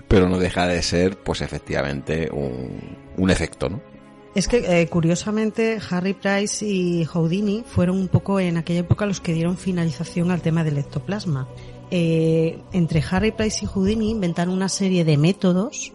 Pero 0.09 0.28
no 0.28 0.38
deja 0.38 0.66
de 0.66 0.82
ser, 0.82 1.18
pues 1.18 1.40
efectivamente, 1.40 2.28
un, 2.32 2.96
un 3.16 3.30
efecto, 3.30 3.68
¿no? 3.68 3.94
Es 4.34 4.48
que, 4.48 4.80
eh, 4.80 4.88
curiosamente, 4.88 5.78
Harry 5.90 6.12
Price 6.12 6.66
y 6.66 7.05
Houdini 7.05 7.62
fueron 7.64 7.98
un 7.98 8.09
poco 8.09 8.40
en 8.40 8.56
aquella 8.56 8.80
época 8.80 9.06
los 9.06 9.20
que 9.20 9.32
dieron 9.32 9.56
finalización 9.56 10.32
al 10.32 10.42
tema 10.42 10.64
del 10.64 10.78
ectoplasma. 10.78 11.48
Eh, 11.96 12.58
entre 12.72 13.04
Harry 13.08 13.30
Price 13.30 13.64
y 13.64 13.68
Houdini 13.68 14.10
inventaron 14.10 14.52
una 14.52 14.68
serie 14.68 15.04
de 15.04 15.16
métodos 15.16 15.92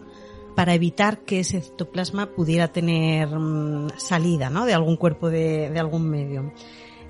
para 0.56 0.72
evitar 0.72 1.18
que 1.26 1.40
ese 1.40 1.58
ectoplasma 1.58 2.30
pudiera 2.30 2.68
tener 2.68 3.28
mm, 3.28 3.98
salida 3.98 4.48
¿no? 4.48 4.64
de 4.64 4.72
algún 4.72 4.96
cuerpo 4.96 5.28
de, 5.28 5.68
de 5.68 5.78
algún 5.78 6.08
medium. 6.08 6.52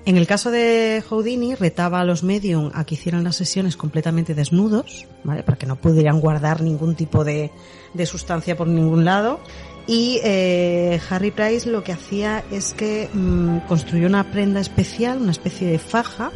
En 0.03 0.17
el 0.17 0.27
caso 0.27 0.51
de 0.51 1.01
Houdini, 1.07 1.55
retaba 1.55 2.01
a 2.01 2.03
los 2.03 2.21
medium 2.21 2.69
a 2.73 2.83
que 2.83 2.95
hicieran 2.95 3.23
las 3.23 3.37
sesiones 3.37 3.77
completamente 3.77 4.35
desnudos, 4.35 5.07
¿vale? 5.23 5.43
para 5.43 5.57
que 5.57 5.67
no 5.67 5.77
pudieran 5.77 6.19
guardar 6.19 6.61
ningún 6.61 6.95
tipo 6.95 7.23
de, 7.23 7.49
de 7.93 8.05
sustancia 8.05 8.57
por 8.57 8.67
ningún 8.67 9.05
lado. 9.05 9.39
Y 9.87 10.19
eh, 10.21 10.99
Harry 11.09 11.31
Price 11.31 11.69
lo 11.69 11.81
que 11.81 11.93
hacía 11.93 12.43
es 12.51 12.73
que 12.73 13.09
mmm, 13.13 13.59
construyó 13.69 14.07
una 14.07 14.31
prenda 14.31 14.59
especial, 14.59 15.21
una 15.21 15.31
especie 15.31 15.65
de 15.69 15.79
faja, 15.79 16.33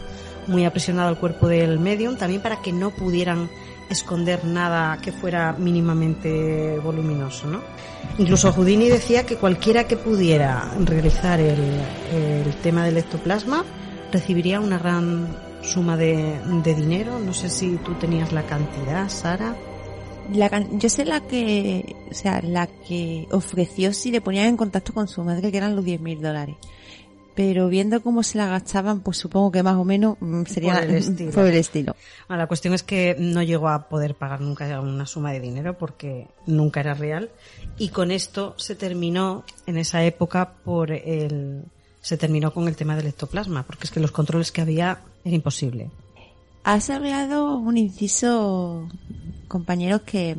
muy 0.48 0.66
apresionada 0.66 1.10
al 1.10 1.18
cuerpo 1.18 1.48
del 1.48 1.80
medium, 1.80 2.18
también 2.18 2.42
para 2.42 2.62
que 2.62 2.72
no 2.72 2.92
pudieran 2.92 3.50
esconder 3.90 4.46
nada 4.46 4.98
que 5.02 5.12
fuera 5.12 5.54
mínimamente 5.54 6.80
voluminoso, 6.80 7.48
¿no? 7.48 7.62
Incluso 8.18 8.52
Houdini 8.52 8.88
decía 8.88 9.26
que 9.26 9.36
cualquiera 9.36 9.86
que 9.86 9.98
pudiera 9.98 10.72
realizar 10.80 11.40
el, 11.40 11.82
el 12.12 12.56
tema 12.62 12.86
del 12.86 12.98
ectoplasma 12.98 13.64
recibiría 14.12 14.60
una 14.60 14.78
gran 14.78 15.28
suma 15.62 15.98
de, 15.98 16.40
de 16.64 16.76
dinero. 16.76 17.20
No 17.20 17.34
sé 17.34 17.50
si 17.50 17.76
tú 17.78 17.94
tenías 17.96 18.32
la 18.32 18.44
cantidad, 18.44 19.10
Sara. 19.10 19.56
La, 20.32 20.50
yo 20.72 20.90
sé 20.90 21.06
la 21.06 21.22
que, 21.22 21.96
o 22.10 22.14
sea, 22.14 22.42
la 22.42 22.68
que 22.68 23.28
ofreció 23.32 23.94
si 23.94 24.12
le 24.12 24.22
ponían 24.22 24.48
en 24.48 24.58
contacto 24.58 24.94
con 24.94 25.08
su 25.08 25.24
madre, 25.24 25.52
que 25.52 25.58
eran 25.58 25.76
los 25.76 25.86
10 25.86 26.02
mil 26.02 26.22
dólares. 26.22 26.56
Pero 27.36 27.68
viendo 27.68 28.02
cómo 28.02 28.24
se 28.24 28.38
la 28.38 28.48
gastaban, 28.48 29.02
pues 29.02 29.18
supongo 29.18 29.52
que 29.52 29.62
más 29.62 29.76
o 29.76 29.84
menos 29.84 30.18
sería 30.48 30.74
por 30.80 30.84
el 30.84 30.95
estilo. 30.95 31.32
Por 31.32 31.45
el 31.45 31.56
estilo. 31.56 31.95
Bueno, 32.28 32.44
la 32.44 32.48
cuestión 32.48 32.74
es 32.74 32.84
que 32.84 33.16
no 33.20 33.44
llegó 33.44 33.68
a 33.68 33.90
poder 33.90 34.16
pagar 34.16 34.41
nunca 34.41 34.80
una 34.80 35.06
suma 35.06 35.34
de 35.34 35.41
dinero 35.41 35.78
porque 35.78 36.28
nunca 36.48 36.80
era 36.80 36.94
real. 36.94 37.30
Y 37.78 37.90
con 37.90 38.12
esto 38.12 38.56
se 38.57 38.76
terminó 38.76 39.44
en 39.68 39.78
esa 39.78 40.03
época 40.03 40.53
por 40.64 40.91
el, 40.91 41.64
se 42.02 42.18
terminó 42.18 42.53
con 42.53 42.68
el 42.68 42.76
tema 42.76 42.95
del 42.95 43.07
ectoplasma, 43.07 43.64
porque 43.64 43.86
es 43.86 43.91
que 43.91 43.99
los 43.99 44.12
controles 44.12 44.52
que 44.52 44.62
había 44.62 44.99
era 45.24 45.36
imposible. 45.36 45.90
Has 46.64 46.90
hablado 46.90 47.57
un 47.57 47.78
inciso, 47.78 48.88
compañeros, 49.48 50.02
que 50.02 50.38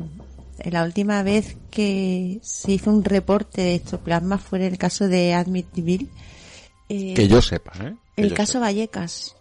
la 0.63 0.83
última 0.83 1.23
vez 1.23 1.57
que 1.69 2.39
se 2.41 2.71
hizo 2.71 2.89
un 2.89 3.03
reporte 3.03 3.61
de 3.61 3.75
ectoplasma 3.75 4.37
fue 4.37 4.59
en 4.59 4.65
el 4.65 4.77
caso 4.77 5.07
de 5.07 5.33
Admitville. 5.33 6.09
Eh, 6.89 7.13
que 7.13 7.27
yo 7.27 7.41
sepa, 7.41 7.73
¿eh? 7.81 7.95
Que 8.15 8.21
el 8.23 8.33
caso 8.33 8.53
sepa. 8.53 8.65
Vallecas. 8.65 9.35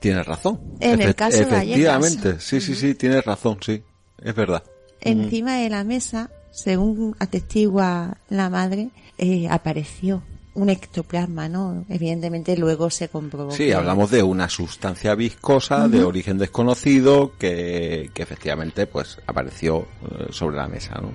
Tienes 0.00 0.26
razón. 0.26 0.60
En 0.80 1.00
el 1.00 1.14
caso 1.14 1.38
Efectivamente, 1.42 2.28
Vallecas. 2.28 2.44
sí, 2.44 2.60
sí, 2.60 2.74
sí, 2.74 2.94
tienes 2.94 3.24
razón, 3.24 3.58
sí. 3.60 3.82
Es 4.22 4.34
verdad. 4.34 4.62
Encima 5.00 5.56
de 5.58 5.68
la 5.70 5.84
mesa, 5.84 6.30
según 6.52 7.14
atestigua 7.18 8.16
la 8.28 8.50
madre, 8.50 8.88
eh, 9.18 9.46
apareció 9.48 10.22
un 10.54 10.70
ectoplasma, 10.70 11.48
¿no? 11.50 11.84
Evidentemente 11.90 12.56
luego 12.56 12.88
se 12.88 13.08
comprobó. 13.08 13.50
Sí, 13.50 13.66
que- 13.66 13.74
hablamos 13.74 14.10
de 14.10 14.22
una 14.22 14.48
sustancia 14.48 15.14
viscosa 15.14 15.86
de 15.88 16.02
origen 16.02 16.38
desconocido 16.38 17.32
que, 17.38 18.10
que 18.14 18.22
efectivamente 18.22 18.86
pues 18.86 19.18
apareció 19.26 19.86
eh, 20.02 20.26
sobre 20.30 20.56
la 20.56 20.66
mesa, 20.66 20.94
¿no? 21.02 21.10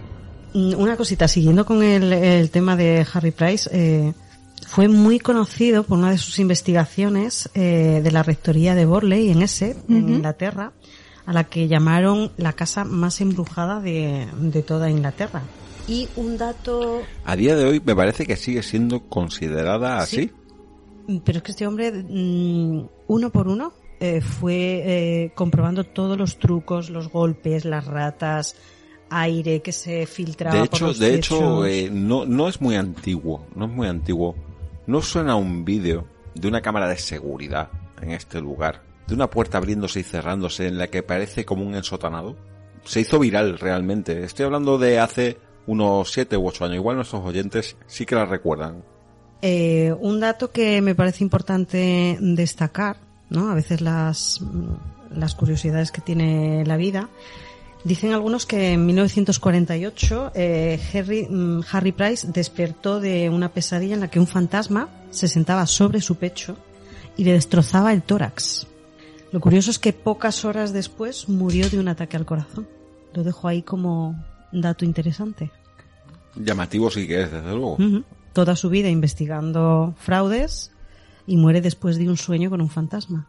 Mm, 0.54 0.80
Una 0.80 0.96
cosita, 0.96 1.28
siguiendo 1.28 1.66
con 1.66 1.82
el, 1.82 2.14
el 2.14 2.52
tema 2.52 2.76
de 2.76 3.06
Harry 3.14 3.32
Price, 3.32 3.68
eh, 3.74 4.14
fue 4.72 4.88
muy 4.88 5.20
conocido 5.20 5.84
por 5.84 5.98
una 5.98 6.12
de 6.12 6.18
sus 6.18 6.40
investigaciones 6.40 7.50
eh, 7.56 8.00
de 8.02 8.10
la 8.10 8.24
rectoría 8.24 8.74
de 8.74 8.86
Borley 8.86 9.30
en 9.30 9.42
Essex, 9.42 9.78
en. 9.90 10.08
Inglaterra, 10.08 10.72
a 11.26 11.34
la 11.34 11.44
que 11.44 11.68
llamaron 11.68 12.32
la 12.38 12.54
casa 12.54 12.86
más 12.86 13.20
embrujada 13.20 13.82
de, 13.82 14.28
de 14.40 14.64
toda 14.64 14.90
Inglaterra. 14.90 15.42
Y 15.90 16.08
un 16.16 16.38
dato, 16.38 17.02
A 17.26 17.36
día 17.36 17.58
de 17.58 17.66
hoy 17.66 17.82
me 17.84 17.94
parece 17.94 18.26
que 18.26 18.38
sigue 18.38 18.64
siendo 18.64 19.10
considerada 19.10 19.98
así. 19.98 20.32
Sí. 21.06 21.22
pero 21.26 21.40
es 21.40 21.44
que 21.44 21.52
este 21.52 21.68
hombre, 21.68 21.92
mm, 21.92 22.86
uno 23.08 23.30
por 23.30 23.50
uno, 23.50 23.74
eh, 24.00 24.22
fue 24.22 24.84
eh, 24.86 25.32
comprobando 25.36 25.84
todos 25.84 26.18
los 26.18 26.40
trucos, 26.40 26.90
los 26.90 27.10
golpes, 27.10 27.66
las 27.66 27.86
ratas, 27.88 28.56
aire 29.10 29.62
que 29.62 29.74
se 29.74 30.06
filtraba 30.06 30.62
De 30.62 30.68
por 30.70 30.78
hecho, 30.78 30.88
los 30.88 31.00
de 31.00 31.16
hecho, 31.16 31.66
eh, 31.66 31.90
no, 31.92 32.26
no 32.26 32.48
es 32.48 32.62
muy 32.62 32.78
antiguo, 32.78 33.46
no 33.54 33.66
es 33.66 33.72
muy 33.72 33.88
antiguo. 33.88 34.34
No 34.92 35.02
suena 35.02 35.38
un 35.38 35.64
vídeo 35.64 36.06
de 36.36 36.50
una 36.50 36.60
cámara 36.60 36.90
de 36.90 36.98
seguridad 36.98 37.70
en 38.02 38.12
este 38.12 38.42
lugar, 38.42 38.82
de 39.08 39.16
una 39.16 39.30
puerta 39.30 39.58
abriéndose 39.58 40.02
y 40.02 40.04
cerrándose 40.04 40.68
en 40.68 40.78
la 40.78 40.88
que 40.88 41.02
parece 41.02 41.46
como 41.46 41.66
un 41.66 41.76
ensotanado. 41.76 42.36
Se 42.84 43.00
hizo 43.00 43.18
viral 43.18 43.58
realmente. 43.58 44.26
Estoy 44.26 44.48
hablando 44.48 44.78
de 44.78 45.00
hace 45.00 45.38
unos 45.66 46.12
7 46.12 46.36
u 46.36 46.46
8 46.46 46.66
años. 46.66 46.76
Igual 46.76 46.98
nuestros 46.98 47.24
oyentes 47.24 47.78
sí 47.88 48.06
que 48.06 48.16
la 48.16 48.26
recuerdan. 48.26 48.84
Eh, 49.42 49.96
un 49.98 50.20
dato 50.20 50.52
que 50.52 50.82
me 50.82 50.94
parece 50.94 51.24
importante 51.24 52.18
destacar, 52.20 52.98
¿no? 53.30 53.50
A 53.50 53.56
veces 53.56 53.80
las, 53.80 54.42
las 55.10 55.36
curiosidades 55.36 55.94
que 55.94 56.02
tiene 56.02 56.66
la 56.66 56.76
vida. 56.76 57.08
Dicen 57.84 58.14
algunos 58.14 58.46
que 58.46 58.74
en 58.74 58.86
1948 58.86 60.32
eh, 60.36 60.80
Harry, 60.94 61.28
mm, 61.28 61.62
Harry 61.72 61.92
Price 61.92 62.28
despertó 62.32 63.00
de 63.00 63.30
una 63.30 63.50
pesadilla 63.50 63.96
en 63.96 64.02
la 64.02 64.10
que 64.10 64.20
un 64.20 64.28
fantasma 64.28 64.90
se 65.10 65.28
sentaba 65.28 65.66
sobre 65.66 66.00
su 66.02 66.16
pecho 66.16 66.58
y 67.18 67.24
le 67.24 67.34
destrozaba 67.34 67.92
el 67.92 68.04
tórax. 68.04 68.68
Lo 69.32 69.40
curioso 69.40 69.72
es 69.72 69.80
que 69.80 69.94
pocas 69.94 70.46
horas 70.46 70.74
después 70.74 71.28
murió 71.28 71.70
de 71.70 71.80
un 71.80 71.88
ataque 71.88 72.18
al 72.18 72.26
corazón. 72.26 72.68
Lo 73.14 73.24
dejo 73.24 73.48
ahí 73.48 73.64
como 73.64 74.16
dato 74.52 74.86
interesante. 74.86 75.52
Llamativo 76.36 76.92
sí 76.92 77.08
que 77.08 77.24
es, 77.24 77.32
desde 77.32 77.52
luego. 77.52 77.78
Toda 78.34 78.56
su 78.56 78.70
vida 78.70 78.90
investigando 78.90 79.96
fraudes 79.98 80.72
y 81.26 81.38
muere 81.38 81.62
después 81.62 81.98
de 81.98 82.10
un 82.10 82.18
sueño 82.18 82.50
con 82.50 82.62
un 82.62 82.70
fantasma. 82.70 83.28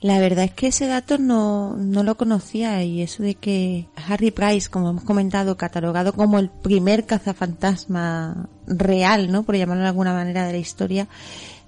La 0.00 0.18
verdad 0.18 0.44
es 0.44 0.52
que 0.52 0.66
ese 0.66 0.86
dato 0.86 1.16
no, 1.16 1.76
no 1.76 2.02
lo 2.02 2.16
conocía 2.16 2.82
y 2.82 3.00
eso 3.00 3.22
de 3.22 3.36
que 3.36 3.88
Harry 3.96 4.30
Price, 4.30 4.68
como 4.68 4.90
hemos 4.90 5.04
comentado, 5.04 5.56
catalogado 5.56 6.12
como 6.12 6.38
el 6.38 6.50
primer 6.50 7.06
cazafantasma 7.06 8.48
real, 8.66 9.32
¿no? 9.32 9.44
Por 9.44 9.56
llamarlo 9.56 9.82
de 9.82 9.88
alguna 9.88 10.12
manera 10.12 10.46
de 10.46 10.52
la 10.52 10.58
historia, 10.58 11.08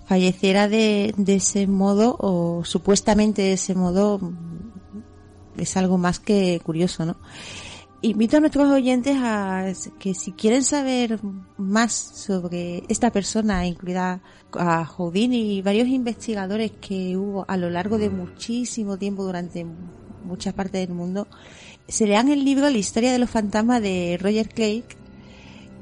falleciera 0.07 0.69
de, 0.69 1.15
de 1.17 1.37
ese 1.37 1.67
modo 1.67 2.17
o 2.19 2.63
supuestamente 2.65 3.43
de 3.43 3.53
ese 3.55 3.75
modo 3.75 4.21
es 5.57 5.77
algo 5.77 5.97
más 5.97 6.19
que 6.19 6.61
curioso, 6.63 7.07
¿no? 7.07 7.17
Invito 8.07 8.37
a 8.37 8.41
nuestros 8.41 8.71
oyentes 8.71 9.17
a 9.21 9.65
que 9.99 10.15
si 10.15 10.31
quieren 10.31 10.63
saber 10.63 11.19
más 11.57 11.93
sobre 11.93 12.85
esta 12.89 13.11
persona, 13.11 13.67
incluida 13.67 14.21
a 14.53 14.85
Houdini 14.85 15.57
y 15.57 15.63
varios 15.63 15.89
investigadores 15.89 16.71
que 16.81 17.17
hubo 17.17 17.45
a 17.49 17.57
lo 17.57 17.69
largo 17.69 17.99
de 17.99 18.09
muchísimo 18.09 18.97
tiempo 18.97 19.25
durante 19.25 19.67
muchas 20.25 20.55
partes 20.55 20.87
del 20.87 20.97
mundo, 20.97 21.27
se 21.89 22.07
lean 22.07 22.29
el 22.29 22.45
libro 22.45 22.71
La 22.71 22.79
historia 22.79 23.11
de 23.11 23.19
los 23.19 23.29
fantasmas 23.29 23.83
de 23.83 24.17
Roger 24.23 24.51
Craig, 24.55 24.85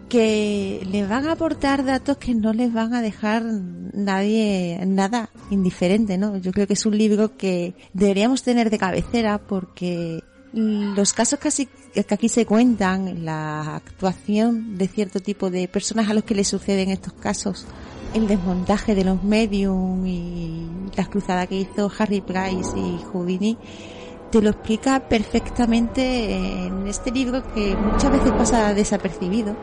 que 0.09 0.81
les 0.91 1.07
van 1.07 1.29
a 1.29 1.33
aportar 1.33 1.85
datos 1.85 2.17
que 2.17 2.35
no 2.35 2.55
les 2.55 2.73
van 2.73 2.95
a 2.95 3.03
dejar 3.03 3.45
nadie 3.45 4.81
nada 4.87 5.29
indiferente, 5.51 6.17
¿no? 6.17 6.39
Yo 6.39 6.53
creo 6.53 6.67
que 6.67 6.73
es 6.73 6.87
un 6.87 6.97
libro 6.97 7.37
que 7.37 7.75
deberíamos 7.93 8.43
tener 8.43 8.71
de 8.71 8.79
cabecera 8.79 9.37
porque 9.47 10.23
los 10.55 11.13
casos 11.13 11.39
casi 11.39 11.69
que 12.03 12.15
aquí 12.15 12.29
se 12.29 12.45
cuentan, 12.45 13.25
la 13.25 13.77
actuación 13.77 14.77
de 14.77 14.89
cierto 14.89 15.21
tipo 15.21 15.51
de 15.51 15.69
personas 15.69 16.11
a 16.11 16.15
los 16.15 16.25
que 16.25 16.35
les 16.35 16.49
suceden 16.49 16.91
estos 16.91 17.13
casos, 17.13 17.67
el 18.15 18.27
desmontaje 18.27 18.95
de 18.95 19.05
los 19.05 19.23
medium 19.23 20.05
y 20.07 20.69
las 20.97 21.09
cruzadas 21.09 21.47
que 21.49 21.57
hizo 21.61 21.91
Harry 21.99 22.21
Price 22.21 22.77
y 22.77 23.01
Houdini, 23.13 23.57
te 24.31 24.43
lo 24.43 24.51
explica 24.51 25.09
perfectamente 25.09 26.67
en 26.67 26.89
este 26.89 27.13
libro 27.13 27.43
que 27.55 27.77
muchas 27.77 28.11
veces 28.11 28.33
pasa 28.33 28.75
desapercibido 28.75 29.57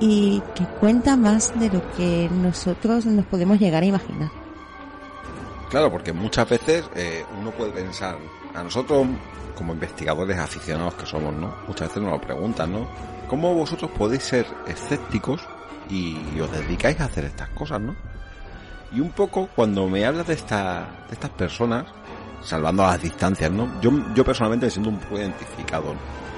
y 0.00 0.42
que 0.54 0.64
cuenta 0.80 1.16
más 1.16 1.58
de 1.58 1.70
lo 1.70 1.88
que 1.92 2.28
nosotros 2.30 3.06
nos 3.06 3.24
podemos 3.26 3.60
llegar 3.60 3.84
a 3.84 3.86
imaginar. 3.86 4.30
Claro, 5.70 5.90
porque 5.90 6.12
muchas 6.12 6.48
veces 6.48 6.84
eh, 6.96 7.24
uno 7.40 7.50
puede 7.52 7.72
pensar, 7.72 8.18
a 8.54 8.62
nosotros 8.62 9.06
como 9.58 9.74
investigadores 9.74 10.38
aficionados 10.38 10.94
que 10.94 11.04
somos, 11.04 11.34
¿no? 11.34 11.52
Muchas 11.66 11.88
veces 11.88 12.02
nos 12.02 12.12
lo 12.12 12.20
preguntan, 12.20 12.72
¿no? 12.72 12.88
¿Cómo 13.28 13.52
vosotros 13.52 13.90
podéis 13.90 14.22
ser 14.22 14.46
escépticos 14.68 15.42
y 15.90 16.38
os 16.38 16.52
dedicáis 16.52 17.00
a 17.00 17.06
hacer 17.06 17.24
estas 17.24 17.48
cosas, 17.50 17.80
¿no? 17.80 17.96
Y 18.92 19.00
un 19.00 19.10
poco 19.10 19.48
cuando 19.54 19.88
me 19.88 20.04
hablas 20.04 20.26
de, 20.26 20.34
esta, 20.34 20.88
de 21.08 21.14
estas 21.14 21.30
personas, 21.30 21.86
salvando 22.42 22.84
las 22.84 23.02
distancias, 23.02 23.50
¿no? 23.50 23.80
Yo, 23.80 23.90
yo 24.14 24.24
personalmente 24.24 24.66
me 24.66 24.70
siento 24.70 24.90
un 24.90 24.98
poco 24.98 25.18
identificado. 25.18 25.94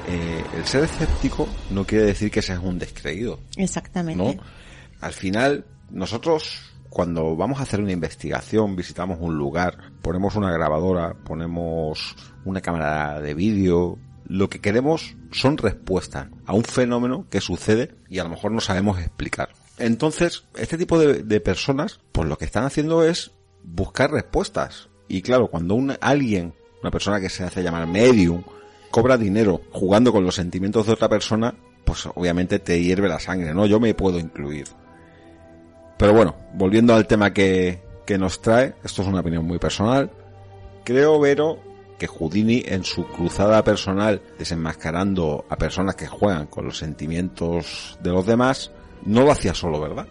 Eh, 0.08 0.42
el 0.56 0.64
ser 0.64 0.84
escéptico 0.84 1.48
no 1.70 1.84
quiere 1.84 2.06
decir 2.06 2.30
que 2.30 2.42
seas 2.42 2.58
un 2.60 2.78
descreído. 2.78 3.38
Exactamente. 3.56 4.22
¿no? 4.22 4.42
Al 5.00 5.12
final, 5.12 5.64
nosotros 5.90 6.69
cuando 6.90 7.36
vamos 7.36 7.60
a 7.60 7.62
hacer 7.62 7.80
una 7.80 7.92
investigación, 7.92 8.76
visitamos 8.76 9.18
un 9.20 9.38
lugar, 9.38 9.78
ponemos 10.02 10.34
una 10.34 10.52
grabadora, 10.52 11.14
ponemos 11.24 12.16
una 12.44 12.60
cámara 12.60 13.20
de 13.20 13.32
vídeo, 13.32 13.96
lo 14.26 14.50
que 14.50 14.60
queremos 14.60 15.16
son 15.30 15.56
respuestas 15.56 16.28
a 16.46 16.52
un 16.52 16.64
fenómeno 16.64 17.26
que 17.30 17.40
sucede 17.40 17.94
y 18.08 18.18
a 18.18 18.24
lo 18.24 18.30
mejor 18.30 18.52
no 18.52 18.60
sabemos 18.60 18.98
explicar. 18.98 19.50
Entonces, 19.78 20.44
este 20.56 20.76
tipo 20.76 20.98
de, 20.98 21.40
personas, 21.40 22.00
pues 22.12 22.28
lo 22.28 22.36
que 22.36 22.44
están 22.44 22.64
haciendo 22.64 23.02
es 23.02 23.30
buscar 23.62 24.10
respuestas. 24.10 24.88
Y 25.08 25.22
claro, 25.22 25.46
cuando 25.48 25.74
un, 25.74 25.96
alguien, 26.00 26.54
una 26.82 26.90
persona 26.90 27.20
que 27.20 27.30
se 27.30 27.44
hace 27.44 27.62
llamar 27.62 27.86
medium, 27.86 28.42
cobra 28.90 29.16
dinero 29.16 29.62
jugando 29.72 30.12
con 30.12 30.24
los 30.24 30.34
sentimientos 30.34 30.86
de 30.86 30.92
otra 30.92 31.08
persona, 31.08 31.54
pues 31.84 32.06
obviamente 32.14 32.58
te 32.58 32.82
hierve 32.82 33.08
la 33.08 33.20
sangre, 33.20 33.54
¿no? 33.54 33.66
Yo 33.66 33.80
me 33.80 33.94
puedo 33.94 34.18
incluir. 34.18 34.66
Pero 36.00 36.14
bueno, 36.14 36.34
volviendo 36.54 36.94
al 36.94 37.06
tema 37.06 37.30
que, 37.34 37.78
que 38.06 38.16
nos 38.16 38.40
trae, 38.40 38.74
esto 38.82 39.02
es 39.02 39.08
una 39.08 39.20
opinión 39.20 39.44
muy 39.44 39.58
personal, 39.58 40.10
creo, 40.82 41.20
Vero, 41.20 41.58
que 41.98 42.06
Houdini 42.06 42.62
en 42.64 42.84
su 42.84 43.06
cruzada 43.06 43.62
personal 43.62 44.22
desenmascarando 44.38 45.44
a 45.50 45.56
personas 45.56 45.96
que 45.96 46.06
juegan 46.06 46.46
con 46.46 46.64
los 46.64 46.78
sentimientos 46.78 47.98
de 48.02 48.12
los 48.12 48.24
demás, 48.24 48.72
no 49.04 49.24
lo 49.24 49.30
hacía 49.30 49.52
solo, 49.52 49.78
¿verdad? 49.78 50.06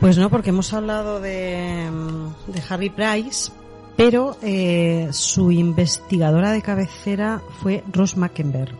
Pues 0.00 0.16
no, 0.16 0.30
porque 0.30 0.48
hemos 0.48 0.72
hablado 0.72 1.20
de, 1.20 1.90
de 2.46 2.62
Harry 2.70 2.88
Price, 2.88 3.52
pero 3.98 4.38
eh, 4.40 5.10
su 5.12 5.50
investigadora 5.50 6.50
de 6.50 6.62
cabecera 6.62 7.42
fue 7.60 7.84
Ross 7.92 8.16
Mackenberg. 8.16 8.74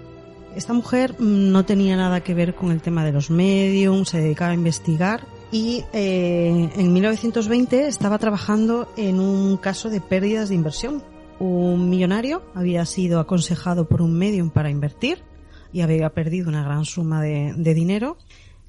Esta 0.57 0.73
mujer 0.73 1.21
no 1.21 1.67
tenía 1.67 1.99
nada 1.99 2.23
que 2.23 2.33
ver 2.33 2.55
con 2.55 2.71
el 2.71 2.81
tema 2.81 3.05
de 3.05 3.13
los 3.13 3.29
mediums, 3.29 4.09
se 4.09 4.23
dedicaba 4.23 4.53
a 4.53 4.55
investigar 4.55 5.21
y 5.53 5.85
eh, 5.93 6.71
en 6.75 6.93
1920 6.95 7.87
estaba 7.87 8.19
trabajando 8.19 8.89
en 8.97 9.21
un 9.21 9.59
caso 9.59 9.91
de 9.91 10.01
pérdidas 10.01 10.49
de 10.49 10.55
inversión. 10.55 11.03
Un 11.39 11.91
millonario 11.91 12.43
había 12.55 12.87
sido 12.87 13.21
aconsejado 13.21 13.87
por 13.87 14.01
un 14.01 14.15
medium 14.15 14.49
para 14.49 14.71
invertir 14.71 15.23
y 15.71 15.83
había 15.83 16.09
perdido 16.11 16.49
una 16.49 16.65
gran 16.65 16.87
suma 16.87 17.23
de, 17.23 17.75
dinero. 17.75 18.17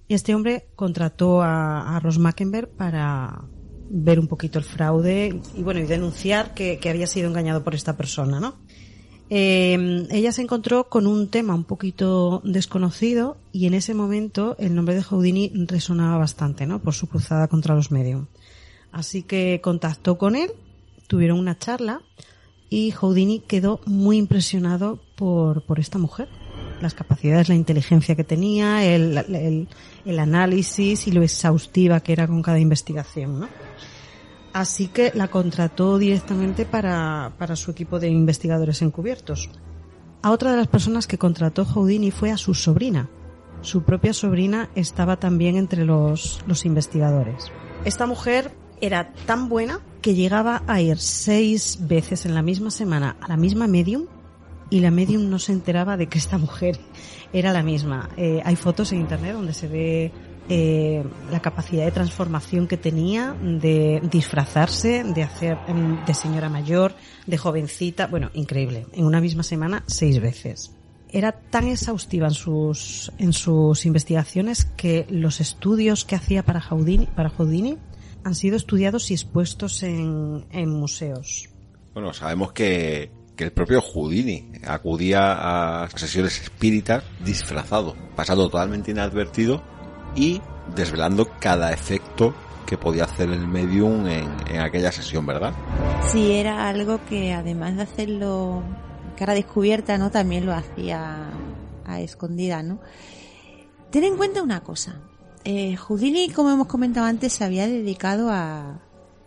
Y 0.10 0.14
este 0.14 0.36
hombre 0.36 0.68
contrató 0.76 1.42
a, 1.42 1.96
a 1.96 2.00
Ross 2.02 2.20
Mackenberg 2.20 2.70
para 2.70 3.46
ver 3.90 4.20
un 4.20 4.28
poquito 4.28 4.60
el 4.60 4.66
fraude 4.66 5.40
y 5.56 5.64
bueno 5.64 5.80
y 5.80 5.84
denunciar 5.84 6.54
que, 6.54 6.80
que 6.80 6.90
había 6.90 7.08
sido 7.08 7.30
engañado 7.30 7.64
por 7.64 7.76
esta 7.76 7.96
persona, 7.96 8.40
¿no? 8.40 8.56
Eh, 9.30 10.08
ella 10.12 10.32
se 10.32 10.42
encontró 10.42 10.90
con 10.90 11.08
un 11.08 11.28
tema 11.30 11.56
un 11.56 11.64
poquito 11.64 12.42
desconocido 12.44 13.38
y 13.52 13.66
en 13.66 13.74
ese 13.74 13.94
momento 13.94 14.56
el 14.60 14.76
nombre 14.76 14.96
de 14.96 15.04
Houdini 15.04 15.52
resonaba 15.68 16.18
bastante, 16.18 16.66
¿no? 16.68 16.80
Por 16.80 16.94
su 16.94 17.08
cruzada 17.08 17.48
contra 17.48 17.74
los 17.74 17.92
medios. 17.92 18.28
Así 18.92 19.24
que 19.24 19.60
contactó 19.64 20.18
con 20.18 20.36
él, 20.36 20.52
tuvieron 21.08 21.40
una 21.40 21.58
charla 21.58 22.02
y 22.70 22.92
Houdini 22.92 23.40
quedó 23.40 23.80
muy 23.86 24.18
impresionado 24.18 25.00
por, 25.16 25.64
por 25.66 25.80
esta 25.80 25.98
mujer. 25.98 26.28
Las 26.82 26.94
capacidades, 26.94 27.50
la 27.50 27.56
inteligencia 27.56 28.16
que 28.16 28.24
tenía, 28.24 28.86
el, 28.86 29.18
el, 29.18 29.68
el 30.06 30.20
análisis 30.20 31.08
y 31.08 31.12
lo 31.12 31.24
exhaustiva 31.24 32.02
que 32.02 32.14
era 32.14 32.28
con 32.28 32.42
cada 32.42 32.60
investigación, 32.60 33.40
¿no? 33.40 33.48
Así 34.54 34.88
que 34.88 35.12
la 35.16 35.28
contrató 35.28 35.98
directamente 35.98 36.66
para, 36.66 37.34
para 37.38 37.56
su 37.56 37.72
equipo 37.72 38.00
de 38.00 38.10
investigadores 38.10 38.82
encubiertos. 38.82 39.50
A 40.22 40.32
otra 40.32 40.52
de 40.52 40.58
las 40.58 40.68
personas 40.68 41.08
que 41.08 41.18
contrató 41.18 41.66
Houdini 41.66 42.12
fue 42.12 42.32
a 42.32 42.38
su 42.38 42.54
sobrina. 42.54 43.10
Su 43.62 43.84
propia 43.84 44.14
sobrina 44.14 44.70
estaba 44.76 45.18
también 45.18 45.56
entre 45.58 45.86
los, 45.86 46.42
los 46.48 46.66
investigadores. 46.66 47.52
Esta 47.84 48.06
mujer 48.06 48.52
era 48.80 49.14
tan 49.26 49.50
buena 49.50 49.80
que 50.02 50.14
llegaba 50.14 50.64
a 50.68 50.82
ir 50.82 50.98
seis 50.98 51.80
veces 51.82 52.26
en 52.26 52.36
la 52.36 52.42
misma 52.42 52.72
semana 52.72 53.16
a 53.22 53.30
la 53.30 53.38
misma 53.38 53.68
medium 53.68 54.06
y 54.70 54.82
la 54.82 54.92
medium 54.92 55.30
no 55.30 55.40
se 55.40 55.54
enteraba 55.54 55.98
de 55.98 56.08
que 56.08 56.18
esta 56.18 56.38
mujer 56.40 56.80
era 57.32 57.54
la 57.54 57.64
misma. 57.64 58.10
Eh, 58.18 58.42
hay 58.44 58.56
fotos 58.56 58.92
en 58.92 59.00
internet 59.00 59.34
donde 59.34 59.54
se 59.54 59.68
ve 59.68 60.12
eh, 60.50 61.04
la 61.32 61.42
capacidad 61.42 61.86
de 61.86 61.92
transformación 61.92 62.68
que 62.68 62.78
tenía, 62.78 63.34
de 63.42 64.02
disfrazarse, 64.12 65.04
de 65.04 65.24
hacer 65.24 65.58
em, 65.68 66.04
de 66.06 66.14
señora 66.14 66.50
mayor, 66.50 66.96
de 67.26 67.38
jovencita, 67.38 68.08
bueno, 68.08 68.30
increíble. 68.34 68.86
En 68.94 69.06
una 69.06 69.22
misma 69.22 69.44
semana, 69.44 69.84
seis 69.88 70.20
veces. 70.20 70.72
Era 71.10 71.32
tan 71.32 71.68
exhaustiva 71.68 72.28
en 72.28 72.34
sus, 72.34 73.12
en 73.20 73.34
sus 73.34 73.86
investigaciones 73.86 74.66
que 74.66 75.06
los 75.10 75.40
estudios 75.40 76.06
que 76.06 76.16
hacía 76.16 76.44
para 76.44 76.60
Houdini, 76.60 77.06
para 77.06 77.30
Houdini 77.30 77.78
han 78.24 78.36
sido 78.36 78.58
estudiados 78.58 79.12
y 79.12 79.14
expuestos 79.14 79.84
en, 79.84 80.46
en 80.52 80.70
museos. 80.70 81.50
Bueno, 81.94 82.14
sabemos 82.14 82.52
que, 82.52 83.12
que 83.36 83.46
el 83.46 83.52
propio 83.52 83.82
Houdini 83.82 84.52
acudía 84.66 85.84
a 85.84 85.90
sesiones 85.90 86.42
espíritas 86.42 87.04
disfrazado, 87.24 87.96
pasando 88.16 88.50
totalmente 88.50 88.92
inadvertido 88.92 89.73
y 90.16 90.42
desvelando 90.76 91.30
cada 91.40 91.72
efecto 91.72 92.34
que 92.66 92.78
podía 92.78 93.04
hacer 93.04 93.30
el 93.30 93.48
medium 93.48 94.08
en, 94.08 94.30
en, 94.50 94.62
aquella 94.62 94.92
sesión, 94.92 95.26
¿verdad? 95.26 95.54
Sí, 96.12 96.32
era 96.32 96.70
algo 96.70 97.00
que 97.10 97.34
además 97.34 97.76
de 97.76 97.84
hacerlo 97.84 98.64
cara 99.18 99.34
descubierta, 99.34 99.98
¿no? 99.98 100.12
También 100.12 100.46
lo 100.46 100.54
hacía 100.54 101.30
a 101.86 102.00
escondida, 102.00 102.64
¿no? 102.64 102.80
Ten 103.92 104.04
en 104.06 104.18
cuenta 104.18 104.42
una 104.42 104.64
cosa. 104.64 105.00
Eh, 105.44 105.76
Houdini, 105.76 106.30
como 106.30 106.52
hemos 106.52 106.68
comentado 106.68 107.06
antes, 107.06 107.34
se 107.34 107.44
había 107.44 107.68
dedicado 107.68 108.30
a, 108.32 108.80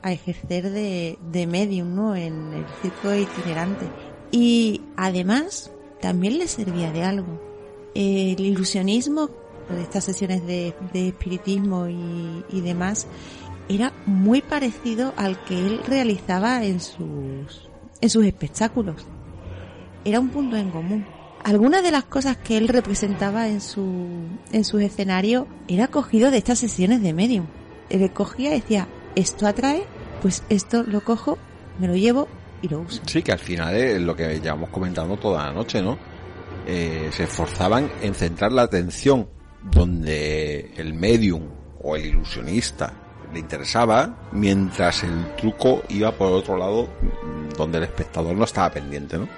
a 0.03 0.13
ejercer 0.13 0.71
de, 0.71 1.19
de 1.31 1.47
medium, 1.47 1.95
¿no? 1.95 2.17
En 2.17 2.53
el 2.53 2.65
circo 2.81 3.15
itinerante. 3.15 3.87
Y 4.33 4.81
además, 4.97 5.71
también 6.01 6.39
le 6.39 6.49
servía 6.49 6.91
de 6.91 7.05
algo. 7.05 7.41
El 7.95 8.41
ilusionismo 8.41 9.31
de 9.75 9.83
estas 9.83 10.05
sesiones 10.05 10.47
de, 10.47 10.75
espiritismo 10.93 11.89
y, 11.89 12.45
y, 12.51 12.61
demás, 12.61 13.07
era 13.69 13.93
muy 14.07 14.43
parecido 14.43 15.13
al 15.17 15.43
que 15.45 15.59
él 15.59 15.81
realizaba 15.87 16.65
en 16.65 16.81
sus, 16.81 17.69
en 18.01 18.11
sus 18.11 18.25
espectáculos. 18.25 19.07
Era 20.05 20.21
un 20.21 20.29
punto 20.29 20.57
en 20.57 20.71
común. 20.71 21.07
Algunas 21.45 21.83
de 21.83 21.91
las 21.91 22.05
cosas 22.05 22.37
que 22.37 22.57
él 22.57 22.69
representaba 22.69 23.49
en 23.49 23.61
su, 23.61 24.09
en 24.53 24.65
sus 24.65 24.83
escenarios 24.83 25.47
era 25.69 25.89
cogido 25.89 26.31
de 26.31 26.39
estas 26.39 26.59
sesiones 26.59 27.03
de 27.03 27.13
medium. 27.13 27.47
Él 27.89 28.13
cogía 28.13 28.51
y 28.51 28.61
decía, 28.61 28.89
esto 29.15 29.47
atrae, 29.47 29.85
pues 30.23 30.43
esto 30.49 30.83
lo 30.83 31.03
cojo, 31.03 31.39
me 31.79 31.87
lo 31.87 31.95
llevo 31.95 32.29
y 32.63 32.69
lo 32.69 32.81
uso. 32.81 33.03
Sí, 33.07 33.23
que 33.23 33.33
al 33.33 33.39
final 33.39 33.77
es 33.77 34.01
lo 34.01 34.17
que 34.17 34.41
llevamos 34.41 34.71
comentando 34.71 35.17
toda 35.17 35.47
la 35.47 35.53
noche, 35.53 35.83
¿no? 35.83 35.99
Eh, 36.67 37.11
se 37.13 37.25
esforzaban 37.25 37.91
en 38.03 38.15
centrar 38.15 38.51
la 38.51 38.63
atención 38.63 39.29
donde 39.71 40.73
el 40.77 40.95
medium 40.95 41.49
o 41.83 41.97
el 41.97 42.07
ilusionista 42.07 42.93
le 43.33 43.41
interesaba, 43.41 44.29
mientras 44.33 45.03
el 45.03 45.35
truco 45.37 45.83
iba 45.89 46.13
por 46.13 46.33
otro 46.33 46.57
lado 46.57 46.89
donde 47.57 47.79
el 47.79 47.85
espectador 47.85 48.37
no 48.37 48.45
estaba 48.45 48.71
pendiente, 48.71 49.19
¿no? 49.19 49.29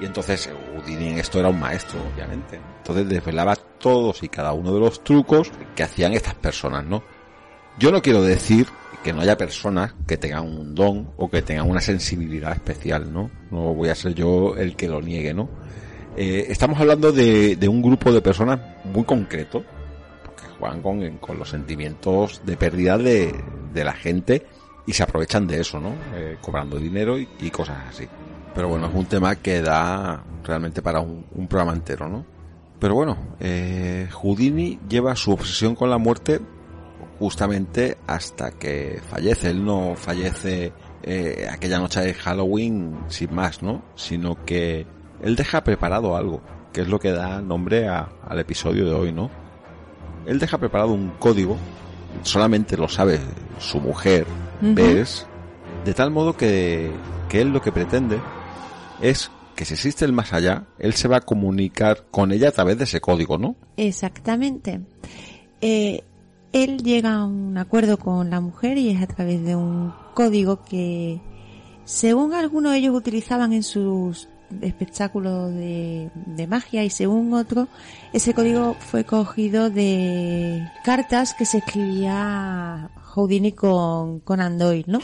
Y 0.00 0.06
entonces 0.06 0.48
Houdini 0.74 1.18
esto 1.18 1.40
era 1.40 1.48
un 1.48 1.58
maestro, 1.58 1.98
obviamente. 2.14 2.60
Entonces 2.78 3.08
desvelaba 3.08 3.56
todos 3.56 4.22
y 4.22 4.28
cada 4.28 4.52
uno 4.52 4.72
de 4.72 4.80
los 4.80 5.02
trucos 5.02 5.50
que 5.74 5.82
hacían 5.82 6.12
estas 6.12 6.34
personas, 6.34 6.84
¿no? 6.84 7.02
Yo 7.78 7.90
no 7.90 8.00
quiero 8.02 8.22
decir 8.22 8.66
que 9.02 9.12
no 9.12 9.20
haya 9.22 9.36
personas 9.36 9.94
que 10.06 10.16
tengan 10.16 10.44
un 10.44 10.74
don 10.74 11.10
o 11.16 11.30
que 11.30 11.42
tengan 11.42 11.68
una 11.68 11.80
sensibilidad 11.80 12.52
especial, 12.52 13.12
¿no? 13.12 13.30
No 13.50 13.74
voy 13.74 13.88
a 13.88 13.94
ser 13.94 14.14
yo 14.14 14.56
el 14.56 14.76
que 14.76 14.88
lo 14.88 15.00
niegue, 15.00 15.34
¿no? 15.34 15.48
Eh, 16.20 16.50
estamos 16.50 16.80
hablando 16.80 17.12
de, 17.12 17.56
un 17.68 17.80
grupo 17.80 18.10
de 18.10 18.20
personas 18.20 18.58
muy 18.84 19.04
concreto, 19.04 19.62
porque 20.24 20.42
juegan 20.58 20.82
con, 21.20 21.38
los 21.38 21.48
sentimientos 21.48 22.42
de 22.44 22.56
pérdida 22.56 22.98
de, 22.98 23.32
la 23.72 23.92
gente 23.92 24.44
y 24.84 24.94
se 24.94 25.04
aprovechan 25.04 25.46
de 25.46 25.60
eso, 25.60 25.78
¿no? 25.78 25.92
Eh, 26.16 26.36
cobrando 26.40 26.76
dinero 26.76 27.16
y, 27.20 27.28
y 27.38 27.50
cosas 27.50 27.76
así. 27.88 28.08
Pero 28.52 28.68
bueno, 28.68 28.88
es 28.88 28.94
un 28.96 29.06
tema 29.06 29.36
que 29.36 29.62
da 29.62 30.24
realmente 30.42 30.82
para 30.82 30.98
un, 30.98 31.24
un 31.36 31.46
programa 31.46 31.72
entero, 31.74 32.08
¿no? 32.08 32.26
Pero 32.80 32.96
bueno, 32.96 33.16
eh, 33.38 34.08
Houdini 34.10 34.80
lleva 34.88 35.14
su 35.14 35.30
obsesión 35.30 35.76
con 35.76 35.88
la 35.88 35.98
muerte 35.98 36.40
justamente 37.20 37.96
hasta 38.08 38.50
que 38.50 39.00
fallece. 39.08 39.50
Él 39.50 39.64
no 39.64 39.94
fallece 39.94 40.72
eh, 41.04 41.46
aquella 41.48 41.78
noche 41.78 42.00
de 42.00 42.14
Halloween 42.14 42.96
sin 43.06 43.32
más, 43.32 43.62
¿no? 43.62 43.84
Sino 43.94 44.44
que 44.44 44.84
él 45.22 45.36
deja 45.36 45.62
preparado 45.64 46.16
algo, 46.16 46.40
que 46.72 46.82
es 46.82 46.88
lo 46.88 46.98
que 46.98 47.10
da 47.12 47.40
nombre 47.40 47.88
a- 47.88 48.08
al 48.26 48.38
episodio 48.38 48.86
de 48.86 48.92
hoy, 48.92 49.12
¿no? 49.12 49.30
Él 50.26 50.38
deja 50.38 50.58
preparado 50.58 50.92
un 50.92 51.10
código, 51.18 51.56
solamente 52.22 52.76
lo 52.76 52.88
sabe 52.88 53.18
su 53.58 53.80
mujer, 53.80 54.26
de 55.84 55.94
tal 55.94 56.10
modo 56.10 56.36
que, 56.36 56.90
que 57.28 57.40
él 57.40 57.48
lo 57.50 57.62
que 57.62 57.72
pretende 57.72 58.18
es 59.00 59.30
que 59.54 59.64
si 59.64 59.74
existe 59.74 60.04
el 60.04 60.12
más 60.12 60.32
allá, 60.32 60.64
él 60.78 60.92
se 60.94 61.08
va 61.08 61.16
a 61.18 61.20
comunicar 61.20 62.04
con 62.10 62.30
ella 62.32 62.48
a 62.48 62.52
través 62.52 62.78
de 62.78 62.84
ese 62.84 63.00
código, 63.00 63.38
¿no? 63.38 63.56
Exactamente. 63.76 64.80
Eh, 65.60 66.04
él 66.52 66.82
llega 66.82 67.14
a 67.16 67.24
un 67.24 67.58
acuerdo 67.58 67.98
con 67.98 68.30
la 68.30 68.40
mujer 68.40 68.78
y 68.78 68.90
es 68.90 69.02
a 69.02 69.06
través 69.06 69.42
de 69.44 69.56
un 69.56 69.92
código 70.14 70.64
que, 70.64 71.20
según 71.84 72.34
algunos 72.34 72.74
ellos 72.74 72.94
utilizaban 72.94 73.52
en 73.52 73.62
sus 73.62 74.28
espectáculos 74.62 75.52
de, 75.54 76.10
de 76.14 76.46
magia 76.46 76.84
y 76.84 76.90
según 76.90 77.34
otros, 77.34 77.68
ese 78.12 78.34
código 78.34 78.74
fue 78.74 79.04
cogido 79.04 79.70
de 79.70 80.66
cartas 80.84 81.34
que 81.34 81.44
se 81.44 81.58
escribía 81.58 82.90
Houdini 83.14 83.52
con, 83.52 84.20
con 84.20 84.40
Andoil, 84.40 84.84
¿no? 84.86 85.00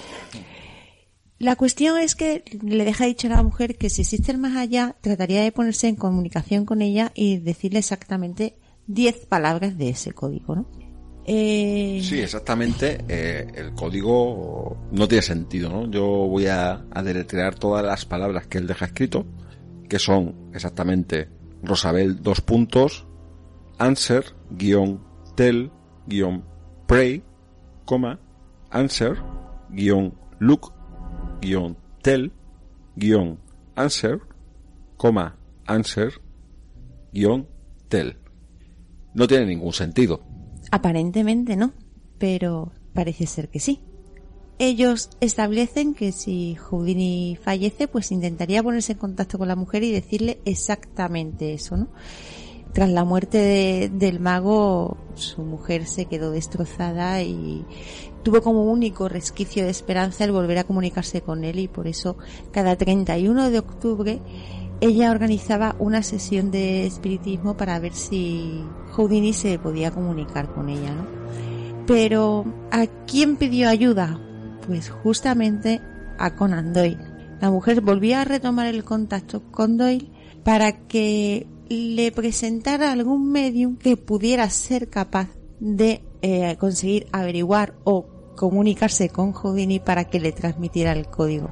La 1.39 1.57
cuestión 1.57 1.99
es 1.99 2.15
que 2.15 2.45
le 2.63 2.85
deja 2.85 3.07
dicho 3.07 3.27
a 3.27 3.31
la 3.31 3.43
mujer 3.43 3.77
que 3.77 3.91
si 3.91 4.03
existe 4.03 4.33
el 4.33 4.39
más 4.39 4.57
allá, 4.57 4.97
trataría 5.01 5.43
de 5.43 5.53
ponerse 5.53 5.89
en 5.89 5.97
comunicación 5.97 6.65
con 6.65 6.81
ella 6.81 7.13
y 7.15 7.39
decirle 7.39 7.81
exactamente 7.81 8.57
10 8.87 9.27
palabras 9.27 9.77
de 9.77 9.91
ese 9.91 10.13
código, 10.13 10.55
¿no? 10.55 10.84
Eh, 11.27 12.01
Sí, 12.03 12.21
exactamente. 12.21 12.99
eh, 13.09 13.47
el 13.55 13.73
código 13.75 14.77
no 14.93 15.09
tiene 15.09 15.23
sentido, 15.23 15.71
¿no? 15.71 15.91
Yo 15.91 16.05
voy 16.07 16.47
a, 16.47 16.85
a 16.91 17.55
todas 17.59 17.85
las 17.85 18.05
palabras 18.05 18.47
que 18.47 18.59
él 18.59 18.67
deja 18.67 18.87
escrito, 18.87 19.27
que 19.89 19.99
son 19.99 20.51
exactamente 20.53 21.29
Rosabel 21.63 22.23
dos 22.23 22.41
puntos, 22.41 23.07
answer, 23.79 24.25
guion, 24.51 25.03
tell, 25.35 25.71
guion, 26.07 26.45
pray, 26.87 27.23
coma, 27.87 28.21
answer, 28.71 29.17
guion, 29.71 30.15
look, 30.41 30.73
guion, 31.41 31.77
tell, 32.03 32.33
guion, 32.97 33.39
answer, 33.77 34.21
coma, 34.99 35.37
answer, 35.67 36.13
guion, 37.13 37.49
tell. 37.89 38.19
No 39.15 39.27
tiene 39.27 39.47
ningún 39.47 39.73
sentido. 39.73 40.21
Aparentemente 40.75 41.55
no, 41.55 41.73
pero 42.19 42.73
parece 42.95 43.27
ser 43.27 43.49
que 43.49 43.61
sí. 43.61 43.79
Ellos 44.59 45.09
establecen 45.21 45.95
que 45.95 46.11
si 46.11 46.57
Houdini 46.57 47.39
fallece, 47.41 47.87
pues 47.87 48.11
intentaría 48.11 48.61
ponerse 48.61 48.91
en 48.95 48.99
contacto 48.99 49.39
con 49.39 49.47
la 49.47 49.55
mujer 49.55 49.85
y 49.85 49.93
decirle 49.93 50.41
exactamente 50.45 51.55
eso, 51.55 51.77
¿no? 51.77 51.87
Tras 52.73 52.91
la 52.91 53.05
muerte 53.05 53.39
de- 53.39 53.89
del 53.89 54.19
mago, 54.19 54.97
su 55.15 55.43
mujer 55.43 55.87
se 55.87 56.07
quedó 56.07 56.33
destrozada 56.33 57.23
y 57.23 57.65
tuvo 58.25 58.43
como 58.43 58.65
único 58.65 59.09
resquicio 59.09 59.63
de 59.63 59.71
esperanza 59.71 60.25
el 60.25 60.33
volver 60.33 60.59
a 60.59 60.65
comunicarse 60.65 61.21
con 61.21 61.45
él 61.45 61.61
y 61.61 61.69
por 61.69 61.87
eso 61.87 62.17
cada 62.51 62.75
31 62.75 63.49
de 63.51 63.61
octubre 63.61 64.19
ella 64.81 65.11
organizaba 65.11 65.77
una 65.79 66.03
sesión 66.03 66.51
de 66.51 66.87
espiritismo 66.87 67.57
para 67.57 67.79
ver 67.79 67.93
si 67.93 68.65
Houdini 68.93 69.33
se 69.33 69.59
podía 69.59 69.91
comunicar 69.91 70.53
con 70.53 70.69
ella, 70.69 70.95
¿no? 70.95 71.07
Pero 71.87 72.45
¿a 72.71 72.87
quién 73.07 73.37
pidió 73.37 73.69
ayuda? 73.69 74.19
Pues 74.67 74.91
justamente 74.91 75.81
a 76.19 76.35
Conan 76.35 76.73
Doyle. 76.73 76.99
La 77.41 77.51
mujer 77.51 77.81
volvía 77.81 78.23
a 78.23 78.25
retomar 78.25 78.67
el 78.67 78.85
contacto 78.85 79.43
con 79.51 79.77
Doyle 79.77 80.11
para 80.45 80.87
que 80.87 81.47
le 81.69 82.13
presentara 82.13 82.93
algún 82.93 83.31
medium 83.31 83.77
que 83.77 83.97
pudiera 83.97 84.49
ser 84.51 84.89
capaz 84.89 85.29
de 85.61 86.03
eh, 86.23 86.57
conseguir 86.59 87.07
averiguar 87.13 87.75
o 87.85 88.07
comunicarse 88.37 89.09
con 89.09 89.33
Houdini 89.33 89.81
para 89.81 90.05
que 90.05 90.21
le 90.21 90.33
transmitiera 90.33 90.93
el 90.93 91.07
código. 91.07 91.51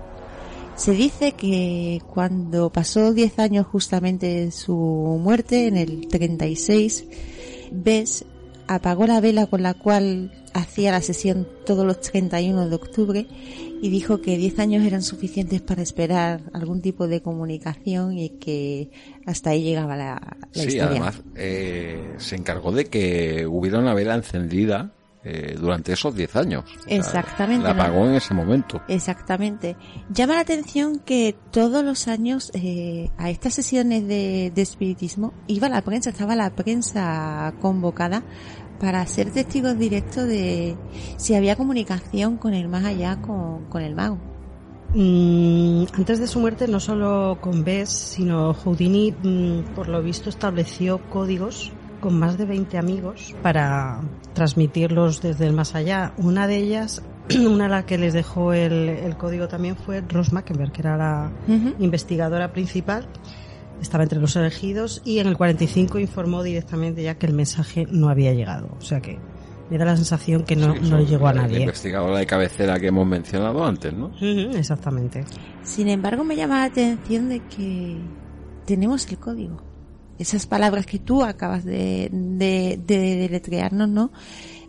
Se 0.76 0.92
dice 0.92 1.32
que 1.32 2.00
cuando 2.12 2.70
pasó 2.70 3.12
10 3.12 3.38
años 3.38 3.66
justamente 3.66 4.26
de 4.26 4.50
su 4.50 4.74
muerte, 4.74 5.68
en 5.68 5.76
el 5.76 6.08
36, 6.08 7.04
Bess 7.70 8.24
apagó 8.66 9.06
la 9.06 9.20
vela 9.20 9.46
con 9.46 9.62
la 9.62 9.74
cual 9.74 10.32
hacía 10.54 10.90
la 10.92 11.00
sesión 11.00 11.46
todos 11.66 11.86
los 11.86 12.00
31 12.00 12.68
de 12.68 12.74
octubre 12.74 13.26
y 13.80 13.90
dijo 13.90 14.20
que 14.20 14.36
10 14.36 14.58
años 14.58 14.84
eran 14.84 15.02
suficientes 15.02 15.60
para 15.60 15.82
esperar 15.82 16.42
algún 16.52 16.80
tipo 16.80 17.06
de 17.06 17.20
comunicación 17.22 18.18
y 18.18 18.30
que 18.30 18.90
hasta 19.26 19.50
ahí 19.50 19.62
llegaba 19.62 19.96
la, 19.96 20.14
la 20.40 20.48
Sí, 20.52 20.60
historia. 20.68 20.86
además 20.86 21.20
eh, 21.36 22.14
se 22.18 22.36
encargó 22.36 22.72
de 22.72 22.86
que 22.86 23.46
hubiera 23.46 23.78
una 23.78 23.94
vela 23.94 24.14
encendida 24.14 24.92
eh, 25.24 25.56
durante 25.58 25.92
esos 25.92 26.14
10 26.14 26.36
años. 26.36 26.64
O 26.64 26.82
sea, 26.82 26.96
Exactamente, 26.96 27.66
La 27.66 27.74
¿no? 27.74 27.82
apagó 27.82 28.06
en 28.06 28.14
ese 28.14 28.34
momento. 28.34 28.82
Exactamente. 28.88 29.76
Llama 30.10 30.34
la 30.34 30.40
atención 30.40 30.98
que 30.98 31.36
todos 31.50 31.84
los 31.84 32.08
años 32.08 32.50
eh, 32.54 33.10
a 33.18 33.30
estas 33.30 33.54
sesiones 33.54 34.06
de, 34.08 34.52
de 34.54 34.62
espiritismo 34.62 35.32
iba 35.46 35.68
la 35.68 35.82
prensa, 35.82 36.10
estaba 36.10 36.34
la 36.34 36.50
prensa 36.50 37.54
convocada 37.60 38.24
para 38.80 39.06
ser 39.06 39.30
testigos 39.30 39.78
directos 39.78 40.26
de 40.26 40.76
si 41.16 41.36
había 41.36 41.54
comunicación 41.54 42.36
con 42.36 42.52
el 42.52 42.68
más 42.68 42.84
allá, 42.84 43.20
con, 43.20 43.66
con 43.66 43.82
el 43.82 43.94
mago. 43.94 44.18
Mm, 44.94 45.84
antes 45.94 46.18
de 46.18 46.26
su 46.26 46.40
muerte, 46.40 46.66
no 46.68 46.80
solo 46.80 47.38
con 47.40 47.64
Bess, 47.64 47.90
sino 47.90 48.52
Houdini, 48.52 49.12
mm, 49.12 49.74
por 49.74 49.88
lo 49.88 50.02
visto, 50.02 50.28
estableció 50.28 50.98
códigos 51.08 51.72
con 52.02 52.18
más 52.18 52.36
de 52.36 52.44
20 52.44 52.76
amigos 52.76 53.34
para 53.42 54.00
transmitirlos 54.34 55.22
desde 55.22 55.46
el 55.46 55.54
más 55.54 55.74
allá. 55.74 56.12
Una 56.18 56.46
de 56.46 56.56
ellas, 56.58 57.00
una 57.40 57.66
a 57.66 57.68
la 57.68 57.86
que 57.86 57.96
les 57.96 58.12
dejó 58.12 58.52
el, 58.52 58.88
el 58.90 59.16
código 59.16 59.48
también 59.48 59.76
fue 59.76 60.02
Ross 60.02 60.32
Mackenberg, 60.32 60.72
que 60.72 60.82
era 60.82 60.96
la 60.98 61.30
investigadora 61.78 62.52
principal. 62.52 63.06
Estaba 63.80 64.02
entre 64.04 64.20
los 64.20 64.36
elegidos 64.36 65.00
y 65.04 65.18
en 65.20 65.26
el 65.26 65.36
45 65.36 65.98
informó 65.98 66.42
directamente 66.42 67.02
ya 67.02 67.14
que 67.16 67.26
el 67.26 67.32
mensaje 67.32 67.86
no 67.90 68.10
había 68.10 68.32
llegado. 68.34 68.68
O 68.78 68.82
sea 68.82 69.00
que 69.00 69.18
me 69.70 69.78
da 69.78 69.84
la 69.86 69.96
sensación 69.96 70.44
que 70.44 70.54
no, 70.54 70.74
Sí, 70.74 70.90
no 70.90 71.00
llegó 71.00 71.28
a 71.28 71.32
la- 71.32 71.42
La 71.42 71.48
nadie. 71.48 71.60
investigadora 71.62 72.18
de 72.18 72.26
cabecera 72.26 72.78
que 72.78 72.88
hemos 72.88 73.06
mencionado 73.06 73.64
antes, 73.64 73.92
¿no? 73.94 74.12
Exactamente. 74.20 75.24
Sin 75.62 75.88
embargo, 75.88 76.22
me 76.24 76.36
llama 76.36 76.58
la 76.58 76.64
atención 76.64 77.28
de 77.28 77.40
que 77.46 77.96
tenemos 78.66 79.08
el 79.10 79.18
código. 79.18 79.56
Esas 80.22 80.46
palabras 80.46 80.86
que 80.86 81.00
tú 81.00 81.24
acabas 81.24 81.64
de, 81.64 82.08
de, 82.12 82.78
de 82.86 83.16
deletrearnos, 83.16 83.88
¿no? 83.88 84.12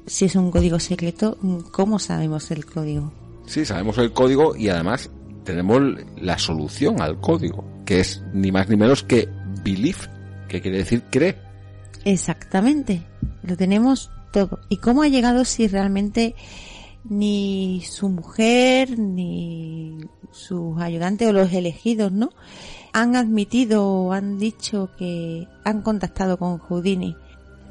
Si 0.08 0.26
es 0.26 0.36
un 0.36 0.50
código 0.50 0.80
secreto, 0.80 1.38
¿cómo 1.72 2.00
sabemos 2.00 2.50
el 2.50 2.66
código? 2.66 3.14
Sí, 3.46 3.64
sabemos 3.64 4.00
el 4.00 4.12
código 4.14 4.56
y 4.56 4.70
además 4.70 5.12
tenemos 5.44 5.80
la 6.20 6.40
solución 6.40 7.02
al 7.02 7.20
código, 7.20 7.64
que 7.86 8.00
es 8.00 8.24
ni 8.34 8.52
más 8.52 8.68
ni 8.68 8.78
menos 8.78 9.04
que 9.04 9.30
believe, 9.64 10.00
que 10.48 10.60
quiere 10.60 10.80
decir 10.80 11.04
cree. 11.12 11.38
Exactamente, 12.04 13.04
lo 13.44 13.56
tenemos 13.56 14.10
todo. 14.32 14.60
¿Y 14.70 14.78
cómo 14.78 15.04
ha 15.04 15.08
llegado 15.08 15.46
si 15.46 15.68
realmente 15.68 16.34
ni 17.04 17.84
su 17.88 18.10
mujer, 18.10 18.98
ni 18.98 20.00
sus 20.32 20.82
ayudantes 20.82 21.28
o 21.28 21.32
los 21.32 21.54
elegidos, 21.54 22.12
¿no? 22.12 22.32
Han 22.94 23.16
admitido 23.16 23.88
o 23.88 24.14
han 24.14 24.38
dicho 24.38 24.90
que 24.98 25.48
han 25.64 25.82
contactado 25.82 26.38
con 26.38 26.60
Houdini. 26.60 27.16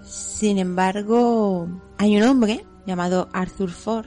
Sin 0.04 0.58
embargo, 0.58 1.68
hay 1.98 2.16
un 2.16 2.24
hombre 2.24 2.64
llamado 2.86 3.28
Arthur 3.32 3.70
Ford 3.70 4.06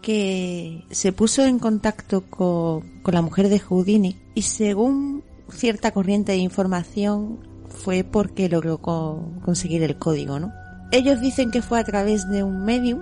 que 0.00 0.84
se 0.90 1.12
puso 1.12 1.44
en 1.44 1.58
contacto 1.58 2.22
con, 2.30 3.02
con 3.02 3.14
la 3.14 3.22
mujer 3.22 3.48
de 3.48 3.58
Houdini 3.58 4.16
y 4.34 4.42
según 4.42 5.22
cierta 5.48 5.90
corriente 5.90 6.32
de 6.32 6.38
información 6.38 7.40
fue 7.68 8.04
porque 8.04 8.48
logró 8.48 8.78
co- 8.78 9.32
conseguir 9.44 9.82
el 9.82 9.98
código, 9.98 10.38
¿no? 10.38 10.52
Ellos 10.92 11.20
dicen 11.20 11.50
que 11.50 11.62
fue 11.62 11.80
a 11.80 11.84
través 11.84 12.28
de 12.28 12.42
un 12.44 12.64
medium, 12.64 13.00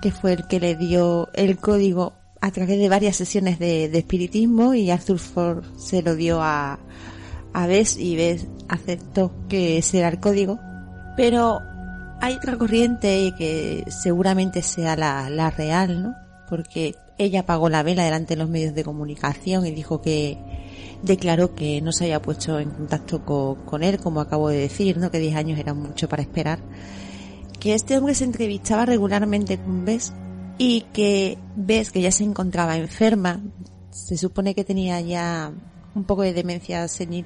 que 0.00 0.10
fue 0.10 0.32
el 0.34 0.46
que 0.46 0.60
le 0.60 0.76
dio 0.76 1.28
el 1.34 1.58
código 1.58 2.12
a 2.44 2.50
través 2.50 2.78
de 2.78 2.90
varias 2.90 3.16
sesiones 3.16 3.58
de, 3.58 3.84
espiritismo 3.96 4.74
y 4.74 4.90
Arthur 4.90 5.18
Ford 5.18 5.64
se 5.78 6.02
lo 6.02 6.14
dio 6.14 6.42
a, 6.42 6.78
a 7.54 7.66
Bess 7.66 7.96
y 7.96 8.16
Bess 8.16 8.46
aceptó 8.68 9.32
que 9.48 9.78
ese 9.78 10.00
era 10.00 10.08
el 10.08 10.20
código. 10.20 10.60
Pero 11.16 11.60
hay 12.20 12.34
otra 12.34 12.58
corriente 12.58 13.32
que 13.38 13.84
seguramente 13.88 14.60
sea 14.60 14.94
la, 14.94 15.30
la 15.30 15.48
real, 15.50 16.02
¿no? 16.02 16.14
Porque 16.50 16.96
ella 17.16 17.40
apagó 17.40 17.70
la 17.70 17.82
vela 17.82 18.04
delante 18.04 18.34
de 18.34 18.40
los 18.42 18.50
medios 18.50 18.74
de 18.74 18.84
comunicación 18.84 19.64
y 19.64 19.70
dijo 19.70 20.02
que 20.02 20.36
declaró 21.02 21.54
que 21.54 21.80
no 21.80 21.92
se 21.92 22.04
había 22.04 22.20
puesto 22.20 22.58
en 22.60 22.68
contacto 22.68 23.24
co- 23.24 23.56
con, 23.64 23.82
él, 23.82 23.98
como 23.98 24.20
acabo 24.20 24.50
de 24.50 24.58
decir, 24.58 24.98
¿no? 24.98 25.10
Que 25.10 25.18
10 25.18 25.36
años 25.36 25.58
eran 25.58 25.78
mucho 25.78 26.10
para 26.10 26.20
esperar. 26.20 26.58
Que 27.58 27.72
este 27.72 27.96
hombre 27.96 28.14
se 28.14 28.24
entrevistaba 28.24 28.84
regularmente 28.84 29.56
con 29.56 29.86
Bess 29.86 30.12
y 30.58 30.82
que 30.92 31.38
Bess, 31.56 31.90
que 31.90 32.02
ya 32.02 32.12
se 32.12 32.24
encontraba 32.24 32.76
enferma, 32.76 33.40
se 33.90 34.16
supone 34.16 34.54
que 34.54 34.64
tenía 34.64 35.00
ya 35.00 35.52
un 35.94 36.04
poco 36.04 36.22
de 36.22 36.32
demencia 36.32 36.86
senil, 36.88 37.24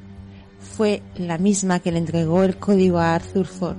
fue 0.61 1.03
la 1.17 1.39
misma 1.39 1.81
que 1.81 1.93
le 1.93 1.99
entregó 1.99 2.43
el 2.43 2.57
código 2.57 2.99
a 2.99 3.15
Arthur 3.15 3.47
Ford 3.47 3.77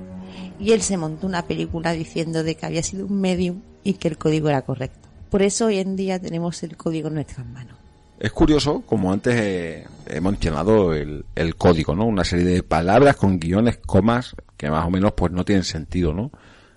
y 0.60 0.72
él 0.72 0.82
se 0.82 0.98
montó 0.98 1.28
una 1.28 1.44
película 1.44 1.94
diciendo 1.94 2.44
de 2.44 2.56
que 2.56 2.66
había 2.66 2.84
sido 2.84 3.06
un 3.06 3.20
medium 3.20 3.62
y 3.84 3.94
que 3.94 4.10
el 4.10 4.18
código 4.18 4.50
era 4.50 4.62
correcto. 4.62 5.08
Por 5.30 5.42
eso 5.42 5.68
hoy 5.68 5.78
en 5.78 5.96
día 5.96 6.20
tenemos 6.20 6.62
el 6.64 6.76
código 6.76 7.08
en 7.08 7.16
nuestras 7.16 7.46
manos. 7.48 7.78
Es 8.20 8.32
curioso, 8.34 8.84
como 8.86 9.14
antes 9.14 9.36
eh, 9.38 9.88
he 10.08 10.20
mencionado, 10.20 10.94
el, 10.94 11.24
el 11.36 11.56
código, 11.56 11.96
¿no? 11.96 12.06
Una 12.06 12.26
serie 12.26 12.44
de 12.44 12.64
palabras 12.64 13.16
con 13.16 13.40
guiones, 13.40 13.78
comas, 13.78 14.36
que 14.58 14.70
más 14.70 14.86
o 14.86 14.90
menos 14.90 15.14
pues 15.14 15.32
no 15.32 15.46
tienen 15.46 15.64
sentido, 15.64 16.14
¿no? 16.14 16.32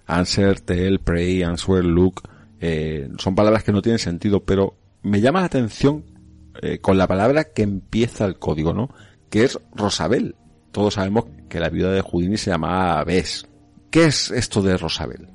Answer, 0.07 0.61
tell, 0.61 1.01
pray, 1.01 1.43
answer, 1.43 1.85
look, 1.85 2.23
eh, 2.65 3.11
son 3.19 3.35
palabras 3.35 3.65
que 3.65 3.73
no 3.73 3.83
tienen 3.83 3.99
sentido, 3.99 4.45
pero 4.45 4.77
me 5.03 5.21
llama 5.21 5.41
la 5.41 5.47
atención 5.47 6.05
eh, 6.63 6.79
con 6.79 6.97
la 6.97 7.09
palabra 7.09 7.53
que 7.53 7.63
empieza 7.63 8.25
el 8.25 8.39
código, 8.39 8.73
¿no? 8.73 8.89
Que 9.31 9.43
es 9.43 9.59
Rosabel. 9.75 10.37
Todos 10.71 10.95
sabemos 10.95 11.25
que 11.49 11.59
la 11.59 11.71
viuda 11.71 11.91
de 11.91 12.03
Houdini 12.03 12.37
se 12.37 12.51
llamaba 12.51 13.03
Bess. 13.03 13.49
¿Qué 13.91 14.05
es 14.05 14.31
esto 14.31 14.63
de 14.63 14.77
Rosabel? 14.77 15.29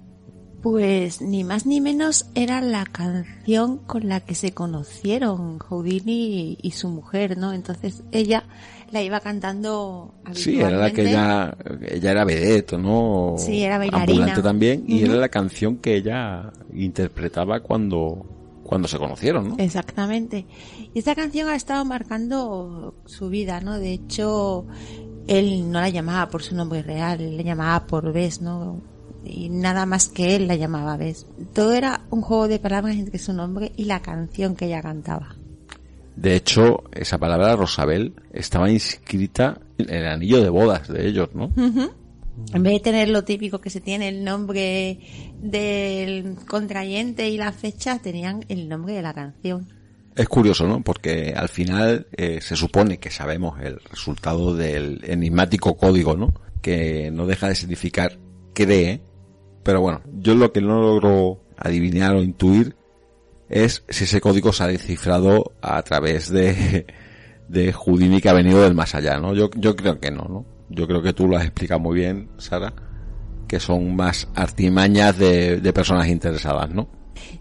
Pues 0.64 1.22
ni 1.22 1.43
más 1.43 1.65
ni 1.65 1.81
menos 1.81 2.27
era 2.33 2.61
la 2.61 2.85
canción 2.85 3.80
con 3.80 4.07
la 4.07 4.22
que 4.22 4.33
se 4.33 4.53
conocieron 4.53 5.59
Houdini 5.59 6.41
y, 6.41 6.57
y 6.61 6.72
su 6.72 6.88
mujer, 6.88 7.38
¿no? 7.38 7.51
Entonces 7.51 8.03
ella 8.14 8.45
la 8.91 9.01
iba 9.01 9.19
cantando 9.19 10.14
Sí, 10.33 10.59
era 10.59 10.77
la 10.77 10.91
que 10.91 11.01
ella, 11.01 11.56
ella 11.90 12.11
era 12.11 12.25
vedette, 12.25 12.77
¿no? 12.77 13.35
Sí, 13.38 13.64
era 13.64 13.77
bailarina. 13.77 14.03
Ambulante 14.03 14.41
también, 14.41 14.83
y 14.88 15.03
era 15.03 15.16
la 15.16 15.30
canción 15.30 15.77
que 15.77 15.95
ella 15.95 16.51
interpretaba 16.74 17.61
cuando, 17.61 18.25
cuando 18.64 18.88
se 18.88 18.98
conocieron, 18.98 19.49
¿no? 19.49 19.56
Exactamente. 19.57 20.45
Y 20.93 20.99
esta 20.99 21.16
canción 21.16 21.49
ha 21.49 21.56
estado 21.56 21.83
marcando 21.85 22.95
su 23.06 23.30
vida, 23.30 23.61
¿no? 23.61 23.80
De 23.80 23.93
hecho, 23.93 24.66
él 25.27 25.72
no 25.72 25.82
la 25.82 25.90
llamaba 25.90 26.30
por 26.30 26.43
su 26.43 26.56
nombre 26.56 26.82
real, 26.82 27.38
la 27.38 27.43
llamaba 27.43 27.85
por 27.88 28.11
Bess, 28.14 28.41
¿no? 28.41 28.82
Y 29.24 29.49
nada 29.49 29.85
más 29.85 30.07
que 30.07 30.35
él 30.35 30.48
la 30.48 30.56
llamaba 30.56 30.95
Bess. 30.95 31.25
Todo 31.53 31.74
era 31.74 32.06
un 32.09 32.22
juego 32.22 32.48
de 32.48 32.59
palabras 32.59 32.95
entre 32.95 33.19
su 33.19 33.33
nombre 33.33 33.74
y 33.75 33.85
la 33.85 34.01
canción 34.01 34.56
que 34.56 34.66
ella 34.66 34.82
cantaba. 34.82 35.35
De 36.17 36.35
hecho, 36.35 36.83
esa 36.91 37.19
palabra 37.19 37.55
Rosabel 37.55 38.15
estaba 38.33 38.71
inscrita 38.71 39.61
en 39.77 39.93
el 39.93 40.07
anillo 40.07 40.41
de 40.41 40.49
bodas 40.49 40.87
de 40.87 41.07
ellos, 41.07 41.29
¿no? 41.35 41.45
Ujú. 41.55 41.91
En 42.53 42.63
vez 42.63 42.73
de 42.73 42.79
tener 42.79 43.09
lo 43.09 43.23
típico 43.23 43.61
que 43.61 43.69
se 43.69 43.81
tiene, 43.81 44.09
el 44.09 44.23
nombre 44.23 44.99
del 45.39 46.35
contrayente 46.47 47.29
y 47.29 47.37
la 47.37 47.51
fecha, 47.51 47.99
tenían 47.99 48.43
el 48.49 48.67
nombre 48.67 48.93
de 48.93 49.03
la 49.03 49.13
canción. 49.13 49.67
Es 50.15 50.27
curioso, 50.27 50.67
¿no? 50.67 50.81
Porque 50.81 51.35
al 51.35 51.49
final 51.49 52.07
eh, 52.17 52.39
se 52.41 52.55
supone 52.55 52.97
que 52.97 53.11
sabemos 53.11 53.59
el 53.61 53.79
resultado 53.79 54.55
del 54.55 55.01
enigmático 55.03 55.77
código, 55.77 56.17
¿no? 56.17 56.33
Que 56.63 57.11
no 57.11 57.27
deja 57.27 57.47
de 57.47 57.55
significar 57.55 58.17
cree, 58.55 59.01
pero 59.61 59.81
bueno, 59.81 60.01
yo 60.13 60.33
lo 60.33 60.51
que 60.51 60.61
no 60.61 60.81
logro 60.81 61.43
adivinar 61.57 62.15
o 62.15 62.23
intuir 62.23 62.75
es 63.50 63.84
si 63.90 64.03
ese 64.03 64.22
código 64.22 64.51
se 64.53 64.64
ha 64.64 64.67
descifrado 64.67 65.53
a 65.61 65.82
través 65.84 66.30
de, 66.30 66.85
de 67.48 67.74
Houdini 67.74 68.22
que 68.22 68.30
ha 68.30 68.34
venido 68.34 68.61
del 68.61 68.76
más 68.76 68.95
allá, 68.95 69.19
¿no? 69.19 69.34
Yo, 69.34 69.50
yo 69.56 69.76
creo 69.76 70.00
que 70.00 70.11
no, 70.11 70.24
¿no? 70.24 70.45
Yo 70.69 70.88
creo 70.88 71.01
que 71.01 71.14
tú 71.14 71.27
lo 71.27 71.38
has 71.38 71.43
explicado 71.43 71.80
muy 71.80 71.95
bien, 71.95 72.30
Sara, 72.38 72.74
que 73.48 73.59
son 73.59 73.95
más 73.95 74.27
artimañas 74.35 75.17
de, 75.17 75.61
de 75.61 75.74
personas 75.74 76.08
interesadas, 76.08 76.69
¿no? 76.69 76.90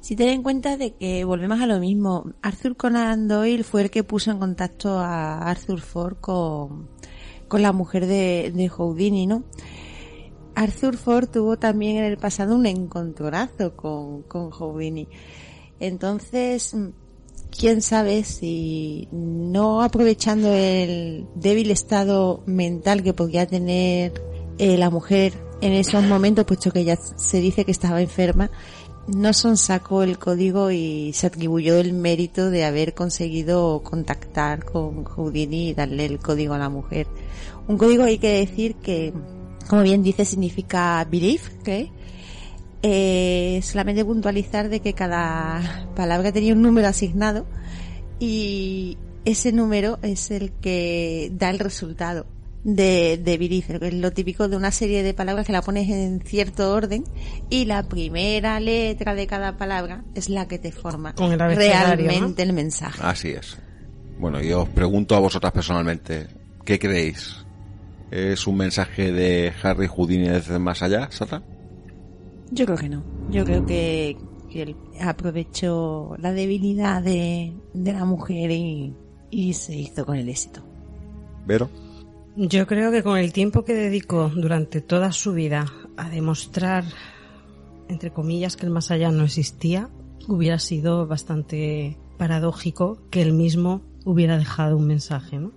Si 0.01 0.17
ten 0.17 0.29
en 0.29 0.43
cuenta 0.43 0.77
de 0.77 0.95
que 0.95 1.25
volvemos 1.25 1.61
a 1.61 1.67
lo 1.67 1.81
mismo, 1.81 2.33
Arthur 2.43 2.77
Conan 2.77 3.29
Doyle 3.29 3.65
fue 3.65 3.83
el 3.83 3.91
que 3.91 4.05
puso 4.05 4.31
en 4.31 4.39
contacto 4.39 4.99
a 4.99 5.39
Arthur 5.51 5.81
Ford 5.81 6.17
con, 6.21 6.89
con 7.49 7.63
la 7.63 7.73
mujer 7.73 8.07
de, 8.07 8.53
de 8.55 8.69
Houdini, 8.69 9.27
¿no? 9.27 9.45
Arthur 10.55 10.97
Ford 10.97 11.29
tuvo 11.29 11.59
también 11.59 11.97
en 11.97 12.05
el 12.05 12.17
pasado 12.17 12.57
un 12.57 12.65
encontronazo 12.65 13.77
con, 13.77 14.23
con 14.23 14.51
Houdini. 14.51 15.07
Entonces, 15.81 16.75
quién 17.51 17.83
sabe 17.83 18.25
si 18.25 19.09
no 19.13 19.83
aprovechando 19.83 20.53
el 20.53 21.27
débil 21.35 21.71
estado 21.71 22.43
mental 22.47 23.03
que 23.03 23.13
podía 23.13 23.47
tener 23.47 24.23
eh, 24.59 24.77
la 24.77 24.91
mujer 24.91 25.35
en 25.61 25.73
esos 25.73 26.05
momentos, 26.05 26.45
puesto 26.45 26.71
que 26.71 26.81
ella 26.81 26.97
se 26.97 27.41
dice 27.41 27.65
que 27.65 27.73
estaba 27.73 28.01
enferma, 28.01 28.51
no 29.07 29.33
sacó 29.33 30.03
el 30.03 30.19
código 30.19 30.71
y 30.71 31.13
se 31.13 31.29
atribuyó 31.29 31.79
el 31.79 31.93
mérito 31.93 32.51
de 32.51 32.65
haber 32.65 32.95
conseguido 32.95 33.83
contactar 33.83 34.65
con 34.65 35.05
Houdini 35.05 35.69
y 35.69 35.75
darle 35.75 36.07
el 36.07 36.19
código 36.19 36.55
a 36.55 36.59
la 36.59 36.69
mujer. 36.69 37.07
Un 37.69 37.79
código 37.79 38.05
hay 38.05 38.19
que 38.19 38.41
decir 38.41 38.75
que, 38.77 39.13
como 39.69 39.83
bien 39.83 40.03
dice, 40.03 40.25
significa 40.25 41.07
believe, 41.09 41.43
¿cree? 41.63 41.93
Eh, 42.83 43.61
solamente 43.63 44.05
puntualizar 44.05 44.69
de 44.69 44.81
que 44.81 44.93
cada 44.93 45.89
palabra 45.97 46.31
tenía 46.31 46.53
un 46.53 46.63
número 46.63 46.87
asignado 46.87 47.47
y 48.21 48.99
ese 49.25 49.51
número 49.51 49.99
es 50.03 50.31
el 50.31 50.53
que 50.53 51.33
da 51.35 51.51
el 51.51 51.59
resultado 51.59 52.27
de, 52.67 53.21
de 53.23 53.39
que 53.39 53.87
es 53.87 53.95
lo 53.95 54.13
típico 54.13 54.49
de 54.49 54.57
una 54.57 54.73
serie 54.73 55.05
de 55.05 55.15
palabras 55.15 55.47
que 55.47 55.53
la 55.53 55.63
pones 55.63 55.89
en 55.89 56.21
cierto 56.21 56.73
orden 56.73 57.05
y 57.49 57.65
la 57.65 57.85
primera 57.85 58.59
letra 58.59 59.15
de 59.15 59.27
cada 59.27 59.57
palabra 59.57 60.03
es 60.15 60.29
la 60.29 60.49
que 60.49 60.59
te 60.59 60.73
forma 60.73 61.15
Con 61.15 61.33
el 61.33 61.39
realmente 61.39 62.43
el 62.43 62.53
mensaje. 62.53 63.01
Así 63.03 63.31
es. 63.31 63.57
Bueno, 64.19 64.43
y 64.43 64.53
os 64.53 64.69
pregunto 64.69 65.15
a 65.15 65.21
vosotras 65.21 65.53
personalmente, 65.53 66.27
¿qué 66.65 66.79
creéis? 66.79 67.37
¿Es 68.11 68.47
un 68.47 68.57
mensaje 68.57 69.13
de 69.13 69.53
Harry 69.63 69.87
Houdini 69.87 70.29
desde 70.29 70.59
más 70.59 70.83
allá, 70.83 71.09
Sara? 71.11 71.43
Yo 72.51 72.65
creo 72.67 72.79
que 72.79 72.89
no. 72.89 73.03
Yo 73.31 73.45
creo 73.45 73.67
que, 73.67 74.17
que 74.51 74.63
él 74.63 74.77
aprovechó 75.01 76.17
la 76.19 76.33
debilidad 76.33 77.03
de, 77.03 77.55
de 77.75 77.93
la 77.93 78.05
mujer 78.05 78.51
y, 78.51 78.95
y 79.31 79.53
se 79.55 79.75
hizo 79.75 80.07
con 80.07 80.17
el 80.17 80.29
éxito. 80.29 80.63
¿Vero? 81.47 81.69
Yo 82.37 82.67
creo 82.67 82.91
que 82.93 83.03
con 83.03 83.19
el 83.19 83.33
tiempo 83.33 83.65
que 83.65 83.75
dedicó 83.75 84.29
durante 84.29 84.81
toda 84.81 85.13
su 85.13 85.33
vida 85.33 85.73
a 85.97 86.11
demostrar, 86.11 86.85
entre 87.89 88.11
comillas, 88.11 88.57
que 88.57 88.67
el 88.67 88.73
más 88.73 88.91
allá 88.91 89.11
no 89.11 89.25
existía, 89.25 89.89
hubiera 90.29 90.59
sido 90.59 91.07
bastante 91.07 91.97
paradójico 92.19 92.99
que 93.11 93.23
él 93.23 93.33
mismo 93.33 93.83
hubiera 94.05 94.39
dejado 94.39 94.77
un 94.77 94.87
mensaje, 94.87 95.39
¿no? 95.39 95.53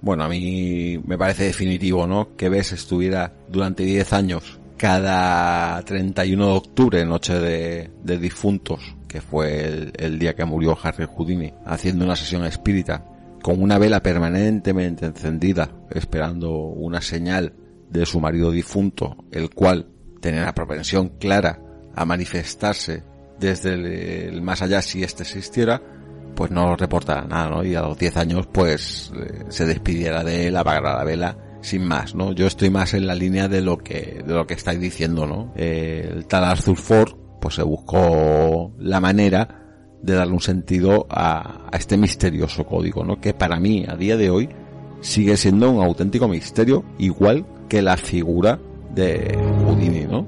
Bueno, 0.00 0.24
a 0.24 0.28
mí 0.28 0.98
me 1.06 1.16
parece 1.16 1.44
definitivo, 1.44 2.06
¿no? 2.06 2.34
Que 2.36 2.48
Bess 2.48 2.72
estuviera 2.72 3.32
durante 3.48 3.84
10 3.84 4.12
años, 4.12 4.58
cada 4.82 5.80
31 5.82 6.44
de 6.44 6.52
octubre, 6.52 7.06
noche 7.06 7.38
de, 7.38 7.88
de 8.02 8.18
difuntos, 8.18 8.96
que 9.06 9.20
fue 9.20 9.92
el, 9.96 10.18
día 10.18 10.34
que 10.34 10.44
murió 10.44 10.76
Harry 10.82 11.06
Houdini, 11.06 11.54
haciendo 11.64 12.04
una 12.04 12.16
sesión 12.16 12.44
espírita, 12.44 13.04
con 13.44 13.62
una 13.62 13.78
vela 13.78 14.02
permanentemente 14.02 15.06
encendida, 15.06 15.70
esperando 15.88 16.50
una 16.50 17.00
señal 17.00 17.52
de 17.90 18.04
su 18.04 18.18
marido 18.18 18.50
difunto, 18.50 19.24
el 19.30 19.50
cual 19.50 19.86
tenía 20.20 20.42
la 20.46 20.52
propensión 20.52 21.10
clara 21.10 21.60
a 21.94 22.04
manifestarse 22.04 23.04
desde 23.38 23.74
el, 23.74 24.42
más 24.42 24.62
allá 24.62 24.82
si 24.82 25.04
éste 25.04 25.22
existiera, 25.22 25.80
pues 26.34 26.50
no 26.50 26.74
reportará 26.74 27.24
nada, 27.24 27.50
¿no? 27.50 27.64
Y 27.64 27.76
a 27.76 27.82
los 27.82 27.96
10 27.96 28.16
años, 28.16 28.48
pues, 28.52 29.12
eh, 29.14 29.44
se 29.48 29.64
despidiera 29.64 30.24
de 30.24 30.48
él, 30.48 30.56
apagara 30.56 30.98
la 30.98 31.04
vela, 31.04 31.36
sin 31.62 31.86
más, 31.86 32.14
¿no? 32.14 32.32
Yo 32.32 32.46
estoy 32.46 32.68
más 32.70 32.92
en 32.92 33.06
la 33.06 33.14
línea 33.14 33.48
de 33.48 33.62
lo 33.62 33.78
que, 33.78 34.22
de 34.26 34.34
lo 34.34 34.46
que 34.46 34.54
estáis 34.54 34.80
diciendo, 34.80 35.26
¿no? 35.26 35.52
El 35.56 36.26
tal 36.26 36.44
Arthur 36.44 36.76
Ford, 36.76 37.14
pues 37.40 37.54
se 37.54 37.62
buscó 37.62 38.72
la 38.78 39.00
manera 39.00 39.60
de 40.02 40.14
darle 40.14 40.34
un 40.34 40.40
sentido 40.40 41.06
a, 41.08 41.68
a 41.72 41.76
este 41.76 41.96
misterioso 41.96 42.64
código, 42.66 43.04
¿no? 43.04 43.20
Que 43.20 43.32
para 43.32 43.58
mí, 43.60 43.86
a 43.88 43.96
día 43.96 44.16
de 44.16 44.28
hoy, 44.28 44.48
sigue 45.00 45.36
siendo 45.36 45.70
un 45.70 45.82
auténtico 45.82 46.28
misterio, 46.28 46.84
igual 46.98 47.46
que 47.68 47.80
la 47.80 47.96
figura 47.96 48.58
de 48.94 49.38
Houdini, 49.64 50.04
¿no? 50.04 50.26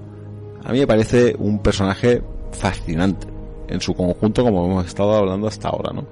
A 0.64 0.72
mí 0.72 0.78
me 0.78 0.86
parece 0.86 1.34
un 1.38 1.58
personaje 1.58 2.22
fascinante 2.52 3.26
en 3.68 3.80
su 3.80 3.94
conjunto, 3.94 4.44
como 4.44 4.64
hemos 4.66 4.86
estado 4.86 5.14
hablando 5.14 5.48
hasta 5.48 5.68
ahora, 5.68 5.92
¿no? 5.92 6.06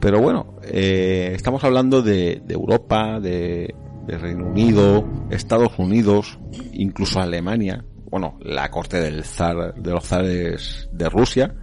Pero 0.00 0.20
bueno, 0.20 0.54
eh, 0.64 1.32
estamos 1.34 1.62
hablando 1.62 2.02
de, 2.02 2.42
de 2.44 2.54
Europa, 2.54 3.20
de, 3.20 3.72
de 4.06 4.18
Reino 4.18 4.46
Unido, 4.46 5.04
Estados 5.30 5.78
Unidos, 5.78 6.38
incluso 6.72 7.20
Alemania, 7.20 7.84
bueno, 8.10 8.38
la 8.40 8.70
corte 8.70 9.00
del 9.00 9.24
zar, 9.24 9.74
de 9.74 9.90
los 9.90 10.04
zares 10.04 10.88
de 10.92 11.08
Rusia, 11.08 11.54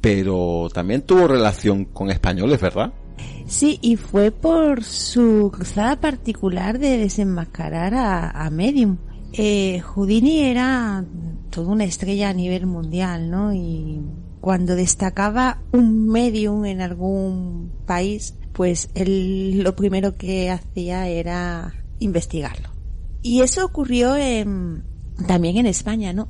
pero 0.00 0.68
también 0.72 1.02
tuvo 1.02 1.28
relación 1.28 1.84
con 1.86 2.10
españoles, 2.10 2.60
¿verdad? 2.60 2.92
Sí, 3.46 3.78
y 3.82 3.96
fue 3.96 4.30
por 4.30 4.82
su 4.84 5.50
cruzada 5.52 6.00
particular 6.00 6.78
de 6.78 6.98
desenmascarar 6.98 7.94
a, 7.94 8.30
a 8.30 8.50
Medium. 8.50 8.96
Eh, 9.32 9.80
Houdini 9.80 10.40
era 10.40 11.04
toda 11.50 11.70
una 11.72 11.84
estrella 11.84 12.30
a 12.30 12.34
nivel 12.34 12.66
mundial, 12.66 13.30
¿no? 13.30 13.52
Y 13.52 14.00
cuando 14.40 14.74
destacaba 14.74 15.58
un 15.72 16.08
medium 16.08 16.64
en 16.64 16.80
algún 16.80 17.72
país, 17.86 18.34
pues 18.52 18.90
él 18.94 19.62
lo 19.62 19.74
primero 19.76 20.16
que 20.16 20.50
hacía 20.50 21.08
era 21.08 21.74
investigarlo. 21.98 22.70
Y 23.22 23.40
eso 23.40 23.64
ocurrió 23.64 24.16
en, 24.16 24.84
también 25.26 25.56
en 25.56 25.66
España, 25.66 26.12
¿no? 26.12 26.28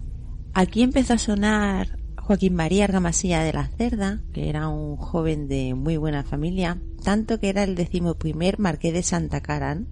Aquí 0.55 0.83
empezó 0.83 1.15
a 1.15 1.19
sonar 1.19 1.99
Joaquín 2.17 2.55
María 2.55 2.85
Argamasilla 2.85 3.43
de 3.43 3.53
la 3.53 3.69
Cerda, 3.69 4.23
que 4.33 4.49
era 4.49 4.69
un 4.69 4.97
joven 4.97 5.49
de 5.49 5.75
muy 5.75 5.97
buena 5.97 6.23
familia, 6.23 6.81
tanto 7.03 7.41
que 7.41 7.49
era 7.49 7.65
el 7.65 7.75
decimoprimer 7.75 8.59
marqués 8.59 8.93
de 8.93 9.03
Santa 9.03 9.41
Carán. 9.41 9.89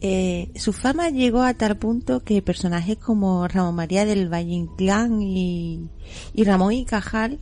Eh, 0.00 0.50
su 0.56 0.72
fama 0.72 1.10
llegó 1.10 1.42
a 1.42 1.54
tal 1.54 1.78
punto 1.78 2.24
que 2.24 2.42
personajes 2.42 2.98
como 2.98 3.46
Ramón 3.48 3.76
María 3.76 4.04
del 4.04 4.32
Valle 4.32 4.52
Inclán 4.52 5.22
y, 5.22 5.88
y 6.34 6.44
Ramón 6.44 6.72
y 6.72 6.84
Cajal 6.84 7.38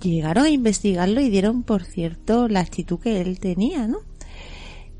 llegaron 0.00 0.44
a 0.44 0.50
investigarlo 0.50 1.20
y 1.20 1.30
dieron 1.30 1.62
por 1.62 1.84
cierto 1.84 2.48
la 2.48 2.60
actitud 2.60 2.98
que 2.98 3.20
él 3.20 3.38
tenía, 3.40 3.86
¿no? 3.86 3.98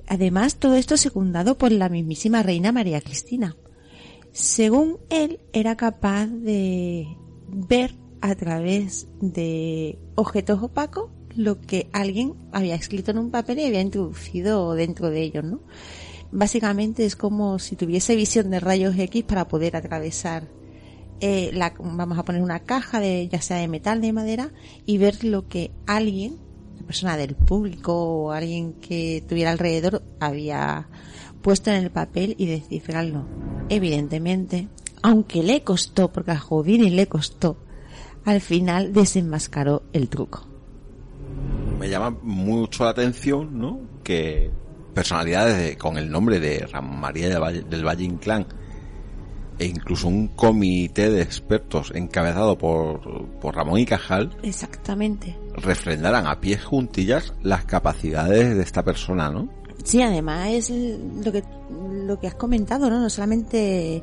Además, 0.06 0.56
todo 0.56 0.74
esto 0.74 0.96
secundado 0.96 1.56
por 1.56 1.70
la 1.70 1.88
mismísima 1.88 2.42
reina 2.42 2.72
María 2.72 3.00
Cristina. 3.00 3.56
Según 4.32 4.98
él, 5.08 5.40
era 5.52 5.76
capaz 5.76 6.26
de 6.26 7.06
ver 7.46 7.94
a 8.20 8.34
través 8.34 9.08
de 9.20 9.98
objetos 10.16 10.62
opacos 10.62 11.10
lo 11.36 11.60
que 11.60 11.88
alguien 11.92 12.34
había 12.52 12.74
escrito 12.74 13.12
en 13.12 13.18
un 13.18 13.30
papel 13.30 13.60
y 13.60 13.64
había 13.66 13.80
introducido 13.80 14.74
dentro 14.74 15.10
de 15.10 15.22
ellos, 15.22 15.44
¿no? 15.44 15.60
Básicamente 16.32 17.04
es 17.04 17.16
como 17.16 17.58
si 17.58 17.76
tuviese 17.76 18.14
visión 18.14 18.50
de 18.50 18.60
rayos 18.60 18.96
X 18.96 19.24
para 19.24 19.48
poder 19.48 19.76
atravesar 19.76 20.48
eh, 21.20 21.50
la, 21.52 21.74
vamos 21.78 22.18
a 22.18 22.24
poner 22.24 22.42
una 22.42 22.60
caja 22.60 23.00
de 23.00 23.28
ya 23.28 23.40
sea 23.42 23.58
de 23.58 23.68
metal 23.68 24.00
de 24.00 24.12
madera 24.12 24.50
y 24.86 24.98
ver 24.98 25.22
lo 25.24 25.48
que 25.48 25.70
alguien 25.86 26.36
una 26.76 26.86
persona 26.86 27.16
del 27.16 27.34
público 27.34 27.92
o 27.94 28.30
alguien 28.32 28.72
que 28.74 29.22
tuviera 29.28 29.50
alrededor 29.50 30.02
había 30.18 30.88
puesto 31.42 31.70
en 31.70 31.76
el 31.84 31.90
papel 31.90 32.34
y 32.38 32.46
descifrarlo 32.46 33.26
evidentemente 33.68 34.68
aunque 35.02 35.42
le 35.42 35.62
costó 35.62 36.10
porque 36.12 36.32
a 36.32 36.38
Houdini 36.38 36.90
le 36.90 37.06
costó 37.06 37.56
al 38.24 38.40
final 38.40 38.92
desenmascaró 38.92 39.82
el 39.92 40.08
truco 40.08 40.46
Me 41.78 41.88
llama 41.88 42.10
mucho 42.22 42.84
la 42.84 42.90
atención, 42.90 43.58
¿no? 43.58 43.80
Que 44.04 44.50
personalidades 44.94 45.56
de- 45.58 45.76
con 45.78 45.96
el 45.96 46.10
nombre 46.10 46.38
de 46.40 46.66
Ramón 46.66 47.00
María 47.00 47.28
del 47.30 47.40
Valle, 47.40 47.62
del 47.62 47.86
Valle 47.86 48.04
Inclán 48.04 48.46
e 49.60 49.66
incluso 49.66 50.08
un 50.08 50.28
comité 50.28 51.10
de 51.10 51.20
expertos 51.20 51.92
encabezado 51.94 52.56
por, 52.56 53.28
por 53.40 53.54
Ramón 53.54 53.78
y 53.78 53.84
Cajal 53.84 54.34
exactamente 54.42 55.36
refrendaran 55.54 56.26
a 56.26 56.40
pies 56.40 56.64
juntillas 56.64 57.34
las 57.42 57.66
capacidades 57.66 58.56
de 58.56 58.62
esta 58.62 58.82
persona, 58.82 59.30
¿no? 59.30 59.50
Sí, 59.84 60.00
además 60.02 60.48
es 60.48 60.70
lo 60.70 61.30
que 61.30 61.44
lo 61.70 62.18
que 62.18 62.26
has 62.26 62.34
comentado, 62.34 62.88
¿no? 62.88 63.00
No 63.00 63.10
solamente 63.10 64.02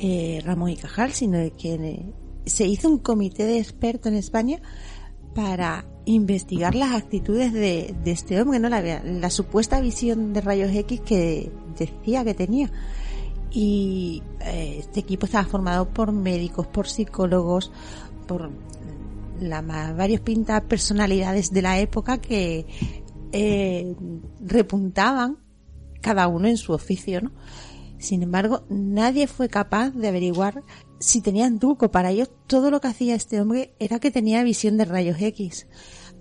eh, 0.00 0.42
Ramón 0.44 0.70
y 0.70 0.76
Cajal, 0.76 1.12
sino 1.12 1.38
que 1.56 1.74
eh, 1.74 2.12
se 2.46 2.66
hizo 2.66 2.88
un 2.88 2.98
comité 2.98 3.44
de 3.44 3.58
expertos 3.58 4.10
en 4.10 4.18
España 4.18 4.60
para 5.34 5.84
investigar 6.06 6.74
las 6.74 6.94
actitudes 6.94 7.52
de, 7.52 7.94
de 8.02 8.10
este 8.10 8.40
hombre, 8.40 8.58
¿no? 8.58 8.68
La, 8.68 8.80
la 8.80 9.30
supuesta 9.30 9.80
visión 9.80 10.32
de 10.32 10.40
rayos 10.40 10.74
X 10.74 11.00
que 11.02 11.52
decía 11.78 12.24
que 12.24 12.34
tenía. 12.34 12.70
Y 13.50 14.22
eh, 14.40 14.76
este 14.80 15.00
equipo 15.00 15.26
estaba 15.26 15.44
formado 15.44 15.88
por 15.88 16.12
médicos, 16.12 16.66
por 16.66 16.86
psicólogos, 16.86 17.72
por 18.26 18.50
la 19.40 19.62
más 19.62 19.96
varios 19.96 20.20
pintas 20.20 20.62
personalidades 20.62 21.52
de 21.52 21.62
la 21.62 21.78
época 21.78 22.18
que 22.18 22.66
eh, 23.32 23.94
repuntaban 24.40 25.38
cada 26.00 26.28
uno 26.28 26.48
en 26.48 26.56
su 26.56 26.72
oficio, 26.72 27.20
¿no? 27.20 27.32
Sin 27.98 28.22
embargo, 28.22 28.64
nadie 28.68 29.26
fue 29.26 29.48
capaz 29.48 29.90
de 29.90 30.08
averiguar 30.08 30.62
si 31.00 31.20
tenían 31.20 31.58
truco. 31.58 31.90
Para 31.90 32.10
ellos, 32.10 32.30
todo 32.46 32.70
lo 32.70 32.80
que 32.80 32.88
hacía 32.88 33.16
este 33.16 33.40
hombre 33.40 33.74
era 33.80 33.98
que 33.98 34.12
tenía 34.12 34.42
visión 34.44 34.76
de 34.76 34.84
rayos 34.84 35.20
X. 35.20 35.66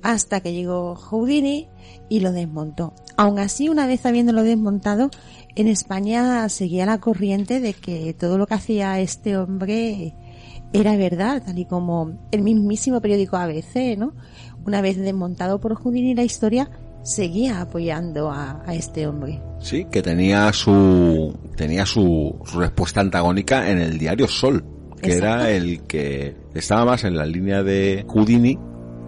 Hasta 0.01 0.41
que 0.41 0.53
llegó 0.53 0.95
Houdini 0.95 1.69
y 2.09 2.19
lo 2.19 2.31
desmontó. 2.31 2.93
Aún 3.15 3.37
así, 3.39 3.69
una 3.69 3.85
vez 3.85 4.05
habiéndolo 4.05 4.43
desmontado, 4.43 5.09
en 5.57 5.67
España 5.67 6.47
seguía 6.49 6.85
la 6.85 6.99
corriente 6.99 7.59
de 7.59 7.73
que 7.73 8.13
todo 8.13 8.37
lo 8.37 8.45
que 8.45 8.53
hacía 8.53 8.99
este 8.99 9.37
hombre 9.37 10.13
era 10.71 10.95
verdad, 10.95 11.41
tal 11.43 11.57
y 11.57 11.65
como 11.65 12.27
el 12.31 12.43
mismísimo 12.43 13.01
periódico 13.01 13.37
ABC, 13.37 13.97
¿no? 13.97 14.13
Una 14.67 14.81
vez 14.81 14.97
desmontado 14.97 15.59
por 15.59 15.73
Houdini 15.73 16.13
la 16.13 16.23
historia, 16.23 16.69
seguía 17.01 17.59
apoyando 17.61 18.29
a, 18.29 18.61
a 18.67 18.75
este 18.75 19.07
hombre. 19.07 19.41
Sí, 19.59 19.87
que 19.91 20.03
tenía 20.03 20.53
su 20.53 21.35
tenía 21.55 21.87
su, 21.87 22.39
su 22.45 22.59
respuesta 22.59 23.01
antagónica 23.01 23.71
en 23.71 23.79
el 23.79 23.97
diario 23.97 24.27
Sol, 24.27 24.63
que 25.01 25.13
era 25.13 25.49
el 25.49 25.81
que 25.87 26.35
estaba 26.53 26.85
más 26.85 27.03
en 27.03 27.17
la 27.17 27.25
línea 27.25 27.63
de 27.63 28.05
Houdini 28.07 28.59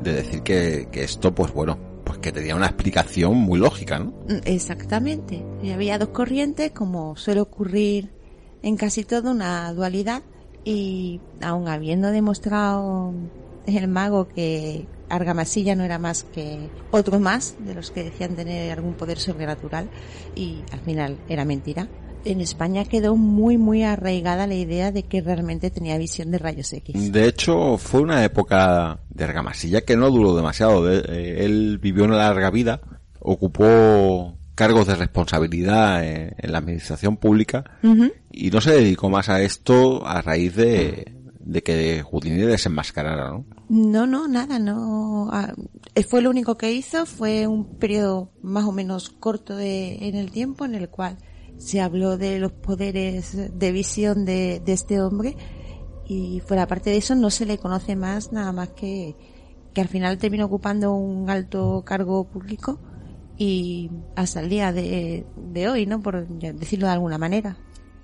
de 0.02 0.14
decir 0.14 0.42
que, 0.42 0.88
que 0.92 1.04
esto, 1.04 1.36
pues 1.36 1.54
bueno, 1.54 1.89
pues 2.10 2.22
que 2.22 2.32
tenía 2.32 2.56
una 2.56 2.66
explicación 2.66 3.38
muy 3.38 3.60
lógica, 3.60 4.00
¿no? 4.00 4.06
Mm, 4.28 4.42
Exactamente. 4.46 5.46
Y 5.62 5.70
había 5.70 6.00
dos 6.00 6.10
corrientes, 6.10 6.72
como 6.72 7.16
suele 7.16 7.40
ocurrir 7.40 8.10
en 8.64 8.78
casi 8.78 9.04
todo, 9.04 9.30
una 9.30 9.72
dualidad. 9.74 10.24
Y 10.66 11.22
aun 11.40 11.68
habiendo 11.68 12.10
demostrado 12.10 13.14
el 13.68 13.88
mago 13.88 14.28
que 14.28 14.88
Argamasilla 15.08 15.76
no 15.76 15.84
era 15.84 16.00
más 16.00 16.24
que 16.24 16.58
otro 16.90 17.20
más 17.20 17.56
de 17.60 17.76
los 17.76 17.92
que 17.92 18.06
decían 18.06 18.36
tener 18.36 18.72
algún 18.72 18.96
poder 18.96 19.20
sobrenatural 19.20 19.88
y 20.36 20.64
al 20.72 20.80
final 20.80 21.16
era 21.30 21.46
mentira. 21.46 21.88
En 22.32 22.42
España 22.42 22.86
quedó 22.86 23.16
muy 23.16 23.58
muy 23.58 23.84
arraigada 23.84 24.46
la 24.48 24.56
idea 24.56 24.92
de 24.92 25.04
que 25.04 25.22
realmente 25.22 25.72
tenía 25.72 25.98
visión 25.98 26.30
de 26.32 26.38
rayos 26.38 26.72
X. 26.74 27.12
De 27.12 27.28
hecho, 27.28 27.78
fue 27.78 28.02
una 28.02 28.24
época 28.24 29.00
de 29.10 29.24
Argamasilla 29.24 29.82
que 29.82 29.96
no 29.98 30.10
duró 30.12 30.36
demasiado. 30.36 30.86
De- 30.86 31.00
eh, 31.08 31.46
él 31.46 31.80
vivió 31.82 32.04
una 32.06 32.18
larga 32.18 32.50
vida, 32.52 32.82
ocupó 33.20 34.36
cargos 34.56 34.88
de 34.88 34.96
responsabilidad 34.96 36.06
en, 36.06 36.36
en 36.38 36.52
la 36.52 36.58
administración 36.58 37.18
pública 37.18 37.64
y 38.32 38.50
no 38.52 38.60
se 38.62 38.72
dedicó 38.72 39.10
más 39.10 39.30
a 39.30 39.42
esto 39.42 40.06
a 40.06 40.22
raíz 40.22 40.56
de, 40.56 41.14
de 41.40 41.64
que 41.64 42.04
Houdini 42.04 42.38
desenmascarara, 42.42 43.30
¿no? 43.30 43.46
No, 43.70 44.06
no, 44.06 44.28
nada, 44.28 44.60
no. 44.60 45.30
ah, 45.32 45.54
eh, 45.96 46.04
fue 46.04 46.22
lo 46.22 46.30
único 46.30 46.56
que 46.58 46.74
hizo, 46.74 47.06
fue 47.06 47.48
un 47.48 47.78
periodo 47.78 48.32
más 48.42 48.66
o 48.66 48.72
menos 48.72 49.10
corto 49.10 49.56
de, 49.56 50.08
en 50.08 50.16
el 50.16 50.32
tiempo 50.32 50.66
en 50.66 50.76
el 50.76 50.90
cual 50.90 51.18
se 51.60 51.80
habló 51.82 52.18
de 52.18 52.40
los 52.40 52.52
poderes 52.52 53.38
de 53.60 53.72
visión 53.72 54.26
de, 54.26 54.60
de 54.66 54.74
este 54.74 55.00
hombre 55.02 55.38
y 56.08 56.40
fuera 56.40 56.66
parte 56.66 56.90
de 56.90 56.98
eso 56.98 57.14
no 57.14 57.30
se 57.30 57.46
le 57.46 57.60
conoce 57.60 57.96
más 57.96 58.32
nada 58.32 58.52
más 58.52 58.70
que 58.70 59.16
que 59.74 59.82
al 59.82 59.88
final 59.88 60.18
terminó 60.18 60.46
ocupando 60.46 60.94
un 60.94 61.30
alto 61.30 61.84
cargo 61.86 62.24
público 62.24 62.80
y 63.38 63.92
hasta 64.16 64.40
el 64.40 64.50
día 64.50 64.74
de, 64.74 65.26
de 65.38 65.70
hoy, 65.70 65.86
¿no? 65.86 66.02
Por 66.02 66.28
decirlo 66.28 66.88
de 66.88 66.94
alguna 66.94 67.20
manera. 67.20 67.56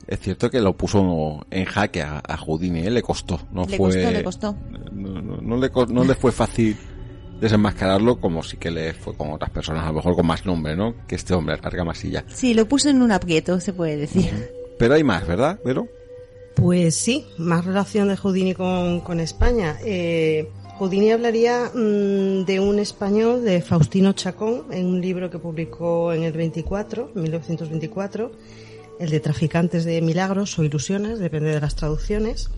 Es 0.08 0.20
cierto 0.20 0.52
que 0.52 0.62
lo 0.62 0.78
puso 0.78 1.44
en 1.50 1.66
jaque 1.66 2.04
a, 2.04 2.22
a 2.24 2.38
Houdini, 2.38 2.82
¿eh? 2.82 2.92
le 2.92 3.02
costó. 3.02 3.40
No 3.52 3.66
le 3.66 3.78
fue, 3.78 3.90
costó, 3.96 4.12
le 4.12 4.24
costó. 4.24 4.56
No, 4.94 5.22
no- 5.22 5.38
no 5.42 5.58
le, 5.58 5.72
co- 5.72 5.88
no 5.88 6.04
le 6.04 6.14
fue 6.14 6.32
fácil 6.32 6.78
desenmascararlo 7.40 8.20
como 8.20 8.44
sí 8.44 8.58
que 8.58 8.72
le 8.72 8.94
fue 8.94 9.16
con 9.16 9.32
otras 9.32 9.50
personas, 9.50 9.84
a 9.84 9.88
lo 9.88 9.94
mejor 9.94 10.16
con 10.16 10.26
más 10.26 10.46
nombre, 10.46 10.76
¿no? 10.76 10.96
Que 11.08 11.16
este 11.16 11.34
hombre, 11.34 11.58
Argamasilla. 11.62 12.24
Sí, 12.28 12.54
lo 12.54 12.68
puso 12.68 12.90
en 12.90 13.02
un 13.02 13.12
aprieto, 13.12 13.60
se 13.60 13.74
puede 13.74 13.98
decir. 13.98 14.32
Pero 14.78 14.94
hay 14.94 15.04
más, 15.04 15.26
¿verdad? 15.28 15.60
Pero 15.64 15.88
Pues 16.56 16.96
sí, 16.96 17.26
más 17.38 17.66
relación 17.66 18.08
de 18.08 18.18
Houdini 18.18 18.54
con, 18.54 19.02
con 19.02 19.20
España. 19.20 19.78
Eh, 19.84 20.50
Houdini 20.78 21.12
hablaría 21.12 21.72
mm, 21.74 22.46
de 22.46 22.60
un 22.60 22.80
español, 22.80 23.44
de 23.46 23.62
Faustino 23.62 24.14
Chacón, 24.14 24.66
en 24.72 24.86
un 24.88 25.02
libro 25.02 25.30
que 25.30 25.40
publicó 25.40 26.12
en 26.12 26.24
el 26.24 26.34
24, 26.34 27.12
1924, 27.16 28.32
el 29.00 29.10
de 29.10 29.20
Traficantes 29.22 29.86
de 29.86 30.02
Milagros 30.02 30.58
o 30.60 30.64
Ilusiones, 30.64 31.20
depende 31.20 31.54
de 31.54 31.62
las 31.62 31.76
traducciones. 31.76 32.50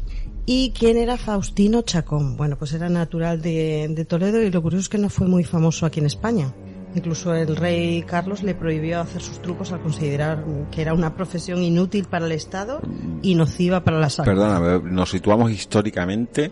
¿Y 0.50 0.72
quién 0.72 0.96
era 0.96 1.18
Faustino 1.18 1.82
Chacón? 1.82 2.38
Bueno, 2.38 2.56
pues 2.58 2.72
era 2.72 2.88
natural 2.88 3.42
de, 3.42 3.90
de 3.90 4.06
Toledo 4.06 4.42
y 4.42 4.50
lo 4.50 4.62
curioso 4.62 4.84
es 4.84 4.90
que 4.90 4.98
no 4.98 5.10
fue 5.10 5.28
muy 5.28 5.44
famoso 5.44 5.86
aquí 5.86 6.00
en 6.00 6.06
España. 6.06 6.54
Incluso 6.96 7.36
el 7.36 7.58
rey 7.58 8.02
Carlos 8.04 8.44
le 8.44 8.56
prohibió 8.56 9.02
hacer 9.02 9.22
sus 9.22 9.42
trucos 9.42 9.74
al 9.74 9.82
considerar 9.82 10.46
que 10.72 10.82
era 10.82 10.94
una 10.94 11.18
profesión 11.18 11.62
inútil 11.62 12.06
para 12.06 12.28
el 12.28 12.32
Estado 12.32 12.80
y 13.22 13.36
nociva 13.36 13.84
para 13.84 14.00
la 14.00 14.10
salud. 14.10 14.30
Perdóname, 14.30 14.90
nos 14.90 15.10
situamos 15.10 15.52
históricamente. 15.52 16.50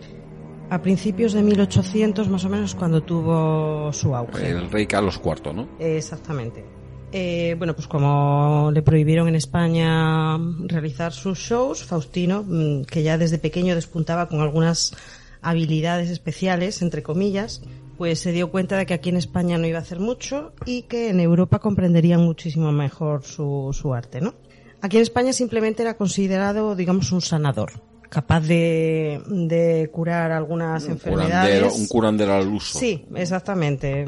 A 0.68 0.82
principios 0.82 1.32
de 1.32 1.42
1800 1.42 2.28
más 2.28 2.44
o 2.44 2.50
menos 2.50 2.74
cuando 2.74 3.02
tuvo 3.02 3.90
su 3.94 4.14
auge. 4.14 4.50
El 4.50 4.70
rey 4.70 4.86
Carlos 4.86 5.18
IV, 5.24 5.54
¿no? 5.54 5.68
Exactamente. 5.78 6.75
Eh, 7.12 7.54
bueno, 7.58 7.74
pues 7.74 7.86
como 7.86 8.70
le 8.72 8.82
prohibieron 8.82 9.28
en 9.28 9.36
España 9.36 10.38
realizar 10.64 11.12
sus 11.12 11.38
shows, 11.38 11.84
Faustino, 11.84 12.44
mm, 12.46 12.84
que 12.84 13.02
ya 13.02 13.16
desde 13.16 13.38
pequeño 13.38 13.74
despuntaba 13.74 14.28
con 14.28 14.40
algunas 14.40 14.92
habilidades 15.40 16.10
especiales, 16.10 16.82
entre 16.82 17.02
comillas, 17.02 17.62
pues 17.96 18.18
se 18.18 18.32
dio 18.32 18.50
cuenta 18.50 18.76
de 18.76 18.86
que 18.86 18.94
aquí 18.94 19.08
en 19.08 19.16
España 19.16 19.56
no 19.56 19.66
iba 19.66 19.78
a 19.78 19.82
hacer 19.82 20.00
mucho 20.00 20.52
y 20.66 20.82
que 20.82 21.08
en 21.10 21.20
Europa 21.20 21.60
comprenderían 21.60 22.20
muchísimo 22.20 22.72
mejor 22.72 23.22
su, 23.22 23.70
su 23.72 23.94
arte, 23.94 24.20
¿no? 24.20 24.34
Aquí 24.82 24.96
en 24.96 25.02
España 25.02 25.32
simplemente 25.32 25.82
era 25.82 25.96
considerado, 25.96 26.76
digamos, 26.76 27.12
un 27.12 27.22
sanador, 27.22 27.72
capaz 28.08 28.40
de, 28.40 29.20
de 29.26 29.88
curar 29.92 30.32
algunas 30.32 30.84
Un 30.84 30.92
enfermedades. 30.92 31.58
curandero, 31.60 31.74
un 31.74 31.86
curandero 31.86 32.34
al 32.34 32.48
uso. 32.48 32.78
Sí, 32.78 33.06
exactamente. 33.14 34.04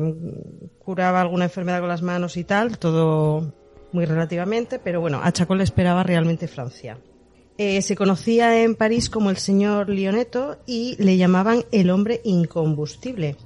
Curaba 0.78 1.20
alguna 1.20 1.44
enfermedad 1.44 1.81
con 1.81 1.89
las 1.89 2.02
manos 2.02 2.36
y 2.36 2.44
tal, 2.44 2.78
todo 2.78 3.52
muy 3.93 4.05
relativamente, 4.05 4.78
pero 4.78 5.01
bueno, 5.01 5.20
a 5.23 5.33
Chacón 5.33 5.59
le 5.59 5.65
esperaba 5.65 6.02
realmente 6.02 6.49
Francia. 6.49 6.99
Eh, 7.57 7.83
se 7.83 7.97
conocía 7.97 8.62
en 8.62 8.77
París 8.77 9.10
como 9.10 9.31
el 9.31 9.36
señor 9.36 9.89
Lionetto 9.89 10.59
y 10.67 10.94
le 11.02 11.17
llamaban 11.17 11.65
el 11.73 11.91
hombre 11.91 12.20
incombustible. 12.25 13.36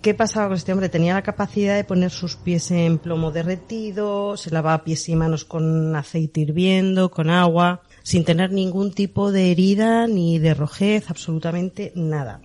¿Qué 0.00 0.14
pasaba 0.14 0.46
con 0.46 0.56
este 0.56 0.72
hombre? 0.72 0.88
Tenía 0.88 1.14
la 1.14 1.22
capacidad 1.22 1.74
de 1.74 1.82
poner 1.82 2.10
sus 2.12 2.36
pies 2.36 2.70
en 2.70 2.98
plomo 2.98 3.32
derretido, 3.32 4.36
se 4.36 4.50
lavaba 4.50 4.84
pies 4.84 5.08
y 5.08 5.16
manos 5.16 5.44
con 5.44 5.96
aceite 5.96 6.40
hirviendo, 6.42 7.10
con 7.10 7.30
agua, 7.30 7.82
sin 8.08 8.24
tener 8.24 8.52
ningún 8.52 8.92
tipo 8.92 9.32
de 9.32 9.50
herida 9.50 10.06
ni 10.06 10.38
de 10.38 10.54
rojez, 10.54 11.10
absolutamente 11.10 11.92
nada. 11.94 12.40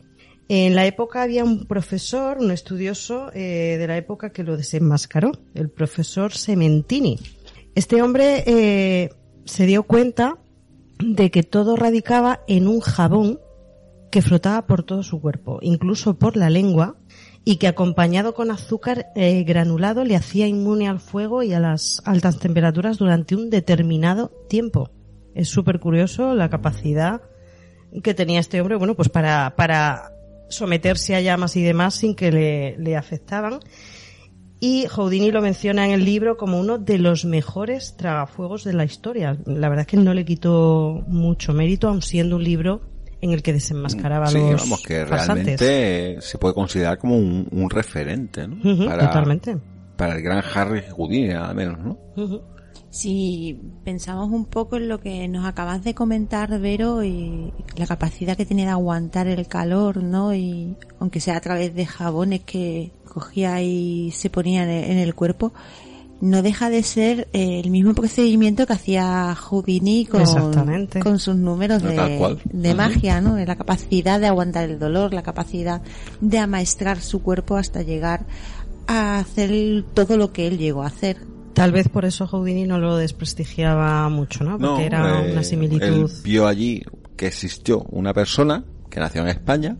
En 0.50 0.76
la 0.76 0.86
época 0.86 1.22
había 1.22 1.46
un 1.46 1.68
profesor, 1.68 2.40
un 2.40 2.52
estudioso 2.52 3.32
eh, 3.34 3.78
de 3.80 3.88
la 3.88 3.96
época 3.96 4.34
que 4.34 4.44
lo 4.44 4.58
desenmascaró, 4.58 5.32
el 5.54 5.70
profesor 5.70 6.34
Sementini. 6.34 7.18
Este 7.76 8.02
hombre 8.02 8.44
eh, 8.46 9.12
se 9.46 9.66
dio 9.66 9.84
cuenta 9.84 10.38
de 11.00 11.32
que 11.32 11.44
todo 11.44 11.78
radicaba 11.78 12.42
en 12.50 12.68
un 12.68 12.82
jabón 12.82 13.40
que 14.12 14.22
frotaba 14.22 14.68
por 14.68 14.84
todo 14.84 15.02
su 15.02 15.22
cuerpo, 15.22 15.60
incluso 15.62 16.20
por 16.20 16.36
la 16.36 16.50
lengua, 16.50 16.98
y 17.46 17.56
que 17.56 17.70
acompañado 17.70 18.34
con 18.34 18.52
azúcar 18.52 19.06
eh, 19.16 19.46
granulado 19.46 20.04
le 20.04 20.18
hacía 20.18 20.46
inmune 20.46 20.90
al 20.90 21.00
fuego 21.00 21.42
y 21.42 21.54
a 21.54 21.62
las 21.62 22.02
altas 22.04 22.38
temperaturas 22.40 22.98
durante 22.98 23.38
un 23.38 23.50
determinado 23.50 24.30
tiempo. 24.50 24.92
Es 25.36 25.50
súper 25.50 25.80
curioso 25.80 26.36
la 26.36 26.50
capacidad 26.50 27.22
que 28.02 28.14
tenía 28.14 28.40
este 28.40 28.60
hombre, 28.60 28.76
bueno, 28.76 28.96
pues 28.96 29.10
para, 29.10 29.56
para 29.56 30.12
someterse 30.50 31.16
a 31.16 31.22
llamas 31.22 31.56
y 31.56 31.64
demás 31.64 31.96
sin 31.96 32.16
que 32.16 32.32
le, 32.32 32.78
le 32.78 32.96
afectaban. 32.96 33.60
Y 34.60 34.88
Houdini 34.88 35.30
lo 35.32 35.42
menciona 35.42 35.86
en 35.86 35.92
el 35.92 36.06
libro 36.06 36.38
como 36.38 36.58
uno 36.58 36.78
de 36.78 36.98
los 36.98 37.26
mejores 37.26 37.98
tragafuegos 37.98 38.64
de 38.64 38.74
la 38.74 38.86
historia. 38.86 39.38
La 39.46 39.68
verdad 39.68 39.82
es 39.82 39.88
que 39.88 39.98
no 39.98 40.14
le 40.14 40.24
quitó 40.24 41.04
mucho 41.08 41.54
mérito, 41.54 41.90
aun 41.90 42.02
siendo 42.02 42.38
un 42.38 42.46
libro 42.46 42.82
en 43.20 43.32
el 43.32 43.42
que 43.42 43.52
desenmascaraba 43.52 44.28
a 44.28 44.30
Sí, 44.30 44.38
los 44.38 44.62
vamos, 44.62 44.82
que 44.82 45.04
realmente 45.04 46.22
se 46.22 46.38
puede 46.38 46.54
considerar 46.54 46.98
como 46.98 47.18
un, 47.18 47.48
un 47.52 47.70
referente, 47.70 48.48
¿no? 48.48 48.56
Ujú, 48.56 48.86
totalmente. 48.86 49.58
Para 49.98 50.16
el 50.16 50.22
gran 50.22 50.42
Harry 50.54 50.82
Houdini, 50.96 51.32
al 51.32 51.56
menos, 51.56 51.80
¿no? 51.80 51.98
Si 52.94 53.60
pensamos 53.84 54.30
un 54.30 54.46
poco 54.46 54.78
en 54.78 54.88
lo 54.88 55.00
que 55.00 55.28
nos 55.28 55.48
acabas 55.48 55.84
de 55.84 55.96
comentar, 55.96 56.60
Vero, 56.60 57.04
y 57.04 57.52
la 57.76 57.88
capacidad 57.88 58.38
que 58.38 58.46
tiene 58.46 58.66
de 58.66 58.70
aguantar 58.70 59.26
el 59.26 59.48
calor, 59.48 60.04
¿no? 60.04 60.36
Y 60.36 60.76
aunque 61.00 61.20
sea 61.20 61.38
a 61.38 61.42
través 61.42 61.74
de 61.74 61.88
jabones 61.88 62.42
que 62.42 62.92
cogía 63.12 63.64
y 63.64 64.12
se 64.12 64.30
ponía 64.30 64.62
en 64.62 64.70
el, 64.70 64.92
en 64.92 64.98
el 65.00 65.16
cuerpo, 65.16 65.54
no 66.22 66.44
deja 66.44 66.70
de 66.70 66.84
ser 66.84 67.28
eh, 67.34 67.62
el 67.64 67.72
mismo 67.72 67.96
procedimiento 67.96 68.68
que 68.68 68.74
hacía 68.74 69.34
Houdini 69.34 70.06
con, 70.06 70.28
sus 70.28 71.36
números 71.36 71.82
No, 71.82 71.90
de, 71.90 72.38
de 72.44 72.76
magia, 72.76 73.22
¿no? 73.22 73.40
La 73.40 73.56
capacidad 73.56 74.20
de 74.20 74.28
aguantar 74.28 74.70
el 74.70 74.78
dolor, 74.78 75.16
la 75.16 75.24
capacidad 75.24 75.82
de 76.22 76.38
amaestrar 76.38 77.02
su 77.02 77.24
cuerpo 77.24 77.58
hasta 77.58 77.82
llegar 77.82 78.28
a 78.86 79.18
hacer 79.18 79.84
todo 79.96 80.16
lo 80.16 80.32
que 80.32 80.46
él 80.46 80.60
llegó 80.60 80.84
a 80.84 80.88
hacer. 80.88 81.33
Tal 81.54 81.72
vez 81.72 81.88
por 81.88 82.06
eso 82.06 82.28
Houdini 82.28 82.66
no 82.66 82.80
lo 82.80 82.98
desprestigiaba 82.98 84.08
mucho, 84.10 84.44
¿no? 84.44 84.58
Porque 84.58 84.66
No, 84.66 84.80
era 84.80 85.26
eh, 85.26 85.32
una 85.32 85.44
similitud. 85.44 85.84
Él 85.86 86.08
vio 86.24 86.48
allí 86.48 86.84
que 87.16 87.28
existió 87.28 87.84
una 87.90 88.14
persona 88.14 88.66
que 88.90 89.00
nació 89.00 89.22
en 89.22 89.30
España 89.30 89.78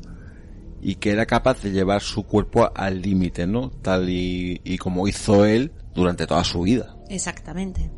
y 0.82 0.96
que 0.96 1.12
era 1.12 1.26
capaz 1.26 1.62
de 1.62 1.72
llevar 1.72 2.02
su 2.02 2.24
cuerpo 2.24 2.70
al 2.76 3.02
límite, 3.02 3.48
¿no? 3.48 3.70
Tal 3.70 4.10
y, 4.10 4.62
y 4.64 4.78
como 4.78 5.08
hizo 5.08 5.46
él 5.46 5.72
durante 5.96 6.28
toda 6.28 6.44
su 6.44 6.62
vida. 6.62 6.96
Exactamente. 7.10 7.90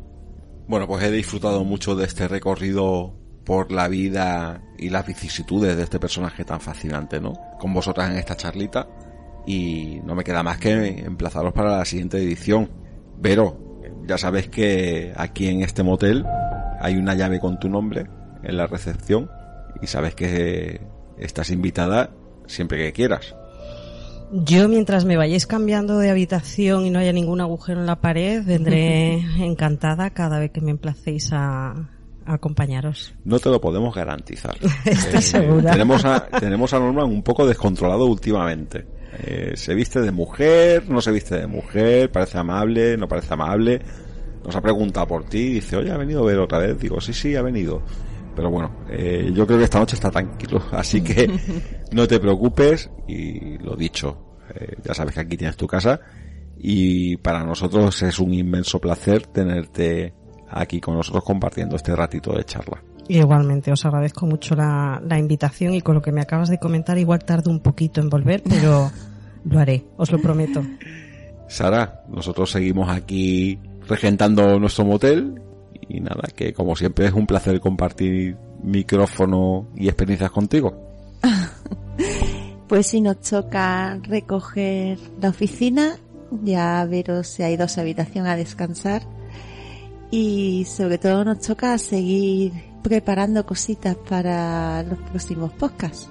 Bueno, 0.68 0.86
pues 0.86 1.02
he 1.04 1.10
disfrutado 1.10 1.64
mucho 1.64 1.94
de 1.94 2.06
este 2.06 2.28
recorrido 2.28 3.14
por 3.44 3.70
la 3.70 3.88
vida 3.88 4.62
y 4.78 4.90
las 4.90 5.06
vicisitudes 5.06 5.76
de 5.76 5.84
este 5.84 6.00
personaje 6.00 6.44
tan 6.44 6.60
fascinante, 6.60 7.20
¿no? 7.20 7.34
Con 7.60 7.72
vosotras 7.72 8.10
en 8.10 8.16
esta 8.18 8.36
charlita 8.36 8.88
y 9.46 10.00
no 10.04 10.14
me 10.14 10.24
queda 10.24 10.42
más 10.42 10.58
que 10.58 10.98
emplazaros 10.98 11.52
para 11.52 11.78
la 11.78 11.84
siguiente 11.84 12.18
edición. 12.18 12.68
Pero, 13.22 13.65
ya 14.06 14.18
sabes 14.18 14.48
que 14.48 15.12
aquí 15.16 15.48
en 15.48 15.62
este 15.62 15.82
motel 15.82 16.24
hay 16.80 16.96
una 16.96 17.14
llave 17.14 17.40
con 17.40 17.58
tu 17.58 17.68
nombre 17.68 18.06
en 18.42 18.56
la 18.56 18.66
recepción 18.66 19.30
y 19.82 19.86
sabes 19.86 20.14
que 20.14 20.80
estás 21.18 21.50
invitada 21.50 22.10
siempre 22.46 22.78
que 22.78 22.92
quieras. 22.92 23.34
Yo, 24.32 24.68
mientras 24.68 25.04
me 25.04 25.16
vayáis 25.16 25.46
cambiando 25.46 25.98
de 25.98 26.10
habitación 26.10 26.84
y 26.84 26.90
no 26.90 26.98
haya 26.98 27.12
ningún 27.12 27.40
agujero 27.40 27.80
en 27.80 27.86
la 27.86 28.00
pared, 28.00 28.44
vendré 28.44 29.14
encantada 29.38 30.10
cada 30.10 30.38
vez 30.38 30.50
que 30.50 30.60
me 30.60 30.72
emplacéis 30.72 31.32
a, 31.32 31.70
a 31.70 32.34
acompañaros. 32.34 33.14
No 33.24 33.38
te 33.38 33.50
lo 33.50 33.60
podemos 33.60 33.94
garantizar. 33.94 34.56
Estoy 34.84 35.22
segura. 35.22 35.72
Tenemos 35.72 36.04
a, 36.04 36.26
tenemos 36.26 36.72
a 36.74 36.80
Norman 36.80 37.06
un 37.06 37.22
poco 37.22 37.46
descontrolado 37.46 38.06
últimamente. 38.06 38.86
Eh, 39.18 39.52
se 39.54 39.74
viste 39.74 40.00
de 40.00 40.10
mujer, 40.10 40.88
no 40.88 41.00
se 41.00 41.10
viste 41.10 41.36
de 41.36 41.46
mujer, 41.46 42.10
parece 42.10 42.38
amable, 42.38 42.96
no 42.96 43.08
parece 43.08 43.32
amable. 43.34 43.80
Nos 44.44 44.54
ha 44.54 44.60
preguntado 44.60 45.06
por 45.06 45.24
ti, 45.24 45.54
dice, 45.54 45.76
oye, 45.76 45.90
¿ha 45.90 45.96
venido 45.96 46.22
a 46.22 46.26
ver 46.26 46.38
otra 46.38 46.58
vez? 46.58 46.78
Digo, 46.78 47.00
sí, 47.00 47.12
sí, 47.12 47.34
ha 47.34 47.42
venido. 47.42 47.82
Pero 48.34 48.50
bueno, 48.50 48.84
eh, 48.90 49.30
yo 49.34 49.46
creo 49.46 49.58
que 49.58 49.64
esta 49.64 49.78
noche 49.78 49.96
está 49.96 50.10
tranquilo, 50.10 50.62
así 50.72 51.00
que 51.00 51.30
no 51.92 52.06
te 52.06 52.20
preocupes 52.20 52.90
y 53.08 53.58
lo 53.58 53.74
dicho, 53.74 54.36
eh, 54.54 54.76
ya 54.84 54.92
sabes 54.92 55.14
que 55.14 55.20
aquí 55.20 55.36
tienes 55.36 55.56
tu 55.56 55.66
casa 55.66 55.98
y 56.58 57.16
para 57.16 57.42
nosotros 57.44 58.02
es 58.02 58.18
un 58.18 58.34
inmenso 58.34 58.78
placer 58.78 59.26
tenerte 59.26 60.14
aquí 60.50 60.80
con 60.80 60.94
nosotros 60.94 61.24
compartiendo 61.24 61.76
este 61.76 61.96
ratito 61.96 62.32
de 62.32 62.44
charla. 62.44 62.82
Igualmente, 63.08 63.70
os 63.72 63.84
agradezco 63.84 64.26
mucho 64.26 64.54
la, 64.54 65.00
la 65.04 65.18
invitación 65.18 65.74
y 65.74 65.80
con 65.80 65.94
lo 65.94 66.02
que 66.02 66.12
me 66.12 66.20
acabas 66.20 66.48
de 66.48 66.58
comentar, 66.58 66.98
igual 66.98 67.24
tardo 67.24 67.50
un 67.50 67.60
poquito 67.60 68.00
en 68.00 68.08
volver, 68.08 68.42
pero 68.42 68.90
lo 69.44 69.58
haré, 69.58 69.84
os 69.96 70.10
lo 70.10 70.18
prometo. 70.20 70.62
Sara, 71.48 72.02
nosotros 72.08 72.50
seguimos 72.50 72.88
aquí 72.88 73.58
regentando 73.88 74.58
nuestro 74.58 74.84
motel 74.84 75.40
y 75.88 76.00
nada, 76.00 76.28
que 76.34 76.52
como 76.52 76.74
siempre 76.74 77.06
es 77.06 77.12
un 77.12 77.26
placer 77.26 77.60
compartir 77.60 78.36
micrófono 78.62 79.68
y 79.76 79.88
experiencias 79.88 80.30
contigo. 80.30 80.74
Pues 82.68 82.88
si 82.88 83.00
nos 83.00 83.20
toca 83.20 83.96
recoger 84.02 84.98
la 85.20 85.28
oficina, 85.28 85.98
ya 86.42 86.84
Vero 86.84 87.22
se 87.22 87.44
ha 87.44 87.50
ido 87.50 87.62
a 87.62 87.68
su 87.68 87.78
habitación 87.78 88.26
a 88.26 88.34
descansar 88.34 89.02
y 90.10 90.64
sobre 90.64 90.98
todo 90.98 91.24
nos 91.24 91.38
toca 91.40 91.78
seguir 91.78 92.52
preparando 92.86 93.44
cositas 93.44 93.96
para 93.96 94.82
los 94.84 94.98
próximos 95.10 95.52
podcasts. 95.52 96.08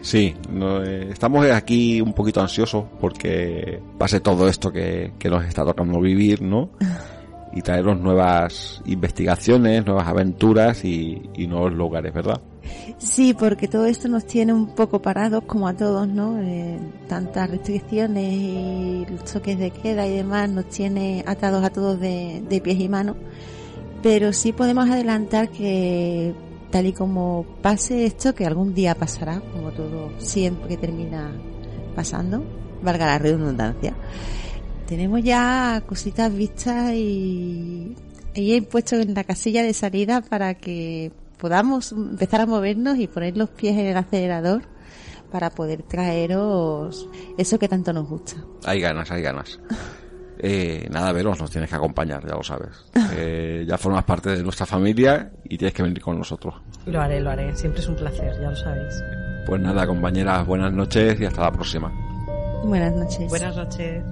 Sí, 0.00 0.34
no, 0.50 0.82
eh, 0.82 1.10
estamos 1.10 1.44
aquí 1.50 2.00
un 2.00 2.12
poquito 2.12 2.40
ansiosos 2.40 2.84
porque 3.00 3.82
pase 3.98 4.20
todo 4.20 4.48
esto 4.48 4.72
que, 4.72 5.12
que 5.18 5.28
nos 5.28 5.44
está 5.44 5.64
tocando 5.64 6.00
vivir, 6.00 6.42
¿no? 6.42 6.70
Y 7.50 7.62
traeros 7.62 7.98
nuevas 7.98 8.82
investigaciones, 8.84 9.84
nuevas 9.84 10.06
aventuras 10.06 10.84
y, 10.84 11.30
y 11.34 11.46
nuevos 11.46 11.72
lugares, 11.72 12.12
¿verdad? 12.12 12.40
Sí, 12.98 13.34
porque 13.34 13.68
todo 13.68 13.86
esto 13.86 14.06
nos 14.06 14.26
tiene 14.26 14.52
un 14.52 14.74
poco 14.74 15.00
parados, 15.00 15.44
como 15.44 15.66
a 15.66 15.74
todos, 15.74 16.06
¿no? 16.06 16.38
Eh, 16.40 16.78
tantas 17.08 17.50
restricciones 17.50 18.32
y 18.32 19.06
los 19.08 19.24
toques 19.24 19.58
de 19.58 19.70
queda 19.70 20.06
y 20.06 20.16
demás 20.16 20.50
nos 20.50 20.68
tiene 20.68 21.24
atados 21.26 21.64
a 21.64 21.70
todos 21.70 21.98
de, 21.98 22.44
de 22.48 22.60
pies 22.60 22.78
y 22.78 22.88
manos. 22.88 23.16
Pero 24.02 24.32
sí 24.32 24.52
podemos 24.52 24.88
adelantar 24.88 25.48
que, 25.48 26.34
tal 26.70 26.86
y 26.86 26.92
como 26.92 27.44
pase 27.62 28.06
esto, 28.06 28.34
que 28.34 28.46
algún 28.46 28.74
día 28.74 28.94
pasará, 28.94 29.40
como 29.52 29.72
todo 29.72 30.12
siempre 30.18 30.68
que 30.68 30.76
termina 30.76 31.32
pasando, 31.94 32.44
valga 32.82 33.06
la 33.06 33.18
redundancia. 33.18 33.94
Tenemos 34.86 35.22
ya 35.22 35.82
cositas 35.86 36.32
vistas 36.34 36.92
y, 36.94 37.94
y 38.34 38.54
he 38.54 38.62
puesto 38.62 38.96
en 38.96 39.14
la 39.14 39.24
casilla 39.24 39.62
de 39.62 39.74
salida 39.74 40.22
para 40.22 40.54
que 40.54 41.12
podamos 41.38 41.92
empezar 41.92 42.42
a 42.42 42.46
movernos 42.46 42.98
y 42.98 43.06
poner 43.06 43.36
los 43.36 43.50
pies 43.50 43.76
en 43.76 43.86
el 43.86 43.96
acelerador 43.96 44.62
para 45.30 45.50
poder 45.50 45.82
traeros 45.82 47.08
eso 47.36 47.58
que 47.58 47.68
tanto 47.68 47.92
nos 47.92 48.08
gusta. 48.08 48.36
Hay 48.64 48.80
ganas, 48.80 49.10
hay 49.10 49.22
ganas. 49.22 49.58
Eh, 50.40 50.86
nada, 50.90 51.12
Veros, 51.12 51.40
nos 51.40 51.50
tienes 51.50 51.68
que 51.68 51.76
acompañar, 51.76 52.24
ya 52.26 52.34
lo 52.34 52.42
sabes. 52.42 52.70
Eh, 53.20 53.64
ya 53.66 53.78
formas 53.78 54.04
parte 54.04 54.30
de 54.30 54.42
nuestra 54.42 54.64
familia 54.66 55.30
y 55.44 55.56
tienes 55.56 55.74
que 55.74 55.82
venir 55.82 56.00
con 56.00 56.18
nosotros. 56.18 56.54
Lo 56.86 57.00
haré, 57.00 57.20
lo 57.20 57.30
haré. 57.30 57.56
Siempre 57.56 57.80
es 57.80 57.88
un 57.88 57.96
placer, 57.96 58.32
ya 58.40 58.50
lo 58.50 58.54
sabéis. 58.56 59.02
Pues 59.46 59.60
nada, 59.60 59.86
compañeras, 59.86 60.46
buenas 60.46 60.72
noches 60.72 61.18
y 61.18 61.24
hasta 61.24 61.42
la 61.42 61.52
próxima. 61.52 61.90
Buenas 62.62 62.94
noches. 62.94 63.28
Buenas 63.28 63.56
noches. 63.56 64.04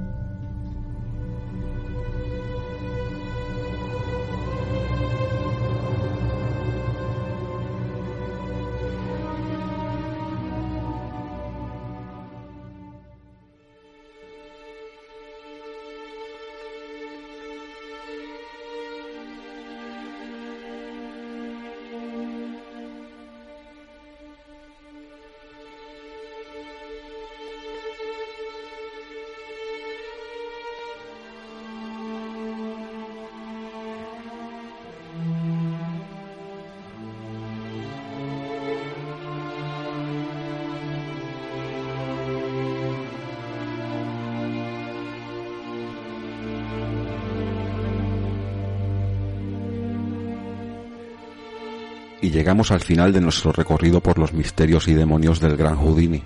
Llegamos 52.37 52.71
al 52.71 52.81
final 52.81 53.15
de 53.15 53.23
nuestro 53.23 53.51
recorrido 53.51 54.03
por 54.03 54.19
los 54.19 54.35
misterios 54.35 54.89
y 54.89 54.95
demonios 54.95 55.41
del 55.41 55.57
gran 55.57 55.77
Houdini. 55.77 56.23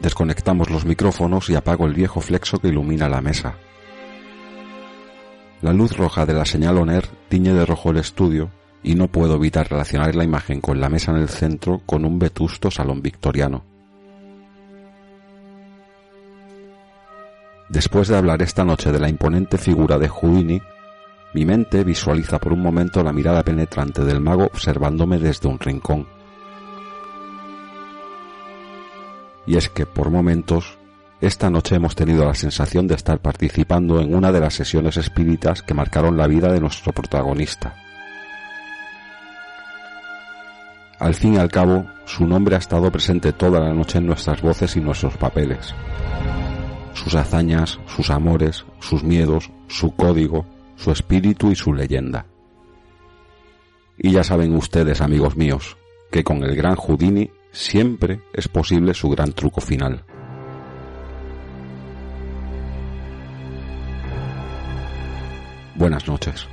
Desconectamos 0.00 0.70
los 0.70 0.86
micrófonos 0.86 1.50
y 1.50 1.54
apago 1.54 1.86
el 1.86 1.92
viejo 1.92 2.22
flexo 2.22 2.58
que 2.58 2.68
ilumina 2.68 3.10
la 3.10 3.20
mesa. 3.20 3.56
La 5.60 5.74
luz 5.74 5.94
roja 5.98 6.24
de 6.24 6.32
la 6.32 6.46
señal 6.46 6.78
ONER 6.78 7.06
tiñe 7.28 7.52
de 7.52 7.66
rojo 7.66 7.90
el 7.90 7.98
estudio 7.98 8.48
y 8.82 8.94
no 8.94 9.08
puedo 9.08 9.34
evitar 9.34 9.68
relacionar 9.68 10.14
la 10.14 10.24
imagen 10.24 10.62
con 10.62 10.80
la 10.80 10.88
mesa 10.88 11.10
en 11.10 11.18
el 11.18 11.28
centro 11.28 11.82
con 11.84 12.06
un 12.06 12.18
vetusto 12.18 12.70
salón 12.70 13.02
victoriano. 13.02 13.62
Después 17.68 18.08
de 18.08 18.16
hablar 18.16 18.40
esta 18.40 18.64
noche 18.64 18.90
de 18.90 18.98
la 18.98 19.10
imponente 19.10 19.58
figura 19.58 19.98
de 19.98 20.08
Houdini, 20.08 20.62
mi 21.32 21.44
mente 21.44 21.84
visualiza 21.84 22.38
por 22.38 22.52
un 22.52 22.60
momento 22.60 23.02
la 23.04 23.12
mirada 23.12 23.42
penetrante 23.44 24.04
del 24.04 24.20
mago 24.20 24.44
observándome 24.44 25.18
desde 25.18 25.48
un 25.48 25.60
rincón. 25.60 26.06
Y 29.46 29.56
es 29.56 29.68
que 29.68 29.86
por 29.86 30.10
momentos, 30.10 30.78
esta 31.20 31.50
noche 31.50 31.76
hemos 31.76 31.94
tenido 31.94 32.24
la 32.24 32.34
sensación 32.34 32.86
de 32.86 32.94
estar 32.94 33.20
participando 33.20 34.00
en 34.00 34.14
una 34.14 34.32
de 34.32 34.40
las 34.40 34.54
sesiones 34.54 34.96
espíritas 34.96 35.62
que 35.62 35.74
marcaron 35.74 36.16
la 36.16 36.26
vida 36.26 36.52
de 36.52 36.60
nuestro 36.60 36.92
protagonista. 36.92 37.74
Al 40.98 41.14
fin 41.14 41.34
y 41.34 41.38
al 41.38 41.50
cabo, 41.50 41.86
su 42.04 42.26
nombre 42.26 42.56
ha 42.56 42.58
estado 42.58 42.90
presente 42.90 43.32
toda 43.32 43.60
la 43.60 43.72
noche 43.72 43.98
en 43.98 44.06
nuestras 44.06 44.42
voces 44.42 44.76
y 44.76 44.80
nuestros 44.80 45.16
papeles. 45.16 45.74
Sus 46.92 47.14
hazañas, 47.14 47.78
sus 47.86 48.10
amores, 48.10 48.66
sus 48.80 49.02
miedos, 49.02 49.50
su 49.68 49.92
código, 49.94 50.44
su 50.80 50.90
espíritu 50.90 51.50
y 51.50 51.56
su 51.56 51.74
leyenda. 51.74 52.26
Y 53.98 54.12
ya 54.12 54.24
saben 54.24 54.56
ustedes, 54.56 55.02
amigos 55.02 55.36
míos, 55.36 55.76
que 56.10 56.24
con 56.24 56.42
el 56.42 56.56
gran 56.56 56.74
Houdini 56.74 57.30
siempre 57.52 58.22
es 58.32 58.48
posible 58.48 58.94
su 58.94 59.10
gran 59.10 59.32
truco 59.32 59.60
final. 59.60 60.04
Buenas 65.74 66.08
noches. 66.08 66.46